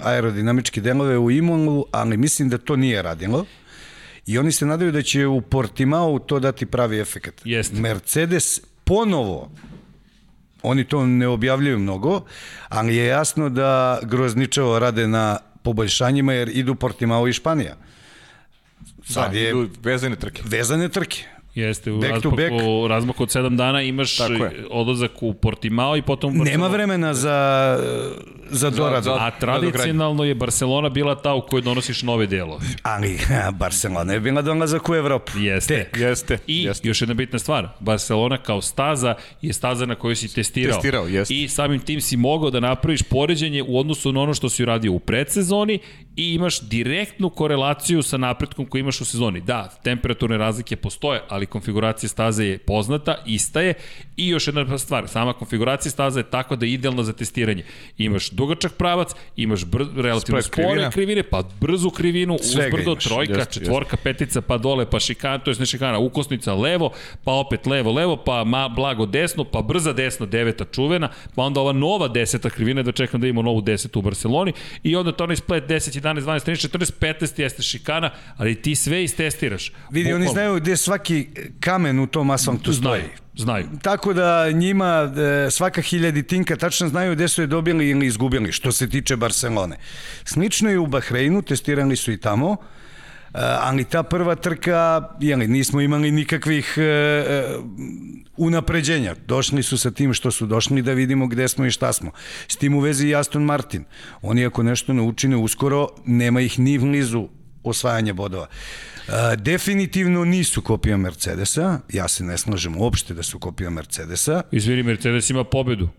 aerodinamičke 0.03 0.81
delove 0.81 1.17
u 1.17 1.31
Imolu, 1.31 1.85
ali 1.91 2.17
mislim 2.17 2.49
da 2.49 2.57
to 2.57 2.75
nije 2.75 3.01
radilo. 3.01 3.45
I 4.25 4.37
oni 4.37 4.51
se 4.51 4.65
nadaju 4.65 4.91
da 4.91 5.01
će 5.01 5.27
u 5.27 5.41
Portimao 5.41 6.19
to 6.19 6.39
dati 6.39 6.65
pravi 6.65 6.99
efekat. 6.99 7.41
Jeste. 7.43 7.75
Mercedes 7.75 8.61
ponovo 8.83 9.49
oni 10.61 10.83
to 10.83 11.05
ne 11.05 11.27
objavljuju 11.27 11.79
mnogo, 11.79 12.21
ali 12.69 12.95
je 12.95 13.05
jasno 13.05 13.49
da 13.49 13.99
grozničavo 14.03 14.79
rade 14.79 15.07
na 15.07 15.37
poboljšanjima 15.63 16.33
jer 16.33 16.49
idu 16.49 16.75
Portimao 16.75 17.27
i 17.27 17.33
Španija. 17.33 17.75
Sad 19.09 19.31
Da, 19.33 19.39
je 19.39 19.67
vezane 19.83 20.15
trke. 20.15 20.41
vezane 20.45 20.89
trke. 20.89 21.23
Jeste, 21.59 21.91
u 21.91 21.97
Back 21.97 22.07
to 22.13 22.29
razmaku, 22.29 22.35
back. 22.81 22.89
razmaku 22.89 23.23
od 23.23 23.29
7 23.29 23.55
dana 23.55 23.81
imaš 23.81 24.17
odlazak 24.69 25.11
u 25.21 25.33
Portimao 25.33 25.97
i 25.97 26.01
potom 26.01 26.41
u 26.41 26.43
Nema 26.43 26.67
vremena 26.67 27.13
za, 27.13 27.79
za 28.49 28.69
doradu. 28.69 29.03
za- 29.03 29.15
A 29.15 29.31
tradicionalno 29.31 30.23
je 30.23 30.35
Barcelona 30.35 30.89
bila 30.89 31.15
ta 31.15 31.33
u 31.33 31.41
kojoj 31.41 31.61
donosiš 31.61 32.03
nove 32.03 32.27
delove. 32.27 32.65
Ali 32.83 33.19
Barcelona 33.53 34.13
je 34.13 34.19
bila 34.19 34.41
dolazak 34.41 34.89
u 34.89 34.95
Evropu. 34.95 35.31
Jeste. 35.35 35.75
Tek. 35.75 35.97
Jeste. 35.97 36.37
I 36.47 36.63
jeste. 36.63 36.87
još 36.87 37.01
jedna 37.01 37.13
bitna 37.13 37.39
stvar, 37.39 37.67
Barcelona 37.79 38.37
kao 38.37 38.61
staza 38.61 39.15
je 39.41 39.53
staza 39.53 39.85
na 39.85 39.95
kojoj 39.95 40.15
si 40.15 40.35
testirao. 40.35 40.73
Testirao, 40.73 41.07
jeste. 41.07 41.33
I 41.33 41.47
samim 41.47 41.79
tim 41.79 42.01
si 42.01 42.17
mogao 42.17 42.49
da 42.49 42.59
napraviš 42.59 43.03
poređenje 43.03 43.63
u 43.63 43.79
odnosu 43.79 44.11
na 44.11 44.21
ono 44.21 44.33
što 44.33 44.49
si 44.49 44.63
uradio 44.63 44.91
u 44.91 44.99
predsezoni 44.99 45.79
i 46.15 46.33
imaš 46.33 46.61
direktnu 46.61 47.29
korelaciju 47.29 48.03
sa 48.03 48.17
napretkom 48.17 48.65
koji 48.65 48.79
imaš 48.79 49.01
u 49.01 49.05
sezoni. 49.05 49.41
Da, 49.41 49.69
temperaturne 49.83 50.37
razlike 50.37 50.75
postoje, 50.75 51.21
ali 51.29 51.45
konfiguracija 51.49 52.09
staze 52.09 52.45
je 52.45 52.57
poznata, 52.57 53.15
ista 53.25 53.61
je 53.61 53.73
i 54.17 54.27
još 54.27 54.47
jedna 54.47 54.77
stvar, 54.77 55.07
sama 55.07 55.33
konfiguracija 55.33 55.91
staze 55.91 56.19
je 56.19 56.23
takva 56.23 56.55
da 56.55 56.65
je 56.65 56.73
idealna 56.73 57.03
za 57.03 57.13
testiranje. 57.13 57.63
Imaš 57.97 58.29
dugačak 58.29 58.73
pravac, 58.73 59.11
imaš 59.35 59.65
br 59.65 59.83
relativno 59.95 60.41
spore 60.41 60.67
krivina. 60.67 60.91
krivine, 60.91 61.23
pa 61.23 61.43
brzu 61.61 61.89
krivinu, 61.89 62.37
Svega 62.41 62.67
uzbrdo, 62.67 62.91
imaš, 62.91 63.03
trojka, 63.03 63.33
jeste, 63.33 63.53
četvorka, 63.53 63.97
petica, 63.97 64.41
pa 64.41 64.57
dole, 64.57 64.89
pa 64.89 64.99
šikana, 64.99 65.37
to 65.37 65.51
je 65.51 65.55
ne 65.59 65.65
šikana, 65.65 65.97
ukosnica 65.97 66.53
levo, 66.53 66.91
pa 67.23 67.31
opet 67.31 67.65
levo, 67.65 67.91
levo, 67.91 68.17
pa 68.17 68.43
ma, 68.43 68.69
blago 68.69 69.05
desno, 69.05 69.43
pa 69.43 69.61
brza 69.61 69.93
desno, 69.93 70.25
deveta 70.25 70.65
čuvena, 70.65 71.09
pa 71.35 71.43
onda 71.43 71.61
ova 71.61 71.73
nova 71.73 72.07
deseta 72.07 72.49
krivina, 72.49 72.83
da 72.83 72.91
čekam 72.91 73.21
da 73.21 73.27
imamo 73.27 73.41
novu 73.41 73.61
desetu 73.61 73.99
u 73.99 74.01
Barceloni, 74.01 74.53
i 74.83 74.95
onda 74.95 75.11
to 75.11 75.23
onaj 75.23 75.35
splet 75.35 75.63
10, 75.63 76.01
11, 76.01 76.21
12, 76.21 76.49
13, 76.49 76.69
14, 76.69 76.91
15 76.99 77.41
jeste 77.41 77.63
šikana, 77.63 78.11
ali 78.37 78.61
ti 78.61 78.75
sve 78.75 79.03
istestiraš. 79.03 79.71
Vidi, 79.91 80.13
oni 80.13 80.25
Bukvalno. 80.25 80.33
znaju 80.33 80.55
gde 80.55 80.77
svaki 80.77 81.27
kamen 81.59 81.99
u 81.99 82.07
tom 82.07 82.29
asfaltu 82.29 82.73
stoji. 82.73 83.03
Znaju. 83.35 83.67
Tako 83.81 84.13
da 84.13 84.51
njima 84.51 85.13
e, 85.47 85.51
svaka 85.51 85.81
hiljaditinka 85.81 86.55
tačno 86.55 86.87
znaju 86.87 87.15
gde 87.15 87.27
su 87.27 87.41
je 87.41 87.47
dobili 87.47 87.89
ili 87.89 88.07
izgubili, 88.07 88.51
što 88.51 88.71
se 88.71 88.89
tiče 88.89 89.15
Barcelone. 89.15 89.77
Slično 90.25 90.69
je 90.69 90.79
u 90.79 90.87
Bahreinu, 90.87 91.41
testirali 91.41 91.95
su 91.95 92.11
i 92.11 92.17
tamo, 92.17 92.51
e, 92.51 92.57
ali 93.61 93.83
ta 93.83 94.03
prva 94.03 94.35
trka, 94.35 95.09
jeli, 95.19 95.47
nismo 95.47 95.81
imali 95.81 96.11
nikakvih 96.11 96.73
e, 96.77 97.43
unapređenja. 98.37 99.15
Došli 99.27 99.63
su 99.63 99.77
sa 99.77 99.91
tim 99.91 100.13
što 100.13 100.31
su 100.31 100.45
došli 100.45 100.81
da 100.81 100.93
vidimo 100.93 101.27
gde 101.27 101.47
smo 101.47 101.65
i 101.65 101.71
šta 101.71 101.93
smo. 101.93 102.11
S 102.47 102.57
tim 102.57 102.75
u 102.75 102.79
vezi 102.79 103.07
i 103.07 103.15
Aston 103.15 103.43
Martin. 103.43 103.83
Oni 104.21 104.45
ako 104.45 104.63
nešto 104.63 104.93
ne 104.93 105.01
učine 105.01 105.35
uskoro, 105.35 105.87
nema 106.05 106.41
ih 106.41 106.59
ni 106.59 106.77
blizu 106.77 107.27
osvajanja 107.63 108.13
bodova. 108.13 108.47
E, 109.07 109.35
definitivno 109.35 110.25
nisu 110.25 110.61
kopija 110.61 110.97
Mercedesa, 110.97 111.79
ja 111.93 112.07
se 112.07 112.23
ne 112.23 112.37
slažem 112.37 112.77
uopšte 112.77 113.13
da 113.13 113.23
su 113.23 113.39
kopija 113.39 113.69
Mercedesa. 113.69 114.41
Izvini, 114.51 114.83
Mercedes 114.83 115.29
ima 115.29 115.43
pobedu. 115.43 115.89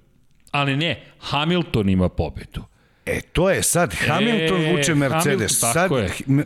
Ali 0.51 0.77
ne, 0.77 1.03
Hamilton 1.19 1.89
ima 1.89 2.09
pobedu. 2.09 2.65
E, 3.11 3.20
to 3.20 3.51
je 3.51 3.62
sad, 3.62 3.95
Hamilton 4.07 4.61
E, 4.61 4.73
vuče 4.73 4.95
Mercedes. 4.95 5.61
Hamilton, 5.62 5.73
sad, 5.73 5.91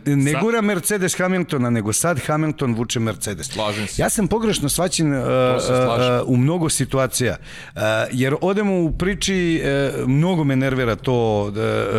je. 0.05 0.15
ne 0.15 0.31
Sad- 0.31 0.41
gura 0.41 0.61
Mercedes 0.61 1.17
Hamiltona, 1.17 1.69
nego 1.69 1.93
sad 1.93 2.19
Hamilton 2.25 2.73
vuče 2.75 2.99
Mercedes. 2.99 3.47
Slažem 3.47 3.87
se. 3.87 4.01
Ja 4.01 4.09
sam 4.09 4.27
pogrešno 4.27 4.69
svaćen 4.69 5.13
uh, 5.13 5.23
uh, 5.23 5.25
u 6.25 6.37
mnogo 6.37 6.69
situacija, 6.69 7.37
uh, 7.75 7.81
jer 8.11 8.35
odemo 8.41 8.81
u 8.81 8.91
priči, 8.91 9.61
uh, 9.63 10.07
mnogo 10.07 10.43
me 10.43 10.55
nervira 10.55 10.95
to 10.95 11.41
uh, 11.43 11.53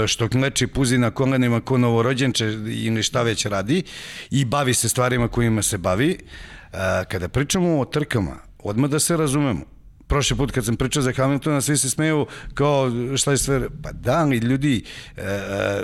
što 0.06 0.28
kleči 0.28 0.66
puzi 0.66 0.98
na 0.98 1.10
kolenima 1.10 1.60
ko 1.60 1.78
novorođenče 1.78 2.44
ili 2.66 3.02
šta 3.02 3.22
već 3.22 3.46
radi 3.46 3.82
i 4.30 4.44
bavi 4.44 4.74
se 4.74 4.88
stvarima 4.88 5.28
kojima 5.28 5.62
se 5.62 5.78
bavi. 5.78 6.18
Uh, 6.72 6.78
kada 7.08 7.28
pričamo 7.28 7.80
o 7.80 7.84
trkama, 7.84 8.36
odmah 8.58 8.90
da 8.90 8.98
se 8.98 9.16
razumemo, 9.16 9.60
Prošli 10.06 10.36
put 10.36 10.50
kad 10.50 10.64
sam 10.64 10.76
pričao 10.76 11.02
za 11.02 11.12
Hamiltona, 11.12 11.60
svi 11.60 11.76
se 11.76 11.90
smeju 11.90 12.26
kao 12.54 12.90
šta 13.16 13.30
je 13.30 13.38
sve... 13.38 13.68
Pa 13.82 13.92
da, 13.92 14.12
ali 14.18 14.36
ljudi, 14.38 14.84
e, 15.16 15.22
e, 15.22 15.82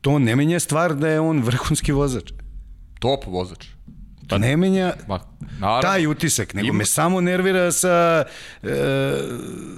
to 0.00 0.18
ne 0.18 0.36
menja 0.36 0.60
stvar 0.60 0.94
da 0.94 1.08
je 1.08 1.20
on 1.20 1.42
vrhunski 1.42 1.92
vozač. 1.92 2.32
Top 2.98 3.26
vozač. 3.26 3.66
Pa 4.28 4.38
ne 4.38 4.56
menja 4.56 4.94
Ma, 5.08 5.20
naravno. 5.58 5.82
taj 5.82 6.06
utisak, 6.06 6.54
nego 6.54 6.68
Ima- 6.68 6.78
me 6.78 6.84
samo 6.84 7.20
nervira 7.20 7.72
sa 7.72 8.24
e, 8.62 8.68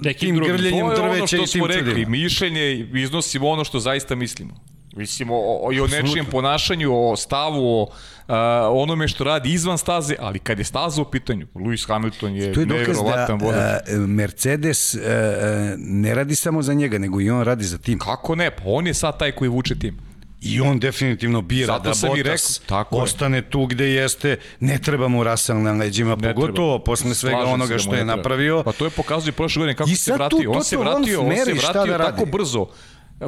Nekim 0.03 0.27
tim 0.29 0.37
drugim. 0.37 0.57
grljenjem 0.57 0.87
To 0.87 0.93
je 0.93 1.01
ono 1.01 1.09
drveća 1.09 1.27
što 1.27 1.37
i 1.37 1.39
tim 1.39 1.47
smo 1.47 1.67
rekli, 1.67 2.07
mišljenje, 2.07 2.89
iznosimo 2.95 3.49
ono 3.49 3.65
što 3.65 3.81
zaista 3.81 4.15
mislimo. 4.15 4.55
Mislimo 4.97 5.35
o, 5.35 5.69
o, 5.69 5.73
i 5.73 5.81
o 5.81 5.87
nečijem 5.87 6.27
ponašanju, 6.27 7.11
o 7.11 7.17
stavu, 7.17 7.81
o 7.83 7.89
a, 8.29 8.69
onome 8.73 9.09
što 9.09 9.25
radi 9.25 9.53
izvan 9.53 9.79
staze, 9.79 10.15
ali 10.19 10.39
kad 10.39 10.59
je 10.59 10.65
staza 10.65 11.03
u 11.03 11.05
pitanju, 11.05 11.47
Lewis 11.55 11.87
Hamilton 11.89 12.35
je, 12.37 12.53
To 12.53 12.61
je 12.61 12.67
da 12.67 12.75
nevjerovatan 12.75 13.39
vozač. 13.41 13.89
e, 13.89 13.97
Mercedes 13.97 14.95
e, 14.95 14.99
e, 14.99 15.75
ne 15.79 16.15
radi 16.15 16.35
samo 16.35 16.63
za 16.63 16.75
njega, 16.75 16.99
nego 16.99 17.21
i 17.21 17.31
on 17.31 17.43
radi 17.43 17.65
za 17.65 17.79
tim. 17.79 17.99
Kako 17.99 18.35
ne? 18.35 18.51
Pa 18.51 18.63
on 18.67 18.87
je 18.87 18.95
sad 18.95 19.19
taj 19.19 19.33
koji 19.33 19.49
vuče 19.49 19.79
tim. 19.79 19.99
I 20.43 20.61
on 20.61 20.79
definitivno 20.79 21.43
bira 21.43 21.67
Zato 21.67 21.83
da 21.83 22.09
Bottas 22.09 22.61
rekao, 22.61 22.67
tako 22.79 22.97
je. 22.97 23.03
ostane 23.03 23.43
tu 23.43 23.67
gde 23.67 23.85
jeste, 23.87 24.37
ne 24.61 24.79
treba 24.79 25.09
mu 25.09 25.25
Russell 25.25 25.63
na 25.63 25.73
leđima, 25.73 26.17
Ne 26.17 26.35
pogotovo 26.35 26.79
treba. 26.79 26.85
posle 26.85 27.15
svega 27.15 27.37
Slažem 27.37 27.49
se 27.49 27.55
onoga 27.55 27.73
da 27.73 27.79
što 27.79 27.95
je 27.95 28.05
napravio. 28.05 28.63
Pa 28.63 28.73
to 28.73 28.85
je 28.85 28.91
pokazuje 28.91 29.33
prošle 29.33 29.61
godine 29.61 29.75
kako 29.77 29.91
I 29.91 29.97
se 29.97 30.13
vratio. 30.13 30.51
On 30.53 30.65
se 30.65 30.77
vratio, 30.77 31.21
on 31.21 31.31
se 31.31 31.37
meri 31.37 31.59
šta 31.59 31.73
vratio 31.73 31.99
da 31.99 32.05
tako 32.05 32.25
brzo 32.25 32.67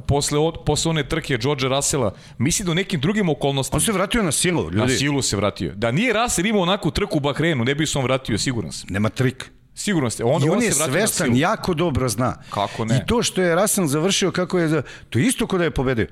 posle, 0.00 0.38
od, 0.38 0.54
posle 0.66 0.90
one 0.90 1.08
trke 1.08 1.38
George 1.38 1.68
Russella, 1.68 2.14
misli 2.38 2.64
da 2.64 2.70
u 2.70 2.74
nekim 2.74 3.00
drugim 3.00 3.28
okolnostima 3.28 3.76
On 3.76 3.80
se 3.80 3.92
vratio 3.92 4.22
na 4.22 4.32
silu, 4.32 4.62
ljudi. 4.62 4.76
na 4.76 4.88
silu 4.88 5.22
se 5.22 5.36
vratio. 5.36 5.72
Da 5.74 5.90
nije 5.90 6.12
Russell 6.12 6.46
imao 6.46 6.62
onakvu 6.62 6.90
trku 6.90 7.16
u 7.16 7.20
Bahreinu, 7.20 7.64
ne 7.64 7.74
bi 7.74 7.86
se 7.86 7.98
on 7.98 8.04
vratio, 8.04 8.38
siguran 8.38 8.72
sam. 8.72 8.86
Nema 8.90 9.08
trik. 9.08 9.50
Siguran 9.74 10.10
ste. 10.10 10.24
On, 10.24 10.42
I 10.42 10.48
on, 10.48 10.56
on 10.56 10.62
je 10.62 10.72
svestan, 10.72 11.36
jako 11.36 11.74
dobro 11.74 12.08
zna. 12.08 12.36
Kako 12.50 12.84
ne? 12.84 12.96
I 12.96 13.06
to 13.06 13.22
što 13.22 13.42
je 13.42 13.54
Russell 13.54 13.86
završio 13.86 14.30
kako 14.30 14.58
je, 14.58 14.82
to 15.10 15.18
je 15.18 15.26
isto 15.26 15.46
kod 15.46 15.58
da 15.58 15.64
je 15.64 15.70
pobedio. 15.70 16.06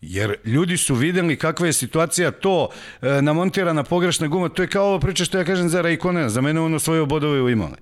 Jer 0.00 0.36
ljudi 0.44 0.76
su 0.76 0.94
videli 0.94 1.36
kakva 1.36 1.66
je 1.66 1.72
situacija, 1.72 2.30
to 2.30 2.68
e, 3.02 3.22
namontirana 3.22 3.82
pogrešna 3.82 4.26
guma, 4.28 4.48
to 4.48 4.62
je 4.62 4.68
kao 4.68 4.86
ovo 4.86 5.00
priča 5.00 5.24
što 5.24 5.38
ja 5.38 5.44
kažem 5.44 5.68
za 5.68 5.80
Raikkonena, 5.80 6.28
za 6.28 6.40
mene 6.40 6.60
on 6.60 6.74
osvojio 6.74 7.06
bodove 7.06 7.42
u 7.42 7.50
imale. 7.50 7.76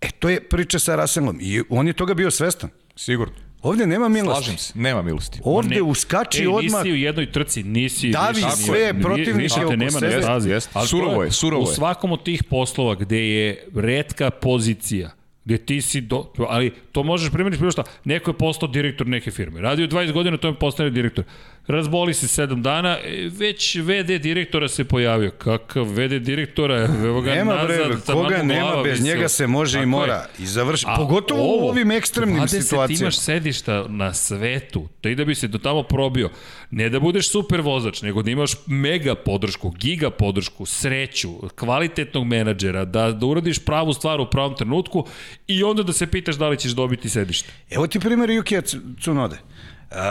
E, 0.00 0.10
to 0.10 0.28
je 0.28 0.48
priča 0.48 0.78
sa 0.78 0.96
Russellom 0.96 1.38
i 1.40 1.62
on 1.68 1.86
je 1.86 1.92
toga 1.92 2.14
bio 2.14 2.30
svestan. 2.30 2.70
Sigurno. 2.96 3.34
Ovde 3.62 3.86
nema 3.86 4.08
milosti. 4.08 4.44
Slažem 4.44 4.58
se. 4.58 4.72
Nema 4.76 5.02
milosti. 5.02 5.40
Ovde 5.44 5.74
Ne- 5.74 5.82
uskači 5.82 6.40
Ej, 6.40 6.46
odmah. 6.48 6.84
Nisi 6.84 6.92
u 6.92 6.96
jednoj 6.96 7.32
trci, 7.32 7.62
nisi... 7.62 8.10
Davi 8.10 8.34
više 8.36 8.50
sve 8.50 8.78
nije- 8.78 9.00
protivnike 9.00 9.64
oko 9.64 9.76
nema 9.76 9.90
sebe. 9.92 10.22
stazi. 10.22 10.50
Jeste. 10.50 10.70
Ali 10.74 10.88
Surovo 10.88 11.22
je, 11.22 11.30
surovo 11.30 11.64
U 11.64 11.68
je. 11.68 11.74
svakom 11.74 12.12
od 12.12 12.22
tih 12.22 12.44
poslova 12.44 12.94
gde 12.94 13.28
je 13.28 13.46
redka 13.74 14.30
pozicija, 14.30 15.10
gde 15.44 15.58
ti 15.58 15.82
si 15.82 16.00
do, 16.00 16.16
ali 16.40 16.72
to 16.92 17.02
možeš 17.02 17.30
primjeriti 17.30 17.60
bilo 17.60 17.70
šta. 17.72 17.82
Neko 18.04 18.30
je 18.30 18.34
postao 18.34 18.68
direktor 18.68 19.06
neke 19.06 19.30
firme. 19.30 19.60
Radio 19.60 19.86
20 19.86 20.12
godina, 20.12 20.36
to 20.36 20.48
je 20.48 20.54
postane 20.54 20.90
direktor. 20.90 21.24
Razboli 21.68 22.14
se 22.14 22.42
7 22.42 22.62
dana, 22.62 22.98
e, 22.98 23.30
već 23.30 23.76
VD 23.76 24.18
direktora 24.18 24.68
se 24.68 24.84
pojavio. 24.84 25.30
Kakav 25.32 25.84
VD 25.84 26.18
direktora? 26.18 26.76
Evo 27.00 27.20
ga 27.20 27.30
Nema 27.30 27.54
nazad, 27.54 27.66
bre, 27.66 27.96
taman 28.00 28.24
koga 28.24 28.36
nema, 28.38 28.60
glava 28.60 28.82
bez 28.82 28.92
visela. 28.92 29.08
njega 29.08 29.28
se 29.28 29.46
može 29.46 29.72
Tako 29.72 29.78
i 29.78 29.82
je. 29.82 29.86
mora. 29.88 30.26
I 30.38 30.46
završi, 30.46 30.84
A 30.88 30.96
pogotovo 30.96 31.40
u 31.40 31.48
ovo, 31.48 31.68
ovim 31.68 31.90
ekstremnim 31.90 32.36
20 32.38 32.48
situacijama. 32.62 33.00
imaš 33.00 33.16
sedišta 33.16 33.84
na 33.88 34.14
svetu, 34.14 34.88
da 35.02 35.10
i 35.10 35.14
da 35.14 35.24
bi 35.24 35.34
se 35.34 35.48
do 35.48 35.58
tamo 35.58 35.82
probio. 35.82 36.30
Ne 36.70 36.88
da 36.88 37.00
budeš 37.00 37.30
super 37.30 37.60
vozač, 37.60 38.02
nego 38.02 38.22
da 38.22 38.30
imaš 38.30 38.50
mega 38.66 39.14
podršku, 39.16 39.70
giga 39.70 40.10
podršku, 40.10 40.66
sreću, 40.66 41.28
kvalitetnog 41.50 42.26
menadžera, 42.26 42.84
da, 42.84 43.12
da 43.12 43.26
uradiš 43.26 43.58
pravu 43.60 43.92
stvar 43.92 44.20
u 44.20 44.26
pravom 44.26 44.56
trenutku 44.56 45.06
i 45.46 45.62
onda 45.62 45.82
da 45.82 45.92
se 45.92 46.06
pitaš 46.06 46.34
da 46.36 46.48
li 46.48 46.56
ćeš 46.56 46.72
dobiti 46.72 47.08
sedište. 47.08 47.52
Evo 47.70 47.86
ti 47.86 48.00
primjer 48.00 48.30
Jukija 48.30 48.60
C- 48.60 48.76
Tsunode. 49.00 49.36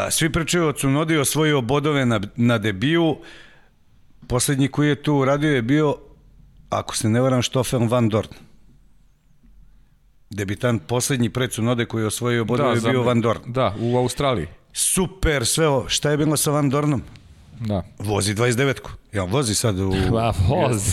Svi 0.09 0.31
pričaju 0.31 0.67
o 0.67 0.73
Tsunodi, 0.73 1.17
osvojio 1.17 1.61
bodove 1.61 2.05
na, 2.05 2.21
na 2.35 2.57
debiju. 2.57 3.17
Poslednji 4.27 4.67
koji 4.67 4.89
je 4.89 5.03
tu 5.03 5.13
uradio 5.15 5.51
je 5.51 5.61
bio, 5.61 5.95
ako 6.69 6.95
se 6.95 7.09
ne 7.09 7.21
varam, 7.21 7.43
Stoffel 7.43 7.87
Van 7.87 8.09
Dorn. 8.09 8.29
Debitant 10.29 10.81
poslednji 10.87 11.29
pred 11.29 11.49
Tsunode 11.49 11.85
koji 11.85 12.01
je 12.01 12.07
osvojio 12.07 12.45
bodove 12.45 12.69
je 12.69 12.79
za- 12.79 12.89
bio 12.89 13.03
Van 13.03 13.21
Dorn. 13.21 13.39
Da, 13.45 13.75
u 13.79 13.97
Australiji. 13.97 14.47
Super, 14.73 15.45
sve 15.45 15.67
ovo. 15.67 15.89
Šta 15.89 16.11
je 16.11 16.17
bilo 16.17 16.37
sa 16.37 16.51
Van 16.51 16.69
Dornom? 16.69 17.01
Da. 17.59 17.83
Vozi 17.99 18.33
29-ku. 18.33 18.91
Ja, 19.13 19.23
vozi 19.23 19.55
sad 19.55 19.79
u... 19.79 19.93
Pa, 20.11 20.33
vozi. 20.39 20.91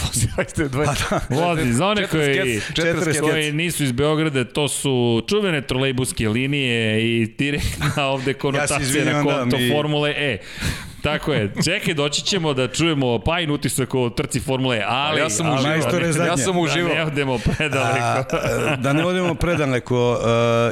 Vozi, 1.31 1.73
za 1.73 1.87
one 1.87 2.07
koji, 2.07 2.35
40 2.73 3.21
koji 3.21 3.53
nisu 3.53 3.85
iz 3.85 3.93
Beograda, 3.93 4.45
to 4.45 4.69
su 4.69 5.23
čuvene 5.29 5.63
trolejbuske 5.63 6.29
linije 6.29 6.81
i 7.03 7.27
direktna 7.29 8.07
ovde 8.07 8.35
konotacija 8.35 8.79
na 8.79 8.85
izvinjavam, 8.85 9.25
da, 9.27 9.35
konto 9.35 9.57
mi- 9.59 9.71
Formule 9.71 10.11
E. 10.11 10.39
Tako 11.03 11.33
je. 11.33 11.53
Čekaj, 11.65 11.95
doći 11.95 12.23
ćemo 12.23 12.55
da 12.55 12.69
čujemo 12.69 13.19
Pajin 13.19 13.51
utisak 13.51 13.95
o 13.95 14.11
trci 14.11 14.41
Formule 14.41 14.77
E, 14.77 14.85
ali... 14.87 15.21
ja 15.21 15.31
sam 15.31 15.47
ali- 15.47 15.57
uživao. 15.57 15.77
Ja 16.27 16.37
sam 16.37 16.55
Da 16.55 16.61
uživao. 16.61 16.95
ne 16.95 17.05
odemo 17.05 17.39
predaleko. 17.39 18.37
A, 18.37 18.77
da 18.77 18.93
ne 18.93 19.05
odemo 19.05 19.35
predaleko, 19.35 20.11
uh, 20.13 20.19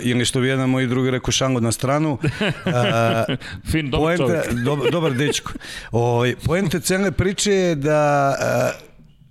ili 0.02 0.24
što 0.24 0.40
bi 0.40 0.48
jedan 0.48 0.70
moj 0.70 0.86
drugi 0.86 1.10
rekao 1.10 1.32
šango 1.32 1.60
na 1.60 1.72
stranu, 1.72 2.18
uh, 2.22 3.36
fin, 3.64 3.90
dobar 3.90 4.16
Poenta, 4.18 4.24
čovjek. 4.42 4.64
do, 4.64 4.90
dobar 4.90 5.12
dečko. 5.12 5.52
O, 5.92 6.24
poenta 6.44 6.80
cele 6.80 7.10
priče 7.10 7.52
je 7.52 7.74
da 7.74 8.34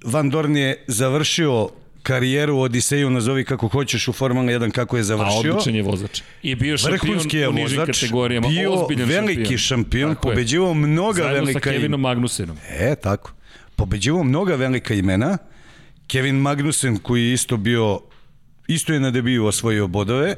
uh, 0.03 0.11
Van 0.11 0.29
Dorn 0.29 0.57
je 0.57 0.83
završio 0.87 1.69
karijeru 2.03 2.55
u 2.57 2.61
Odiseju, 2.61 3.09
nazovi 3.09 3.45
kako 3.45 3.67
hoćeš 3.67 4.07
u 4.07 4.13
Formula 4.13 4.45
1, 4.45 4.71
kako 4.71 4.97
je 4.97 5.01
A 5.01 5.03
završio. 5.03 5.51
odličan 5.51 5.75
je 5.75 5.83
vozač. 5.83 6.21
I 6.43 6.55
bio 6.55 6.77
šampion 6.77 7.19
je 7.31 7.49
u 7.49 7.53
nižim 7.53 7.79
vozač, 7.79 7.99
kategorijama. 8.01 8.47
bio 8.47 8.73
ozbiljan 8.73 9.09
veliki 9.09 9.57
šampion, 9.57 10.09
je. 10.09 10.15
pobeđivao 10.21 10.73
mnoga 10.73 11.21
Zajedno 11.21 11.37
sa 11.37 11.43
velika 11.45 11.59
Kevinom 11.59 11.85
imena. 11.85 11.97
Magnusenom. 11.97 12.57
E, 12.69 12.95
tako. 12.95 13.33
Pobeđivao 13.75 14.23
mnoga 14.23 14.55
velika 14.55 14.93
imena. 14.93 15.37
Kevin 16.07 16.35
Magnussen 16.35 16.97
koji 16.97 17.23
je 17.27 17.33
isto 17.33 17.57
bio 17.57 17.99
isto 18.69 18.93
je 18.93 18.99
na 18.99 19.11
debiju 19.11 19.45
osvojio 19.45 19.87
bodove, 19.87 20.35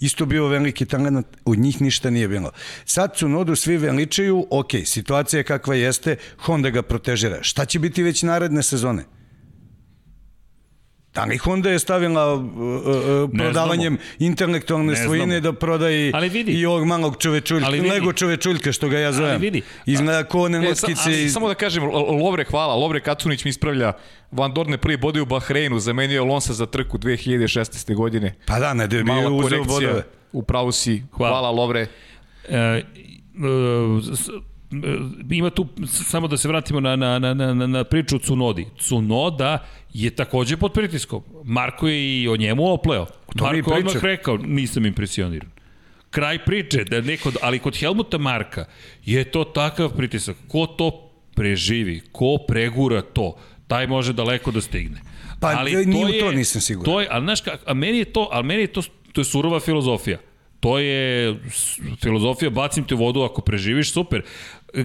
isto 0.00 0.26
bio 0.26 0.46
veliki 0.48 0.86
talent, 0.86 1.26
od 1.44 1.58
njih 1.58 1.80
ništa 1.80 2.10
nije 2.10 2.28
bilo. 2.28 2.50
Sad 2.84 3.16
su 3.16 3.28
nodu 3.28 3.56
svi 3.56 3.76
veličaju, 3.76 4.46
ok, 4.50 4.70
situacija 4.84 5.40
je 5.40 5.44
kakva 5.44 5.74
jeste, 5.74 6.16
Honda 6.38 6.70
ga 6.70 6.82
protežira. 6.82 7.38
Šta 7.42 7.64
će 7.64 7.78
biti 7.78 8.02
već 8.02 8.22
naredne 8.22 8.62
sezone? 8.62 9.04
Da 11.14 11.24
li 11.24 11.36
Honda 11.36 11.70
je 11.70 11.78
stavila 11.78 12.34
uh, 12.34 12.42
uh, 12.42 12.50
prodavanjem 13.32 13.98
intelektualne 14.18 14.92
Ne 14.92 14.96
svojine 14.98 15.26
znamo. 15.30 15.40
da 15.42 15.52
prodaji 15.54 16.10
Ali 16.14 16.28
vidi. 16.28 16.52
i 16.52 16.66
ovog 16.66 16.84
malog 16.84 17.16
čovečuljka, 17.18 17.66
Ali 17.66 17.78
vidi. 17.78 17.90
Lego 17.90 18.12
čovečuljka 18.12 18.72
što 18.72 18.88
ga 18.88 18.98
ja 18.98 19.12
zovem. 19.12 19.40
vidi. 19.40 19.62
Izgleda 19.86 20.24
ko 20.24 20.40
one 20.40 20.58
E, 20.58 20.62
sa, 20.62 20.68
lockice 20.68 21.00
ali, 21.06 21.22
iz... 21.22 21.32
samo 21.32 21.48
da 21.48 21.54
kažem, 21.56 21.84
Lovre 22.18 22.44
hvala, 22.44 22.74
Lovre 22.74 23.00
Kacunić 23.00 23.44
mi 23.44 23.50
ispravlja 23.50 23.92
Van 24.30 24.52
Dorne 24.52 24.78
prvi 24.78 24.96
bode 24.96 25.20
u 25.20 25.26
Bahreinu, 25.26 25.78
zamenio 25.78 26.14
je 26.14 26.20
Alonso 26.20 26.52
za 26.52 26.66
trku 26.66 26.98
2016. 26.98 27.94
godine. 27.94 28.34
Pa 28.46 28.58
da, 28.58 28.74
ne 28.74 28.86
da 28.86 28.96
je 28.96 29.04
bio 29.04 29.30
uzeo 29.30 29.64
bodove. 29.64 30.02
u 30.32 30.42
pravu 30.42 30.72
si. 30.72 31.02
Hvala. 31.12 31.32
Hvala, 31.32 31.50
Lovre. 31.52 31.86
E, 32.48 32.56
e, 32.56 32.82
s- 34.14 34.28
e, 34.28 34.53
ima 35.30 35.50
tu, 35.50 35.66
samo 35.86 36.28
da 36.28 36.36
se 36.36 36.48
vratimo 36.48 36.80
na, 36.80 36.96
na, 36.96 37.18
na, 37.18 37.34
na, 37.34 37.66
na- 37.66 37.84
priču 37.84 38.16
o 38.16 38.18
Cunodi. 38.18 38.66
Cunoda 38.80 39.58
je 39.94 40.10
takođe 40.10 40.56
pod 40.56 40.72
pritiskom. 40.72 41.22
Marko 41.44 41.88
je 41.88 42.22
i 42.22 42.28
o 42.28 42.36
njemu 42.36 42.72
opleo. 42.72 43.06
i 43.34 43.42
Marko 43.42 43.70
je 43.72 43.78
odmah 43.78 44.02
rekao, 44.02 44.36
nisam 44.36 44.86
impresioniran. 44.86 45.50
Kraj 46.10 46.44
priče, 46.44 46.84
da 46.84 47.00
neko, 47.00 47.32
ali 47.42 47.58
kod 47.58 47.76
Helmuta 47.76 48.18
Marka 48.18 48.64
je 49.04 49.24
to 49.24 49.44
takav 49.44 49.90
pritisak. 49.90 50.36
Ko 50.48 50.66
to 50.66 51.10
preživi, 51.34 52.00
ko 52.12 52.38
pregura 52.48 53.02
to, 53.02 53.36
taj 53.66 53.86
može 53.86 54.12
daleko 54.12 54.50
da 54.50 54.60
stigne. 54.60 55.00
Pa, 55.40 55.62
ni 55.64 56.16
u 56.16 56.20
to 56.20 56.32
nisam 56.32 56.60
siguran. 56.60 56.84
To 56.84 57.00
je, 57.00 57.08
ali 57.10 57.24
znaš, 57.24 57.40
kak- 57.42 57.62
a 57.66 57.74
meni 57.74 57.98
je 57.98 58.04
to, 58.04 58.28
ali 58.32 58.44
meni 58.46 58.60
je 58.62 58.66
to, 58.66 58.82
to 59.12 59.20
je 59.20 59.24
surova 59.24 59.60
filozofija. 59.60 60.18
To 60.60 60.78
je 60.78 61.36
filozofija, 62.02 62.50
bacim 62.50 62.84
te 62.84 62.94
u 62.94 62.98
vodu 62.98 63.20
ako 63.20 63.42
preživiš, 63.42 63.92
super. 63.92 64.22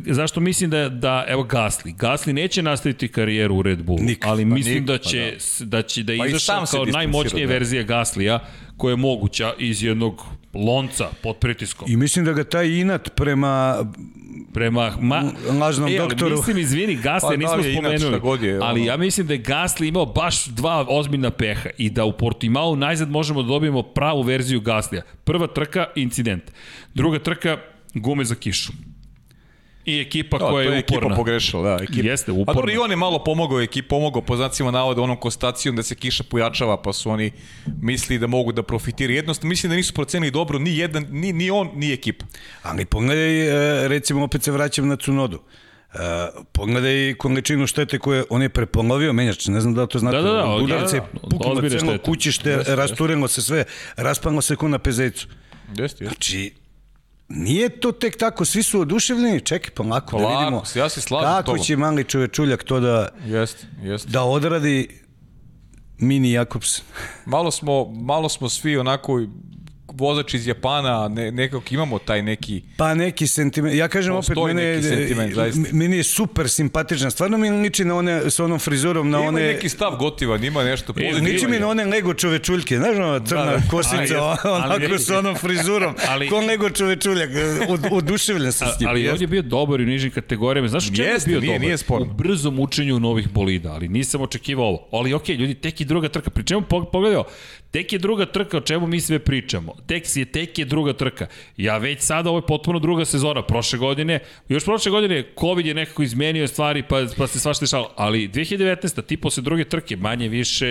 Zašto 0.06 0.40
mislim 0.40 0.70
da, 0.70 0.90
da 0.90 1.26
evo 1.28 1.44
Gasli, 1.44 1.92
Gasli 1.92 2.34
neće 2.34 2.62
nastaviti 2.62 3.08
karijeru 3.08 3.56
u 3.56 3.62
Red 3.62 3.84
Bullu, 3.84 4.00
Nikad, 4.02 4.32
ali 4.32 4.44
pa 4.44 4.48
mislim 4.48 4.74
nikad, 4.74 4.88
da 4.88 4.94
pa 4.96 5.10
će, 5.10 5.36
s- 5.40 5.62
da 5.62 5.82
će 5.82 6.04
da 6.04 6.14
Pa 6.18 6.26
izašao 6.28 6.66
kao 6.66 6.86
najmoćnija 6.86 7.48
da. 7.48 7.54
verzija 7.54 7.84
Gaslija, 7.84 8.40
koja 8.78 8.92
je 8.92 8.98
moguća 8.98 9.54
iz 9.60 9.84
jednog 9.84 10.22
lonca 10.56 11.08
pod 11.24 11.38
pritiskom. 11.38 11.92
I 11.92 11.98
mislim 11.98 12.26
da 12.26 12.34
ga 12.34 12.44
taj 12.44 12.68
inat 12.70 13.10
prema 13.10 13.86
Prema 14.54 14.94
ma, 15.02 15.24
lažnom 15.52 15.90
e, 15.90 15.98
doktoru. 15.98 16.36
Mislim, 16.38 16.58
izvini, 16.58 16.96
Gasli, 16.96 17.20
Pa 17.22 17.30
da 17.30 17.38
nismo 17.38 17.56
inače 17.58 17.98
spomenuli. 17.98 18.20
god 18.20 18.44
je, 18.44 18.60
ali 18.60 18.86
ja 18.86 18.98
mislim 18.98 19.28
da 19.28 19.34
je 19.34 19.40
Gasli 19.40 19.88
imao 19.88 20.06
baš 20.06 20.46
dva 20.46 20.86
ozbiljna 20.90 21.32
peha 21.32 21.70
i 21.78 21.90
da 21.90 22.06
u 22.06 22.12
Portimao 22.12 22.76
najzad 22.76 23.10
možemo 23.10 23.42
da 23.42 23.48
dobijemo 23.48 23.84
pravu 23.84 24.22
verziju 24.22 24.62
Gaslija. 24.62 25.02
Prva 25.24 25.48
trka, 25.48 25.86
incident. 25.96 26.44
Druga 26.94 27.20
trka, 27.20 27.58
gume 27.94 28.26
za 28.26 28.36
kišu. 28.36 28.72
I 29.90 30.02
ekipa 30.02 30.38
Da, 30.38 30.46
koja 30.46 30.64
je, 30.64 30.72
je 30.72 30.80
ekipa 30.80 30.98
uporna. 30.98 31.16
pogrešila, 31.16 31.64
da. 31.70 31.84
Ekipa. 31.84 32.08
Jeste, 32.08 32.32
A 32.32 32.34
uporna. 32.34 32.54
dobro, 32.54 32.72
i 32.74 32.78
on 32.78 32.90
je 32.90 32.96
malo 32.96 33.24
pomogao 33.24 33.62
ekipi, 33.62 33.88
pomogao 33.88 34.22
po 34.22 34.36
znacima 34.36 34.72
navoda 34.72 35.02
onom 35.02 35.18
konstacijom 35.18 35.76
da 35.76 35.84
se 35.84 35.96
kiša 35.96 36.24
pojačava, 36.24 36.82
pa 36.82 36.94
su 36.94 37.10
oni 37.10 37.32
mislili 37.82 38.20
da 38.20 38.28
mogu 38.28 38.52
da 38.52 38.64
profitiraju. 38.64 39.16
Jednostavno, 39.16 39.50
mislim 39.50 39.70
da 39.70 39.76
nisu 39.76 39.94
procenili 39.94 40.32
dobro 40.32 40.60
ni 40.60 40.78
jedan, 40.78 41.06
ni, 41.10 41.34
ni 41.34 41.52
on, 41.52 41.70
ni 41.76 41.94
ekipa. 41.94 42.26
Ali 42.64 42.86
pogledaj, 42.86 43.42
e, 43.42 43.88
recimo, 43.88 44.24
opet 44.24 44.44
se 44.44 44.52
vraćam 44.52 44.88
na 44.88 44.96
Cunodu. 44.96 45.40
Uh, 45.90 46.00
pogledaj 46.52 47.14
količinu 47.14 47.68
štete 47.68 48.00
koje 48.00 48.24
on 48.30 48.42
je 48.42 48.50
prepolovio 48.50 49.14
menjač, 49.14 49.48
ne 49.48 49.62
znam 49.62 49.74
da 49.74 49.82
li 49.82 49.88
to 49.88 50.00
znate. 50.00 50.18
Da, 50.18 50.24
da, 50.24 50.32
da, 50.32 50.46
od 50.46 50.62
udarca 50.64 50.96
je 50.96 51.02
da, 51.14 51.38
da, 51.38 51.48
ozbiljne 51.48 51.80
celo 51.80 51.92
štete. 51.92 52.04
kućište, 52.04 52.50
Jeste, 52.50 52.76
rasturilo 52.76 53.28
se 53.28 53.42
sve, 53.42 53.64
raspalo 53.96 54.42
se 54.42 54.56
ko 54.56 54.68
na 54.68 54.80
pezejcu. 54.80 55.28
Jeste, 55.76 56.06
Znači, 56.06 56.52
nije 57.30 57.70
to 57.80 57.92
tek 57.92 58.18
tako, 58.18 58.46
svi 58.46 58.64
su 58.64 58.82
oduševljeni, 58.82 59.42
čekaj 59.42 59.72
polako, 59.72 60.18
da 60.18 60.24
Polako, 60.24 60.40
vidimo 60.40 60.64
ja 60.76 60.90
se 60.90 61.02
slažem 61.02 61.30
kako 61.30 61.44
tobom. 61.46 61.64
će 61.64 61.78
mali 61.78 62.04
čovečuljak 62.04 62.64
to 62.64 62.80
da, 62.80 63.10
Jeste, 63.26 63.68
jeste. 63.82 64.10
da 64.10 64.24
odradi 64.24 65.02
mini 65.98 66.32
Jakobs. 66.32 66.82
Malo 67.26 67.52
smo, 67.52 67.86
malo 67.86 68.30
smo 68.30 68.50
svi 68.50 68.78
onako 68.78 69.22
vozač 69.90 70.34
iz 70.34 70.48
Japana, 70.48 71.08
ne, 71.08 71.32
nekako 71.32 71.64
imamo 71.72 72.00
taj 72.00 72.22
neki... 72.22 72.62
Pa 72.78 72.94
neki 72.94 73.28
sentiment, 73.28 73.76
ja 73.76 73.88
kažem 73.88 74.16
opet, 74.16 74.38
mene, 74.38 74.82
meni 75.72 75.98
je 75.98 76.04
super 76.04 76.50
simpatična, 76.50 77.10
stvarno 77.10 77.38
mi 77.38 77.50
liči 77.52 77.86
na 77.86 77.96
one, 77.96 78.30
sa 78.30 78.46
onom 78.46 78.60
frizurom, 78.60 79.10
na 79.10 79.18
Ima 79.18 79.28
one... 79.28 79.42
neki 79.44 79.70
stav 79.70 79.96
gotivan, 79.96 80.44
ima 80.44 80.64
nešto 80.64 80.94
pozitivno. 80.94 81.24
Liči 81.24 81.48
mi 81.48 81.60
na 81.60 81.68
one 81.68 81.86
Lego 81.86 82.14
čovečuljke, 82.14 82.78
znaš 82.78 82.96
ono, 82.98 83.20
crna 83.20 83.46
Da, 83.46 83.52
da. 83.52 83.62
kosica, 83.70 83.96
Ali- 83.96 84.38
onako 84.56 84.74
ali- 84.84 85.00
sa 85.00 85.20
onom 85.20 85.36
frizurom, 85.36 85.96
Ali- 86.10 86.30
ko 86.30 86.40
Lego 86.40 86.70
čovečuljak, 86.70 87.30
od, 87.70 87.80
oduševljen 87.92 88.52
sam 88.52 88.68
s 88.68 88.80
njim. 88.80 88.90
ali 88.90 89.10
ovdje 89.10 89.24
je 89.24 89.28
bio 89.30 89.42
dobar 89.42 89.82
u 89.82 89.86
nižim 89.86 90.12
kategorijama. 90.12 90.68
Znaš 90.68 90.86
čemu 90.88 90.98
je 91.00 91.18
bio 91.26 91.40
nije- 91.40 91.48
dobar? 91.48 91.62
nije 91.62 91.78
sporno. 91.78 92.06
U 92.06 92.14
brzom 92.14 92.60
učenju 92.60 93.00
novih 93.00 93.30
bolida, 93.30 93.72
ali 93.72 93.88
nisam 93.88 94.22
očekivao 94.22 94.66
ovo. 94.68 94.88
Ali 94.92 95.14
okej, 95.14 95.36
ljudi, 95.36 95.54
tek 95.54 95.80
je 95.80 95.86
druga 95.86 96.10
trka. 96.10 96.30
Pri 96.30 96.44
čemu 96.44 96.62
pog- 96.62 96.92
pogledao, 96.92 97.24
tek 97.72 97.94
je 97.94 98.00
druga 98.00 98.26
trka, 98.26 98.58
o 98.58 98.62
čemu 98.62 98.88
mi 98.88 99.02
sve 99.02 99.20
pričamo. 99.20 99.74
Tek 99.88 100.16
je, 100.16 100.26
tek 100.26 100.60
je 100.60 100.66
druga 100.66 100.94
trka. 100.94 101.28
Ja 101.58 101.78
već 101.78 102.02
sada, 102.02 102.30
ovo 102.30 102.40
je 102.40 102.46
potpuno 102.48 102.80
druga 102.80 103.06
sezona. 103.06 103.42
Prošle 103.42 103.80
godine, 103.80 104.20
još 104.48 104.66
prošle 104.66 104.92
godine, 104.92 105.24
COVID 105.40 105.66
je 105.66 105.74
nekako 105.74 106.04
izmenio 106.04 106.48
stvari, 106.48 106.84
pa, 106.84 107.06
pa 107.18 107.28
se 107.28 107.40
svašta 107.40 107.64
dešalo. 107.64 107.92
Ali 107.96 108.30
2019. 108.30 109.02
ti 109.02 109.18
posle 109.18 109.44
druge 109.44 109.66
trke, 109.66 109.98
manje 109.98 110.28
više... 110.28 110.66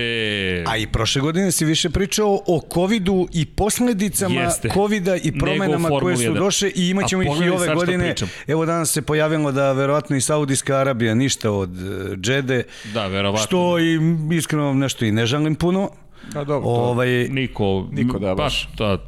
A 0.67 0.77
i 0.77 0.87
prošle 0.87 1.23
godine 1.23 1.53
si 1.53 1.65
više 1.65 1.91
pričao 1.91 2.41
o 2.47 2.61
covidu 2.75 3.29
i 3.33 3.47
posledicama 3.47 4.41
Jeste. 4.41 4.69
covida 4.75 5.17
i 5.17 5.39
promenama 5.39 5.89
koje 5.89 6.17
su 6.17 6.23
1. 6.23 6.39
došle 6.39 6.71
i 6.75 6.89
imat 6.89 7.09
ćemo 7.09 7.23
A 7.23 7.25
ih 7.25 7.47
i 7.47 7.49
ove 7.49 7.75
godine. 7.75 8.05
pričam. 8.05 8.31
Evo 8.47 8.67
danas 8.67 8.91
se 8.91 9.03
pojavilo 9.03 9.53
da 9.53 9.73
verovatno 9.73 10.17
i 10.17 10.21
Saudijska 10.21 10.77
Arabija 10.77 11.15
ništa 11.15 11.51
od 11.51 11.71
e, 11.71 12.17
Džede. 12.17 12.63
Da, 12.95 13.07
verovatno. 13.07 13.47
Što 13.47 13.79
i 13.79 13.99
iskreno 14.33 14.75
nešto 14.75 15.05
i 15.05 15.13
ne 15.13 15.27
žalim 15.27 15.55
puno. 15.55 15.91
A 16.29 16.45
dobro, 16.45 16.61
to- 16.61 16.71
Ovaj, 16.71 17.09
Niko, 17.29 17.89
Niko 17.93 18.19
da, 18.19 18.27
pa, 18.27 18.35
baš. 18.35 18.69
ta, 18.77 18.99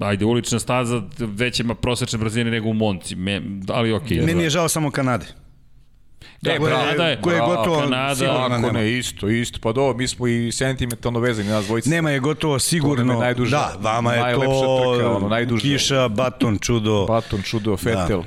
ajde, 0.00 0.24
ulična 0.24 0.58
staza 0.58 1.02
već 1.18 1.60
ima 1.60 1.74
prosečne 1.74 2.18
brzine 2.18 2.50
nego 2.50 2.68
u 2.68 2.74
Monci, 2.74 3.16
Me, 3.16 3.42
ali 3.68 3.92
okej. 3.92 4.18
meni 4.18 4.42
je 4.42 4.50
žao 4.50 4.68
samo 4.68 4.90
Kanade. 4.90 5.26
Da, 6.42 6.58
koje- 6.58 6.72
Kanada 6.72 7.04
je, 7.04 7.20
koje 7.20 7.34
je 7.34 7.40
gotovo 7.40 7.80
Kanada, 7.80 8.14
sigurno 8.14 8.48
nema. 8.50 8.72
ne, 8.72 8.92
isto, 8.92 9.28
isto. 9.28 9.58
Pa 9.62 9.72
dobro, 9.72 9.96
mi 9.98 10.08
smo 10.08 10.26
i 10.26 10.52
sentimentalno 10.52 11.20
vezani, 11.20 11.48
nas 11.48 11.66
dvojica. 11.66 11.90
Nema 11.90 12.10
je 12.10 12.20
gotovo 12.20 12.58
sigurno. 12.58 13.12
je 13.12 13.18
najduža- 13.18 13.50
da, 13.50 13.74
vama 13.80 14.12
je 14.14 14.34
to 14.34 14.40
trka, 14.40 15.10
ono, 15.10 15.58
kiša, 15.58 16.08
baton, 16.08 16.58
čudo. 16.58 17.06
Baton, 17.06 17.42
čudo, 17.42 17.76
Fetel. 17.76 18.22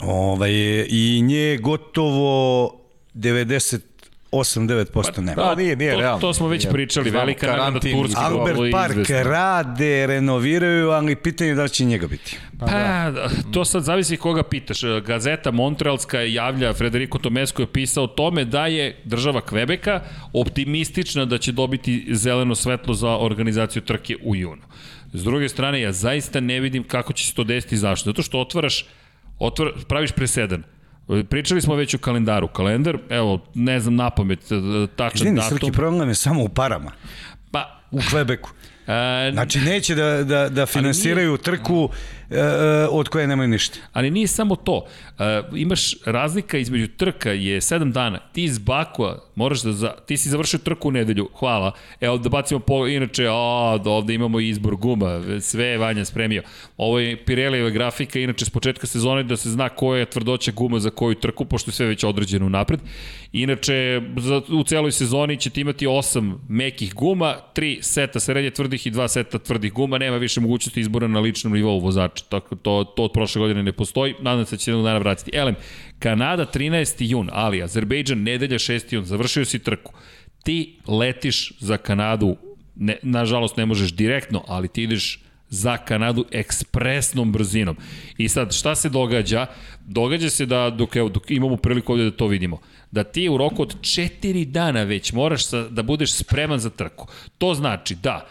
Ovaj, 0.00 0.50
I 0.88 1.20
nje 1.22 1.58
gotovo 1.60 2.72
98-9% 4.32 5.20
nema. 5.20 5.42
Da, 5.42 5.54
nije, 5.54 5.76
nije, 5.76 5.92
to, 5.92 6.00
realno. 6.00 6.20
to 6.20 6.34
smo 6.34 6.48
već 6.48 6.64
Nije. 6.64 6.72
pričali, 6.72 7.10
Znamo, 7.10 7.24
velika 7.24 7.46
nagrada 7.46 7.66
karantin, 7.66 7.96
Turska. 8.02 8.20
Albert 8.20 8.58
Park 8.72 8.92
izvesna. 8.92 9.22
rade, 9.22 10.06
renoviraju, 10.06 10.90
ali 10.90 11.16
pitanje 11.16 11.50
je 11.50 11.54
da 11.54 11.62
li 11.62 11.68
će 11.68 11.84
njega 11.84 12.06
biti. 12.06 12.38
Pa, 12.58 12.66
da. 12.66 13.30
to 13.52 13.64
sad 13.64 13.82
zavisi 13.82 14.16
koga 14.16 14.42
pitaš. 14.42 14.80
Gazeta 15.06 15.50
Montrealska 15.50 16.20
javlja, 16.20 16.72
Frederico 16.72 17.18
Tomesko 17.18 17.62
je 17.62 17.66
pisao 17.72 18.04
o 18.04 18.06
tome 18.06 18.44
da 18.44 18.66
je 18.66 18.96
država 19.04 19.40
Kvebeka 19.40 20.00
optimistična 20.32 21.24
da 21.24 21.38
će 21.38 21.52
dobiti 21.52 22.06
zeleno 22.10 22.54
svetlo 22.54 22.94
za 22.94 23.16
organizaciju 23.18 23.82
trke 23.82 24.16
u 24.22 24.36
junu. 24.36 24.62
S 25.12 25.24
druge 25.24 25.48
strane, 25.48 25.80
ja 25.80 25.92
zaista 25.92 26.40
ne 26.40 26.60
vidim 26.60 26.84
kako 26.84 27.12
će 27.12 27.26
se 27.26 27.34
to 27.34 27.44
desiti 27.44 27.74
i 27.74 27.78
zašto. 27.78 28.10
Zato 28.10 28.22
što 28.22 28.40
otvaraš, 28.40 28.86
otvara, 29.38 29.70
praviš 29.88 30.12
presedan. 30.12 30.62
Pričali 31.28 31.60
smo 31.60 31.74
već 31.74 31.94
o 31.94 31.98
kalendaru. 31.98 32.48
Kalendar, 32.48 32.98
evo, 33.08 33.40
ne 33.54 33.80
znam 33.80 33.94
na 33.96 34.10
pamet, 34.10 34.38
tačan 34.96 35.16
Izvini, 35.16 35.36
datum. 35.36 35.58
Srki, 35.58 35.72
problem 35.72 36.08
je 36.08 36.14
samo 36.14 36.42
u 36.42 36.48
parama. 36.48 36.92
Pa, 37.50 37.80
U 37.90 37.98
Kvebeku. 38.10 38.50
e, 38.86 39.30
Znači, 39.32 39.60
neće 39.60 39.94
da, 39.94 40.24
da, 40.24 40.48
da 40.48 40.66
finansiraju 40.66 41.36
trku 41.36 41.88
e, 41.92 41.96
e, 41.96 42.19
od 42.90 43.08
koje 43.08 43.26
nemaju 43.26 43.48
ništa. 43.48 43.78
Ali 43.92 44.10
nije 44.10 44.26
samo 44.26 44.56
to. 44.56 44.86
E, 45.18 45.42
imaš 45.56 45.94
razlika 46.06 46.58
između 46.58 46.88
trka 46.88 47.30
je 47.30 47.60
7 47.60 47.92
dana. 47.92 48.18
Ti 48.32 48.44
iz 48.44 48.58
Bakua 48.58 49.24
moraš 49.34 49.62
da... 49.62 49.72
Za, 49.72 49.94
ti 50.06 50.16
si 50.16 50.28
završio 50.28 50.58
trku 50.58 50.88
u 50.88 50.90
nedelju. 50.90 51.28
Hvala. 51.38 51.72
Evo 52.00 52.18
da 52.18 52.28
bacimo 52.28 52.60
po... 52.60 52.86
Inače, 52.86 53.26
a, 53.28 53.78
da 53.84 53.90
ovde 53.90 54.14
imamo 54.14 54.40
izbor 54.40 54.76
guma. 54.76 55.20
Sve 55.40 55.64
je 55.64 55.78
Vanja 55.78 56.04
spremio. 56.04 56.42
Ovo 56.76 56.98
je 56.98 57.24
Pirelijeva 57.24 57.70
grafika. 57.70 58.18
Inače, 58.18 58.44
s 58.44 58.50
početka 58.50 58.86
sezone 58.86 59.22
da 59.22 59.36
se 59.36 59.50
zna 59.50 59.68
koja 59.68 59.98
je 59.98 60.10
tvrdoća 60.10 60.52
guma 60.52 60.78
za 60.78 60.90
koju 60.90 61.14
trku, 61.14 61.44
pošto 61.44 61.70
je 61.70 61.74
sve 61.74 61.86
već 61.86 62.04
određeno 62.04 62.48
napred. 62.48 62.80
Inače, 63.32 64.00
za, 64.16 64.42
u 64.48 64.64
celoj 64.64 64.92
sezoni 64.92 65.36
ćete 65.36 65.60
imati 65.60 65.86
8 65.86 66.34
mekih 66.48 66.94
guma, 66.94 67.36
3 67.54 67.82
seta 67.82 68.20
srednje 68.20 68.50
tvrdih 68.50 68.86
i 68.86 68.90
2 68.90 69.08
seta 69.08 69.38
tvrdih 69.38 69.72
guma. 69.72 69.98
Nema 69.98 70.16
više 70.16 70.40
mogućnosti 70.40 70.80
izbora 70.80 71.08
na 71.08 71.20
ličnom 71.20 71.52
nivou 71.52 71.80
vozača. 71.80 72.19
Tako 72.28 72.56
to, 72.56 72.84
to 72.84 73.02
od 73.02 73.12
prošle 73.12 73.40
godine 73.40 73.62
ne 73.62 73.72
postoji. 73.72 74.14
Nadam 74.20 74.46
se 74.46 74.56
da 74.56 74.60
će 74.60 74.70
jednog 74.70 74.84
dana 74.84 74.98
vratiti. 74.98 75.30
Elem, 75.34 75.54
Kanada 75.98 76.46
13. 76.46 76.94
jun, 76.98 77.30
ali 77.32 77.62
Azerbejdžan 77.62 78.22
nedelja 78.22 78.58
6. 78.58 78.94
jun. 78.94 79.04
Završio 79.04 79.44
si 79.44 79.58
trku. 79.58 79.92
Ti 80.44 80.78
letiš 80.86 81.52
za 81.58 81.76
Kanadu, 81.76 82.36
ne, 82.76 82.96
nažalost 83.02 83.56
ne 83.56 83.66
možeš 83.66 83.92
direktno, 83.92 84.44
ali 84.48 84.68
ti 84.68 84.82
ideš 84.82 85.20
za 85.50 85.76
Kanadu 85.76 86.24
ekspresnom 86.30 87.32
brzinom. 87.32 87.76
I 88.18 88.28
sad, 88.28 88.54
šta 88.54 88.74
se 88.74 88.88
događa? 88.88 89.46
Događa 89.86 90.30
se 90.30 90.46
da, 90.46 90.70
dok, 90.70 90.96
evo, 90.96 91.08
dok 91.08 91.30
imamo 91.30 91.56
priliku 91.56 91.92
ovdje 91.92 92.10
da 92.10 92.16
to 92.16 92.26
vidimo, 92.26 92.60
da 92.90 93.04
ti 93.04 93.28
u 93.28 93.36
roku 93.36 93.62
od 93.62 93.82
četiri 93.82 94.44
dana 94.44 94.82
već 94.82 95.12
moraš 95.12 95.46
sa, 95.46 95.68
da 95.68 95.82
budeš 95.82 96.12
spreman 96.12 96.58
za 96.58 96.70
trku. 96.70 97.06
To 97.38 97.54
znači 97.54 97.94
da 97.94 98.28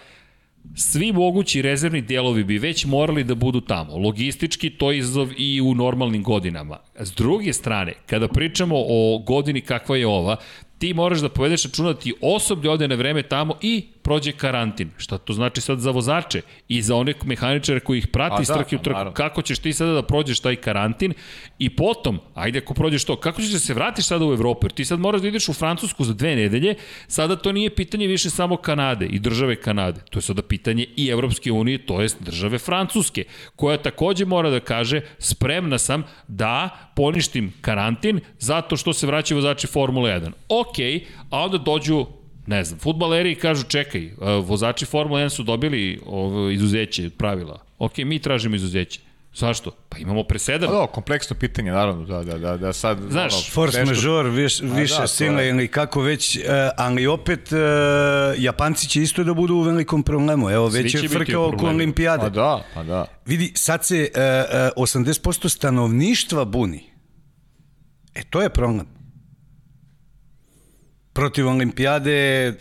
svi 0.76 1.12
mogući 1.12 1.62
rezervni 1.62 2.02
delovi 2.02 2.44
bi 2.44 2.58
već 2.58 2.86
morali 2.86 3.24
da 3.24 3.36
budu 3.36 3.62
tamo. 3.62 3.98
Logistički 3.98 4.70
to 4.70 4.92
je 4.92 4.98
izazov 4.98 5.30
i 5.38 5.62
u 5.62 5.76
normalnim 5.76 6.24
godinama. 6.24 6.78
S 7.00 7.12
druge 7.12 7.54
strane, 7.54 7.94
kada 8.06 8.28
pričamo 8.28 8.76
o 8.78 9.24
godini 9.28 9.62
kakva 9.62 9.98
je 9.98 10.08
ova, 10.08 10.36
ti 10.78 10.94
moraš 10.94 11.20
da 11.20 11.30
povedeš 11.30 11.64
računa 11.64 11.94
da 11.94 12.00
osoblje 12.22 12.70
ode 12.70 12.88
na 12.88 12.96
vreme 12.96 13.24
tamo 13.24 13.56
i 13.62 13.88
prođe 14.02 14.32
karantin. 14.32 14.90
Šta 14.98 15.18
to 15.18 15.34
znači 15.34 15.62
sad 15.62 15.80
za 15.80 15.92
vozače 15.92 16.42
i 16.68 16.82
za 16.82 16.96
one 16.96 17.14
mehaničare 17.26 17.80
koji 17.80 17.98
ih 17.98 18.08
prati 18.08 18.42
iz 18.42 18.48
da, 18.48 18.54
trke 18.54 18.76
u 18.76 18.80
trku. 18.80 19.12
Kako 19.14 19.42
ćeš 19.42 19.60
ti 19.60 19.74
sada 19.74 19.94
da 19.94 20.02
prođeš 20.02 20.40
taj 20.40 20.56
karantin 20.56 21.14
i 21.60 21.70
potom, 21.70 22.20
ajde 22.36 22.60
ako 22.60 22.74
prođeš 22.74 23.06
to, 23.06 23.16
kako 23.16 23.42
ćeš 23.42 23.52
da 23.52 23.60
se 23.60 23.74
vratiš 23.74 24.06
sada 24.06 24.26
u 24.26 24.34
Evropu? 24.34 24.66
Jer 24.66 24.72
ti 24.72 24.86
sad 24.86 25.00
moraš 25.00 25.22
da 25.22 25.28
ideš 25.28 25.50
u 25.50 25.54
Francusku 25.54 26.04
za 26.04 26.14
dve 26.14 26.36
nedelje, 26.36 26.76
sada 27.08 27.36
to 27.36 27.52
nije 27.52 27.70
pitanje 27.76 28.08
više 28.08 28.30
samo 28.30 28.58
Kanade 28.58 29.06
i 29.06 29.20
države 29.20 29.56
Kanade. 29.56 30.02
To 30.10 30.20
je 30.20 30.24
sada 30.24 30.42
pitanje 30.42 30.86
i 30.96 31.08
Evropske 31.08 31.52
unije, 31.52 31.86
to 31.86 32.02
jest 32.02 32.24
države 32.24 32.58
Francuske, 32.58 33.24
koja 33.56 33.78
takođe 33.78 34.26
mora 34.26 34.50
da 34.50 34.60
kaže 34.60 35.02
spremna 35.20 35.78
sam 35.78 36.04
da 36.28 36.70
poništim 36.96 37.54
karantin 37.62 38.20
zato 38.40 38.78
što 38.78 38.94
se 38.94 39.08
vraćaju 39.08 39.38
vozači 39.38 39.68
Formule 39.68 40.12
1. 40.12 40.32
Ok, 40.50 41.04
a 41.30 41.44
onda 41.44 41.58
dođu 41.58 42.06
ne 42.50 42.64
znam, 42.64 42.80
futbaleri 42.80 43.36
kažu 43.36 43.64
čekaj, 43.64 44.06
e, 44.06 44.14
vozači 44.44 44.86
Formule 44.86 45.24
1 45.24 45.30
su 45.30 45.44
dobili 45.44 46.00
ovo, 46.06 46.50
izuzeće 46.50 47.06
od 47.06 47.14
pravila. 47.14 47.62
Ok, 47.78 47.98
mi 47.98 48.20
tražimo 48.20 48.56
izuzeće. 48.56 49.00
Zašto? 49.34 49.72
Pa 49.90 49.98
imamo 49.98 50.24
presedan. 50.24 50.70
Pa 50.70 50.76
da, 50.76 50.88
kompleksno 50.88 51.36
pitanje, 51.36 51.72
naravno, 51.72 52.06
da, 52.06 52.24
da, 52.24 52.38
da, 52.38 52.58
da 52.58 52.74
sad... 52.74 52.98
Znaš, 53.10 53.34
ono, 53.34 53.44
Force 53.52 53.80
nešto- 53.80 53.96
majeure, 53.96 54.30
viš, 54.30 54.62
više 54.62 55.02
da, 55.02 55.08
sile 55.08 55.44
je. 55.44 55.50
ili 55.50 55.68
kako 55.68 56.02
već, 56.02 56.36
e, 56.36 56.42
ali 56.78 57.08
opet 57.08 57.52
e, 57.52 57.58
Japanci 58.38 58.88
će 58.88 59.02
isto 59.02 59.24
da 59.24 59.34
budu 59.34 59.56
u 59.56 59.62
velikom 59.62 60.04
problemu. 60.04 60.50
Evo, 60.50 60.72
Svi 60.72 60.84
već 60.84 60.96
je 60.96 61.10
frka 61.10 61.40
oko 61.40 61.66
olimpijade. 61.66 62.24
Pa 62.24 62.30
da, 62.30 62.64
pa 62.74 62.84
da. 62.84 63.06
Vidi, 63.26 63.52
sad 63.56 63.86
se 63.86 64.10
e, 64.16 64.20
80% 64.78 65.50
stanovništva 65.50 66.46
buni. 66.46 66.84
E, 68.16 68.24
to 68.30 68.42
je 68.42 68.50
problem. 68.50 68.99
Protiv 71.20 71.48
olimpijade 71.48 72.12
e, 72.12 72.54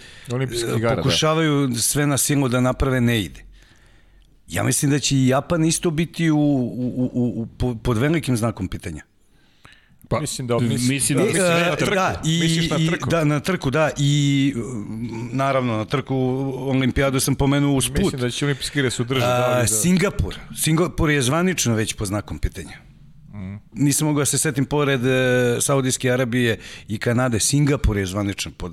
igara, 0.77 0.97
da. 0.97 1.03
pokušavaju 1.03 1.75
sve 1.77 2.07
na 2.07 2.19
silu 2.19 2.49
da 2.49 2.61
naprave, 2.61 3.01
ne 3.01 3.21
ide. 3.21 3.45
Ja 4.49 4.63
mislim 4.63 4.91
da 4.91 4.99
će 4.99 5.17
i 5.17 5.27
Japan 5.27 5.65
isto 5.65 5.91
biti 5.91 6.31
u, 6.31 6.37
u, 6.37 7.11
u, 7.15 7.33
u, 7.37 7.47
po- 7.49 7.75
pod 7.75 7.99
velikim 7.99 8.37
znakom 8.37 8.69
pitanja. 8.69 9.03
Pa, 10.09 10.21
Mislim 10.21 10.47
da- 10.47 10.59
mislim- 10.59 10.89
mislim 10.89 11.19
da- 11.19 11.25
da, 11.25 11.29
mislim 11.29 11.47
E, 11.47 11.61
na 11.61 11.77
trku. 11.77 11.95
Da, 11.95 12.23
i, 12.25 12.41
Misliš 12.41 12.71
na 12.71 12.77
i- 12.79 12.87
trku? 12.87 13.11
Da, 13.11 13.25
na 13.25 13.41
trku, 13.41 13.71
da. 13.71 13.91
I 13.99 14.55
naravno, 15.33 15.77
na 15.77 15.85
trku 15.85 16.17
olimpijadu 16.59 17.21
sam 17.21 17.35
pomenuo 17.35 17.75
uz 17.75 17.89
put. 17.89 17.99
Mislim 17.99 18.21
da 18.21 18.31
će 18.31 18.45
olimpijski 18.45 18.79
igre 18.79 18.91
se 18.91 19.03
održati. 19.03 19.27
da, 19.51 19.59
da, 19.61 19.67
Singapur. 19.67 20.35
Singapur 20.57 21.11
je 21.11 21.23
zvanično 21.23 21.75
već 21.75 21.93
po 21.93 22.07
znakom 22.07 22.39
pitanja. 22.39 22.88
Nisam 23.73 24.07
mogao 24.07 24.21
da 24.21 24.27
se 24.27 24.39
setim 24.39 24.65
pored 24.65 25.07
e, 25.07 25.57
Saudijske 25.61 26.11
Arabije 26.11 26.59
i 26.89 26.99
Kanade. 26.99 27.41
Singapur 27.41 27.97
je 27.97 28.07
zvanično 28.07 28.53
pod 28.57 28.73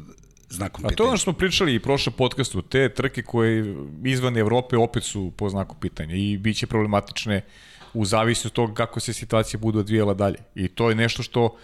znakom 0.50 0.86
A 0.86 0.88
to 0.88 0.92
je 0.92 0.96
pitanja. 0.96 1.10
ono 1.10 1.18
što 1.18 1.24
smo 1.24 1.34
pričali 1.34 1.76
i 1.76 1.80
prošle 1.80 2.12
podcastu, 2.12 2.62
te 2.62 2.90
trke 2.94 3.22
koje 3.22 3.76
izvan 4.04 4.38
Evrope 4.38 4.78
opet 4.78 5.04
su 5.04 5.32
po 5.38 5.50
znaku 5.50 5.76
pitanja 5.76 6.16
i 6.16 6.38
bit 6.38 6.58
će 6.58 6.68
problematične 6.68 7.42
u 7.94 8.06
zavisnosti 8.06 8.48
od 8.48 8.54
toga 8.54 8.74
kako 8.74 9.00
se 9.00 9.14
situacija 9.14 9.60
bude 9.60 9.80
odvijela 9.80 10.14
dalje. 10.14 10.38
I 10.56 10.68
to 10.68 10.90
je 10.90 10.96
nešto 10.96 11.24
što 11.24 11.58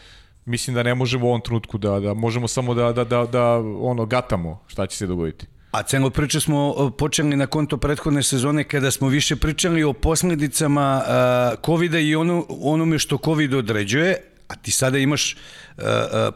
mislim 0.45 0.75
da 0.75 0.83
ne 0.83 0.95
možemo 0.95 1.25
u 1.25 1.29
ovom 1.29 1.41
trenutku 1.41 1.77
da, 1.77 1.99
da 1.99 2.13
možemo 2.13 2.47
samo 2.47 2.73
da, 2.73 2.93
da, 2.93 3.03
da, 3.03 3.25
da 3.25 3.57
ono 3.79 4.05
gatamo 4.05 4.63
šta 4.67 4.87
će 4.87 4.97
se 4.97 5.07
dogoditi. 5.07 5.45
A 5.71 5.83
celo 5.83 6.09
priče 6.09 6.39
smo 6.39 6.69
uh, 6.69 6.91
počeli 6.97 7.35
na 7.35 7.47
konto 7.47 7.77
prethodne 7.77 8.23
sezone 8.23 8.63
kada 8.63 8.91
smo 8.91 9.07
više 9.07 9.35
pričali 9.35 9.83
o 9.83 9.93
posledicama 9.93 11.01
uh, 11.01 11.59
COVID-a 11.65 11.99
i 11.99 12.15
ono, 12.15 12.45
onome 12.49 12.99
što 12.99 13.17
COVID 13.25 13.53
određuje, 13.53 14.17
a 14.47 14.55
ti 14.55 14.71
sada 14.71 14.97
imaš 14.97 15.35
uh, 15.77 15.83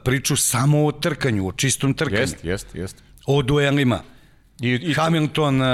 priču 0.04 0.36
samo 0.36 0.86
o 0.86 0.92
trkanju, 0.92 1.48
o 1.48 1.52
čistom 1.52 1.94
trkanju. 1.94 2.22
Jest, 2.22 2.44
jest, 2.44 2.76
jest. 2.76 3.04
O 3.26 3.42
duelima. 3.42 4.00
I, 4.62 4.70
i, 4.70 4.94
Hamilton, 4.94 5.62
uh, 5.62 5.68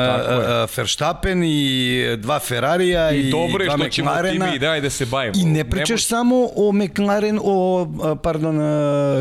Verstappen 0.77 1.43
i 1.43 2.03
dva 2.17 2.39
Ferrarija 2.39 3.11
i, 3.11 3.19
i 3.19 3.31
dobro 3.31 3.63
je 3.63 3.69
što 3.69 3.89
ćemo 3.89 4.11
McLarena. 4.11 4.45
time 4.45 4.55
i 4.55 4.59
dalje 4.59 4.81
da 4.81 4.89
se 4.89 5.05
bavimo. 5.05 5.33
I 5.37 5.45
ne 5.45 5.69
pričaš 5.69 6.05
samo 6.05 6.49
o 6.55 6.71
McLaren, 6.71 7.39
o, 7.43 7.87
pardon, 8.23 8.59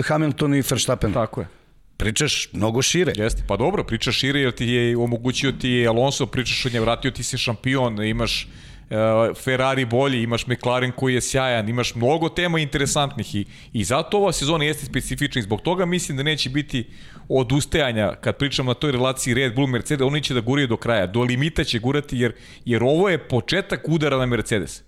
Hamiltonu 0.04 0.56
i 0.56 0.62
Verstappenu. 0.70 1.14
Tako 1.14 1.40
je. 1.40 1.59
Pričaš 2.00 2.48
mnogo 2.52 2.82
šire. 2.82 3.12
Jeste, 3.16 3.42
pa 3.48 3.56
dobro, 3.56 3.84
pričaš 3.84 4.18
šire 4.18 4.40
jer 4.40 4.52
ti 4.52 4.66
je 4.66 4.96
omogućio 4.96 5.52
ti 5.52 5.68
je 5.68 5.88
Alonso, 5.88 6.26
pričaš 6.26 6.66
od 6.66 6.72
nje, 6.72 6.80
vratio 6.80 7.10
ti 7.10 7.22
si 7.22 7.38
šampion, 7.38 8.04
imaš 8.04 8.48
uh, 8.90 9.36
Ferrari 9.44 9.84
bolji, 9.84 10.22
imaš 10.22 10.46
McLaren 10.46 10.92
koji 10.92 11.14
je 11.14 11.20
sjajan, 11.20 11.68
imaš 11.68 11.94
mnogo 11.94 12.28
tema 12.28 12.58
interesantnih 12.58 13.34
i, 13.34 13.44
i 13.72 13.84
zato 13.84 14.16
ova 14.16 14.32
sezona 14.32 14.64
jeste 14.64 14.86
specifična 14.86 15.38
i 15.38 15.42
zbog 15.42 15.60
toga 15.60 15.86
mislim 15.86 16.16
da 16.16 16.22
neće 16.22 16.50
biti 16.50 16.84
odustajanja 17.28 18.14
kad 18.14 18.36
pričamo 18.36 18.70
na 18.70 18.74
toj 18.74 18.92
relaciji 18.92 19.34
Red 19.34 19.54
Bull 19.54 19.66
Mercedes, 19.66 20.06
oni 20.06 20.22
će 20.22 20.34
da 20.34 20.40
guraju 20.40 20.66
do 20.66 20.76
kraja, 20.76 21.06
do 21.06 21.22
limita 21.22 21.64
će 21.64 21.78
gurati 21.78 22.18
jer, 22.18 22.32
jer 22.64 22.82
ovo 22.82 23.08
je 23.08 23.28
početak 23.28 23.88
udara 23.88 24.16
na 24.16 24.26
Mercedes. 24.26 24.82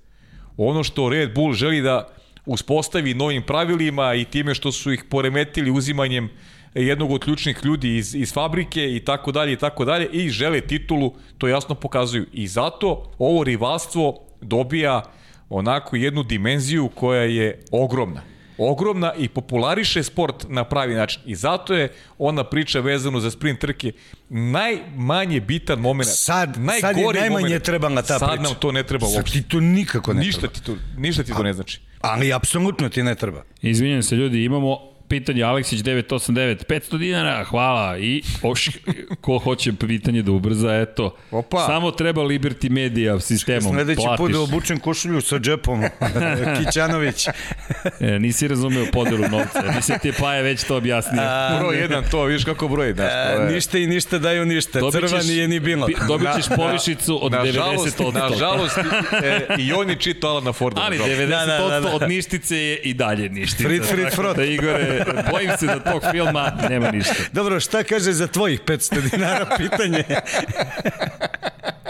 Ono 0.57 0.85
što 0.85 1.09
Red 1.09 1.35
Bull 1.35 1.53
želi 1.53 1.81
da 1.81 2.09
uspostavi 2.47 3.15
novim 3.15 3.43
pravilima 3.43 4.15
i 4.15 4.25
time 4.25 4.55
što 4.55 4.73
su 4.73 4.93
ih 4.93 5.05
poremetili 5.11 5.71
uzimanjem 5.71 6.31
jednog 6.75 7.11
od 7.11 7.21
ključnih 7.21 7.59
ljudi 7.65 7.97
iz, 7.97 8.15
iz 8.15 8.33
fabrike 8.33 8.97
i 8.97 9.01
tako 9.01 9.33
dalje 9.33 9.53
i 9.53 9.57
tako 9.57 9.85
dalje 9.85 10.07
i 10.07 10.31
žele 10.31 10.61
titulu, 10.61 11.15
to 11.39 11.49
jasno 11.49 11.75
pokazuju. 11.75 12.27
I 12.33 12.47
zato 12.49 13.13
ovo 13.19 13.45
rivalstvo 13.45 14.19
dobija 14.41 15.03
onako 15.49 15.97
jednu 15.97 16.23
dimenziju 16.23 16.89
koja 16.89 17.23
je 17.23 17.61
ogromna. 17.71 18.21
Ogromna 18.59 19.15
i 19.15 19.29
populariše 19.29 20.03
sport 20.03 20.47
na 20.49 20.65
pravi 20.65 20.95
način. 20.95 21.23
I 21.27 21.35
zato 21.35 21.75
je 21.75 21.89
ona 22.19 22.45
priča 22.45 22.81
vezano 22.81 23.21
za 23.21 23.31
sprint 23.31 23.61
trke 23.61 23.93
najmanje 24.29 25.41
bitan 25.41 25.79
moment. 25.79 26.11
Sad, 26.11 26.57
sad 26.81 26.97
je 26.97 27.05
najmanje 27.05 27.31
moment. 27.43 27.63
trebala 27.65 28.03
ta 28.03 28.19
sad 28.19 28.29
priča. 28.31 28.43
nam 28.43 28.55
to 28.55 28.73
ne 28.73 28.83
treba 28.83 29.07
Sad 29.07 29.17
uopšte. 29.17 29.39
ti 29.39 29.49
to 29.49 29.61
nikako 29.61 30.13
ne 30.13 30.21
Ništa 30.21 30.41
treba. 30.41 30.55
ti 30.55 30.63
to, 30.63 30.77
ništa 30.97 31.23
ti 31.23 31.33
to 31.33 31.43
ne 31.43 31.53
znači. 31.53 31.81
Ali 32.01 32.33
apsolutno 32.33 32.89
ti 32.89 33.03
ne 33.03 33.15
treba. 33.15 33.43
Izvinjam 33.63 34.03
se 34.03 34.17
ljudi, 34.17 34.45
imamo 34.45 34.92
pitanje 35.13 35.43
Aleksić 35.43 35.81
989, 35.81 36.65
500 36.67 36.99
dinara, 36.99 37.45
hvala. 37.45 37.99
I 37.99 38.23
oš, 38.43 38.69
ko 39.21 39.39
hoće 39.39 39.73
pitanje 39.73 40.23
da 40.23 40.33
ubrza, 40.33 40.75
eto. 40.77 41.17
Opa. 41.31 41.67
Samo 41.67 41.91
treba 41.91 42.23
Liberty 42.23 42.71
Media 42.71 43.21
sistemom, 43.21 43.73
Sledeći 43.73 43.97
put 43.99 44.05
platiš. 44.07 44.33
da 44.33 44.41
obučem 44.41 44.79
košulju 44.81 45.21
sa 45.21 45.39
džepom. 45.39 45.83
Kićanović. 46.59 47.29
E, 48.01 48.19
nisi 48.19 48.49
razumeo 48.49 48.87
podelu 48.93 49.29
novca. 49.29 49.63
Mislim 49.77 49.99
ti 49.99 50.09
je 50.09 50.13
Paja 50.13 50.43
već 50.43 50.65
to 50.65 50.77
objasnio. 50.77 51.23
Broj 51.59 51.79
jedan, 51.79 52.05
to, 52.11 52.25
vidiš 52.25 52.45
kako 52.45 52.69
broj, 52.69 52.93
da. 52.93 53.03
A, 53.03 53.49
ništa 53.49 53.79
i 53.79 53.87
ništa 53.87 54.19
daju 54.19 54.45
ništa. 54.47 54.81
Dobit 54.81 55.01
ćeš- 55.01 55.09
Crva 55.11 55.23
nije 55.23 55.49
ni 55.49 55.61
bilo. 55.61 55.87
Dobit 56.09 56.29
ćeš 56.37 56.45
povišicu 56.57 57.19
od 57.23 57.33
90%. 57.33 58.13
Nažalost, 58.13 58.79
e, 59.25 59.47
i 59.59 59.73
on 59.73 59.91
je 59.91 59.97
čitao 59.97 60.31
Alana 60.31 60.53
Forda. 60.53 60.81
Ali 60.81 60.99
nažalost. 60.99 61.21
90% 61.21 61.29
Da, 61.59 61.69
da, 61.69 61.71
da, 61.71 61.81
da. 61.81 61.95
od 61.95 62.09
ništice 62.09 62.57
je 62.59 62.77
i 62.77 62.95
dalje 62.95 63.29
ništica. 63.31 63.63
Frit, 63.63 63.83
frit, 63.85 64.15
frot. 64.15 64.37
Da, 64.37 64.45
Igore, 64.45 65.02
bojim 65.31 65.51
se 65.59 65.67
da 65.67 65.81
tog 65.81 66.03
filma 66.11 66.53
nema 66.69 66.91
ništa. 66.91 67.15
Dobro, 67.33 67.61
šta 67.61 67.85
kaže 67.85 68.13
za 68.13 68.27
tvojih 68.27 68.61
500 68.61 69.11
dinara 69.11 69.47
pitanje? 69.57 70.05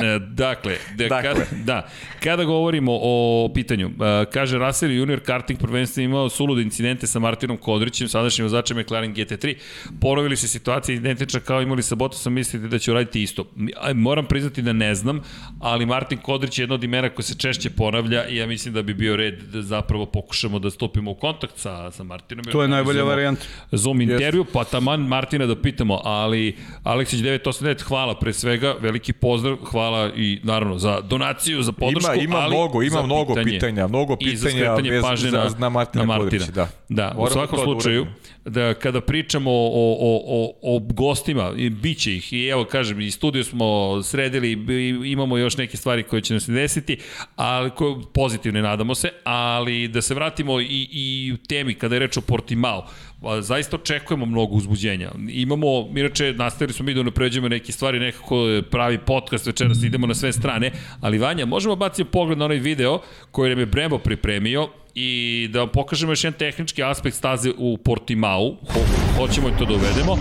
E, 0.03 0.19
dakle, 0.19 0.77
da, 0.97 1.09
Dakle. 1.09 1.23
Kada, 1.23 1.45
da, 1.65 1.89
kada 2.23 2.45
govorimo 2.45 2.99
o 3.03 3.51
pitanju, 3.55 3.89
e, 3.89 4.25
kaže 4.33 4.59
Russell 4.59 4.93
junior 4.93 5.21
karting 5.21 5.61
prvenstvo 5.61 6.03
imao 6.03 6.29
sulude 6.29 6.63
incidente 6.63 7.07
sa 7.07 7.19
Martinom 7.19 7.57
Kodrićem, 7.57 8.09
sadašnjim 8.09 8.45
vozačem 8.45 8.79
McLaren 8.79 9.15
GT3. 9.15 9.55
Ponovili 10.01 10.37
se 10.37 10.49
situacija 10.49 10.97
identična 10.97 11.41
kao 11.41 11.63
imali 11.63 11.83
sa 11.83 11.95
Bottasom, 11.95 12.33
mislite 12.33 12.69
da 12.69 12.79
će 12.79 12.91
uraditi 12.91 13.23
isto. 13.23 13.45
Moram 13.95 14.27
priznati 14.27 14.63
da 14.63 14.73
ne 14.73 14.95
znam, 14.95 15.21
ali 15.61 15.87
Martin 15.87 16.19
Kodrić 16.19 16.59
je 16.59 16.63
jedna 16.63 16.75
od 16.75 16.85
imena 16.85 17.09
koja 17.09 17.25
se 17.25 17.35
češće 17.35 17.71
ponavlja 17.71 18.29
i 18.29 18.37
ja 18.37 18.47
mislim 18.47 18.75
da 18.75 18.83
bi 18.83 18.95
bio 18.95 19.17
red 19.17 19.43
da 19.43 19.63
zapravo 19.63 20.07
pokušamo 20.07 20.59
da 20.59 20.71
stupimo 20.71 21.11
u 21.11 21.15
kontakt 21.15 21.59
sa, 21.59 21.91
sa 21.91 22.03
Martinom. 22.03 22.45
To 22.45 22.63
je 22.63 22.69
najbolja 22.69 23.05
varijanta. 23.05 23.43
Zoom 23.73 24.01
intervju, 24.01 24.45
pa 24.53 24.65
taman 24.65 25.01
Martina 25.01 25.47
da 25.47 25.63
pitamo, 25.63 26.01
ali 26.05 26.57
Aleksić 26.83 27.21
989, 27.21 27.83
hvala 27.83 28.19
pre 28.19 28.33
svega, 28.33 28.75
veliki 28.81 29.13
pozdrav, 29.13 29.57
hvala 29.57 29.92
i 30.17 30.41
naravno 30.43 30.79
za 30.79 31.01
donaciju, 31.03 31.63
za 31.63 31.73
podršku, 31.73 32.13
Ima- 32.15 32.23
ima 32.25 32.37
ali 32.37 32.57
mnogo, 32.57 32.83
ima 32.83 32.91
za 32.93 33.03
mnogo 33.03 33.35
pitanja, 33.45 33.89
mnogo 33.89 34.17
i 34.21 34.37
za 34.37 34.47
pitanja 34.47 34.53
skretanje 34.57 34.91
vezano 34.91 35.09
pažnje 35.09 35.31
za- 35.31 35.39
na, 35.39 35.51
na 35.59 35.69
Martina 35.69 36.05
na 36.05 36.19
Kodrića, 36.19 36.53
da. 36.53 36.69
Da, 36.89 37.15
u 37.19 37.27
svakom 37.29 37.59
da 37.59 37.65
slučaju, 37.65 38.07
da 38.45 38.75
kada 38.75 39.01
pričamo 39.01 39.51
o, 39.51 39.65
o, 40.01 40.23
o, 40.27 40.53
o 40.67 40.81
gostima, 40.81 41.53
i 41.57 41.71
bit 41.71 41.99
će 41.99 42.15
ih, 42.15 42.33
i 42.33 42.47
evo 42.47 42.65
kažem, 42.65 43.01
i 43.01 43.11
studio 43.11 43.45
smo 43.45 43.67
sredili, 44.03 44.51
i 45.03 45.13
imamo 45.13 45.37
još 45.37 45.57
neke 45.57 45.77
stvari 45.77 46.03
koje 46.03 46.23
će 46.23 46.35
nam 46.35 46.41
se 46.41 46.53
desiti, 46.53 46.99
ali 47.37 47.71
koje, 47.71 47.95
pozitivne 48.15 48.63
nadamo 48.63 48.95
se, 48.95 49.11
ali 49.25 49.89
da 49.89 50.03
se 50.03 50.15
vratimo 50.15 50.61
i, 50.61 50.67
i 50.93 51.33
u 51.35 51.39
temi 51.39 51.75
kada 51.75 51.95
je 51.95 52.01
reč 52.01 52.17
o 52.17 52.23
Portimao, 52.23 52.87
zaista 53.41 53.77
očekujemo 53.77 54.27
mnogo 54.27 54.55
uzbuđenja. 54.55 55.11
Imamo, 55.29 55.89
inače, 55.97 56.33
nastavili 56.33 56.73
smo 56.73 56.87
mi 56.87 56.95
da 56.95 57.01
unapređujemo 57.01 57.49
neke 57.49 57.73
stvari, 57.73 58.01
nekako 58.01 58.63
pravi 58.71 58.99
podcast 58.99 59.47
večeras, 59.47 59.83
idemo 59.83 60.07
na 60.07 60.15
sve 60.15 60.33
strane, 60.33 60.71
ali 61.01 61.19
Vanja, 61.19 61.47
možemo 61.47 61.77
baciti 61.77 62.11
pogled 62.11 62.39
na 62.39 62.45
onaj 62.45 62.59
video 62.59 63.01
koji 63.31 63.51
nam 63.51 63.59
je 63.59 63.67
Brembo 63.67 63.99
pripremio 63.99 64.69
i 64.95 65.49
da 65.53 65.59
vam 65.59 65.69
pokažemo 65.69 66.13
još 66.13 66.25
jedan 66.25 66.39
tehnički 66.39 66.83
aspekt 66.83 67.17
staze 67.17 67.51
u 67.59 67.79
Portimao, 67.79 68.45
Ho, 68.45 68.81
hoćemo 69.17 69.49
i 69.49 69.53
to 69.59 69.65
da 69.65 69.75
uvedemo, 69.75 70.13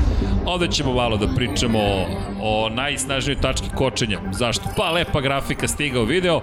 a 0.45 0.51
onda 0.53 0.67
ćemo 0.67 0.93
malo 0.93 1.17
da 1.17 1.27
pričamo 1.35 1.79
o 2.41 2.69
najsnažnijoj 2.69 3.41
tački 3.41 3.67
kočenja. 3.75 4.19
Zašto? 4.31 4.63
Pa 4.77 4.91
lepa 4.91 5.21
grafika 5.21 5.67
stigao 5.67 6.03
video, 6.03 6.41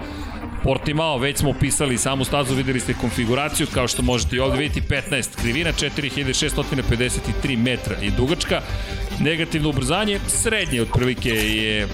Portimao, 0.63 1.17
već 1.17 1.37
smo 1.37 1.49
opisali 1.49 1.97
samu 1.97 2.25
stazu, 2.25 2.55
videli 2.55 2.79
ste 2.79 2.93
konfiguraciju, 2.93 3.67
kao 3.73 3.87
što 3.87 4.01
možete 4.01 4.35
i 4.35 4.39
ovde 4.39 4.57
vidjeti, 4.57 4.87
15 4.89 5.35
krivina, 5.41 5.71
4653 5.73 7.57
metra 7.57 7.95
i 8.01 8.11
dugačka, 8.11 8.61
negativno 9.19 9.69
ubrzanje, 9.69 10.19
srednje 10.27 10.81
otprilike 10.81 11.29
je 11.29 11.87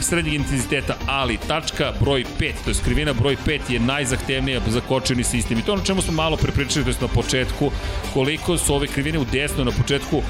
srednjeg 0.00 0.34
intenziteta, 0.34 0.96
ali 1.06 1.38
tačka 1.48 1.92
broj 2.00 2.24
5, 2.40 2.52
to 2.64 2.70
je 2.70 2.74
skrivina 2.74 3.12
broj 3.12 3.36
5 3.46 3.60
je 3.68 3.80
najzahtevnija 3.80 4.60
za 4.66 4.80
kočeni 4.80 5.24
sistem. 5.24 5.58
I 5.58 5.62
to 5.62 5.72
ono 5.72 5.84
čemu 5.84 6.02
smo 6.02 6.12
malo 6.12 6.36
prepričali, 6.36 6.84
to 6.84 6.90
je 6.90 6.96
na 7.00 7.08
početku, 7.08 7.70
koliko 8.14 8.58
su 8.58 8.74
ove 8.74 8.86
krivine 8.86 9.18
u 9.18 9.24
desno 9.24 9.64
na 9.64 9.70
početku 9.70 10.22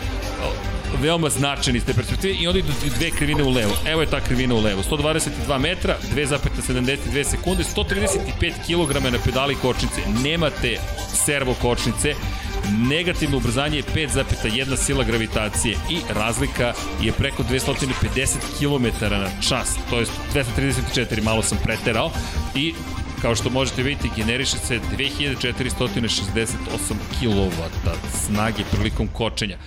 veoma 1.02 1.30
značajni 1.30 1.78
iz 1.78 1.84
te 1.84 1.94
perspektive 1.94 2.34
i 2.34 2.46
onda 2.46 2.58
idu 2.58 2.72
dve 2.98 3.10
krivine 3.10 3.44
u 3.44 3.50
levo. 3.50 3.72
Evo 3.86 4.00
je 4.00 4.10
ta 4.10 4.20
krivina 4.20 4.54
u 4.54 4.60
levo. 4.60 4.82
122 4.82 5.58
metra, 5.58 5.96
2,72 6.14 7.24
sekunde, 7.24 7.64
135 7.76 8.52
kg 8.66 9.12
na 9.12 9.18
pedali 9.24 9.54
kočnice. 9.54 10.00
Nemate 10.24 10.78
servo 11.24 11.54
kočnice, 11.62 12.14
negativno 12.70 13.36
ubrzanje 13.36 13.76
je 13.76 13.82
5,1 13.82 14.76
sila 14.76 15.04
gravitacije 15.04 15.76
i 15.90 15.98
razlika 16.14 16.72
je 17.02 17.12
preko 17.12 17.42
250 17.42 18.36
km 18.58 19.04
na 19.14 19.30
čas, 19.48 19.76
to 19.90 20.00
je 20.00 20.06
234, 20.34 21.22
malo 21.22 21.42
sam 21.42 21.58
preterao 21.64 22.10
i 22.54 22.74
kao 23.22 23.34
što 23.34 23.50
možete 23.50 23.82
vidjeti 23.82 24.10
generiše 24.16 24.56
se 24.58 24.80
2468 24.98 26.94
kW 27.20 27.50
snage 28.26 28.62
prilikom 28.72 29.08
kočenja. 29.08 29.58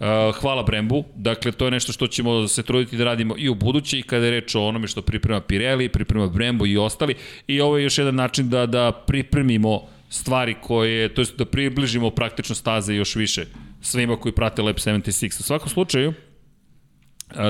Uh, 0.00 0.06
hvala 0.34 0.62
Brembu, 0.62 1.04
dakle 1.14 1.52
to 1.52 1.64
je 1.64 1.70
nešto 1.70 1.92
što 1.92 2.06
ćemo 2.06 2.48
se 2.48 2.62
truditi 2.62 2.96
da 2.96 3.04
radimo 3.04 3.34
i 3.38 3.48
u 3.48 3.54
buduće 3.54 3.98
i 3.98 4.02
kada 4.02 4.24
je 4.24 4.30
reč 4.30 4.54
o 4.54 4.62
onome 4.66 4.88
što 4.88 5.02
priprema 5.02 5.40
Pirelli, 5.40 5.88
priprema 5.88 6.26
Brembo 6.26 6.66
i 6.66 6.76
ostali 6.76 7.14
i 7.46 7.60
ovo 7.60 7.78
je 7.78 7.84
još 7.84 7.98
jedan 7.98 8.14
način 8.14 8.50
da, 8.50 8.66
da 8.66 8.92
pripremimo 9.06 9.82
stvari 10.08 10.54
koje, 10.62 11.14
to 11.14 11.20
jest 11.20 11.38
da 11.38 11.44
približimo 11.44 12.10
praktično 12.10 12.54
staze 12.54 12.94
još 12.94 13.16
više 13.16 13.46
svima 13.82 14.16
koji 14.16 14.32
prate 14.32 14.62
Lab 14.62 14.76
76. 14.76 15.40
U 15.40 15.42
svakom 15.42 15.68
slučaju, 15.68 16.12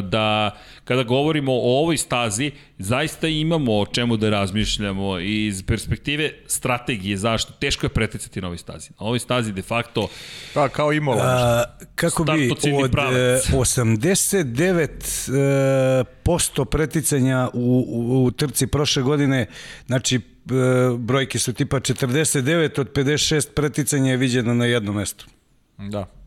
da 0.03 0.57
kada 0.85 1.03
govorimo 1.03 1.53
o 1.53 1.81
ovoj 1.81 1.97
stazi 1.97 2.51
zaista 2.79 3.29
imamo 3.29 3.79
o 3.79 3.87
čemu 3.87 4.17
da 4.17 4.31
razmišljamo 4.31 5.19
iz 5.19 5.63
perspektive 5.63 6.31
strategije 6.47 7.17
zašto 7.17 7.53
teško 7.53 7.87
je 7.87 7.91
preticati 7.91 8.41
na 8.41 8.47
ovoj 8.47 8.59
stazi. 8.59 8.91
Na 8.91 9.07
ovoj 9.07 9.19
stazi 9.19 9.53
de 9.53 9.63
facto 9.63 10.09
Pa, 10.55 10.69
kao 10.69 10.93
Imola. 10.93 11.23
A, 11.25 11.65
kako 11.95 12.25
bi 12.25 12.51
od 12.85 12.91
pravac. 12.91 13.15
e, 13.15 13.41
89% 13.53 16.05
posto 16.23 16.65
preticanja 16.65 17.49
u, 17.53 17.87
u, 17.89 18.25
u 18.25 18.31
trci 18.31 18.67
prošle 18.67 19.03
godine, 19.03 19.47
znači 19.87 20.17
e, 20.17 20.21
brojke 20.99 21.39
su 21.39 21.53
tipa 21.53 21.81
49 21.81 22.81
od 22.81 22.93
56 22.93 23.49
preticanja 23.55 24.11
je 24.11 24.17
viđeno 24.17 24.55
na 24.55 24.65
jednom 24.65 24.97
mestu. 24.97 25.27
Da. 25.79 26.20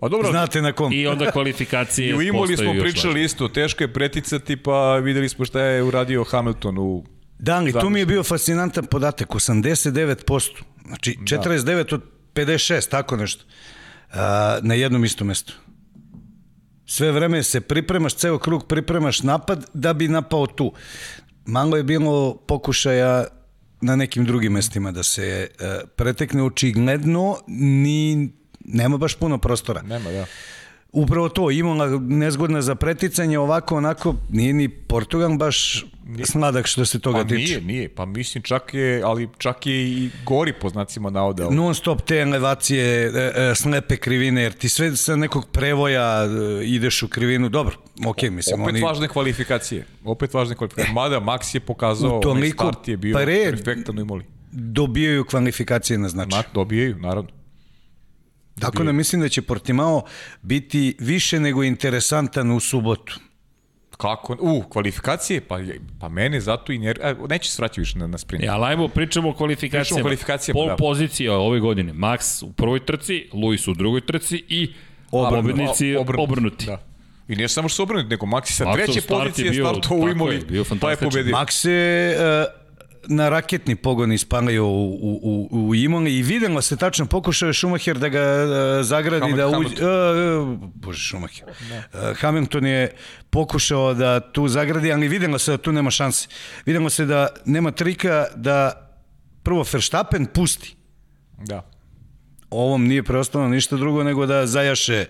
Pa 0.00 0.08
dobro, 0.08 0.30
Znate 0.30 0.62
na 0.62 0.72
kom. 0.72 0.92
I 0.92 1.06
onda 1.06 1.30
kvalifikacije 1.30 2.08
i 2.08 2.14
u 2.18 2.22
Imoli 2.22 2.56
smo 2.56 2.72
pričali 2.80 3.24
isto, 3.24 3.48
teško 3.48 3.84
je 3.84 3.92
preticati, 3.92 4.56
pa 4.56 4.96
videli 4.96 5.28
smo 5.28 5.44
šta 5.44 5.60
je 5.60 5.82
uradio 5.82 6.24
Hamilton 6.24 6.78
u... 6.78 7.04
Da, 7.38 7.56
ali 7.56 7.72
tu 7.72 7.90
mi 7.90 7.98
je 7.98 8.06
bio 8.06 8.22
fascinantan 8.22 8.86
podatak, 8.86 9.28
89%, 9.28 10.50
znači 10.86 11.18
49 11.22 11.94
od 11.94 12.02
56, 12.34 12.88
tako 12.88 13.16
nešto, 13.16 13.44
a, 14.12 14.58
na 14.62 14.74
jednom 14.74 15.04
istom 15.04 15.26
mestu. 15.26 15.54
Sve 16.86 17.12
vreme 17.12 17.42
se 17.42 17.60
pripremaš, 17.60 18.14
ceo 18.14 18.38
krug 18.38 18.66
pripremaš 18.66 19.22
napad 19.22 19.70
da 19.74 19.92
bi 19.92 20.08
napao 20.08 20.46
tu. 20.46 20.72
Malo 21.46 21.76
je 21.76 21.82
bilo 21.82 22.34
pokušaja 22.34 23.24
na 23.80 23.96
nekim 23.96 24.24
drugim 24.24 24.52
mestima 24.52 24.92
da 24.92 25.02
se 25.02 25.48
e, 25.60 25.80
pretekne 25.96 26.42
očigledno 26.42 27.36
ni 27.46 28.32
nema 28.68 28.96
baš 28.96 29.14
puno 29.14 29.38
prostora. 29.38 29.82
Nema, 29.82 30.10
da. 30.10 30.26
Upravo 30.92 31.28
to, 31.28 31.50
Imola 31.50 31.86
nezgodna 31.98 32.62
za 32.62 32.74
preticanje, 32.74 33.38
ovako 33.38 33.76
onako 33.76 34.14
nije 34.30 34.52
ni 34.52 34.68
Portugal 34.68 35.30
baš 35.30 35.86
sladak 36.24 36.66
što 36.66 36.84
se 36.84 36.98
toga 36.98 37.18
Pa 37.18 37.24
tiče. 37.24 37.36
nije, 37.36 37.60
nije, 37.62 37.88
pa 37.88 38.06
mislim 38.06 38.42
čak 38.42 38.74
je, 38.74 39.02
ali 39.02 39.28
čak 39.38 39.66
je 39.66 39.82
i 39.84 40.10
gori 40.24 40.52
po 40.52 40.68
znacima 40.68 41.10
navoda. 41.10 41.44
ali- 41.44 41.56
non 41.56 41.74
stop 41.74 42.02
te 42.02 42.16
elevacije, 42.16 42.84
e, 43.06 43.10
e, 43.36 43.54
slepe 43.54 43.96
krivine, 43.96 44.42
jer 44.42 44.52
ti 44.52 44.68
sve 44.68 44.96
sa 44.96 45.16
nekog 45.16 45.46
prevoja 45.48 46.24
e, 46.24 46.28
ideš 46.64 47.02
u 47.02 47.08
krivinu, 47.08 47.48
dobro, 47.48 47.76
ok, 48.06 48.22
mislim, 48.22 48.62
Opet 48.62 48.68
oni... 48.68 48.82
važne 48.82 49.08
kvalifikacije. 49.08 49.84
Opet 50.04 50.34
važne 50.34 50.54
kvalifikacije. 50.54 50.94
Mada 50.94 51.16
Max 51.18 51.54
je 51.54 51.60
pokazao, 51.60 52.20
onaj 52.26 52.50
start 52.50 52.88
je 52.88 52.96
bio 52.96 53.16
pre- 53.16 53.50
perfektan 53.50 53.98
u 53.98 54.00
Imoli. 54.00 54.24
dobijaju 54.52 55.24
kvalifikacije 55.24 55.98
na 55.98 56.08
značaj. 56.08 56.38
Na, 56.38 56.44
dobijaju, 56.54 56.96
naravno. 56.96 57.30
Tako 58.60 58.84
da 58.84 58.92
mislim 58.92 59.20
da 59.20 59.28
će 59.28 59.42
Portimao 59.42 60.02
biti 60.42 60.96
više 60.98 61.40
nego 61.40 61.64
interesantan 61.64 62.50
u 62.50 62.60
subotu. 62.60 63.20
Kako? 63.92 64.36
U, 64.40 64.62
kvalifikacije? 64.62 65.40
Pa, 65.40 65.58
je- 65.58 65.80
pa 66.00 66.08
mene 66.08 66.40
zato 66.40 66.72
i 66.72 66.78
njer... 66.78 67.00
A, 67.02 67.14
neće 67.28 67.50
se 67.50 67.56
vraćati 67.58 67.80
više 67.80 67.98
na, 67.98 68.06
na 68.06 68.18
sprint. 68.18 68.44
Ja, 68.44 68.54
ali 68.54 68.64
ajmo 68.64 68.88
pričamo 68.88 69.30
o 69.30 69.32
kvalifikacijama. 69.32 69.82
Pričamo 69.82 70.00
o 70.00 70.02
kvalifikacijama, 70.02 70.56
Pol 70.56 70.66
da. 70.66 70.76
pozicija 70.76 71.32
ove 71.34 71.60
godine. 71.60 71.92
Max 71.92 72.44
u 72.44 72.52
prvoj 72.52 72.86
trci, 72.86 73.28
Luis 73.34 73.68
u 73.68 73.74
drugoj 73.74 74.00
trci 74.00 74.44
i 74.48 74.72
Obrnuto. 75.10 75.42
pobednici 75.42 75.96
A, 75.96 76.00
obrnuti. 76.18 76.66
Da. 76.66 76.82
I 77.28 77.36
ne 77.36 77.48
samo 77.48 77.68
što 77.68 77.76
su 77.76 77.82
obrnuti, 77.82 78.08
nego 78.08 78.26
Maxi 78.26 78.52
sa 78.52 78.64
Maxov 78.64 78.74
treće 78.74 78.98
je 78.98 79.02
pozicije 79.02 79.50
bio- 79.50 79.66
startao 79.66 79.96
u 79.96 80.08
Imoli, 80.08 80.34
je, 80.50 80.64
pa 80.80 80.90
je 80.90 80.96
pobedio. 80.96 81.36
Max 81.36 81.50
se 81.50 81.70
e, 82.18 82.44
na 83.08 83.28
raketni 83.28 83.76
pogon 83.76 84.12
ispalio 84.12 84.66
u, 84.66 84.90
u, 84.90 85.48
u, 85.50 85.68
u 85.68 85.74
Imoli 85.74 86.14
i 86.14 86.22
videlo 86.22 86.62
se 86.62 86.76
tačno, 86.76 87.06
pokušao 87.06 87.46
je 87.46 87.54
Schumacher 87.54 87.98
da 87.98 88.08
ga 88.08 88.20
e, 88.20 88.82
zagradi, 88.82 89.26
Hamil- 89.26 89.36
da 89.36 89.48
uđe... 89.48 89.74
E, 89.74 90.68
bože, 90.74 91.08
Schumacher. 91.08 91.48
E, 91.48 92.14
Hamilton 92.14 92.66
je 92.66 92.94
pokušao 93.30 93.94
da 93.94 94.20
tu 94.20 94.48
zagradi, 94.48 94.92
ali 94.92 95.08
videlo 95.08 95.38
se 95.38 95.50
da 95.50 95.58
tu 95.58 95.72
nema 95.72 95.90
šanse. 95.90 96.28
Videlo 96.66 96.90
se 96.90 97.04
da 97.04 97.28
nema 97.44 97.70
trika 97.70 98.26
da 98.36 98.88
prvo 99.42 99.64
Verstappen 99.72 100.26
pusti. 100.26 100.76
Da. 101.44 101.70
Ovom 102.50 102.86
nije 102.86 103.02
preostalo 103.02 103.48
ništa 103.48 103.76
drugo 103.76 104.04
nego 104.04 104.26
da 104.26 104.46
zajaše 104.46 105.06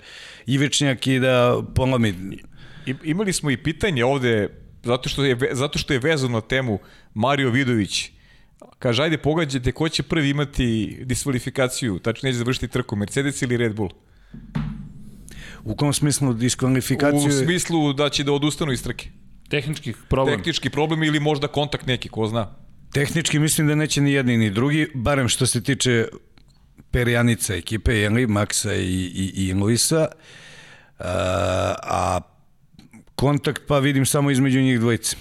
Ivičnjak 0.46 1.06
i 1.06 1.18
da 1.18 1.62
polomi. 1.74 2.38
I, 2.86 2.94
imali 3.04 3.32
smo 3.32 3.50
i 3.50 3.56
pitanje 3.56 4.04
ovde, 4.04 4.48
zato 4.82 5.08
što 5.08 5.24
je, 5.24 5.38
zato 5.52 5.78
što 5.78 5.92
je 5.92 5.98
vezano 5.98 6.32
na 6.32 6.40
temu 6.40 6.78
Mario 7.18 7.50
Vidović. 7.50 8.10
Kaže, 8.78 9.02
ajde 9.02 9.18
pogađajte 9.18 9.72
ko 9.72 9.88
će 9.88 10.02
prvi 10.02 10.30
imati 10.30 10.98
diskvalifikaciju, 11.04 11.98
tačno 11.98 12.26
neće 12.26 12.38
završiti 12.38 12.68
trku, 12.68 12.96
Mercedes 12.96 13.42
ili 13.42 13.56
Red 13.56 13.74
Bull? 13.74 13.90
U 15.64 15.76
kom 15.76 15.92
smislu 15.92 16.34
diskvalifikaciju? 16.34 17.28
U 17.28 17.44
smislu 17.44 17.92
da 17.92 18.08
će 18.08 18.24
da 18.24 18.32
odustanu 18.32 18.72
iz 18.72 18.82
trke. 18.82 19.08
Tehnički 19.50 19.94
problem. 20.08 20.38
Tehnički 20.38 20.70
problem 20.70 21.02
ili 21.02 21.20
možda 21.20 21.48
kontakt 21.48 21.86
neki, 21.86 22.08
ko 22.08 22.26
zna. 22.26 22.54
Tehnički 22.92 23.38
mislim 23.38 23.66
da 23.66 23.74
neće 23.74 24.00
ni 24.00 24.12
jedni 24.12 24.36
ni 24.36 24.50
drugi, 24.50 24.86
barem 24.94 25.28
što 25.28 25.46
se 25.46 25.62
tiče 25.62 26.06
perjanica 26.90 27.54
ekipe, 27.54 27.94
jeli, 27.98 28.26
Maksa 28.26 28.74
i, 28.74 29.10
i, 29.14 29.48
i 29.48 29.54
Luisa, 29.54 30.06
a, 30.98 31.74
a 31.82 32.20
kontakt 33.14 33.62
pa 33.66 33.78
vidim 33.78 34.06
samo 34.06 34.30
između 34.30 34.60
njih 34.60 34.80
dvojice. 34.80 35.16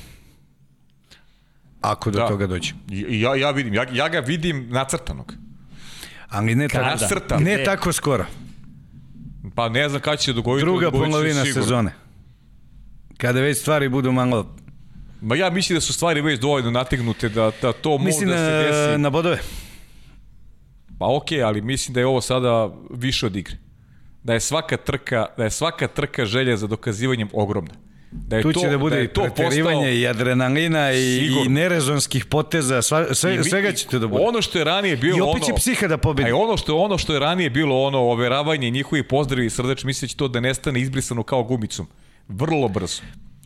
Ako 1.82 2.12
do 2.12 2.20
Da. 2.20 2.28
toga 2.28 2.48
dođe. 2.48 2.74
Ja, 3.10 3.36
ja 3.36 3.52
vidim, 3.52 3.74
ja, 3.74 3.86
ja 3.92 4.10
ga 4.10 4.20
vidim 4.20 4.68
nacrtanog. 4.70 5.34
Ali 6.30 6.56
ne, 6.56 6.68
tako, 6.68 6.86
Nacrtan. 6.86 7.44
ne 7.44 7.64
tako 7.64 7.94
skoro. 7.94 8.26
Pa 9.56 9.70
ne 9.70 9.90
znam 9.90 10.02
kada 10.02 10.18
će 10.18 10.26
se 10.26 10.34
dogoditi. 10.34 10.66
Druga 10.66 10.92
polovina 10.92 11.44
sigurno. 11.46 11.64
sezone. 11.64 11.92
Kada 13.18 13.40
već 13.42 13.58
stvari 13.58 13.90
budu 13.90 14.12
malo... 14.12 14.56
Ma 15.22 15.36
ja 15.36 15.50
mislim 15.50 15.78
da 15.78 15.82
su 15.82 15.94
stvari 15.94 16.22
već 16.22 16.40
dovoljno 16.40 16.72
nategnute 16.72 17.30
da, 17.30 17.52
da 17.62 17.74
to 17.74 17.90
može 17.90 18.06
Mislim 18.06 18.30
da 18.30 18.36
se 18.36 18.68
desi. 18.72 19.02
na 19.02 19.10
bodove. 19.10 19.40
Pa 21.00 21.16
okej, 21.16 21.44
ali 21.44 21.62
mislim 21.62 21.94
da 21.94 22.00
je 22.00 22.06
ovo 22.08 22.22
sada 22.22 22.70
više 22.92 23.26
od 23.26 23.36
igre. 23.36 23.56
Da 24.24 24.34
je 24.34 24.40
svaka 24.40 24.78
trka, 24.78 25.26
da 25.38 25.44
je 25.44 25.52
svaka 25.52 25.88
trka 25.88 26.26
želja 26.26 26.58
za 26.58 26.68
dokazivanjem 26.68 27.30
ogromna. 27.34 27.74
Da 28.12 28.36
je 28.36 28.42
Tu 28.42 28.54
to, 28.54 28.60
će 28.60 28.68
da 28.68 28.78
bude 28.78 28.96
da 28.96 29.02
i 29.02 29.08
to 29.08 29.22
postao- 29.36 29.88
i 29.88 30.08
adrenalina 30.08 30.92
i, 30.92 31.18
i 31.46 31.50
nerezonskih 31.50 32.26
poteza, 32.26 32.82
sva, 32.82 33.14
sve, 33.14 33.36
I 33.36 33.38
mi- 33.38 33.44
svega 33.44 33.72
će 33.72 33.88
tu 33.88 34.00
da 34.00 34.08
bude. 34.08 34.24
Ono 34.24 34.42
što 34.42 34.58
je 34.58 34.64
ranije 34.64 34.98
bilo 34.98 35.18
I 35.18 35.22
opet 35.22 35.36
ono... 35.36 35.46
će 35.46 35.54
psiha 35.54 35.88
da 35.88 35.98
pobedi. 35.98 36.32
Ono 36.32 36.58
što, 36.58 36.78
ono 36.78 36.98
što 36.98 37.14
je 37.14 37.20
ranije 37.20 37.50
bilo 37.50 37.84
ono 37.84 38.00
overavanje 38.00 38.70
njihovi 38.70 39.04
pozdravi 39.04 39.46
i 39.46 39.50
srdeč, 39.50 39.84
mislim 39.84 40.10
da 40.10 40.16
to 40.16 40.28
da 40.28 40.40
nestane 40.40 40.82
izbrisano 40.82 41.24
kao 41.24 41.44
gumicom. 41.44 41.88
Vrlo 42.28 42.68
brzo. 42.68 43.02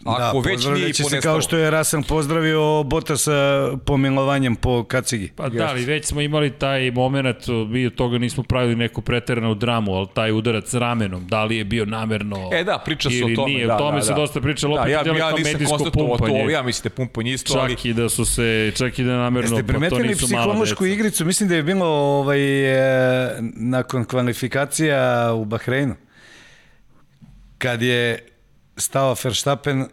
Ako 0.06 0.18
da, 0.18 0.32
već 0.32 0.46
nije 0.46 0.56
pozdravljaće 0.56 1.04
se 1.04 1.22
kao 1.22 1.42
što 1.42 1.58
je 1.58 1.72
Rasan 1.72 2.04
pozdravio 2.04 2.84
Bota 2.84 3.18
sa 3.18 3.68
pomilovanjem 3.86 4.56
po 4.56 4.84
kacigi. 4.84 5.32
Pa 5.36 5.50
da, 5.50 5.68
ali 5.68 5.86
već 5.86 6.06
smo 6.06 6.22
imali 6.22 6.50
taj 6.50 6.92
moment, 6.92 7.38
mi 7.68 7.86
od 7.86 7.96
toga 7.96 8.18
nismo 8.18 8.44
pravili 8.44 8.76
neku 8.76 9.02
preteranu 9.02 9.56
dramu, 9.56 9.94
ali 9.94 10.08
taj 10.14 10.32
udarac 10.32 10.74
ramenom, 10.74 11.28
da 11.28 11.44
li 11.44 11.58
je 11.58 11.64
bio 11.64 11.86
namerno 11.86 12.50
E 12.54 12.64
da, 12.64 12.78
priča 12.86 13.10
se 13.10 13.24
o 13.26 13.36
tome. 13.36 13.54
nije, 13.54 13.68
da, 13.68 13.76
o 13.76 13.78
tome 13.78 13.98
da, 13.98 14.02
se 14.02 14.12
da. 14.12 14.16
dosta 14.16 14.42
pričalo, 14.42 14.76
da, 14.76 14.82
opet 14.82 14.92
ja, 14.92 15.04
ja 15.06 15.30
kao 15.30 15.38
nisam 15.38 15.66
konstatovao 15.66 16.18
pumpanje. 16.18 16.44
to, 16.44 16.50
ja 16.50 16.64
mislim 16.64 16.84
da 16.84 16.88
je 16.88 16.96
pumpanje 16.96 17.34
isto, 17.34 17.60
ali... 17.60 17.76
Čak 17.76 17.86
i 17.86 17.94
da 17.94 18.10
su 18.10 18.26
se, 18.26 18.72
čak 18.76 19.00
i 19.00 19.04
da 19.04 19.18
namerno, 19.18 19.58
Jeste 19.58 19.68
pa 19.68 19.74
to 19.74 19.80
primetili 19.80 20.08
nisu 20.08 20.28
mala 20.32 20.46
psihološku 20.46 20.86
igricu? 20.86 21.26
Mislim 21.26 21.50
da 21.50 21.56
je 21.56 21.64
bilo 21.64 21.86
ovaj, 21.86 22.72
e, 22.74 23.38
nakon 23.56 24.06
kvalifikacija 24.06 25.32
u 25.34 25.46
Bahreinu. 25.46 25.96
Kad 27.58 27.82
je 27.82 28.31
stao 28.78 29.16
Verstappen, 29.16 29.86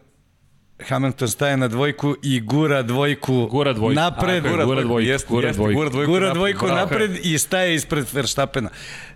Hamilton 0.80 1.28
staje 1.28 1.56
na 1.56 1.68
dvojku 1.68 2.16
i 2.22 2.40
gura 2.40 2.82
dvojku, 2.82 3.46
Gura 3.46 3.72
dvojku. 3.72 3.94
napred. 3.94 4.46
A, 4.46 4.48
gura 4.48 4.64
dvojku, 4.64 5.00
jeste, 5.00 5.26
gura 5.28 5.52
dvojku. 5.52 5.74
Gura 5.74 5.90
dvojku, 5.90 6.12
Gura 6.12 6.34
dvojku 6.34 6.66
napred 6.66 7.10
i 7.22 7.38
staje 7.38 7.74
ispred 7.74 8.06
Verstappena. 8.12 8.70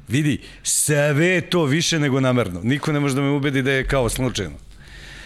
Vidi, 0.09 0.41
sve 0.63 0.97
je 1.27 1.41
to 1.43 1.65
više 1.65 1.99
nego 1.99 2.21
namerno. 2.21 2.61
Niko 2.63 2.93
ne 2.93 3.01
može 3.01 3.15
da 3.15 3.21
me 3.21 3.31
ubedi 3.31 3.63
da 3.63 3.73
je 3.73 3.87
kao 3.87 4.09
slučajno. 4.09 4.55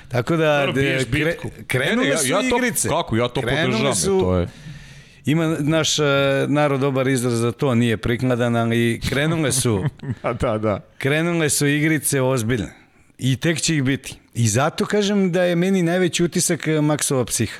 Tako 0.08 0.36
da 0.36 0.66
de- 0.66 1.04
kre, 1.12 1.36
krenule 1.66 1.96
Ne, 1.96 2.02
ne, 2.04 2.08
ja- 2.08 2.18
su 2.18 2.26
ja 2.26 2.40
to- 2.40 2.56
igrice. 2.56 2.88
kako, 2.88 3.16
ja 3.16 3.28
to 3.28 3.40
Krenule 3.40 3.62
podržavam, 3.64 3.94
Su, 3.94 4.20
to 4.20 4.36
je- 4.36 4.48
Ima 5.26 5.56
naš 5.58 5.98
e, 5.98 6.02
narod 6.48 6.80
dobar 6.80 7.08
izraz 7.08 7.32
za 7.34 7.52
to, 7.52 7.74
nije 7.74 7.96
prikladan, 7.96 8.56
ali 8.56 9.00
krenule 9.08 9.52
su, 9.52 9.84
Da, 10.22 10.32
da, 10.32 10.58
da. 10.58 10.80
krenule 10.98 11.50
su 11.50 11.66
igrice 11.66 12.20
ozbiljne. 12.20 12.72
I 13.18 13.36
tek 13.36 13.60
će 13.60 13.76
ih 13.76 13.82
biti. 13.82 14.14
I 14.36 14.48
zato 14.48 14.86
kažem 14.86 15.32
da 15.32 15.42
je 15.42 15.56
meni 15.56 15.82
najveći 15.82 16.24
utisak 16.24 16.68
e, 16.68 16.80
Maksova 16.80 17.24
psiha. 17.24 17.56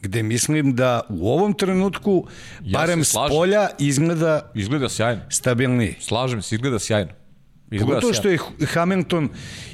Gde 0.00 0.22
mislim 0.22 0.74
da 0.74 1.00
u 1.08 1.30
ovom 1.30 1.54
trenutku, 1.54 2.26
Ja 2.64 2.78
barem 2.78 3.04
s 3.04 3.14
polja, 3.30 3.68
izgleda 3.78 4.50
Izgleda 4.54 4.88
sjajno. 4.88 5.22
stabilniji. 5.30 5.94
Slažem 6.00 6.42
se, 6.42 6.54
izgleda 6.54 6.78
sjajno. 6.78 7.10
Izgleda 7.70 7.86
Pogotovo 7.86 8.12
što 8.12 8.28
je 8.28 8.38
Hamilton 8.66 9.28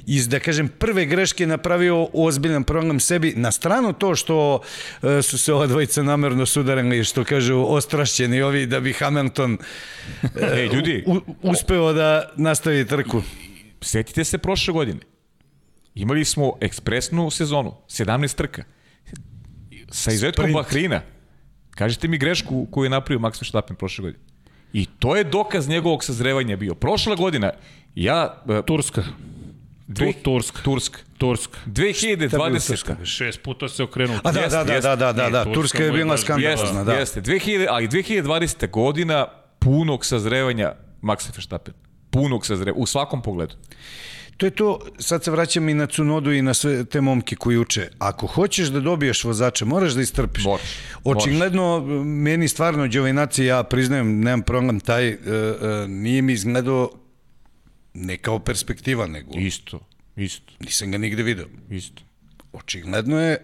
iz, 0.07 0.29
da 0.29 0.41
kažem, 0.41 0.69
prve 0.69 1.05
greške 1.05 1.47
napravio 1.47 2.09
ozbiljan 2.13 2.65
problem 2.65 3.01
sebi. 3.01 3.33
Na 3.37 3.53
stranu 3.53 3.93
to 3.93 4.15
što 4.15 4.61
e, 5.03 5.23
su 5.23 5.39
se 5.39 5.53
ova 5.53 5.67
dvojica 5.67 6.03
namerno 6.03 6.47
sudarili, 6.47 7.05
što 7.05 7.25
kažu, 7.25 7.65
ostrašćeni 7.69 8.43
ovi, 8.43 8.67
da 8.67 8.81
bi 8.81 8.93
Hamilton 8.93 9.59
Ej, 10.57 10.67
ljudi, 10.67 11.05
u, 11.07 11.21
uspeo 11.43 11.93
da 11.93 12.31
nastavi 12.37 12.87
trku. 12.87 13.23
setite 13.81 14.25
se 14.25 14.39
prošle 14.39 14.73
godine. 14.75 15.12
Imali 15.95 16.25
smo 16.25 16.53
ekspresnu 16.61 17.31
sezonu, 17.31 17.75
17 17.89 18.37
trka. 18.37 18.65
Sa 19.91 20.11
izuzetkom 20.11 20.43
Sprint. 20.43 20.55
Bahreina. 20.57 21.01
Kažite 21.71 22.09
mi 22.09 22.19
grešku 22.19 22.67
koju 22.67 22.85
je 22.85 22.91
napravio 22.91 23.21
Max 23.21 23.41
Verstappen 23.41 23.77
prošle 23.77 24.03
godine. 24.03 24.25
I 24.73 24.87
to 24.89 25.17
je 25.17 25.25
dokaz 25.25 25.69
njegovog 25.69 26.05
sazrevanja 26.05 26.57
bio. 26.57 26.75
Prošla 26.75 27.15
godina, 27.15 27.51
ja... 27.95 28.43
e, 28.51 28.63
Turska. 28.63 29.03
dve- 29.89 30.13
Tu, 30.13 30.19
Turska. 30.23 30.59
Turska. 30.63 30.99
Turska. 31.19 31.59
2020. 31.67 33.05
Šest 33.07 33.43
puta 33.43 33.69
se 33.69 33.83
okrenuo. 33.83 34.19
A 34.25 34.33
da, 34.33 34.41
Jeste, 34.41 34.57
da, 34.59 34.65
da, 34.65 34.73
jeste. 34.73 34.89
da, 34.89 34.97
da, 34.97 35.13
da, 35.13 35.31
da, 35.31 35.45
Turska 35.45 35.55
Turska 35.55 35.85
je 35.85 35.93
bila 35.93 36.19
skandalozna, 36.19 36.67
Jeste, 36.69 36.85
da. 36.85 36.93
jeste. 36.93 37.21
2000, 37.23 37.67
ali 37.71 37.89
2020. 37.89 38.71
godina 38.71 39.27
punog 39.59 40.07
sazrevanja 40.07 40.73
Maxa 41.03 41.31
Verstappen. 41.31 41.75
punog 42.11 42.47
sazre, 42.47 42.73
u 42.73 42.87
svakom 42.87 43.23
pogledu. 43.23 43.55
To 44.43 44.47
je 44.47 44.51
to, 44.51 44.79
sad 44.99 45.25
se 45.25 45.31
vraćam 45.31 45.69
i 45.69 45.75
na 45.75 45.87
Cunodu 45.87 46.33
i 46.33 46.43
na 46.43 46.55
sve 46.55 46.85
te 46.85 47.01
momke 47.01 47.37
koji 47.37 47.59
uče. 47.59 47.89
Ako 47.99 48.27
hoćeš 48.27 48.69
da 48.69 48.81
dobiješ 48.81 49.25
vozača, 49.25 49.65
moraš 49.65 49.93
da 49.93 50.03
istrpiš. 50.03 50.45
Moraš, 50.45 50.67
Očigledno, 51.05 51.81
meni 52.05 52.49
stvarno 52.49 52.89
Đovinaci, 52.89 53.45
ja 53.45 53.63
priznajem, 53.63 54.21
nemam 54.21 54.43
problem, 54.43 54.81
taj 54.81 55.15
uh, 55.15 55.19
uh, 55.21 55.89
nije 55.89 56.23
mi 56.23 56.33
izgledao 56.33 56.91
ne 57.95 58.17
kao 58.17 58.39
perspektiva, 58.39 59.07
nego 59.07 59.39
Isto, 59.39 59.81
isto, 60.17 60.53
nisam 60.61 60.91
ga 60.91 60.99
nigde 60.99 61.23
video. 61.23 61.47
isto. 61.71 62.03
Očigledno 62.53 63.21
je 63.21 63.37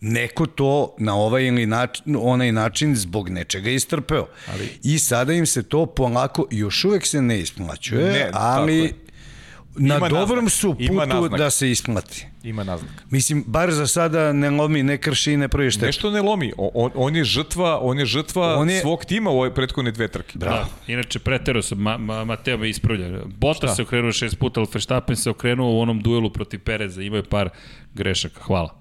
neko 0.00 0.46
to 0.46 0.94
na 0.98 1.16
ovaj 1.16 1.44
ili 1.44 1.66
način, 1.66 2.16
onaj 2.20 2.52
način 2.52 2.96
zbog 2.96 3.28
nečega 3.28 3.70
istrpeo. 3.70 4.26
Ali, 4.52 4.68
I 4.82 4.98
sada 4.98 5.32
im 5.32 5.46
se 5.46 5.62
to 5.62 5.86
polako, 5.86 6.46
još 6.50 6.84
uvek 6.84 7.06
se 7.06 7.22
ne 7.22 7.40
isplaćuje, 7.40 8.12
Ne, 8.12 8.30
ali. 8.32 9.09
Na 9.76 9.96
Ima 9.96 10.08
dobrom 10.08 10.44
naznaka, 10.44 10.50
su 10.50 10.74
putu 11.18 11.36
da 11.36 11.50
se 11.50 11.70
isplati. 11.70 12.26
Ima 12.42 12.64
naznaka. 12.64 13.04
Mislim, 13.10 13.44
bar 13.46 13.70
za 13.70 13.86
sada 13.86 14.32
ne 14.32 14.50
lomi, 14.50 14.82
ne 14.82 14.98
krši 14.98 15.32
i 15.32 15.36
ne 15.36 15.48
pravi 15.48 15.70
štetu. 15.70 15.86
Nešto 15.86 16.10
ne 16.10 16.22
lomi, 16.22 16.52
o, 16.56 16.70
on, 16.74 16.90
on 16.94 17.16
je 17.16 17.24
žrtva, 17.24 17.78
on 17.82 17.98
je 17.98 18.06
žrtva 18.06 18.56
On 18.56 18.70
je- 18.70 18.80
svog 18.80 19.04
tima 19.04 19.30
u 19.30 19.38
ove 19.38 19.54
prethodne 19.54 19.90
dve 19.90 20.08
trke. 20.08 20.38
Da, 20.38 20.66
inače 20.86 21.18
pretero 21.18 21.62
sam, 21.62 21.78
ma, 21.78 21.98
ma, 21.98 22.24
Mateo 22.24 22.58
me 22.58 22.68
ispravlja. 22.68 23.20
Bota 23.26 23.74
se 23.74 23.82
okrenuo 23.82 24.12
šest 24.12 24.38
puta, 24.38 24.60
ali 24.60 24.68
Verstappen 24.74 25.16
se 25.16 25.30
okrenuo 25.30 25.72
u 25.72 25.80
onom 25.80 26.00
duelu 26.00 26.30
protiv 26.30 26.60
Pereza, 26.60 27.02
imao 27.02 27.16
je 27.16 27.24
par 27.24 27.48
grešaka. 27.94 28.40
Hvala. 28.42 28.79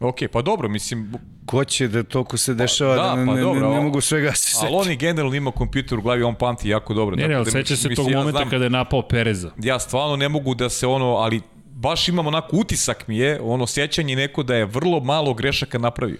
Ok, 0.00 0.16
pa 0.32 0.42
dobro, 0.42 0.68
mislim, 0.68 1.12
Ko 1.46 1.64
će 1.64 1.88
da 1.88 2.02
toliko 2.02 2.36
se 2.36 2.54
dešava 2.54 2.96
da, 2.96 3.02
da, 3.02 3.14
ne, 3.14 3.26
pa 3.26 3.34
ne, 3.34 3.40
dobro, 3.40 3.68
ne, 3.68 3.74
ne 3.74 3.80
mogu 3.80 4.00
svega 4.00 4.32
se 4.32 4.56
ali 4.56 4.68
seći. 4.68 4.76
on 4.80 4.92
i 4.92 4.96
generalno 4.96 5.36
ima 5.36 5.50
kompjuter 5.50 5.98
u 5.98 6.02
glavi, 6.02 6.22
on 6.22 6.34
pamti 6.34 6.68
jako 6.68 6.94
dobro. 6.94 7.16
Ne, 7.16 7.28
ne, 7.28 7.34
ali 7.34 7.44
Dakle, 7.44 7.60
seća 7.60 7.76
se 7.76 7.88
mislim, 7.88 8.04
tog 8.04 8.12
ja 8.12 8.18
momenta 8.18 8.38
znam- 8.38 8.50
kada 8.50 8.64
je 8.64 8.70
napao 8.70 9.02
Pereza. 9.02 9.50
ja 9.58 9.78
stvarno 9.78 10.16
ne 10.16 10.28
mogu 10.28 10.54
da 10.54 10.68
se 10.68 10.86
ono, 10.86 11.06
ali 11.06 11.40
baš 11.66 12.08
imam 12.08 12.26
onako 12.26 12.56
utisak 12.56 13.08
mi 13.08 13.18
je, 13.18 13.40
ono 13.40 13.66
sjećanje 13.66 14.16
neko 14.16 14.42
da 14.42 14.54
je 14.54 14.64
vrlo 14.64 15.00
malo 15.00 15.34
grešaka 15.34 15.78
napravio. 15.78 16.18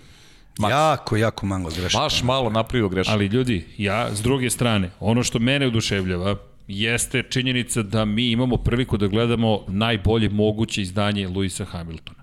Max. 0.59 0.71
Jako, 0.71 1.17
jako 1.17 1.47
malo 1.47 1.71
grešaka. 1.71 2.03
Baš 2.03 2.23
malo 2.23 2.51
napravio 2.51 2.89
grešaka. 2.89 3.15
Ali 3.15 3.27
ljudi, 3.27 3.67
ja 3.79 4.15
s 4.15 4.23
druge 4.23 4.51
strane, 4.51 4.91
ono 5.01 5.23
što 5.23 5.39
mene 5.39 5.67
oduševljava 5.67 6.37
jeste 6.69 7.23
činjenica 7.23 7.83
da 7.83 8.05
mi 8.05 8.31
imamo 8.31 8.57
priliku 8.57 8.97
da 8.97 9.07
gledamo 9.07 9.61
najbolje 9.69 10.29
moguće 10.29 10.83
izdanje 10.83 11.29
Luisa 11.29 11.65
Hamiltona. 11.65 12.16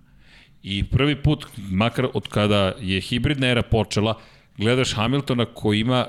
I 0.63 0.83
prvi 0.83 1.15
put, 1.15 1.45
makar 1.57 2.07
od 2.13 2.27
kada 2.27 2.73
je 2.79 3.01
hibridna 3.01 3.47
era 3.47 3.61
počela, 3.61 4.19
gledaš 4.57 4.93
Hamiltona 4.93 5.45
koji 5.45 5.79
ima, 5.79 6.05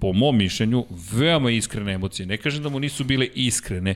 po 0.00 0.12
mom 0.12 0.36
mišljenju, 0.36 0.86
veoma 1.12 1.50
iskrene 1.50 1.92
emocije. 1.92 2.26
Ne 2.26 2.36
kažem 2.36 2.62
da 2.62 2.68
mu 2.68 2.80
nisu 2.80 3.04
bile 3.04 3.26
iskrene, 3.34 3.94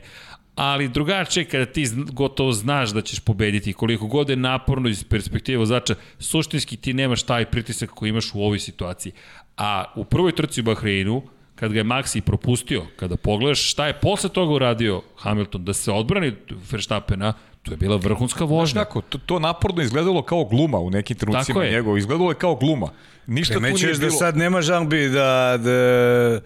ali 0.55 0.87
drugačije 0.87 1.45
kada 1.45 1.65
ti 1.65 1.85
gotovo 2.11 2.51
znaš 2.51 2.89
da 2.89 3.01
ćeš 3.01 3.19
pobediti, 3.19 3.73
koliko 3.73 4.07
god 4.07 4.29
je 4.29 4.35
naporno 4.35 4.89
iz 4.89 5.03
perspektive 5.03 5.57
vozača, 5.57 5.95
suštinski 6.19 6.77
ti 6.77 6.93
nemaš 6.93 7.23
taj 7.23 7.45
pritisak 7.45 7.89
koji 7.89 8.09
imaš 8.09 8.31
u 8.33 8.41
ovoj 8.41 8.59
situaciji. 8.59 9.13
A 9.57 9.83
u 9.95 10.05
prvoj 10.05 10.31
trci 10.31 10.61
u 10.61 10.63
Bahreinu, 10.63 11.23
kad 11.55 11.71
ga 11.71 11.79
je 11.79 11.83
Maxi 11.83 12.21
propustio, 12.21 12.85
kada 12.95 13.17
pogledaš 13.17 13.71
šta 13.71 13.87
je 13.87 13.99
posle 13.99 14.29
toga 14.29 14.53
uradio 14.53 15.01
Hamilton, 15.15 15.65
da 15.65 15.73
se 15.73 15.91
odbrani 15.91 16.27
od 16.27 16.57
Verstappena, 16.71 17.33
to 17.67 17.73
je 17.73 17.77
bila 17.77 17.95
vrhunska 17.97 18.43
vožnja. 18.45 18.83
Tako, 18.83 19.01
to, 19.01 19.17
to 19.17 19.39
naporno 19.39 19.81
izgledalo 19.81 20.21
kao 20.21 20.45
gluma 20.45 20.79
u 20.79 20.89
nekim 20.89 21.17
Tako 21.17 21.31
trenucima 21.31 21.63
je. 21.63 21.71
njegov. 21.71 21.97
Izgledalo 21.97 22.31
je 22.31 22.35
kao 22.35 22.55
gluma. 22.55 22.87
Ništa 23.27 23.53
tu 23.53 23.59
nije 23.59 23.63
Primećuješ 23.65 23.97
bilo. 23.99 24.11
da 24.11 24.17
sad 24.17 24.37
nema 24.37 24.61
žalbi 24.61 25.09
da, 25.09 25.57
da 25.57 26.39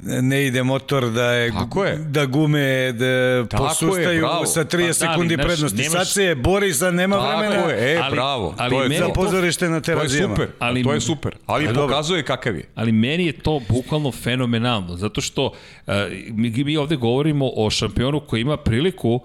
ne 0.00 0.46
ide 0.46 0.62
motor, 0.62 1.10
da, 1.10 1.24
je, 1.24 1.52
Tako 1.52 1.84
je. 1.84 1.96
da 1.98 2.26
gume 2.26 2.92
da 2.92 3.06
Tako 3.46 3.64
je, 3.64 3.68
posustaju 3.68 4.20
bravo. 4.20 4.46
sa 4.46 4.60
30 4.60 4.70
Pa 4.70 4.76
da, 4.76 4.82
ali, 4.82 4.94
sekundi 4.94 5.34
znaš, 5.34 5.46
prednosti. 5.46 5.78
nemaš- 5.78 5.92
Sad 5.92 6.08
se 6.08 6.34
bori, 6.36 6.72
sad 6.72 6.94
nema 6.94 7.16
Tako 7.16 7.38
vremena. 7.38 7.62
je, 7.62 7.94
e, 7.94 7.98
Ali- 7.98 8.10
bravo. 8.10 8.54
ali 8.58 8.70
to 8.70 8.82
je. 8.84 8.98
Za 8.98 9.08
pozorište 9.08 9.64
na 9.66 9.80
To 9.80 9.90
je 9.90 9.96
terazijama. 9.96 10.34
super, 10.34 10.48
Ali- 10.50 10.70
ali, 10.70 10.82
to 10.82 10.92
je 10.92 11.00
super. 11.00 11.34
Ali 11.46 11.66
dobro. 11.66 11.82
pokazuje 11.82 12.22
kakav 12.22 12.56
je. 12.56 12.64
Ali 12.74 12.92
meni 12.92 13.26
je 13.26 13.32
to 13.34 13.60
bukvalno 13.68 14.12
fenomenalno, 14.12 14.96
zato 14.96 15.20
što 15.20 15.46
uh, 15.46 15.94
mi, 16.28 16.50
mi 16.56 16.76
ovde 16.76 16.96
govorimo 16.96 17.50
o 17.56 17.70
šampionu 17.70 18.20
koji 18.20 18.40
ima 18.40 18.56
priliku, 18.56 19.20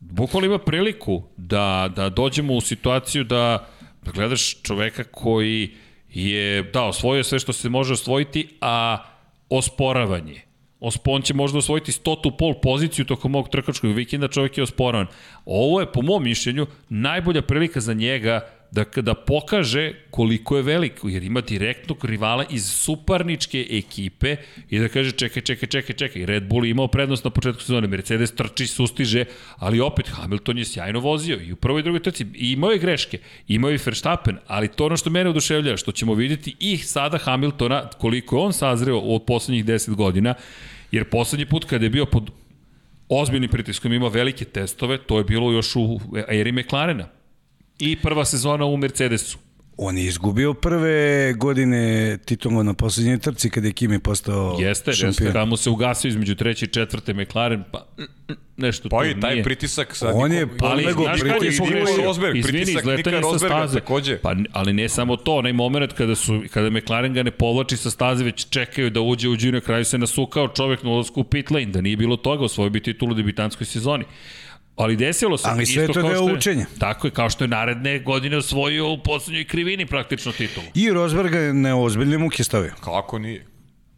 bukvalno 0.00 0.46
ima 0.46 0.58
priliku 0.58 1.22
da, 1.36 1.92
da 1.96 2.08
dođemo 2.08 2.54
u 2.54 2.60
situaciju 2.60 3.24
da, 3.24 3.68
da 4.02 4.10
gledaš 4.10 4.62
čoveka 4.62 5.04
koji 5.04 5.70
je, 6.08 6.62
da, 6.62 6.84
osvojio 6.84 7.24
sve 7.24 7.38
što 7.38 7.52
se 7.52 7.68
može 7.68 7.92
osvojiti, 7.92 8.48
a 8.60 9.04
osporavanje. 9.50 10.42
Ospon 10.80 11.22
će 11.22 11.34
možda 11.34 11.58
osvojiti 11.58 11.92
stotu 11.92 12.36
pol 12.36 12.54
poziciju 12.62 13.04
tokom 13.04 13.34
ovog 13.34 13.48
trkačkog 13.48 13.92
vikenda, 13.92 14.28
čovjek 14.28 14.58
je 14.58 14.62
osporavan. 14.62 15.06
Ovo 15.44 15.80
je, 15.80 15.92
po 15.92 16.02
mom 16.02 16.22
mišljenju, 16.22 16.66
najbolja 16.88 17.42
prilika 17.42 17.80
za 17.80 17.94
njega 17.94 18.57
da, 18.70 18.84
da 19.02 19.14
pokaže 19.14 19.92
koliko 20.10 20.56
je 20.56 20.62
veliko, 20.62 21.08
jer 21.08 21.22
ima 21.22 21.40
direktnog 21.40 22.04
rivala 22.04 22.44
iz 22.50 22.70
suparničke 22.70 23.66
ekipe 23.70 24.36
i 24.70 24.78
da 24.78 24.88
kaže 24.88 25.12
čekaj, 25.12 25.42
čekaj, 25.42 25.68
čekaj, 25.68 25.96
čekaj, 25.96 26.26
Red 26.26 26.48
Bull 26.48 26.64
je 26.64 26.70
imao 26.70 26.88
prednost 26.88 27.24
na 27.24 27.30
početku 27.30 27.60
sezone, 27.60 27.88
Mercedes 27.88 28.34
trči, 28.34 28.66
sustiže, 28.66 29.24
ali 29.56 29.80
opet 29.80 30.08
Hamilton 30.08 30.58
je 30.58 30.64
sjajno 30.64 31.00
vozio 31.00 31.40
i 31.40 31.52
u 31.52 31.56
prvoj 31.56 31.80
i 31.80 31.82
drugoj 31.82 32.02
trci 32.02 32.26
i 32.34 32.52
imao 32.52 32.70
je 32.70 32.78
greške, 32.78 33.18
imao 33.48 33.70
je 33.70 33.78
Verstappen, 33.86 34.38
ali 34.46 34.68
to 34.68 34.86
ono 34.86 34.96
što 34.96 35.10
mene 35.10 35.30
oduševljava, 35.30 35.76
što 35.76 35.92
ćemo 35.92 36.14
videti 36.14 36.56
i 36.58 36.76
sada 36.76 37.18
Hamiltona, 37.18 37.88
koliko 37.98 38.36
je 38.36 38.42
on 38.42 38.52
sazreo 38.52 38.98
od 38.98 39.24
poslednjih 39.24 39.64
10 39.64 39.94
godina, 39.94 40.34
jer 40.92 41.04
poslednji 41.04 41.46
put 41.46 41.64
kada 41.64 41.84
je 41.84 41.90
bio 41.90 42.06
pod 42.06 42.30
ozbiljnim 43.08 43.50
pritiskom, 43.50 43.92
imao 43.92 44.08
velike 44.08 44.44
testove, 44.44 44.98
to 44.98 45.18
je 45.18 45.24
bilo 45.24 45.52
još 45.52 45.76
u 45.76 46.00
eri 46.28 46.52
McLarena. 46.52 47.17
I 47.78 47.96
prva 47.96 48.24
sezona 48.24 48.64
u 48.64 48.76
Mercedesu. 48.76 49.38
On 49.80 49.98
je 49.98 50.04
izgubio 50.04 50.54
prve 50.54 51.32
godine 51.32 52.18
titula 52.24 52.62
na 52.62 52.74
poslednjoj 52.74 53.18
trci 53.18 53.50
kada 53.50 53.66
je 53.66 53.72
Kimi 53.72 53.98
postao 53.98 54.56
Jeste, 54.60 54.90
jeste. 54.90 54.92
šampion. 55.06 55.32
Tamo 55.32 55.56
se 55.56 55.70
ugasio 55.70 56.08
između 56.08 56.34
treće 56.34 56.64
i 56.64 56.68
četvrte 56.68 57.14
McLaren, 57.14 57.64
pa 57.72 57.86
mm, 57.98 58.02
mm, 58.02 58.36
nešto 58.56 58.88
Pa 58.88 58.98
tu 58.98 59.04
i 59.04 59.20
taj 59.20 59.32
nije. 59.32 59.44
pritisak 59.44 59.96
sad... 59.96 60.10
On 60.14 60.32
je 60.32 60.46
pritisku. 60.46 60.76
Niko 60.76 61.04
pogrešio? 61.58 62.04
Rosberg, 62.04 62.36
Izvini, 62.36 62.58
pritisak 62.58 62.82
izletanje 62.82 63.16
Nika 63.16 63.26
sa 63.28 63.32
Rosberga 63.32 63.56
staze. 63.56 63.80
takođe. 63.80 64.18
Pa, 64.18 64.34
ali 64.52 64.72
ne 64.72 64.88
samo 64.88 65.16
to, 65.16 65.34
onaj 65.36 65.52
moment 65.52 65.92
kada, 65.92 66.14
su, 66.14 66.42
kada 66.50 66.70
McLaren 66.70 67.14
ga 67.14 67.22
ne 67.22 67.30
povlači 67.30 67.76
sa 67.76 67.90
staze, 67.90 68.24
već 68.24 68.48
čekaju 68.48 68.90
da 68.90 69.00
uđe 69.00 69.28
u 69.28 69.36
džinu, 69.36 69.52
na 69.52 69.60
kraju 69.60 69.84
se 69.84 69.98
nasukao 69.98 70.48
čovek 70.48 70.82
na 70.82 70.90
ulazku 70.90 71.20
u 71.20 71.24
pit 71.24 71.50
lane, 71.50 71.66
da 71.66 71.80
nije 71.80 71.96
bilo 71.96 72.16
toga, 72.16 72.44
osvojio 72.44 72.70
bi 72.70 72.82
titulu 72.82 73.10
u 73.10 73.14
debitanskoj 73.14 73.66
sezoni. 73.66 74.04
Ali 74.78 74.96
desilo 74.96 75.38
se. 75.38 75.48
Ali 75.48 75.66
sve 75.66 75.86
to 75.86 75.92
kao 75.92 76.02
deo 76.02 76.14
što 76.14 76.28
je- 76.28 76.34
učenja. 76.34 76.66
Tako 76.78 77.06
je, 77.06 77.10
kao 77.10 77.30
što 77.30 77.44
je 77.44 77.48
naredne 77.48 77.98
godine 77.98 78.36
osvojio 78.36 78.88
u 78.88 78.98
poslednjoj 78.98 79.44
krivini 79.44 79.86
praktično 79.86 80.32
titulu. 80.32 80.66
I 80.74 80.90
Rosberg 80.90 81.34
je 81.34 81.54
na 81.54 81.76
ozbiljne 81.76 82.18
muke 82.18 82.44
stavio. 82.44 82.72
Kako 82.80 83.18
nije? 83.18 83.46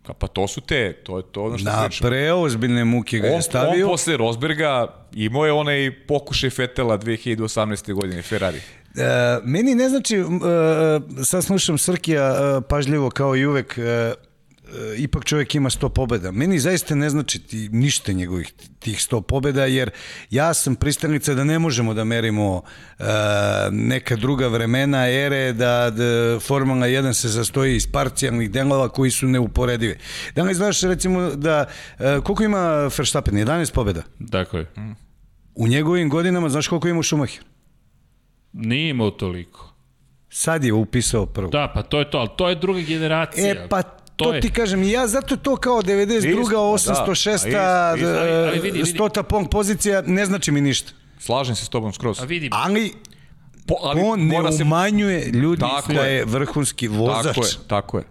Ka- 0.03 0.13
Pa 0.13 0.27
to 0.27 0.49
su 0.49 0.61
te, 0.61 0.93
to 0.95 1.17
je 1.17 1.23
to 1.25 1.43
ono 1.43 1.59
što 1.59 1.65
Na 1.67 1.85
pričam. 1.85 2.09
preozbiljne 2.09 2.85
muke 2.85 3.19
ga 3.19 3.29
On, 3.29 3.35
je 3.35 3.43
stavio. 3.43 3.87
on 3.87 3.93
posle 3.93 4.17
Rosberga 4.17 4.87
imao 5.15 5.47
je 5.47 5.53
onaj 5.53 5.93
pokušaj 6.07 6.51
Fetela 6.51 6.97
2018. 6.97 7.93
godine, 7.93 8.23
Ferrari. 8.23 8.59
E, 8.59 8.63
meni 9.45 9.75
ne 9.75 9.89
znači, 9.89 10.17
e, 10.17 10.25
sad 11.25 11.45
slušam 11.45 11.79
Srkija 11.79 12.25
e, 12.25 12.61
pažljivo 12.61 13.11
kao 13.11 13.37
i 13.37 13.47
uvek, 13.47 13.79
e, 13.79 13.83
e, 13.83 14.15
ipak 14.97 15.25
čovjek 15.25 15.55
ima 15.55 15.71
100 15.71 15.89
pobjeda. 15.89 16.31
Meni 16.31 16.59
zaista 16.59 16.95
ne 16.95 17.11
znači 17.11 17.39
ti, 17.39 17.69
ništa 17.73 18.13
njegovih 18.13 18.53
tih 18.79 18.97
100 18.97 19.21
pobjeda, 19.23 19.65
jer 19.65 19.91
ja 20.31 20.55
sam 20.55 20.75
pristanica 20.75 21.35
da 21.35 21.45
ne 21.45 21.59
možemo 21.59 21.95
da 21.95 22.05
merimo 22.05 22.63
e, 22.99 23.05
neka 23.71 24.17
druga 24.17 24.49
vremena, 24.49 25.09
ere, 25.09 25.53
da, 25.53 25.91
da 25.91 26.41
Formula 26.41 26.87
1 26.87 27.13
se 27.13 27.29
sastoji 27.29 27.77
iz 27.77 27.87
parcijalnih 27.87 28.51
delova 28.51 28.89
koji 28.89 29.11
su 29.11 29.27
neuporedivi. 29.27 29.99
Da 30.35 30.43
li 30.43 30.55
znaš 30.55 30.83
recimo 30.83 31.31
da, 31.31 31.65
e, 31.99 32.21
koliko 32.25 32.43
ima 32.43 32.91
Verstappen? 32.99 33.35
11 33.35 33.73
pobjeda. 33.75 34.03
Tako 34.31 34.59
je. 34.59 34.67
U 35.55 35.69
njegovim 35.69 36.09
godinama, 36.09 36.49
znaš 36.49 36.69
koliko 36.69 36.89
ima 36.89 37.03
Schumacher? 37.03 37.45
Nije 38.53 38.91
imao 38.91 39.11
toliko. 39.11 39.71
Sad 40.29 40.65
je 40.65 40.73
upisao 40.73 41.27
prvo. 41.27 41.49
Da, 41.49 41.73
pa 41.75 41.83
to 41.83 41.99
je 41.99 42.11
to, 42.11 42.19
ali 42.19 42.29
to 42.37 42.49
je 42.49 42.55
druga 42.55 42.81
generacija. 42.81 43.51
E, 43.51 43.67
pa 43.69 43.83
to, 44.21 44.35
je. 44.35 44.41
ti 44.41 44.51
kažem, 44.51 44.83
ja 44.83 45.07
zato 45.07 45.37
to 45.37 45.57
kao 45.57 45.83
92. 45.83 46.19
Isto, 46.19 46.51
pa 46.87 46.95
da, 46.95 47.05
806. 47.05 47.29
a 47.29 47.35
isto, 47.37 47.49
isto, 47.49 48.21
ali- 48.49 48.61
vidi, 48.61 48.79
vidi. 48.79 48.93
100. 48.93 49.23
pong 49.23 49.49
pozicija 49.49 50.03
ne 50.03 50.27
znači 50.27 50.53
mi 50.53 50.61
ništa. 50.61 50.93
Slažem 51.19 51.55
se 51.55 51.65
s 51.65 51.69
tobom 51.69 51.93
skroz. 51.93 52.21
A 52.21 52.25
vidi, 52.25 52.49
Ali, 52.53 52.93
Po, 53.67 53.75
ali 53.83 54.01
on 54.05 54.21
ne 54.21 54.27
mora 54.29 54.53
se... 54.53 54.63
umanjuje 54.63 55.27
ljudi 55.27 55.61
Tako 55.61 55.93
da 55.93 56.01
je. 56.01 56.25
vrhunski 56.25 56.89
vozač. 56.89 57.25
Tako 57.27 57.43
je, 57.43 57.53
tako 57.69 57.99
je. 57.99 58.05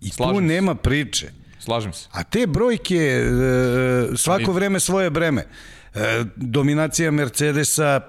I 0.00 0.10
tu 0.10 0.34
se. 0.36 0.40
nema 0.42 0.74
priče. 0.74 1.30
Slažem 1.58 1.92
se. 1.92 2.08
A 2.12 2.22
te 2.22 2.46
brojke, 2.46 2.96
e, 2.96 3.26
svako 4.16 4.52
vreme 4.52 4.80
svoje 4.80 5.10
breme. 5.10 5.46
E, 5.94 6.24
dominacija 6.36 7.10
Mercedesa, 7.10 8.00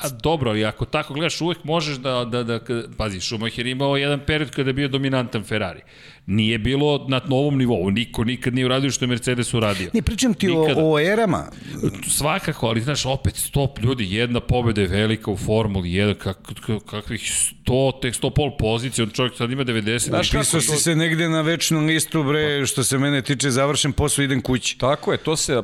A 0.00 0.08
dobro, 0.10 0.50
ali 0.50 0.64
ako 0.64 0.84
tako 0.84 1.14
gledaš, 1.14 1.40
uvek 1.40 1.64
možeš 1.64 1.96
da, 1.96 2.24
da, 2.24 2.42
da, 2.42 2.58
da 2.58 2.82
pazi, 2.96 3.20
Schumacher 3.20 3.66
imao 3.66 3.96
jedan 3.96 4.20
period 4.20 4.50
kada 4.50 4.70
je 4.70 4.74
bio 4.74 4.88
dominantan 4.88 5.44
Ferrari. 5.44 5.80
Nije 6.26 6.58
bilo 6.58 7.06
na 7.08 7.20
novom 7.26 7.58
nivou, 7.58 7.90
niko 7.90 8.24
nikad 8.24 8.54
nije 8.54 8.64
uradio 8.66 8.90
što 8.90 9.04
je 9.04 9.08
Mercedes 9.08 9.54
uradio. 9.54 9.90
Ne, 9.94 10.02
pričam 10.02 10.34
ti 10.34 10.48
o, 10.48 10.60
Nikada. 10.60 10.80
o 10.84 10.98
erama. 11.00 11.44
Svakako, 12.08 12.66
ali 12.66 12.80
znaš, 12.80 13.06
opet, 13.06 13.36
stop 13.36 13.78
ljudi, 13.78 14.14
jedna 14.14 14.40
pobeda 14.40 14.80
je 14.80 14.86
velika 14.86 15.30
u 15.30 15.36
Formuli 15.36 15.88
1, 15.88 16.14
kak, 16.14 16.38
kak, 16.56 16.82
kakvih 16.84 17.20
100, 17.64 18.00
tek 18.02 18.14
100 18.14 18.30
pol 18.30 18.56
pozicija, 18.56 19.04
on 19.04 19.10
čovjek 19.10 19.36
sad 19.36 19.50
ima 19.50 19.64
90. 19.64 19.98
Znaš 19.98 20.30
kako 20.30 20.40
Pisao 20.40 20.60
si 20.60 20.66
to- 20.66 20.76
se 20.76 20.96
negde 20.96 21.28
na 21.28 21.40
večnu 21.40 21.80
listu, 21.80 22.22
bre, 22.22 22.66
što 22.66 22.84
se 22.84 22.98
mene 22.98 23.22
tiče, 23.22 23.50
završen 23.50 23.92
posao, 23.92 24.22
idem 24.22 24.40
kući. 24.40 24.78
Tako 24.78 25.12
je, 25.12 25.18
to 25.18 25.36
se 25.36 25.62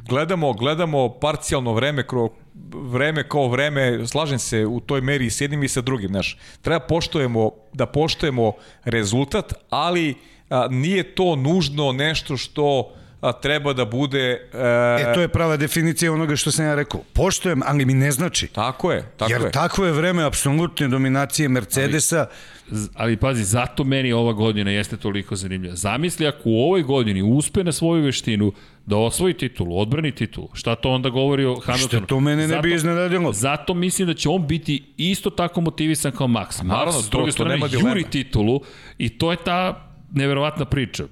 gledamo, 0.00 0.52
gledamo 0.52 1.08
parcijalno 1.10 1.72
vreme 1.72 2.06
kro, 2.06 2.28
vreme 2.72 3.28
kao 3.28 3.48
vreme, 3.48 4.06
slažem 4.06 4.38
se 4.38 4.66
u 4.66 4.80
toj 4.80 5.00
meri 5.00 5.26
i 5.26 5.30
s 5.30 5.40
jednim 5.40 5.62
i 5.62 5.68
sa 5.68 5.80
drugim, 5.80 6.08
znaš. 6.08 6.38
Treba 6.62 6.80
poštujemo, 6.80 7.50
da 7.72 7.86
poštujemo 7.86 8.52
rezultat, 8.84 9.52
ali 9.70 10.14
a, 10.50 10.66
nije 10.70 11.14
to 11.14 11.36
nužno 11.36 11.92
nešto 11.92 12.36
što 12.36 12.92
a, 13.20 13.32
treba 13.32 13.72
da 13.72 13.84
bude... 13.84 14.48
E, 14.54 15.10
E, 15.10 15.14
to 15.14 15.20
je 15.20 15.28
prava 15.28 15.56
definicija 15.56 16.12
onoga 16.12 16.36
što 16.36 16.50
sam 16.50 16.64
ja 16.64 16.74
rekao. 16.74 17.00
Poštojem, 17.12 17.62
ali 17.66 17.84
mi 17.84 17.94
ne 17.94 18.10
znači. 18.12 18.46
Tako 18.46 18.92
je, 18.92 19.02
tako 19.16 19.32
Jer 19.32 19.42
je. 19.42 19.50
takvo 19.50 19.84
je 19.86 19.92
vreme 19.92 20.24
apsolutne 20.24 20.88
dominacije 20.88 21.48
Mercedesa. 21.48 22.26
Z- 22.70 22.88
ali 22.94 23.16
pazi, 23.16 23.44
zato 23.44 23.84
meni 23.84 24.12
ova 24.12 24.32
godina 24.32 24.70
jeste 24.70 24.96
toliko 24.96 25.36
zanimljiva. 25.36 25.76
Zamisli 25.76 26.26
ako 26.26 26.40
u 26.44 26.58
ovoj 26.60 26.82
godini 26.82 27.22
uspe 27.22 27.64
na 27.64 27.72
svoju 27.72 28.02
veštinu 28.04 28.52
da 28.86 28.96
osvoji 28.96 29.34
titulu, 29.34 29.78
odbrani 29.78 30.12
titulu, 30.12 30.48
šta 30.52 30.74
to 30.74 30.90
onda 30.90 31.08
govori 31.08 31.44
o 31.44 31.60
Hamiltonu? 31.60 32.06
to 32.06 32.20
mene 32.20 32.48
ne 32.48 32.58
bi 32.58 32.74
iznenadilo. 32.74 33.32
Zato 33.32 33.74
mislim 33.74 34.08
da 34.08 34.14
će 34.14 34.28
on 34.28 34.46
biti 34.46 34.84
isto 34.96 35.30
tako 35.30 35.60
motivisan 35.60 36.12
kao 36.12 36.26
Max. 36.26 36.46
Max, 36.46 36.62
naravno, 36.62 37.02
s 37.02 37.10
druge 37.10 37.32
strane, 37.32 37.60
juri 37.70 38.04
titulu 38.10 38.60
i 38.98 39.08
to 39.08 39.30
je 39.30 39.36
ta 39.36 39.90
neverovatna 40.12 40.64
priča. 40.64 41.04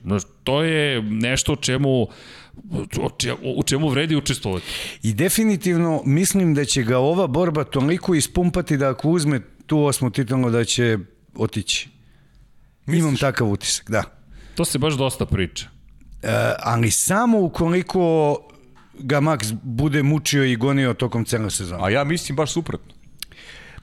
To 0.44 0.62
je 0.62 1.02
nešto 1.02 1.52
o 1.52 1.56
čemu 1.56 2.08
u 3.56 3.62
čemu 3.62 3.88
vredi 3.88 4.16
učestvovati. 4.16 4.66
I 5.02 5.12
definitivno 5.12 6.02
mislim 6.04 6.54
da 6.54 6.64
će 6.64 6.82
ga 6.82 6.98
ova 6.98 7.26
borba 7.26 7.64
toliko 7.64 8.14
ispumpati 8.14 8.76
da 8.76 8.90
ako 8.90 9.08
uzme 9.08 9.40
tu 9.66 9.84
osmu 9.84 10.10
titulu 10.10 10.50
da 10.50 10.64
će 10.64 10.98
otići. 11.36 11.88
Imam 12.86 13.16
takav 13.16 13.50
utisak, 13.50 13.90
da. 13.90 14.02
To 14.54 14.64
se 14.64 14.78
baš 14.78 14.94
dosta 14.94 15.26
priča. 15.26 15.73
E, 16.24 16.54
ali 16.58 16.90
samo 16.90 17.40
ukoliko 17.40 18.36
ga 18.98 19.20
Max 19.20 19.54
bude 19.62 20.02
mučio 20.02 20.44
i 20.44 20.56
gonio 20.56 20.94
tokom 20.94 21.24
cele 21.24 21.50
sezone. 21.50 21.84
A 21.84 21.90
ja 21.90 22.04
mislim 22.04 22.36
baš 22.36 22.52
suprotno. 22.52 22.94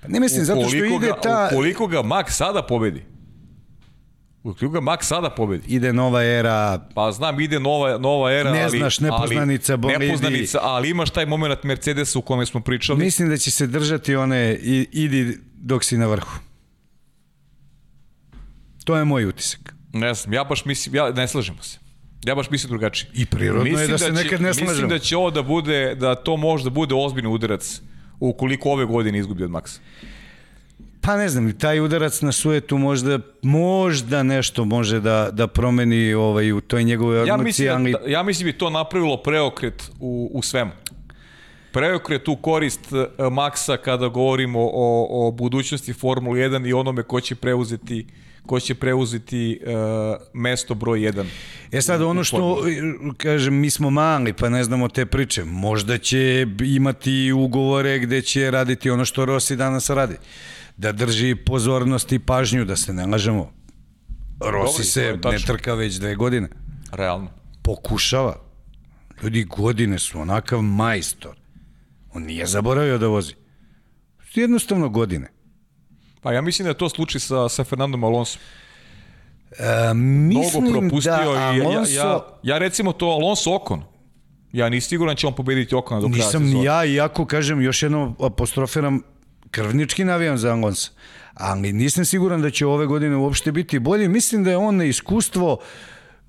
Pa 0.01 0.07
ne 0.07 0.19
mislim, 0.19 0.45
zato 0.45 0.61
što 0.61 0.77
Ukoliko 0.77 0.95
ide 0.95 1.07
ga, 1.07 1.21
ta... 1.21 1.49
Ukoliko 1.51 1.87
ga 1.87 1.99
Max 1.99 2.29
sada 2.29 2.63
pobedi, 2.63 3.03
ukoliko 4.43 4.69
ga 4.69 4.79
Max 4.79 5.03
sada 5.03 5.29
pobedi, 5.29 5.63
Ide 5.67 5.93
nova 5.93 6.23
era, 6.23 6.89
Pa 6.95 7.11
znam, 7.11 7.39
ide 7.39 7.59
nova, 7.59 7.97
nova 7.97 8.31
era, 8.31 8.51
Ne 8.51 8.63
ali... 8.63 8.77
znaš, 8.77 8.99
nepoznanica, 8.99 9.73
ali, 9.73 9.81
bolidi. 9.81 10.05
Nepoznanica, 10.05 10.59
ali 10.61 10.89
imaš 10.89 11.09
taj 11.09 11.25
moment 11.25 11.63
Mercedesa 11.63 12.19
u 12.19 12.21
kome 12.21 12.45
smo 12.45 12.61
pričali. 12.61 12.99
mislim 12.99 13.29
da 13.29 13.37
će 13.37 13.51
se 13.51 13.67
držati 13.67 14.15
one 14.15 14.57
i, 14.61 14.87
idi 14.91 15.37
dok 15.55 15.83
si 15.83 15.97
na 15.97 16.07
vrhu. 16.07 16.39
To 18.83 18.95
je 18.97 19.05
moj 19.05 19.25
utisak. 19.25 19.75
Ne 19.93 20.13
znam, 20.13 20.33
ja 20.33 20.43
baš 20.43 20.65
mislim, 20.65 20.95
ja 20.95 21.11
ne 21.11 21.27
slažemo 21.27 21.63
se. 21.63 21.80
Ja 22.25 22.35
baš 22.35 22.49
mislim 22.49 22.69
drugačije. 22.69 23.09
I 23.13 23.25
prirodno 23.25 23.79
je 23.79 23.87
da 23.87 23.97
se 23.97 24.05
će, 24.05 24.11
nekad 24.11 24.41
ne 24.41 24.47
Mislim 24.47 24.67
slažemo. 24.67 24.87
da 24.87 24.99
će 24.99 25.17
ovo 25.17 25.31
da 25.31 25.41
bude, 25.41 25.95
da 25.95 26.15
to 26.15 26.37
može 26.37 26.63
da 26.63 26.69
bude 26.69 26.95
ozbiljni 26.95 27.29
udarac 27.29 27.81
ukoliko 28.19 28.69
ove 28.69 28.85
godine 28.85 29.19
izgubi 29.19 29.43
od 29.43 29.49
Maxa. 29.49 29.79
Pa 31.01 31.17
ne 31.17 31.29
znam, 31.29 31.57
taj 31.59 31.79
udarac 31.79 32.21
na 32.21 32.31
sujetu 32.31 32.77
možda, 32.77 33.19
možda 33.41 34.23
nešto 34.23 34.65
može 34.65 34.99
da, 34.99 35.29
da 35.31 35.47
promeni 35.47 36.13
ovaj, 36.13 36.51
u 36.51 36.61
toj 36.61 36.83
njegovoj 36.83 37.17
Ja 37.17 37.21
odmociji, 37.33 37.43
mislim, 37.43 37.69
ali 37.75 37.91
da, 37.91 37.99
ja 38.11 38.23
mislim 38.23 38.45
bi 38.45 38.57
to 38.57 38.69
napravilo 38.69 39.17
preokret 39.17 39.91
u, 39.99 40.31
u 40.33 40.41
svemu. 40.41 40.71
Preokret 41.71 42.27
u 42.27 42.35
korist 42.35 42.91
uh, 42.91 43.05
Maxa 43.17 43.77
kada 43.77 44.07
govorimo 44.07 44.59
o, 44.59 45.27
o 45.27 45.31
budućnosti 45.31 45.93
Formule 45.93 46.39
1 46.39 46.69
i 46.69 46.73
onome 46.73 47.03
ko 47.03 47.21
će 47.21 47.35
preuzeti 47.35 48.05
ko 48.45 48.59
će 48.59 48.75
preuzeti 48.75 49.59
uh, 49.63 49.71
mesto 50.33 50.73
broj 50.73 50.99
1. 50.99 51.25
E 51.71 51.81
sad 51.81 52.01
ono 52.01 52.23
što, 52.23 52.63
kažem, 53.17 53.59
mi 53.59 53.69
smo 53.69 53.89
mali 53.89 54.33
pa 54.33 54.49
ne 54.49 54.63
znamo 54.63 54.87
te 54.87 55.05
priče. 55.05 55.43
Možda 55.43 55.97
će 55.97 56.47
imati 56.63 57.31
ugovore 57.31 57.99
gde 57.99 58.21
će 58.21 58.51
raditi 58.51 58.89
ono 58.89 59.05
što 59.05 59.25
Rossi 59.25 59.55
danas 59.55 59.89
radi. 59.89 60.15
Da 60.77 60.91
drži 60.91 61.35
pozornost 61.35 62.11
i 62.11 62.19
pažnju, 62.19 62.65
da 62.65 62.75
se 62.75 62.93
ne 62.93 63.05
lažemo. 63.05 63.53
Rossi 64.39 64.83
se 64.83 65.17
ne 65.31 65.39
trka 65.47 65.73
već 65.73 65.95
dve 65.95 66.15
godine. 66.15 66.49
Realno. 66.91 67.29
Pokušava. 67.63 68.35
Ljudi 69.23 69.43
godine 69.43 69.99
su 69.99 70.19
onakav 70.19 70.61
majstor. 70.61 71.35
On 72.13 72.23
nije 72.23 72.45
zaboravio 72.45 72.97
da 72.97 73.07
vozi. 73.07 73.33
Jednostavno 74.33 74.89
godine. 74.89 75.27
Pa 76.21 76.31
ja 76.33 76.41
mislim 76.41 76.63
da 76.63 76.69
je 76.69 76.77
to 76.77 76.89
slučaj 76.89 77.21
sa, 77.21 77.49
sa 77.49 77.63
Fernandom 77.63 78.03
Alonso. 78.03 78.39
E, 79.59 79.93
Mnogo 79.93 80.39
mislim 80.39 80.71
propustio 80.71 81.33
da 81.33 81.53
i 81.55 81.57
ja, 81.57 81.65
Alonso... 81.67 81.93
ja, 81.93 82.05
ja, 82.05 82.39
ja 82.43 82.57
recimo 82.57 82.91
to 82.93 83.05
Alonso 83.05 83.55
Okon. 83.55 83.83
Ja 84.51 84.69
nisam 84.69 84.89
siguran 84.89 85.15
da 85.15 85.17
će 85.17 85.27
on 85.27 85.35
pobediti 85.35 85.75
Okona 85.75 86.01
do 86.01 86.07
kraja 86.07 86.25
Nisam 86.25 86.43
ni 86.43 86.49
sezone. 86.49 86.65
ja, 86.65 86.85
iako 86.85 87.25
kažem, 87.25 87.61
još 87.61 87.83
jednom 87.83 88.15
apostrofiram, 88.19 89.01
krvnički 89.51 90.03
navijam 90.05 90.37
za 90.37 90.51
Alonso. 90.51 90.91
Ali 91.33 91.73
nisam 91.73 92.05
siguran 92.05 92.41
da 92.41 92.49
će 92.49 92.65
ove 92.65 92.85
godine 92.85 93.15
uopšte 93.15 93.51
biti 93.51 93.79
bolji. 93.79 94.07
Mislim 94.07 94.43
da 94.43 94.49
je 94.49 94.57
on 94.57 94.75
na 94.75 94.83
iskustvo 94.83 95.57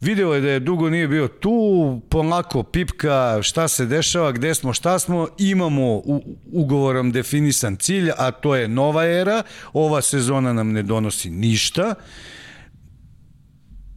Video 0.02 0.34
je 0.34 0.40
da 0.40 0.50
je 0.50 0.60
dugo 0.60 0.90
nije 0.90 1.08
bio 1.08 1.28
tu, 1.28 2.00
polako 2.08 2.62
pipka 2.62 3.38
šta 3.42 3.68
se 3.68 3.86
dešava, 3.86 4.32
gde 4.32 4.54
smo, 4.54 4.72
šta 4.72 4.98
smo, 4.98 5.28
imamo 5.38 5.92
u, 5.92 6.36
ugovorom 6.52 7.12
definisan 7.12 7.76
cilj, 7.76 8.10
a 8.18 8.30
to 8.30 8.56
je 8.56 8.68
nova 8.68 9.04
era, 9.04 9.42
ova 9.72 10.02
sezona 10.02 10.52
nam 10.52 10.72
ne 10.72 10.82
donosi 10.82 11.30
ništa, 11.30 11.94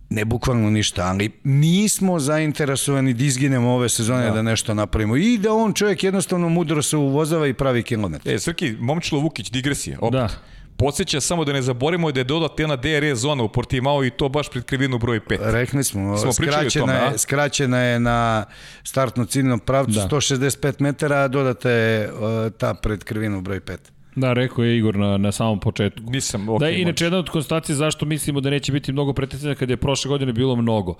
ne 0.09 0.25
bukvalno 0.25 0.69
ništa, 0.69 1.05
ali 1.05 1.31
nismo 1.43 2.19
zainteresovani 2.19 3.13
da 3.13 3.23
izginemo 3.23 3.73
ove 3.73 3.89
sezone 3.89 4.25
da. 4.25 4.31
da 4.31 4.41
nešto 4.41 4.73
napravimo 4.73 5.15
i 5.15 5.37
da 5.37 5.53
on 5.53 5.73
čovjek 5.73 6.03
jednostavno 6.03 6.49
mudro 6.49 6.81
se 6.81 6.97
uvozava 6.97 7.47
i 7.47 7.53
pravi 7.53 7.83
kilometar. 7.83 8.33
E, 8.33 8.39
Srki, 8.39 8.75
Momčilo 8.79 9.21
Vukić, 9.21 9.51
digresija. 9.51 9.97
Opet. 10.01 10.11
Da. 10.11 10.29
Podsjeća 10.77 11.21
samo 11.21 11.45
da 11.45 11.53
ne 11.53 11.61
zaborimo 11.61 12.11
da 12.11 12.19
je 12.19 12.23
dodata 12.23 12.63
jedna 12.63 12.75
DRE 12.75 13.15
zona 13.15 13.43
u 13.43 13.49
Portimao 13.49 14.05
i 14.05 14.09
to 14.09 14.29
baš 14.29 14.49
pred 14.49 14.63
krivinu 14.63 14.97
broj 14.97 15.19
5. 15.19 15.37
Rekli 15.41 15.83
smo, 15.83 16.17
Smo 16.17 16.33
skraćena, 16.33 16.85
tome, 16.85 16.93
a? 16.93 17.11
je, 17.11 17.17
skraćena 17.17 17.79
je 17.79 17.99
na 17.99 18.45
startno 18.83 19.25
ciljnom 19.25 19.59
pravcu 19.59 19.91
da. 19.91 20.07
165 20.09 20.81
metara, 20.81 21.15
a 21.15 21.27
dodata 21.27 21.69
je 21.69 22.11
uh, 22.13 22.19
ta 22.57 22.73
pred 22.73 23.03
krivinu 23.03 23.41
broj 23.41 23.59
5. 23.59 23.77
Da, 24.15 24.33
rekao 24.33 24.63
je 24.63 24.77
Igor 24.77 24.95
na, 24.95 25.17
na 25.17 25.31
samom 25.31 25.59
početku. 25.59 26.03
Nisam, 26.11 26.49
ok. 26.49 26.59
da, 26.59 26.69
inače, 26.69 27.05
jedna 27.05 27.17
od 27.17 27.29
konstatacija 27.29 27.75
zašto 27.75 28.05
mislimo 28.05 28.41
da 28.41 28.49
neće 28.49 28.71
biti 28.71 28.91
mnogo 28.91 29.13
preticanja 29.13 29.55
kad 29.55 29.69
je 29.69 29.77
prošle 29.77 30.09
godine 30.09 30.33
bilo 30.33 30.55
mnogo. 30.55 30.95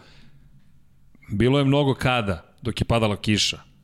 Bilo 1.32 1.60
je 1.60 1.66
mnogo 1.66 1.94
kada, 1.94 2.56
dok 2.62 2.82
je 2.82 2.86
padala 2.86 3.16
kiša. 3.16 3.75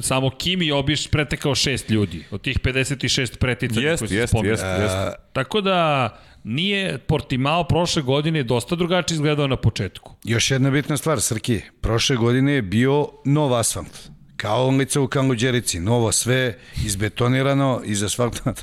Samo 0.00 0.30
Kimi 0.30 0.66
je 0.66 0.74
obiš 0.74 1.06
pretekao 1.08 1.54
šest 1.54 1.90
ljudi, 1.90 2.24
od 2.30 2.42
tih 2.42 2.58
56 2.58 3.36
preticanja 3.36 3.88
Jeste, 3.88 4.02
koji 4.02 4.08
se 4.08 4.14
jeste, 4.16 4.26
spominju. 4.28 4.50
jeste, 4.52 4.66
jeste. 4.66 5.12
Tako 5.32 5.60
da 5.60 6.08
nije 6.44 6.98
Portimao 6.98 7.64
prošle 7.64 8.02
godine 8.02 8.42
dosta 8.42 8.76
drugačije 8.76 9.16
izgledao 9.16 9.46
na 9.46 9.56
početku. 9.56 10.14
Još 10.24 10.50
jedna 10.50 10.70
bitna 10.70 10.96
stvar, 10.96 11.20
Srki, 11.20 11.60
prošle 11.80 12.16
godine 12.16 12.52
je 12.52 12.62
bio 12.62 13.08
nov 13.24 13.54
asfalt. 13.54 14.10
Kao 14.36 14.66
ulica 14.66 15.00
u 15.00 15.08
Kanluđerici, 15.08 15.80
novo 15.80 16.12
sve, 16.12 16.58
izbetonirano, 16.86 17.80
izasfaltirano, 17.94 18.56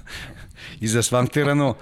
izasfaltirano. 0.79 1.75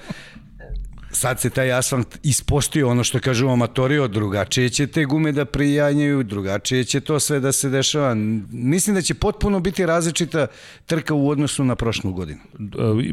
Sad 1.11 1.39
se 1.39 1.49
taj 1.49 1.71
asfalt 1.71 2.17
ispostio, 2.23 2.89
ono 2.89 3.03
što 3.03 3.19
kažu 3.19 3.47
amatorio, 3.47 4.07
drugačije 4.07 4.69
će 4.69 4.87
te 4.87 5.05
gume 5.05 5.31
da 5.31 5.45
prijanjaju, 5.45 6.23
drugačije 6.23 6.83
će 6.83 6.99
to 6.99 7.19
sve 7.19 7.39
da 7.39 7.51
se 7.51 7.69
dešava. 7.69 8.13
Mislim 8.51 8.95
da 8.95 9.01
će 9.01 9.13
potpuno 9.13 9.59
biti 9.59 9.85
različita 9.85 10.47
trka 10.85 11.13
u 11.13 11.29
odnosu 11.29 11.63
na 11.63 11.75
prošlu 11.75 12.13
godinu. 12.13 12.39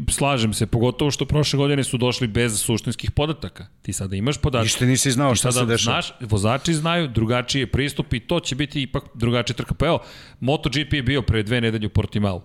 E, 0.07 0.11
Slažem 0.11 0.53
se, 0.53 0.65
pogotovo 0.65 1.11
što 1.11 1.25
prošle 1.25 1.57
godine 1.57 1.83
su 1.83 1.97
došli 1.97 2.27
bez 2.27 2.61
suštinskih 2.61 3.11
podataka. 3.11 3.67
Ti 3.81 3.93
sada 3.93 4.15
imaš 4.15 4.37
podatke. 4.37 4.63
Ništa 4.63 4.85
nisi 4.85 5.11
znao 5.11 5.35
šta 5.35 5.51
se 5.51 5.65
dešava. 5.65 6.01
Znaš, 6.01 6.13
vozači 6.21 6.73
znaju, 6.73 7.07
drugačiji 7.07 7.61
je 7.61 7.71
pristup 7.71 8.13
i 8.13 8.19
to 8.19 8.39
će 8.39 8.55
biti 8.55 8.81
ipak 8.81 9.03
drugačija 9.13 9.55
trka. 9.55 9.73
Pa 9.73 9.85
evo, 9.85 9.99
MotoGP 10.39 10.93
je 10.93 11.03
bio 11.03 11.21
pre 11.21 11.43
dve 11.43 11.61
nedelje 11.61 11.87
u 11.87 11.89
Portimao. 11.89 12.41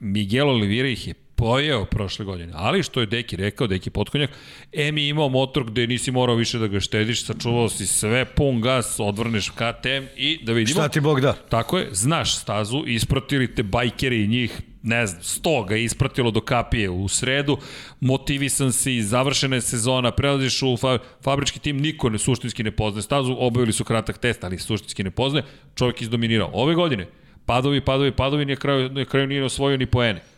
Miguel 0.00 0.48
Oliveira 0.48 0.88
ih 0.88 1.06
je 1.08 1.14
pojeo 1.44 1.84
prošle 1.84 2.24
godine. 2.24 2.52
Ali 2.56 2.82
što 2.82 3.00
je 3.00 3.06
Deki 3.06 3.36
rekao, 3.36 3.66
Deki 3.66 3.90
potkonjak, 3.90 4.30
M 4.72 4.98
je 4.98 5.08
imao 5.08 5.28
motor 5.28 5.64
gde 5.64 5.86
nisi 5.86 6.10
morao 6.10 6.36
više 6.36 6.58
da 6.58 6.66
ga 6.66 6.80
štediš, 6.80 7.24
sačuvao 7.24 7.68
si 7.68 7.86
sve, 7.86 8.24
pun 8.24 8.60
gas, 8.60 9.00
odvrneš 9.00 9.50
KTM 9.50 10.04
i 10.16 10.38
da 10.44 10.52
vidimo. 10.52 10.80
Šta 10.80 10.88
ti 10.88 11.00
Bog 11.00 11.20
da? 11.20 11.32
Tako 11.32 11.78
je, 11.78 11.88
znaš 11.92 12.36
stazu, 12.36 12.84
ispratili 12.86 13.54
te 13.54 13.62
bajkeri 13.62 14.24
i 14.24 14.28
njih 14.28 14.60
ne 14.82 15.06
znam, 15.06 15.22
100 15.22 15.68
ga 15.68 15.76
ispratilo 15.76 16.30
do 16.30 16.40
kapije 16.40 16.90
u 16.90 17.08
sredu, 17.08 17.58
motivisan 18.00 18.72
si, 18.72 19.02
završena 19.02 19.56
je 19.56 19.60
sezona, 19.60 20.10
prelaziš 20.10 20.62
u 20.62 20.76
fa 20.76 20.98
fabrički 21.22 21.58
tim, 21.58 21.80
niko 21.80 22.08
ne 22.08 22.18
suštinski 22.18 22.62
ne 22.62 22.70
poznaje 22.70 23.02
stazu, 23.02 23.36
obavili 23.38 23.72
su 23.72 23.84
kratak 23.84 24.18
test, 24.18 24.44
ali 24.44 24.58
suštinski 24.58 25.04
ne 25.04 25.10
poznaje, 25.10 25.44
čovjek 25.74 26.02
izdominirao. 26.02 26.50
Ove 26.52 26.74
godine, 26.74 27.06
padovi, 27.46 27.80
padovi, 27.80 28.12
padovi, 28.12 28.44
nije 28.44 28.56
kraju, 28.56 28.88
nije 28.88 29.04
kraju 29.04 29.26
nije 29.26 29.44
osvojio 29.44 29.76
ni 29.76 29.86
poene. 29.86 30.33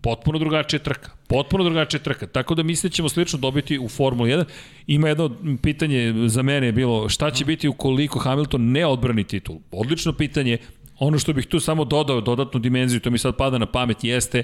Potpuno 0.00 0.38
drugačija 0.38 0.80
trka. 0.80 1.10
Potpuno 1.26 1.64
drugačija 1.64 2.00
trka. 2.00 2.26
Tako 2.26 2.54
da 2.54 2.62
mislim 2.62 2.90
da 2.90 2.94
ćemo 2.94 3.08
slično 3.08 3.38
dobiti 3.38 3.78
u 3.78 3.88
Formuli 3.88 4.30
1. 4.30 4.44
Ima 4.86 5.08
jedno 5.08 5.36
pitanje 5.62 6.14
za 6.26 6.42
mene 6.42 6.66
je 6.66 6.72
bilo 6.72 7.08
šta 7.08 7.30
će 7.30 7.44
biti 7.44 7.68
ukoliko 7.68 8.18
Hamilton 8.18 8.72
ne 8.72 8.86
odbrani 8.86 9.24
titul. 9.24 9.56
Odlično 9.70 10.12
pitanje. 10.12 10.58
Ono 10.98 11.18
što 11.18 11.32
bih 11.32 11.46
tu 11.46 11.60
samo 11.60 11.84
dodao 11.84 12.20
dodatnu 12.20 12.60
dimenziju, 12.60 13.00
to 13.00 13.10
mi 13.10 13.18
sad 13.18 13.36
pada 13.36 13.58
na 13.58 13.66
pamet, 13.66 14.04
jeste 14.04 14.42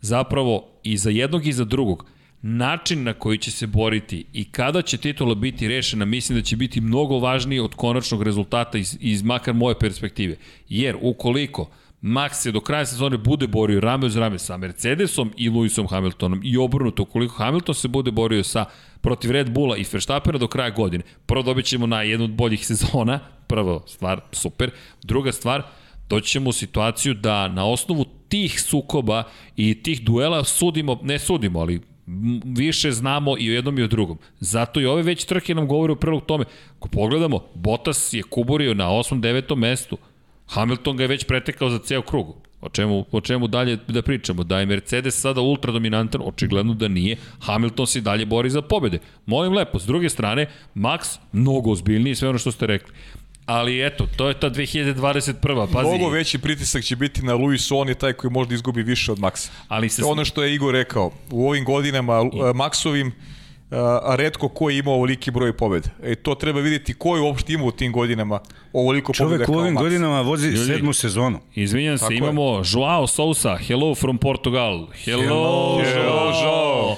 zapravo 0.00 0.68
i 0.82 0.96
za 0.96 1.10
jednog 1.10 1.46
i 1.46 1.52
za 1.52 1.64
drugog 1.64 2.06
način 2.42 3.02
na 3.02 3.12
koji 3.12 3.38
će 3.38 3.50
se 3.50 3.66
boriti 3.66 4.24
i 4.32 4.44
kada 4.44 4.82
će 4.82 4.96
titula 4.96 5.34
biti 5.34 5.68
rešena, 5.68 6.04
mislim 6.04 6.38
da 6.38 6.44
će 6.44 6.56
biti 6.56 6.80
mnogo 6.80 7.18
važniji 7.18 7.60
od 7.60 7.74
konačnog 7.74 8.22
rezultata 8.22 8.78
iz, 8.78 8.96
iz 9.00 9.22
makar 9.22 9.54
moje 9.54 9.78
perspektive. 9.78 10.36
Jer 10.68 10.96
ukoliko 11.00 11.70
Max 12.02 12.42
se 12.42 12.52
do 12.52 12.60
kraja 12.60 12.86
sezone 12.86 13.16
bude 13.16 13.46
borio 13.46 13.80
rame 13.80 14.06
uz 14.06 14.16
rame 14.16 14.38
sa 14.38 14.56
Mercedesom 14.56 15.32
i 15.36 15.50
Lewisom 15.50 15.88
Hamiltonom 15.88 16.40
i 16.44 16.56
obrnuto, 16.56 17.02
ukoliko 17.02 17.34
Hamilton 17.34 17.74
se 17.74 17.88
bude 17.88 18.10
borio 18.10 18.44
sa 18.44 18.64
protiv 19.00 19.30
Red 19.30 19.50
Bulla 19.50 19.76
i 19.76 19.84
Verstappena 19.92 20.38
do 20.38 20.48
kraja 20.48 20.70
godine, 20.70 21.04
prvo 21.26 21.42
dobit 21.42 21.64
ćemo 21.64 21.86
na 21.86 22.02
jednu 22.02 22.24
od 22.24 22.30
boljih 22.30 22.66
sezona, 22.70 23.20
prva 23.46 23.80
stvar, 23.86 24.20
super, 24.32 24.70
druga 25.02 25.32
stvar, 25.32 25.62
doći 26.08 26.30
ćemo 26.30 26.50
u 26.50 26.52
situaciju 26.52 27.14
da 27.14 27.48
na 27.48 27.66
osnovu 27.66 28.04
tih 28.28 28.62
sukoba 28.62 29.22
i 29.56 29.82
tih 29.82 30.04
duela 30.04 30.44
sudimo, 30.44 30.98
ne 31.02 31.18
sudimo, 31.18 31.60
ali 31.60 31.80
više 32.44 32.92
znamo 32.92 33.36
i 33.38 33.50
o 33.50 33.54
jednom 33.54 33.78
i 33.78 33.82
o 33.82 33.86
drugom. 33.86 34.18
Zato 34.40 34.80
i 34.80 34.86
ove 34.86 35.02
već 35.02 35.24
trke 35.24 35.54
nam 35.54 35.68
govore 35.68 35.92
u 35.92 35.96
prilog 35.96 36.24
tome. 36.26 36.44
Ako 36.78 36.88
pogledamo, 36.88 37.40
Bottas 37.54 38.12
je 38.12 38.22
kuburio 38.22 38.74
na 38.74 38.84
8. 38.84 39.20
9. 39.20 39.56
mestu, 39.56 39.98
Hamilton 40.50 40.96
ga 40.96 41.04
je 41.04 41.08
već 41.08 41.24
pretekao 41.24 41.70
za 41.70 41.78
ceo 41.78 42.02
krug. 42.02 42.36
O 42.60 42.68
čemu, 42.68 43.04
o 43.12 43.20
čemu 43.20 43.46
dalje 43.48 43.78
da 43.88 44.02
pričamo? 44.02 44.44
Da 44.44 44.60
je 44.60 44.66
Mercedes 44.66 45.20
sada 45.20 45.40
ultra 45.40 45.72
dominantan? 45.72 46.20
Očigledno 46.24 46.74
da 46.74 46.88
nije. 46.88 47.16
Hamilton 47.40 47.86
se 47.86 48.00
dalje 48.00 48.26
bori 48.26 48.50
za 48.50 48.62
pobede. 48.62 48.98
Molim 49.26 49.52
lepo, 49.52 49.78
s 49.78 49.86
druge 49.86 50.08
strane, 50.08 50.46
Max 50.74 51.18
mnogo 51.32 51.70
ozbiljniji, 51.70 52.14
sve 52.14 52.28
ono 52.28 52.38
što 52.38 52.52
ste 52.52 52.66
rekli. 52.66 52.94
Ali 53.46 53.86
eto, 53.86 54.06
to 54.16 54.28
je 54.28 54.34
ta 54.40 54.50
2021. 54.50 55.72
Pazi. 55.72 55.88
Mnogo 55.88 56.08
veći 56.08 56.38
pritisak 56.38 56.84
će 56.84 56.96
biti 56.96 57.22
na 57.22 57.34
Luis, 57.34 57.70
on 57.72 57.88
je 57.88 57.94
taj 57.94 58.12
koji 58.12 58.30
možda 58.30 58.54
izgubi 58.54 58.82
više 58.82 59.12
od 59.12 59.18
Maxa. 59.18 59.50
Ali 59.68 59.88
se... 59.88 60.04
Ono 60.04 60.24
što 60.24 60.42
je 60.42 60.54
Igor 60.54 60.74
rekao, 60.74 61.10
u 61.30 61.48
ovim 61.48 61.64
godinama 61.64 62.20
I... 62.32 62.36
Maxovim 62.36 63.10
a 64.02 64.14
redko 64.16 64.48
ko 64.48 64.70
je 64.70 64.78
imao 64.78 64.94
ovoliki 64.94 65.30
broj 65.30 65.52
pobjeda. 65.52 65.88
E, 66.02 66.14
to 66.14 66.34
treba 66.34 66.60
vidjeti 66.60 66.94
ko 66.94 67.16
je 67.16 67.22
uopšte 67.22 67.52
imao 67.52 67.66
u 67.66 67.72
tim 67.72 67.92
godinama 67.92 68.40
ovoliko 68.72 69.12
pobjeda 69.12 69.44
kao 69.44 69.54
Čovek 69.54 69.58
u 69.58 69.64
ovim 69.64 69.74
godinama 69.74 70.20
vozi 70.20 70.46
Ljudi, 70.46 70.66
sedmu 70.66 70.92
sezonu. 70.92 71.38
Izvinjam 71.54 71.98
se, 71.98 72.02
Tako 72.02 72.14
imamo 72.14 72.56
je. 72.56 72.62
Joao 72.72 73.06
Sousa, 73.06 73.56
hello 73.56 73.94
from 73.94 74.18
Portugal. 74.18 74.86
Hello, 75.04 75.22
hello, 75.22 75.82
hello 75.84 76.32
Joao. 76.42 76.96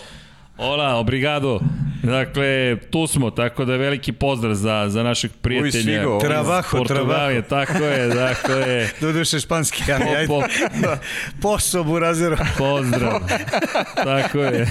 Hola, 0.57 0.97
obrigado. 0.97 1.61
Dakle, 2.03 2.77
tu 2.91 3.07
smo, 3.07 3.31
tako 3.31 3.65
da 3.65 3.73
je 3.73 3.79
veliki 3.79 4.13
pozdrav 4.13 4.55
za, 4.55 4.85
za 4.89 5.03
našeg 5.03 5.31
prijatelja. 5.43 6.19
Travaho, 6.21 6.85
travaho. 6.85 7.43
Tako 7.49 7.85
je, 7.85 8.09
dakle. 8.09 8.89
Doduše 9.01 9.41
španski, 9.41 9.93
ali 9.93 10.05
ajde. 10.05 10.27
Po, 10.27 10.41
po, 10.41 10.97
Posobu 11.43 11.99
razero. 11.99 12.37
Pozdrav. 12.59 13.21
tako 14.05 14.39
je. 14.39 14.67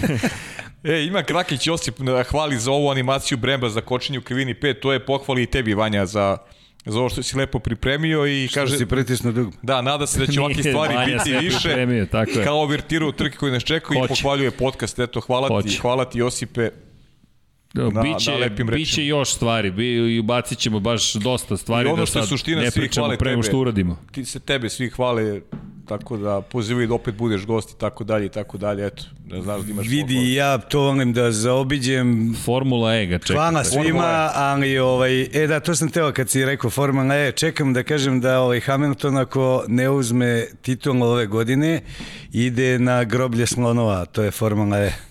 E, 0.83 1.03
ima 1.03 1.23
Krakić 1.23 1.67
Josip 1.67 1.95
hvali 2.29 2.57
za 2.57 2.71
ovu 2.71 2.89
animaciju 2.89 3.37
Bremba 3.37 3.69
za 3.69 3.81
kočenje 3.81 4.19
u 4.19 4.21
krivini 4.21 4.53
5, 4.53 4.79
to 4.79 4.93
je 4.93 5.05
pohvali 5.05 5.43
i 5.43 5.45
tebi 5.45 5.73
Vanja 5.73 6.05
za 6.05 6.37
za 6.85 6.99
ovo 6.99 7.09
što 7.09 7.23
si 7.23 7.37
lepo 7.37 7.59
pripremio 7.59 8.25
i 8.25 8.47
što 8.47 8.59
kaže... 8.59 8.77
si 8.77 8.85
pritisnuo 8.85 9.31
dug. 9.31 9.53
Da, 9.61 9.81
nada 9.81 10.07
se 10.07 10.19
da 10.19 10.27
će 10.27 10.39
ovakve 10.41 10.63
stvari 10.63 10.95
biti 11.05 11.37
više. 11.37 11.87
Tako 12.11 12.31
je. 12.31 12.45
Kao 12.45 12.61
overtiru 12.61 13.07
u 13.07 13.11
trke 13.11 13.37
koji 13.37 13.51
nas 13.51 13.63
čekaju 13.63 14.03
i 14.03 14.07
pohvaljuje 14.07 14.51
podcast. 14.51 14.99
Eto, 14.99 15.19
hvala 15.19 15.47
Hoće. 15.47 15.67
ti, 15.67 15.77
hvala 15.77 16.05
ti 16.05 16.19
Josipe. 16.19 16.69
Da, 17.73 17.89
na, 17.89 18.01
biće, 18.01 18.31
na 18.31 18.37
lepim 18.37 18.67
biće 18.67 19.05
još 19.05 19.33
stvari, 19.33 19.71
bi, 19.71 20.15
i 20.17 20.21
bacit 20.21 20.59
ćemo 20.59 20.79
baš 20.79 21.13
dosta 21.13 21.57
stvari 21.57 21.89
I 21.89 21.91
ono 21.91 22.01
da 22.01 22.05
što 22.05 22.19
da 22.19 22.25
sad 22.25 22.29
suština, 22.29 22.61
ne 22.61 22.71
pričamo 22.71 23.15
pre 23.19 23.29
nego 23.29 23.43
što 23.43 23.57
uradimo. 23.59 23.97
Ti 24.11 24.25
se 24.25 24.39
tebe 24.39 24.69
svi 24.69 24.89
hvale 24.89 25.41
tako 25.87 26.17
da 26.17 26.41
pozivaju 26.41 26.87
da 26.87 26.93
opet 26.93 27.15
budeš 27.15 27.45
gost 27.45 27.71
i 27.71 27.79
tako 27.79 28.03
dalje 28.03 28.25
i 28.25 28.29
tako 28.29 28.57
dalje, 28.57 28.85
eto, 28.87 29.03
ne 29.27 29.41
znaš 29.41 29.61
da 29.61 29.71
imaš 29.71 29.87
Vidi, 29.87 30.13
formula. 30.13 30.33
ja 30.33 30.57
to 30.57 30.79
volim 30.79 31.13
da 31.13 31.31
zaobiđem. 31.31 32.35
Formula 32.45 32.95
E 32.95 33.05
ga 33.05 33.19
čekam. 33.19 33.35
Hvala 33.35 33.63
svima, 33.63 34.03
e. 34.03 34.31
ali 34.35 34.77
ovaj, 34.79 35.21
e 35.21 35.47
da, 35.47 35.59
to 35.59 35.75
sam 35.75 35.89
teo 35.89 36.11
kad 36.11 36.29
si 36.29 36.45
rekao 36.45 36.69
Formula 36.69 37.15
E, 37.15 37.31
čekam 37.31 37.73
da 37.73 37.83
kažem 37.83 38.21
da 38.21 38.39
ovaj 38.39 38.59
Hamilton 38.59 39.17
ako 39.17 39.63
ne 39.67 39.89
uzme 39.89 40.45
titul 40.61 41.03
ove 41.03 41.25
godine, 41.27 41.81
ide 42.33 42.79
na 42.79 43.03
groblje 43.03 43.47
slonova, 43.47 44.05
to 44.05 44.23
je 44.23 44.31
Formula 44.31 44.77
E. 44.79 45.10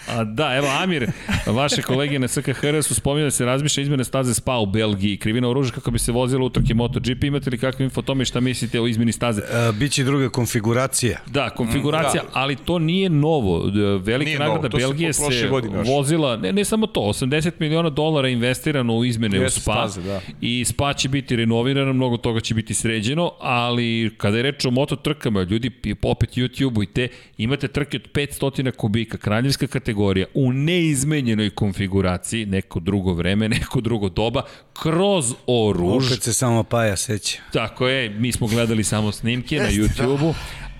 A, 0.11 0.23
da, 0.23 0.55
evo 0.55 0.67
Amir, 0.67 1.11
vaše 1.45 1.81
kolege 1.81 2.19
na 2.19 2.27
SKHR 2.27 2.83
su 2.83 2.95
spominjali 2.95 3.27
da 3.27 3.31
se 3.31 3.45
razmišlja 3.45 3.81
izmene 3.81 4.03
staze 4.03 4.33
SPA 4.33 4.57
u 4.57 4.65
Belgiji, 4.65 5.17
krivina 5.17 5.49
oružja 5.49 5.71
kako 5.71 5.91
bi 5.91 5.99
se 5.99 6.11
vozilo 6.11 6.45
utrke 6.45 6.73
MotoGP. 6.73 7.23
Imate 7.23 7.49
li 7.49 7.57
kakve 7.57 7.85
info 7.85 7.99
o 7.99 8.03
tome 8.03 8.25
šta 8.25 8.39
mislite 8.39 8.81
o 8.81 8.87
izmeni 8.87 9.11
staze? 9.11 9.41
A, 9.53 9.71
biće 9.71 10.03
druga 10.03 10.29
konfiguracija. 10.29 11.19
Da, 11.27 11.49
konfiguracija, 11.49 12.23
mm, 12.23 12.25
da. 12.25 12.39
ali 12.39 12.55
to 12.55 12.79
nije 12.79 13.09
novo. 13.09 13.71
Velika 14.03 14.25
nije 14.25 14.39
nagrada 14.39 14.67
novo, 14.67 14.77
Belgije 14.77 15.13
se, 15.13 15.23
se 15.31 15.49
vozila, 15.85 16.37
ne, 16.37 16.53
ne 16.53 16.65
samo 16.65 16.87
to, 16.87 17.01
80 17.01 17.51
miliona 17.59 17.89
dolara 17.89 18.27
investirano 18.29 18.97
u 18.97 19.05
izmene 19.05 19.37
Jesu 19.37 19.59
u 19.59 19.61
SPA 19.61 19.73
staze, 19.73 20.01
da. 20.01 20.21
i 20.41 20.65
SPA 20.65 20.93
će 20.93 21.09
biti 21.09 21.35
renovirano, 21.35 21.93
mnogo 21.93 22.17
toga 22.17 22.39
će 22.39 22.53
biti 22.53 22.73
sređeno, 22.73 23.31
ali 23.39 24.11
kada 24.17 24.37
je 24.37 24.43
reč 24.43 24.65
o 24.65 24.71
moto 24.71 24.95
trkama, 24.95 25.41
ljudi 25.41 25.71
opet 26.01 26.29
YouTube-u 26.29 26.83
i 26.83 26.85
te, 26.85 27.07
imate 27.37 27.67
trke 27.67 27.97
od 27.97 28.11
500 28.13 28.71
kubika, 28.71 29.17
kraljevska 29.17 29.67
kategorija, 29.67 30.00
kategorija 30.01 30.25
u 30.33 30.53
neizmenjenoj 30.53 31.49
konfiguraciji, 31.49 32.45
neko 32.45 32.79
drugo 32.79 33.13
vreme, 33.13 33.49
neko 33.59 33.81
drugo 33.81 34.09
doba, 34.09 34.43
kroz 34.73 35.33
oruž. 35.47 36.07
Opet 36.07 36.23
se 36.23 36.33
samo 36.33 36.63
Paja 36.63 36.97
seća. 36.97 37.37
Tako 37.53 37.87
je, 37.87 38.09
mi 38.09 38.31
smo 38.31 38.47
gledali 38.47 38.83
samo 38.83 39.11
snimke 39.11 39.55
na 39.55 39.63
da. 39.63 39.71
YouTube-u. 39.71 40.33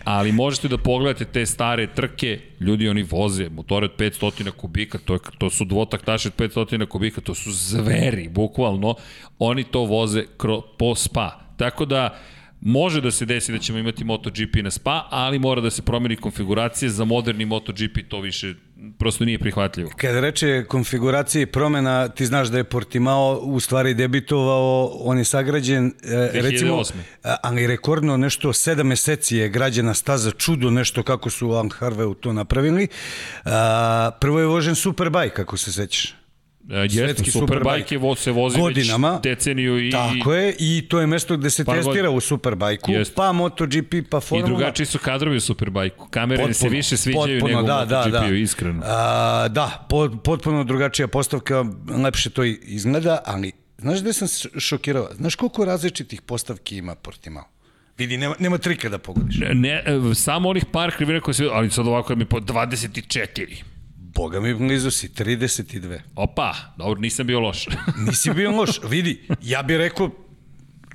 Ali 0.04 0.32
možete 0.32 0.68
da 0.68 0.78
pogledate 0.78 1.26
te 1.26 1.46
stare 1.46 1.88
trke, 1.88 2.40
ljudi 2.60 2.90
oni 2.90 3.04
voze 3.04 3.50
motore 3.50 3.86
od 3.86 3.98
500 3.98 4.52
kubika, 4.52 4.98
to, 4.98 5.14
je, 5.14 5.20
to 5.38 5.50
su 5.50 5.66
dvotaktaše 5.66 6.28
od 6.28 6.36
500 6.36 6.86
kubika, 6.86 7.22
to 7.22 7.36
su 7.36 7.52
zveri, 7.52 8.30
bukvalno. 8.30 8.96
Oni 9.40 9.64
to 9.64 9.80
voze 9.86 10.26
kro, 10.38 10.62
po 10.62 10.96
spa. 10.96 11.40
Tako 11.58 11.86
da, 11.86 12.18
Može 12.62 13.02
da 13.02 13.12
se 13.12 13.26
desi 13.26 13.52
da 13.52 13.58
ćemo 13.58 13.80
imati 13.80 14.04
MotoGP 14.04 14.56
na 14.64 14.72
Spa, 14.72 15.08
ali 15.10 15.40
mora 15.40 15.62
da 15.62 15.70
se 15.70 15.82
promeni 15.82 16.16
konfiguracija 16.16 16.90
za 16.90 17.06
moderni 17.06 17.46
MotoGP, 17.46 17.98
to 18.08 18.20
više 18.20 18.54
prosto 18.98 19.26
nije 19.26 19.40
prihvatljivo. 19.40 19.92
Kada 19.98 20.20
reče 20.20 20.66
konfiguracije 20.68 21.46
promena, 21.46 22.08
ti 22.08 22.26
znaš 22.26 22.48
da 22.48 22.58
je 22.58 22.64
Portimao 22.64 23.40
u 23.44 23.60
stvari 23.60 23.94
debitovao, 23.94 24.92
on 25.00 25.18
je 25.18 25.24
sagrađen, 25.24 25.94
e, 26.04 26.32
2008. 26.34 26.42
recimo, 26.42 26.84
ali 27.44 27.68
rekordno 27.68 28.18
nešto, 28.18 28.50
7 28.54 28.84
meseci 28.84 29.38
je 29.38 29.50
građena 29.50 29.94
staza, 29.94 30.32
čudo 30.32 30.72
nešto 30.72 31.04
kako 31.04 31.30
su 31.30 31.50
u 31.50 31.70
Harveu 31.70 32.14
to 32.14 32.34
napravili. 32.34 32.88
Prvo 34.20 34.40
je 34.40 34.46
vožen 34.46 34.76
Superbike, 34.76 35.36
kako 35.36 35.58
se 35.58 35.72
sećaš. 35.72 36.21
E, 36.70 36.88
Jeste, 36.90 37.32
Superbike 37.32 37.96
je 37.96 38.16
se 38.16 38.32
vozi 38.32 38.60
godinama, 38.60 39.12
već 39.12 39.24
deceniju 39.24 39.88
i... 39.88 39.92
Tako 39.92 40.34
je, 40.34 40.56
i 40.60 40.88
to 40.90 41.00
je 41.00 41.08
mesto 41.08 41.38
gde 41.38 41.50
se 41.50 41.66
testira 41.66 42.10
u 42.10 42.20
Superbike-u, 42.20 43.04
pa 43.16 43.32
MotoGP, 43.32 43.96
pa 44.10 44.20
Formula. 44.20 44.48
I 44.48 44.50
drugačiji 44.50 44.86
su 44.86 45.00
kadrovi 45.00 45.38
u 45.38 45.42
Superbike-u. 45.42 46.06
Kamere 46.10 46.38
potpuno, 46.38 46.54
se 46.54 46.70
više 46.70 46.98
sviđaju 46.98 47.40
potpuno, 47.40 47.62
nego 47.62 47.68
da, 47.68 47.78
u 47.78 47.80
MotoGP-u, 47.80 48.12
da, 48.12 48.20
da. 48.20 48.36
iskreno. 48.36 48.82
A, 48.86 49.48
da, 49.48 49.88
potpuno 50.24 50.64
drugačija 50.64 51.08
postavka, 51.08 51.66
lepše 52.04 52.30
to 52.30 52.44
izgleda, 52.44 53.22
ali 53.26 53.52
znaš 53.78 54.02
gde 54.02 54.14
sam 54.14 54.28
šokirao? 54.60 55.10
Znaš 55.16 55.36
koliko 55.36 55.66
različitih 55.66 56.22
postavki 56.22 56.78
ima 56.78 56.96
Portimao? 56.96 57.44
Vidi, 57.98 58.18
nema, 58.18 58.36
nema 58.40 58.58
trika 58.58 58.90
da 58.90 58.98
pogodiš. 58.98 59.38
Ne, 59.40 59.54
ne, 59.54 59.84
samo 60.16 60.50
onih 60.50 60.66
par 60.72 60.96
krivina 60.96 61.20
koje 61.20 61.34
se... 61.34 61.50
Ali 61.54 61.70
sad 61.70 61.88
ovako 61.88 62.16
mi 62.16 62.26
po 62.26 62.40
24. 62.40 63.64
Boga 64.16 64.40
mi 64.40 64.54
blizu 64.54 64.92
si, 64.92 65.10
32. 65.10 66.00
Opa, 66.16 66.56
dobro, 66.78 67.02
nisam 67.02 67.28
bio 67.28 67.40
loš. 67.40 67.68
Nisi 68.08 68.34
bio 68.34 68.52
loš, 68.52 68.70
vidi, 68.92 69.28
ja 69.42 69.64
bih 69.64 69.78
rekao 69.78 70.10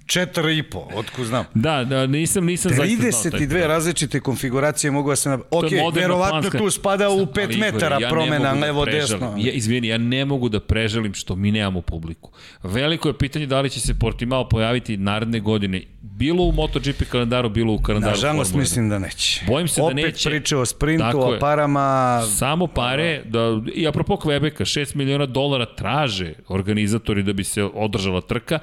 Četiri 0.07 0.59
i 0.59 0.63
po, 0.63 0.89
otko 0.95 1.25
znam. 1.25 1.45
Da, 1.55 1.85
da, 1.85 2.07
nisam, 2.07 2.45
nisam 2.45 2.73
zaista 2.73 3.11
znao 3.11 3.31
taj 3.31 3.41
32 3.41 3.67
različite 3.67 4.21
konfiguracije 4.21 4.91
mogu 4.91 5.11
da 5.11 5.17
se... 5.17 5.29
Na... 5.29 5.39
Ok, 5.51 5.73
je 5.73 5.83
verovatno 5.95 6.41
planska- 6.43 6.59
tu 6.59 6.71
spada 6.71 7.09
u 7.09 7.13
5 7.17 7.19
Ali, 7.37 7.55
Igore, 7.55 7.73
metara 7.73 7.97
ja 7.97 8.01
ne 8.01 8.09
promena 8.09 8.55
da 8.55 8.61
levo 8.61 8.85
prežalim. 8.85 9.21
desno. 9.21 9.35
Ja, 9.39 9.53
izvini, 9.53 9.89
ja 9.89 9.99
ne 9.99 10.25
mogu 10.25 10.49
da 10.49 10.61
preželim 10.61 11.15
što 11.15 11.37
mi 11.37 11.53
nemamo 11.53 11.81
publiku. 11.81 12.31
Veliko 12.63 13.09
je 13.09 13.19
pitanje 13.19 13.47
da 13.47 13.61
li 13.61 13.71
će 13.71 13.81
se 13.81 13.95
Portimao 13.95 14.49
pojaviti 14.49 14.97
naredne 14.97 15.41
godine, 15.41 15.83
bilo 16.03 16.45
u 16.45 16.53
MotoGP 16.53 17.03
kalendaru, 17.05 17.49
bilo 17.49 17.73
u 17.73 17.79
kalendaru 17.79 18.11
Nažalost, 18.11 18.51
Formule 18.51 18.65
1. 18.65 18.69
mislim 18.69 18.89
da 18.89 18.99
neće. 18.99 19.45
Bojim 19.47 19.69
se 19.69 19.81
da 19.81 19.85
Opet 19.85 19.97
neće. 19.97 20.31
priče 20.31 20.57
o 20.57 20.67
sprintu, 20.67 21.05
Tako 21.05 21.21
o 21.21 21.33
je. 21.33 21.39
parama. 21.41 22.23
Samo 22.29 22.67
pare, 22.67 23.23
da, 23.25 23.41
i 23.75 23.87
apropo 23.89 24.15
Quebeca, 24.15 24.61
6 24.81 24.97
miliona 24.97 25.27
dolara 25.27 25.67
traže 25.67 26.33
organizatori 26.49 27.23
da 27.23 27.33
bi 27.33 27.45
se 27.45 27.65
održala 27.65 28.21
trka, 28.21 28.59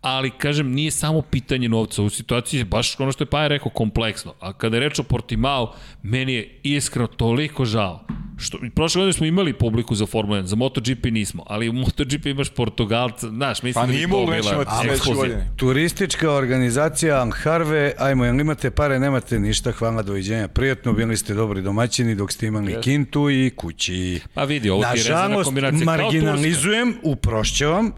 ali 0.00 0.30
kažem, 0.30 0.72
nije 0.72 0.90
samo 0.90 1.22
pitanje 1.22 1.68
novca, 1.68 2.02
u 2.02 2.10
situaciji 2.10 2.58
je 2.58 2.64
baš 2.64 3.00
ono 3.00 3.12
što 3.12 3.24
je 3.24 3.28
Paja 3.30 3.48
rekao, 3.48 3.70
kompleksno. 3.70 4.34
A 4.40 4.52
kada 4.52 4.76
je 4.76 4.80
reč 4.80 4.98
o 4.98 5.02
Portimao, 5.02 5.74
meni 6.02 6.34
je 6.34 6.60
iskreno 6.62 7.06
toliko 7.06 7.64
žao. 7.64 8.04
Što, 8.36 8.58
prošle 8.74 8.98
godine 8.98 9.12
smo 9.12 9.26
imali 9.26 9.52
publiku 9.52 9.94
za 9.94 10.06
Formula 10.06 10.38
1, 10.38 10.44
za 10.44 10.56
MotoGP 10.56 11.04
nismo, 11.04 11.44
ali 11.46 11.68
u 11.68 11.72
MotoGP 11.72 12.26
imaš 12.26 12.48
Portugalca, 12.50 13.28
znaš, 13.28 13.62
mislim 13.62 13.82
Pa 13.82 13.86
da 13.86 13.92
bi 13.92 14.02
to 14.02 14.26
bila 14.26 14.64
ekskluzija. 14.92 15.14
godine. 15.14 15.50
Turistička 15.56 16.32
organizacija 16.32 17.30
Harve, 17.34 17.92
ajmo, 17.98 18.24
jel 18.24 18.40
imate 18.40 18.70
pare, 18.70 18.98
nemate 18.98 19.38
ništa, 19.40 19.72
hvala, 19.72 20.02
doviđenja, 20.02 20.48
prijatno, 20.48 20.92
bili 20.92 21.16
ste 21.16 21.34
dobri 21.34 21.62
domaćini 21.62 22.14
dok 22.14 22.32
ste 22.32 22.46
imali 22.46 22.72
yes. 22.72 22.82
kintu 22.82 23.30
i 23.30 23.50
kući. 23.56 24.20
Pa 24.34 24.44
vidi, 24.44 24.70
ovo 24.70 24.82
ti 24.82 24.86
je 24.86 24.90
Nažalost, 24.90 25.44
kombinacija 25.44 25.78
Turska. 25.78 26.02
marginalizujem, 26.02 26.94
uprošćavam, 27.02 27.92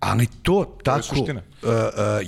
ali 0.00 0.26
to 0.42 0.78
tako 0.84 1.02
suština. 1.02 1.42
uh, 1.62 1.68
uh, 1.68 1.74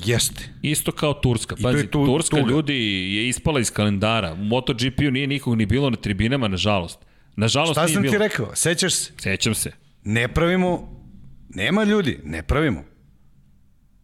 jeste. 0.05 0.49
Isto 0.63 0.93
kao 0.93 1.15
Turska. 1.15 1.57
To 1.57 1.69
je 1.69 1.75
Pazi, 1.75 1.87
tu- 1.87 2.07
Turska 2.07 2.37
tuga. 2.37 2.51
ljudi 2.51 2.75
je 3.15 3.29
ispala 3.29 3.61
iz 3.61 3.71
kalendara. 3.71 4.33
U 4.33 4.39
MotoGP-u 4.39 5.11
nije 5.11 5.27
nikog 5.27 5.57
ni 5.57 5.67
bilo 5.67 5.91
na 5.91 5.97
tribinama, 5.97 6.49
nažalost. 6.49 6.99
Nažalost 7.37 7.73
Šta 7.73 7.85
nije 7.85 7.95
sam 7.95 8.03
bilo. 8.03 8.13
ti 8.13 8.19
rekao? 8.19 8.51
Sećaš 8.55 8.95
se? 8.95 9.13
Sećam 9.19 9.55
se. 9.55 9.73
Ne 10.05 10.29
pravimo, 10.29 11.01
nema 11.49 11.85
ljudi, 11.85 12.21
ne 12.25 12.43
pravimo. 12.43 12.85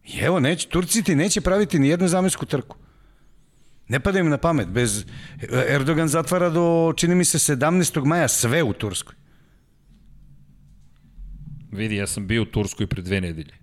I 0.03 0.17
evo, 0.19 0.39
neće, 0.39 0.67
Turci 0.67 1.03
ti 1.03 1.15
neće 1.15 1.41
praviti 1.41 1.79
ni 1.79 1.87
jednu 1.87 2.07
zamensku 2.07 2.45
trku. 2.45 2.77
Ne 3.87 3.99
pada 3.99 4.19
im 4.19 4.29
na 4.29 4.37
pamet. 4.37 4.67
Bez, 4.67 5.05
Erdogan 5.69 6.07
zatvara 6.07 6.49
do, 6.49 6.93
čini 6.95 7.15
mi 7.15 7.25
se, 7.25 7.55
17. 7.55 8.05
maja 8.05 8.27
sve 8.27 8.63
u 8.63 8.73
Turskoj. 8.73 9.15
Vidi, 11.75 11.95
ja 11.95 12.07
sam 12.07 12.27
bio 12.27 12.41
u 12.41 12.45
Turskoj 12.45 12.87
pre 12.87 13.01
dve 13.01 13.21
nedelje. 13.21 13.53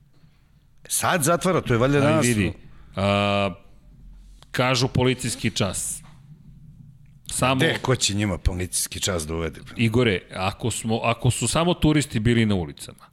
Sad 0.89 1.23
zatvara, 1.23 1.61
to 1.61 1.75
je 1.75 1.79
valjda 1.79 2.01
danas. 2.01 2.17
Ali 2.19 2.29
vidi, 2.29 2.53
a, 2.97 3.55
kažu 4.51 4.89
policijski 4.89 5.51
čas. 5.51 6.03
Samo, 7.33 7.61
Te, 7.61 7.79
ko 7.83 7.97
će 7.97 8.15
njima 8.15 8.39
policijski 8.39 9.01
čas 9.01 9.27
da 9.27 9.35
uvede? 9.35 9.61
Igore, 9.77 10.21
ako, 10.35 10.71
smo, 10.71 10.99
ako 10.99 11.31
su 11.31 11.49
samo 11.49 11.75
turisti 11.75 12.21
bili 12.21 12.47
na 12.47 12.55
ulicama, 12.55 13.13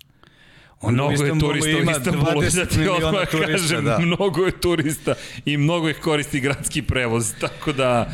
On 0.81 0.93
mnogo 0.93 1.23
je 1.23 1.39
turista 1.39 1.69
u 1.69 1.91
Istanbulu, 1.91 2.41
da 2.55 2.65
ti 2.65 2.87
odmah 2.87 3.27
kažem, 3.47 3.85
da. 3.85 3.99
mnogo 3.99 4.45
je 4.45 4.51
turista 4.61 5.15
i 5.45 5.57
mnogo 5.57 5.89
ih 5.89 5.99
koristi 5.99 6.39
gradski 6.39 6.81
prevoz, 6.81 7.33
tako 7.39 7.73
da 7.73 8.11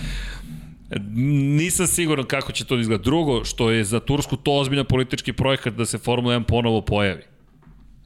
nisam 1.55 1.88
siguran 1.88 2.25
kako 2.25 2.51
će 2.51 2.65
to 2.65 2.75
da 2.75 2.81
izgleda. 2.81 3.03
Drugo, 3.03 3.43
što 3.43 3.72
je 3.72 3.83
za 3.83 3.99
Tursku 3.99 4.38
to 4.38 4.53
ozbiljan 4.53 4.85
politički 4.85 5.33
projekat 5.33 5.73
da 5.73 5.85
se 5.85 5.97
Formula 5.97 6.35
1 6.35 6.43
ponovo 6.43 6.81
pojavi. 6.81 7.23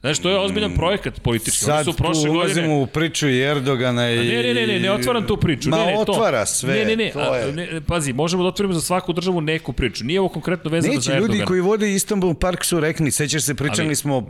Znaš, 0.00 0.18
to 0.18 0.30
je 0.30 0.38
ozbiljan 0.38 0.74
projekat 0.74 1.20
politički. 1.22 1.64
Oni 1.64 1.76
Sad 1.76 1.84
su 1.84 1.92
tu 1.92 1.96
prošle 1.96 2.30
ulazimo 2.30 2.66
godine... 2.66 2.82
u 2.82 2.86
priču 2.86 3.28
i 3.28 3.40
Erdogana 3.40 4.10
i... 4.10 4.16
Ne, 4.16 4.42
ne, 4.42 4.54
ne, 4.54 4.66
ne, 4.66 4.80
ne 4.80 4.92
otvaram 4.92 5.26
tu 5.26 5.36
priču. 5.36 5.70
Ma, 5.70 5.76
ne, 5.76 5.86
ne, 5.86 5.94
to. 5.94 6.12
otvara 6.12 6.46
sve. 6.46 6.74
Ne, 6.74 6.84
ne, 6.84 6.96
ne, 6.96 7.10
to 7.10 7.34
je. 7.34 7.48
a, 7.48 7.52
ne, 7.52 7.80
pazi, 7.86 8.12
možemo 8.12 8.42
da 8.42 8.48
otvorimo 8.48 8.74
za 8.74 8.80
svaku 8.80 9.12
državu 9.12 9.40
neku 9.40 9.72
priču. 9.72 10.04
Nije 10.04 10.20
ovo 10.20 10.28
konkretno 10.28 10.70
vezano 10.70 10.92
za 10.92 10.98
Neće, 10.98 11.12
Erdogana. 11.12 11.34
ljudi 11.34 11.46
koji 11.46 11.60
vode 11.60 11.92
Istanbul 11.92 12.34
Park 12.34 12.64
su 12.64 12.80
rekli, 12.80 13.10
sećaš 13.10 13.42
se, 13.42 13.54
pričali 13.54 13.88
ali, 13.88 13.96
smo... 13.96 14.26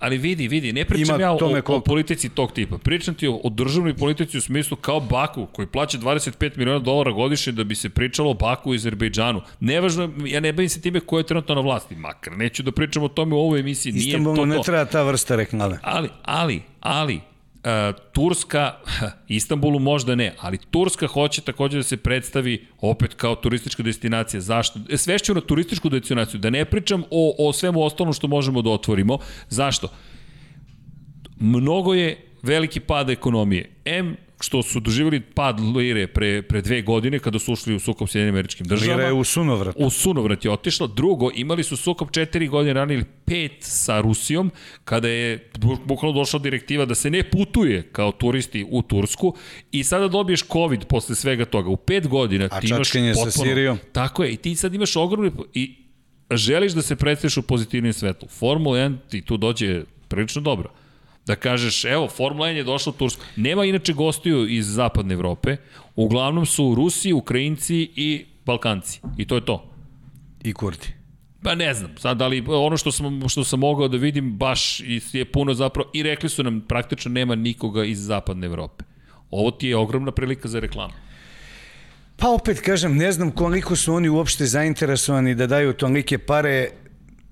Ali 0.00 0.18
vidi, 0.18 0.48
vidi, 0.48 0.72
ne 0.72 0.84
pričam 0.84 1.20
ja 1.20 1.32
o, 1.32 1.38
tome 1.38 1.58
o 1.58 1.62
koliko. 1.62 1.84
politici 1.84 2.28
tog 2.28 2.52
tipa. 2.52 2.78
Pričam 2.78 3.14
ti 3.14 3.28
o, 3.28 3.40
o 3.44 3.50
državnoj 3.50 3.94
politici 3.96 4.38
u 4.38 4.40
smislu 4.40 4.76
kao 4.76 5.00
Baku, 5.00 5.46
koji 5.46 5.66
plaća 5.66 5.98
25 5.98 6.58
miliona 6.58 6.78
dolara 6.78 7.10
godišnje 7.10 7.52
da 7.52 7.64
bi 7.64 7.74
se 7.74 7.88
pričalo 7.88 8.30
o 8.30 8.34
Baku 8.34 8.74
i 8.74 8.76
Azerbejdžanu. 8.76 9.42
Nevažno, 9.60 10.10
ja 10.26 10.40
ne 10.40 10.52
bavim 10.52 10.68
se 10.68 10.80
time 10.80 11.00
ko 11.00 11.18
je 11.18 11.26
trenutno 11.26 11.54
na 11.54 11.60
vlasti, 11.60 11.94
makar 11.96 12.32
neću 12.36 12.62
da 12.62 12.72
pričam 12.72 13.02
o 13.02 13.08
tome 13.08 13.34
u 13.34 13.38
ovoj 13.38 13.60
emisiji. 13.60 13.92
Nije 13.92 14.06
Istanbulu 14.06 14.36
to 14.36 14.46
ne 14.46 14.58
treba 14.64 14.84
ta 14.84 15.11
vrsta 15.12 15.36
reklame. 15.36 15.78
Ali, 15.82 16.08
ali, 16.22 16.62
ali, 16.80 17.16
uh, 17.16 18.00
Turska, 18.12 18.74
Istanbulu 19.28 19.78
možda 19.78 20.14
ne, 20.14 20.34
ali 20.40 20.58
Turska 20.70 21.06
hoće 21.06 21.40
takođe 21.40 21.76
da 21.76 21.82
se 21.82 21.96
predstavi 21.96 22.66
opet 22.80 23.14
kao 23.14 23.34
turistička 23.34 23.82
destinacija. 23.82 24.40
Zašto? 24.40 24.80
E, 24.90 24.96
Svešću 24.96 25.34
na 25.34 25.40
turističku 25.40 25.88
destinaciju, 25.88 26.40
da 26.40 26.50
ne 26.50 26.64
pričam 26.64 27.04
o, 27.10 27.34
o 27.38 27.52
svemu 27.52 27.82
ostalom 27.82 28.12
što 28.12 28.28
možemo 28.28 28.62
da 28.62 28.70
otvorimo. 28.70 29.18
Zašto? 29.48 29.88
Mnogo 31.40 31.94
je 31.94 32.26
veliki 32.42 32.80
pad 32.80 33.10
ekonomije. 33.10 33.70
M 33.84 34.16
što 34.42 34.62
su 34.62 34.80
doživjeli 34.80 35.20
pad 35.20 35.60
lire 35.76 36.06
pre, 36.06 36.42
pre 36.42 36.60
dve 36.60 36.82
godine 36.82 37.18
kada 37.18 37.38
su 37.38 37.52
ušli 37.52 37.74
u 37.74 37.80
sukob 37.80 38.08
s 38.08 38.12
Sjedinim 38.12 38.34
američkim 38.34 38.66
državama. 38.66 38.96
Lira 38.96 39.08
je 39.08 39.12
u 39.12 39.24
sunovrat. 39.24 39.76
U 39.78 39.90
sunovrat 39.90 40.44
je 40.44 40.50
otišla. 40.50 40.86
Drugo, 40.86 41.30
imali 41.34 41.64
su 41.64 41.76
sukob 41.76 42.10
četiri 42.10 42.48
godine 42.48 42.72
ranije 42.72 42.96
ili 42.96 43.04
pet 43.24 43.52
sa 43.60 44.00
Rusijom, 44.00 44.50
kada 44.84 45.08
je 45.08 45.50
bu- 45.54 45.78
bukvalno 45.84 46.18
došla 46.18 46.38
direktiva 46.38 46.84
da 46.84 46.94
se 46.94 47.10
ne 47.10 47.30
putuje 47.30 47.82
kao 47.82 48.12
turisti 48.12 48.66
u 48.70 48.82
Tursku 48.82 49.34
i 49.72 49.84
sada 49.84 50.08
dobiješ 50.08 50.42
COVID 50.52 50.84
posle 50.84 51.14
svega 51.14 51.44
toga. 51.44 51.68
U 51.70 51.76
pet 51.76 52.08
godina 52.08 52.48
A 52.50 52.60
ti 52.60 52.66
imaš 52.66 52.78
čačkanje 52.78 53.14
sa 53.14 53.24
potpuno... 53.24 53.44
Sirijom? 53.44 53.78
Tako 53.92 54.24
je, 54.24 54.32
i 54.32 54.36
ti 54.36 54.54
sad 54.54 54.74
imaš 54.74 54.96
ogromni... 54.96 55.30
I 55.54 55.74
želiš 56.30 56.72
da 56.72 56.82
se 56.82 56.96
predstaviš 56.96 57.36
u 57.36 57.42
pozitivnim 57.42 57.92
svetlu. 57.92 58.28
Formula 58.28 58.78
1 58.78 58.96
ti 59.08 59.22
tu 59.22 59.36
dođe 59.36 59.82
prilično 60.08 60.42
dobro. 60.42 60.81
Da 61.26 61.36
kažeš, 61.36 61.84
evo, 61.84 62.08
Formula 62.08 62.48
1 62.48 62.50
je 62.52 62.64
došla 62.64 62.90
u 62.90 62.98
Tursku. 62.98 63.22
Nema 63.36 63.64
inače 63.64 63.92
gostiju 63.92 64.48
iz 64.48 64.66
zapadne 64.66 65.14
Evrope. 65.14 65.56
Uglavnom 65.96 66.46
su 66.46 66.74
Rusi, 66.74 67.12
Ukrajinci 67.12 67.90
i 67.96 68.26
Balkanci. 68.44 69.00
I 69.16 69.26
to 69.26 69.34
je 69.34 69.44
to. 69.44 69.70
I 70.42 70.52
Kurti. 70.52 70.92
Pa 71.42 71.54
ne 71.54 71.74
znam, 71.74 71.90
sad 71.98 72.22
ali 72.22 72.44
ono 72.48 72.76
što 72.76 72.92
sam, 72.92 73.28
što 73.28 73.44
sam 73.44 73.60
mogao 73.60 73.88
da 73.88 73.96
vidim 73.96 74.36
baš 74.38 74.80
je 75.12 75.24
puno 75.24 75.54
zapravo 75.54 75.90
i 75.94 76.02
rekli 76.02 76.28
su 76.28 76.42
nam 76.42 76.60
praktično 76.68 77.10
nema 77.10 77.34
nikoga 77.34 77.84
iz 77.84 78.04
zapadne 78.04 78.46
Evrope. 78.46 78.84
Ovo 79.30 79.50
ti 79.50 79.68
je 79.68 79.76
ogromna 79.76 80.12
prilika 80.12 80.48
za 80.48 80.60
reklamu. 80.60 80.92
Pa 82.16 82.28
opet 82.28 82.60
kažem, 82.60 82.96
ne 82.96 83.12
znam 83.12 83.30
koliko 83.30 83.76
su 83.76 83.94
oni 83.94 84.08
uopšte 84.08 84.46
zainteresovani 84.46 85.34
da 85.34 85.46
daju 85.46 85.72
tolike 85.72 86.18
pare, 86.18 86.68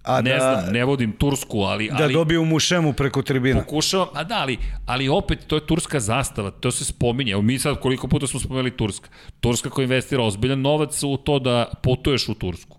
a 0.03 0.20
Ne 0.20 0.31
da, 0.31 0.39
znam, 0.39 0.73
ne 0.73 0.85
vodim 0.85 1.12
Tursku, 1.12 1.59
ali... 1.59 1.89
da 1.89 2.05
ali... 2.05 2.15
dobiju 2.15 2.45
mušemu 2.45 2.93
preko 2.93 3.23
tribina. 3.23 3.61
Pokušavam, 3.61 4.09
a 4.12 4.25
da, 4.25 4.35
ali, 4.35 4.59
ali 4.87 5.09
opet, 5.09 5.39
to 5.47 5.57
je 5.57 5.67
turska 5.67 6.01
zastava, 6.01 6.51
to 6.51 6.70
se 6.70 6.85
spominje. 6.85 7.33
Evo 7.33 7.43
mi 7.43 7.59
sad 7.59 7.81
koliko 7.81 8.09
puta 8.09 8.27
smo 8.27 8.41
spomenuli 8.41 8.77
Turska. 8.77 9.09
Turska 9.41 9.70
koja 9.70 9.83
investira 9.83 10.23
ozbiljan 10.23 10.61
novac 10.61 11.03
u 11.03 11.17
to 11.17 11.39
da 11.39 11.70
putuješ 11.83 12.29
u 12.29 12.35
Tursku. 12.35 12.79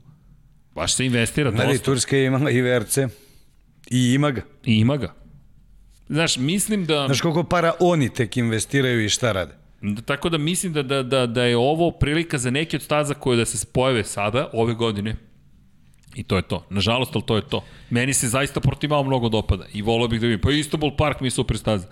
Baš 0.75 0.95
se 0.95 1.05
investira 1.05 1.51
Gledaj, 1.51 1.67
dosta. 1.67 1.85
Turska 1.85 2.17
je 2.17 2.25
imala 2.25 2.51
i 2.51 2.61
VRC. 2.61 2.97
I 3.89 4.13
ima 4.13 4.31
ga. 4.31 4.41
I 4.65 4.75
ima 4.75 4.97
ga. 4.97 5.13
Znaš, 6.09 6.37
mislim 6.37 6.85
da... 6.85 7.05
Znaš 7.05 7.21
koliko 7.21 7.43
para 7.43 7.71
oni 7.79 8.13
tek 8.13 8.37
investiraju 8.37 9.05
i 9.05 9.09
šta 9.09 9.31
rade? 9.31 9.53
Da, 9.81 10.01
Tako 10.01 10.29
da 10.29 10.37
mislim 10.37 10.73
da, 10.73 10.83
da, 10.83 11.03
da, 11.03 11.25
da 11.25 11.43
je 11.43 11.57
ovo 11.57 11.91
prilika 11.91 12.37
za 12.37 12.51
neke 12.51 12.77
od 12.77 12.83
staza 12.83 13.13
koje 13.13 13.37
da 13.37 13.45
se 13.45 13.67
pojave 13.73 14.03
sada, 14.03 14.49
ove 14.53 14.73
godine. 14.73 15.15
I 16.15 16.23
to 16.23 16.35
je 16.35 16.41
to. 16.41 16.63
Nažalost, 16.69 17.15
ali 17.15 17.25
to 17.25 17.35
je 17.35 17.41
to. 17.41 17.63
Meni 17.89 18.13
se 18.13 18.27
zaista 18.27 18.59
Portimao 18.59 19.03
mnogo 19.03 19.29
dopada 19.29 19.65
i 19.73 19.81
volio 19.81 20.07
bih 20.07 20.21
da 20.21 20.27
vidim. 20.27 20.41
Pa 20.41 20.51
Istanbul 20.51 20.91
Park 20.97 21.21
mi 21.21 21.27
je 21.27 21.31
super 21.31 21.57
staza. 21.57 21.87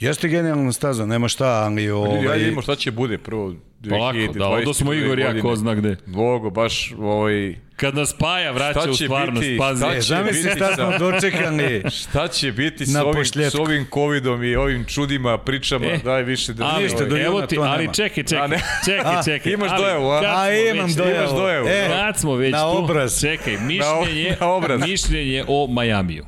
Jeste 0.00 0.28
genijalna 0.28 0.72
staza, 0.72 1.06
nema 1.06 1.28
šta, 1.28 1.46
ali 1.46 1.84
Ljudi, 1.84 1.90
ovaj... 1.92 2.28
ajde 2.28 2.38
vidimo 2.38 2.62
šta 2.62 2.74
će 2.74 2.90
bude 2.90 3.18
prvo 3.18 3.54
2022. 3.80 3.88
Polako, 3.90 4.32
da, 4.34 4.48
odo 4.48 4.74
smo 4.74 4.92
Igor 4.92 5.18
ja, 5.18 5.40
ko 5.42 5.56
zna 5.56 5.74
gde. 5.74 5.96
Bogo, 6.06 6.50
baš 6.50 6.92
ovaj... 6.92 7.54
Kad 7.76 7.94
nas 7.94 8.12
Paja 8.12 8.50
vraća 8.52 8.80
Šta 8.80 8.90
u 8.90 8.94
stvarnost, 8.94 9.40
biti? 9.40 9.58
pazi. 9.58 9.78
Šta 9.78 9.88
E, 9.88 9.94
će 9.94 10.00
zamisli 10.02 10.42
biti 10.42 10.56
šta 10.56 10.66
sa- 10.66 10.74
smo 10.74 10.98
dočekali. 11.00 11.82
Šta 11.92 12.28
će 12.28 12.52
biti 12.52 12.86
s 12.86 12.88
Na 12.88 13.04
ovim, 13.04 13.24
s 13.24 13.54
ovim 13.56 13.86
covidom 13.94 14.44
i 14.44 14.56
ovim 14.56 14.84
čudima, 14.84 15.38
pričama, 15.38 15.86
E, 15.86 15.98
daj 15.98 16.22
više 16.22 16.52
da... 16.52 16.64
Ali, 16.66 16.82
Ništa, 16.84 17.04
do 17.04 17.16
evo 17.18 17.42
ti, 17.42 17.58
ali 17.58 17.78
nema. 17.78 17.92
čekaj, 17.92 18.20
A, 18.20 18.26
čekaj, 18.26 18.48
ne. 18.48 18.60
čekaj, 18.86 19.14
čekaj. 19.24 19.52
imaš 19.52 19.70
ali, 19.72 19.82
dojavu, 19.82 20.06
a? 20.06 20.20
A 20.36 20.52
imam 20.54 20.94
dojavu. 20.94 21.16
imaš 21.16 21.30
dojavu. 21.32 21.66
E, 21.68 21.88
Kad 21.88 22.18
smo 22.18 22.34
već 22.34 22.52
na 22.52 22.62
tu, 22.62 22.78
obraz. 22.78 23.20
čekaj, 23.20 23.56
mišljenje, 23.66 24.36
na 24.40 24.46
obraz. 24.48 24.80
mišljenje 24.80 25.44
o 25.48 25.66
Majamiju. 25.66 26.24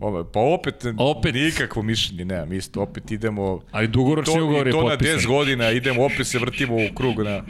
Ovo, 0.00 0.24
pa 0.24 0.40
opet, 0.40 0.74
Opet. 0.98 1.34
nikakvo 1.34 1.82
mišljenje 1.82 2.24
nemam, 2.24 2.52
isto, 2.52 2.82
opet 2.82 3.10
idemo... 3.10 3.60
Ali 3.70 3.88
dugoročni 3.88 4.34
to, 4.34 4.44
ugovor 4.44 4.66
i 4.66 4.68
je 4.68 4.72
to 4.72 4.82
na 4.82 4.88
potpisan. 4.90 5.18
10 5.18 5.26
godina, 5.26 5.70
idemo, 5.70 6.04
opet 6.04 6.26
se 6.26 6.38
vrtimo 6.38 6.76
u 6.76 6.94
krug 6.94 7.22
na... 7.22 7.42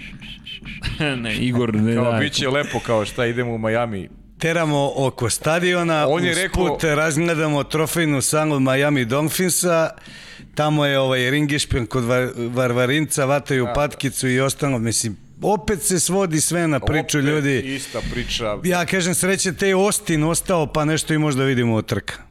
ne, 1.17 1.37
Igor, 1.37 1.75
ne 1.75 1.95
Kao, 1.95 2.11
daj. 2.11 2.21
bit 2.21 2.33
će 2.33 2.49
lepo 2.49 2.81
kao 2.81 3.05
šta 3.05 3.27
idemo 3.27 3.55
u 3.55 3.59
Miami, 3.59 4.09
teramo 4.39 4.93
oko 4.97 5.31
stadiona, 5.31 6.07
On 6.09 6.25
je 6.25 6.35
rekao- 6.35 6.67
put 6.67 6.85
razgledamo 6.85 7.65
trofejnu 7.65 8.23
salu 8.23 8.61
Miami 8.61 9.05
Dolphinsa, 9.05 9.91
tamo 10.55 10.87
je 10.87 10.99
ovaj 10.99 11.31
ringišpin 11.31 11.87
kod 11.87 12.05
var, 12.05 12.29
Varvarinca, 12.37 13.25
vataju 13.25 13.67
patkicu 13.75 14.29
i 14.29 14.41
ostalo, 14.41 14.79
mislim, 14.79 15.17
opet 15.43 15.83
se 15.83 16.01
svodi 16.01 16.41
sve 16.41 16.69
na 16.69 16.81
priču 16.81 17.19
Opet 17.19 17.29
ljudi. 17.29 17.59
Ista 17.59 18.01
priča. 18.13 18.59
Ja 18.65 18.87
kažem 18.87 19.15
sreće 19.15 19.53
te 19.53 19.69
je 19.69 19.77
Ostin 19.77 20.25
ostao 20.25 20.67
pa 20.67 20.85
nešto 20.85 21.15
i 21.15 21.19
možda 21.19 21.45
vidimo 21.45 21.75
od 21.75 21.87
trka. 21.87 22.30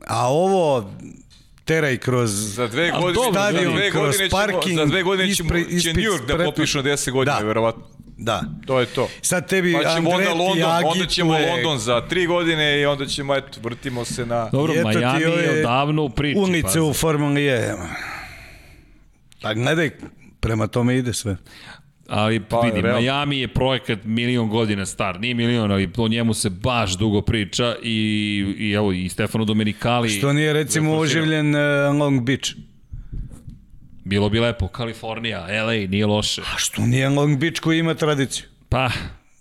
A 0.00 0.28
ovo 0.28 0.90
teraj 1.64 1.96
kroz 1.96 2.30
Za 2.30 2.66
dve 2.66 2.90
godine, 2.90 3.12
dobro, 3.14 3.32
za 3.32 3.48
stadion, 3.48 3.74
dve 3.74 3.90
kroz 3.90 4.02
godine 4.02 4.28
ćemo, 4.28 4.40
parking, 4.42 4.76
za 4.76 4.84
dve 4.84 5.02
godine 5.02 5.34
ćemo, 5.34 5.48
ispre- 5.48 5.64
će 5.64 5.76
ispit 5.76 5.96
New 5.96 6.04
York 6.04 6.26
da 6.26 6.36
na 6.36 6.44
10 6.84 7.10
godina, 7.10 7.38
Da. 7.38 7.46
verovatno. 7.46 7.82
Da. 8.18 8.42
To 8.66 8.80
je 8.80 8.86
to. 8.86 9.08
Sad 9.22 9.48
tebi 9.48 9.72
Pa 9.74 9.78
ćemo 9.84 10.10
onda 10.10 10.12
Andretti 10.12 10.38
London, 10.38 10.64
onda 10.64 10.88
agituje- 10.90 11.08
ćemo 11.08 11.32
London 11.32 11.78
za 11.78 12.00
tri 12.00 12.26
godine 12.26 12.80
i 12.80 12.86
onda 12.86 13.06
ćemo, 13.06 13.34
eto, 13.34 13.60
vrtimo 13.62 14.04
se 14.04 14.26
na... 14.26 14.48
Dobro, 14.50 14.74
I 14.74 14.78
eto 14.78 14.90
ti 14.90 14.96
Miami 14.96 15.20
je 15.20 15.28
ove 15.28 15.60
odavno 15.60 16.02
u 16.02 16.10
priči. 16.10 16.38
Unice 16.38 16.62
pazi. 16.62 16.80
u 16.80 16.92
Formuli 16.92 17.46
E. 17.46 17.74
Pa 19.42 19.54
gledaj, 19.54 19.90
prema 20.40 20.66
tome 20.66 20.96
ide 20.96 21.12
sve. 21.12 21.36
Ali 22.08 22.40
Pa, 22.40 22.60
vidi, 22.60 22.80
realno. 22.80 23.00
Miami 23.00 23.38
je 23.38 23.48
projekat 23.48 23.98
milion 24.04 24.48
godina 24.48 24.86
star. 24.86 25.20
Nije 25.20 25.34
milion, 25.34 25.70
ali 25.70 25.90
o 25.96 26.08
njemu 26.08 26.34
se 26.34 26.50
baš 26.50 26.98
dugo 26.98 27.22
priča 27.22 27.74
i, 27.82 28.54
i 28.58 28.72
evo 28.72 28.92
i 28.92 29.08
Stefano 29.08 29.44
Domenicali. 29.44 30.10
Što 30.10 30.32
nije 30.32 30.52
recimo 30.52 30.96
oživljen 30.96 31.54
uh, 31.54 31.60
Long 31.98 32.22
Beach. 32.26 32.50
Bilo 34.04 34.28
bi 34.28 34.40
lepo, 34.40 34.68
Kalifornija, 34.68 35.64
LA, 35.64 35.72
nije 35.72 36.06
loše. 36.06 36.40
A 36.40 36.58
što 36.58 36.82
nije 36.82 37.08
Long 37.08 37.38
Beach 37.38 37.60
koji 37.60 37.78
ima 37.78 37.94
tradiciju? 37.94 38.46
Pa, 38.68 38.90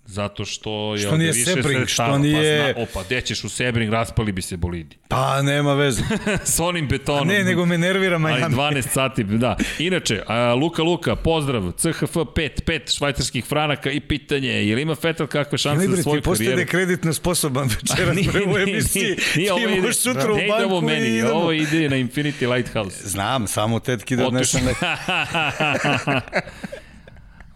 zato 0.06 0.46
što 0.46 0.70
je 0.94 1.00
Što 1.00 1.18
nije 1.18 1.32
više 1.32 1.46
Sebring, 1.46 1.66
sredstava, 1.78 2.10
što 2.10 2.18
nije- 2.18 2.66
Pa 2.68 2.74
zna, 2.74 2.84
opa, 2.84 3.04
gde 3.04 3.22
ćeš 3.22 3.44
u 3.44 3.50
Sebring, 3.50 3.92
raspali 3.92 4.32
bi 4.32 4.42
se 4.42 4.58
bolidi. 4.58 4.98
Pa 5.08 5.42
nema 5.42 5.74
veze. 5.74 6.02
S 6.46 6.60
onim 6.60 6.88
betonom. 6.88 7.28
Ne, 7.28 7.44
nego 7.44 7.66
me 7.66 7.78
nervira 7.78 8.16
Ali 8.16 8.24
Miami. 8.26 8.56
12 8.56 8.82
sati, 8.84 9.24
da. 9.24 9.58
Inače, 9.80 10.22
a, 10.28 10.54
Luka 10.54 10.84
Luka, 10.84 11.16
pozdrav, 11.16 11.72
CHF 11.72 12.16
5, 12.16 12.34
5 12.62 12.98
švajcarskih 12.98 13.46
franaka 13.46 13.92
i 13.92 14.00
pitanje, 14.00 14.50
je 14.50 14.76
li 14.76 14.82
ima 14.82 14.96
Fetel 14.96 15.28
kakve 15.28 15.58
šanse 15.58 15.88
za 15.88 16.04
svoju 16.04 16.22
ti 16.22 16.26
postade 16.26 16.50
karijeru? 16.50 16.70
kreditno 16.70 17.14
sposoban 17.14 17.68
večeras 17.82 18.16
Nije, 18.16 18.32
pre 18.32 18.42
u 18.42 18.48
nije, 18.48 18.64
emisiji. 18.64 19.04
nije, 19.04 19.18
nije, 19.36 19.54
ovo 19.54 19.68
Ti 19.68 19.82
možeš 19.82 19.96
sutra 19.98 20.34
u 20.34 20.38
ide 20.38 20.54
ovo 20.56 20.82
banku 20.82 20.92
i 20.92 20.94
meni, 20.94 21.08
idemo. 21.10 21.30
ovo 21.32 21.52
ide 21.52 21.90
na 21.90 21.96
Infinity 21.98 22.54
Lighthouse. 22.54 23.10
Znam, 23.10 23.48
samo 23.48 23.80
tetki 23.80 24.16
da 24.16 24.28
odnesem 24.28 24.62
Otišao. 24.62 26.22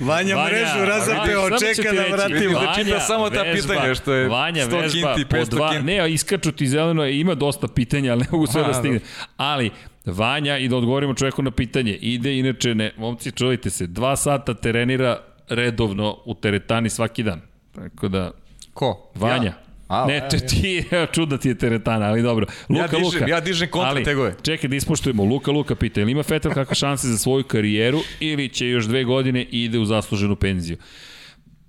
Vanja, 0.00 0.36
Vanja 0.36 0.50
mrežu 0.50 0.84
razapeo, 0.84 1.58
čeka 1.58 1.92
da 1.92 2.16
vratimo. 2.16 2.52
Da 2.52 2.66
Vanja 2.66 2.84
čita 2.84 3.00
samo 3.00 3.30
ta 3.30 3.42
vežba, 3.42 3.74
pitanja, 3.74 3.94
što 3.94 4.12
je 4.12 4.28
Vanja 4.28 4.66
100 4.66 4.82
vežba 4.82 5.14
kinti, 5.14 5.28
po 5.30 5.36
500 5.36 5.48
dva, 5.48 5.70
kinti. 5.70 5.84
ne, 5.86 6.12
iskaču 6.12 6.52
ti 6.52 6.66
zeleno, 6.66 7.06
ima 7.06 7.34
dosta 7.34 7.68
pitanja, 7.68 8.12
ali 8.12 8.20
ne 8.20 8.26
mogu 8.30 8.46
sve 8.46 8.62
A, 8.62 8.66
da 8.66 8.74
stigne. 8.74 9.00
Ali, 9.36 9.70
Vanja, 10.04 10.58
i 10.58 10.68
da 10.68 10.76
odgovorimo 10.76 11.14
čoveku 11.14 11.42
na 11.42 11.50
pitanje, 11.50 11.92
ide 11.92 12.38
inače, 12.38 12.74
ne, 12.74 12.92
momci, 12.96 13.32
čuvajte 13.32 13.70
se, 13.70 13.86
dva 13.86 14.16
sata 14.16 14.54
terenira 14.54 15.20
redovno 15.48 16.16
u 16.24 16.34
teretani 16.34 16.90
svaki 16.90 17.22
dan. 17.22 17.40
Tako 17.74 18.08
da, 18.08 18.30
Ko? 18.74 19.10
Vanja. 19.14 19.44
Ja? 19.44 19.64
A, 19.88 20.06
ne, 20.06 20.14
ja, 20.14 20.28
te, 20.28 20.36
ja. 20.36 20.40
ti, 20.42 20.84
čudna 21.12 21.38
ti 21.38 21.48
je 21.48 21.54
teretana, 21.54 22.06
ali 22.06 22.22
dobro. 22.22 22.46
Luka, 22.68 22.88
dižem- 22.88 23.02
Luka. 23.04 23.26
ja 23.26 23.40
dižem 23.40 23.68
kontra 23.70 23.90
ali, 23.90 24.04
tegove. 24.04 24.34
Čekaj 24.42 24.68
da 24.68 24.76
ispoštujemo. 24.76 25.24
Luka, 25.24 25.50
Luka 25.50 25.74
pita, 25.74 26.00
ili 26.00 26.12
ima 26.12 26.22
Fetel 26.22 26.52
kakve 26.52 26.74
šanse 26.74 27.06
za 27.06 27.18
svoju 27.18 27.44
karijeru 27.44 28.00
ili 28.20 28.48
će 28.48 28.68
još 28.68 28.84
dve 28.84 29.04
godine 29.04 29.42
i 29.42 29.64
ide 29.64 29.78
u 29.78 29.84
zasluženu 29.84 30.36
penziju? 30.36 30.76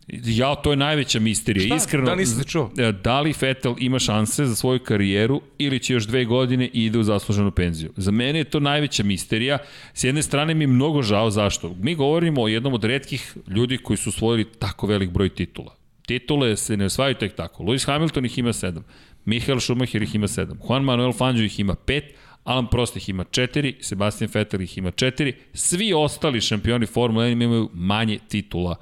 Ja, 0.08 0.56
to 0.56 0.72
je 0.72 0.78
najveća 0.78 1.20
misterija. 1.20 1.66
Šta? 1.66 1.76
Iskreno, 1.76 2.06
Da, 2.06 2.16
nisam 2.16 2.40
te 2.40 2.48
čuo. 2.48 2.72
z- 2.76 2.92
Da 2.94 3.22
li 3.22 3.34
Fetel 3.34 3.76
ima 3.80 4.00
šanse 4.00 4.46
za 4.46 4.56
svoju 4.56 4.80
karijeru 4.80 5.42
ili 5.58 5.80
će 5.80 5.94
još 5.94 6.04
dve 6.04 6.26
godine 6.26 6.66
i 6.66 6.86
ide 6.86 7.00
u 7.00 7.04
zasluženu 7.04 7.52
penziju? 7.52 7.92
Za 7.98 8.12
mene 8.12 8.40
je 8.40 8.44
to 8.44 8.60
najveća 8.60 9.04
misterija. 9.04 9.58
S 9.94 10.04
jedne 10.04 10.22
strane 10.24 10.54
mi 10.54 10.64
je 10.64 10.68
mnogo 10.68 11.02
žao 11.02 11.32
zašto. 11.32 11.76
Mi 11.76 11.96
govorimo 11.96 12.42
o 12.42 12.48
jednom 12.48 12.74
od 12.74 12.84
redkih 12.84 13.34
ljudi 13.48 13.78
koji 13.78 13.98
su 13.98 14.10
osvojili 14.10 14.46
tako 14.52 14.88
velik 14.88 15.10
broj 15.10 15.30
titula. 15.30 15.76
Titule 16.06 16.58
se 16.58 16.78
ne 16.78 16.86
osvajaju 16.86 17.16
tek 17.16 17.36
tako. 17.36 17.64
Lewis 17.64 17.86
Hamilton 17.88 18.26
ih 18.26 18.38
ima 18.38 18.54
sedam. 18.54 18.84
Michael 19.26 19.60
Schumacher 19.60 20.02
ih 20.02 20.16
ima 20.16 20.28
sedam. 20.28 20.60
Juan 20.68 20.84
Manuel 20.84 21.14
Fangio 21.14 21.46
ih 21.46 21.60
ima 21.60 21.76
pet. 21.76 22.04
Alan 22.44 22.68
Prost 22.68 22.96
ih 22.96 23.10
ima 23.10 23.24
četiri. 23.24 23.76
Sebastian 23.82 24.30
Vettel 24.34 24.62
ih 24.62 24.78
ima 24.78 24.92
četiri. 24.92 25.34
Svi 25.54 25.94
ostali 25.94 26.42
šampioni 26.42 26.86
Formule 26.86 27.26
1 27.26 27.32
imaju 27.44 27.70
manje 27.74 28.20
titula 28.28 28.76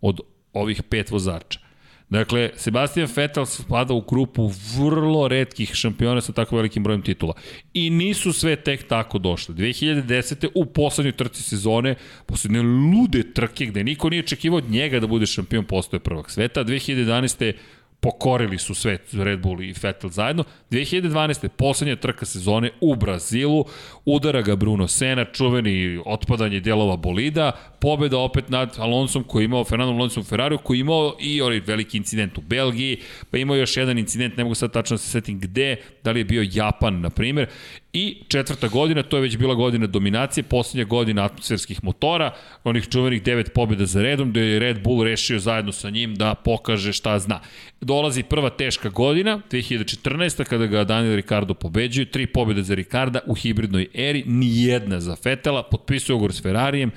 od 0.00 0.20
ovih 0.52 0.82
pet 0.82 1.10
vozača. 1.10 1.69
Dakle, 2.10 2.50
Sebastian 2.56 3.08
Vettel 3.16 3.46
spada 3.46 3.94
u 3.94 4.00
grupu 4.00 4.50
vrlo 4.76 5.28
redkih 5.28 5.74
šampiona 5.74 6.20
sa 6.20 6.32
tako 6.32 6.56
velikim 6.56 6.82
brojem 6.82 7.02
titula. 7.02 7.34
I 7.74 7.90
nisu 7.90 8.32
sve 8.32 8.56
tek 8.56 8.88
tako 8.88 9.18
došle. 9.18 9.54
2010. 9.54 10.48
u 10.54 10.66
poslednjoj 10.66 11.12
trci 11.12 11.42
sezone, 11.42 11.94
poslednje 12.26 12.62
lude 12.62 13.32
trke 13.32 13.66
gde 13.66 13.84
niko 13.84 14.10
nije 14.10 14.20
očekivao 14.20 14.58
od 14.58 14.70
njega 14.70 15.00
da 15.00 15.06
bude 15.06 15.26
šampion 15.26 15.64
postoje 15.64 16.00
prvog 16.00 16.30
sveta, 16.30 16.64
2011 16.64 17.52
pokorili 18.00 18.58
su 18.58 18.74
svet 18.74 19.14
Red 19.14 19.40
Bull 19.40 19.62
i 19.62 19.74
Vettel 19.82 20.10
zajedno. 20.10 20.44
2012. 20.70 21.48
poslednja 21.48 21.96
trka 21.96 22.26
sezone 22.26 22.70
u 22.80 22.96
Brazilu, 22.96 23.64
udara 24.04 24.42
ga 24.42 24.56
Bruno 24.56 24.88
Sena, 24.88 25.24
čuveni 25.24 26.00
otpadanje 26.06 26.60
delova 26.60 26.96
bolida, 26.96 27.52
pobeda 27.80 28.18
opet 28.18 28.48
nad 28.48 28.76
Alonsom 28.78 29.24
koji 29.24 29.42
je 29.42 29.44
imao, 29.44 29.64
Fernando 29.64 29.92
Alonso 29.92 30.20
u 30.20 30.24
Ferrariju, 30.24 30.58
koji 30.58 30.78
je 30.78 30.80
imao 30.80 31.16
i 31.20 31.42
onaj 31.42 31.60
veliki 31.60 31.96
incident 31.96 32.38
u 32.38 32.40
Belgiji, 32.40 32.98
pa 33.30 33.38
imao 33.38 33.56
još 33.56 33.76
jedan 33.76 33.98
incident, 33.98 34.36
ne 34.36 34.44
mogu 34.44 34.54
sad 34.54 34.72
tačno 34.72 34.94
da 34.94 34.98
se 34.98 35.10
setim 35.10 35.40
gde, 35.40 35.76
da 36.04 36.10
li 36.10 36.20
je 36.20 36.24
bio 36.24 36.46
Japan, 36.52 37.00
na 37.00 37.10
primer, 37.10 37.48
I 37.92 38.22
četvrta 38.28 38.68
godina, 38.68 39.02
to 39.02 39.16
je 39.16 39.20
već 39.20 39.36
bila 39.36 39.54
godina 39.54 39.86
dominacije, 39.86 40.44
poslednja 40.44 40.84
godina 40.84 41.24
atmosferskih 41.24 41.84
motora, 41.84 42.34
onih 42.64 42.88
čuvenih 42.88 43.22
devet 43.22 43.52
pobjeda 43.54 43.86
za 43.86 44.02
redom, 44.02 44.30
gde 44.30 44.40
je 44.40 44.58
Red 44.58 44.82
Bull 44.82 45.04
rešio 45.04 45.38
zajedno 45.38 45.72
sa 45.72 45.90
njim 45.90 46.14
da 46.14 46.34
pokaže 46.34 46.92
šta 46.92 47.18
zna. 47.18 47.40
Dolazi 47.80 48.22
prva 48.22 48.50
teška 48.50 48.88
godina, 48.88 49.40
2014. 49.50 50.44
kada 50.44 50.66
ga 50.66 50.84
Daniel 50.84 51.16
Ricardo 51.16 51.54
pobeđuje, 51.54 52.10
tri 52.10 52.26
pobjede 52.26 52.62
za 52.62 52.74
Ricarda 52.74 53.20
u 53.26 53.34
hibridnoj 53.34 53.86
eri, 53.94 54.24
ni 54.26 54.64
jedna 54.64 55.00
za 55.00 55.16
Fetela, 55.16 55.62
potpisuje 55.62 56.14
ugovor 56.14 56.32
s 56.32 56.42
Ferrarijem, 56.42 56.90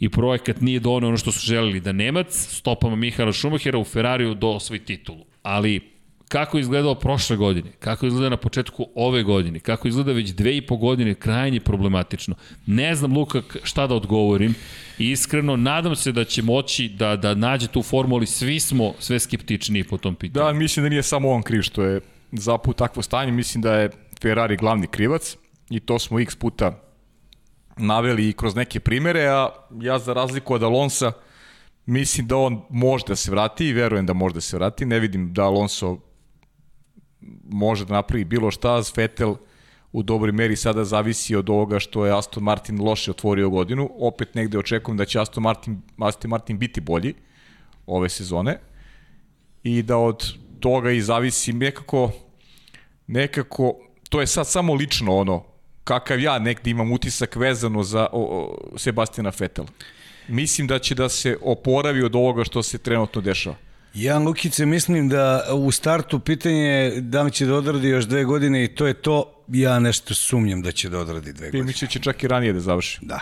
i 0.00 0.08
projekat 0.08 0.60
nije 0.60 0.80
donio 0.80 1.08
ono 1.08 1.16
što 1.16 1.32
su 1.32 1.46
želeli 1.46 1.80
da 1.80 1.92
Nemac 1.92 2.26
stopama 2.32 2.96
Mihaela 2.96 3.32
Schumachera 3.32 3.78
u 3.78 3.84
Ferrariju 3.84 4.34
do 4.34 4.48
osvoji 4.48 4.80
titulu. 4.80 5.24
Ali 5.42 5.80
kako 6.30 6.56
je 6.56 6.60
izgledao 6.60 6.94
prošle 6.94 7.36
godine, 7.36 7.70
kako 7.78 8.06
izgleda 8.06 8.28
na 8.28 8.36
početku 8.36 8.86
ove 8.94 9.22
godine, 9.22 9.60
kako 9.60 9.88
izgleda 9.88 10.12
već 10.12 10.30
dve 10.30 10.56
i 10.56 10.66
po 10.66 10.76
godine, 10.76 11.14
krajnje 11.14 11.60
problematično. 11.60 12.34
Ne 12.66 12.94
znam, 12.94 13.16
Luka, 13.16 13.42
šta 13.62 13.86
da 13.86 13.94
odgovorim. 13.94 14.54
Iskreno, 14.98 15.56
nadam 15.56 15.96
se 15.96 16.12
da 16.12 16.24
će 16.24 16.42
moći 16.42 16.88
da, 16.88 17.16
da 17.16 17.34
nađe 17.34 17.66
tu 17.66 17.82
formu, 17.82 18.16
ali 18.16 18.26
svi 18.26 18.60
smo 18.60 18.92
sve 18.98 19.18
skeptičniji 19.20 19.84
po 19.84 19.98
tom 19.98 20.14
pitanju. 20.14 20.44
Da, 20.44 20.52
mislim 20.52 20.84
da 20.84 20.88
nije 20.88 21.02
samo 21.02 21.30
on 21.30 21.42
kriv 21.42 21.62
što 21.62 21.82
je 21.82 22.00
zaput 22.32 22.76
takvo 22.76 23.02
stanje, 23.02 23.32
mislim 23.32 23.62
da 23.62 23.74
je 23.74 23.90
Ferrari 24.22 24.56
glavni 24.56 24.86
krivac 24.86 25.36
i 25.70 25.80
to 25.80 25.98
smo 25.98 26.20
x 26.20 26.36
puta 26.36 26.82
naveli 27.76 28.28
i 28.28 28.32
kroz 28.32 28.54
neke 28.54 28.80
primere, 28.80 29.26
a 29.26 29.48
ja 29.80 29.98
za 29.98 30.12
razliku 30.12 30.54
od 30.54 30.62
Alonsa 30.62 31.12
mislim 31.86 32.26
da 32.26 32.36
on 32.36 32.62
može 32.70 33.04
da 33.08 33.16
se 33.16 33.30
vrati 33.30 33.66
i 33.66 33.72
verujem 33.72 34.06
da 34.06 34.12
može 34.12 34.34
da 34.34 34.40
se 34.40 34.56
vrati. 34.56 34.86
Ne 34.86 35.00
vidim 35.00 35.32
da 35.32 35.44
Alonso 35.44 35.98
može 37.50 37.84
da 37.84 37.94
napravi 37.94 38.24
bilo 38.24 38.50
šta, 38.50 38.82
Vettel 38.96 39.34
u 39.92 40.02
dobroj 40.02 40.32
meri 40.32 40.56
sada 40.56 40.84
zavisi 40.84 41.36
od 41.36 41.50
ovoga 41.50 41.78
što 41.78 42.06
je 42.06 42.18
Aston 42.18 42.42
Martin 42.42 42.80
loše 42.82 43.10
otvorio 43.10 43.50
godinu. 43.50 43.90
Opet 43.98 44.34
negde 44.34 44.58
očekujem 44.58 44.96
da 44.96 45.04
će 45.04 45.20
Aston 45.20 45.42
Martin, 45.42 45.82
Aston 45.98 46.30
Martin 46.30 46.58
biti 46.58 46.80
bolji 46.80 47.14
ove 47.86 48.08
sezone 48.08 48.58
i 49.62 49.82
da 49.82 49.96
od 49.96 50.34
toga 50.60 50.90
i 50.90 51.00
zavisi 51.00 51.52
nekako 51.52 52.10
nekako 53.06 53.74
to 54.08 54.20
je 54.20 54.26
sad 54.26 54.48
samo 54.48 54.74
lično 54.74 55.16
ono 55.16 55.44
kakav 55.84 56.20
ja 56.20 56.38
negde 56.38 56.70
imam 56.70 56.92
utisak 56.92 57.36
vezano 57.36 57.82
za 57.82 58.06
o, 58.12 58.20
o, 58.22 58.78
Sebastiana 58.78 59.32
Vettel. 59.38 59.64
Mislim 60.28 60.66
da 60.66 60.78
će 60.78 60.94
da 60.94 61.08
se 61.08 61.36
oporavi 61.42 62.02
od 62.02 62.14
ovoga 62.14 62.44
što 62.44 62.62
se 62.62 62.78
trenutno 62.78 63.20
dešava. 63.20 63.56
Ja, 63.94 64.18
Lukice, 64.18 64.66
mislim 64.66 65.08
da 65.08 65.44
u 65.54 65.70
startu 65.70 66.20
pitanje 66.20 66.60
je 66.60 67.00
da 67.00 67.22
li 67.22 67.30
će 67.30 67.46
da 67.46 67.54
odradi 67.54 67.88
još 67.88 68.04
dve 68.04 68.24
godine 68.24 68.64
i 68.64 68.68
to 68.68 68.86
je 68.86 68.94
to. 68.94 69.44
Ja 69.48 69.78
nešto 69.78 70.14
sumnjam 70.14 70.62
da 70.62 70.72
će 70.72 70.88
da 70.88 70.98
odradi 70.98 71.32
dve 71.32 71.46
godine. 71.46 71.64
da 71.64 71.72
će 71.72 72.00
čak 72.00 72.22
i 72.22 72.28
ranije 72.28 72.52
da 72.52 72.60
završi. 72.60 72.98
Da. 73.02 73.20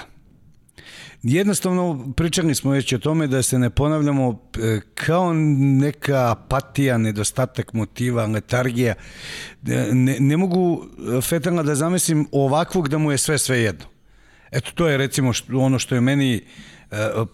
Jednostavno, 1.23 2.13
pričali 2.17 2.55
smo 2.55 2.71
već 2.71 2.93
o 2.93 2.99
tome 2.99 3.27
da 3.27 3.43
se 3.43 3.59
ne 3.59 3.71
ponavljamo 3.71 4.49
e, 4.59 4.81
kao 4.95 5.33
neka 5.59 6.31
apatija, 6.31 6.99
nedostatak 6.99 7.73
motiva, 7.73 8.27
letargija. 8.27 8.95
E, 9.69 9.89
Ne, 9.93 10.17
ne 10.21 10.37
mogu 10.37 10.87
Fetelna 11.23 11.63
da 11.63 11.75
zamislim 11.75 12.29
ovakvog 12.33 12.89
da 12.89 12.99
mu 12.99 13.13
je 13.13 13.19
sve 13.19 13.39
sve 13.39 13.59
jedno. 13.59 13.85
Eto, 14.51 14.71
to 14.75 14.89
je 14.89 14.97
recimo 14.97 15.33
ono 15.55 15.79
što 15.79 15.95
je 15.95 16.01
meni 16.01 16.35
e, 16.35 16.43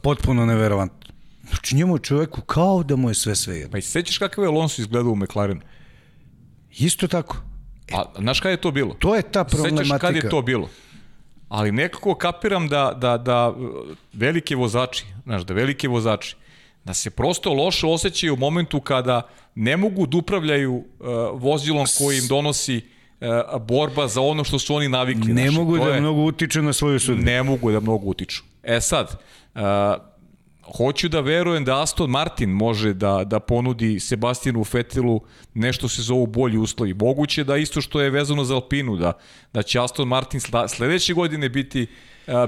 potpuno 0.02 0.46
neverovatno. 0.46 1.03
Znači 1.54 1.76
njemu 1.76 1.96
je 1.96 2.02
čoveku 2.02 2.40
kao 2.40 2.82
da 2.82 2.96
mu 2.96 3.10
je 3.10 3.14
sve 3.14 3.36
sve 3.36 3.54
jedno. 3.56 3.70
Pa 3.72 3.78
i 3.78 3.82
se 3.82 3.90
sećaš 3.90 4.18
kakav 4.18 4.44
je 4.44 4.48
Alonso 4.48 4.82
izgledao 4.82 5.12
u 5.12 5.16
McLarenu? 5.16 5.60
Isto 6.70 7.08
tako. 7.08 7.36
A 7.92 8.02
znaš 8.18 8.40
kada 8.40 8.50
je 8.50 8.56
to 8.56 8.70
bilo? 8.70 8.94
To 8.94 9.14
je 9.14 9.22
ta 9.22 9.44
problematika. 9.44 9.84
Sećaš 9.84 10.00
kad 10.00 10.14
je 10.14 10.28
to 10.28 10.42
bilo? 10.42 10.68
Ali 11.48 11.72
nekako 11.72 12.14
kapiram 12.14 12.68
da, 12.68 12.96
da, 12.96 13.18
da 13.18 13.54
velike 14.12 14.56
vozači, 14.56 15.04
znaš, 15.24 15.42
da 15.42 15.54
velike 15.54 15.88
vozači, 15.88 16.36
da 16.84 16.94
se 16.94 17.10
prosto 17.10 17.52
loše 17.52 17.86
osjećaju 17.86 18.34
u 18.34 18.36
momentu 18.36 18.80
kada 18.80 19.22
ne 19.54 19.76
mogu 19.76 20.06
da 20.06 20.16
upravljaju 20.16 20.74
uh, 20.74 20.84
vozilom 21.34 21.86
koji 21.98 22.18
im 22.18 22.26
donosi 22.28 22.80
uh, 23.20 23.62
borba 23.62 24.08
za 24.08 24.20
ono 24.20 24.44
što 24.44 24.58
su 24.58 24.74
oni 24.74 24.88
navikli. 24.88 25.32
Ne 25.32 25.42
znaš, 25.42 25.54
mogu 25.54 25.78
da 25.78 25.84
je- 25.84 26.00
mnogo 26.00 26.20
utiču 26.22 26.62
na 26.62 26.72
svoju 26.72 27.00
sudbinu. 27.00 27.24
ne 27.24 27.42
mogu 27.42 27.72
da 27.72 27.80
mnogo 27.80 28.06
utiču. 28.06 28.42
E 28.62 28.80
sad, 28.80 29.20
uh, 29.54 29.60
hoću 30.76 31.08
da 31.08 31.20
verujem 31.20 31.64
da 31.64 31.82
Aston 31.82 32.10
Martin 32.10 32.50
može 32.50 32.94
da, 32.94 33.24
da 33.24 33.40
ponudi 33.40 34.00
Sebastijanu 34.00 34.64
Fetelu 34.64 35.20
nešto 35.54 35.88
se 35.88 36.02
zovu 36.02 36.26
bolji 36.26 36.58
uslovi. 36.58 36.94
Moguće 36.94 37.44
da 37.44 37.56
isto 37.56 37.80
što 37.80 38.00
je 38.00 38.10
vezano 38.10 38.44
za 38.44 38.54
Alpinu, 38.54 38.96
da, 38.96 39.12
da 39.52 39.62
će 39.62 39.80
Aston 39.80 40.08
Martin 40.08 40.40
sledeće 40.68 41.14
godine 41.14 41.48
biti 41.48 41.86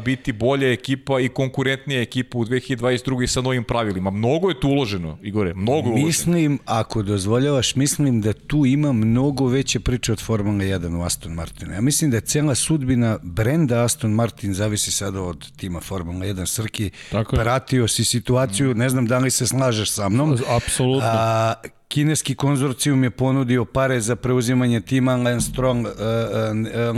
biti 0.05 0.33
bolja 0.33 0.73
ekipa 0.73 1.21
i 1.21 1.29
konkurentnija 1.29 2.03
ekipa 2.03 2.39
u 2.39 2.45
2022. 2.45 3.27
sa 3.27 3.41
novim 3.41 3.65
pravilima. 3.65 4.11
Mnogo 4.11 4.49
je 4.49 4.61
tu 4.61 4.69
uloženo, 4.69 5.19
Igore, 5.23 5.55
mnogo 5.55 5.89
uloženo. 5.89 6.07
Mislim, 6.07 6.59
ako 6.65 7.03
dozvoljavaš, 7.03 7.75
mislim 7.77 8.21
da 8.21 8.33
tu 8.33 8.67
ima 8.67 8.93
mnogo 8.93 9.47
veće 9.47 9.81
priče 9.81 10.13
od 10.13 10.21
Formula 10.23 10.65
1 10.65 11.01
u 11.01 11.03
Aston 11.03 11.33
Martinu. 11.33 11.73
Ja 11.73 11.81
mislim 11.81 12.11
da 12.11 12.17
je 12.17 12.21
cela 12.21 12.55
sudbina 12.55 13.19
brenda 13.23 13.85
Aston 13.85 14.11
Martin 14.11 14.55
zavisi 14.55 14.93
sada 14.93 15.23
od 15.23 15.53
tima 15.57 15.81
Formula 15.81 16.27
1 16.27 16.47
Srki. 16.47 16.91
Tako 17.11 17.37
je. 17.37 17.43
Pratio 17.43 17.89
si 17.89 18.05
situaciju, 18.05 18.75
ne 18.75 18.89
znam 18.89 19.07
da 19.07 19.19
li 19.19 19.31
se 19.31 19.47
slažeš 19.47 19.91
sa 19.91 20.09
mnom. 20.09 20.39
Apsolutno. 20.49 21.09
A, 21.13 21.55
kineski 21.89 22.35
konzorcijum 22.35 23.05
je 23.05 23.11
ponudio 23.11 23.65
pare 23.65 24.01
za 24.01 24.17
preuzimanje 24.17 24.81
tima, 24.81 25.17
Lance 25.17 25.51
Strong, 25.51 25.87
uh, 25.87 25.93
uh, 25.93 25.97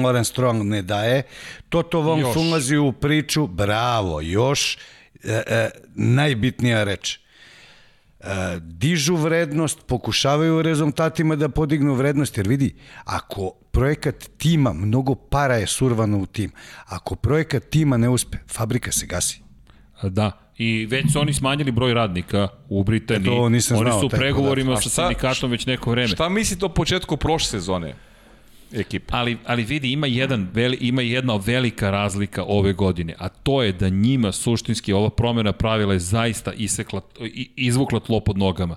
Lawrence 0.04 0.24
Strong 0.24 0.62
ne 0.62 0.82
daje. 0.82 1.22
Toto 1.68 1.98
Wolff 2.02 2.20
Još. 2.20 2.36
ulazi 2.36 2.76
u 2.76 2.92
priču, 2.92 3.46
bravo, 3.46 4.20
još. 4.20 4.78
Uh, 5.14 5.30
uh, 5.30 5.36
najbitnija 5.94 6.84
reč. 6.84 7.18
Uh, 8.20 8.26
dižu 8.60 9.16
vrednost, 9.16 9.86
pokušavaju 9.86 10.62
rezultatima 10.62 11.36
da 11.36 11.48
podignu 11.48 11.94
vrednost, 11.94 12.36
jer 12.36 12.48
vidi, 12.48 12.74
ako 13.04 13.50
projekat 13.70 14.30
tima, 14.38 14.72
mnogo 14.72 15.14
para 15.14 15.56
je 15.56 15.66
survano 15.66 16.18
u 16.18 16.26
tim, 16.26 16.52
ako 16.86 17.14
projekat 17.14 17.62
tima 17.70 17.96
ne 17.96 18.08
uspe, 18.08 18.38
fabrika 18.48 18.92
se 18.92 19.06
gasi. 19.06 19.40
Da. 20.02 20.47
I 20.58 20.86
već 20.86 21.12
su 21.12 21.20
oni 21.20 21.34
smanjili 21.34 21.72
broj 21.72 21.94
radnika 21.94 22.48
u 22.68 22.84
Britaniji. 22.84 23.32
E, 23.32 23.36
to 23.36 23.48
nisam 23.48 23.76
oni 23.76 23.90
znao, 23.90 24.00
su 24.00 24.06
u 24.06 24.08
pregovorima 24.08 24.70
podatak. 24.70 24.86
A 24.86 24.90
sa 24.90 25.02
sindikatom 25.02 25.50
već 25.50 25.66
neko 25.66 25.90
vreme. 25.90 26.08
Šta 26.08 26.28
mislite 26.28 26.66
o 26.66 26.68
početku 26.68 27.16
prošle 27.16 27.48
sezone 27.48 27.94
ekipe? 28.72 29.06
Ali, 29.10 29.36
ali 29.46 29.64
vidi, 29.64 29.92
ima, 29.92 30.06
jedan, 30.06 30.48
veli, 30.54 30.76
ima 30.80 31.02
jedna 31.02 31.36
velika 31.36 31.90
razlika 31.90 32.44
ove 32.44 32.72
godine, 32.72 33.14
a 33.18 33.28
to 33.28 33.62
je 33.62 33.72
da 33.72 33.88
njima 33.88 34.32
suštinski 34.32 34.92
ova 34.92 35.10
promjena 35.10 35.52
pravila 35.52 35.92
je 35.92 35.98
zaista 35.98 36.52
isekla, 36.52 37.00
izvukla 37.56 38.00
tlo 38.00 38.20
pod 38.20 38.38
nogama. 38.38 38.76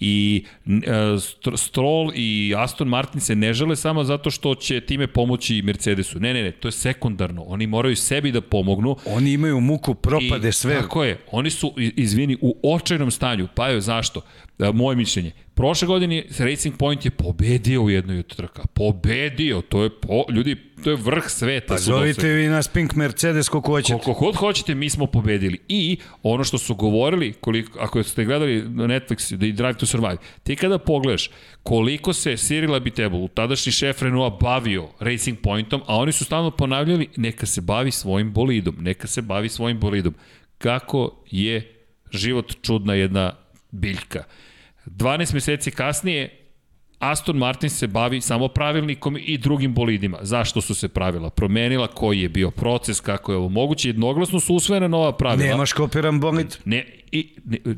I 0.00 0.44
e, 0.66 0.70
Str- 1.16 1.56
Stroll 1.56 2.12
i 2.14 2.54
Aston 2.56 2.88
Martin 2.88 3.20
se 3.20 3.34
ne 3.36 3.54
žele 3.54 3.76
samo 3.76 4.04
zato 4.04 4.30
što 4.30 4.54
će 4.54 4.80
time 4.80 5.06
pomoći 5.06 5.62
Mercedesu. 5.62 6.20
Ne, 6.20 6.34
ne, 6.34 6.42
ne, 6.42 6.52
to 6.52 6.68
je 6.68 6.72
sekundarno. 6.72 7.42
Oni 7.42 7.66
moraju 7.66 7.96
sebi 7.96 8.32
da 8.32 8.40
pomognu, 8.40 8.96
Oni 9.06 9.32
imaju 9.32 9.60
muku, 9.60 9.94
propade 9.94 10.48
I, 10.48 10.52
sve. 10.52 10.80
Tako 10.80 11.04
je. 11.04 11.18
Oni 11.30 11.50
su, 11.50 11.74
izvini, 11.76 12.36
u 12.40 12.56
očajnom 12.62 13.10
stanju. 13.10 13.48
Pa 13.54 13.70
evo 13.70 13.80
zašto? 13.80 14.20
E, 14.58 14.72
moje 14.72 14.96
mišljenje. 14.96 15.32
Prošle 15.54 15.86
godine 15.86 16.24
Racing 16.38 16.76
Point 16.76 17.04
je 17.04 17.10
pobedio 17.10 17.82
u 17.82 17.90
jednoj 17.90 18.18
od 18.18 18.36
trka. 18.36 18.62
Pobedio. 18.74 19.60
To 19.60 19.82
je, 19.82 19.90
po, 19.90 20.24
ljudi, 20.32 20.56
to 20.84 20.90
je 20.90 20.96
vrh 20.96 21.24
sveta. 21.28 21.74
Pa 21.74 21.78
zovite 21.78 22.28
vi 22.28 22.46
nas 22.46 22.68
Pink 22.68 22.94
Mercedes 22.94 23.48
koliko 23.48 23.72
hoćete. 23.72 24.00
Koliko 24.04 24.24
god 24.24 24.36
hoćete, 24.36 24.74
mi 24.74 24.90
smo 24.90 25.06
pobedili. 25.06 25.58
I 25.68 25.98
ono 26.22 26.44
što 26.44 26.58
su 26.58 26.74
govorili, 26.74 27.32
koliko, 27.32 27.78
ako 27.80 28.02
ste 28.02 28.24
gledali 28.24 28.62
na 28.68 28.86
Netflix 28.86 29.36
da 29.36 29.46
i 29.46 29.52
Drive 29.52 29.74
to 29.74 29.86
Survive, 29.86 30.16
ti 30.42 30.56
kada 30.56 30.78
pogledaš 30.78 31.30
koliko 31.62 32.12
se 32.12 32.30
Cyril 32.30 32.76
Abiteboul, 32.76 33.28
tadašnji 33.28 33.72
šef 33.72 34.02
Renaulta, 34.02 34.36
bavio 34.40 34.88
Racing 35.00 35.38
Pointom, 35.42 35.82
a 35.86 35.96
oni 35.96 36.12
su 36.12 36.24
stalno 36.24 36.50
ponavljali 36.50 37.08
neka 37.16 37.46
se 37.46 37.60
bavi 37.60 37.90
svojim 37.90 38.32
bolidom, 38.32 38.76
neka 38.80 39.06
se 39.06 39.22
bavi 39.22 39.48
svojim 39.48 39.80
bolidom. 39.80 40.14
Kako 40.58 41.24
je 41.30 41.76
život 42.10 42.52
čudna 42.62 42.94
jedna 42.94 43.32
biljka. 43.70 44.24
12 44.86 45.34
meseci 45.34 45.70
kasnije 45.70 46.38
Aston 46.98 47.36
Martin 47.36 47.70
se 47.70 47.86
bavi 47.86 48.20
samo 48.20 48.48
pravilnikom 48.48 49.16
i 49.20 49.38
drugim 49.38 49.74
bolidima. 49.74 50.18
Zašto 50.22 50.60
su 50.60 50.74
se 50.74 50.88
pravila 50.88 51.30
promenila, 51.30 51.86
koji 51.86 52.20
je 52.20 52.28
bio 52.28 52.50
proces, 52.50 53.00
kako 53.00 53.32
je 53.32 53.38
ovo 53.38 53.48
moguće, 53.48 53.88
jednoglasno 53.88 54.40
su 54.40 54.54
usvojene 54.54 54.88
nova 54.88 55.12
pravila. 55.16 55.48
Nemaš 55.48 55.72
kopiran 55.72 56.20
bolid. 56.20 56.56
Ne, 56.64 56.86
i, 57.12 57.28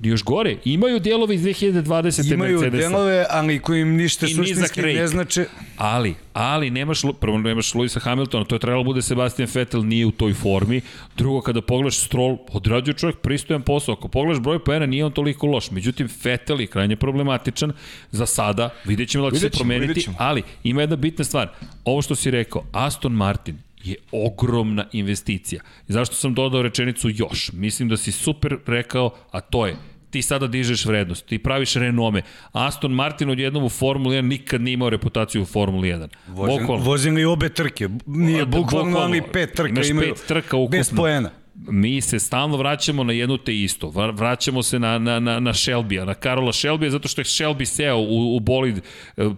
još 0.02 0.24
gore, 0.24 0.56
imaju 0.64 1.00
dijelove 1.00 1.34
iz 1.34 1.42
2020. 1.42 2.34
Imaju 2.34 2.60
Mercedesa. 2.60 2.88
delove, 2.88 3.26
ali 3.30 3.58
koji 3.58 3.80
im 3.80 3.96
ništa 3.96 4.26
suštinski 4.28 4.82
ne 4.82 5.06
znače. 5.06 5.44
Ali, 5.76 6.14
ali 6.32 6.70
nemaš, 6.70 7.02
prvo 7.20 7.38
nemaš 7.38 7.74
Luisa 7.74 8.00
Hamiltona, 8.00 8.44
to 8.44 8.54
je 8.54 8.58
trebalo 8.58 8.84
bude 8.84 9.02
Sebastian 9.02 9.48
Vettel, 9.54 9.86
nije 9.86 10.06
u 10.06 10.10
toj 10.10 10.34
formi. 10.34 10.80
Drugo, 11.16 11.40
kada 11.40 11.62
pogledaš 11.62 11.98
Stroll, 11.98 12.38
odrađuje 12.52 12.94
čovjek 12.94 13.18
pristojan 13.18 13.62
posao. 13.62 13.92
Ako 13.92 14.08
pogledaš 14.08 14.42
broj 14.42 14.64
poena, 14.64 14.86
nije 14.86 15.04
on 15.04 15.12
toliko 15.12 15.46
loš. 15.46 15.70
Međutim, 15.70 16.08
Vettel 16.24 16.60
je 16.60 16.66
krajnje 16.66 16.96
problematičan 16.96 17.72
za 18.10 18.26
sada. 18.26 18.70
Vidjet 18.84 19.08
ćemo 19.08 19.30
da 19.30 19.36
će 19.36 19.40
se 19.40 19.50
promeniti. 19.50 20.08
Ali, 20.18 20.42
ima 20.64 20.80
jedna 20.80 20.96
bitna 20.96 21.24
stvar. 21.24 21.48
Ovo 21.84 22.02
što 22.02 22.14
si 22.14 22.30
rekao, 22.30 22.64
Aston 22.72 23.12
Martin 23.12 23.63
je 23.84 23.94
ogromna 24.12 24.86
investicija. 24.92 25.62
I 25.88 25.92
zašto 25.92 26.14
sam 26.14 26.34
dodao 26.34 26.62
rečenicu 26.62 27.08
još? 27.10 27.50
Mislim 27.52 27.88
da 27.88 27.96
si 27.96 28.12
super 28.12 28.56
rekao, 28.66 29.14
a 29.30 29.40
to 29.40 29.66
je 29.66 29.76
ti 30.10 30.22
sada 30.22 30.46
dižeš 30.46 30.84
vrednost, 30.86 31.26
ti 31.26 31.38
praviš 31.38 31.74
renome. 31.74 32.22
Aston 32.52 32.92
Martin 32.92 33.30
odjednom 33.30 33.64
u 33.64 33.68
Formuli 33.68 34.16
1 34.16 34.20
nikad 34.20 34.60
nije 34.60 34.74
imao 34.74 34.90
reputaciju 34.90 35.42
u 35.42 35.44
Formuli 35.44 35.88
1. 35.88 36.08
Vozim, 36.28 36.58
Bukvalno. 36.58 36.84
vozili 36.84 37.24
obe 37.24 37.48
trke. 37.48 37.88
Nije 38.06 38.46
bukvalno, 38.46 38.98
ali 38.98 39.22
pet 39.32 39.52
trka 39.52 39.68
Imaš 39.68 39.88
imaju. 39.88 40.14
pet 40.14 40.24
trka 40.26 40.56
ukupno. 40.56 40.78
Bez 40.78 40.92
poena. 40.96 41.30
Mi 41.54 42.00
se 42.00 42.18
stalno 42.18 42.56
vraćamo 42.56 43.04
na 43.04 43.12
jednu 43.12 43.38
te 43.38 43.60
isto. 43.60 43.86
Vra- 43.86 44.18
Vraćamo 44.18 44.62
se 44.62 44.78
na, 44.78 44.98
na, 44.98 45.20
na, 45.20 45.40
na 45.40 45.54
Shelbya, 45.54 46.04
na 46.04 46.14
Karola 46.14 46.52
Shelbya, 46.52 46.90
zato 46.90 47.08
što 47.08 47.20
je 47.20 47.24
Shelby 47.24 47.64
seo 47.64 47.96
u, 47.96 48.36
u 48.36 48.40
bolid 48.40 48.76
e, 48.76 48.82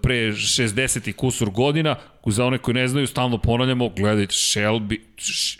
pre 0.02 0.14
60 0.14 1.08
i 1.08 1.12
kusur 1.12 1.50
godina. 1.50 1.96
Za 2.26 2.44
one 2.44 2.58
koji 2.58 2.74
ne 2.74 2.88
znaju, 2.88 3.06
stalno 3.06 3.38
ponavljamo, 3.38 3.88
gledajte 3.88 4.32
Shelby, 4.32 4.98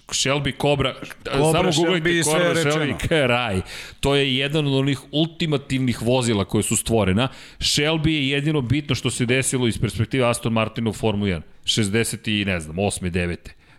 Shelby 0.08 0.52
Cobra, 0.60 0.94
Cobra, 1.24 1.52
samo 1.52 1.70
googlajte 1.76 2.22
Cobra. 2.22 2.54
Shelby, 2.54 3.08
kraj. 3.08 3.60
To 4.00 4.14
je 4.14 4.36
jedan 4.36 4.66
od 4.66 4.74
onih 4.74 5.00
ultimativnih 5.10 6.02
vozila 6.02 6.44
koje 6.44 6.62
su 6.62 6.76
stvorena. 6.76 7.28
Shelby 7.58 8.08
je 8.08 8.28
jedino 8.28 8.60
bitno 8.60 8.94
što 8.94 9.10
se 9.10 9.26
desilo 9.26 9.68
iz 9.68 9.78
perspektive 9.78 10.24
Aston 10.28 10.52
Martina 10.52 10.90
u 10.90 10.92
Formula 10.92 11.30
1. 11.30 11.40
60 11.64 12.40
i 12.40 12.44
ne 12.44 12.60
znam, 12.60 12.76
8. 12.76 13.10
9. 13.10 13.36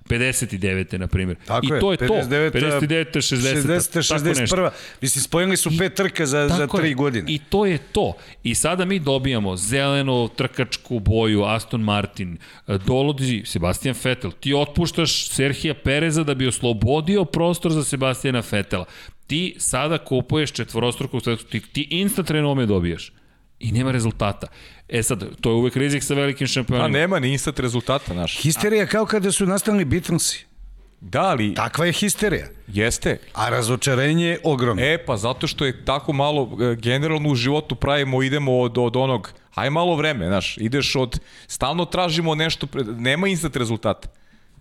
59. 0.07 0.97
na 0.97 1.07
primjer. 1.07 1.37
Tako 1.45 1.65
I 1.65 1.75
je. 1.75 1.79
to 1.79 1.91
je 1.91 1.97
to. 1.97 2.13
59, 2.13 2.51
59. 2.51 3.05
60. 3.11 4.01
60. 4.01 4.07
tako 4.07 4.39
nešto. 4.39 4.55
61. 4.55 4.69
Mislim, 5.01 5.23
spojili 5.23 5.57
su 5.57 5.71
pet 5.77 5.93
trka 5.93 6.25
za, 6.25 6.47
za 6.47 6.67
tri 6.67 6.87
je. 6.87 6.93
godine. 6.93 7.31
I 7.31 7.39
to 7.49 7.65
je 7.65 7.77
to. 7.77 8.13
I 8.43 8.55
sada 8.55 8.85
mi 8.85 8.99
dobijamo 8.99 9.57
zelenu 9.57 10.27
trkačku 10.27 10.99
boju 10.99 11.43
Aston 11.43 11.81
Martin, 11.81 12.37
e, 12.67 12.77
dolazi 12.77 13.43
Sebastian 13.45 13.95
Vettel, 14.03 14.31
ti 14.31 14.53
otpuštaš 14.53 15.29
Serhija 15.29 15.73
Pereza 15.73 16.23
da 16.23 16.33
bi 16.33 16.47
oslobodio 16.47 17.25
prostor 17.25 17.71
za 17.71 17.83
Sebastiana 17.83 18.43
Vettela. 18.51 18.85
Ti 19.27 19.55
sada 19.57 19.97
kupuješ 19.97 20.51
četvorostrukog 20.51 21.23
svetskog, 21.23 21.51
ti, 21.51 21.59
ti 21.59 21.87
instant 21.89 22.29
renome 22.29 22.65
dobijaš. 22.65 23.11
I 23.59 23.71
nema 23.71 23.91
rezultata. 23.91 24.47
E 24.90 25.03
sad, 25.03 25.24
to 25.41 25.49
je 25.49 25.56
uvek 25.56 25.75
rizik 25.75 26.03
sa 26.03 26.14
velikim 26.14 26.45
A 26.45 26.48
šampionima. 26.48 26.88
nema 26.90 27.19
ni 27.19 27.32
instant 27.32 27.59
rezultata, 27.59 28.14
naš. 28.14 28.38
Histerija 28.38 28.85
kao 28.85 29.06
kada 29.06 29.32
su 29.32 29.45
nastali 29.45 29.85
Beatlesi. 29.85 30.45
Da, 31.01 31.22
ali 31.22 31.53
Takva 31.53 31.85
je 31.85 31.91
histerija. 31.91 32.45
jeste. 32.67 33.17
A 33.33 33.49
razočarenje 33.49 34.25
je 34.25 34.40
ogromno. 34.43 34.83
E, 34.83 34.98
pa 34.98 35.17
zato 35.17 35.48
što 35.48 35.66
je 35.66 35.85
tako 35.85 36.14
malo, 36.14 36.57
e, 36.64 36.75
generalno 36.75 37.30
u 37.30 37.35
životu 37.35 37.75
pravimo, 37.75 38.24
idemo 38.24 38.59
od, 38.59 38.77
od 38.77 38.95
onog, 38.95 39.32
aj 39.53 39.69
malo 39.69 39.95
vreme, 39.95 40.25
znaš, 40.27 40.57
ideš 40.57 40.95
od, 40.95 41.19
stalno 41.48 41.85
tražimo 41.85 42.35
nešto, 42.35 42.67
pre- 42.67 42.98
nema 42.98 43.27
instant 43.27 43.56
rezultata. 43.56 44.07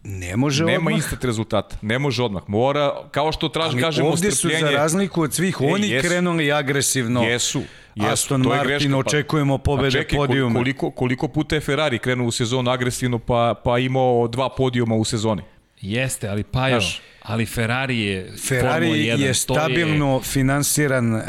ne 0.05 0.37
može 0.37 0.65
Nema 0.65 0.77
odmah. 0.79 0.95
instant 0.95 1.25
rezultata, 1.25 1.77
ne 1.83 1.99
može 1.99 2.23
odmah. 2.23 2.43
Mora, 2.47 2.93
kao 3.11 3.33
što 3.33 3.49
traži, 3.49 3.73
Ali 3.73 3.83
kažemo, 3.83 4.09
ovde 4.09 4.31
su 4.31 4.37
strpljenje. 4.37 4.61
za 4.63 4.71
razliku 4.71 5.23
od 5.23 5.35
svih, 5.35 5.57
E, 5.61 5.67
oni 5.67 5.89
jesu. 5.89 6.09
krenuli 6.09 6.53
agresivno. 6.53 7.23
Jesu, 7.23 7.63
jesu. 7.97 8.13
Aston 8.13 8.43
to 8.43 8.53
je 8.53 8.57
Martin, 8.57 8.77
greška, 8.77 8.91
pa- 8.91 8.99
očekujemo 8.99 9.59
pobede, 9.59 9.99
Pa 9.99 10.03
čekaj, 10.03 10.17
podijume. 10.17 10.55
Koliko, 10.55 10.91
koliko 10.91 11.29
puta 11.29 11.55
je 11.55 11.61
Ferrari 11.61 11.99
krenuo 11.99 12.27
u 12.27 12.31
sezonu 12.31 12.71
agresivno 12.71 13.19
pa, 13.19 13.55
pa 13.65 13.79
imao 13.79 14.29
dva 14.29 14.49
podijuma 14.49 14.95
u 14.95 15.05
sezoni? 15.05 15.43
Jeste, 15.81 16.29
ali 16.29 16.45
pa 16.45 16.69
još, 16.69 17.01
ali 17.23 17.47
Ferrari 17.47 17.99
je 17.99 18.33
Ferrari 18.49 18.87
Formula 18.87 18.97
1, 18.97 19.21
je 19.21 19.35
stabilno 19.35 20.15
je... 20.15 20.23
finansiran 20.23 21.15
uh, 21.15 21.23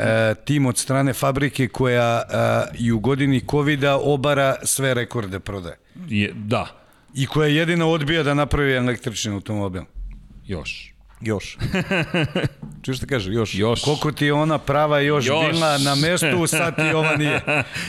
tim 0.45 0.65
od 0.65 0.77
strane 0.77 1.13
fabrike 1.13 1.67
koja 1.67 2.21
uh, 2.27 2.79
i 2.79 2.91
u 2.91 2.99
godini 2.99 3.41
covid 3.51 3.83
obara 4.01 4.55
sve 4.63 4.93
rekorde 4.93 5.39
prodaje. 5.39 5.77
Je, 6.07 6.33
da, 6.35 6.67
I 7.13 7.25
koja 7.25 7.47
jedina 7.47 7.87
odbija 7.87 8.23
da 8.23 8.33
napravi 8.33 8.73
električni 8.73 9.33
automobil. 9.33 9.81
još. 10.45 10.96
Još. 11.21 11.57
Čuješ 12.83 12.97
šta 12.97 13.07
kaže? 13.07 13.31
Još. 13.33 13.55
Još. 13.55 13.81
Koliko 13.81 14.11
ti 14.11 14.25
je 14.25 14.33
ona 14.33 14.57
prava 14.57 14.99
još, 14.99 15.25
Još. 15.25 15.51
bila 15.51 15.77
na 15.77 15.95
mestu, 15.95 16.47
sad 16.47 16.75
ti 16.75 16.93
ova 16.95 17.15
nije. 17.15 17.41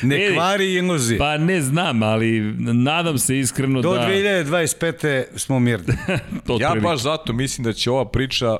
Ne 0.02 0.16
Vidi, 0.22 0.34
kvari 0.34 0.74
iluzije. 0.74 1.18
Pa 1.18 1.38
ne 1.38 1.60
znam, 1.60 2.02
ali 2.02 2.40
nadam 2.58 3.18
se 3.18 3.38
iskreno 3.38 3.82
Do 3.82 3.94
da... 3.94 4.08
2025. 4.08 5.24
smo 5.36 5.58
mirni. 5.58 5.94
to 6.46 6.58
Ja 6.60 6.74
baš 6.82 7.00
zato 7.00 7.32
mislim 7.32 7.64
da 7.64 7.72
će 7.72 7.90
ova 7.90 8.04
priča 8.04 8.56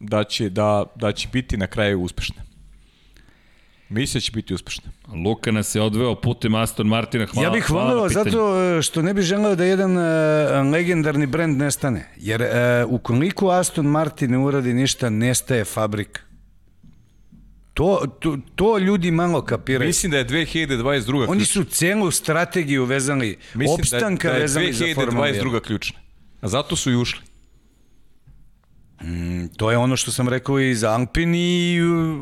da 0.00 0.24
će, 0.24 0.50
da, 0.50 0.84
da 0.94 1.12
će 1.12 1.28
biti 1.32 1.56
na 1.56 1.66
kraju 1.66 2.00
uspešna. 2.00 2.47
Mislim 3.88 4.18
da 4.18 4.22
će 4.22 4.32
biti 4.32 4.54
uspešna. 4.54 4.90
Luka 5.24 5.50
nas 5.50 5.74
je 5.74 5.82
odveo 5.82 6.14
putem 6.14 6.54
Aston 6.54 6.86
Martina. 6.86 7.26
Hvala, 7.26 7.46
ja 7.48 7.52
bih 7.52 7.70
voleo 7.70 8.08
zato 8.08 8.62
e, 8.78 8.82
što 8.82 9.02
ne 9.02 9.14
bih 9.14 9.24
želeo 9.24 9.54
da 9.54 9.64
jedan 9.64 9.96
uh, 9.96 10.02
legendarni 10.72 11.26
brend 11.26 11.58
nestane. 11.58 12.08
Jer 12.16 12.42
uh, 12.42 12.48
ukoliko 12.92 13.50
Aston 13.50 13.86
Martin 13.86 14.30
ne 14.30 14.38
uradi 14.38 14.74
ništa, 14.74 15.10
nestaje 15.10 15.64
fabrika. 15.64 16.20
To, 17.74 18.02
to, 18.20 18.38
to 18.54 18.78
ljudi 18.78 19.10
malo 19.10 19.42
kapiraju. 19.42 19.88
Mislim 19.88 20.12
da 20.12 20.18
je 20.18 20.26
2022. 20.26 21.26
Oni 21.28 21.44
su 21.44 21.64
celu 21.64 22.10
strategiju 22.10 22.84
vezali, 22.84 23.38
Mislim 23.54 23.74
opstanka 23.74 24.28
da, 24.28 24.34
je- 24.34 24.38
da 24.38 24.42
vezali 24.42 24.66
je 24.66 24.72
za 24.72 24.84
Formulu 24.94 25.24
1. 25.24 25.42
2022. 25.42 25.60
ključna. 25.60 25.98
A 26.40 26.48
zato 26.48 26.76
su 26.76 26.90
i 26.90 26.96
ušli. 26.96 27.20
To 29.56 29.70
je 29.70 29.78
ono 29.78 29.96
što 29.96 30.10
sam 30.12 30.28
rekao 30.28 30.60
i 30.60 30.74
za 30.74 30.90
Alpin 30.90 31.34
i 31.34 31.78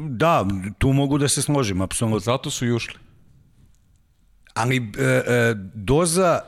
da, 0.08 0.46
tu 0.78 0.92
mogu 0.92 1.18
da 1.18 1.28
se 1.28 1.42
složim, 1.42 1.80
apsolutno. 1.80 2.18
Zato 2.20 2.50
su 2.50 2.66
i 2.66 2.72
ušli. 2.72 2.94
Ali 4.54 4.76
e, 4.76 5.02
e, 5.02 5.54
doza 5.74 6.40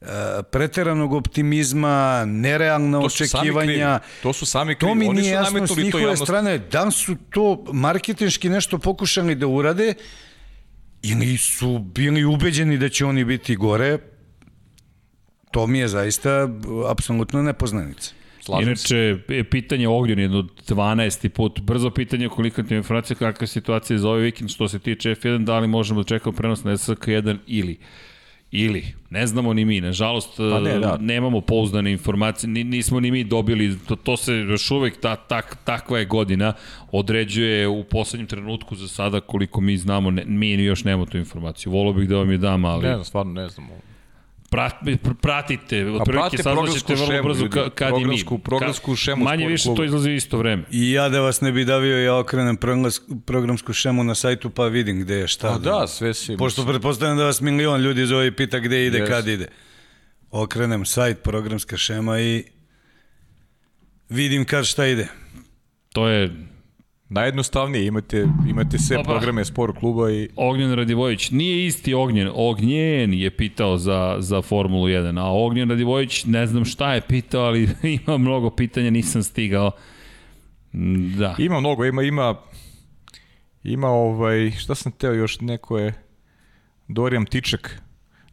e, 0.00 0.06
preteranog 0.50 1.12
optimizma, 1.12 2.24
nerealna 2.24 3.00
To 3.00 3.06
očekivanja. 3.06 4.00
To 4.22 4.32
su 4.32 4.46
sami 4.46 4.74
to 4.74 4.78
krivi. 4.78 4.94
mi 4.94 5.08
Oni 5.08 5.20
nije 5.20 5.30
su 5.30 5.34
jasno 5.34 5.66
s 5.66 5.74
to 5.74 5.80
njihove 5.80 6.02
javnosti. 6.02 6.24
strane. 6.24 6.58
Da 6.58 6.90
su 6.90 7.16
to 7.30 7.64
marketinški 7.72 8.48
nešto 8.48 8.78
pokušali 8.78 9.34
da 9.34 9.46
urade 9.46 9.94
ili 11.02 11.36
su 11.36 11.78
bili 11.78 12.24
ubeđeni 12.24 12.78
da 12.78 12.88
će 12.88 13.06
oni 13.06 13.24
biti 13.24 13.56
gore, 13.56 13.98
to 15.50 15.66
mi 15.66 15.78
je 15.78 15.88
zaista 15.88 16.48
apsolutno 16.88 17.42
nepoznanica. 17.42 18.12
Slažem 18.44 18.76
se. 18.76 18.96
Inače, 18.96 19.34
je 19.34 19.44
pitanje 19.44 19.88
Ognjen 19.88 20.18
jedno 20.18 20.42
12. 20.68 21.28
put. 21.28 21.60
Brzo 21.60 21.90
pitanje 21.90 22.28
koliko 22.28 22.62
ti 22.62 22.74
je 22.74 22.78
informacija, 22.78 23.16
kakva 23.16 23.44
je 23.44 23.48
situacija 23.48 23.98
za 23.98 24.08
ovaj 24.08 24.22
vikend 24.22 24.50
što 24.50 24.68
se 24.68 24.78
tiče 24.78 25.10
F1, 25.14 25.44
da 25.44 25.58
li 25.58 25.68
možemo 25.68 26.02
da 26.02 26.08
čekamo 26.08 26.36
prenos 26.36 26.64
na 26.64 26.72
SK1 26.72 27.36
ili 27.46 27.78
ili, 28.56 28.84
ne 29.10 29.26
znamo 29.26 29.52
ni 29.54 29.64
mi, 29.64 29.80
nažalost 29.80 30.36
Pa 30.36 30.60
ne, 30.60 30.78
da. 30.78 30.96
nemamo 31.00 31.40
pouzdane 31.40 31.92
informacije, 31.92 32.50
ni, 32.50 32.64
nismo 32.64 33.00
ni 33.00 33.10
mi 33.10 33.24
dobili, 33.24 33.78
to, 33.88 33.96
to 33.96 34.16
se 34.16 34.34
još 34.34 34.70
uvek, 34.70 35.00
ta, 35.00 35.16
tak, 35.16 35.56
takva 35.64 35.98
je 35.98 36.04
godina, 36.04 36.52
određuje 36.92 37.68
u 37.68 37.84
poslednjem 37.84 38.26
trenutku 38.26 38.76
za 38.76 38.88
sada 38.88 39.20
koliko 39.20 39.60
mi 39.60 39.76
znamo, 39.76 40.10
ne, 40.10 40.24
mi 40.24 40.52
još 40.52 40.84
nemamo 40.84 41.06
tu 41.06 41.18
informaciju, 41.18 41.72
volio 41.72 41.92
bih 41.92 42.08
da 42.08 42.16
vam 42.16 42.30
je 42.30 42.38
dam, 42.38 42.64
ali 42.64 42.82
Ne 42.82 42.92
znam, 42.92 43.04
stvarno 43.04 43.32
ne 43.32 43.48
znam. 43.48 43.68
Prat, 44.54 44.74
pr- 44.82 45.14
pratite, 45.14 45.86
otprilike 45.86 46.36
saznaćete 46.38 46.94
vrlo 46.96 47.22
brzo 47.24 47.48
ka, 47.48 47.70
kad 47.70 47.88
i 47.90 47.92
mi. 47.94 48.00
programsku- 48.00 48.38
programsku 48.38 48.92
Ka- 48.92 48.96
šemu 48.96 49.24
Manje 49.24 49.46
više 49.46 49.64
kluba. 49.64 49.76
to 49.76 49.84
izlazi 49.84 50.10
u 50.10 50.14
isto 50.14 50.38
vreme. 50.38 50.62
I 50.70 50.92
ja 50.92 51.08
da 51.08 51.20
vas 51.20 51.40
ne 51.40 51.52
bi 51.52 51.64
davio, 51.64 51.98
ja 51.98 52.16
okrenem 52.16 52.56
programsku 53.26 53.72
šemu 53.72 54.04
na 54.04 54.14
sajtu 54.14 54.50
pa 54.50 54.64
vidim 54.66 55.00
gde 55.00 55.14
je 55.14 55.28
šta. 55.28 55.48
A 55.48 55.58
da, 55.58 55.86
sve 55.86 56.14
si. 56.14 56.36
Pošto 56.36 56.66
pretpostavljam 56.66 57.16
da 57.16 57.24
vas 57.24 57.40
milion 57.40 57.80
ljudi 57.80 58.06
zove 58.06 58.26
i 58.26 58.32
pita 58.32 58.58
gde 58.58 58.86
ide, 58.86 58.98
Yes. 58.98 59.08
kad 59.08 59.28
ide. 59.28 59.48
Okrenem 60.32 60.84
sajt, 60.84 61.22
programska 61.22 61.76
šema 61.76 62.20
i 62.20 62.44
vidim 64.08 64.44
kad 64.44 64.64
šta 64.66 64.86
ide. 64.86 65.08
To 65.92 66.08
je 66.08 66.30
Najjednostavnije, 67.14 67.86
imate, 67.86 68.26
imate 68.48 68.78
sve 68.78 68.98
Opa. 68.98 69.10
programe 69.10 69.44
sport 69.44 69.78
kluba 69.78 70.10
i 70.10 70.28
Ognjen 70.36 70.74
Radivojić. 70.74 71.30
Nije 71.30 71.66
isti 71.66 71.94
Ognjen. 71.94 72.30
Ognjen 72.34 73.14
je 73.14 73.36
pitao 73.36 73.78
za, 73.78 74.16
za 74.18 74.42
Formulu 74.42 74.86
1, 74.86 75.20
a 75.20 75.32
Ognjen 75.32 75.70
Radivojić 75.70 76.24
ne 76.24 76.46
znam 76.46 76.64
šta 76.64 76.94
je 76.94 77.00
pitao, 77.00 77.44
ali 77.44 77.68
ima 78.06 78.18
mnogo 78.18 78.50
pitanja, 78.50 78.90
nisam 78.90 79.22
stigao. 79.22 79.70
Da. 81.18 81.36
ima 81.38 81.60
mnogo, 81.60 81.84
ima, 81.84 82.02
ima, 82.02 82.34
ima 83.64 83.88
ovaj, 83.88 84.50
šta 84.50 84.74
sam 84.74 84.92
teo 84.92 85.12
još, 85.12 85.40
neko 85.40 85.78
je, 85.78 85.94
Dorijan 86.88 87.26
Tičak. 87.26 87.82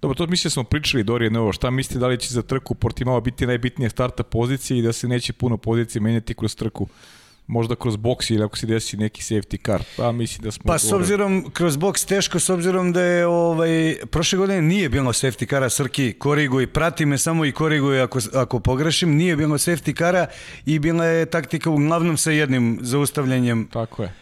Dobro, 0.02 0.16
to 0.16 0.28
mislim 0.28 0.50
da 0.50 0.54
smo 0.54 0.64
pričali, 0.64 1.04
Dorijan, 1.04 1.36
ovo, 1.36 1.54
šta 1.54 1.70
mislite 1.70 2.00
da 2.00 2.08
li 2.08 2.20
će 2.20 2.34
za 2.34 2.42
trku 2.42 2.76
Portimao 2.76 3.22
biti 3.22 3.48
najbitnija 3.48 3.90
starta 3.90 4.24
pozicije 4.24 4.80
i 4.80 4.82
da 4.82 4.94
se 4.94 5.08
neće 5.08 5.34
puno 5.34 5.58
pozicije 5.58 6.02
menjati 6.02 6.34
kroz 6.34 6.56
trku? 6.56 6.88
Možda 7.52 7.76
kroz 7.76 7.96
boks 7.96 8.30
ili 8.30 8.44
ako 8.44 8.58
se 8.58 8.68
desi 8.68 8.98
neki 8.98 9.22
safety 9.22 9.66
car. 9.66 9.84
Pa 9.98 10.12
mislim 10.12 10.44
da 10.44 10.52
smo... 10.52 10.64
Pa 10.68 10.80
s 10.80 10.92
obzirom, 10.92 11.52
kroz 11.54 11.78
boks 11.78 12.06
teško, 12.06 12.40
s 12.40 12.50
obzirom 12.50 12.94
da 12.94 13.02
je 13.02 13.28
ovaj, 13.28 13.96
prošle 14.12 14.38
godine 14.38 14.62
nije 14.62 14.90
bilo 14.90 15.14
safety 15.14 15.46
kara, 15.46 15.70
Srki, 15.70 16.14
koriguj, 16.14 16.68
prati 16.68 17.06
me 17.06 17.18
samo 17.18 17.46
i 17.46 17.52
koriguj 17.52 18.02
ako, 18.02 18.20
ako 18.34 18.60
pogrešim, 18.60 19.16
nije 19.16 19.36
bilo 19.36 19.58
safety 19.58 19.94
kara 19.94 20.28
i 20.66 20.80
bila 20.80 21.06
je 21.06 21.26
taktika 21.26 21.70
uglavnom 21.70 22.18
sa 22.18 22.32
jednim 22.32 22.80
zaustavljanjem 22.82 23.68
Tako 23.74 24.04
je. 24.04 24.14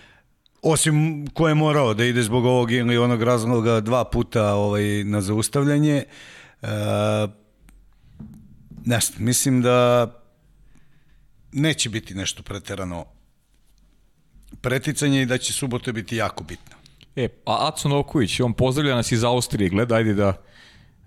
osim 0.61 1.27
ko 1.33 1.47
je 1.47 1.55
morao 1.55 1.93
da 1.93 2.05
ide 2.05 2.23
zbog 2.23 2.45
ovog 2.45 2.71
ili 2.71 2.97
onog 2.97 3.23
razloga 3.23 3.79
dva 3.79 4.03
puta 4.03 4.53
ovaj, 4.53 5.03
na 5.03 5.21
zaustavljanje. 5.21 6.03
E, 6.61 6.67
ne 8.85 8.99
mislim 9.17 9.61
da 9.61 10.07
neće 11.51 11.89
biti 11.89 12.15
nešto 12.15 12.43
preterano 12.43 13.18
preticanje 14.61 15.21
i 15.21 15.25
da 15.25 15.37
će 15.37 15.53
subote 15.53 15.93
biti 15.93 16.15
jako 16.15 16.43
bitno. 16.43 16.75
E, 17.15 17.27
a 17.45 17.67
Aco 17.67 17.89
Novković, 17.89 18.39
on 18.39 18.53
pozdravlja 18.53 18.95
nas 18.95 19.11
iz 19.11 19.23
Austrije, 19.23 19.69
gleda, 19.69 19.95
ajde 19.95 20.13
da, 20.13 20.33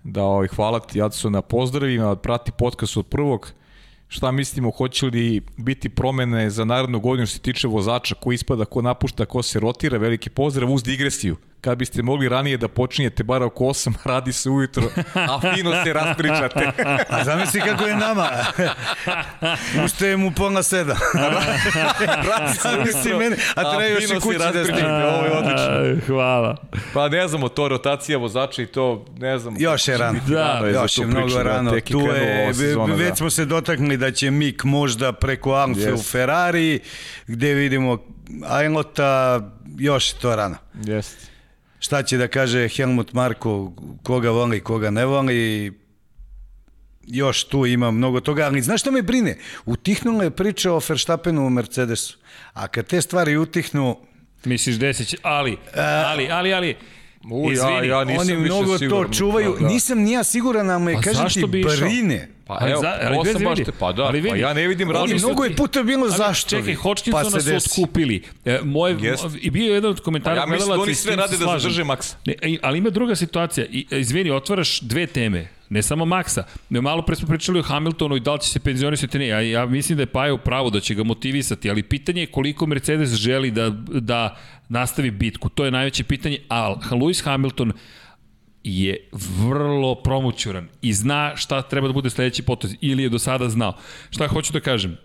da 0.04 0.22
ovaj, 0.22 0.48
hvala 0.48 0.80
ti 0.80 1.02
Aco 1.02 1.30
na 1.30 1.42
pozdravima, 1.42 2.16
prati 2.16 2.52
podcast 2.58 2.96
od 2.96 3.06
prvog. 3.06 3.52
Šta 4.08 4.30
mislimo, 4.30 4.70
hoće 4.70 5.06
li 5.06 5.42
biti 5.56 5.88
promene 5.88 6.50
za 6.50 6.64
narednu 6.64 7.00
godinu 7.00 7.26
što 7.26 7.34
se 7.34 7.42
tiče 7.42 7.68
vozača, 7.68 8.14
ko 8.14 8.32
ispada, 8.32 8.64
ko 8.64 8.82
napušta, 8.82 9.24
ko 9.24 9.42
se 9.42 9.60
rotira, 9.60 9.98
veliki 9.98 10.30
pozdrav 10.30 10.72
uz 10.72 10.82
digresiju. 10.82 11.36
Kad 11.62 11.78
biste 11.78 12.02
mogli 12.02 12.28
ranije 12.28 12.56
da 12.56 12.68
počinjete 12.68 13.24
bar 13.24 13.42
oko 13.42 13.64
8, 13.64 13.92
radi 14.04 14.32
se 14.32 14.50
ujutro, 14.50 14.82
a 15.14 15.40
fino 15.54 15.84
se 15.84 15.92
raspričate. 15.92 16.70
A 17.08 17.24
zamisli 17.24 17.60
kako 17.60 17.84
je 17.86 17.96
nama. 17.96 18.28
Ustajem 19.84 20.24
u 20.24 20.30
pola 20.30 20.62
sedam. 20.62 20.96
radi 22.30 22.54
se 22.54 22.68
Zamisli 22.68 23.14
mene, 23.14 23.36
a 23.54 23.70
treba 23.70 23.84
još 23.84 24.04
i 24.04 24.20
kući 24.20 24.38
da 24.38 24.64
stigne. 24.64 25.04
Ovo 25.06 25.24
je 25.24 25.32
odlično. 25.32 26.06
Hvala. 26.06 26.56
Pa 26.94 27.08
ne 27.08 27.28
znamo, 27.28 27.48
to 27.48 27.68
rotacija 27.68 28.18
vozača 28.18 28.62
i 28.62 28.66
to, 28.66 29.04
ne 29.18 29.38
znam. 29.38 29.54
Još 29.58 29.88
je 29.88 29.98
rano. 29.98 30.20
Da, 30.28 30.52
Rano 30.52 30.66
je 30.66 30.72
Još 30.72 30.98
je 30.98 31.06
mnogo 31.06 31.34
da, 31.34 31.42
rano. 31.42 31.74
je 31.74 31.80
Tu 31.80 32.00
je, 32.00 32.42
ova 32.44 32.54
sezona, 32.54 32.94
već 32.94 33.08
da. 33.08 33.14
smo 33.16 33.30
se 33.30 33.44
dotakli 33.44 33.96
da 33.96 34.10
će 34.10 34.30
Mik 34.30 34.64
možda 34.64 35.12
preko 35.12 35.50
Alfe 35.52 35.80
Yes. 35.80 35.94
u 35.94 36.02
Ferrari, 36.02 36.80
gde 37.26 37.54
vidimo 37.54 37.98
Ajlota, 38.48 39.40
još 39.78 40.12
je 40.12 40.18
to 40.18 40.36
rano. 40.36 40.56
Jeste. 40.84 41.31
Šta 41.82 42.02
će 42.02 42.16
da 42.16 42.28
kaže 42.28 42.68
Helmut 42.68 43.12
Marko, 43.12 43.72
koga 44.02 44.30
voli, 44.30 44.60
koga 44.60 44.90
ne 44.90 45.04
voli, 45.06 45.72
još 47.06 47.44
tu 47.44 47.66
ima 47.66 47.90
mnogo 47.90 48.20
toga, 48.20 48.44
ali 48.44 48.62
znaš 48.62 48.80
šta 48.80 48.90
me 48.90 49.02
brine? 49.02 49.38
Utihnula 49.66 50.24
je 50.24 50.30
priča 50.30 50.72
o 50.72 50.80
Verstappenu 50.88 51.46
u 51.46 51.50
Mercedesu, 51.50 52.18
a 52.52 52.68
kad 52.68 52.86
te 52.86 53.00
stvari 53.00 53.36
utihnu, 53.36 53.96
Misliš 54.44 54.76
desit 54.76 55.08
će, 55.08 55.16
ali, 55.22 55.56
ali, 56.06 56.28
ali, 56.30 56.54
ali, 56.54 56.76
U, 57.24 57.44
ja- 57.44 57.52
izvini. 57.52 57.88
ja 57.88 58.04
nisam 58.04 58.20
oni 58.22 58.32
više 58.34 58.44
mnogo 58.46 58.78
siguran. 58.78 59.04
to 59.04 59.14
čuvaju, 59.14 59.52
Da, 59.52 59.60
da. 59.60 59.68
nisam 59.68 59.98
ni 59.98 60.12
ja 60.12 60.24
siguran, 60.24 60.70
ali 60.70 60.82
me, 60.82 60.92
Pa 60.94 61.00
kažem 61.00 61.28
ti, 61.30 61.46
brine. 61.46 62.28
Pa 62.46 62.54
Ali 62.54 62.72
evo, 62.72 62.80
za- 62.80 62.98
ali 63.02 63.18
vidi, 63.24 63.44
baš 63.44 63.58
te, 63.58 63.72
pa 63.72 63.92
da, 63.92 64.02
Ali 64.02 64.20
pa 64.20 64.24
vidi. 64.24 64.40
ja 64.40 64.54
ne 64.54 64.68
vidim 64.68 64.88
Oni 64.88 64.94
razlog. 64.94 65.20
su 65.20 65.26
mnogo 65.26 65.44
je 65.44 65.56
puta 65.56 65.82
bilo 65.82 66.02
Ali 66.02 66.14
zašto. 66.16 66.50
Čekaj, 66.50 66.74
Hodgkinsona 66.74 67.24
pa 67.24 67.30
se 67.30 67.40
su 67.40 67.50
desi. 67.50 67.68
otkupili. 67.72 68.22
E, 68.44 68.58
moj, 68.64 68.96
Jest. 69.00 69.24
I 69.36 69.50
bio 69.50 69.64
je 69.64 69.74
jedan 69.74 69.90
od 69.90 70.00
komentara 70.00 70.36
Pa 70.36 70.42
ja 70.42 70.46
mislim 70.46 70.68
da 70.68 70.82
oni 70.82 70.94
sve 70.94 71.16
rade 71.16 71.36
da 71.36 71.44
zadrže 71.46 71.84
Maxa. 71.84 72.14
Ne, 72.26 72.34
i- 72.42 72.58
ali 72.62 72.78
ima 72.78 72.90
druga 72.90 73.14
situacija. 73.16 73.66
I, 73.66 73.86
e, 73.90 74.00
izvini, 74.00 74.30
otvaraš 74.30 74.80
dve 74.80 75.06
teme. 75.06 75.48
Ne 75.72 75.82
samo 75.82 76.04
Maxa. 76.04 76.42
Malo 76.70 77.02
pre 77.02 77.16
smo 77.16 77.28
pričali 77.28 77.58
o 77.58 77.62
Hamiltonu 77.62 78.16
i 78.16 78.20
da 78.20 78.32
li 78.32 78.40
će 78.40 78.48
se 78.48 78.60
penzionisati 78.60 79.18
ne. 79.18 79.26
Ja, 79.26 79.40
ja 79.40 79.66
mislim 79.66 79.96
da 79.96 80.02
je 80.02 80.06
Paja 80.06 80.34
u 80.34 80.38
pravu 80.38 80.70
da 80.70 80.80
će 80.80 80.94
ga 80.94 81.04
motivisati, 81.04 81.70
ali 81.70 81.82
pitanje 81.82 82.20
je 82.20 82.26
koliko 82.26 82.66
Mercedes 82.66 83.10
želi 83.10 83.50
da, 83.50 83.70
da 84.00 84.36
nastavi 84.68 85.10
bitku. 85.10 85.48
To 85.48 85.64
je 85.64 85.70
najveće 85.70 86.04
pitanje. 86.04 86.38
A 86.48 86.74
Lewis 86.90 87.24
Hamilton 87.24 87.72
je 88.64 89.08
vrlo 89.12 89.94
promućuran 89.94 90.68
i 90.82 90.92
zna 90.92 91.32
šta 91.36 91.62
treba 91.62 91.88
da 91.88 91.92
bude 91.92 92.10
sledeći 92.10 92.42
potez 92.42 92.74
ili 92.80 93.02
je 93.02 93.08
do 93.08 93.18
sada 93.18 93.48
znao. 93.48 93.76
Šta 94.10 94.28
hoću 94.28 94.52
da 94.52 94.60
kažem? 94.60 94.96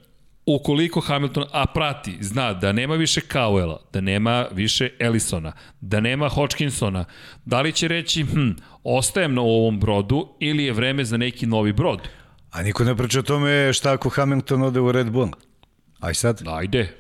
Ukoliko 0.48 1.02
Hamilton, 1.02 1.46
a 1.52 1.66
prati, 1.66 2.18
zna 2.20 2.54
da 2.54 2.72
nema 2.72 2.96
više 2.96 3.22
Cowella, 3.22 3.78
da 3.94 4.02
nema 4.02 4.46
više 4.52 4.90
Ellisona, 5.00 5.52
da 5.82 6.00
nema 6.00 6.30
Hodgkinsona, 6.30 7.06
da 7.46 7.62
li 7.62 7.72
će 7.72 7.88
reći, 7.88 8.24
hm, 8.24 8.50
ostajem 8.84 9.34
na 9.34 9.42
ovom 9.42 9.80
brodu 9.80 10.28
ili 10.40 10.64
je 10.64 10.74
vreme 10.74 11.06
za 11.06 11.18
neki 11.18 11.46
novi 11.46 11.74
brod? 11.74 12.00
A 12.52 12.62
niko 12.64 12.84
ne 12.84 12.96
priča 12.96 13.20
o 13.20 13.24
tome 13.24 13.74
šta 13.74 13.94
ako 13.94 14.10
Hamilton 14.10 14.62
ode 14.62 14.80
u 14.80 14.92
Red 14.92 15.10
Bull. 15.12 15.30
Aj 16.00 16.14
sad. 16.14 16.42
Ajde, 16.48 16.94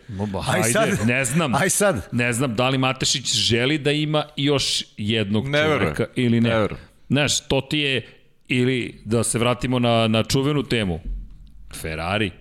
Aj 0.47 0.61
ajde, 0.61 0.95
sad. 0.95 1.07
ne 1.07 1.25
znam. 1.25 1.55
Aj 1.55 1.69
sad. 1.69 2.07
Ne 2.11 2.33
znam 2.33 2.55
da 2.55 2.69
li 2.69 2.77
Matešić 2.77 3.35
želi 3.35 3.77
da 3.77 3.91
ima 3.91 4.25
još 4.37 4.83
jednog 4.97 5.47
Ne 5.47 5.63
čoveka 5.63 5.75
verujem. 6.03 6.09
ili 6.15 6.41
ne. 6.41 6.49
Ne 6.49 6.59
verujem. 6.59 6.83
Znaš, 7.09 7.47
to 7.47 7.61
ti 7.61 7.77
je, 7.79 8.07
ili 8.47 9.01
da 9.05 9.23
se 9.23 9.39
vratimo 9.39 9.79
na, 9.79 10.07
na 10.07 10.23
čuvenu 10.23 10.63
temu, 10.63 10.99
Ferrari. 11.75 12.31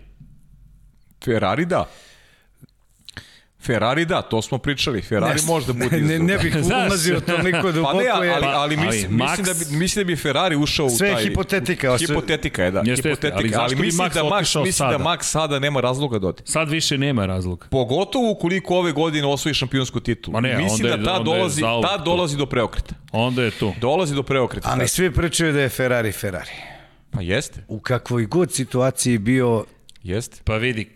Ferrari 1.26 1.64
da. 1.66 1.84
Ferrari 3.60 4.04
da, 4.04 4.22
to 4.22 4.42
smo 4.42 4.58
pričali. 4.58 5.02
Ferrari 5.02 5.34
Ne, 5.36 5.42
možda 5.44 5.72
bude 5.72 6.00
ne, 6.00 6.18
ne 6.18 6.38
bih 6.38 6.56
ulazio 6.66 7.20
toliko 7.20 7.72
duboko. 7.72 7.92
Pa 7.92 7.98
ne, 7.98 8.08
ali, 8.08 8.28
ali, 8.30 8.76
Pa, 8.76 8.82
mislim, 8.82 8.86
ali 9.22 9.30
mislim, 9.30 9.44
da 9.44 9.52
Max- 9.54 9.70
bi, 9.70 9.76
mislim 9.76 10.00
da 10.00 10.06
bi 10.06 10.16
Ferrari 10.16 10.56
ušao 10.56 10.90
Sve 10.90 11.06
u 11.06 11.10
je 11.10 11.14
taj... 11.14 11.24
hipotetika, 11.24 11.98
sve- 11.98 12.06
Hipotetika 12.06 12.64
je, 12.64 12.70
da. 12.70 12.78
Jeste, 12.78 12.90
jeste, 12.90 13.08
hipotetika, 13.10 13.36
ali 13.38 13.48
zašto 13.50 13.76
bi 13.76 13.82
mislim 13.82 14.08
Max 14.08 14.14
da 14.14 14.22
Max, 14.22 14.38
mislim 14.38 14.64
da 14.64 14.72
sada? 14.92 14.98
Max 15.00 15.22
sada 15.22 15.58
nema 15.58 15.80
razloga 15.80 16.18
da 16.18 16.28
ode. 16.28 16.42
Sad 16.44 16.70
više 16.70 16.98
nema 16.98 17.26
razloga. 17.26 17.66
Pogotovo 17.66 18.30
ukoliko 18.30 18.74
ove 18.74 18.92
godine 18.92 19.26
osvoji 19.26 19.54
šampionsku 19.54 20.00
titulu. 20.00 20.32
Ma 20.32 20.40
ne, 20.40 20.56
mislim 20.56 20.72
onda 20.76 20.96
da 20.96 21.02
je- 21.02 21.04
ta 21.06 21.12
onda 21.12 21.30
je 21.30 21.36
dolazi, 21.36 21.62
ta 21.82 21.96
dolazi 21.98 22.36
do 22.36 22.46
preokreta. 22.46 22.94
Onda 23.12 23.42
je 23.42 23.50
tu. 23.50 23.72
Dolazi 23.80 24.14
do 24.14 24.22
preokreta. 24.22 24.68
Ali 24.70 24.88
svi 24.88 25.10
pričaju 25.12 25.52
da 25.52 25.60
je 25.60 25.68
Ferrari 25.68 26.12
Ferrari. 26.12 26.50
Pa 27.10 27.20
jeste, 27.22 27.64
U 27.68 27.80
kakvoj 27.80 28.26
god 28.26 28.52
situaciji 28.52 29.18
bio, 29.18 29.64
jeste. 30.02 30.40
Pa 30.44 30.56
vidi, 30.56 30.95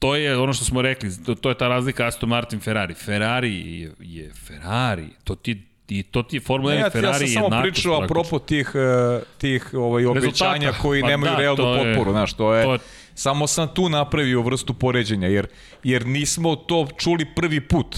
to 0.00 0.14
je 0.14 0.36
ono 0.36 0.52
što 0.52 0.64
smo 0.64 0.82
rekli, 0.82 1.10
to, 1.26 1.34
to 1.34 1.48
je 1.48 1.54
ta 1.54 1.68
razlika 1.68 2.06
Aston 2.06 2.28
Martin 2.28 2.60
Ferrari. 2.60 2.94
Ferrari 2.94 3.80
je, 3.80 3.92
je 4.00 4.32
Ferrari, 4.46 5.08
to 5.24 5.34
ti 5.34 5.62
i 5.88 6.02
to 6.02 6.22
ti 6.22 6.36
je 6.36 6.40
Formula 6.40 6.72
1 6.72 6.74
Ne, 6.74 6.80
ja, 6.80 6.90
Ferrari 6.90 7.24
ja 7.24 7.28
sam 7.32 7.42
samo 7.42 7.62
pričao 7.62 7.94
apropo 7.94 8.38
tih, 8.38 8.72
eh, 8.74 9.20
tih 9.38 9.70
ovaj, 9.74 10.06
obećanja 10.06 10.52
Rezultata. 10.54 10.78
koji 10.78 11.00
Pa 11.02 11.08
nemaju 11.08 11.32
da, 11.32 11.38
realnu 11.38 11.56
to 11.56 11.74
je- 11.76 11.84
potporu. 11.86 12.10
Znaš, 12.10 12.32
to 12.32 12.54
je, 12.54 12.64
to 12.64 12.72
je- 12.72 12.78
Samo 13.14 13.46
sam 13.46 13.68
tu 13.68 13.88
napravio 13.88 14.42
vrstu 14.42 14.74
poređenja, 14.74 15.28
jer, 15.28 15.46
jer 15.82 16.06
nismo 16.06 16.56
to 16.56 16.86
čuli 16.98 17.26
prvi 17.26 17.60
put 17.60 17.96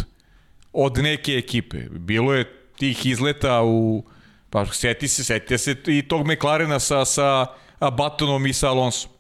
od 0.73 0.99
neke 0.99 1.33
ekipe. 1.33 1.79
Bilo 1.91 2.35
je 2.35 2.45
tih 2.77 3.07
izleta 3.07 3.63
u... 3.63 4.05
Pa 4.51 4.67
seti 4.67 5.09
se, 5.09 5.25
setite 5.25 5.59
se 5.59 5.77
i 5.87 6.03
tog 6.03 6.27
McLarena 6.27 6.79
sa, 6.79 7.05
sa 7.05 7.47
Batonom 7.93 8.47
i 8.47 8.53
sa 8.53 8.69
Alonsom. 8.69 9.11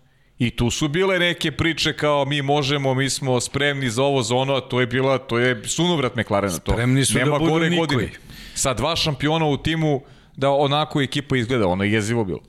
I 0.42 0.50
tu 0.50 0.70
su 0.70 0.88
bile 0.88 1.18
neke 1.18 1.52
priče 1.52 1.92
kao 1.92 2.24
mi 2.24 2.42
možemo, 2.42 2.94
mi 2.94 3.10
smo 3.10 3.40
spremni 3.40 3.90
za 3.90 4.02
ovo, 4.02 4.22
za 4.22 4.34
ono, 4.36 4.54
a 4.54 4.60
to 4.60 4.80
je 4.80 4.86
bila, 4.86 5.18
to 5.18 5.38
je 5.38 5.62
sunovrat 5.66 6.16
McLarena. 6.16 6.58
To. 6.58 6.72
Spremni 6.72 7.04
su 7.04 7.14
da 7.14 7.18
Nema 7.20 7.38
budu 7.38 7.50
gore 7.50 7.70
nikoji. 7.70 7.86
godine. 7.86 8.10
Sa 8.54 8.74
dva 8.74 8.96
šampiona 8.96 9.46
u 9.46 9.56
timu 9.56 10.02
da 10.36 10.50
onako 10.50 11.00
ekipa 11.02 11.36
izgleda, 11.36 11.66
ono 11.66 11.84
je 11.84 11.92
jezivo 11.92 12.24
bilo. 12.24 12.40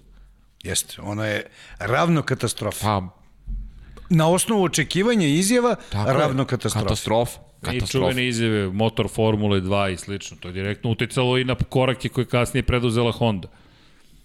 jeste, 0.63 1.01
ono 1.01 1.25
je 1.25 1.45
ravno 1.79 2.21
katastrofa. 2.21 2.79
Pa, 2.81 3.01
Na 4.09 4.29
osnovu 4.29 4.63
očekivanja 4.63 5.27
i 5.27 5.33
izjava, 5.35 5.75
tako 5.89 6.13
ravno 6.13 6.45
katastrofa. 6.45 6.83
Katastrofa. 6.85 7.39
I 7.61 7.65
Katastrofa. 7.65 7.91
čuvene 7.91 8.27
izjave, 8.27 8.69
motor 8.69 9.09
Formule 9.09 9.61
2 9.61 9.93
i 9.93 9.97
slično. 9.97 10.37
To 10.37 10.47
je 10.47 10.51
direktno 10.51 10.91
uticalo 10.91 11.37
i 11.37 11.43
na 11.43 11.55
korake 11.69 12.09
koje 12.09 12.23
je 12.23 12.27
kasnije 12.27 12.63
preduzela 12.63 13.11
Honda. 13.11 13.47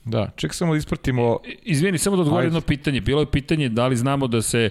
Da, 0.09 0.31
ček 0.37 0.55
samo 0.55 0.73
da 0.73 0.79
ispratimo 0.79 1.39
Izvini, 1.63 1.99
samo 1.99 2.17
da 2.17 2.23
odgovorim 2.23 2.47
jedno 2.47 2.61
pitanje. 2.61 3.01
Bilo 3.01 3.21
je 3.21 3.27
pitanje 3.27 3.69
da 3.69 3.87
li 3.87 3.97
znamo 3.97 4.27
da 4.27 4.43
se 4.43 4.71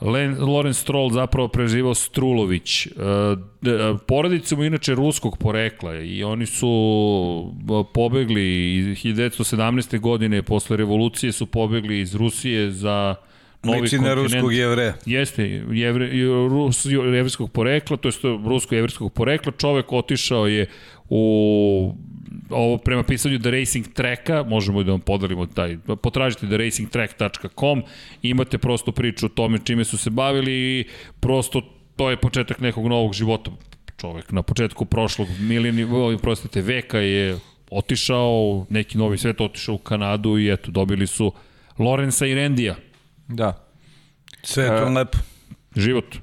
Len, 0.00 0.36
Lorenz 0.40 0.78
Stroll 0.78 1.10
zapravo 1.10 1.48
preživao 1.48 1.94
Strulović. 1.94 2.86
E, 2.86 2.90
d- 3.62 3.72
porodice 4.06 4.56
mu 4.56 4.64
inače 4.64 4.94
ruskog 4.94 5.38
porekla 5.38 5.94
i 5.96 6.24
oni 6.24 6.46
su 6.46 6.66
e, 7.60 7.92
pobegli 7.94 8.74
iz 8.76 8.86
1917. 8.86 10.00
godine 10.00 10.42
posle 10.42 10.76
revolucije 10.76 11.32
su 11.32 11.46
pobegli 11.46 12.00
iz 12.00 12.14
Rusije 12.14 12.70
za 12.70 13.14
novi 13.62 13.80
Liči 13.80 13.96
kontinent. 13.96 14.22
ruskog 14.22 14.54
jevreja. 14.54 14.94
Jeste, 15.06 15.42
jevre, 15.70 16.10
rus, 16.48 16.84
jevrijskog 16.84 17.52
porekla, 17.52 17.96
to 17.96 18.08
je 18.08 18.12
rusko-jevrijskog 18.44 19.12
porekla. 19.12 19.52
Čovek 19.52 19.92
otišao 19.92 20.46
je 20.46 20.66
u 21.08 21.94
ovo 22.50 22.78
prema 22.78 23.02
pisanju 23.02 23.38
The 23.38 23.50
Racing 23.50 23.86
Tracka, 23.92 24.44
možemo 24.48 24.80
i 24.80 24.84
da 24.84 24.90
vam 24.90 25.00
podelimo 25.00 25.46
taj, 25.46 25.78
potražite 26.02 26.46
theracingtrack.com, 26.46 27.82
imate 28.22 28.58
prosto 28.58 28.92
priču 28.92 29.26
o 29.26 29.28
tome 29.28 29.58
čime 29.64 29.84
su 29.84 29.98
se 29.98 30.10
bavili 30.10 30.52
i 30.52 30.84
prosto 31.20 31.62
to 31.96 32.10
je 32.10 32.16
početak 32.16 32.60
nekog 32.60 32.86
novog 32.86 33.12
života. 33.12 33.50
Čovek 33.96 34.32
na 34.32 34.42
početku 34.42 34.84
prošlog 34.84 35.28
milijeni, 35.40 36.18
prostite, 36.22 36.62
veka 36.62 36.98
je 36.98 37.38
otišao, 37.70 38.66
neki 38.70 38.98
novi 38.98 39.18
svet 39.18 39.40
otišao 39.40 39.74
u 39.74 39.78
Kanadu 39.78 40.38
i 40.38 40.52
eto, 40.52 40.70
dobili 40.70 41.06
su 41.06 41.32
Lorenza 41.78 42.26
i 42.26 42.34
Rendija. 42.34 42.74
Da. 43.28 43.66
Sve 44.42 44.64
je 44.64 44.70
to 44.70 44.86
E, 44.86 44.90
lepo. 44.90 45.18
Život. 45.76 46.16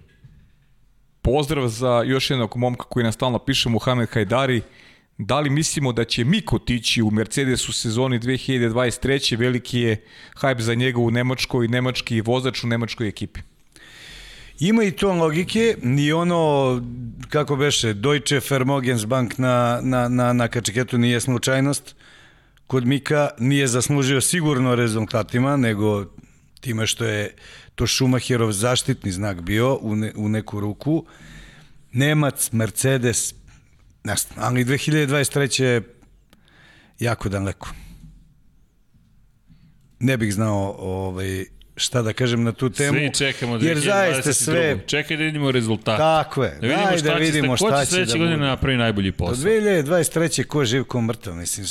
Pozdrav 1.22 1.68
za 1.68 2.04
još 2.06 2.30
jednog 2.30 2.58
momka 2.58 2.84
koji 2.84 3.04
nam 3.04 3.12
stalno 3.12 3.40
piše, 3.40 3.70
Muhamed 3.70 4.10
Hajdari. 4.10 4.62
Da 5.18 5.40
li 5.40 5.50
mislimo 5.50 5.92
da 5.94 6.06
će 6.06 6.24
Miko 6.24 6.60
tići 6.60 7.02
u 7.02 7.12
Mercedes 7.12 7.70
u 7.70 7.74
sezoni 7.74 8.20
2023. 8.20 9.38
Veliki 9.38 9.80
je 9.80 10.04
hype 10.36 10.62
za 10.62 10.74
njega 10.74 11.00
u 11.00 11.12
Nemačkoj, 11.12 11.68
nemački 11.68 12.22
vozač 12.22 12.64
u 12.64 12.68
nemačkoj 12.68 13.08
ekipi. 13.08 13.40
Ima 14.60 14.84
i 14.84 14.92
to 14.92 15.14
logike, 15.14 15.78
ni 15.82 16.12
ono, 16.12 16.82
kako 17.30 17.56
beše, 17.56 17.94
Deutsche 17.94 18.40
Vermogensbank 18.50 19.38
na, 19.38 19.80
na, 19.84 20.10
na, 20.10 20.34
na 20.34 20.48
kačeketu 20.48 20.98
nije 20.98 21.22
slučajnost. 21.22 21.96
Kod 22.68 22.86
Mika 22.86 23.30
nije 23.40 23.68
zaslužio 23.68 24.22
sigurno 24.22 24.76
rezultatima, 24.76 25.58
nego 25.58 26.06
time 26.62 26.88
što 26.88 27.06
je 27.06 27.36
to 27.76 27.88
Schumacherov 27.88 28.52
zaštitni 28.52 29.12
znak 29.12 29.42
bio 29.42 29.78
u, 29.82 29.96
ne, 29.96 30.12
u 30.16 30.30
neku 30.30 30.60
ruku. 30.60 31.06
Nemac, 31.92 32.52
Mercedes, 32.52 33.34
ne 34.04 34.16
znam, 34.16 34.46
ali 34.46 34.66
2023. 34.66 35.64
je 35.64 35.82
jako 37.00 37.30
daleko. 37.30 37.70
Ne 40.00 40.18
bih 40.18 40.34
znao 40.34 40.76
ovaj, 40.80 41.46
šta 41.76 42.02
da 42.02 42.14
kažem 42.14 42.44
na 42.44 42.52
tu 42.52 42.70
temu. 42.70 42.98
Svi 42.98 43.14
čekamo 43.14 43.58
2022. 43.58 43.66
Jer 43.66 43.80
zaista 43.80 44.34
sve... 44.34 44.80
Čekaj 44.88 45.18
da 45.18 45.24
vidimo 45.24 45.52
rezultat. 45.52 45.98
Tako 45.98 46.44
je. 46.44 46.58
Da 46.62 46.68
vidimo 46.68 46.86
Daj 46.86 46.98
šta 46.98 47.10
da 47.10 47.18
će, 47.18 47.24
vidimo 47.24 47.54
ko 47.54 47.58
šta 47.58 47.80
će 47.80 47.86
će 47.86 47.92
sledeće 47.92 48.12
da 48.12 48.18
godine 48.18 48.38
bude. 48.38 48.48
napravi 48.48 48.78
najbolji 48.78 49.12
Do 49.12 49.18
posao. 49.18 49.36
2023. 49.36 50.44
ko 50.44 50.66
živ, 50.66 50.84
ko 50.84 51.02
mrtav, 51.02 51.36
mislim. 51.36 51.68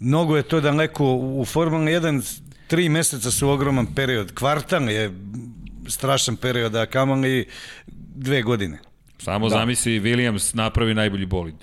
Mnogo 0.00 0.36
je 0.36 0.42
to 0.42 0.60
daleko 0.60 1.14
u 1.14 1.44
Formula 1.44 1.84
1, 1.84 2.40
tri 2.66 2.88
meseca 2.88 3.30
su 3.30 3.48
ogroman 3.48 3.94
period. 3.94 4.34
Kvartal 4.34 4.88
je 4.90 5.12
strašan 5.88 6.36
period, 6.36 6.74
a 6.74 6.86
kamali 6.86 7.46
dve 8.14 8.42
godine. 8.42 8.78
Samo 9.18 9.48
Da. 9.48 9.58
zamisli 9.58 10.00
Williams 10.00 10.54
napravi 10.56 10.94
najbolji 10.94 11.26
bolid. 11.26 11.54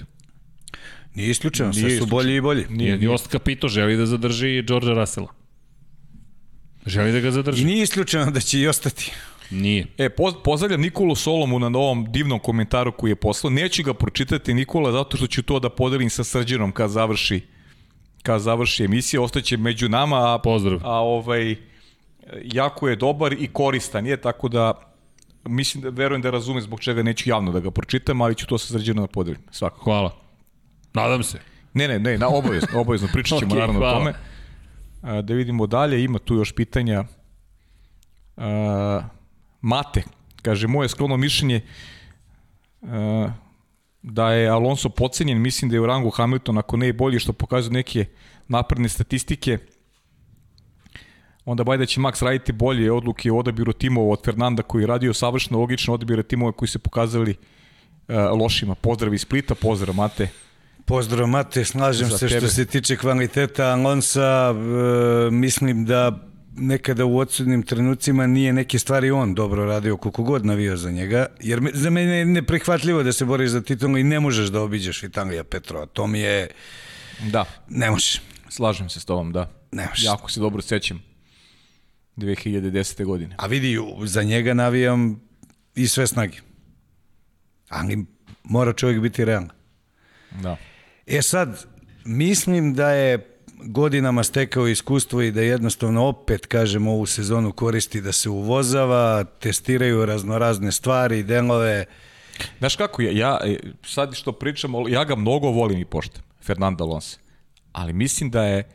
Nije 1.16 1.30
isključeno, 1.30 1.74
sve 1.74 1.84
Nije 1.84 2.00
su 2.00 2.06
bolji 2.06 2.36
i 2.36 2.42
bolji. 2.42 2.66
Nije, 2.70 3.00
I 3.02 3.08
Ost 3.08 3.30
Capito 3.32 3.68
želi 3.68 3.98
da 3.98 4.06
zadrži 4.06 4.62
Georgea 4.62 4.94
Russella. 4.94 5.28
Želi 6.86 7.12
da 7.12 7.20
ga 7.20 7.32
zadrži. 7.32 7.62
I 7.62 7.66
nije 7.66 7.84
isključeno 7.84 8.32
da 8.32 8.40
će 8.40 8.60
i 8.60 8.68
ostati. 8.68 9.12
Nije. 9.52 9.88
E, 9.98 10.10
poz, 10.10 10.34
pozdravljam 10.44 10.82
Nikolu 10.82 11.16
Solomu 11.16 11.60
na 11.60 11.68
ovom 11.68 12.12
divnom 12.12 12.40
komentaru 12.40 12.92
koji 12.92 13.12
je 13.12 13.16
poslao. 13.16 13.52
Neću 13.52 13.84
ga 13.84 13.94
pročitati 13.94 14.54
Nikola 14.54 14.92
zato 14.92 15.18
što 15.18 15.28
ću 15.28 15.44
to 15.44 15.60
da 15.60 15.70
podelim 15.70 16.10
sa 16.10 16.24
Srđanom 16.24 16.72
kad 16.72 16.90
završi 16.90 17.42
kad 18.24 18.42
završi 18.42 18.84
emisija, 18.84 19.22
ostaće 19.22 19.58
među 19.58 19.90
nama, 19.90 20.36
a, 20.36 20.40
Pozdrav. 20.40 20.80
a 20.84 21.00
ovaj, 21.00 21.56
jako 22.44 22.90
je 22.90 22.96
dobar 22.96 23.34
i 23.34 23.48
koristan 23.48 24.06
je, 24.06 24.18
tako 24.18 24.50
da 24.50 24.95
mislim 25.46 25.84
da 25.84 25.90
verujem 25.90 26.22
da 26.22 26.30
razume 26.30 26.62
zbog 26.62 26.80
čega 26.80 27.04
neću 27.04 27.30
javno 27.30 27.52
da 27.52 27.60
ga 27.60 27.72
pročitam, 27.72 28.22
ali 28.22 28.36
ću 28.36 28.48
to 28.48 28.58
sa 28.58 28.68
Srđanom 28.68 29.04
da 29.04 29.08
podelim, 29.08 29.42
svakako. 29.52 29.84
Hvala. 29.84 30.16
Nadam 30.94 31.24
se. 31.24 31.40
Ne, 31.74 31.88
ne, 31.88 32.00
ne, 32.00 32.18
na, 32.18 32.28
obavezno, 32.28 32.82
obavezno, 32.82 33.08
pričat 33.14 33.40
ćemo 33.40 33.52
Okej, 33.52 33.60
naravno 33.60 33.80
hvala. 33.80 33.96
o 33.96 34.00
tome. 34.00 34.14
A, 35.02 35.22
da 35.22 35.34
vidimo 35.34 35.68
dalje, 35.68 36.04
ima 36.04 36.20
tu 36.20 36.36
još 36.36 36.52
pitanja. 36.52 37.04
A, 38.38 39.02
Mate, 39.62 40.04
kaže, 40.42 40.68
moje 40.68 40.90
skromno 40.90 41.18
mišljenje 41.18 41.62
a, 42.82 43.30
da 44.02 44.32
je 44.32 44.50
Alonso 44.50 44.90
pocenjen, 44.90 45.42
mislim 45.42 45.70
da 45.70 45.76
je 45.76 45.82
u 45.82 45.86
rangu 45.86 46.10
Hamilton, 46.10 46.58
ako 46.58 46.78
ne 46.78 46.88
i 46.88 46.94
bolji, 46.94 47.20
što 47.20 47.34
pokazuju 47.34 47.74
neke 47.74 48.06
napredne 48.48 48.90
statistike, 48.90 49.58
onda 51.46 51.64
baj 51.64 51.78
da 51.78 51.86
će 51.86 52.00
Max 52.02 52.24
raditi 52.24 52.52
bolje 52.52 52.92
odluke 52.92 53.32
o 53.32 53.38
odabiru 53.38 53.74
timova 53.74 54.12
od 54.14 54.26
Fernanda 54.26 54.64
koji 54.64 54.84
je 54.84 54.88
radio 54.88 55.14
savršeno 55.14 55.60
logično 55.60 55.94
odabire 55.94 56.24
timova 56.24 56.52
koji 56.52 56.70
se 56.70 56.80
pokazali 56.80 57.32
uh, 58.08 58.16
lošima. 58.40 58.76
Pozdrav 58.76 59.14
iz 59.14 59.22
Splita, 59.22 59.56
pozdrav 59.56 59.96
Mate. 59.96 60.28
Pozdrav 60.86 61.28
Mate, 61.28 61.66
slažem 61.66 62.10
se 62.10 62.28
tebe. 62.28 62.40
što 62.40 62.48
se 62.50 62.66
tiče 62.66 62.98
kvaliteta 62.98 63.66
Alonsa, 63.66 64.54
e, 65.28 65.32
mislim 65.32 65.86
da 65.86 66.20
nekada 66.58 67.06
u 67.06 67.18
odsudnim 67.18 67.64
trenucima 67.64 68.28
nije 68.28 68.54
neke 68.54 68.80
stvari 68.80 69.12
on 69.12 69.34
dobro 69.34 69.66
radio 69.66 69.98
koliko 69.98 70.24
god 70.24 70.46
navio 70.46 70.78
za 70.78 70.92
njega, 70.92 71.26
jer 71.42 71.62
me, 71.62 71.72
za 71.74 71.90
mene 71.90 72.18
je 72.18 72.26
neprihvatljivo 72.26 73.04
da 73.04 73.12
se 73.14 73.26
boriš 73.26 73.50
za 73.50 73.62
titulu 73.62 73.98
i 73.98 74.04
ne 74.04 74.20
možeš 74.20 74.48
da 74.50 74.62
obiđeš 74.62 75.04
Vitalija 75.04 75.44
Petrova, 75.44 75.86
to 75.86 76.08
mi 76.08 76.20
je, 76.20 76.48
Da, 77.32 77.46
ne 77.70 77.92
možeš. 77.92 78.22
slažem 78.50 78.90
se 78.90 79.00
s 79.00 79.06
tobom, 79.06 79.32
da. 79.32 79.50
Ne 79.72 79.88
može. 79.90 80.06
Jako 80.06 80.32
se 80.32 80.40
dobro 80.40 80.62
sećam. 80.62 81.15
2010. 82.18 83.06
godine. 83.06 83.36
A 83.38 83.48
vidi, 83.48 83.78
za 84.04 84.24
njega 84.24 84.54
navijam 84.54 85.22
i 85.76 85.88
sve 85.88 86.08
snage. 86.08 86.38
Ali 87.70 88.06
mora 88.44 88.74
čovjek 88.74 89.02
biti 89.02 89.26
realan. 89.26 89.50
Da. 90.42 90.58
E 91.08 91.22
sad, 91.22 91.66
mislim 92.06 92.74
da 92.74 92.90
je 92.90 93.36
godinama 93.64 94.24
stekao 94.24 94.68
iskustvo 94.68 95.22
i 95.22 95.32
da 95.32 95.42
jednostavno 95.42 96.06
opet, 96.06 96.46
kažem, 96.46 96.88
ovu 96.88 97.06
sezonu 97.06 97.52
koristi 97.52 98.02
da 98.02 98.12
se 98.12 98.30
uvozava, 98.30 99.24
testiraju 99.24 100.06
raznorazne 100.06 100.72
stvari, 100.72 101.24
delove. 101.24 101.86
Znaš 102.60 102.76
kako, 102.76 103.02
ja, 103.02 103.12
ja 103.12 103.40
e, 103.46 103.58
sad 103.86 104.14
što 104.14 104.32
pričam, 104.32 104.74
ja 104.90 105.04
ga 105.04 105.16
mnogo 105.16 105.48
volim 105.48 105.80
i 105.80 105.86
poštem, 105.86 106.22
Fernanda 106.42 106.84
Alonso. 106.84 107.18
Ali 107.72 107.94
mislim 107.94 108.32
da 108.32 108.44
je 108.44 108.70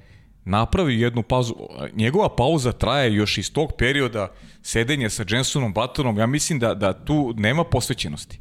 napravio 0.45 1.05
jednu 1.05 1.23
pauzu. 1.23 1.55
Njegova 1.93 2.37
pauza 2.37 2.73
traje 2.73 3.15
još 3.15 3.39
iz 3.39 3.53
tog 3.53 3.73
perioda 3.79 4.33
sedenja 4.63 5.11
sa 5.11 5.25
Jensonom 5.29 5.73
Buttonom. 5.73 6.19
Ja 6.19 6.27
mislim 6.27 6.59
da, 6.59 6.75
da 6.75 7.05
tu 7.05 7.35
nema 7.37 7.65
posvećenosti. 7.65 8.41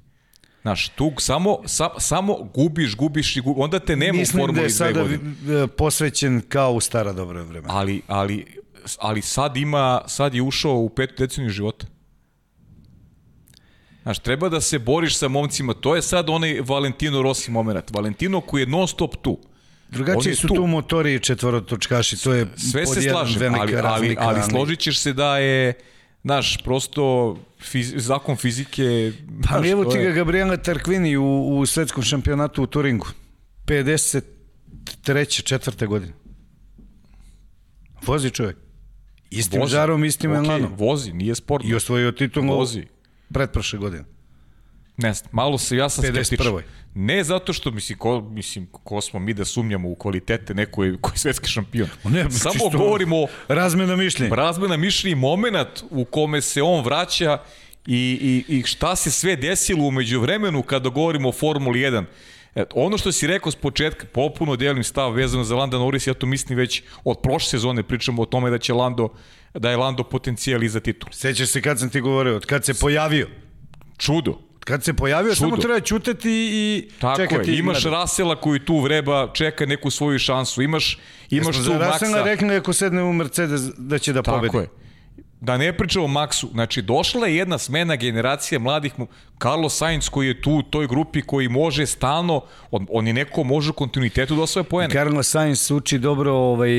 Znaš, 0.61 0.89
tu 0.89 1.11
samo, 1.17 1.57
sa, 1.65 1.89
samo 1.99 2.37
gubiš, 2.53 2.95
gubiš 2.95 3.37
i 3.37 3.41
gubiš. 3.41 3.63
Onda 3.63 3.79
te 3.79 3.95
nema 3.95 4.15
u 4.15 4.19
mislim 4.19 4.37
da 4.37 4.45
formuli 4.45 4.65
je 4.65 4.69
sada 4.69 4.99
e, 5.01 5.67
posvećen 5.67 6.41
kao 6.49 6.73
u 6.73 6.79
stara 6.79 7.13
dobra 7.13 7.43
vremena. 7.43 7.73
Ali, 7.77 8.01
ali, 8.07 8.45
ali 8.99 9.21
sad 9.21 9.57
ima, 9.57 10.01
sad 10.07 10.35
je 10.35 10.41
ušao 10.41 10.75
u 10.75 10.89
petu 10.89 11.13
deceniju 11.17 11.49
života. 11.49 11.87
Znaš, 14.03 14.19
treba 14.19 14.49
da 14.49 14.61
se 14.61 14.79
boriš 14.79 15.17
sa 15.17 15.27
momcima. 15.27 15.73
To 15.73 15.95
je 15.95 16.01
sad 16.01 16.29
onaj 16.29 16.61
Valentino 16.61 17.21
Rossi 17.21 17.51
moment. 17.51 17.91
Valentino 17.91 18.41
koji 18.41 18.61
je 18.61 18.67
non 18.67 18.87
stop 18.87 19.15
tu. 19.21 19.37
Drugačiji 19.91 20.35
su 20.35 20.47
tu. 20.47 20.55
tu 20.55 20.67
motori 20.67 21.15
i 21.15 21.19
četvorotočkaši, 21.19 22.23
to 22.23 22.33
je 22.33 22.47
Sve 22.55 22.83
pod 22.85 22.93
se 22.93 22.99
jedan 22.99 23.15
slažem, 23.17 23.39
velika 23.39 23.61
ali, 23.61 23.73
ali, 23.73 23.81
razlika, 23.81 24.21
ali 24.21 24.41
složit 24.43 24.79
ćeš 24.79 24.97
se 24.99 25.13
da 25.13 25.37
je, 25.37 25.73
znaš, 26.23 26.57
prosto 26.57 27.37
fiz, 27.61 27.93
zakon 27.97 28.35
fizike... 28.35 29.11
Pa 29.43 29.57
znaš, 29.57 29.67
evo 29.67 29.85
ti 29.85 29.97
je- 29.97 30.03
ga 30.03 30.11
Gabriela 30.11 30.57
Tarquini 30.57 31.17
u, 31.17 31.59
u 31.59 31.65
svetskom 31.65 32.03
šampionatu 32.03 32.63
u 32.63 32.67
Turingu. 32.67 33.07
53. 33.65 34.23
četvrte 35.43 35.85
godine. 35.85 36.13
Vozi 38.05 38.29
čovjek. 38.29 38.57
Istim 39.29 39.61
Vozi. 39.61 39.71
žarom, 39.71 40.05
istim 40.05 40.31
Okej, 40.31 40.39
elanom. 40.39 40.73
Vozi, 40.75 41.13
nije 41.13 41.35
sportno. 41.35 41.69
I 41.69 41.75
osvojio 41.75 42.11
titulu 42.11 42.55
Vozi. 42.55 42.83
pretprošle 43.33 43.79
godine. 43.79 44.03
Ne 45.01 45.13
znam, 45.13 45.29
malo 45.31 45.57
se, 45.57 45.77
ja 45.77 45.89
sam 45.89 46.03
51.. 46.03 46.23
skeptičan. 46.23 46.53
Ne 46.95 47.23
zato 47.23 47.53
što, 47.53 47.71
mislim, 47.71 47.97
ko, 47.97 48.21
mislim, 48.21 48.67
ko 48.71 49.01
smo 49.01 49.19
mi 49.19 49.33
da 49.33 49.45
sumnjamo 49.45 49.89
u 49.89 49.95
kvalitete 49.95 50.53
neko 50.53 50.75
koji 50.75 50.89
je 50.89 50.97
svetski 51.15 51.49
šampion. 51.49 51.89
Ne, 52.03 52.31
Samo 52.31 52.53
čisto 52.53 52.69
govorimo 52.69 53.15
Razmena 53.47 53.95
mišljenja. 53.95 54.35
razmena 54.35 54.77
mišljenja 54.77 55.11
i 55.11 55.19
moment 55.19 55.83
u 55.89 56.05
kome 56.05 56.41
se 56.41 56.61
on 56.61 56.83
vraća 56.85 57.37
i, 57.85 58.43
i, 58.49 58.57
i 58.57 58.63
šta 58.63 58.95
se 58.95 59.11
sve 59.11 59.35
desilo 59.35 59.85
umeđu 59.87 60.19
vremenu 60.19 60.61
kada 60.63 60.89
govorimo 60.89 61.29
o 61.29 61.31
Formuli 61.31 61.79
1. 61.79 62.03
E, 62.55 62.63
ono 62.73 62.97
što 62.97 63.11
si 63.11 63.27
rekao 63.27 63.51
s 63.51 63.55
početka, 63.55 64.05
popuno 64.13 64.55
delim 64.55 64.83
stav 64.83 65.11
vezano 65.11 65.43
za 65.43 65.55
Landa 65.55 65.77
Norris, 65.77 66.07
ja 66.07 66.13
to 66.13 66.25
mislim 66.25 66.57
već 66.57 66.83
od 67.03 67.17
prošle 67.23 67.49
sezone 67.49 67.83
pričamo 67.83 68.21
o 68.21 68.25
tome 68.25 68.49
da 68.49 68.57
će 68.57 68.73
Lando, 68.73 69.09
da 69.53 69.69
je 69.69 69.77
Lando 69.77 70.03
potencijal 70.03 70.63
i 70.63 70.69
za 70.69 70.79
titul. 70.79 71.09
Sećaš 71.11 71.49
se 71.49 71.61
kad 71.61 71.79
sam 71.79 71.89
ti 71.89 72.01
govorio, 72.01 72.35
od 72.35 72.45
kad 72.45 72.65
se 72.65 72.73
pojavio. 72.73 73.27
Čudo. 73.97 74.48
Kad 74.59 74.83
se 74.83 74.93
pojavio, 74.93 75.35
Čudo. 75.35 75.49
samo 75.49 75.57
treba 75.57 75.79
ćutati 75.79 76.31
i 76.51 76.89
Tako 76.99 77.17
čekati. 77.17 77.51
je, 77.51 77.57
imaš 77.59 77.83
gledati. 77.83 78.01
Rasela 78.01 78.35
koji 78.35 78.59
tu 78.65 78.79
vreba, 78.79 79.31
čeka 79.33 79.65
neku 79.65 79.91
svoju 79.91 80.19
šansu, 80.19 80.61
imaš, 80.61 80.99
imaš 81.29 81.47
Jesmo 81.47 81.63
tu 81.63 81.69
za 81.71 81.77
Rasela 81.77 82.23
rekli 82.23 82.55
ako 82.55 82.73
sedne 82.73 83.03
u 83.03 83.13
Mercedes 83.13 83.61
da 83.77 83.97
će 83.99 84.13
da 84.13 84.23
pobedi. 84.23 84.47
Tako 84.47 84.59
je. 84.59 84.67
Da 85.41 85.57
ne 85.57 85.77
pričamo 85.77 86.05
o 86.05 86.07
Maxu, 86.07 86.51
znači 86.51 86.81
došla 86.81 87.27
je 87.27 87.35
jedna 87.35 87.57
smena 87.57 87.95
generacije 87.95 88.59
mladih, 88.59 88.99
mu- 88.99 89.07
Carlos 89.41 89.77
Sainz 89.77 90.09
koji 90.09 90.27
je 90.27 90.41
tu 90.41 90.51
u 90.51 90.61
toj 90.61 90.87
grupi 90.87 91.21
koji 91.21 91.47
može 91.47 91.85
stalno, 91.85 92.41
on, 92.71 92.87
on 92.91 93.07
je 93.07 93.13
neko 93.13 93.31
ko 93.31 93.43
može 93.43 93.69
u 93.69 93.73
kontinuitetu 93.73 94.35
da 94.35 94.41
osvoje 94.41 94.63
poene. 94.63 94.93
Carlos 94.93 95.29
Sainz 95.29 95.71
uči 95.71 95.99
dobro 95.99 96.33
ovaj, 96.33 96.69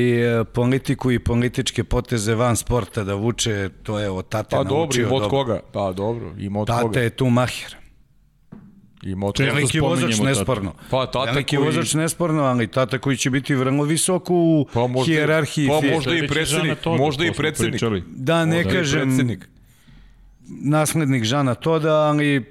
politiku 0.53 1.11
i 1.11 1.19
političke 1.19 1.85
poteze 1.85 2.35
van 2.35 2.57
sporta 2.57 3.05
da 3.05 3.15
vuče, 3.15 3.71
to 3.83 3.99
je 3.99 4.11
od 4.11 4.29
tate 4.29 4.57
Pa 4.57 4.65
dobro, 4.65 4.77
naučio 4.79 5.07
od 5.07 5.11
dobro. 5.11 5.29
koga? 5.29 5.61
Pa 5.73 5.93
dobro, 5.93 6.33
ima 6.39 6.61
od 6.61 6.67
Tata 6.67 6.83
koga. 6.83 7.01
je 7.01 7.11
tu 7.11 7.27
mahir. 7.27 7.77
Često 9.03 9.43
koga. 9.43 9.51
Veliki 9.51 9.81
vozač 9.81 10.19
nesporno. 10.19 10.75
Pa, 10.91 11.07
tata 11.07 11.25
Veliki 11.25 11.57
koji- 11.57 11.67
vozač 11.67 11.95
nesporno, 11.95 12.43
ali 12.43 12.67
tata 12.67 12.99
koji 12.99 13.17
će 13.17 13.31
biti 13.31 13.55
vrlo 13.55 13.85
visoko 13.85 14.35
u 14.35 14.67
Pa 14.73 14.81
možda, 14.83 15.01
i- 15.03 15.15
hijerarhiji. 15.15 15.69
pa 15.69 15.81
možda 15.89 16.15
i 16.15 16.27
predsednik, 16.29 16.79
možda 16.89 17.25
i 17.25 17.33
predsednik. 17.33 17.81
Da 18.07 18.45
ne 18.45 18.57
Možda 18.57 18.71
i 18.71 18.75
kažem 18.75 19.01
predsednik. 19.03 19.49
naslednik 20.47 21.25
Žana 21.25 21.55
Toda, 21.55 21.93
ali 21.93 22.45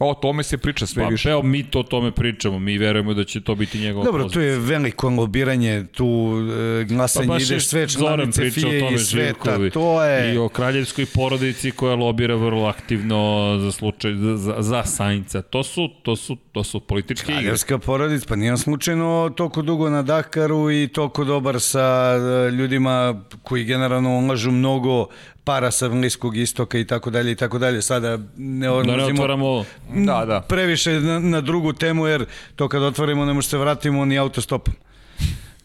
Pa 0.00 0.06
o 0.06 0.14
tome 0.14 0.42
se 0.42 0.58
priča 0.58 0.86
sve 0.86 1.02
Pa, 1.02 1.08
više. 1.08 1.30
evo, 1.30 1.42
mi 1.42 1.62
to 1.62 1.80
o 1.80 1.82
tome 1.82 2.10
pričamo, 2.10 2.58
mi 2.58 2.78
verujemo 2.78 3.14
da 3.14 3.24
će 3.24 3.40
to 3.40 3.54
biti 3.54 3.78
njegov 3.78 4.04
Dobro, 4.04 4.28
tu 4.28 4.40
je 4.40 4.58
veliko 4.58 5.08
lobiranje, 5.08 5.84
tu 5.92 6.36
e, 6.80 6.84
glasanje 6.84 7.28
Pa 7.28 7.36
ide 7.36 7.60
sve 7.60 7.88
članice 7.88 8.50
tome 8.50 8.94
i 8.94 8.98
sveta, 8.98 9.50
Živkovi. 9.50 9.70
to 9.70 10.04
je... 10.04 10.34
I 10.34 10.38
o 10.38 10.48
kraljevskoj 10.48 11.06
porodici 11.06 11.70
koja 11.70 11.94
lobira 11.94 12.34
vrlo 12.34 12.66
aktivno 12.66 13.56
za 13.60 13.72
slučaj 13.72 14.14
za, 14.14 14.56
za, 14.62 14.84
Sainca. 14.84 15.42
To 15.42 15.62
su 15.62 15.88
to 16.02 16.16
su 16.16 16.36
to 16.52 16.64
su 16.64 16.80
političke 16.80 17.32
igre. 17.32 17.42
Kraljevska 17.42 17.78
porodica, 17.78 18.26
pa 18.28 18.36
nije 18.36 18.56
slučajno 18.56 19.32
toliko 19.36 19.62
dugo 19.62 19.90
na 19.90 20.02
Dakaru 20.02 20.70
i 20.70 20.88
toliko 20.88 21.24
dobar 21.24 21.60
sa 21.60 22.14
e, 22.48 22.50
ljudima 22.50 23.22
koji 23.42 23.64
generalno 23.64 24.18
ulažu 24.18 24.50
mnogo 24.50 25.06
para 25.44 25.70
sa 25.70 25.88
Bliskog 25.88 26.36
istoka 26.36 26.78
i 26.78 26.84
tako 26.84 27.10
dalje 27.10 27.32
i 27.32 27.36
tako 27.36 27.58
dalje. 27.58 27.82
Sada 27.82 28.10
ne 28.10 28.16
Da 28.16 28.26
ne 28.36 28.70
odlazimo 28.70 29.10
otvaramo 29.12 29.64
Da, 29.96 30.24
da. 30.24 30.40
previše 30.40 30.92
na, 30.92 31.18
na 31.18 31.40
drugu 31.40 31.72
temu 31.72 32.06
jer 32.06 32.24
to 32.56 32.68
kad 32.68 32.82
otvorimo 32.82 33.24
ne 33.24 33.32
može 33.32 33.48
se 33.48 33.58
vratimo 33.58 34.04
ni 34.04 34.18
autostopom. 34.18 34.74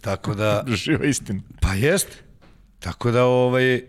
Tako 0.01 0.33
da, 0.35 0.63
Živa 0.83 1.05
istina. 1.05 1.41
pa 1.61 1.73
jest. 1.73 2.07
Tako 2.79 3.11
da 3.11 3.23
ovaj 3.23 3.81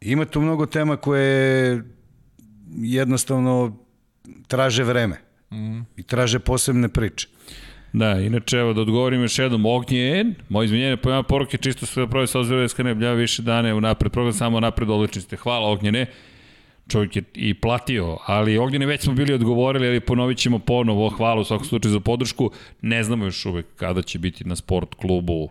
ima 0.00 0.24
tu 0.24 0.40
mnogo 0.40 0.66
tema 0.66 0.96
koje 0.96 1.82
jednostavno 2.70 3.76
traže 4.46 4.84
vreme. 4.84 5.16
Mm. 5.52 5.80
I 5.96 6.02
traže 6.02 6.38
posebne 6.38 6.88
priče. 6.88 7.28
Da, 7.96 8.20
inače, 8.20 8.56
evo, 8.56 8.72
da 8.72 8.80
odgovorim 8.80 9.22
još 9.22 9.38
jednom, 9.38 9.66
Ognjen, 9.66 10.34
moj 10.48 10.64
izvinjenje, 10.64 10.96
pojama 10.96 11.22
poruke, 11.22 11.58
čisto 11.58 11.86
sve 11.86 12.06
proje 12.06 12.26
sa 12.26 12.40
ozirove 12.40 12.68
skane, 12.68 12.94
blja 12.94 13.12
više 13.12 13.42
dane 13.42 13.74
u 13.74 13.80
napred, 13.80 14.12
program 14.12 14.32
samo 14.32 14.60
napred 14.60 14.90
odlični 14.90 15.22
ste. 15.22 15.36
Hvala 15.36 15.68
Ognjene, 15.68 16.06
čovjek 16.88 17.16
je 17.16 17.22
i 17.34 17.54
platio, 17.54 18.18
ali 18.26 18.58
Ognjene 18.58 18.86
već 18.86 19.00
smo 19.00 19.14
bili 19.14 19.34
odgovorili, 19.34 19.88
ali 19.88 20.00
ponovit 20.00 20.38
ćemo 20.38 20.58
ponovo, 20.58 21.08
hvala 21.08 21.40
u 21.40 21.44
svakom 21.44 21.66
slučaju 21.66 21.92
za 21.92 22.00
podršku, 22.00 22.50
ne 22.80 23.02
znamo 23.02 23.24
još 23.24 23.46
uvek 23.46 23.66
kada 23.76 24.02
će 24.02 24.18
biti 24.18 24.44
na 24.44 24.56
sport 24.56 24.94
klubu 24.94 25.48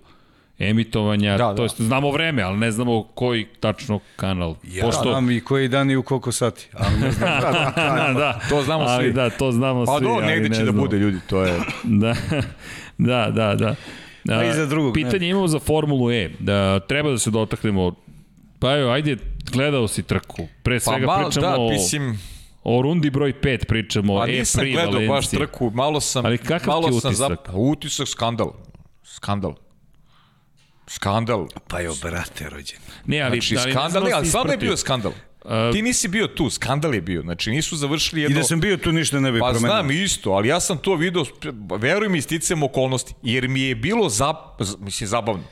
emitovanja, 0.59 1.31
Da, 1.31 1.37
da, 1.37 1.49
da. 1.49 1.55
to 1.55 1.63
jest 1.63 1.81
znamo 1.81 2.11
vreme, 2.11 2.41
ali 2.41 2.57
ne 2.57 2.71
znamo 2.71 3.03
koji 3.03 3.45
tačno 3.59 3.99
kanal. 4.15 4.55
Ja 4.63 4.85
Pošto... 4.85 5.01
znam 5.01 5.31
i 5.31 5.41
koji 5.41 5.67
dan 5.67 5.91
i 5.91 5.95
u 5.95 6.03
koliko 6.03 6.31
sati, 6.31 6.69
ali 6.73 6.99
ne 6.99 7.11
znam. 7.11 7.29
da, 7.75 8.13
da, 8.13 8.39
To 8.49 8.61
znamo 8.63 8.83
ali 8.83 9.03
svi. 9.03 9.13
da, 9.13 9.29
to 9.29 9.51
znamo 9.51 9.85
Pa 9.85 9.97
svi. 9.97 10.05
do, 10.05 10.11
ali 10.11 10.25
negde 10.25 10.49
ne 10.49 10.55
će 10.55 10.63
da 10.63 10.71
bude 10.71 10.97
ljudi, 10.97 11.19
to 11.29 11.41
je... 11.41 11.53
Da, 11.83 12.15
da, 12.97 13.31
da, 13.31 13.55
da. 13.55 13.75
Pa 14.27 14.43
i 14.43 14.53
za 14.53 14.65
drugog, 14.65 14.93
Pitanje 14.93 15.19
ne. 15.19 15.29
imamo 15.29 15.47
za 15.47 15.59
Formulu 15.59 16.11
E. 16.11 16.29
Da, 16.39 16.79
treba 16.79 17.11
da 17.11 17.17
se 17.17 17.31
dotaknemo 17.31 17.91
Pa 18.59 18.77
evo, 18.77 18.91
ajde, 18.91 19.17
gledao 19.51 19.87
si 19.87 20.03
trku. 20.03 20.47
Pre 20.63 20.79
Pa 20.79 20.79
svega 20.79 21.05
malo, 21.05 21.29
pričamo 21.29 21.47
da, 21.47 21.55
o, 21.61 21.69
mislim, 21.69 22.19
o 22.63 22.81
rundi 22.81 23.09
broj 23.09 23.33
5 23.41 23.65
pričamo, 23.65 24.17
pa 24.19 24.27
E 24.27 24.31
nisam 24.31 24.59
Free 24.59 24.73
gledao 24.73 25.07
baš 25.07 25.29
trku, 25.29 25.71
malo 25.73 25.99
sam... 25.99 26.25
Ali 26.25 26.37
kakav 26.37 26.73
malo 26.73 26.87
sam 26.87 26.97
utisak? 26.97 27.15
Zap... 27.15 27.55
Utisak 27.55 28.07
skandal. 28.07 28.53
Skandal. 29.03 29.55
Skandal. 30.87 31.47
Pa 31.67 31.79
jo, 31.79 31.95
brate, 32.01 32.49
rođen. 32.49 32.79
Ne, 33.05 33.21
ali, 33.21 33.31
Znači, 33.31 33.57
ali 33.57 33.65
ne 33.65 33.71
skandal, 33.71 33.91
da 33.93 33.99
ne, 33.99 34.05
li 34.05 34.13
ali 34.13 34.27
stvarno 34.27 34.51
je 34.51 34.57
bio 34.57 34.77
skandal. 34.77 35.11
A- 35.45 35.69
Ti 35.73 35.81
nisi 35.81 36.07
bio 36.07 36.27
tu, 36.27 36.49
skandal 36.49 36.95
je 36.95 37.01
bio. 37.01 37.21
Znači, 37.21 37.51
nisu 37.51 37.75
završili 37.75 38.21
I 38.21 38.23
jedno... 38.23 38.37
da 38.37 38.43
sam 38.43 38.59
bio 38.59 38.77
tu 38.77 38.91
ništa 38.91 39.19
ne 39.19 39.31
bi 39.31 39.39
Pa 39.39 39.45
promenio. 39.45 39.67
znam 39.67 39.91
isto, 39.93 40.31
ali 40.31 40.47
ja 40.47 40.59
sam 40.59 40.77
to 40.77 40.95
video, 40.95 41.25
veruj 41.71 42.09
mi, 42.09 42.21
sticam 42.21 42.63
okolnosti, 42.63 43.13
jer 43.23 43.47
mi 43.47 43.61
je 43.61 43.75
bilo, 43.75 44.09
zab, 44.09 44.35
z- 44.59 44.75
mislim, 44.79 45.07
zabavno. 45.07 45.43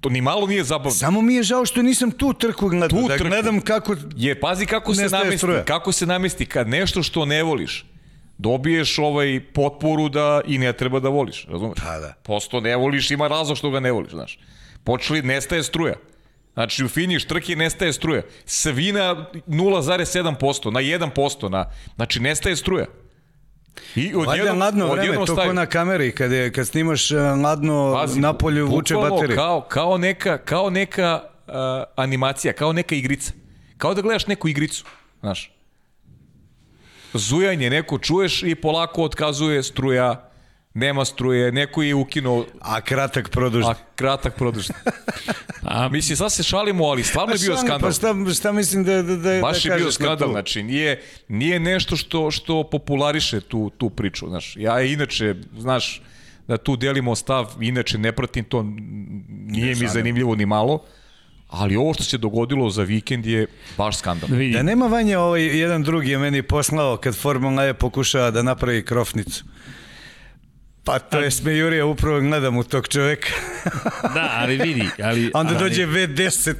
To 0.00 0.08
ni 0.08 0.20
malo 0.20 0.46
nije 0.46 0.64
zabavno. 0.64 0.90
Samo 0.90 1.22
mi 1.22 1.34
je 1.34 1.42
žao 1.42 1.66
što 1.66 1.82
nisam 1.82 2.10
tu 2.10 2.32
trku 2.32 2.68
gledao. 2.68 2.88
Tu 2.90 3.08
da 3.08 3.16
trku. 3.16 3.28
gledam 3.28 3.60
kako... 3.60 3.96
Jer 4.16 4.40
pazi 4.40 4.66
kako 4.66 4.94
se 4.94 5.02
namesti, 5.02 5.38
struja. 5.38 5.64
kako 5.64 5.92
se 5.92 6.06
namesti 6.06 6.46
kad 6.46 6.68
nešto 6.68 7.02
što 7.02 7.24
ne 7.24 7.42
voliš 7.42 7.84
dobiješ 8.38 8.98
ovaj 8.98 9.40
potporu 9.44 10.08
da 10.08 10.40
i 10.46 10.58
ne 10.58 10.72
treba 10.72 11.00
da 11.00 11.08
voliš, 11.08 11.46
razumeš? 11.46 11.78
Pa 11.78 11.98
da. 11.98 12.14
Posto 12.22 12.60
ne 12.60 12.76
voliš, 12.76 13.10
ima 13.10 13.28
razlog 13.28 13.58
što 13.58 13.70
ga 13.70 13.80
ne 13.80 13.92
voliš, 13.92 14.10
znaš. 14.10 14.38
Počeli, 14.86 15.22
nestaje 15.22 15.62
struja. 15.62 15.94
Znači, 16.54 16.84
u 16.84 16.88
finiš 16.88 17.24
trke 17.24 17.56
nestaje 17.56 17.92
struja. 17.92 18.22
Svina 18.44 19.26
0,7%, 19.46 20.70
na 20.70 20.80
1%, 20.80 21.48
na, 21.48 21.70
znači 21.96 22.20
nestaje 22.20 22.56
struja. 22.56 22.86
I 23.94 24.12
Valjda 24.12 24.52
ladno 24.52 24.92
vreme, 24.92 25.26
to 25.26 25.36
ko 25.36 25.52
na 25.52 25.66
kameri, 25.66 26.12
kad, 26.12 26.32
je, 26.32 26.52
kad 26.52 26.66
snimaš 26.66 27.10
uh, 27.10 27.18
ladno 27.18 27.94
Pazi, 27.94 28.20
napolju 28.20 28.66
vuče 28.66 28.94
baterije. 28.94 29.36
Kao, 29.36 29.60
kao 29.60 29.98
neka, 29.98 30.38
kao 30.38 30.70
neka 30.70 31.22
uh, 31.46 31.54
animacija, 31.96 32.52
kao 32.52 32.72
neka 32.72 32.94
igrica. 32.94 33.32
Kao 33.76 33.94
da 33.94 34.02
gledaš 34.02 34.26
neku 34.26 34.48
igricu, 34.48 34.84
znaš. 35.20 35.52
Zujanje, 37.12 37.70
neko 37.70 37.98
čuješ 37.98 38.42
i 38.42 38.54
polako 38.54 39.02
otkazuje 39.02 39.62
struja, 39.62 40.30
nema 40.76 41.04
struje, 41.04 41.52
neko 41.52 41.82
je 41.82 41.94
ukinuo, 41.94 42.46
A 42.60 42.80
kratak 42.80 43.30
produžni. 43.30 43.70
a 43.70 43.74
kratak 43.94 44.36
produžni. 44.36 44.74
A, 45.62 45.88
Mislim, 45.88 46.16
sad 46.16 46.32
se 46.32 46.42
šalimo, 46.42 46.84
ali 46.84 47.02
stvarno 47.02 47.34
je 47.34 47.38
bio 47.38 47.56
skandal. 47.56 47.80
Pa 47.80 47.92
šta, 47.92 48.14
šta 48.34 48.52
mislim 48.52 48.84
da, 48.84 49.02
da, 49.02 49.16
da, 49.16 49.40
Baš 49.40 49.62
da 49.62 49.72
je 49.72 49.78
bio 49.78 49.92
skandal, 49.92 50.30
znači 50.30 50.62
nije, 50.62 51.02
nije 51.28 51.60
nešto 51.60 51.96
što, 51.96 52.30
što 52.30 52.64
populariše 52.64 53.40
tu, 53.40 53.70
tu 53.78 53.90
priču, 53.90 54.28
znaš. 54.28 54.56
Ja 54.56 54.80
inače, 54.80 55.34
znaš, 55.58 56.02
da 56.48 56.56
tu 56.56 56.76
delimo 56.76 57.14
stav, 57.14 57.54
inače 57.60 57.98
ne 57.98 58.12
pratim 58.12 58.44
to, 58.44 58.62
nije 59.28 59.74
mi 59.74 59.88
zanimljivo 59.88 60.34
ni 60.34 60.46
malo, 60.46 60.82
ali 61.48 61.76
ovo 61.76 61.94
što 61.94 62.04
se 62.04 62.18
dogodilo 62.18 62.70
za 62.70 62.82
vikend 62.82 63.26
je 63.26 63.46
baš 63.76 63.98
skandal. 63.98 64.28
vidi, 64.32 64.52
Da 64.52 64.62
nema 64.62 64.86
vanja 64.86 65.20
ovaj 65.20 65.42
jedan 65.42 65.82
drugi 65.82 66.10
je 66.10 66.18
meni 66.18 66.42
poslao 66.42 66.96
kad 66.96 67.16
Formula 67.16 67.64
E 67.64 67.74
pokušava 67.74 68.30
da 68.30 68.42
napravi 68.42 68.84
krofnicu. 68.84 69.44
Pa 70.86 70.98
to 70.98 71.18
je 71.18 71.30
smejurija, 71.30 71.86
upravo 71.86 72.20
gledam 72.20 72.56
u 72.56 72.64
tog 72.64 72.88
čoveka. 72.88 73.28
da, 74.14 74.30
ali 74.32 74.56
vidi, 74.56 74.88
ali... 75.02 75.30
Onda 75.34 75.54
ali, 75.54 75.58
dođe 75.58 75.86
V10 75.86 76.54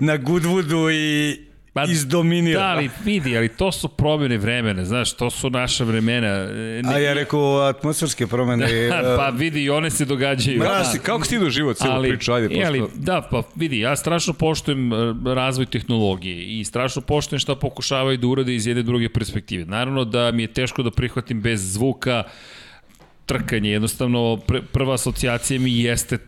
na 0.00 0.18
Goodwoodu 0.18 0.92
i 0.92 1.48
Pa, 1.72 1.84
izdominira. 1.84 2.60
Da, 2.60 2.66
ali 2.66 2.90
vidi, 3.04 3.36
ali 3.36 3.48
to 3.48 3.72
su 3.72 3.88
promjene 3.88 4.38
vremena, 4.38 4.84
znaš, 4.84 5.12
to 5.12 5.30
su 5.30 5.50
naša 5.50 5.84
vremena. 5.84 6.26
e, 6.26 6.82
A 6.84 6.98
ja 6.98 7.12
rekao 7.12 7.58
atmosferske 7.58 8.26
promene. 8.26 8.66
e, 8.86 8.90
pa 9.16 9.28
vidi, 9.28 9.62
i 9.62 9.70
one 9.70 9.90
se 9.90 10.04
događaju. 10.04 10.60
Kako 10.60 10.74
Da. 10.74 10.84
si, 10.84 10.98
kako 10.98 11.24
si 11.24 11.30
ti 11.30 11.38
doživao 11.38 11.74
cijelu 11.74 12.02
priču? 12.02 12.32
Ajde, 12.32 12.46
e, 12.46 12.48
pošto... 12.48 12.66
ali, 12.66 12.82
da, 12.94 13.28
pa 13.30 13.42
vidi, 13.54 13.78
ja 13.78 13.96
strašno 13.96 14.32
poštujem 14.32 14.92
e, 14.92 14.96
razvoj 15.34 15.66
tehnologije 15.66 16.60
i 16.60 16.64
strašno 16.64 17.02
poštujem 17.02 17.40
šta 17.40 17.54
pokušavaju 17.54 18.18
da 18.18 18.26
urade 18.26 18.54
iz 18.54 18.66
jedne 18.66 18.82
druge 18.82 19.08
perspektive. 19.08 19.64
Naravno 19.64 20.04
da 20.04 20.30
mi 20.32 20.42
je 20.42 20.52
teško 20.52 20.82
da 20.82 20.90
prihvatim 20.90 21.40
bez 21.40 21.72
zvuka 21.72 22.22
trkanje, 23.28 23.70
jednostavno 23.70 24.36
pr 24.38 24.60
prva 24.72 24.94
asocijacija 24.94 25.60
mi 25.60 25.78
jeste 25.78 26.18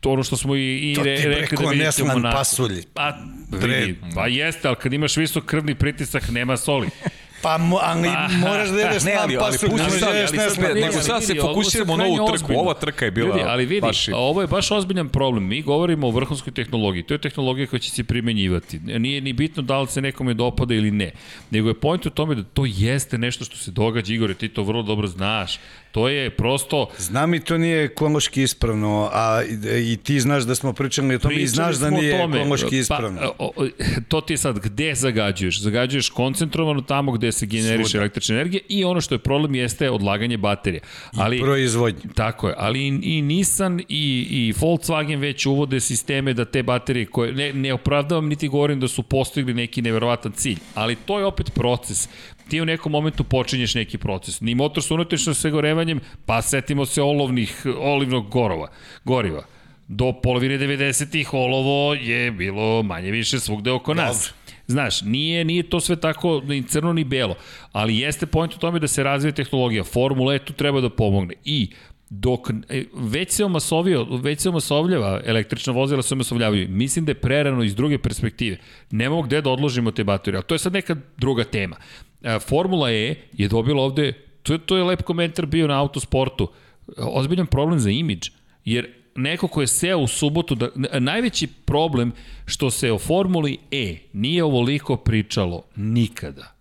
to 0.00 0.10
ono 0.10 0.22
što 0.22 0.36
smo 0.36 0.56
i, 0.56 0.60
i 0.60 0.96
re, 0.96 1.16
rekli 1.18 1.58
da 1.58 1.70
vidite 1.70 2.02
u 2.02 2.06
Monaku. 2.06 2.36
pasulj. 2.36 2.82
Pa, 2.94 3.16
vidi, 3.52 3.94
pa 4.14 4.26
jeste, 4.26 4.68
ali 4.68 4.76
kad 4.76 4.92
imaš 4.92 5.16
visok 5.16 5.44
krvni 5.44 5.74
pritisak, 5.74 6.30
nema 6.30 6.56
soli. 6.56 6.88
Pa, 7.42 7.58
mo, 7.58 7.78
ali 7.82 8.08
moraš 8.38 8.68
da 8.68 8.80
jedeš 8.80 9.02
Ne, 9.02 9.14
na 9.14 9.20
ali, 9.20 9.36
ali 9.36 9.52
pasulj, 9.52 9.68
pusti 9.70 9.90
sad, 9.90 10.00
da 10.02 10.08
jedeš 10.08 10.30
ali 10.38 10.50
sad, 10.50 10.76
nego 10.76 10.92
sad 10.94 11.24
se 11.24 11.34
fokusiramo 11.36 11.96
na 11.96 12.04
ovu 12.04 12.16
trku. 12.16 12.32
ozbiljno. 12.34 12.60
Ova 12.60 12.74
trka 12.74 13.04
je 13.04 13.10
bila 13.10 13.26
Ljudi, 13.28 13.40
ali 13.42 13.66
vidi, 13.66 13.80
baš 13.80 14.08
i- 14.08 14.12
ovo 14.14 14.40
je 14.40 14.46
baš 14.46 14.70
ozbiljan 14.70 15.08
problem. 15.08 15.44
Mi 15.44 15.62
govorimo 15.62 16.06
o 16.06 16.10
vrhunskoj 16.10 16.52
tehnologiji. 16.52 17.02
To 17.02 17.14
je 17.14 17.18
tehnologija 17.18 17.66
koja 17.66 17.80
će 17.80 17.90
se 17.90 18.04
primenjivati. 18.04 18.78
Nije 18.78 19.20
ni 19.20 19.32
bitno 19.32 19.62
da 19.62 19.80
li 19.80 19.86
se 19.86 20.00
nekome 20.00 20.34
dopada 20.34 20.74
ili 20.74 20.90
ne. 20.90 21.10
Nego 21.50 21.68
je 21.68 21.74
point 21.76 22.06
u 22.06 22.10
tome 22.10 22.34
da 22.34 22.42
to 22.44 22.64
jeste 22.66 23.18
nešto 23.18 23.44
što 23.44 23.56
se 23.56 23.70
događa, 23.70 24.14
Igore, 24.14 24.34
ti 24.34 24.48
to 24.48 24.62
vrlo 24.62 24.82
dobro 24.82 25.06
znaš. 25.06 25.58
To 25.92 26.08
je 26.08 26.30
prosto... 26.30 26.88
Znam 26.98 27.34
i 27.34 27.40
to 27.40 27.58
nije 27.58 27.84
ekološki 27.84 28.42
ispravno, 28.42 29.10
a 29.12 29.42
i, 29.78 29.92
i 29.92 29.96
ti 29.96 30.20
znaš 30.20 30.42
da 30.42 30.54
smo 30.54 30.72
pričali 30.72 31.14
o 31.14 31.18
tome 31.18 31.34
i 31.34 31.36
Pričali 31.36 31.48
znaš 31.48 31.76
da 31.76 31.90
nije 31.90 32.18
tome. 32.18 32.38
ekološki 32.40 32.78
ispravno. 32.78 33.20
Pa, 33.20 33.28
o, 33.38 33.52
o, 33.56 33.66
to 34.08 34.20
ti 34.20 34.36
sad, 34.36 34.58
gde 34.58 34.94
zagađuješ? 34.94 35.60
Zagađuješ 35.60 36.08
koncentrovano 36.10 36.80
tamo 36.80 37.12
gde 37.12 37.32
se 37.32 37.46
generiše 37.46 37.88
Svuda. 37.88 37.98
električna 37.98 38.34
energija 38.34 38.60
i 38.68 38.84
ono 38.84 39.00
što 39.00 39.14
je 39.14 39.18
problem 39.18 39.54
jeste 39.54 39.90
odlaganje 39.90 40.36
baterije. 40.36 40.80
Ali, 41.12 41.40
Proizvodnje. 41.40 42.00
Tako 42.14 42.48
je, 42.48 42.54
ali 42.58 42.80
i, 42.80 42.98
i 43.02 43.22
Nissan 43.22 43.80
i, 43.80 43.84
i 44.30 44.52
Volkswagen 44.52 45.18
već 45.18 45.46
uvode 45.46 45.80
sisteme 45.80 46.34
da 46.34 46.44
te 46.44 46.62
baterije 46.62 47.06
koje, 47.06 47.32
ne, 47.32 47.52
ne 47.52 47.72
opravdavam 47.72 48.28
niti 48.28 48.48
govorim 48.48 48.80
da 48.80 48.88
su 48.88 49.02
postigli 49.02 49.54
neki 49.54 49.82
neverovatan 49.82 50.32
cilj, 50.32 50.58
ali 50.74 50.96
to 50.96 51.18
je 51.18 51.24
opet 51.24 51.50
proces. 51.54 52.08
Ti 52.50 52.60
u 52.60 52.64
nekom 52.64 52.92
momentu 52.92 53.24
počinješ 53.24 53.74
neki 53.74 53.98
proces. 53.98 54.40
Ni 54.40 54.54
motor 54.54 54.82
sa 54.82 54.94
unutrašnjim 54.94 55.34
sagorevanjem, 55.34 56.00
pa 56.26 56.42
setimo 56.42 56.86
se 56.86 57.02
olovnih, 57.02 57.66
olivnog 57.78 58.28
gorova, 58.28 58.68
goriva. 59.04 59.44
Do 59.88 60.12
polovine 60.22 60.58
90-ih 60.58 61.34
olovo 61.34 61.94
je 61.94 62.30
bilo 62.30 62.82
manje 62.82 63.10
više 63.10 63.40
svugde 63.40 63.70
oko 63.70 63.94
nas. 63.94 64.34
Znaš, 64.66 65.02
nije, 65.02 65.44
nije 65.44 65.62
to 65.62 65.80
sve 65.80 65.96
tako 65.96 66.42
ni 66.46 66.62
crno 66.62 66.92
ni 66.92 67.04
belo, 67.04 67.34
ali 67.72 67.98
jeste 67.98 68.26
point 68.26 68.54
u 68.54 68.58
tome 68.58 68.78
da 68.78 68.88
se 68.88 69.02
razvije 69.02 69.32
tehnologija. 69.32 69.84
Formula 69.84 70.34
E 70.34 70.38
tu 70.38 70.52
treba 70.52 70.80
da 70.80 70.90
pomogne. 70.90 71.34
I 71.44 71.70
dok 72.10 72.50
e, 72.68 72.84
već 72.94 73.30
se 73.30 73.44
omasovio, 73.44 74.04
već 74.04 74.40
se 74.40 74.48
omasovljava, 74.48 75.20
električna 75.24 75.72
vozila 75.72 76.02
se 76.02 76.14
omasovljavaju. 76.14 76.68
Mislim 76.68 77.04
da 77.04 77.10
je 77.10 77.20
prerano 77.20 77.62
iz 77.62 77.74
druge 77.74 77.98
perspektive. 77.98 78.56
Nemamo 78.90 79.22
gde 79.22 79.40
da 79.42 79.50
odložimo 79.50 79.90
te 79.90 80.04
baterije, 80.04 80.38
ali 80.38 80.46
to 80.46 80.54
je 80.54 80.58
sad 80.58 80.72
neka 80.72 80.96
druga 81.16 81.44
tema. 81.44 81.76
E, 82.22 82.38
Formula 82.38 82.90
E 82.92 83.14
je 83.32 83.48
dobila 83.48 83.82
ovde, 83.82 84.12
to 84.42 84.52
je, 84.52 84.58
to 84.58 84.76
je 84.76 84.84
lep 84.84 85.02
komentar 85.02 85.46
bio 85.46 85.66
na 85.66 85.80
autosportu, 85.80 86.48
ozbiljan 86.96 87.46
problem 87.46 87.78
za 87.78 87.90
imidž, 87.90 88.28
jer 88.64 88.88
neko 89.14 89.48
ko 89.48 89.60
je 89.60 89.66
seo 89.66 89.98
u 89.98 90.06
subotu, 90.06 90.54
da, 90.54 90.68
najveći 90.98 91.46
problem 91.46 92.12
što 92.46 92.70
se 92.70 92.92
o 92.92 92.98
Formuli 92.98 93.58
E 93.70 93.96
nije 94.12 94.44
ovoliko 94.44 94.96
pričalo 94.96 95.62
nikada. 95.76 96.54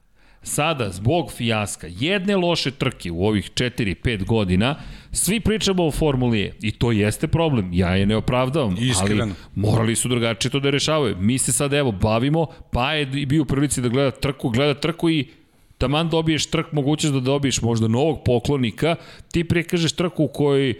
Sada, 0.44 0.90
zbog 0.90 1.32
fijaska, 1.32 1.88
jedne 1.90 2.36
loše 2.36 2.72
trke 2.72 3.12
u 3.12 3.26
ovih 3.26 3.52
4-5 3.54 4.26
godina, 4.26 4.76
svi 5.12 5.40
pričamo 5.40 5.86
o 5.86 5.92
Formuli 5.92 6.42
E 6.42 6.52
i 6.62 6.72
to 6.72 6.92
jeste 6.92 7.28
problem. 7.28 7.70
Ja 7.74 7.96
je 7.96 8.06
ne 8.06 8.16
opravdavam, 8.16 8.76
Iskreno. 8.80 9.24
ali 9.24 9.34
morali 9.56 9.96
su 9.96 10.10
drugačije 10.10 10.52
to 10.52 10.60
da 10.60 10.70
rešavaju. 10.70 11.18
Mi 11.18 11.38
se 11.38 11.52
sad 11.52 11.74
evo 11.74 11.92
bavimo, 11.92 12.48
pa 12.72 12.94
je 12.94 13.06
bio 13.06 13.42
u 13.42 13.46
prilici 13.46 13.82
da 13.82 13.90
gleda 13.90 14.12
trku, 14.12 14.50
gleda 14.50 14.80
trku 14.80 15.10
i 15.10 15.28
taman 15.80 16.10
dobiješ 16.10 16.46
trk, 16.46 16.72
mogućnost 16.72 17.14
da 17.14 17.20
dobiješ 17.22 17.62
možda 17.62 17.88
novog 17.88 18.20
poklonika, 18.24 18.96
ti 19.32 19.44
prikažeš 19.44 19.92
trku 19.94 20.24
u 20.24 20.28
kojoj 20.28 20.74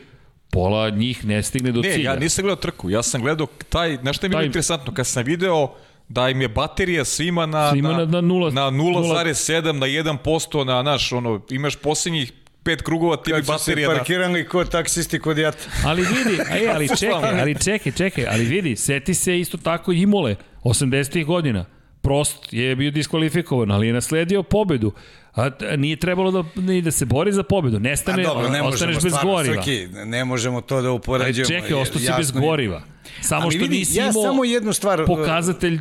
pola 0.50 0.90
njih 0.90 1.26
ne 1.26 1.44
stigne 1.44 1.72
do 1.72 1.82
Ne, 1.82 1.92
cilja. 1.92 2.12
ja 2.12 2.20
nisam 2.20 2.44
gledao 2.44 2.56
trku, 2.58 2.90
ja 2.90 3.04
sam 3.04 3.22
gledao 3.22 3.48
taj, 3.70 3.98
znaš 3.98 4.16
šta 4.18 4.26
je 4.26 4.30
bilo 4.30 4.40
Taj- 4.40 4.46
interesantno, 4.46 4.94
kad 4.94 5.08
sam 5.08 5.24
video 5.24 5.74
da 6.10 6.30
im 6.30 6.42
je 6.42 6.48
baterija 6.50 7.06
svima 7.06 7.46
na, 7.46 7.72
Svima 7.72 7.90
na- 7.90 8.06
na 8.06 8.22
nula- 8.22 8.52
na 8.52 8.62
0,7, 8.64 9.72
na 9.74 9.88
1%, 9.88 10.64
na, 10.64 10.82
naš, 10.84 11.12
ono, 11.12 11.42
imaš 11.50 11.76
posljednjih 11.76 12.32
pet 12.64 12.82
krugova, 12.82 13.18
ti 13.18 13.32
se 13.32 13.42
baterija 13.44 13.90
na... 13.90 13.96
parkirali 13.96 14.48
kod 14.48 14.70
taksisti 14.70 15.20
kod 15.20 15.38
jata. 15.38 15.58
Ali 15.86 16.02
vidi, 16.04 16.42
aj, 16.52 16.68
ali 16.70 16.88
čekaj, 17.00 17.42
ali 17.42 17.56
čekaj, 17.56 17.92
čekaj, 17.92 18.26
ali 18.28 18.46
vidi, 18.46 18.76
seti 18.76 19.14
se 19.14 19.40
isto 19.40 19.58
tako 19.58 19.92
Imole, 19.92 20.36
80-ih 20.64 21.26
godina. 21.26 21.66
Prost 22.02 22.54
je 22.54 22.76
bio 22.76 22.92
diskvalifikovan, 22.92 23.72
ali 23.72 23.88
je 23.88 23.94
nasledio 23.94 24.44
pobedu. 24.44 24.92
A 25.36 25.50
nije 25.78 25.96
trebalo 25.96 26.32
da, 26.32 26.44
ni 26.62 26.82
da 26.82 26.92
se 26.92 27.06
bori 27.06 27.32
za 27.32 27.44
pobedu. 27.44 27.80
Nestane, 27.80 28.24
A 28.24 28.26
dobro, 28.26 28.50
ne 28.50 28.62
možemo 28.62 28.68
ostaneš 28.68 28.96
bez 29.04 29.14
stvarno, 29.14 29.32
goriva. 29.32 29.64
Srki, 29.64 29.88
ne 30.06 30.26
možemo 30.26 30.62
to 30.62 30.82
da 30.82 30.92
upoređujemo. 30.92 31.62
čekaj, 31.62 31.82
ostao 31.82 32.02
si 32.02 32.12
bez 32.18 32.32
goriva. 32.32 32.82
Samo 33.22 33.42
Ali 33.42 33.52
što 33.52 33.62
vidi, 33.62 33.78
nisi 33.78 33.98
ja 33.98 34.10
imao 34.10 34.24
samo 34.24 34.44
jednu 34.44 34.74
stvar, 34.74 35.02
uh, 35.02 35.08
pokazatelj 35.08 35.74
e, 35.76 35.80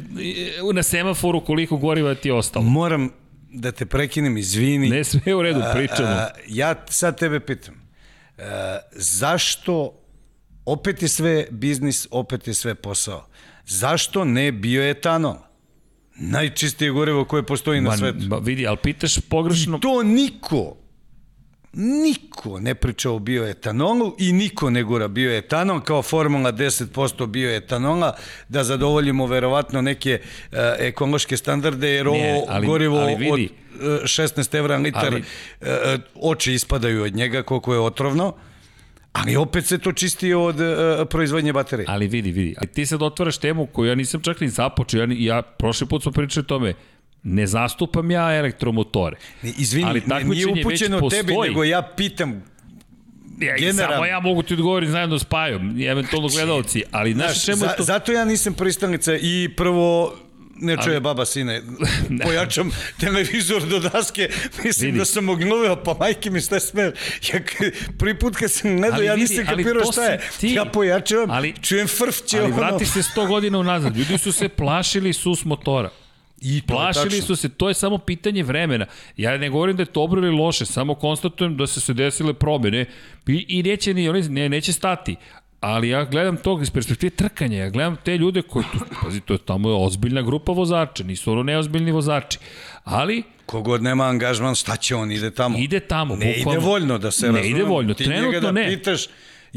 na 0.75 0.83
semaforu 0.83 1.45
koliko 1.45 1.77
goriva 1.77 2.15
ti 2.15 2.29
je 2.29 2.33
ostalo. 2.33 2.65
Moram 2.65 3.11
da 3.51 3.73
te 3.73 3.87
prekinem, 3.87 4.37
izvini. 4.37 4.89
Ne 4.89 5.05
sve 5.05 5.35
u 5.35 5.43
redu, 5.43 5.61
pričamo. 5.75 6.09
A, 6.09 6.29
ja 6.49 6.75
sad 6.89 7.19
tebe 7.19 7.41
pitam, 7.41 7.75
e, 8.39 8.43
zašto 8.93 10.01
opet 10.65 11.03
je 11.03 11.09
sve 11.09 11.47
biznis, 11.51 12.07
opet 12.11 12.49
je 12.49 12.55
sve 12.55 12.75
posao? 12.75 13.27
Zašto 13.67 14.25
ne 14.25 14.53
bioetanol? 14.53 15.37
Najčistije 16.19 16.91
gorivo 16.91 17.25
koje 17.25 17.43
postoji 17.43 17.81
na 17.81 17.97
svetu. 17.97 18.19
ba, 18.21 18.39
vidi, 18.39 18.67
ali 18.67 18.77
pitaš 18.77 19.19
pogrešno... 19.21 19.79
To 19.79 20.03
niko, 20.03 20.77
niko 21.73 22.61
ne 22.61 22.75
priča 22.75 23.11
o 23.11 23.19
bioetanolu 23.19 24.17
i 24.19 24.33
niko 24.33 24.71
ne 24.71 24.83
gura 24.83 25.09
bioetanol 25.09 25.81
kao 25.81 26.03
formula 26.03 26.53
10% 26.53 27.27
bioetanola 27.27 28.17
da 28.49 28.65
zadovoljimo 28.65 29.27
verovatno 29.27 29.83
neke 29.83 30.11
e, 30.11 30.21
ekološke 30.79 31.37
standarde 31.37 31.89
jer 31.89 32.07
Ne, 32.07 32.11
ovo 32.11 32.45
ali- 32.49 32.67
gorivo 32.67 32.99
ali 32.99 33.13
od 33.13 33.19
vidi. 33.21 33.49
e, 33.75 33.85
16 33.99 34.55
evra 34.55 34.77
litar 34.77 35.07
Ali- 35.07 35.25
e, 35.61 35.99
oči 36.15 36.53
ispadaju 36.53 37.03
od 37.03 37.15
njega 37.15 37.43
koliko 37.43 37.73
je 37.75 37.81
otrovno 37.81 38.35
ali 39.19 39.37
opet 39.37 39.67
se 39.67 39.79
to 39.79 39.93
čisti 39.93 40.35
od 40.35 40.61
e, 40.61 40.75
proizvodnje 41.11 41.53
baterije. 41.53 41.87
Ali 41.89 42.07
vidi, 42.07 42.31
vidi. 42.31 42.55
Ali 42.59 42.67
ti 42.67 42.87
sad 42.87 43.03
otvaraš 43.03 43.39
temu 43.39 43.67
koju 43.67 43.89
ja 43.89 43.95
nisam 43.95 44.21
čak 44.23 44.41
ni 44.41 44.49
započeo. 44.49 45.01
Ja, 45.01 45.07
ja 45.11 45.43
prošli 45.43 45.87
put 45.87 46.03
smo 46.03 46.13
pričali 46.13 46.45
o 46.45 46.47
tome. 46.47 46.75
Ne 47.23 47.47
zastupam 47.47 48.11
ja 48.11 48.35
elektromotore. 48.35 49.17
Ne, 49.43 49.53
Izvini, 49.59 49.89
Ali 49.89 50.03
ne, 50.07 50.25
nije 50.25 50.47
upućeno 50.47 51.11
tebi, 51.11 51.35
nego 51.49 51.65
ja 51.65 51.83
pitam 51.97 52.43
Ja, 53.41 53.57
Generalno. 53.57 53.95
samo 53.95 54.05
ja 54.07 54.21
mogu 54.21 54.43
ti 54.43 54.55
odgovoriti 54.55 54.93
zajedno 54.93 55.19
s 55.19 55.25
Pajom, 55.25 55.81
eventualno 55.83 56.29
gledalci, 56.29 56.83
ali 56.91 57.13
znaš 57.13 57.27
Znaš, 57.33 57.45
čemu 57.45 57.57
za, 57.57 57.69
to? 57.69 57.83
zato 57.83 58.13
ja 58.13 58.25
nisam 58.25 58.55
pristalica 58.55 59.15
i 59.15 59.49
prvo 59.57 60.15
ne 60.59 60.77
čuje 60.77 60.95
Ali- 60.95 61.01
baba 61.01 61.25
sine. 61.25 61.63
Pojačam 62.25 62.71
televizor 62.99 63.63
do 63.65 63.79
daske, 63.81 64.29
mislim 64.65 64.87
Vidi. 64.87 64.99
da 64.99 65.05
sam 65.05 65.29
ognovio, 65.29 65.77
pa 65.77 65.95
majke 65.95 66.31
mi 66.31 66.41
šta 66.41 66.61
sme. 66.61 66.83
Ja, 67.25 67.41
prvi 67.99 68.15
put 68.17 68.37
kad 68.37 68.51
sam 68.53 68.77
gledao, 68.77 69.03
ja 69.03 69.17
nisam 69.17 69.45
kapirao 69.47 69.93
šta 69.93 70.05
je. 70.05 70.21
ti. 70.41 70.49
Ja 70.49 70.65
pojačavam, 70.65 71.31
Ali- 71.31 71.55
čujem 71.63 71.89
frfće. 71.89 72.39
Ali 72.39 72.47
ono. 72.47 72.57
vrati 72.57 72.87
se 72.87 73.01
100 73.01 73.27
godina 73.27 73.59
unazad. 73.59 73.97
Ljudi 73.97 74.19
su 74.19 74.33
se 74.33 74.49
plašili 74.49 75.13
sus 75.13 75.45
motora. 75.45 75.91
I 76.41 76.63
Plašili 76.63 77.23
su 77.23 77.37
se, 77.37 77.49
to 77.49 77.69
je 77.69 77.75
samo 77.75 77.99
pitanje 77.99 78.43
vremena. 78.43 78.87
Ja 79.17 79.39
ne 79.39 79.49
govorim 79.49 79.77
da 79.77 79.83
je 79.83 79.87
to 79.87 79.93
dobro 79.93 80.21
ili 80.21 80.37
loše, 80.37 80.67
samo 80.67 80.95
konstatujem 80.95 81.57
da 81.57 81.67
su 81.67 81.81
se 81.81 81.95
desile 81.95 82.35
promene 82.35 82.85
i, 83.27 83.45
i 83.49 83.63
neće, 83.63 83.95
ni, 83.95 84.09
oni- 84.09 84.29
ne, 84.29 84.49
neće 84.49 84.73
stati. 84.73 85.17
Ali 85.61 85.89
ja 85.89 86.05
gledam 86.05 86.37
to 86.37 86.61
iz 86.63 86.71
perspektive 86.71 87.11
trkanja, 87.11 87.59
ja 87.59 87.71
gledam 87.71 87.97
te 87.97 88.17
ljude 88.19 88.43
koji, 88.43 88.65
tu, 88.65 88.79
pazi, 89.03 89.21
to 89.21 89.35
je 89.35 89.39
tamo 89.39 89.69
je 89.71 89.77
ozbiljna 89.77 90.23
grupa 90.23 90.53
vozača, 90.53 91.05
nisu 91.05 91.33
ono 91.33 91.43
neozbiljni 91.43 91.93
vozači. 91.93 92.39
Ali 92.85 93.23
Kogod 93.47 93.83
nema 93.83 94.05
angažman, 94.05 94.55
šta 94.55 94.77
će 94.77 94.95
on, 94.95 95.13
ide 95.13 95.31
tamo. 95.31 95.59
ide 95.59 95.81
tamo. 95.81 96.17
Ne 96.17 96.31
ide 96.31 96.39
bukvalno. 96.39 96.61
voljno 96.63 96.99
da 96.99 97.11
se 97.11 97.27
Ne 97.27 97.33
razumemo. 97.33 97.57
ide 97.57 97.65
voljno, 97.65 97.95
Ti 97.95 98.05
njega 98.05 98.17
trenutno 98.17 98.41
da 98.41 98.53
ne. 98.53 98.69
pitaš, 98.69 99.07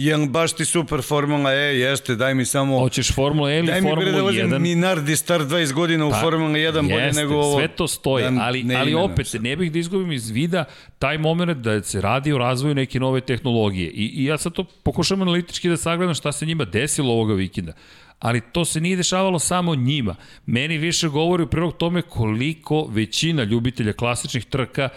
jel 0.05 0.25
baš 0.27 0.53
ti 0.53 0.65
super 0.65 1.01
Formula 1.01 1.53
E, 1.53 1.57
jeste, 1.57 2.15
daj 2.15 2.33
mi 2.35 2.45
samo... 2.45 2.79
Hoćeš 2.79 3.13
Formula 3.13 3.51
E 3.51 3.57
ili 3.57 3.67
Daj 3.67 3.81
mi 3.81 3.87
bre 3.87 3.95
da 3.95 4.11
Formula 4.11 4.23
vozim 4.23 4.49
1? 4.49 4.59
Minardi 4.59 5.15
star 5.15 5.41
20 5.41 5.73
godina 5.73 6.05
u 6.05 6.11
Pa, 6.11 6.19
Formula 6.19 6.53
1 6.53 6.73
bolje 6.81 7.03
jeste, 7.03 7.21
nego 7.21 7.35
ovo. 7.35 7.57
Sve 7.59 7.67
to 7.67 7.87
stoji, 7.87 8.23
Da 8.23 8.41
ali, 8.41 8.63
ne 8.63 8.75
ali 8.75 8.93
opet, 8.93 9.27
se. 9.27 9.39
ne 9.39 9.55
bih 9.55 9.71
da 9.71 9.79
izgubim 9.79 10.11
iz 10.11 10.29
vida 10.29 10.65
taj 10.99 11.17
moment 11.17 11.57
da 11.57 11.83
se 11.83 12.01
radi 12.01 12.33
o 12.33 12.37
razvoju 12.37 12.75
neke 12.75 12.99
nove 12.99 13.21
tehnologije. 13.21 13.89
I, 13.89 14.05
i 14.05 14.25
ja 14.25 14.37
sad 14.37 14.53
to 14.53 14.63
pokušam 14.63 15.21
analitički 15.21 15.69
da 15.69 15.77
sagledam 15.77 16.15
šta 16.15 16.31
se 16.31 16.45
njima 16.45 16.65
desilo 16.65 17.13
ovoga 17.13 17.33
vikenda. 17.33 17.73
Ali 18.19 18.41
to 18.41 18.65
se 18.65 18.81
nije 18.81 18.95
dešavalo 18.95 19.39
samo 19.39 19.75
njima. 19.75 20.15
Meni 20.45 20.77
više 20.77 21.07
govori 21.07 21.43
u 21.43 21.47
prilog 21.47 21.77
tome 21.77 22.01
koliko 22.01 22.87
većina 22.89 23.43
ljubitelja 23.43 23.93
klasičnih 23.93 24.45
trka 24.45 24.89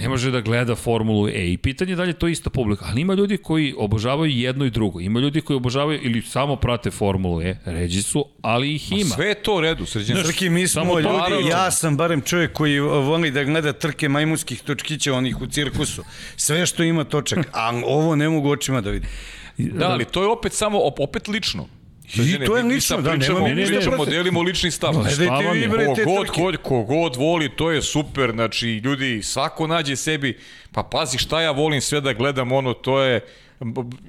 ne 0.00 0.08
može 0.08 0.30
da 0.30 0.40
gleda 0.40 0.74
Formulu 0.74 1.28
E. 1.28 1.52
I 1.52 1.56
pitanje 1.56 1.92
je 1.92 1.96
da 1.96 2.02
li 2.02 2.08
je 2.08 2.18
to 2.18 2.28
ista 2.28 2.50
publika. 2.50 2.84
Ali 2.88 3.00
ima 3.00 3.14
ljudi 3.14 3.36
koji 3.36 3.74
obožavaju 3.78 4.32
jedno 4.32 4.64
i 4.64 4.70
drugo. 4.70 5.00
Ima 5.00 5.20
ljudi 5.20 5.40
koji 5.40 5.56
obožavaju 5.56 6.00
ili 6.02 6.22
samo 6.22 6.56
prate 6.56 6.90
Formulu 6.90 7.42
E. 7.42 7.56
Ređi 7.64 8.02
su, 8.02 8.24
ali 8.42 8.74
ih 8.74 8.92
ima. 8.92 9.14
Sve 9.14 9.26
je 9.26 9.34
to 9.34 9.56
u 9.56 9.60
redu, 9.60 9.86
sređen. 9.86 10.16
Srki, 10.24 10.50
mi 10.50 10.68
smo 10.68 11.00
ljudi, 11.00 11.48
ja 11.50 11.70
sam 11.70 11.96
barem 11.96 12.20
čovjek 12.20 12.52
koji 12.52 12.80
voli 12.80 13.30
da 13.30 13.44
gleda 13.44 13.72
trke 13.72 14.08
majmunskih 14.08 14.62
točkića 14.62 15.14
onih 15.14 15.40
u 15.40 15.46
cirkusu. 15.46 16.04
Sve 16.36 16.66
što 16.66 16.82
ima 16.82 17.04
točak, 17.04 17.38
a 17.52 17.80
ovo 17.84 18.16
ne 18.16 18.28
mogu 18.28 18.50
očima 18.50 18.80
da 18.80 18.90
vidim. 18.90 19.10
Da, 19.58 19.88
ali 19.88 20.04
to 20.04 20.22
je 20.22 20.28
opet 20.28 20.52
samo, 20.52 20.78
op- 20.78 21.02
opet 21.04 21.28
lično. 21.28 21.66
I 22.14 22.46
to 22.46 22.56
je 22.56 22.62
lično, 22.62 22.80
sad 22.96 23.04
da, 23.04 23.10
pričamo, 23.10 23.38
nema 23.38 23.54
mi 23.54 23.60
ništa 23.62 23.90
protiv. 23.90 24.12
delimo 24.12 24.42
lični 24.42 24.70
stav. 24.70 24.92
Gledajte 24.92 25.50
vi, 25.52 25.68
bre, 25.68 25.86
te 25.96 26.04
Kogod, 26.04 26.26
trke. 26.26 26.56
kogod, 26.58 27.16
voli, 27.16 27.48
to 27.48 27.70
je 27.70 27.82
super, 27.82 28.30
znači 28.32 28.68
ljudi, 28.68 29.22
svako 29.22 29.66
nađe 29.66 29.96
sebi, 29.96 30.38
pa 30.72 30.82
pazi 30.82 31.18
šta 31.18 31.40
ja 31.40 31.50
volim 31.50 31.80
sve 31.80 32.00
da 32.00 32.12
gledam, 32.12 32.52
ono, 32.52 32.72
to 32.72 33.00
je, 33.00 33.20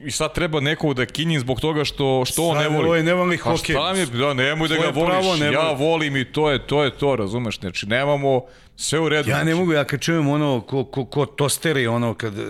i 0.06 0.12
sad 0.12 0.34
treba 0.34 0.60
nekog 0.60 0.94
da 0.94 1.06
kinjim 1.06 1.40
zbog 1.40 1.62
toga 1.62 1.84
što, 1.86 2.24
što 2.26 2.44
on 2.44 2.56
Sad 2.56 2.64
ne 2.64 2.70
voli. 2.70 2.88
ovaj 2.88 3.04
ne 3.04 3.14
voli 3.14 3.38
Pa 3.38 3.44
hokej. 3.44 3.76
šta 3.76 3.94
mi, 3.94 4.06
da, 4.20 4.34
nemoj 4.34 4.68
da 4.68 4.76
ga 4.76 4.92
pravo 4.92 5.22
voliš, 5.22 5.40
ne 5.40 5.52
ja 5.52 5.60
voli. 5.62 5.76
volim 5.80 6.18
i 6.18 6.26
to 6.26 6.52
je, 6.52 6.68
to 6.68 6.84
je 6.84 6.98
to, 6.98 7.16
razumeš, 7.16 7.60
znači 7.60 7.86
nemamo 7.86 8.42
sve 8.76 9.00
u 9.00 9.10
redu. 9.10 9.30
Ja 9.30 9.38
ne 9.38 9.44
znači. 9.44 9.60
mogu, 9.60 9.74
ja 9.74 9.84
kad 9.84 10.00
čujem 10.00 10.28
ono 10.28 10.62
ko, 10.62 10.84
ko, 10.86 11.06
ko 11.06 11.26
tosteri, 11.26 11.88
ono 11.88 12.14
kad 12.14 12.40
e, 12.40 12.44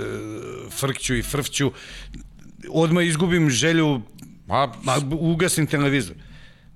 frkću 0.71 1.15
i 1.15 1.21
frfću, 1.21 1.71
odmah 2.69 3.05
izgubim 3.05 3.49
želju, 3.49 4.01
Ma, 4.47 4.71
ma, 4.83 4.95
ugasim 5.11 5.67
televizor. 5.67 6.15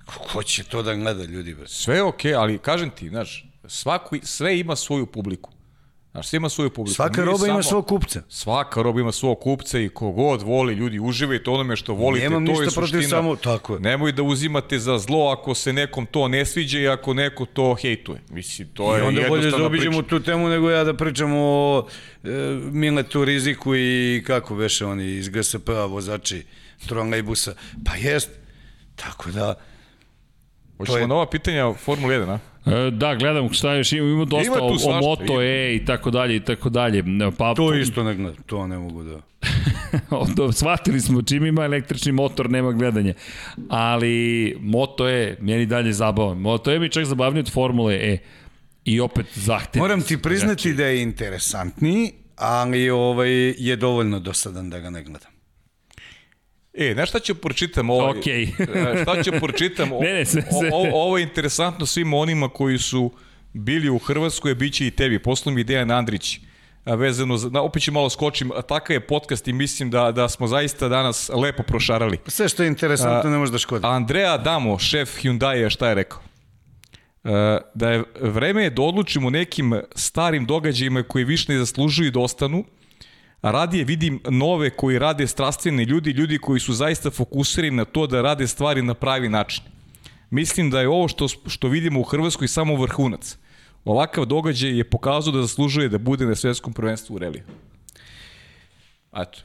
Ko, 0.06 0.20
ko 0.24 0.44
će 0.44 0.64
to 0.64 0.82
da 0.82 0.96
gleda, 0.96 1.24
ljudi? 1.24 1.54
Bre? 1.54 1.68
sve 1.68 1.96
je 1.96 2.04
okej, 2.04 2.34
ali 2.36 2.58
kažem 2.58 2.90
ti, 2.90 3.10
znaš, 3.10 3.46
svako, 3.66 4.16
sve 4.24 4.60
ima 4.60 4.76
svoju 4.76 5.06
publiku. 5.06 5.52
Znaš, 6.12 6.28
sve 6.28 6.38
ima 6.38 6.50
svoju 6.50 6.70
publiku. 6.70 6.96
Svaka 6.96 7.22
Mi 7.22 7.26
roba 7.26 7.38
ima 7.38 7.54
samo- 7.54 7.64
svog 7.64 7.88
kupca. 7.88 8.22
Svaka 8.30 8.82
roba 8.82 9.00
ima 9.02 9.12
svog 9.12 9.40
kupca 9.40 9.80
i 9.80 9.90
kogod 9.90 10.42
voli, 10.42 10.74
ljudi 10.74 11.00
uživajte 11.00 11.50
onome 11.50 11.76
što 11.76 11.94
volite, 11.94 12.24
Nemam 12.24 12.46
to 12.46 12.52
je 12.52 12.58
ništa 12.58 12.76
protiv 12.76 12.92
suština. 12.92 13.10
samo- 13.10 13.36
tako 13.36 13.74
je. 13.74 13.80
Nemoj 13.80 14.12
da 14.12 14.24
uzimate 14.24 14.80
za 14.80 14.98
zlo 14.98 15.28
ako 15.30 15.56
se 15.56 15.74
nekom 15.74 16.06
to 16.06 16.28
ne 16.28 16.46
sviđa 16.46 16.80
i 16.80 16.88
ako 16.88 17.14
neko 17.14 17.46
to 17.46 17.76
hejtuje. 17.76 18.22
Mislim, 18.30 18.68
to 18.70 18.96
I 18.96 19.00
je 19.00 19.04
onda 19.04 19.22
bolje 19.30 19.50
zaobiđemo 19.52 20.02
tu 20.02 20.20
temu 20.20 20.50
nego 20.50 20.70
ja 20.70 20.84
da 20.84 20.94
pričam 20.94 21.32
o 21.34 21.86
e, 22.24 22.28
Miletu 22.64 23.26
Riziku 23.26 23.76
i 23.76 24.24
kako 24.28 24.56
veše 24.56 24.86
oni 24.86 25.06
iz 25.08 25.30
GSP-a 25.30 25.86
vozači 25.86 26.44
trolejbusa. 26.88 27.54
Pa 27.86 27.96
jest. 27.96 28.30
Tako 28.96 29.32
da, 29.32 29.56
Hoćemo 30.78 30.98
je- 30.98 31.08
nova 31.08 31.30
pitanja 31.30 31.68
o 31.68 31.74
Formula 31.74 32.14
1, 32.14 32.30
a? 32.30 32.40
E, 32.68 32.92
Da, 32.92 33.16
gledam 33.16 33.54
šta 33.54 33.74
još 33.74 33.92
ima, 33.92 34.08
ima 34.08 34.26
dosta 34.26 34.46
Ima 34.48 34.56
o, 34.56 34.90
o 34.90 35.02
Moto 35.02 35.34
ima. 35.34 35.44
E 35.44 35.76
i 35.76 35.86
tako 35.86 36.12
dalje 36.12 36.36
i 36.36 36.40
tako 36.40 36.70
dalje. 36.70 37.04
Pa, 37.38 37.54
to 37.54 37.74
isto 37.74 38.04
ne 38.04 38.16
gledam, 38.16 38.44
to 38.44 38.68
ne 38.68 38.78
mogu 38.78 39.04
da... 39.04 39.20
Do, 40.36 40.52
shvatili 40.52 41.02
smo, 41.02 41.22
čim 41.22 41.46
ima 41.46 41.66
električni 41.66 42.12
motor, 42.12 42.50
nema 42.50 42.72
gledanja. 42.72 43.14
Ali 43.70 44.58
Moto 44.60 45.10
E, 45.10 45.38
meni 45.40 45.66
dalje 45.66 45.94
zabavan. 45.94 46.38
Moto 46.38 46.72
E 46.72 46.80
mi 46.80 46.90
čak 46.90 47.06
zabavniji 47.06 47.40
od 47.40 47.52
Formule 47.52 47.96
E. 47.96 48.18
I 48.86 49.00
opet 49.00 49.26
zahtev. 49.36 49.80
Moram 49.80 50.02
ti 50.02 50.18
priznati 50.18 50.74
da 50.74 50.86
je 50.86 51.02
interesantniji, 51.02 52.12
ali 52.36 52.90
ovaj, 52.90 53.30
je 53.50 53.76
dovoljno 53.76 54.20
dosadan 54.20 54.70
da 54.70 54.80
ga 54.80 54.90
ne 54.90 55.04
gledam. 55.04 55.35
E, 56.78 56.94
znaš 56.94 57.10
šta 57.10 57.20
ću 57.20 57.36
pročitam? 57.36 57.90
Ovo, 57.90 58.10
Okej. 58.10 58.44
E, 58.60 59.02
šta 59.02 59.24
ću 59.24 59.32
pročitam? 59.32 59.92
O- 59.92 60.00
Ne, 60.02 60.14
ne, 60.14 60.26
sve- 60.26 60.42
sve. 60.60 60.70
O, 60.74 60.90
ovo 60.94 61.18
je 61.18 61.24
interesantno 61.24 61.86
svim 61.86 62.14
onima 62.14 62.50
koji 62.50 62.78
su 62.78 63.12
bili 63.54 63.90
u 63.90 63.98
Hrvatskoj, 63.98 64.52
a 64.52 64.56
bit 64.56 64.74
će 64.74 64.88
i 64.88 64.92
tebi. 64.92 65.20
Poslu 65.20 65.52
mi 65.52 65.64
Dejan 65.64 65.92
Andrić 65.92 66.40
a, 66.86 66.96
vezano 66.96 67.38
za, 67.38 67.50
na, 67.50 67.62
opet 67.62 67.84
ću 67.84 67.92
malo 67.92 68.10
skočim, 68.10 68.52
a 68.52 68.62
takav 68.62 68.94
je 68.94 69.00
podcast 69.00 69.48
i 69.48 69.54
mislim 69.54 69.90
da, 69.90 70.12
da 70.12 70.30
smo 70.30 70.48
zaista 70.48 70.88
danas 70.88 71.30
lepo 71.34 71.64
prošarali. 71.64 72.18
Sve 72.28 72.50
što 72.50 72.64
je 72.64 72.68
interesantno 72.68 73.30
ne 73.30 73.38
može 73.38 73.52
da 73.52 73.58
škodi. 73.58 73.88
Andrea 73.88 74.38
Damo, 74.38 74.80
šef 74.80 75.10
Hyundai, 75.18 75.70
šta 75.70 75.90
je 75.90 75.96
rekao? 75.96 76.20
E, 77.24 77.30
da 77.74 77.90
je 77.90 78.04
vreme 78.22 78.64
je 78.64 78.70
da 78.70 78.82
odlučimo 78.82 79.30
nekim 79.30 79.74
starim 79.96 80.46
događajima 80.46 81.04
koji 81.04 81.26
više 81.26 81.52
ne 81.52 81.58
zaslužuju 81.60 82.12
da 82.12 82.20
ostanu, 82.20 82.64
radije 83.42 83.84
vidim 83.84 84.20
nove 84.30 84.70
koji 84.70 85.00
rade 85.00 85.28
strastveni 85.28 85.84
ljudi, 85.84 86.12
ljudi 86.12 86.38
koji 86.38 86.60
su 86.60 86.74
zaista 86.74 87.12
fokusirani 87.12 87.76
na 87.76 87.86
to 87.86 88.08
da 88.08 88.22
rade 88.22 88.48
stvari 88.48 88.82
na 88.82 88.94
pravi 88.94 89.30
način. 89.30 89.64
Mislim 90.30 90.70
da 90.70 90.82
je 90.82 90.88
ovo 90.88 91.08
što, 91.08 91.28
što 91.28 91.68
vidimo 91.68 92.00
u 92.00 92.04
Hrvatskoj 92.04 92.48
samo 92.48 92.76
vrhunac. 92.76 93.38
Ovakav 93.86 94.26
događaj 94.26 94.78
je 94.78 94.90
pokazao 94.90 95.34
da 95.34 95.42
zaslužuje 95.42 95.90
da 95.90 95.98
bude 95.98 96.26
na 96.26 96.36
svetskom 96.36 96.74
prvenstvu 96.74 97.16
u 97.16 97.18
reliju. 97.20 97.44
Eto. 99.16 99.40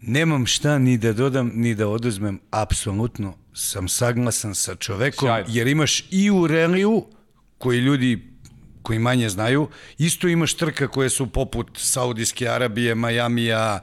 Nemam 0.00 0.46
šta 0.46 0.78
ni 0.78 0.98
da 0.98 1.12
dodam, 1.12 1.50
ni 1.54 1.74
da 1.74 1.88
oduzmem, 1.88 2.40
apsolutno 2.50 3.34
sam 3.54 3.88
saglasan 3.88 4.54
sa 4.54 4.74
čovekom, 4.74 5.26
Sjajno. 5.26 5.48
jer 5.48 5.66
imaš 5.66 6.04
i 6.10 6.30
u 6.30 6.46
reliju, 6.46 7.04
koji 7.58 7.78
ljudi 7.78 8.35
koji 8.86 8.98
manje 8.98 9.28
znaju, 9.28 9.68
isto 9.98 10.28
imaš 10.28 10.54
trka 10.54 10.88
koje 10.88 11.10
su 11.10 11.26
poput 11.26 11.78
Saudijske 11.78 12.48
Arabije, 12.48 12.94
Majamija, 12.94 13.80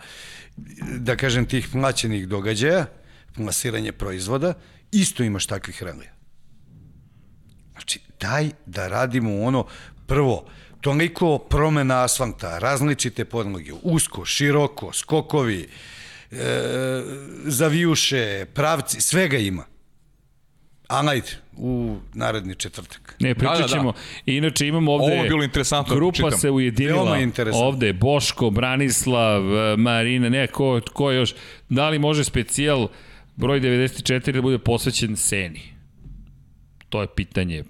da 1.00 1.16
kažem 1.16 1.46
tih 1.46 1.68
plaćenih 1.72 2.28
događaja, 2.28 2.86
plasiranje 3.36 3.92
proizvoda, 3.92 4.54
isto 4.92 5.24
imaš 5.24 5.46
takvih 5.46 5.84
relija. 5.84 6.14
Znači, 7.72 8.00
daj 8.20 8.50
da 8.66 8.88
radimo 8.88 9.42
ono, 9.42 9.66
prvo, 10.08 10.46
toliko 10.82 11.38
promena 11.38 12.04
asfalta, 12.04 12.60
različite 12.60 13.26
podloge, 13.26 13.74
usko, 13.82 14.26
široko, 14.26 14.94
skokovi, 14.94 15.68
e, 16.32 16.38
zavijuše, 17.46 18.46
pravci, 18.54 19.02
svega 19.02 19.38
ima. 19.38 19.73
A 20.94 21.02
najde, 21.02 21.28
u 21.58 21.98
naredni 22.14 22.56
četvrtak. 22.56 23.16
Ne, 23.20 23.36
pričat 23.36 23.56
Da, 23.56 23.62
da, 23.62 23.68
da. 23.68 23.74
ćemo. 23.74 23.94
Inače 24.26 24.68
imamo 24.68 24.92
ovde... 24.92 25.06
Ovo 25.06 25.24
je 25.24 25.30
bilo 25.30 25.44
interesantno 25.44 25.94
da 25.94 26.00
Grupa 26.00 26.18
pročitam. 26.18 26.40
se 26.40 26.50
ujedinila. 26.50 27.18
Ovde 27.54 27.88
je 27.88 27.94
Boško, 27.94 28.50
Branislav, 28.50 29.58
e, 29.58 29.78
Marina, 29.78 30.30
ne, 30.30 30.48
ko, 30.48 30.82
ko 30.94 31.12
još. 31.12 31.36
Da 31.70 31.90
li 31.90 32.00
može 32.00 32.24
specijal 32.24 32.88
broj 33.36 33.60
94 33.62 34.32
da 34.32 34.42
bude 34.42 34.58
posvećen 34.58 35.16
Seni? 35.16 35.62
To 36.90 37.02
je 37.02 37.08
pitanje. 37.16 37.64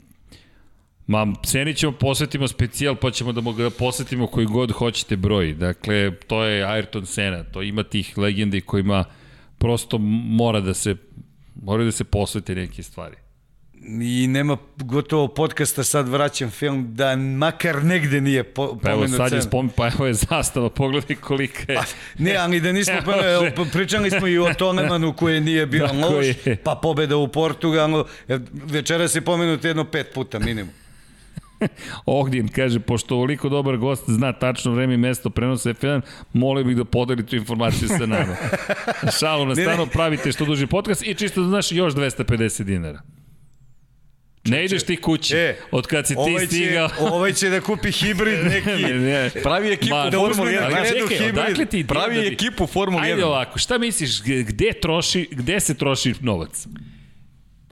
Ma, 1.07 1.33
Seni 1.45 1.73
ćemo 1.75 1.91
posvetimo 1.91 2.47
specijal, 2.47 2.95
pa 2.95 3.11
ćemo 3.11 3.31
da 3.31 3.41
mu 3.41 3.53
ga 3.53 3.69
posvetimo 3.69 4.27
koji 4.27 4.45
god 4.45 4.71
hoćete 4.71 5.15
broj. 5.15 5.53
Dakle, 5.53 6.11
to 6.27 6.43
je 6.43 6.65
Ayrton 6.65 7.05
Sena. 7.05 7.43
To 7.43 7.61
ima 7.61 7.83
tih 7.83 8.17
legendi 8.17 8.61
kojima 8.61 9.05
prosto 9.57 9.97
mora 9.97 10.59
da 10.59 10.73
se 10.73 10.95
mora 11.63 11.83
da 11.83 11.91
se 11.91 12.03
posvete 12.03 12.55
neke 12.55 12.83
stvari. 12.83 13.15
i 14.01 14.27
nema 14.27 14.57
gotovo 14.77 15.27
podcasta, 15.27 15.83
sad 15.83 16.09
vraćam 16.09 16.49
film, 16.51 16.95
da 16.95 17.15
makar 17.15 17.83
negde 17.83 18.21
nije 18.21 18.43
po, 18.43 18.79
Pa 18.81 18.89
evo 18.89 18.99
pomenut 18.99 19.17
sad 19.17 19.25
je 19.25 19.29
Crna. 19.29 19.41
spom, 19.41 19.69
pa 19.69 19.87
evo 19.87 20.05
je 20.07 20.13
zastava, 20.13 20.69
pogledaj 20.69 21.15
kolika 21.15 21.73
je. 21.73 21.79
Ne, 22.17 22.35
ali 22.35 22.61
da 22.61 22.71
nismo 22.71 22.95
pa, 23.55 23.63
pričali 23.73 24.09
smo 24.09 24.27
i 24.27 24.37
o 24.37 24.53
Tonemanu 24.53 25.13
koji 25.13 25.41
nije 25.41 25.65
bio 25.65 25.87
Tako 25.87 25.97
loš, 25.97 26.25
pa 26.63 26.75
pobeda 26.75 27.17
u 27.17 27.27
Portugalu. 27.27 28.05
Jer 28.27 28.41
Večeras 28.53 29.15
je 29.15 29.21
pomenut 29.21 29.63
jedno 29.63 29.85
pet 29.85 30.13
puta 30.13 30.39
minimum. 30.39 30.73
Ognjen 32.07 32.47
kaže, 32.47 32.79
pošto 32.79 33.15
ovoliko 33.15 33.49
dobar 33.49 33.77
gost 33.77 34.03
zna 34.07 34.33
tačno 34.33 34.71
vreme 34.71 34.93
i 34.93 34.97
mesto 34.97 35.29
prenosa 35.29 35.69
F1, 35.71 36.01
molio 36.33 36.63
bih 36.63 36.77
da 36.77 36.85
podeli 36.85 37.25
tu 37.25 37.35
informaciju 37.35 37.87
sa 37.87 38.05
nama. 38.05 38.35
Šalu 39.19 39.45
na 39.45 39.55
stano, 39.55 39.85
pravite 39.85 40.31
što 40.31 40.45
duži 40.45 40.67
podcast 40.67 41.03
i 41.03 41.13
čisto 41.13 41.41
da 41.41 41.47
znaš 41.47 41.71
još 41.71 41.93
250 41.93 42.63
dinara. 42.63 43.01
Ne 44.45 44.65
ideš 44.65 44.83
ti 44.83 44.95
kući, 44.97 45.35
E, 45.35 45.55
od 45.71 45.87
kad 45.87 46.07
si 46.07 46.13
ti 46.13 46.19
ovaj 46.19 46.39
će, 46.39 46.47
stigao. 46.47 46.89
ovaj 47.11 47.33
će 47.33 47.49
da 47.49 47.61
kupi 47.61 47.91
hibrid 47.91 48.45
neki. 48.45 48.83
Ne, 48.83 48.93
ne. 48.93 49.29
Pravi 49.33 49.71
ekipu 49.71 49.95
Ma, 49.95 50.03
da 50.03 50.11
Formula 50.11 50.29
uzme 50.31 50.45
na 50.45 50.51
1. 50.51 50.77
Ali 50.77 50.89
čekaj, 50.89 51.17
hibrid. 51.17 51.37
odakle 51.37 51.65
ti 51.65 51.87
Pravi 51.87 52.15
da 52.15 52.21
bi- 52.21 52.27
ekipu 52.27 52.67
Formula 52.67 53.03
1. 53.03 53.05
Ajde 53.05 53.25
ovako, 53.25 53.59
šta 53.59 53.77
misliš, 53.77 54.21
gde 54.23 54.73
troši, 54.73 55.27
gde 55.31 55.59
se 55.59 55.73
troši 55.73 56.13
novac? 56.21 56.67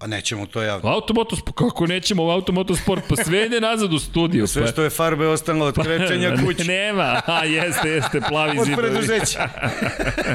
Pa 0.01 0.07
nećemo 0.07 0.45
to 0.45 0.61
javno. 0.61 0.89
Automotosport, 0.89 1.55
kako 1.55 1.87
nećemo 1.87 2.23
u 2.23 2.29
automotosport, 2.29 3.03
pa 3.09 3.15
sve 3.23 3.45
ide 3.45 3.61
nazad 3.61 3.93
u 3.93 3.99
studiju. 3.99 4.47
Sve 4.47 4.61
pa. 4.61 4.67
što 4.67 4.83
je 4.83 4.89
farbe 4.89 5.27
ostalo 5.27 5.65
od 5.65 5.75
krećenja 5.83 6.35
kući. 6.45 6.63
Nema, 6.63 7.21
a 7.25 7.45
jeste, 7.45 7.89
jeste, 7.89 8.21
plavi 8.29 8.59
Od 8.59 8.65
zidovi. 8.65 8.87
preduzeća. 8.87 9.49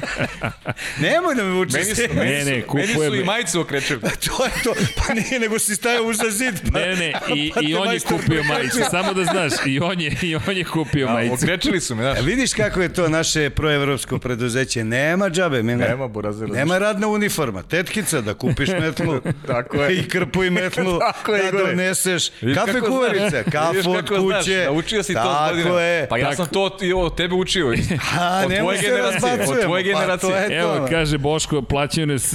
Nemoj 1.02 1.34
da 1.34 1.44
me 1.44 1.50
vuče. 1.50 1.78
Meni 1.78 1.90
su, 1.90 1.94
se. 1.94 2.08
Ne, 2.08 2.14
meni 2.14 2.44
ne, 2.44 2.62
su, 2.68 2.76
meni 2.76 2.94
su 2.94 3.14
i 3.14 3.24
majice 3.24 3.58
okrećili. 3.58 4.00
to 4.26 4.44
je 4.44 4.50
to. 4.64 4.72
Pa 4.96 5.14
nije, 5.14 5.40
nego 5.40 5.58
si 5.58 5.74
stajao 5.74 6.04
uza 6.04 6.30
zid. 6.30 6.54
Pa, 6.72 6.78
Ne, 6.78 6.96
ne, 6.96 7.12
i, 7.36 7.52
pa 7.54 7.60
i 7.60 7.74
on 7.74 7.92
je 7.92 8.00
kupio 8.00 8.42
majicu, 8.44 8.78
samo 8.90 9.14
da 9.14 9.24
znaš, 9.24 9.52
i 9.66 9.80
on 9.80 10.00
je, 10.00 10.16
i 10.22 10.36
on 10.36 10.56
je 10.56 10.64
kupio 10.64 11.08
A, 11.08 11.12
majicu. 11.12 11.34
Okrećili 11.34 11.80
su 11.80 11.94
me, 11.94 12.02
znaš. 12.02 12.18
A 12.18 12.22
vidiš 12.22 12.54
kako 12.54 12.82
je 12.82 12.92
to 12.92 13.08
naše 13.08 13.50
proevropsko 13.50 14.18
preduzeće. 14.18 14.84
Nema 14.84 15.30
džabe, 15.30 15.62
Mila. 15.62 15.88
Nema 15.88 16.08
burazira. 16.08 16.52
Nema 16.52 16.78
radna 16.78 17.08
uniforma. 17.08 17.62
Tetkica, 17.62 18.20
da 18.20 18.34
kupiš 18.34 18.68
metlu. 18.68 19.20
Tako 19.57 19.76
je. 19.76 19.97
I 19.99 20.09
krpu 20.09 20.44
i 20.44 20.51
metlu. 20.51 20.99
Tako 21.12 21.35
je, 21.35 21.52
da 21.52 21.59
doneseš. 21.59 22.28
Kafe 22.55 22.73
znaš. 22.73 23.44
Kafu 23.52 23.91
od 23.91 23.97
kako 23.97 24.20
znaš, 24.20 24.39
kuće. 24.44 24.65
Naučio 24.65 25.02
si 25.02 25.15
to 25.15 25.20
od 25.20 25.25
Tako 25.26 25.55
godina. 25.55 25.81
je. 25.81 26.09
Pa 26.09 26.18
ja 26.18 26.35
sam 26.35 26.47
to 26.47 26.76
i 26.83 26.93
od 26.93 27.17
tebe 27.17 27.35
učio. 27.35 27.67
A, 28.20 28.43
od 28.47 28.59
tvoje 28.59 28.78
generacije. 28.81 29.33
Od 29.49 29.62
tvoje 29.65 29.85
Pa, 29.85 29.89
generacije. 29.91 30.31
to 30.33 30.36
je- 30.36 30.59
Evo, 30.59 30.76
to. 30.76 30.86
kaže 30.86 31.18
Boško, 31.18 31.62
plaćaju 31.62 32.07
nas, 32.07 32.35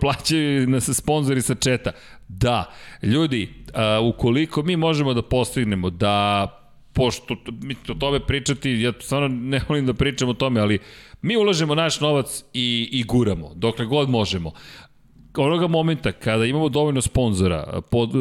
plaćaju 0.00 0.66
nas 0.66 0.90
sponzori 0.92 1.42
sa 1.42 1.54
četa. 1.54 1.92
Da, 2.28 2.72
ljudi, 3.02 3.54
a, 3.74 4.00
ukoliko 4.02 4.62
mi 4.62 4.76
možemo 4.76 5.14
da 5.14 5.22
postignemo 5.22 5.90
da 5.90 6.46
pošto 6.92 7.36
mi 7.62 7.76
o 7.88 7.94
tome 7.94 8.26
pričati, 8.26 8.70
ja 8.70 8.92
stvarno 9.00 9.28
ne 9.28 9.60
volim 9.68 9.86
da 9.86 9.94
pričam 9.94 10.28
o 10.28 10.34
tome, 10.34 10.60
ali 10.60 10.78
mi 11.22 11.36
ulažemo 11.36 11.74
naš 11.74 12.00
novac 12.00 12.44
i, 12.52 12.88
i 12.92 13.04
guramo, 13.04 13.52
dokle 13.54 13.86
god 13.86 14.08
možemo. 14.10 14.52
Onoga 15.36 15.66
momenta 15.66 16.12
kada 16.12 16.44
imamo 16.44 16.68
dovoljno 16.68 17.00
sponzora, 17.00 17.80
pod, 17.90 18.10
e, 18.14 18.18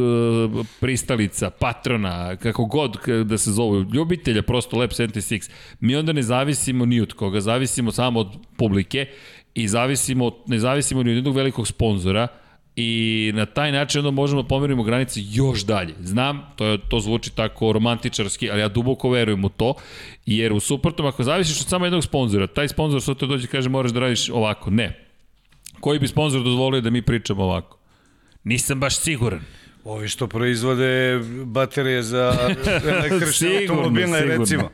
pristalica, 0.80 1.49
patrona, 1.49 2.35
kako 2.35 2.65
god 2.65 2.98
da 3.25 3.38
se 3.38 3.51
zovu, 3.51 3.85
ljubitelja 3.93 4.41
prosto 4.41 4.77
Lab 4.77 4.90
76, 4.90 5.51
mi 5.80 5.95
onda 5.95 6.14
ne 6.14 6.22
zavisimo 6.22 6.85
ni 6.85 7.01
od 7.01 7.14
koga, 7.14 7.41
zavisimo 7.41 7.91
samo 7.91 8.19
od 8.19 8.27
publike 8.57 9.06
i 9.53 9.67
zavisimo, 9.67 10.31
ne 10.48 10.59
zavisimo 10.59 11.03
ni 11.03 11.11
od 11.11 11.15
jednog 11.15 11.35
velikog 11.35 11.67
sponzora, 11.67 12.27
i 12.75 13.31
na 13.35 13.45
taj 13.45 13.72
način 13.72 13.99
onda 13.99 14.11
možemo 14.11 14.41
da 14.41 14.48
pomerimo 14.48 14.83
granice 14.83 15.19
još 15.23 15.61
dalje. 15.65 15.93
Znam, 15.99 16.53
to, 16.56 16.65
je, 16.65 16.77
to 16.90 16.99
zvuči 16.99 17.35
tako 17.35 17.72
romantičarski, 17.72 18.51
ali 18.51 18.61
ja 18.61 18.67
duboko 18.67 19.09
verujem 19.09 19.45
u 19.45 19.49
to, 19.49 19.73
jer 20.25 20.53
u 20.53 20.59
suprotnom, 20.59 21.07
ako 21.07 21.23
zavisiš 21.23 21.61
od 21.61 21.67
samo 21.67 21.85
jednog 21.85 22.03
sponzora, 22.03 22.48
taj 22.48 22.67
sponzor 22.67 23.15
te 23.15 23.25
dođe 23.25 23.43
i 23.45 23.48
kaže 23.48 23.69
moraš 23.69 23.91
da 23.91 23.99
radiš 23.99 24.30
ovako, 24.30 24.69
ne. 24.69 25.10
Koji 25.82 26.00
bi 26.00 26.08
sponzor 26.08 26.43
dozvolio 26.43 26.82
da 26.82 26.90
mi 26.90 27.01
pričamo 27.01 27.43
ovako? 27.43 27.77
Nisam 28.43 28.80
baš 28.80 29.00
siguran. 29.00 29.42
Ovi 29.85 30.08
što 30.08 30.27
proizvode 30.27 31.19
baterije 31.35 32.03
za 32.03 32.34
električne 32.85 33.32
Sigurno, 33.50 33.58
automobile, 33.74 34.19
sigurno. 34.19 34.40
recimo. 34.40 34.69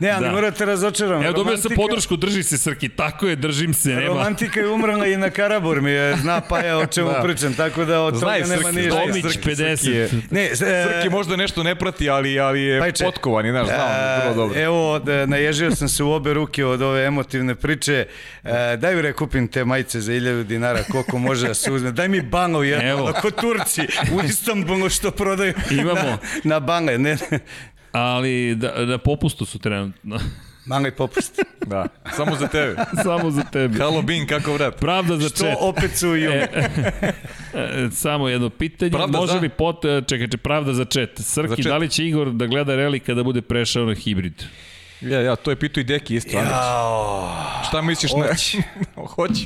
Ne, 0.00 0.10
ali 0.10 0.24
Da. 0.24 0.32
morate 0.32 0.64
razočaram. 0.64 1.22
Evo 1.22 1.32
dobio 1.34 1.56
sam 1.56 1.72
podršku, 1.76 2.16
drži 2.16 2.42
se 2.42 2.58
Srki, 2.58 2.88
tako 2.88 3.26
je, 3.26 3.36
držim 3.36 3.74
se, 3.74 3.88
nema. 3.88 4.00
Romantika 4.02 4.60
je 4.60 4.68
umrla 4.68 5.06
i 5.06 5.16
na 5.16 5.30
Karabur 5.30 5.80
mi 5.80 5.90
je, 5.90 6.16
zna 6.16 6.40
Paja 6.40 6.78
o 6.78 6.86
čemu 6.86 7.08
Da. 7.12 7.22
pričam, 7.22 7.54
tako 7.54 7.84
da 7.84 8.00
od 8.00 8.14
toga 8.14 8.32
nema 8.32 8.46
Srki, 8.46 8.76
ništa. 8.76 9.30
Srki, 9.30 9.48
50. 9.50 9.76
Srki 9.76 9.90
je- 9.90 10.08
Ne, 10.30 10.44
s- 10.46 10.62
e, 10.62 10.86
Srki 10.86 11.10
možda 11.10 11.36
nešto 11.36 11.62
ne 11.62 11.74
prati, 11.74 12.10
ali, 12.10 12.40
ali 12.40 12.62
je 12.62 12.80
Pajče. 12.80 13.04
potkovan 13.04 13.46
i 13.46 13.50
znaš, 13.50 13.66
znam, 13.66 13.78
vrlo 14.22 14.34
dobro. 14.36 14.58
E, 14.58 14.62
Evo, 14.62 14.98
da, 14.98 15.26
naježio 15.26 15.70
sam 15.70 15.88
se 15.88 16.02
u 16.02 16.12
obe 16.12 16.34
ruke 16.34 16.64
od 16.64 16.82
ove 16.82 17.04
emotivne 17.04 17.54
priče. 17.54 18.06
E, 18.44 18.76
daj 18.76 18.96
ure 18.96 19.12
kupim 19.12 19.48
te 19.48 19.64
majice 19.64 20.00
za 20.00 20.12
1000 20.12 20.44
dinara, 20.44 20.82
koliko 20.84 21.18
može 21.18 21.48
da 21.48 21.54
se 21.54 21.72
uzme. 21.72 21.92
Daj 21.92 22.08
mi 22.08 22.20
banu 22.22 22.62
jednu, 22.62 22.88
Evo. 22.88 23.06
ako 23.08 23.30
Turci 23.32 23.80
u 24.12 24.20
Istanbulu 24.48 24.88
što 24.90 25.10
prodaju 25.10 25.54
Imamo. 25.72 25.94
na, 25.94 26.18
na 26.44 26.60
bane. 26.60 26.98
Ne, 26.98 27.16
ne. 27.30 27.38
Ali 27.92 28.54
da, 28.54 28.84
na 28.86 28.98
popustu 28.98 29.44
su 29.44 29.58
trenutno. 29.58 30.18
Mali 30.66 30.90
popust. 30.90 31.40
Da, 31.66 31.86
samo 32.08 32.36
za 32.36 32.46
tebe. 32.46 32.74
Samo 33.02 33.30
za 33.30 33.42
tebe. 33.42 33.78
Halo 33.78 34.02
Bin, 34.02 34.26
kako 34.26 34.52
vrat? 34.52 34.76
Pravda 34.76 35.16
za 35.16 35.28
Što 35.28 35.38
čet. 35.38 35.54
opet 35.60 35.96
su 35.96 36.16
i 36.16 36.24
E, 36.24 36.28
e, 37.54 37.88
samo 37.92 38.28
jedno 38.28 38.50
pitanje. 38.50 38.90
Pravda 38.90 39.18
Može 39.18 39.32
za? 39.32 39.38
li 39.38 39.48
pot... 39.48 39.84
e, 39.84 40.02
Čekaj, 40.08 40.28
če, 40.28 40.36
pravda 40.36 40.72
za 40.72 40.84
čet. 40.84 41.10
Srki, 41.16 41.48
Za 41.48 41.56
čet. 41.56 41.64
da 41.64 41.76
li 41.76 41.88
će 41.88 42.06
Igor 42.06 42.30
da 42.30 42.46
gleda 42.46 42.76
reli 42.76 43.00
kada 43.00 43.22
bude 43.22 43.42
prešao 43.42 43.84
na 43.84 43.94
hibrid? 43.94 44.44
Ja, 45.00 45.20
ja, 45.20 45.36
to 45.36 45.50
je 45.50 45.56
pitao 45.56 45.80
i 45.80 45.84
Deki 45.84 46.14
isto. 46.14 46.36
Jao. 46.38 47.36
Šta 47.68 47.82
misliš? 47.82 48.12
Ne? 48.12 48.22
Hoće. 48.22 48.58
Hoće. 49.14 49.42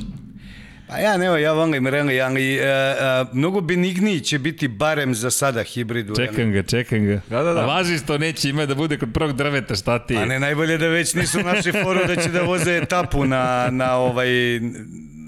Pa 0.91 0.97
ja 0.97 1.17
ne, 1.17 1.41
ja 1.41 1.53
volim 1.53 1.87
reli, 1.87 2.21
ali 2.21 2.55
e, 2.55 2.61
e, 2.63 2.95
mnogo 3.33 3.61
benigniji 3.61 4.19
će 4.19 4.39
biti 4.39 4.67
barem 4.67 5.15
za 5.15 5.31
sada 5.31 5.63
hibrid 5.63 6.09
u 6.09 6.13
reli. 6.13 6.29
Čekam 6.29 6.51
ga, 6.51 6.63
čekam 6.63 7.05
ga. 7.05 7.21
Da, 7.29 7.43
da, 7.43 7.53
da. 7.53 7.61
A 7.61 7.65
važi 7.65 7.97
što 7.97 8.17
neće 8.17 8.49
ima 8.49 8.65
da 8.65 8.75
bude 8.75 8.97
kod 8.97 9.09
prvog 9.13 9.33
drveta, 9.35 9.75
šta 9.75 9.99
ti? 9.99 10.17
A 10.17 10.25
ne 10.25 10.39
najbolje 10.39 10.77
da 10.77 10.87
već 10.87 11.13
nisu 11.13 11.39
naši 11.39 11.71
foru 11.83 11.99
da 12.07 12.15
će 12.15 12.29
da 12.29 12.41
voze 12.41 12.77
etapu 12.77 13.25
na, 13.25 13.67
na, 13.71 13.95
ovaj, 13.95 14.29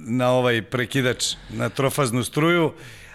na 0.08 0.32
ovaj 0.32 0.62
prekidač, 0.62 1.26
na 1.50 1.70
trofaznu 1.70 2.24
struju, 2.24 2.74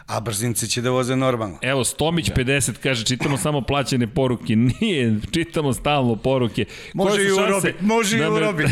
a 0.08 0.20
brzinci 0.20 0.68
će 0.68 0.82
da 0.82 0.90
voze 0.90 1.16
normalno. 1.16 1.58
Evo, 1.62 1.84
Stomić 1.84 2.30
50 2.30 2.72
kaže, 2.72 3.04
čitamo 3.04 3.36
samo 3.38 3.60
plaćene 3.60 4.06
poruke. 4.06 4.56
Nije, 4.80 5.20
čitamo 5.30 5.72
stalno 5.72 6.16
poruke. 6.16 6.64
Može 6.94 7.10
Koje 7.10 7.24
i 7.24 7.28
su 7.28 7.34
u 7.34 7.38
šanse 7.38 7.66
Robi, 7.68 7.74
može 7.80 8.16
i 8.16 8.20
da 8.20 8.30
u 8.30 8.32
Mer- 8.32 8.40
Robi. 8.40 8.64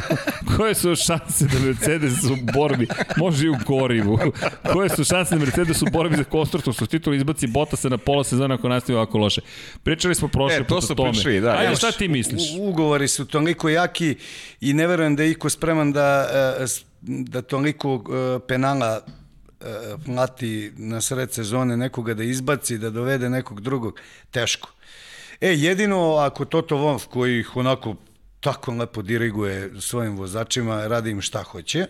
Koje 0.56 0.74
su 0.74 0.96
šanse 0.96 1.44
da 1.46 1.58
Mercedes 1.60 2.24
u 2.24 2.36
borbi, 2.54 2.86
može 3.16 3.46
i 3.46 3.50
u 3.50 3.56
gorivu, 3.66 4.18
koje 4.64 4.88
su 4.88 5.04
šanse 5.04 5.34
da 5.34 5.40
Mercedes 5.40 5.82
u 5.82 5.86
borbi 5.86 6.16
za 6.16 6.24
konstruktorsku 6.24 6.86
titulu 6.86 7.16
izbaci 7.16 7.46
Bottasa 7.46 7.88
na 7.88 7.98
pola 7.98 8.24
sezona 8.24 8.54
ako 8.54 8.68
nastavi 8.68 8.96
ovako 8.96 9.18
loše. 9.18 9.40
Pričali 9.82 10.14
smo 10.14 10.28
prošle 10.28 10.56
E, 10.56 10.64
to 10.64 10.74
put 10.76 10.90
o 10.90 10.94
tome. 10.94 11.10
pričali, 11.12 11.40
da. 11.40 11.50
Ajde, 11.50 11.76
šta 11.76 11.92
ti 11.92 12.08
misliš? 12.08 12.42
U- 12.52 12.64
Ugovori 12.64 13.08
su 13.08 13.24
toliko 13.24 13.68
jaki 13.68 14.16
i 14.60 14.72
ne 14.72 14.86
verujem 14.86 15.16
da 15.16 15.22
je 15.22 15.30
iko 15.30 15.50
spreman 15.50 15.92
da, 15.92 16.26
e, 16.60 16.64
da 17.02 17.42
toliko 17.42 18.04
e, 18.36 18.46
penala 18.48 19.00
plati 20.06 20.72
na 20.76 21.00
sred 21.00 21.32
sezone 21.32 21.76
nekoga 21.76 22.14
da 22.14 22.24
izbaci, 22.24 22.78
da 22.78 22.90
dovede 22.90 23.30
nekog 23.30 23.60
drugog, 23.60 24.00
teško. 24.30 24.70
E, 25.40 25.48
jedino 25.48 26.14
ako 26.14 26.44
Toto 26.44 26.76
Wolff 26.76 27.06
koji 27.06 27.40
ih 27.40 27.56
onako 27.56 27.94
tako 28.40 28.72
lepo 28.72 29.02
diriguje 29.02 29.70
svojim 29.80 30.16
vozačima, 30.16 30.86
radi 30.86 31.10
im 31.10 31.20
šta 31.20 31.42
hoće, 31.42 31.86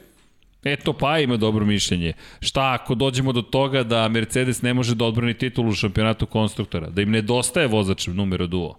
Eto, 0.64 0.92
pa 0.92 1.18
ima 1.18 1.36
dobro 1.36 1.64
mišljenje. 1.64 2.12
Šta 2.40 2.78
ako 2.80 2.94
dođemo 2.94 3.32
do 3.32 3.42
toga 3.42 3.82
da 3.82 4.08
Mercedes 4.08 4.62
ne 4.62 4.74
može 4.74 4.94
da 4.94 5.04
odbrani 5.04 5.38
titulu 5.38 5.68
u 5.68 5.74
šampionatu 5.74 6.26
konstruktora? 6.26 6.90
Da 6.90 7.02
im 7.02 7.10
nedostaje 7.10 7.66
vozač 7.66 8.06
numero 8.06 8.46
duo? 8.46 8.78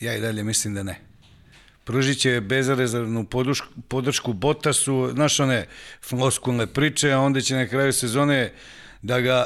Ja 0.00 0.16
i 0.16 0.20
dalje 0.20 0.44
mislim 0.44 0.74
da 0.74 0.82
ne. 0.82 1.07
Pružit 1.88 2.18
će 2.18 2.40
bezrezervnu 2.40 3.24
podršku, 3.24 3.68
podršku 3.88 4.32
Bottasu, 4.32 5.10
znaš 5.14 5.40
one 5.40 5.66
floskulne 6.04 6.66
priče, 6.66 7.12
a 7.12 7.20
onda 7.20 7.40
će 7.40 7.56
na 7.56 7.66
kraju 7.66 7.92
sezone 7.92 8.52
da 9.02 9.20
ga 9.20 9.44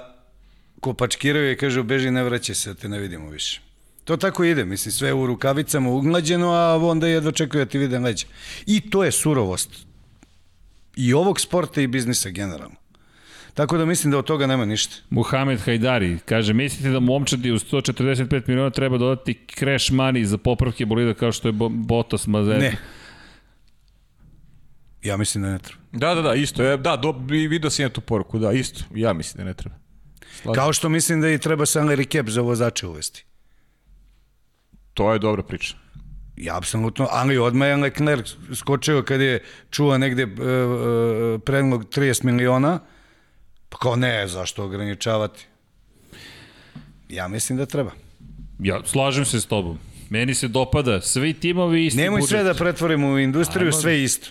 kopačkiraju 0.81 1.53
i 1.53 1.57
kažu 1.57 1.83
beži 1.83 2.11
ne 2.11 2.25
vraća 2.25 2.55
se, 2.55 2.75
da 2.75 2.81
te 2.81 2.89
ne 2.89 2.99
vidimo 2.99 3.31
više. 3.31 3.61
To 4.05 4.17
tako 4.17 4.45
ide, 4.45 4.65
mislim, 4.65 4.93
sve 4.93 5.13
u 5.13 5.27
rukavicama 5.27 5.91
uglađeno, 5.91 6.51
a 6.51 6.77
onda 6.77 7.07
jedva 7.07 7.33
čekaju 7.33 7.65
da 7.65 7.71
ti 7.71 7.79
vide 7.79 7.99
leđa. 7.99 8.27
I 8.67 8.91
to 8.91 9.05
je 9.05 9.13
surovost. 9.13 9.71
I 10.97 11.15
ovog 11.15 11.41
sporta 11.41 11.81
i 11.81 11.87
biznisa 11.87 12.31
generalno. 12.31 12.82
Tako 13.55 13.79
da 13.79 13.85
mislim 13.85 14.11
da 14.11 14.19
od 14.19 14.25
toga 14.25 14.47
nema 14.47 14.65
ništa. 14.65 14.97
Muhamed 15.11 15.61
Hajdari 15.61 16.19
kaže, 16.25 16.53
mislite 16.53 16.91
da 16.91 17.01
momčadi 17.01 17.53
u 17.53 17.59
145 17.59 18.49
miliona 18.49 18.71
treba 18.71 18.99
dodati 18.99 19.47
crash 19.59 19.93
money 19.93 20.25
za 20.25 20.39
popravke 20.39 20.87
bolida 20.87 21.15
kao 21.15 21.33
što 21.33 21.49
je 21.49 21.53
Bo 21.53 21.69
Bottas 21.69 22.27
Mazer? 22.27 22.61
Ne. 22.61 22.77
Ja 25.03 25.17
mislim 25.17 25.45
da 25.45 25.51
ne 25.51 25.59
treba. 25.59 25.83
Da, 25.93 26.15
da, 26.15 26.23
da, 26.23 26.35
isto. 26.35 26.63
je. 26.63 26.77
Da, 26.77 26.97
do, 26.97 27.15
i 27.31 27.49
vidio 27.49 27.71
sam 27.71 27.83
ja 27.83 27.89
tu 27.89 28.01
poruku, 28.01 28.39
da, 28.39 28.53
isto. 28.53 28.85
Ja 28.95 29.13
mislim 29.13 29.45
da 29.45 29.45
ne 29.45 29.55
treba. 29.55 29.77
Kao 30.55 30.73
što 30.73 30.89
mislim 30.89 31.21
da 31.21 31.31
i 31.31 31.39
treba 31.39 31.65
salary 31.65 32.13
cap 32.13 32.29
za 32.29 32.41
vozače 32.41 32.87
uvesti. 32.87 33.25
To 34.95 35.13
je 35.13 35.19
dobra 35.19 35.43
priča. 35.43 35.77
Ja, 36.37 36.57
apsolutno, 36.57 37.09
ali 37.11 37.39
odmah 37.39 37.69
je 37.69 37.77
Leclerc 37.77 38.35
skočio 38.55 39.03
kad 39.03 39.21
je 39.21 39.43
čuo 39.71 39.99
negde 39.99 40.25
uh, 40.25 40.31
predlog 41.45 41.85
30 41.85 42.25
miliona, 42.25 42.79
pa 43.73 43.79
kao 43.79 43.97
ne, 43.97 44.29
zašto 44.29 44.65
ograničavati? 44.65 45.47
Ja 47.09 47.29
mislim 47.29 47.59
da 47.59 47.67
treba. 47.67 47.91
Ja 48.59 48.81
slažem 48.85 49.25
se 49.25 49.41
s 49.41 49.47
tobom. 49.47 49.79
Meni 50.11 50.35
se 50.35 50.49
dopada 50.49 51.01
svi 51.01 51.35
timovi 51.35 51.87
isti 51.87 52.01
Nemoj 52.01 52.21
budžet. 52.21 52.29
sve 52.31 52.43
da 52.43 52.55
pretvorimo 52.55 53.09
u 53.09 53.19
industriju, 53.19 53.69
Ajmo. 53.69 53.81
sve 53.81 54.03
isto. 54.03 54.29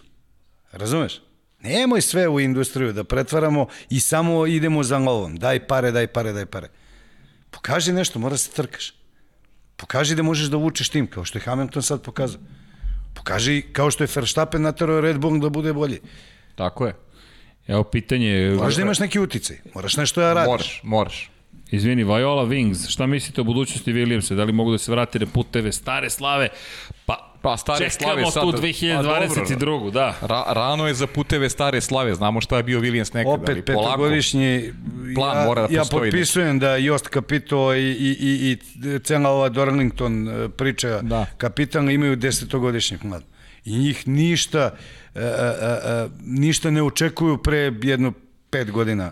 Razumeš? 0.72 1.22
Nemoj 1.60 2.02
sve 2.02 2.28
u 2.28 2.40
industriju 2.40 2.94
da 2.94 3.04
pretvaramo 3.04 3.68
i 3.90 4.00
samo 4.00 4.48
idemo 4.48 4.84
za 4.84 5.00
novom. 5.00 5.36
Daj 5.36 5.68
pare, 5.68 5.92
daj 5.92 6.08
pare, 6.08 6.34
daj 6.34 6.46
pare. 6.46 6.70
Pokaži 7.50 7.94
nešto, 7.94 8.20
mora 8.20 8.38
se 8.38 8.52
trkaš. 8.52 8.94
Pokaži 9.76 10.16
da 10.16 10.24
možeš 10.24 10.48
da 10.48 10.58
vučeš 10.58 10.90
tim, 10.90 11.08
kao 11.08 11.26
što 11.26 11.38
je 11.38 11.44
Hamilton 11.44 11.84
sad 11.84 12.02
pokazao. 12.02 12.42
Pokaži 13.14 13.62
kao 13.62 13.92
što 13.92 14.04
je 14.04 14.08
Verstappen 14.16 14.62
naterao 14.62 15.02
Red 15.02 15.18
Bull 15.20 15.40
da 15.40 15.50
bude 15.50 15.74
bolji. 15.74 16.00
Tako 16.56 16.86
je. 16.86 16.96
Evo 17.72 17.84
pitanje, 17.84 18.50
Moraš 18.52 18.76
da 18.76 18.82
imaš 18.82 19.00
neki 19.00 19.20
uticaj. 19.20 19.58
Moraš 19.76 19.98
nešto 19.98 20.22
da 20.22 20.34
radiš. 20.34 20.48
Moraš, 20.48 20.80
moraš. 20.84 21.30
izvini, 21.72 22.04
Viola 22.04 22.46
Wings, 22.46 22.90
šta 22.90 23.06
mislite 23.06 23.42
o 23.42 23.44
budućnosti 23.44 23.94
Williamsa? 23.94 24.36
Da 24.36 24.44
li 24.44 24.52
mogu 24.54 24.72
da 24.72 24.78
se 24.78 24.92
vrate 24.92 25.20
na 25.20 25.26
puteve 25.26 25.72
stare 25.72 26.10
slave? 26.10 26.50
Pa, 27.06 27.28
Pa, 27.42 27.58
stare 27.58 27.90
čekamo 27.90 28.14
slave 28.14 28.26
sad- 28.26 28.44
tu 28.44 28.52
pa, 28.52 28.58
2022. 28.58 29.92
da. 29.92 30.16
Ra, 30.22 30.44
rano 30.48 30.88
je 30.88 30.94
za 30.94 31.08
puteve 31.08 31.50
stare 31.50 31.82
slave, 31.82 32.16
znamo 32.16 32.42
šta 32.42 32.58
je 32.58 32.64
bio 32.64 32.80
Williams 32.80 33.16
nekada, 33.16 33.30
ali 33.32 33.42
Opet 33.44 33.66
polako. 33.66 33.92
petogodišnji 33.92 34.74
Plan 35.16 35.38
ja, 35.38 35.46
mora 35.46 35.62
da 35.62 35.74
ja 35.74 35.80
postoji 35.80 36.12
potpisujem 36.12 36.60
da 36.60 36.76
Jost 36.76 37.10
Capito 37.14 37.76
i, 37.76 37.80
i, 37.82 38.18
i, 38.22 38.58
i 38.86 39.00
cela 39.00 39.30
ova 39.30 39.50
Dorlington 39.50 40.28
e, 40.30 40.50
priča 40.50 41.00
Da. 41.02 41.26
kapitalno 41.38 41.92
imaju 41.92 42.16
desetogodišnjih 42.16 43.06
mlada. 43.06 43.26
I 43.66 43.78
njih 43.78 44.08
ništa 44.08 44.72
e, 45.16 45.20
e, 45.20 45.24
e, 45.24 46.08
ništa 46.22 46.72
ne 46.72 46.84
očekuju 46.84 47.38
pre 47.38 47.74
jedno 47.84 48.14
pet 48.50 48.72
godina. 48.72 49.12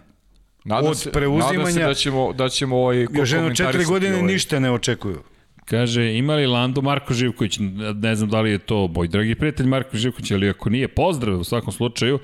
Nadam 0.66 0.90
od 0.92 0.98
se, 0.98 1.11
preuzimanja- 1.11 1.58
Nadam 1.58 1.72
se 1.72 1.80
da 1.80 1.94
ćemo, 1.94 2.34
da 2.34 2.50
ćemo 2.50 2.78
ovaj, 2.78 3.08
Još 3.11 3.32
jedno 3.32 3.56
četiri 3.56 3.86
godine 3.86 4.16
ovaj- 4.16 4.28
ništa 4.34 4.60
ne 4.60 4.72
očekuju. 4.72 5.22
Kaže, 5.66 6.14
ima 6.14 6.36
li 6.36 6.48
Lando 6.48 6.82
Marko 6.82 7.14
Živković? 7.14 7.60
Ne 7.95 8.16
znam 8.16 8.30
da 8.30 8.42
li 8.42 8.52
je 8.52 8.58
to 8.58 8.88
moj 8.88 9.08
dragi 9.08 9.36
prijatelj 9.36 9.66
Marko 9.68 9.98
Živković, 9.98 10.32
ali 10.32 10.50
ako 10.50 10.69
nije, 10.69 10.88
pozdrav 10.88 11.40
u 11.40 11.44
svakom 11.44 11.74
slučaju. 11.74 12.19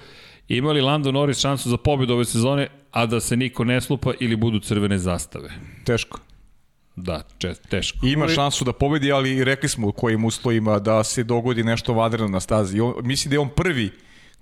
Ima 0.47 0.71
li 0.71 0.81
Lando 0.81 1.11
Norris 1.11 1.39
šansu 1.39 1.69
za 1.69 1.77
pobedu 1.77 2.13
ove 2.13 2.25
sezone, 2.25 2.67
a 2.91 3.05
da 3.05 3.19
se 3.19 3.37
niko 3.37 3.63
ne 3.63 3.81
slupa 3.81 4.13
ili 4.19 4.35
budu 4.35 4.59
crvene 4.59 4.97
zastave? 4.97 5.49
Teško. 5.83 6.19
Da, 6.95 7.23
čest, 7.37 7.69
teško. 7.69 8.05
Ima 8.05 8.27
šansu 8.27 8.65
da 8.65 8.73
pobedi, 8.73 9.11
ali 9.11 9.43
rekli 9.43 9.69
smo 9.69 9.87
u 9.87 9.91
kojim 9.91 10.25
uslovima 10.25 10.79
da 10.79 11.03
se 11.03 11.23
dogodi 11.23 11.63
nešto 11.63 11.93
vanredno 11.93 12.27
na 12.27 12.39
stazi. 12.39 12.79
On, 12.79 12.93
mislim 13.03 13.29
da 13.29 13.35
je 13.35 13.39
on 13.39 13.49
prvi 13.49 13.91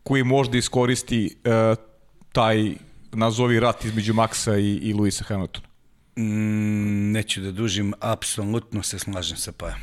koji 0.04 0.24
može 0.24 0.52
da 0.52 0.58
iskoristi 0.58 1.36
uh, 1.46 1.78
taj 2.32 2.72
nazovi 3.12 3.60
rat 3.60 3.86
između 3.86 4.14
Maxa 4.14 4.60
i, 4.60 4.90
i 4.90 4.94
Luisa 4.94 5.24
Hamiltona. 5.24 5.68
Mm, 6.18 7.12
neću 7.12 7.42
da 7.42 7.52
dužim, 7.52 7.94
apsolutno 8.00 8.84
se 8.84 9.00
slažem 9.00 9.38
sa 9.38 9.52
Pajom. 9.52 9.80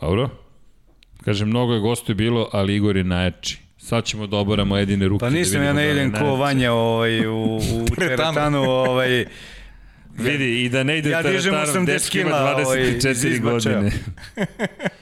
Dobro. 0.00 0.30
Kaže, 1.24 1.44
mnogo 1.44 1.72
je 1.74 1.80
gostuje 1.80 2.14
bilo, 2.14 2.48
ali 2.52 2.76
Igor 2.76 2.96
je 2.96 3.04
najjači. 3.04 3.58
Sad 3.78 4.04
ćemo 4.04 4.26
da 4.26 4.36
obaramo 4.36 4.76
jedine 4.76 5.08
ruke. 5.08 5.20
Pa 5.20 5.30
nisam 5.30 5.60
da 5.60 5.66
ja 5.66 5.72
ne 5.72 6.08
da 6.08 6.18
ko. 6.18 6.36
Vanja 6.36 6.72
ovaj, 6.72 7.26
u, 7.26 7.56
u 7.56 7.86
teretanu, 7.98 8.62
ovaj, 8.62 9.26
Vidi, 10.18 10.64
i 10.64 10.68
da 10.68 10.82
ne 10.82 10.98
ide 10.98 11.10
Ja 11.10 11.22
80 11.22 11.86
dečki 11.86 12.20
ima 12.20 12.28
kila, 12.30 12.56
ovaj, 12.66 12.80
iz 12.80 13.04
24 13.04 13.32
izbačaja. 13.32 13.76
godine. 13.76 13.92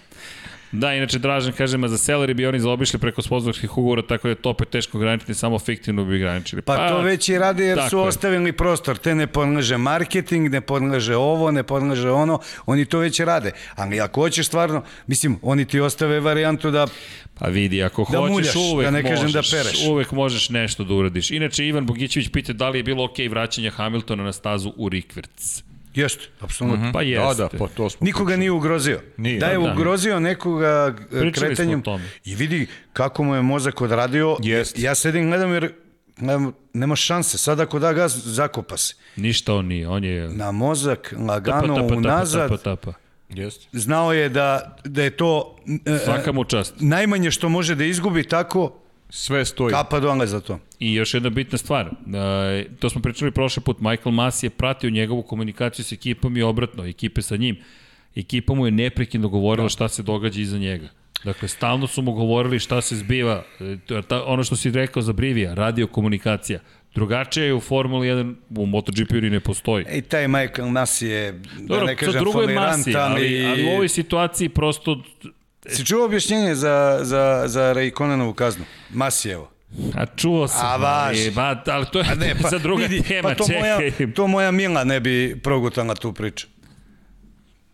Da, 0.78 0.94
inače 0.94 1.18
Dražan 1.18 1.52
kaže, 1.52 1.78
ma 1.78 1.88
za 1.88 1.96
Celery 1.96 2.34
bi 2.34 2.46
oni 2.46 2.60
zaobišli 2.60 2.98
preko 2.98 3.22
sponzorskih 3.22 3.78
ugovora, 3.78 4.02
tako 4.02 4.28
da 4.28 4.32
je 4.32 4.34
to 4.34 4.50
opet 4.50 4.68
teško 4.68 4.98
ograničiti, 4.98 5.34
samo 5.34 5.58
fiktivno 5.58 6.04
bi 6.04 6.16
ograničili. 6.16 6.62
Pa, 6.62 6.88
to 6.88 7.00
već 7.00 7.28
i 7.28 7.38
rade 7.38 7.64
jer 7.64 7.78
su 7.90 7.96
je. 7.96 8.02
ostavili 8.02 8.52
prostor. 8.52 8.98
Te 8.98 9.14
ne 9.14 9.26
podleže 9.26 9.76
marketing, 9.76 10.50
ne 10.50 10.60
podleže 10.60 11.16
ovo, 11.16 11.50
ne 11.50 11.62
podleže 11.62 12.10
ono. 12.10 12.38
Oni 12.66 12.84
to 12.84 12.98
već 12.98 13.20
rade. 13.20 13.52
Ali 13.74 14.00
ako 14.00 14.20
hoćeš 14.20 14.46
stvarno, 14.46 14.82
mislim, 15.06 15.38
oni 15.42 15.64
ti 15.64 15.80
ostave 15.80 16.20
varijantu 16.20 16.70
da 16.70 16.86
Pa 17.38 17.46
vidi, 17.46 17.82
ako 17.82 18.06
Da 18.12 18.18
hoćeš 18.18 18.32
muljaš, 18.32 18.54
uvek 18.56 18.86
da 18.86 18.90
ne 18.90 19.02
kažem 19.02 19.32
da 19.32 19.38
možeš, 19.38 19.50
pereš. 19.50 19.86
uvek 19.88 20.12
možeš 20.12 20.48
nešto 20.48 20.84
da 20.84 20.94
uradiš. 20.94 21.30
Inače, 21.30 21.66
Ivan 21.66 21.86
Bogićević 21.86 22.28
pita 22.28 22.52
da 22.52 22.68
li 22.68 22.78
je 22.78 22.82
bilo 22.82 23.04
okej 23.04 23.28
vraćanje 23.28 23.70
Hamiltona 23.70 24.24
na 24.24 24.32
stazu 24.32 24.72
u 24.76 24.88
Rikverc. 24.88 25.62
Jeste, 25.96 26.24
apsolutno. 26.40 26.90
Pa 26.92 27.02
jeste. 27.02 27.42
Da, 27.42 27.48
da, 27.48 27.58
pa 27.58 27.66
to 27.66 27.90
smo 27.90 28.04
Nikoga 28.04 28.36
nije 28.36 28.50
ugrozio. 28.50 29.00
Nije. 29.16 29.38
da 29.38 29.46
je 29.46 29.58
Da, 29.58 29.64
da. 29.64 29.72
ugrozio 29.72 30.20
nekoga 30.20 30.66
e, 31.00 31.08
Pričali 31.10 31.30
kretanjem 31.32 31.82
i 32.24 32.34
vidi 32.34 32.66
kako 32.92 33.24
mu 33.24 33.34
je 33.34 33.42
mozak 33.42 33.80
odradio. 33.80 34.36
Jest. 34.40 34.78
Ja 34.78 34.94
sedim 34.94 35.26
gledam 35.26 35.52
jer 35.52 35.72
nema 36.72 36.96
šanse. 36.96 37.38
Sad 37.38 37.60
ako 37.60 37.78
da 37.78 37.92
gaz, 37.92 38.22
zakopa 38.24 38.76
se. 38.76 38.94
Ništa 39.16 39.54
on 39.54 39.66
nije, 39.66 39.88
on 39.88 40.04
je... 40.04 40.28
Na 40.28 40.52
mozak, 40.52 41.08
Tapa, 41.10 41.22
lagano, 41.22 41.60
tapa, 41.66 41.80
tapa, 41.80 41.94
unazad. 41.94 42.48
tapa, 42.50 42.62
tapa. 42.76 42.92
Jeste. 43.28 43.66
Znao 43.72 44.12
je 44.12 44.28
da, 44.28 44.76
da 44.84 45.02
je 45.02 45.10
to 45.10 45.56
e, 45.86 45.98
Svaka 46.04 46.32
mu 46.32 46.44
čast. 46.44 46.74
najmanje 46.80 47.30
što 47.30 47.48
može 47.48 47.74
da 47.74 47.84
izgubi 47.84 48.24
tako, 48.24 48.78
Sve 49.10 49.44
stoji. 49.44 49.72
kapa 49.72 50.00
dole 50.00 50.26
za 50.26 50.40
to. 50.40 50.58
I 50.78 50.94
još 50.94 51.14
jedna 51.14 51.30
bitna 51.30 51.58
stvar, 51.58 51.86
e, 51.86 52.64
to 52.78 52.90
smo 52.90 53.02
pričali 53.02 53.30
prošle 53.30 53.62
put, 53.62 53.80
Michael 53.80 54.12
Mas 54.12 54.42
je 54.42 54.50
pratio 54.50 54.90
njegovu 54.90 55.22
komunikaciju 55.22 55.84
s 55.84 55.92
ekipom 55.92 56.36
i 56.36 56.42
obratno, 56.42 56.86
ekipe 56.86 57.22
sa 57.22 57.36
njim. 57.36 57.56
Ekipa 58.16 58.54
mu 58.54 58.66
je 58.66 58.70
neprekidno 58.70 59.28
govorila 59.28 59.68
šta 59.68 59.88
se 59.88 60.02
događa 60.02 60.40
iza 60.40 60.58
njega. 60.58 60.88
Dakle, 61.24 61.48
stalno 61.48 61.86
su 61.86 62.02
mu 62.02 62.12
govorili 62.12 62.58
šta 62.58 62.80
se 62.80 62.96
zbiva, 62.96 63.42
e, 63.60 64.02
ono 64.26 64.44
što 64.44 64.56
si 64.56 64.70
rekao 64.70 65.02
za 65.02 65.12
Brivija, 65.12 65.54
radio 65.54 65.86
komunikacija. 65.86 66.60
Drugačije 66.94 67.46
je 67.46 67.54
u 67.54 67.60
Formuli 67.60 68.08
1, 68.08 68.34
u 68.56 68.66
MotoGP-u 68.66 69.20
ni 69.20 69.30
ne 69.30 69.40
postoji. 69.40 69.84
I 69.92 70.02
taj 70.02 70.28
Michael 70.28 70.72
Nas 70.72 71.02
je, 71.02 71.32
da 71.32 71.38
Dobro, 71.60 71.86
ne 71.86 71.96
kažem, 71.96 72.24
folirant, 72.32 72.76
masi, 72.76 72.96
ali, 72.96 73.46
ali 73.46 73.64
u 73.64 73.68
ovoj 73.68 73.88
situaciji 73.88 74.48
prosto 74.48 75.02
Si 75.68 75.84
čuo 75.84 76.04
objašnjenje 76.04 76.54
za, 76.54 76.98
za, 77.02 77.42
za 77.46 77.72
Rayconenovu 77.72 78.34
kaznu? 78.34 78.64
Masijevo. 78.90 79.50
A 79.94 80.06
čuo 80.06 80.48
sam, 80.48 80.66
A, 80.66 80.76
važi. 80.76 81.20
ali, 81.20 81.30
ba, 81.30 81.62
ali 81.66 81.86
to 81.92 81.98
je 81.98 82.04
A 82.10 82.14
ne, 82.14 82.34
pa, 82.42 82.48
za 82.50 82.58
druga 82.58 82.82
vidi, 82.82 83.02
tema, 83.02 83.28
pa 83.28 83.34
to 83.34 83.46
čekaj. 83.46 83.60
moja, 83.60 83.78
to 84.14 84.26
moja 84.26 84.50
Mila 84.50 84.84
ne 84.84 85.00
bi 85.00 85.40
progutala 85.42 85.94
tu 85.94 86.12
priču. 86.12 86.46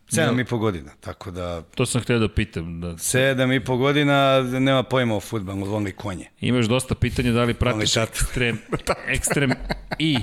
Sedam 0.09 0.41
i 0.41 0.45
po 0.45 0.59
godina, 0.59 0.91
tako 1.01 1.31
da 1.31 1.63
To 1.63 1.87
sam 1.87 2.01
htio 2.01 2.19
da 2.19 2.29
pitam. 2.29 2.81
Da, 2.81 2.99
sedam 2.99 3.53
i 3.53 3.61
po 3.61 3.77
godina 3.77 4.41
nema 4.43 4.83
pojma 4.83 5.17
o 5.17 5.21
futbalu, 5.21 5.65
voli 5.65 5.93
konje. 5.93 6.27
Imaš 6.41 6.67
dosta 6.67 6.95
pitanja 6.95 7.33
da 7.33 7.45
li 7.45 7.55
pratiš 7.55 7.97
Voli 7.97 8.07
tatu. 8.07 8.19
ekstrem, 8.21 8.59
ekstrem 9.09 9.53
i 9.99 10.19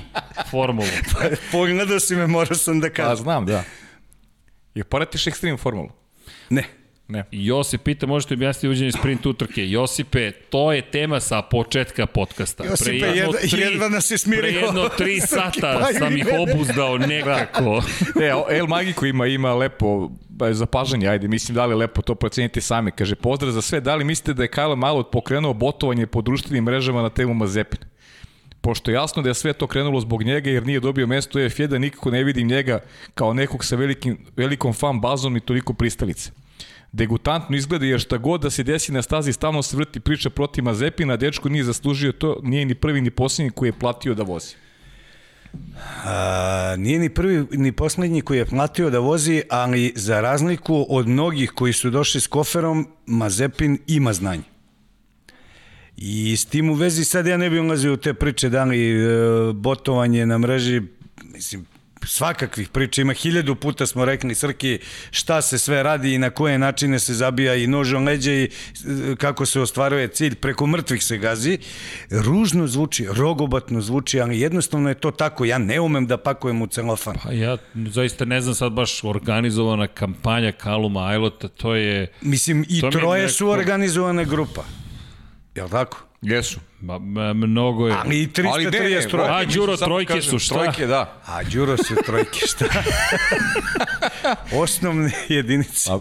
formulu. 0.51 0.87
Pogledao 1.51 1.99
si 1.99 2.15
me, 2.15 2.27
morao 2.27 2.55
sam 2.55 2.79
da 2.79 2.87
Pa 2.87 2.93
kažem. 2.93 3.23
znam, 3.23 3.45
da. 3.45 3.63
Je 4.75 4.83
pratiš 4.83 5.25
Extreme 5.25 5.57
formulu? 5.57 5.89
Ne. 6.49 6.63
Ne. 7.09 7.23
Josip 7.31 7.81
pita, 7.81 8.07
možete 8.07 8.33
objasniti 8.33 8.67
uđenje 8.67 8.91
sprint 8.91 9.25
utrke. 9.25 9.69
Josipe, 9.69 10.31
to 10.31 10.73
je 10.73 10.81
tema 10.81 11.19
sa 11.19 11.41
početka 11.41 12.05
podcasta. 12.05 12.63
Josipe, 12.63 12.91
jedno 12.91 13.13
jedva- 13.43 13.57
jedva 13.59 13.89
nas 13.89 14.11
je 14.11 14.17
smirio. 14.17 14.41
Pre 14.41 14.51
jedno 14.51 14.89
tri 14.89 15.19
sata 15.29 15.87
sam 15.93 16.17
ih 16.17 16.25
obuzdao 16.39 16.97
nekako. 16.97 17.83
E, 18.21 18.57
El 18.57 18.67
Magico 18.67 19.05
ima, 19.05 19.25
ima 19.27 19.53
lepo 19.53 20.11
zapažanje, 20.51 21.07
ajde, 21.07 21.27
mislim 21.27 21.55
da 21.55 21.65
li 21.65 21.71
je 21.71 21.77
lepo 21.77 22.01
to 22.01 22.15
proceniti 22.15 22.61
sami. 22.61 22.91
Kaže, 22.91 23.15
pozdrav 23.15 23.51
za 23.51 23.61
sve, 23.61 23.81
da 23.81 23.95
li 23.95 24.05
mislite 24.05 24.33
da 24.33 24.43
je 24.43 24.49
Kyle 24.49 24.75
malo 24.75 25.03
pokrenuo 25.03 25.53
botovanje 25.53 26.07
po 26.07 26.21
društvenim 26.21 26.63
mrežama 26.63 27.01
na 27.01 27.09
temu 27.09 27.33
Mazepin? 27.33 27.79
Pošto 28.61 28.91
je 28.91 28.95
jasno 28.95 29.21
da 29.21 29.29
je 29.29 29.33
sve 29.33 29.53
to 29.53 29.67
krenulo 29.67 29.99
zbog 29.99 30.23
njega 30.23 30.49
jer 30.49 30.65
nije 30.65 30.79
dobio 30.79 31.07
mesto 31.07 31.39
u 31.39 31.41
F1, 31.41 31.77
nikako 31.77 32.11
ne 32.11 32.23
vidim 32.23 32.47
njega 32.47 32.79
kao 33.15 33.33
nekog 33.33 33.65
sa 33.65 33.75
velikim, 33.75 34.17
velikom 34.37 34.73
fan 34.73 35.01
bazom 35.01 35.37
i 35.37 35.39
toliko 35.39 35.73
pristalice. 35.73 36.31
Degutantno 36.91 37.55
izgleda 37.55 37.85
jer 37.85 37.99
šta 37.99 38.17
god 38.17 38.41
da 38.41 38.49
se 38.49 38.63
desi 38.63 38.91
na 38.91 39.01
stazi 39.01 39.33
stalno 39.33 39.61
se 39.61 39.77
vrti 39.77 39.99
priča 39.99 40.29
protiv 40.29 40.63
Mazepina, 40.63 41.17
dečko 41.17 41.49
nije 41.49 41.63
zaslužio 41.63 42.11
to, 42.11 42.39
nije 42.43 42.65
ni 42.65 42.75
prvi 42.75 43.01
ni 43.01 43.11
posljednji 43.11 43.51
koji 43.51 43.69
je 43.69 43.79
platio 43.79 44.15
da 44.15 44.23
vozi. 44.23 44.55
A, 46.05 46.75
nije 46.77 46.99
ni 46.99 47.09
prvi 47.09 47.45
ni 47.51 47.71
poslednji 47.71 48.21
koji 48.21 48.37
je 48.37 48.45
platio 48.45 48.89
da 48.89 48.99
vozi, 48.99 49.41
ali 49.49 49.93
za 49.95 50.21
razliku 50.21 50.85
od 50.89 51.07
mnogih 51.07 51.51
koji 51.51 51.73
su 51.73 51.89
došli 51.89 52.21
s 52.21 52.27
koferom, 52.27 52.87
Mazepin 53.05 53.77
ima 53.87 54.13
znanje. 54.13 54.43
I 55.97 56.37
s 56.37 56.45
tim 56.45 56.69
u 56.69 56.73
vezi 56.73 57.03
sad 57.05 57.27
ja 57.27 57.37
ne 57.37 57.49
bih 57.49 57.61
ulazio 57.61 57.93
u 57.93 57.97
te 57.97 58.13
priče 58.13 58.49
da 58.49 58.63
li 58.63 58.91
e, 58.91 59.07
botovanje 59.53 60.25
na 60.25 60.37
mreži, 60.37 60.81
mislim, 61.23 61.65
svakakvih 62.05 62.69
priča, 62.69 63.01
ima 63.01 63.13
hiljadu 63.13 63.55
puta 63.55 63.85
smo 63.85 64.05
rekli 64.05 64.35
Srki 64.35 64.79
šta 65.11 65.41
se 65.41 65.57
sve 65.57 65.83
radi 65.83 66.13
i 66.13 66.17
na 66.17 66.29
koje 66.29 66.57
načine 66.57 66.99
se 66.99 67.13
zabija 67.13 67.55
i 67.55 67.67
nožom 67.67 68.05
leđa 68.05 68.31
i 68.31 68.43
e, 68.43 68.49
kako 69.15 69.45
se 69.45 69.59
ostvaruje 69.59 70.07
cilj, 70.07 70.35
preko 70.35 70.67
mrtvih 70.67 71.03
se 71.03 71.17
gazi. 71.17 71.57
Ružno 72.09 72.67
zvuči, 72.67 73.07
rogobatno 73.11 73.81
zvuči, 73.81 74.21
ali 74.21 74.39
jednostavno 74.39 74.89
je 74.89 74.95
to 74.95 75.11
tako, 75.11 75.45
ja 75.45 75.57
ne 75.57 75.79
umem 75.79 76.07
da 76.07 76.17
pakujem 76.17 76.61
u 76.61 76.67
celofan. 76.67 77.15
Pa 77.23 77.31
ja 77.31 77.57
zaista 77.75 78.25
ne 78.25 78.41
znam 78.41 78.55
sad 78.55 78.71
baš 78.71 79.03
organizovana 79.03 79.87
kampanja 79.87 80.51
Kaluma 80.51 81.05
Ajlota, 81.07 81.47
to 81.47 81.75
je... 81.75 82.11
Mislim, 82.21 82.65
i 82.69 82.81
mi 82.83 82.91
troje 82.91 83.23
neko- 83.23 83.33
su 83.33 83.49
organizovane 83.49 84.25
grupa. 84.25 84.63
Jel 85.55 85.69
tako? 85.69 86.08
Jesu. 86.21 86.59
Ma, 86.81 86.99
mnogo 87.33 87.87
je... 87.87 87.95
Ali 88.03 88.21
i 88.21 88.27
330 88.27 89.09
troje. 89.09 89.29
A, 89.29 89.45
Đuro, 89.45 89.77
trojke 89.77 90.13
kažem, 90.13 90.31
su 90.31 90.39
šta? 90.39 90.55
Trojke, 90.55 90.87
da. 90.87 91.21
A 91.25 91.43
Đuro 91.43 91.77
su 91.77 91.95
trojke, 92.05 92.39
šta? 92.47 92.65
Osnovne 94.63 95.11
jedinice. 95.29 95.91
A 95.91 95.99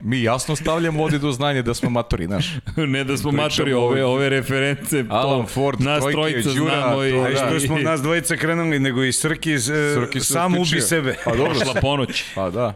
mi 0.00 0.22
jasno 0.22 0.56
stavljamo 0.56 1.02
ovde 1.02 1.18
do 1.18 1.32
znanja 1.32 1.62
da 1.62 1.74
smo 1.74 1.90
matori, 1.90 2.26
znaš. 2.26 2.46
ne 2.76 3.04
da 3.04 3.16
smo 3.16 3.30
Pričamo 3.30 3.48
matori, 3.48 3.72
ove, 3.72 4.04
ove 4.04 4.28
reference, 4.28 5.04
Alan 5.08 5.46
to, 5.46 5.52
Ford, 5.52 5.80
nas 5.80 6.00
trojke, 6.00 6.12
trojica 6.12 6.50
Đura, 6.50 6.80
znamo 6.80 7.04
i... 7.04 7.10
to, 7.10 7.20
A 7.20 7.30
i 7.30 7.36
što 7.36 7.50
da. 7.50 7.60
smo 7.60 7.78
nas 7.78 8.02
dvojica 8.02 8.36
krenuli, 8.36 8.78
nego 8.78 9.04
i 9.04 9.12
Srki, 9.12 9.52
e, 9.52 9.58
Srki 9.58 10.20
sam 10.20 10.54
ubi 10.54 10.80
sebe. 10.80 11.16
Pa 11.24 11.30
dobro. 11.30 11.54
Prošla 11.54 11.80
ponoć. 11.80 12.24
Pa 12.34 12.50
da. 12.50 12.74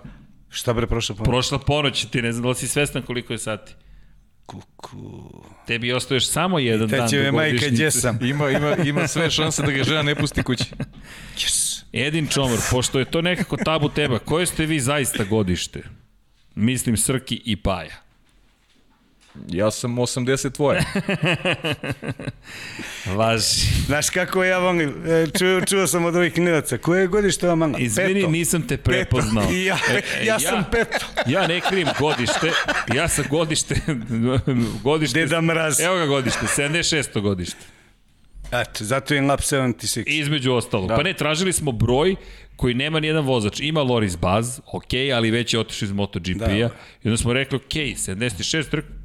Šta 0.49 0.73
bre 0.73 0.87
prošla 0.87 1.15
ponoć? 1.15 1.31
Prošla 1.31 1.59
ponoć, 1.59 2.05
ti 2.05 2.23
ne 2.23 2.33
znam 2.33 2.43
da 2.43 2.49
li 2.49 2.55
si 2.55 2.69
svestan 2.69 3.03
koliko 3.03 3.33
je 3.33 3.39
sati. 3.39 3.75
Kuku. 4.51 5.31
Tebi 5.67 5.93
ostaje 5.93 6.17
još 6.17 6.29
samo 6.29 6.59
jedan 6.59 6.89
Te 6.89 6.97
dan 6.97 7.09
će 7.09 7.17
do 7.17 7.23
me 7.23 7.33
majka, 7.33 7.53
godišnjice. 7.53 7.75
gdje 7.75 7.91
sam? 7.91 8.19
Ima, 8.31 8.51
ima, 8.51 8.77
ima 8.85 9.07
sve 9.09 9.31
šanse 9.31 9.63
da 9.63 9.71
ga 9.73 9.85
žena 9.85 10.03
ne 10.03 10.15
pusti 10.15 10.43
kući. 10.43 10.65
Yes. 11.37 11.83
Edin 11.93 12.27
Čomor, 12.27 12.59
pošto 12.71 12.99
je 12.99 13.05
to 13.05 13.23
nekako 13.23 13.57
tabu 13.57 13.89
teba, 13.89 14.19
koje 14.19 14.47
ste 14.47 14.67
vi 14.67 14.81
zaista 14.81 15.25
godište? 15.25 15.83
Mislim 16.55 16.97
Srki 16.97 17.43
i 17.45 17.57
Paja. 17.57 18.10
Ja 19.49 19.71
sam 19.71 19.97
80 19.97 20.53
tvoje. 20.53 20.85
Važi. 23.17 23.67
Znaš 23.87 24.11
kako 24.11 24.45
ja 24.45 24.59
volim, 24.59 24.95
e, 25.07 25.27
čuo, 25.39 25.61
čuo 25.61 25.87
sam 25.87 26.05
od 26.05 26.17
ovih 26.17 26.35
klinaca, 26.35 26.79
koje 26.79 27.01
je 27.01 27.07
godište 27.07 27.47
ova 27.47 27.55
manga? 27.55 27.79
Izvini, 27.79 28.21
Peto. 28.21 28.31
nisam 28.31 28.67
te 28.67 28.77
prepoznao. 28.77 29.53
I 29.53 29.65
ja, 29.71 29.79
E, 29.91 30.03
e, 30.21 30.25
ja 30.25 30.39
sam 30.39 30.65
peto. 30.71 31.07
Ja 31.27 31.47
ne 31.47 31.61
krijem 31.61 31.89
godište, 31.99 32.53
ja 32.95 33.09
sam 33.09 33.25
godište, 33.31 33.75
godište... 34.83 35.21
Deda 35.21 35.41
Mraz. 35.41 35.81
Evo 35.81 35.97
ga 35.97 36.07
godište, 36.07 36.47
76. 36.47 37.21
godište. 37.21 37.81
Eto, 38.53 38.85
zato 38.85 39.15
je 39.15 39.23
Lap 39.23 39.41
76. 39.41 40.03
Između 40.07 40.53
ostalog. 40.53 40.89
Da. 40.89 40.97
Pa 40.97 41.03
ne, 41.03 41.15
tražili 41.15 41.53
smo 41.53 41.73
broj 41.73 42.17
koji 42.57 42.75
nema 42.75 43.01
nijedan 43.01 43.25
vozač. 43.25 43.61
Ima 43.61 43.83
Loris 43.83 44.17
Baz, 44.17 44.61
ok, 44.73 44.93
ali 45.15 45.31
već 45.31 45.55
je 45.55 45.61
otišao 45.61 45.87
iz 45.87 45.93
MotoGP-a. 45.93 46.47
Da. 46.47 46.71
I 47.03 47.09
onda 47.09 47.17
smo 47.17 47.33
rekli, 47.33 47.57
ok, 47.57 47.73
76, 47.73 48.75
rekao, 48.75 49.00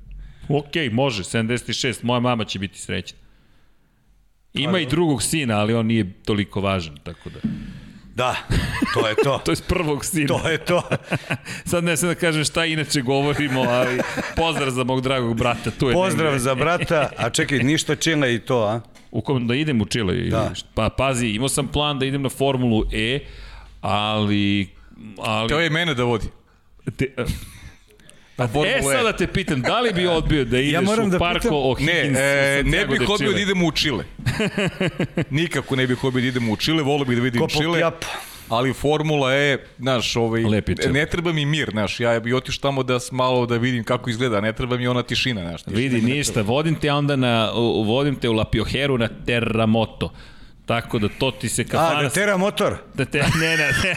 ok, 0.49 0.65
može, 0.91 1.23
76, 1.23 2.03
moja 2.03 2.19
mama 2.19 2.45
će 2.45 2.59
biti 2.59 2.79
srećna. 2.79 3.17
Ima 4.53 4.79
i 4.79 4.85
drugog 4.85 5.23
sina, 5.23 5.57
ali 5.59 5.73
on 5.73 5.85
nije 5.85 6.13
toliko 6.25 6.61
važan, 6.61 6.97
tako 7.03 7.29
da. 7.29 7.39
Da, 8.15 8.35
to 8.93 9.07
je 9.07 9.15
to. 9.23 9.41
To 9.45 9.51
je 9.51 9.57
prvog 9.67 10.05
sina. 10.05 10.27
to 10.27 10.49
je 10.49 10.57
to. 10.57 10.81
Sad 11.65 11.83
ne 11.83 11.95
znam 11.95 12.11
da 12.11 12.19
kažem 12.19 12.43
šta 12.43 12.65
inače 12.65 13.01
govorimo, 13.01 13.61
ali 13.61 13.99
pozdrav 14.35 14.69
za 14.69 14.83
mog 14.83 15.01
dragog 15.01 15.37
brata. 15.37 15.71
Tu 15.71 15.87
je 15.89 15.93
Pozdrav 15.93 16.25
negde. 16.25 16.39
za 16.39 16.55
brata, 16.55 17.09
a 17.17 17.29
čekaj, 17.29 17.59
ništa 17.59 17.95
čila 17.95 18.27
i 18.27 18.39
to, 18.39 18.57
a? 18.59 18.81
U 19.11 19.21
kom 19.21 19.47
da 19.47 19.55
idem 19.55 19.81
u 19.81 19.85
Čile? 19.85 20.15
ili 20.15 20.29
Da. 20.29 20.51
Pa 20.73 20.89
pazi, 20.89 21.27
imao 21.27 21.49
sam 21.49 21.67
plan 21.67 21.99
da 21.99 22.05
idem 22.05 22.21
na 22.21 22.29
Formulu 22.29 22.83
E, 22.93 23.19
ali... 23.81 24.69
ali 25.17 25.49
Teo 25.49 25.59
je 25.59 25.69
mene 25.69 25.93
da 25.93 26.03
vodi. 26.03 26.27
te, 26.97 27.13
Na 28.37 28.49
e, 28.57 28.69
E. 28.69 28.81
sada 28.83 29.13
te 29.13 29.27
pitam, 29.27 29.61
da 29.61 29.79
li 29.79 29.93
bi 29.93 30.07
odbio 30.07 30.45
da 30.45 30.59
ideš 30.59 30.81
moram 30.83 31.07
u 31.07 31.09
da 31.09 31.19
Parko 31.19 31.39
pitam- 31.39 31.53
O'Higgins? 31.53 32.11
Ne, 32.11 32.59
e, 32.59 32.63
ne 32.65 32.85
bih 32.85 33.01
odbio 33.01 33.17
Chile? 33.17 33.33
da 33.33 33.39
idemo 33.39 33.67
u 33.67 33.71
Čile. 33.71 34.03
Nikako 35.31 35.75
ne 35.75 35.87
bih 35.87 36.03
odbio 36.03 36.21
da 36.21 36.27
idemo 36.27 36.51
u 36.51 36.57
Čile, 36.57 36.83
volio 36.83 37.05
bih 37.05 37.17
da 37.17 37.23
vidim 37.23 37.41
Ko 37.41 37.47
po 37.47 37.53
Čile. 37.53 37.79
pjapa. 37.79 38.07
Ali 38.49 38.73
Formula 38.73 39.33
E, 39.33 39.57
znaš, 39.79 40.15
ovaj, 40.15 40.41
je 40.41 40.91
ne 40.91 41.05
treba 41.05 41.33
mi 41.33 41.45
mir, 41.45 41.69
znaš, 41.71 41.99
ja 41.99 42.19
bih 42.19 42.35
otišao 42.35 42.61
tamo 42.61 42.83
da 42.83 42.99
malo 43.11 43.45
da 43.45 43.57
vidim 43.57 43.83
kako 43.83 44.09
izgleda, 44.09 44.41
ne 44.41 44.53
treba 44.53 44.77
mi 44.77 44.87
ona 44.87 45.03
tišina, 45.03 45.41
znaš. 45.41 45.61
Vidi, 45.67 46.01
ništa, 46.03 46.41
vodim 46.41 46.75
te 46.75 46.91
onda 46.91 47.15
na, 47.15 47.51
vodim 47.85 48.15
te 48.15 48.29
u 48.29 48.33
La 48.33 48.45
Pioheru 48.45 48.97
na 48.97 49.09
Terramoto. 49.25 50.11
Tako 50.65 50.99
da 50.99 51.07
to 51.09 51.31
ti 51.31 51.49
se 51.49 51.63
kafana... 51.63 51.99
A, 51.99 52.03
da 52.03 52.09
tera 52.09 52.37
motor. 52.37 52.75
Da 52.93 53.05
te, 53.05 53.17
ne, 53.17 53.25
ne, 53.47 53.57
ne. 53.57 53.95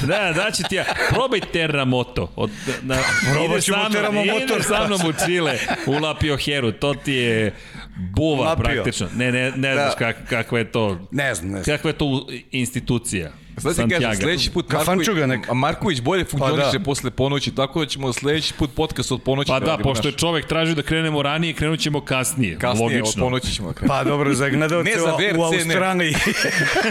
da, 0.08 0.32
da 0.34 0.50
ću 0.50 0.62
ti 0.62 0.74
ja. 0.74 0.84
Probaj 1.10 1.40
Terramoto. 1.42 2.32
Od, 2.36 2.50
na, 2.82 2.96
Probat 3.32 3.50
ideš 3.50 3.64
ćemo 3.64 3.76
sa 3.76 3.82
mnom- 3.82 3.92
Terramotor. 3.92 4.34
Ideš 4.42 4.66
sa 4.66 4.86
mnom 4.86 5.00
u 5.00 5.26
Čile, 5.26 5.58
u 5.86 5.92
La 5.92 6.14
Pioheru. 6.14 6.72
To 6.72 6.94
ti 6.94 7.12
je 7.12 7.54
buva 7.96 8.44
Lapio. 8.44 8.64
praktično. 8.64 9.08
Ne, 9.16 9.32
ne, 9.32 9.52
ne 9.56 9.74
znaš 9.74 9.92
kak, 9.98 10.16
kakva 10.28 10.58
je 10.58 10.72
to... 10.72 11.08
Ne 11.10 11.34
znam, 11.34 11.50
ne 11.50 11.62
znam. 11.62 11.76
Kakva 11.76 11.90
je 11.90 11.98
to 11.98 12.26
institucija. 12.50 13.30
Sad 13.60 13.88
ti 13.88 13.94
kažem, 13.94 14.16
sledeći 14.16 14.50
put 14.50 14.72
Marković, 14.72 15.08
a 15.48 15.54
Marković 15.54 16.00
bolje 16.00 16.24
funkcioniše 16.24 16.66
Pa 16.66 16.78
da. 16.78 16.84
posle 16.84 17.10
ponoći, 17.10 17.50
tako 17.50 17.80
da 17.80 17.86
ćemo 17.86 18.12
sledeći 18.12 18.54
put 18.54 18.70
podcast 18.74 19.12
od 19.12 19.22
ponoći 19.22 19.48
Pa 19.48 19.60
da, 19.60 19.66
radimo, 19.66 19.84
pošto 19.84 20.08
je 20.08 20.12
znaš. 20.12 20.20
čovek 20.20 20.46
tražio 20.46 20.74
da 20.74 20.82
krenemo 20.82 21.22
ranije, 21.22 21.52
krenut 21.52 21.80
ćemo 21.80 22.00
kasnije. 22.00 22.58
Kasnije, 22.58 22.86
od 22.86 22.92
Logično. 22.92 23.24
ponoći 23.24 23.52
ćemo 23.52 23.68
da 23.68 23.74
krenemo. 23.74 23.94
Pa 23.94 24.04
dobro, 24.04 24.34
za 24.34 24.48
gledalce 24.48 24.90
Ne 24.90 24.96
za 24.96 25.14
u. 25.36 25.42
Australiji. 25.42 26.14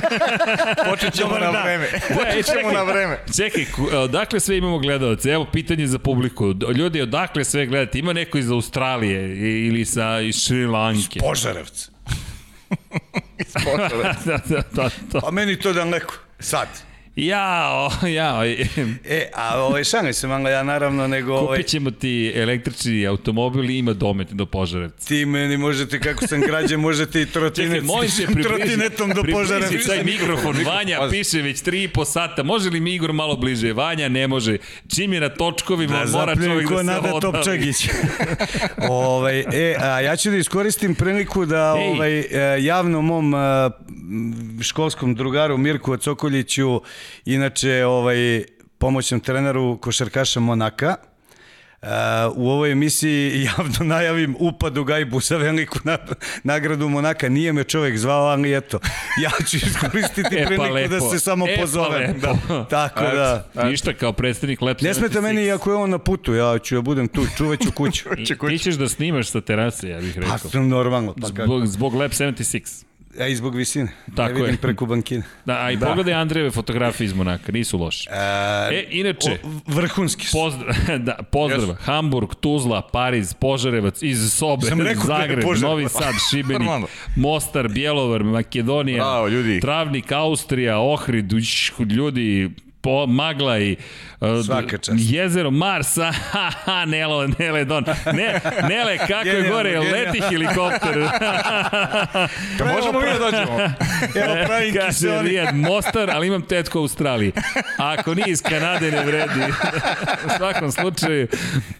Počet 0.89 1.13
ćemo 1.13 1.29
Dobar 1.29 1.41
na 1.43 1.61
vreme. 1.61 1.87
Da, 2.09 2.15
e, 2.15 2.15
Počet 2.17 2.45
ćemo 2.47 2.71
na 2.71 2.83
vreme. 2.83 3.19
Čekaj, 3.37 3.65
ku- 3.65 3.89
odakle 3.93 4.39
sve 4.39 4.57
imamo 4.57 4.79
gledalce? 4.79 5.29
Evo 5.29 5.45
pitanje 5.45 5.87
za 5.87 5.99
publiku. 5.99 6.45
Ljudi, 6.75 7.01
odakle 7.01 7.43
sve 7.43 7.65
gledate? 7.65 7.99
Ima 7.99 8.13
neko 8.13 8.37
iz 8.37 8.51
Australije 8.51 9.37
ili 9.67 9.85
sa 9.85 10.19
iz 10.19 10.35
Šri 10.37 10.65
Lanke? 10.65 11.19
Požarevc. 11.21 11.89
da, 14.25 14.39
da, 14.45 14.61
da, 14.71 14.89
to. 15.11 15.19
Pa 15.21 15.31
meni 15.31 15.55
to 15.55 15.73
daleko. 15.73 16.13
Sad. 16.39 16.69
Jao, 17.17 17.89
jao. 18.09 18.45
E, 19.05 19.29
a 19.33 19.59
ovaj, 19.59 19.83
šangaj 19.83 20.13
se 20.13 20.27
manga, 20.27 20.49
ja 20.49 20.63
naravno, 20.63 21.07
nego 21.07 21.33
ovaj, 21.33 21.57
Kupit 21.57 21.67
ćemo 21.67 21.91
ti 21.91 22.31
električni 22.35 23.07
automobil 23.07 23.69
i 23.69 23.77
ima 23.77 23.93
domet 23.93 24.27
do 24.29 24.45
Požarevca. 24.45 25.07
ti 25.07 25.25
meni 25.25 25.57
možete, 25.57 25.99
kako 25.99 26.27
sam 26.27 26.41
građe, 26.41 26.77
možete 26.77 27.21
i 27.21 27.25
Čekaj, 27.25 27.33
trotinet, 27.33 27.83
približi, 28.19 28.43
trotinetom 28.43 29.09
do 29.09 29.21
približi 29.23 29.47
Požarevca. 29.47 29.87
taj 29.87 30.03
mikrofon. 30.03 30.55
Vanja 30.65 30.97
Pazi. 30.99 31.11
piše 31.11 31.41
već 31.41 31.57
3,5 31.57 32.05
sata. 32.05 32.43
Može 32.43 32.69
li 32.69 32.79
mi 32.79 32.95
Igor 32.95 33.13
malo 33.13 33.35
bliže? 33.35 33.73
Vanja 33.73 34.09
ne 34.09 34.27
može. 34.27 34.57
Čim 34.95 35.13
je 35.13 35.19
na 35.19 35.29
točkovima, 35.29 36.05
Da 36.05 36.11
mora 36.11 36.35
čovjek 36.35 36.69
da 36.69 36.77
se 36.77 36.83
Nada 36.83 37.13
odavi. 37.13 37.33
Topčagić. 37.33 37.89
ovaj, 38.89 39.39
e, 39.39 39.75
a 39.79 40.01
ja 40.01 40.15
ću 40.15 40.29
da 40.31 40.37
iskoristim 40.37 40.95
priliku 40.95 41.45
da 41.45 41.75
Ej. 41.77 41.87
ovaj, 41.87 42.19
e, 42.19 42.27
javno 42.59 43.01
mom 43.01 43.33
m, 43.33 43.71
školskom 44.61 45.15
drugaru 45.15 45.57
Mirku 45.57 45.97
Cokoljiću, 45.97 46.81
inače 47.25 47.85
ovaj, 47.85 48.43
pomoćnom 48.77 49.19
treneru 49.19 49.77
košarkaša 49.77 50.39
Monaka, 50.39 50.95
Uh, 51.81 51.87
u 52.35 52.49
ovoj 52.49 52.71
emisiji 52.71 53.31
javno 53.49 53.85
najavim 53.85 54.35
upad 54.39 54.77
u 54.77 54.83
gajbu 54.83 55.19
za 55.19 55.37
veliku 55.37 55.79
na, 55.83 55.97
nagradu 56.43 56.89
Monaka. 56.89 57.29
Nije 57.29 57.53
me 57.53 57.63
čovjek 57.63 57.97
zvao, 57.97 58.25
ali 58.25 58.55
eto, 58.55 58.79
ja 59.17 59.31
ću 59.41 59.57
iskoristiti 59.57 60.35
E, 60.37 60.41
pa 60.41 60.47
priliku 60.47 60.63
da 60.89 60.95
lepo. 60.95 61.09
se 61.09 61.19
samo 61.19 61.47
E, 61.47 61.55
pa 61.55 61.61
pozovem. 61.61 62.01
lepo. 62.03 62.63
Tako 62.65 63.01
da... 63.01 63.49
Ništa, 63.63 63.93
kao 63.93 64.13
predstavnik 64.13 64.61
Lab 64.61 64.77
Ne 64.81 64.93
smeta 64.93 65.13
76. 65.13 65.21
meni 65.23 65.51
ako 65.51 65.71
je 65.71 65.75
on 65.75 65.89
na 65.89 65.97
putu, 65.97 66.33
ja 66.33 66.59
ću 66.59 66.75
ja 66.75 66.81
budem 66.81 67.07
tu, 67.07 67.25
čuvat 67.37 67.59
ću 67.59 67.71
kuću. 67.71 68.09
I- 68.19 68.25
Ti 68.49 68.59
ćeš 68.59 68.75
da 68.75 68.89
snimaš 68.89 69.27
sa 69.27 69.41
terase, 69.41 69.89
ja 69.89 69.99
bih 69.99 70.13
Pa 70.15 70.21
rekao. 70.21 70.37
sam 70.39 70.67
normalno, 70.69 71.15
pa. 71.21 71.27
Zbog, 71.27 71.65
zbog 71.65 71.93
Lab 71.93 72.11
76. 72.11 72.85
Ja 73.19 73.27
i 73.27 73.35
zbog 73.35 73.55
visine. 73.55 73.91
Tako 74.15 74.33
ne 74.33 74.39
vidim 74.39 74.53
je. 74.53 74.57
preko 74.57 74.85
bankine. 74.85 75.23
Da, 75.45 75.53
a 75.53 75.71
i 75.71 75.77
da. 75.77 75.85
pogledaj 75.85 76.13
Andrejeve 76.13 76.51
fotografije 76.51 77.05
iz 77.05 77.13
Monaka, 77.13 77.51
nisu 77.51 77.77
loše. 77.77 78.09
E, 78.11 78.75
E, 78.75 78.85
inače, 78.89 79.39
o, 79.43 79.49
vrhunski 79.65 80.25
su. 80.27 80.37
Pozdrav, 80.37 80.75
da, 81.07 81.17
pozdrav. 81.31 81.75
Hamburg, 81.79 82.29
Tuzla, 82.39 82.81
Pariz, 82.81 83.33
Požarevac, 83.33 84.01
iz 84.01 84.33
Sobe, 84.33 84.69
da 84.69 84.75
Zagreb, 85.05 85.43
Požarevac. 85.43 85.61
Novi 85.61 85.89
Sad, 85.89 86.13
Šibenik. 86.31 86.69
Mostar, 87.15 87.67
Bjelovar, 87.67 88.23
Makedonija, 88.23 89.03
Bravo, 89.03 89.27
ljudi. 89.27 89.59
Travnik, 89.59 90.11
Austrija, 90.11 90.79
Ohrid, 90.79 91.33
ljudi, 91.91 92.49
po, 92.87 93.05
magla 93.07 93.59
i 93.59 93.75
uh, 94.19 94.45
Svaka 94.45 94.77
čast. 94.77 94.97
jezero 94.97 95.51
Mars, 95.51 95.97
ha, 96.31 96.51
ha, 96.65 96.85
Nelo, 96.85 97.27
Nele, 97.39 97.65
Don. 97.65 97.83
Ne, 98.13 98.39
Nele, 98.69 98.97
kako 98.97 99.27
je 99.27 99.49
gore, 99.49 99.69
genijalno. 99.71 99.91
leti 99.91 100.21
helikopter. 100.29 100.99
Da 102.57 102.65
možemo 102.75 102.99
mi 102.99 103.07
da 103.07 103.19
dođemo. 103.19 103.59
Evo 104.15 104.45
pravim 104.45 104.73
Kaže. 104.75 105.21
Rijad 105.21 105.55
Mostar, 105.55 106.09
ali 106.13 106.27
imam 106.27 106.41
tetku 106.41 106.79
u 106.79 106.81
Australiji. 106.81 107.31
Ako 107.77 108.13
nije 108.13 108.29
iz 108.29 108.41
Kanade, 108.41 108.91
ne 108.91 109.05
vredi. 109.05 109.51
u 110.25 110.29
svakom 110.37 110.71
slučaju, 110.71 111.27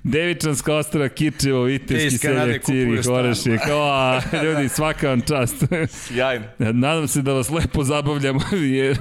Devičanska 0.04 0.76
ostrava, 0.76 1.10
Kičevo, 1.10 1.66
Te 1.66 1.72
Viteški, 1.72 2.18
Seljak, 2.18 2.64
Cirih, 2.66 3.00
stan. 3.02 3.14
Orašje. 3.14 3.58
Kao, 3.58 3.84
a, 3.84 4.22
ljudi, 4.44 4.70
svaka 4.70 5.10
vam 5.10 5.22
čast. 5.22 5.56
Sjajno. 5.90 6.46
Nadam 6.58 7.08
se 7.08 7.22
da 7.22 7.34
vas 7.34 7.50
lepo 7.50 7.84
zabavljamo, 7.84 8.40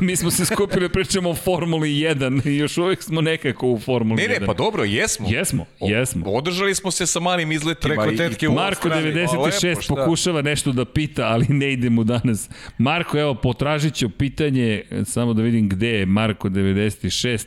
mi 0.01 0.17
smo 0.17 0.31
se 0.31 0.45
skupili 0.45 0.89
pričamo 0.89 1.31
o 1.31 1.35
Formuli 1.35 1.96
1 1.97 2.47
i 2.47 2.57
još 2.57 2.79
uvijek 2.79 3.03
smo 3.03 3.21
nekako 3.21 3.69
u 3.69 3.79
Formuli 3.79 4.17
Ne, 4.19 4.29
1. 4.29 4.41
ne, 4.41 4.47
pa 4.47 4.55
dobro, 4.55 4.85
jesmo. 4.85 5.27
Jesmo, 5.31 5.67
jesmo. 5.81 6.25
Održali 6.27 6.75
smo 6.75 6.91
se 6.91 7.07
sa 7.07 7.21
malim 7.21 7.53
izletima. 7.53 7.95
Preko 7.95 8.11
i- 8.11 8.17
tetke 8.17 8.49
u 8.49 8.53
Marko 8.53 8.89
Australiji. 8.89 9.13
96 9.15 9.65
lepo, 9.65 9.81
šta? 9.81 9.95
pokušava 9.95 10.43
nešto 10.43 10.73
da 10.73 10.85
pita, 10.85 11.23
ali 11.25 11.47
ne 11.49 11.73
ide 11.73 11.91
mu 11.91 12.05
danas. 12.05 12.49
Marko, 12.79 13.19
evo, 13.19 13.35
potražit 13.35 13.95
ću 13.95 14.11
pitanje, 14.11 14.83
samo 15.05 15.35
da 15.35 15.43
vidim 15.43 15.69
gde 15.69 15.89
je 15.89 16.07
Marko 16.07 16.49
96. 16.49 17.47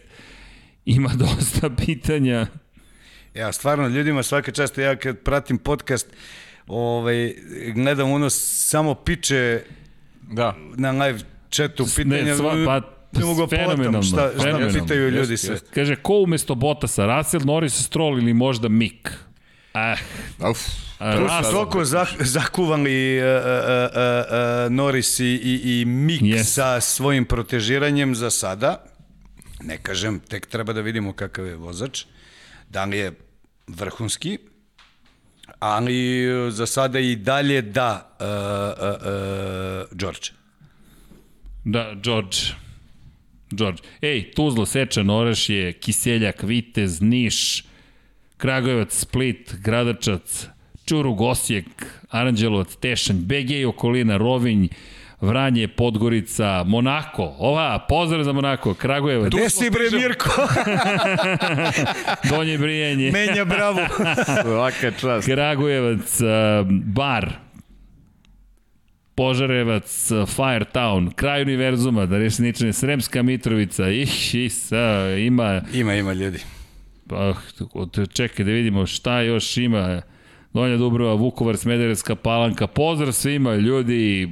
Ima 0.86 1.10
dosta 1.16 1.70
pitanja. 1.78 2.48
Ja, 3.34 3.52
stvarno, 3.52 3.88
ljudima 3.88 4.24
svaka 4.24 4.52
čast, 4.52 4.78
ja 4.78 4.96
kad 4.96 5.18
pratim 5.18 5.58
podcast, 5.58 6.08
ovaj, 6.68 7.34
gledam 7.74 8.12
ono 8.12 8.30
samo 8.30 8.96
piče 8.96 9.62
Da. 10.24 10.56
na 10.76 10.92
live 10.94 11.20
chatu 11.52 11.86
pitanja. 11.96 12.24
Ne, 12.24 12.36
sva, 12.36 12.54
pa, 12.66 12.99
ne 13.12 13.26
mogu 13.26 13.48
fenomenalno, 13.48 13.84
povatam 13.84 14.04
šta, 14.04 14.30
šta 14.34 14.44
fenomenalno. 14.44 14.80
pitaju 14.82 15.10
ljudi 15.10 15.38
sve. 15.38 15.60
Kaže, 15.74 15.96
ko 15.96 16.14
umesto 16.14 16.56
Bottasa, 16.56 17.06
Russell, 17.18 17.46
Norris, 17.46 17.74
Stroll 17.86 18.18
ili 18.20 18.34
možda 18.34 18.70
Mick? 18.70 19.10
Ah, 19.74 19.96
Uf. 20.52 20.60
Russell. 21.00 21.52
Toliko 21.52 21.86
zah, 21.86 22.10
zakuvali 22.20 23.20
uh, 23.20 23.26
uh, 23.26 23.32
uh, 23.32 24.66
uh, 24.66 24.72
Norris 24.72 25.20
i, 25.20 25.26
i, 25.26 25.82
i 25.82 25.86
Mick 25.86 26.22
Yes. 26.22 26.44
sa 26.44 26.82
svojim 26.82 27.26
protežiranjem 27.26 28.16
za 28.16 28.30
sada. 28.30 28.84
Ne 29.64 29.78
kažem, 29.78 30.20
tek 30.20 30.46
treba 30.46 30.74
da 30.74 30.82
vidimo 30.82 31.14
kakav 31.14 31.46
je 31.46 31.56
vozač. 31.56 32.06
Da 32.70 32.86
li 32.86 32.98
je 32.98 33.14
vrhunski, 33.68 34.38
ali 35.60 35.98
uh, 36.34 36.54
za 36.54 36.66
sada 36.66 37.00
i 37.00 37.16
dalje 37.16 37.62
da 37.62 38.16
uh, 38.20 38.26
uh, 38.26 38.96
uh, 38.96 39.98
George. 39.98 40.30
Da, 41.66 41.94
George. 42.04 42.38
George. 43.52 43.82
Ej, 44.02 44.32
Tuzlo, 44.36 44.66
Sečan, 44.66 45.10
Oreš 45.10 45.50
je, 45.50 45.74
Kiseljak, 45.74 46.44
Vitez, 46.44 47.02
Niš, 47.02 47.64
Kragujevac, 48.38 48.94
Split, 48.94 49.56
Gradačac, 49.64 50.48
Čurug, 50.86 51.22
Osijek, 51.22 51.86
Aranđelovac, 52.10 52.76
Tešanj, 52.76 53.18
BG, 53.18 53.68
okolina, 53.68 54.18
Rovinj, 54.18 54.68
Vranje, 55.22 55.68
Podgorica, 55.68 56.64
Monako. 56.64 57.36
Ova, 57.40 57.80
pozdrav 57.90 58.24
za 58.24 58.34
Monako, 58.34 58.74
Kragujevac, 58.74 59.34
Gde 59.34 59.50
si 59.50 59.70
bre 59.70 59.90
Mirko? 59.92 60.48
Donje 62.30 62.58
Brijenje, 62.58 63.12
Menja 63.12 63.46
bravu. 63.46 63.80
Svaka 64.44 64.92
čast. 64.92 65.28
Kragujevac, 65.28 66.20
Bar, 66.70 67.30
Požarevac, 69.20 70.12
Firetown, 70.36 71.12
Kraj 71.16 71.42
univerzuma, 71.42 72.06
da 72.06 72.18
reši 72.18 72.42
ničene, 72.42 72.74
Sremska 72.74 73.24
Mitrovica, 73.24 73.90
ih, 73.90 74.36
isa, 74.36 75.16
ima, 75.18 75.62
ima, 75.74 75.96
ima 75.96 76.14
ljudi. 76.14 76.40
pa, 77.08 77.34
čekaj 78.14 78.46
da 78.46 78.52
vidimo 78.52 78.86
šta 78.86 79.22
još 79.22 79.58
ima, 79.58 80.02
Donja 80.54 80.78
Dubrova, 80.78 81.14
Vukovar, 81.14 81.58
Smederevska 81.58 82.16
palanka, 82.16 82.68
pozdrav 82.68 83.12
svima, 83.12 83.56
ljudi, 83.56 84.30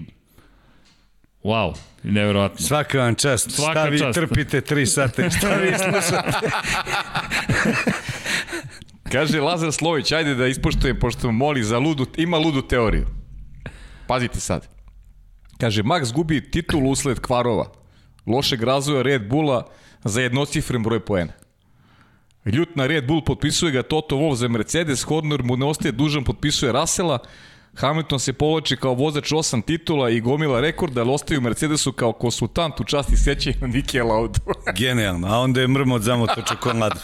wow, 1.43 1.75
neverovatno. 2.03 2.65
Svaka 2.65 2.99
vam 2.99 3.15
čast. 3.15 3.51
Svaka 3.51 3.71
Šta 3.71 3.83
vi 3.89 3.99
čast. 3.99 4.19
trpite 4.19 4.61
tri 4.61 4.85
sata? 4.85 5.29
Šta 5.37 5.55
vi 5.55 5.73
slušate? 5.77 6.47
Kaže 9.11 9.41
Lazar 9.41 9.71
Slović, 9.71 10.11
ajde 10.11 10.35
da 10.35 10.47
ispoštujem, 10.47 10.99
pošto 10.99 11.31
moli 11.31 11.63
za 11.63 11.79
ludu, 11.79 12.05
ima 12.17 12.37
ludu 12.37 12.61
teoriju. 12.61 13.05
Pazite 14.07 14.39
sad. 14.39 14.76
Kaže, 15.57 15.83
Max 15.83 16.13
gubi 16.13 16.51
titulu 16.51 16.89
usled 16.89 17.19
kvarova, 17.19 17.71
lošeg 18.25 18.63
razvoja 18.63 19.01
Red 19.01 19.29
Bulla 19.29 19.67
za 20.03 20.21
jednocifren 20.21 20.83
broj 20.83 20.99
poena. 20.99 21.33
Ljut 22.45 22.75
na 22.75 22.87
Red 22.87 23.07
Bull 23.07 23.23
potpisuje 23.23 23.71
ga 23.71 23.83
Toto 23.83 24.15
Wolff 24.15 24.35
za 24.35 24.47
Mercedes, 24.47 25.03
Horner 25.03 25.43
mu 25.43 25.57
ne 25.57 25.65
ostaje 25.65 25.91
dužan, 25.91 26.23
potpisuje 26.23 26.71
Rasela, 26.71 27.19
Hamilton 27.75 28.19
se 28.19 28.33
povlači 28.33 28.77
kao 28.77 28.93
vozač 28.93 29.31
osam 29.31 29.61
titula 29.61 30.09
i 30.09 30.19
gomila 30.21 30.61
rekorda, 30.61 31.01
ali 31.01 31.11
ostaje 31.11 31.37
u 31.37 31.41
Mercedesu 31.41 31.91
kao 31.91 32.13
konsultant 32.13 32.79
u 32.79 32.83
časti 32.83 33.17
sećanja 33.17 33.55
na 33.61 33.67
Nike 33.67 34.03
Laudu. 34.03 34.39
Genijalno, 34.77 35.27
a 35.27 35.39
onda 35.39 35.61
je 35.61 35.67
mrmot 35.67 36.01
zamoto 36.01 36.41
čokoladu. 36.41 36.99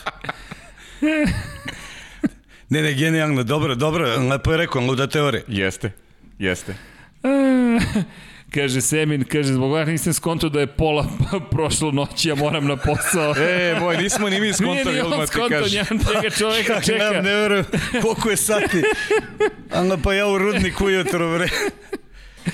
Ne, 2.70 2.82
ne, 2.82 2.94
genijalno, 2.94 3.44
dobro, 3.44 3.76
dobro, 3.76 4.18
lepo 4.30 4.52
je 4.52 4.58
rekao, 4.58 4.82
luda 4.82 5.08
teorija. 5.08 5.44
jeste, 5.48 5.92
jeste. 6.40 6.76
Kaže 8.54 8.82
Semin, 8.82 9.24
kaže, 9.24 9.54
zbog 9.54 9.72
vas 9.72 9.88
nisam 9.88 10.14
skonto 10.14 10.50
da 10.50 10.60
je 10.60 10.68
pola 10.68 11.08
prošlo 11.52 11.92
noći, 11.92 12.30
ja 12.30 12.36
moram 12.36 12.68
na 12.68 12.78
posao. 12.78 13.34
E, 13.50 13.76
moj, 13.80 13.98
nismo 13.98 14.30
ni 14.30 14.36
mi 14.36 14.42
Nije 14.42 14.54
skontali, 14.54 14.96
ni 14.96 15.02
on 15.02 15.28
skonto, 15.28 15.56
njega 16.16 16.30
čoveka 16.38 16.82
čeka. 16.86 17.22
ne 17.22 17.36
verujem, 17.36 17.66
koliko 18.02 18.30
je 18.30 18.38
sati. 18.38 18.84
Anga 19.72 19.98
pa 20.04 20.14
ja 20.14 20.28
u 20.28 20.38
rudniku 20.38 20.86
ujutro, 20.86 21.34
bre. 21.38 21.48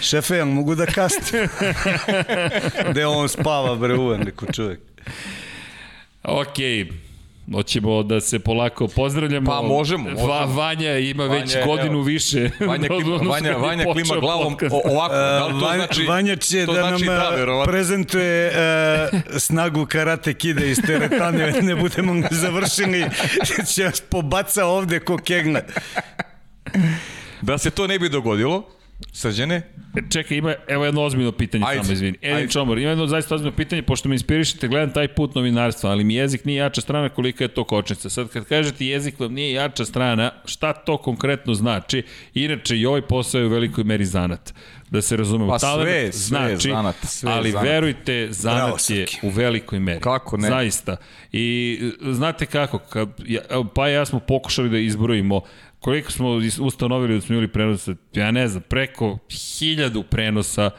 Šefe, 0.02 0.38
ja 0.38 0.46
mogu 0.46 0.76
da 0.76 0.86
kastim? 0.86 1.48
Gde 2.90 3.06
on 3.06 3.30
spava, 3.30 3.76
bre, 3.76 3.94
uven, 3.94 4.22
neko 4.22 4.46
čovjek. 4.54 4.80
Okej, 6.24 6.88
Hoćemo 7.54 8.04
da 8.04 8.22
se 8.22 8.40
polako 8.40 8.88
pozdravljamo. 8.88 9.52
Pa 9.52 9.62
možemo, 9.62 10.04
možemo. 10.04 10.28
Va, 10.28 10.46
Vanja 10.46 10.98
ima 10.98 11.24
Vanja, 11.26 11.42
već 11.42 11.56
evo. 11.56 11.66
godinu 11.66 12.02
više. 12.02 12.50
Vanja, 12.60 12.88
klima, 12.88 13.18
Vanja, 13.30 13.58
Vanja 13.58 13.86
klima 13.94 14.16
glavom 14.20 14.54
podcast. 14.54 14.76
o, 14.76 14.82
ovako. 14.92 15.14
Da 15.16 15.46
li 15.46 15.60
to 15.60 15.66
Vanja, 15.66 15.78
znači, 15.78 16.04
Vanja 16.04 16.36
će 16.36 16.66
to 16.66 16.74
da 16.74 16.82
znači 16.82 17.06
nam 17.06 17.16
da, 17.16 17.32
e, 17.34 17.36
verovatno. 17.40 17.72
prezentuje 17.72 18.48
e, 18.48 19.10
snagu 19.40 19.86
karate 19.86 20.34
kide 20.34 20.72
iz 20.72 20.78
teretane, 20.88 21.52
ne 21.62 21.76
budemo 21.76 22.24
završili, 22.32 23.06
će 23.74 23.92
pobaca 24.10 24.66
ovde 24.66 25.00
ko 25.00 25.18
kegne. 25.18 25.64
Da 27.42 27.58
se 27.58 27.70
to 27.70 27.88
ne 27.88 28.00
bi 28.00 28.10
dogodilo, 28.10 28.79
srđene, 29.12 29.62
Čekaj, 30.10 30.38
ima, 30.38 30.54
evo 30.68 30.86
jedno 30.86 31.02
ozbiljno 31.02 31.32
pitanje, 31.32 31.64
Ajde, 31.68 31.84
samo 31.84 31.94
izvini. 31.94 32.18
Edin 32.22 32.38
ajde. 32.38 32.52
Čomor, 32.52 32.78
ima 32.78 32.90
jedno 32.90 33.08
zaista 33.08 33.36
ozbiljno 33.36 33.56
pitanje, 33.56 33.82
pošto 33.82 34.10
me 34.10 34.16
inspirišete, 34.16 34.68
gledam 34.68 34.94
taj 34.94 35.08
put 35.08 35.36
novinarstva, 35.36 35.92
ali 35.92 36.04
mi 36.04 36.16
jezik 36.16 36.46
nije 36.46 36.58
jača 36.58 36.82
strana 36.82 37.10
kolika 37.10 37.44
je 37.44 37.48
to 37.48 37.64
kočnica. 37.64 38.10
Sad 38.10 38.30
kad 38.30 38.46
kažete 38.46 38.86
jezik 38.86 39.20
vam 39.20 39.34
nije 39.34 39.52
jača 39.54 39.86
strana, 39.86 40.32
šta 40.46 40.74
to 40.74 40.98
konkretno 40.98 41.54
znači? 41.54 42.04
Inače, 42.34 42.78
i 42.78 42.86
ovaj 42.86 43.02
posao 43.02 43.40
je 43.40 43.46
u 43.48 43.50
velikoj 43.50 43.84
meri 43.84 44.06
zanat. 44.06 44.54
Da 44.90 45.02
se 45.02 45.18
razumemo, 45.18 45.52
Pa 45.52 45.60
sve, 45.60 45.70
Talent 45.70 45.88
sve 45.88 45.96
je 46.00 46.12
znači, 46.12 46.70
zanat, 46.70 46.96
sve 47.04 47.32
ali 47.32 47.52
zanat. 47.52 47.68
verujte, 47.68 48.28
zanat 48.32 48.58
Bravo, 48.58 48.78
je 48.90 49.06
u 49.24 49.30
velikoj 49.30 49.80
meri. 49.80 50.00
Kako 50.00 50.38
ne? 50.38 50.48
Zaista. 50.48 50.98
I 51.32 51.80
e, 51.82 52.14
znate 52.14 52.46
kako, 52.46 52.78
kad, 52.78 53.10
ja, 53.26 53.42
pa 53.76 53.88
ja 53.88 54.06
smo 54.06 54.20
pokušali 54.20 54.70
da 54.70 54.78
izbrojimo 54.78 55.42
koliko 55.80 56.12
smo 56.12 56.30
ustanovili 56.62 57.16
da 57.16 57.22
smo 57.22 57.34
imali 57.34 57.48
prenosa, 57.48 57.96
ja 58.14 58.32
ne 58.32 58.48
znam, 58.48 58.64
preko 58.70 59.18
hiljadu 59.60 60.04
prenosa, 60.04 60.72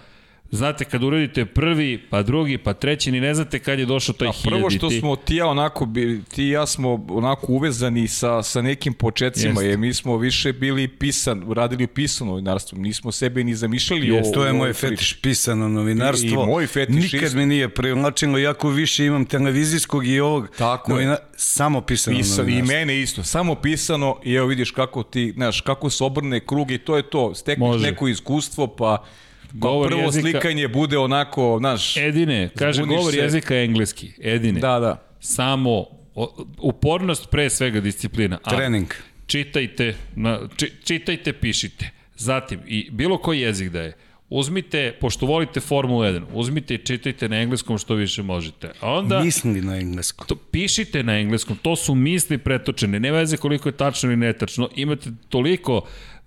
Znate, 0.53 0.85
kad 0.85 1.03
uradite 1.03 1.45
prvi, 1.45 1.99
pa 2.01 2.23
drugi, 2.23 2.59
pa 2.59 2.73
treći, 2.73 3.13
ni 3.13 3.21
ne 3.21 3.35
znate 3.35 3.59
kad 3.59 3.79
je 3.79 3.87
došao 3.87 4.13
taj 4.15 4.29
A 4.29 4.33
hiljaditi. 4.33 4.51
prvo 4.51 4.71
što 4.71 4.91
smo 4.91 5.17
ti 5.17 5.35
i 5.35 5.37
ja 5.37 5.47
onako, 5.47 5.87
bi- 5.87 6.21
ti 6.25 6.45
i 6.45 6.49
ja 6.49 6.67
smo 6.67 7.07
onako 7.09 7.47
uvezani 7.49 8.09
sa, 8.09 8.43
sa 8.43 8.63
nekim 8.63 8.93
početcima, 8.93 9.51
Jeste. 9.51 9.67
jer 9.67 9.79
mi 9.79 9.95
smo 9.95 10.17
više 10.17 10.53
bili 10.53 10.89
pisan, 10.89 11.45
radili 11.51 11.87
pisano 11.87 12.31
novinarstvo, 12.31 12.79
nismo 12.79 13.13
sebe 13.13 13.45
ni 13.45 13.55
zamišljali 13.55 14.09
Jeste, 14.09 14.31
o, 14.31 14.33
To 14.33 14.47
je 14.47 14.53
moj 14.53 14.73
fetiš, 14.73 15.13
pisano 15.15 15.69
novinarstvo. 15.69 16.29
I- 16.41 16.45
i 16.45 16.47
moj 16.47 16.67
fetiš 16.67 17.13
Nikad 17.13 17.35
mi 17.35 17.47
nije 17.47 17.69
privlačilo, 17.71 18.39
jako 18.39 18.69
više 18.71 19.07
imam 19.07 19.25
televizijskog 19.25 20.07
i 20.07 20.21
ovog. 20.21 20.49
Tako 20.51 20.91
je. 20.91 20.95
novina, 20.95 21.17
Samo 21.35 21.81
pisano 21.81 22.17
Pisan, 22.17 22.35
I 22.39 22.43
novinarstvo. 22.43 22.75
mene 22.75 23.01
isto, 23.01 23.25
samo 23.25 23.55
pisano 23.55 24.17
i 24.25 24.35
evo 24.35 24.47
vidiš 24.47 24.71
kako 24.71 25.03
ti, 25.03 25.33
znaš, 25.33 25.61
kako 25.61 25.91
se 25.91 26.05
obrne 26.05 26.41
krug 26.41 26.71
i 26.71 26.79
to 26.79 26.97
je 26.97 27.03
to, 27.03 27.35
stekneš 27.35 27.67
Može. 27.67 27.87
neko 27.87 28.09
iskustvo, 28.09 28.67
pa 28.69 29.05
Govor 29.53 29.89
prvo 29.89 30.01
jezika- 30.03 30.21
slikanje 30.21 30.69
bude 30.69 30.99
onako, 30.99 31.57
znaš, 31.59 31.97
Edine, 31.97 32.49
kaže 32.57 32.83
govor 32.85 33.13
se. 33.13 33.19
jezika 33.19 33.55
je 33.55 33.65
engleski. 33.65 34.13
Edine. 34.23 34.61
da, 34.61 34.79
da. 34.79 35.03
Samo 35.21 35.85
o, 36.15 36.45
upornost 36.59 37.31
pre 37.31 37.51
svega 37.51 37.81
disciplina. 37.81 38.39
A 38.45 38.51
Trening. 38.51 38.95
Čitajte, 39.27 39.95
na, 40.17 40.41
či, 40.57 40.73
čitajte, 40.85 41.33
pišite. 41.33 41.91
Zatim, 42.17 42.61
i 42.67 42.91
bilo 42.91 43.19
koji 43.19 43.41
jezik 43.41 43.69
da 43.71 43.81
je, 43.83 43.93
uzmite, 44.31 44.93
pošto 45.01 45.27
volite 45.27 45.61
Formulu 45.61 46.03
1, 46.03 46.23
uzmite 46.33 46.75
i 46.75 46.79
čitajte 46.79 47.29
na 47.29 47.37
engleskom 47.37 47.79
što 47.79 47.95
više 47.95 48.23
možete. 48.23 48.71
A 48.81 48.93
onda... 48.93 49.21
Misli 49.21 49.61
na 49.61 49.77
engleskom. 49.77 50.27
To, 50.27 50.37
pišite 50.37 51.03
na 51.03 51.19
engleskom, 51.19 51.57
to 51.63 51.77
su 51.77 51.95
misli 51.95 52.39
pretočene, 52.39 53.01
ne 53.01 53.13
veze 53.13 53.37
koliko 53.37 53.69
je 53.69 53.73
tačno 53.73 54.09
ili 54.11 54.17
netačno, 54.17 54.69
imate 54.77 55.11
toliko 55.29 55.83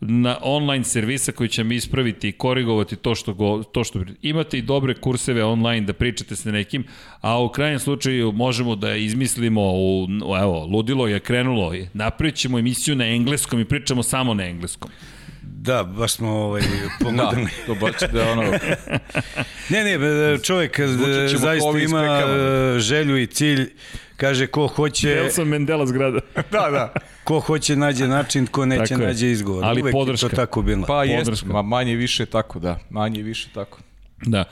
na 0.08 0.38
online 0.42 0.84
servisa 0.84 1.32
koji 1.32 1.50
će 1.50 1.64
mi 1.64 1.76
ispraviti 1.76 2.30
i 2.30 2.32
korigovati 2.32 2.96
to 2.96 3.16
što, 3.16 3.34
go, 3.34 3.64
to 3.64 3.84
što 3.84 4.00
imate 4.22 4.58
i 4.58 4.62
dobre 4.62 4.94
kurseve 4.94 5.44
online 5.44 5.86
da 5.86 5.94
pričate 5.94 6.36
sa 6.36 6.52
nekim, 6.52 6.84
a 7.22 7.42
u 7.44 7.50
krajnjem 7.50 7.80
slučaju 7.80 8.32
možemo 8.32 8.76
da 8.76 8.96
izmislimo 8.96 9.62
u, 9.62 10.08
evo, 10.42 10.66
ludilo 10.66 11.08
je 11.08 11.20
krenulo, 11.20 11.74
napravit 11.94 12.36
ćemo 12.36 12.60
emisiju 12.60 12.96
na 12.96 13.06
engleskom 13.06 13.60
i 13.60 13.66
pričamo 13.66 14.04
samo 14.04 14.34
na 14.34 14.44
engleskom. 14.44 14.92
Da, 15.42 15.84
baš 15.84 16.14
smo 16.14 16.30
ovaj, 16.30 16.62
pomogli. 17.00 17.42
Da, 17.52 17.66
to 17.66 17.76
baš 17.76 18.12
da 18.14 18.32
ono... 18.32 18.44
ne, 19.70 19.84
ne, 19.84 20.38
čovjek 20.44 20.80
zaista 21.38 21.80
ima 21.84 22.24
želju 22.80 23.18
i 23.18 23.28
cilj, 23.28 23.70
kaže 24.18 24.48
ko 24.48 24.68
hoće... 24.68 25.16
Nelson 25.16 25.48
Mandela 25.48 25.86
zgrada. 25.86 26.20
da, 26.52 26.70
da. 26.72 26.94
Ko 27.24 27.40
hoće 27.40 27.76
nađe 27.76 28.08
način, 28.08 28.48
ko 28.48 28.66
neće 28.66 28.94
tako 28.94 29.02
nađe 29.02 29.32
izgovor. 29.32 29.66
Ali 29.66 29.82
Uvek 29.82 29.94
podrška. 29.94 30.26
je 30.26 30.30
to 30.30 30.36
tako 30.36 30.62
bilo. 30.62 30.86
Pa 30.86 31.04
jest, 31.04 31.46
ma 31.46 31.62
manje 31.62 31.96
više 31.96 32.26
tako, 32.26 32.60
da. 32.60 32.80
Manje 32.90 33.22
više 33.22 33.50
tako. 33.54 33.80
Da. 34.26 34.44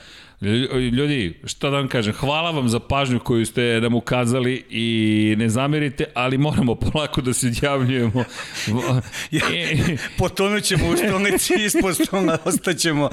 Ljudi, 0.91 1.39
šta 1.45 1.69
da 1.69 1.75
vam 1.77 1.87
kažem, 1.87 2.13
hvala 2.13 2.51
vam 2.51 2.69
za 2.69 2.79
pažnju 2.79 3.19
koju 3.19 3.45
ste 3.45 3.79
nam 3.81 3.95
ukazali 3.95 4.63
i 4.69 5.35
ne 5.37 5.49
zamerite, 5.49 6.05
ali 6.13 6.37
moramo 6.37 6.75
polako 6.91 7.21
da 7.21 7.33
se 7.33 7.47
odjavljujemo. 7.47 8.23
ja, 9.31 9.41
potonut 10.17 10.63
ćemo 10.63 10.89
u 10.89 10.97
stolnici 10.97 11.53
ispod 11.65 11.95
stola, 11.95 12.37
ostaćemo, 12.45 13.09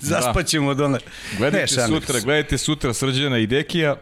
zaspaćemo 0.00 0.74
da. 0.74 0.82
dole. 0.82 0.98
Gledajte 1.38 1.76
ne, 1.76 1.86
sutra, 1.86 2.20
gledajte 2.20 2.58
sutra 2.58 2.94
Srđana 2.94 3.38
i 3.38 3.46
Dekija, 3.46 3.96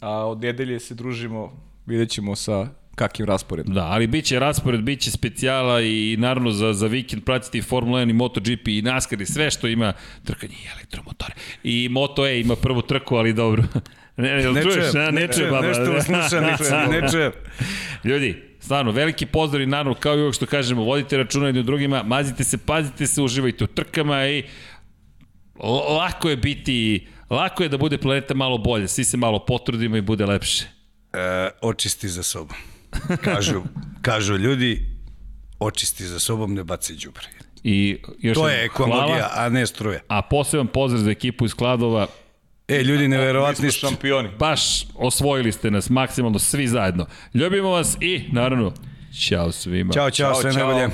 a 0.00 0.26
od 0.26 0.40
nedelje 0.40 0.80
se 0.80 0.94
družimo, 0.94 1.52
vidjet 1.86 2.10
ćemo 2.10 2.36
sa 2.36 2.68
kakim 2.98 3.26
rasporedom. 3.26 3.74
Da, 3.74 3.84
ali 3.84 4.06
biće 4.06 4.38
raspored, 4.38 4.80
biće 4.80 5.10
specijala 5.10 5.80
i 5.80 6.16
naravno 6.18 6.50
za, 6.50 6.72
za 6.72 6.86
vikend 6.86 7.24
pratiti 7.24 7.62
Formula 7.62 8.00
1 8.00 8.10
i 8.10 8.12
MotoGP 8.12 8.68
i 8.68 8.82
NASCAR 8.82 9.20
i 9.20 9.26
sve 9.26 9.50
što 9.50 9.68
ima 9.68 9.92
trkanje 10.24 10.54
i 10.54 10.68
elektromotore. 10.76 11.34
I 11.62 11.88
Moto 11.90 12.26
E 12.26 12.40
ima 12.40 12.56
prvu 12.56 12.82
trku, 12.82 13.16
ali 13.16 13.32
dobro. 13.32 13.62
Ne, 14.18 14.36
ne, 14.36 14.52
ne 14.52 14.62
čuješ, 14.62 14.92
ne, 14.94 15.12
ne, 15.12 15.28
čuje, 15.32 15.50
baba. 15.50 15.66
Nešto 15.66 15.96
uslušam, 15.98 16.44
ne 16.90 17.08
čuje. 17.10 17.32
Ljudi, 18.08 18.42
stvarno, 18.60 18.90
veliki 18.90 19.26
pozdrav 19.26 19.62
i 19.62 19.66
naravno, 19.66 19.94
kao 19.94 20.14
i 20.14 20.18
uvijek 20.18 20.34
što 20.34 20.46
kažemo, 20.46 20.82
vodite 20.82 21.16
računa 21.16 21.46
jednim 21.46 21.64
drugima, 21.64 22.02
mazite 22.02 22.44
se, 22.44 22.58
pazite 22.58 23.06
se, 23.06 23.22
uživajte 23.22 23.64
u 23.64 23.66
trkama 23.66 24.26
i 24.26 24.44
lako 25.98 26.30
je 26.30 26.36
biti, 26.36 27.06
lako 27.30 27.62
je 27.62 27.68
da 27.68 27.76
bude 27.78 27.98
planeta 27.98 28.34
malo 28.34 28.58
bolje, 28.58 28.88
svi 28.88 29.04
se 29.04 29.16
malo 29.16 29.38
potrudimo 29.38 29.96
i 29.96 30.00
bude 30.00 30.26
lepše. 30.26 30.64
E, 31.12 31.50
očisti 31.62 32.08
za 32.08 32.22
sobom. 32.22 32.56
Kažu, 33.24 33.62
kažu 34.08 34.36
ljudi, 34.36 34.86
očisti 35.58 36.04
za 36.04 36.18
sobom, 36.18 36.54
ne 36.54 36.64
baci 36.64 36.94
đubre. 36.94 37.26
I 37.64 37.98
još 38.18 38.34
to 38.38 38.48
je 38.48 38.64
ekologija, 38.64 39.06
hvala, 39.06 39.30
a 39.34 39.48
ne 39.48 39.66
struje. 39.66 40.02
A 40.08 40.22
poseban 40.22 40.66
pozdrav 40.66 41.02
za 41.02 41.10
ekipu 41.10 41.44
iz 41.44 41.54
Kladova. 41.54 42.06
E, 42.68 42.82
ljudi, 42.82 43.08
neverovatni 43.08 43.70
ste. 43.70 43.80
šampioni. 43.80 44.28
Baš 44.38 44.86
osvojili 44.94 45.52
ste 45.52 45.70
nas 45.70 45.90
maksimalno 45.90 46.38
svi 46.38 46.68
zajedno. 46.68 47.06
Ljubimo 47.34 47.68
vas 47.68 47.96
i, 48.00 48.24
naravno, 48.32 48.72
Ćao 49.12 49.52
svima. 49.52 49.92
Ćao, 49.92 50.10
čao, 50.10 50.32
čao 50.32 50.40
sve 50.40 50.52
najbolje. 50.52 50.88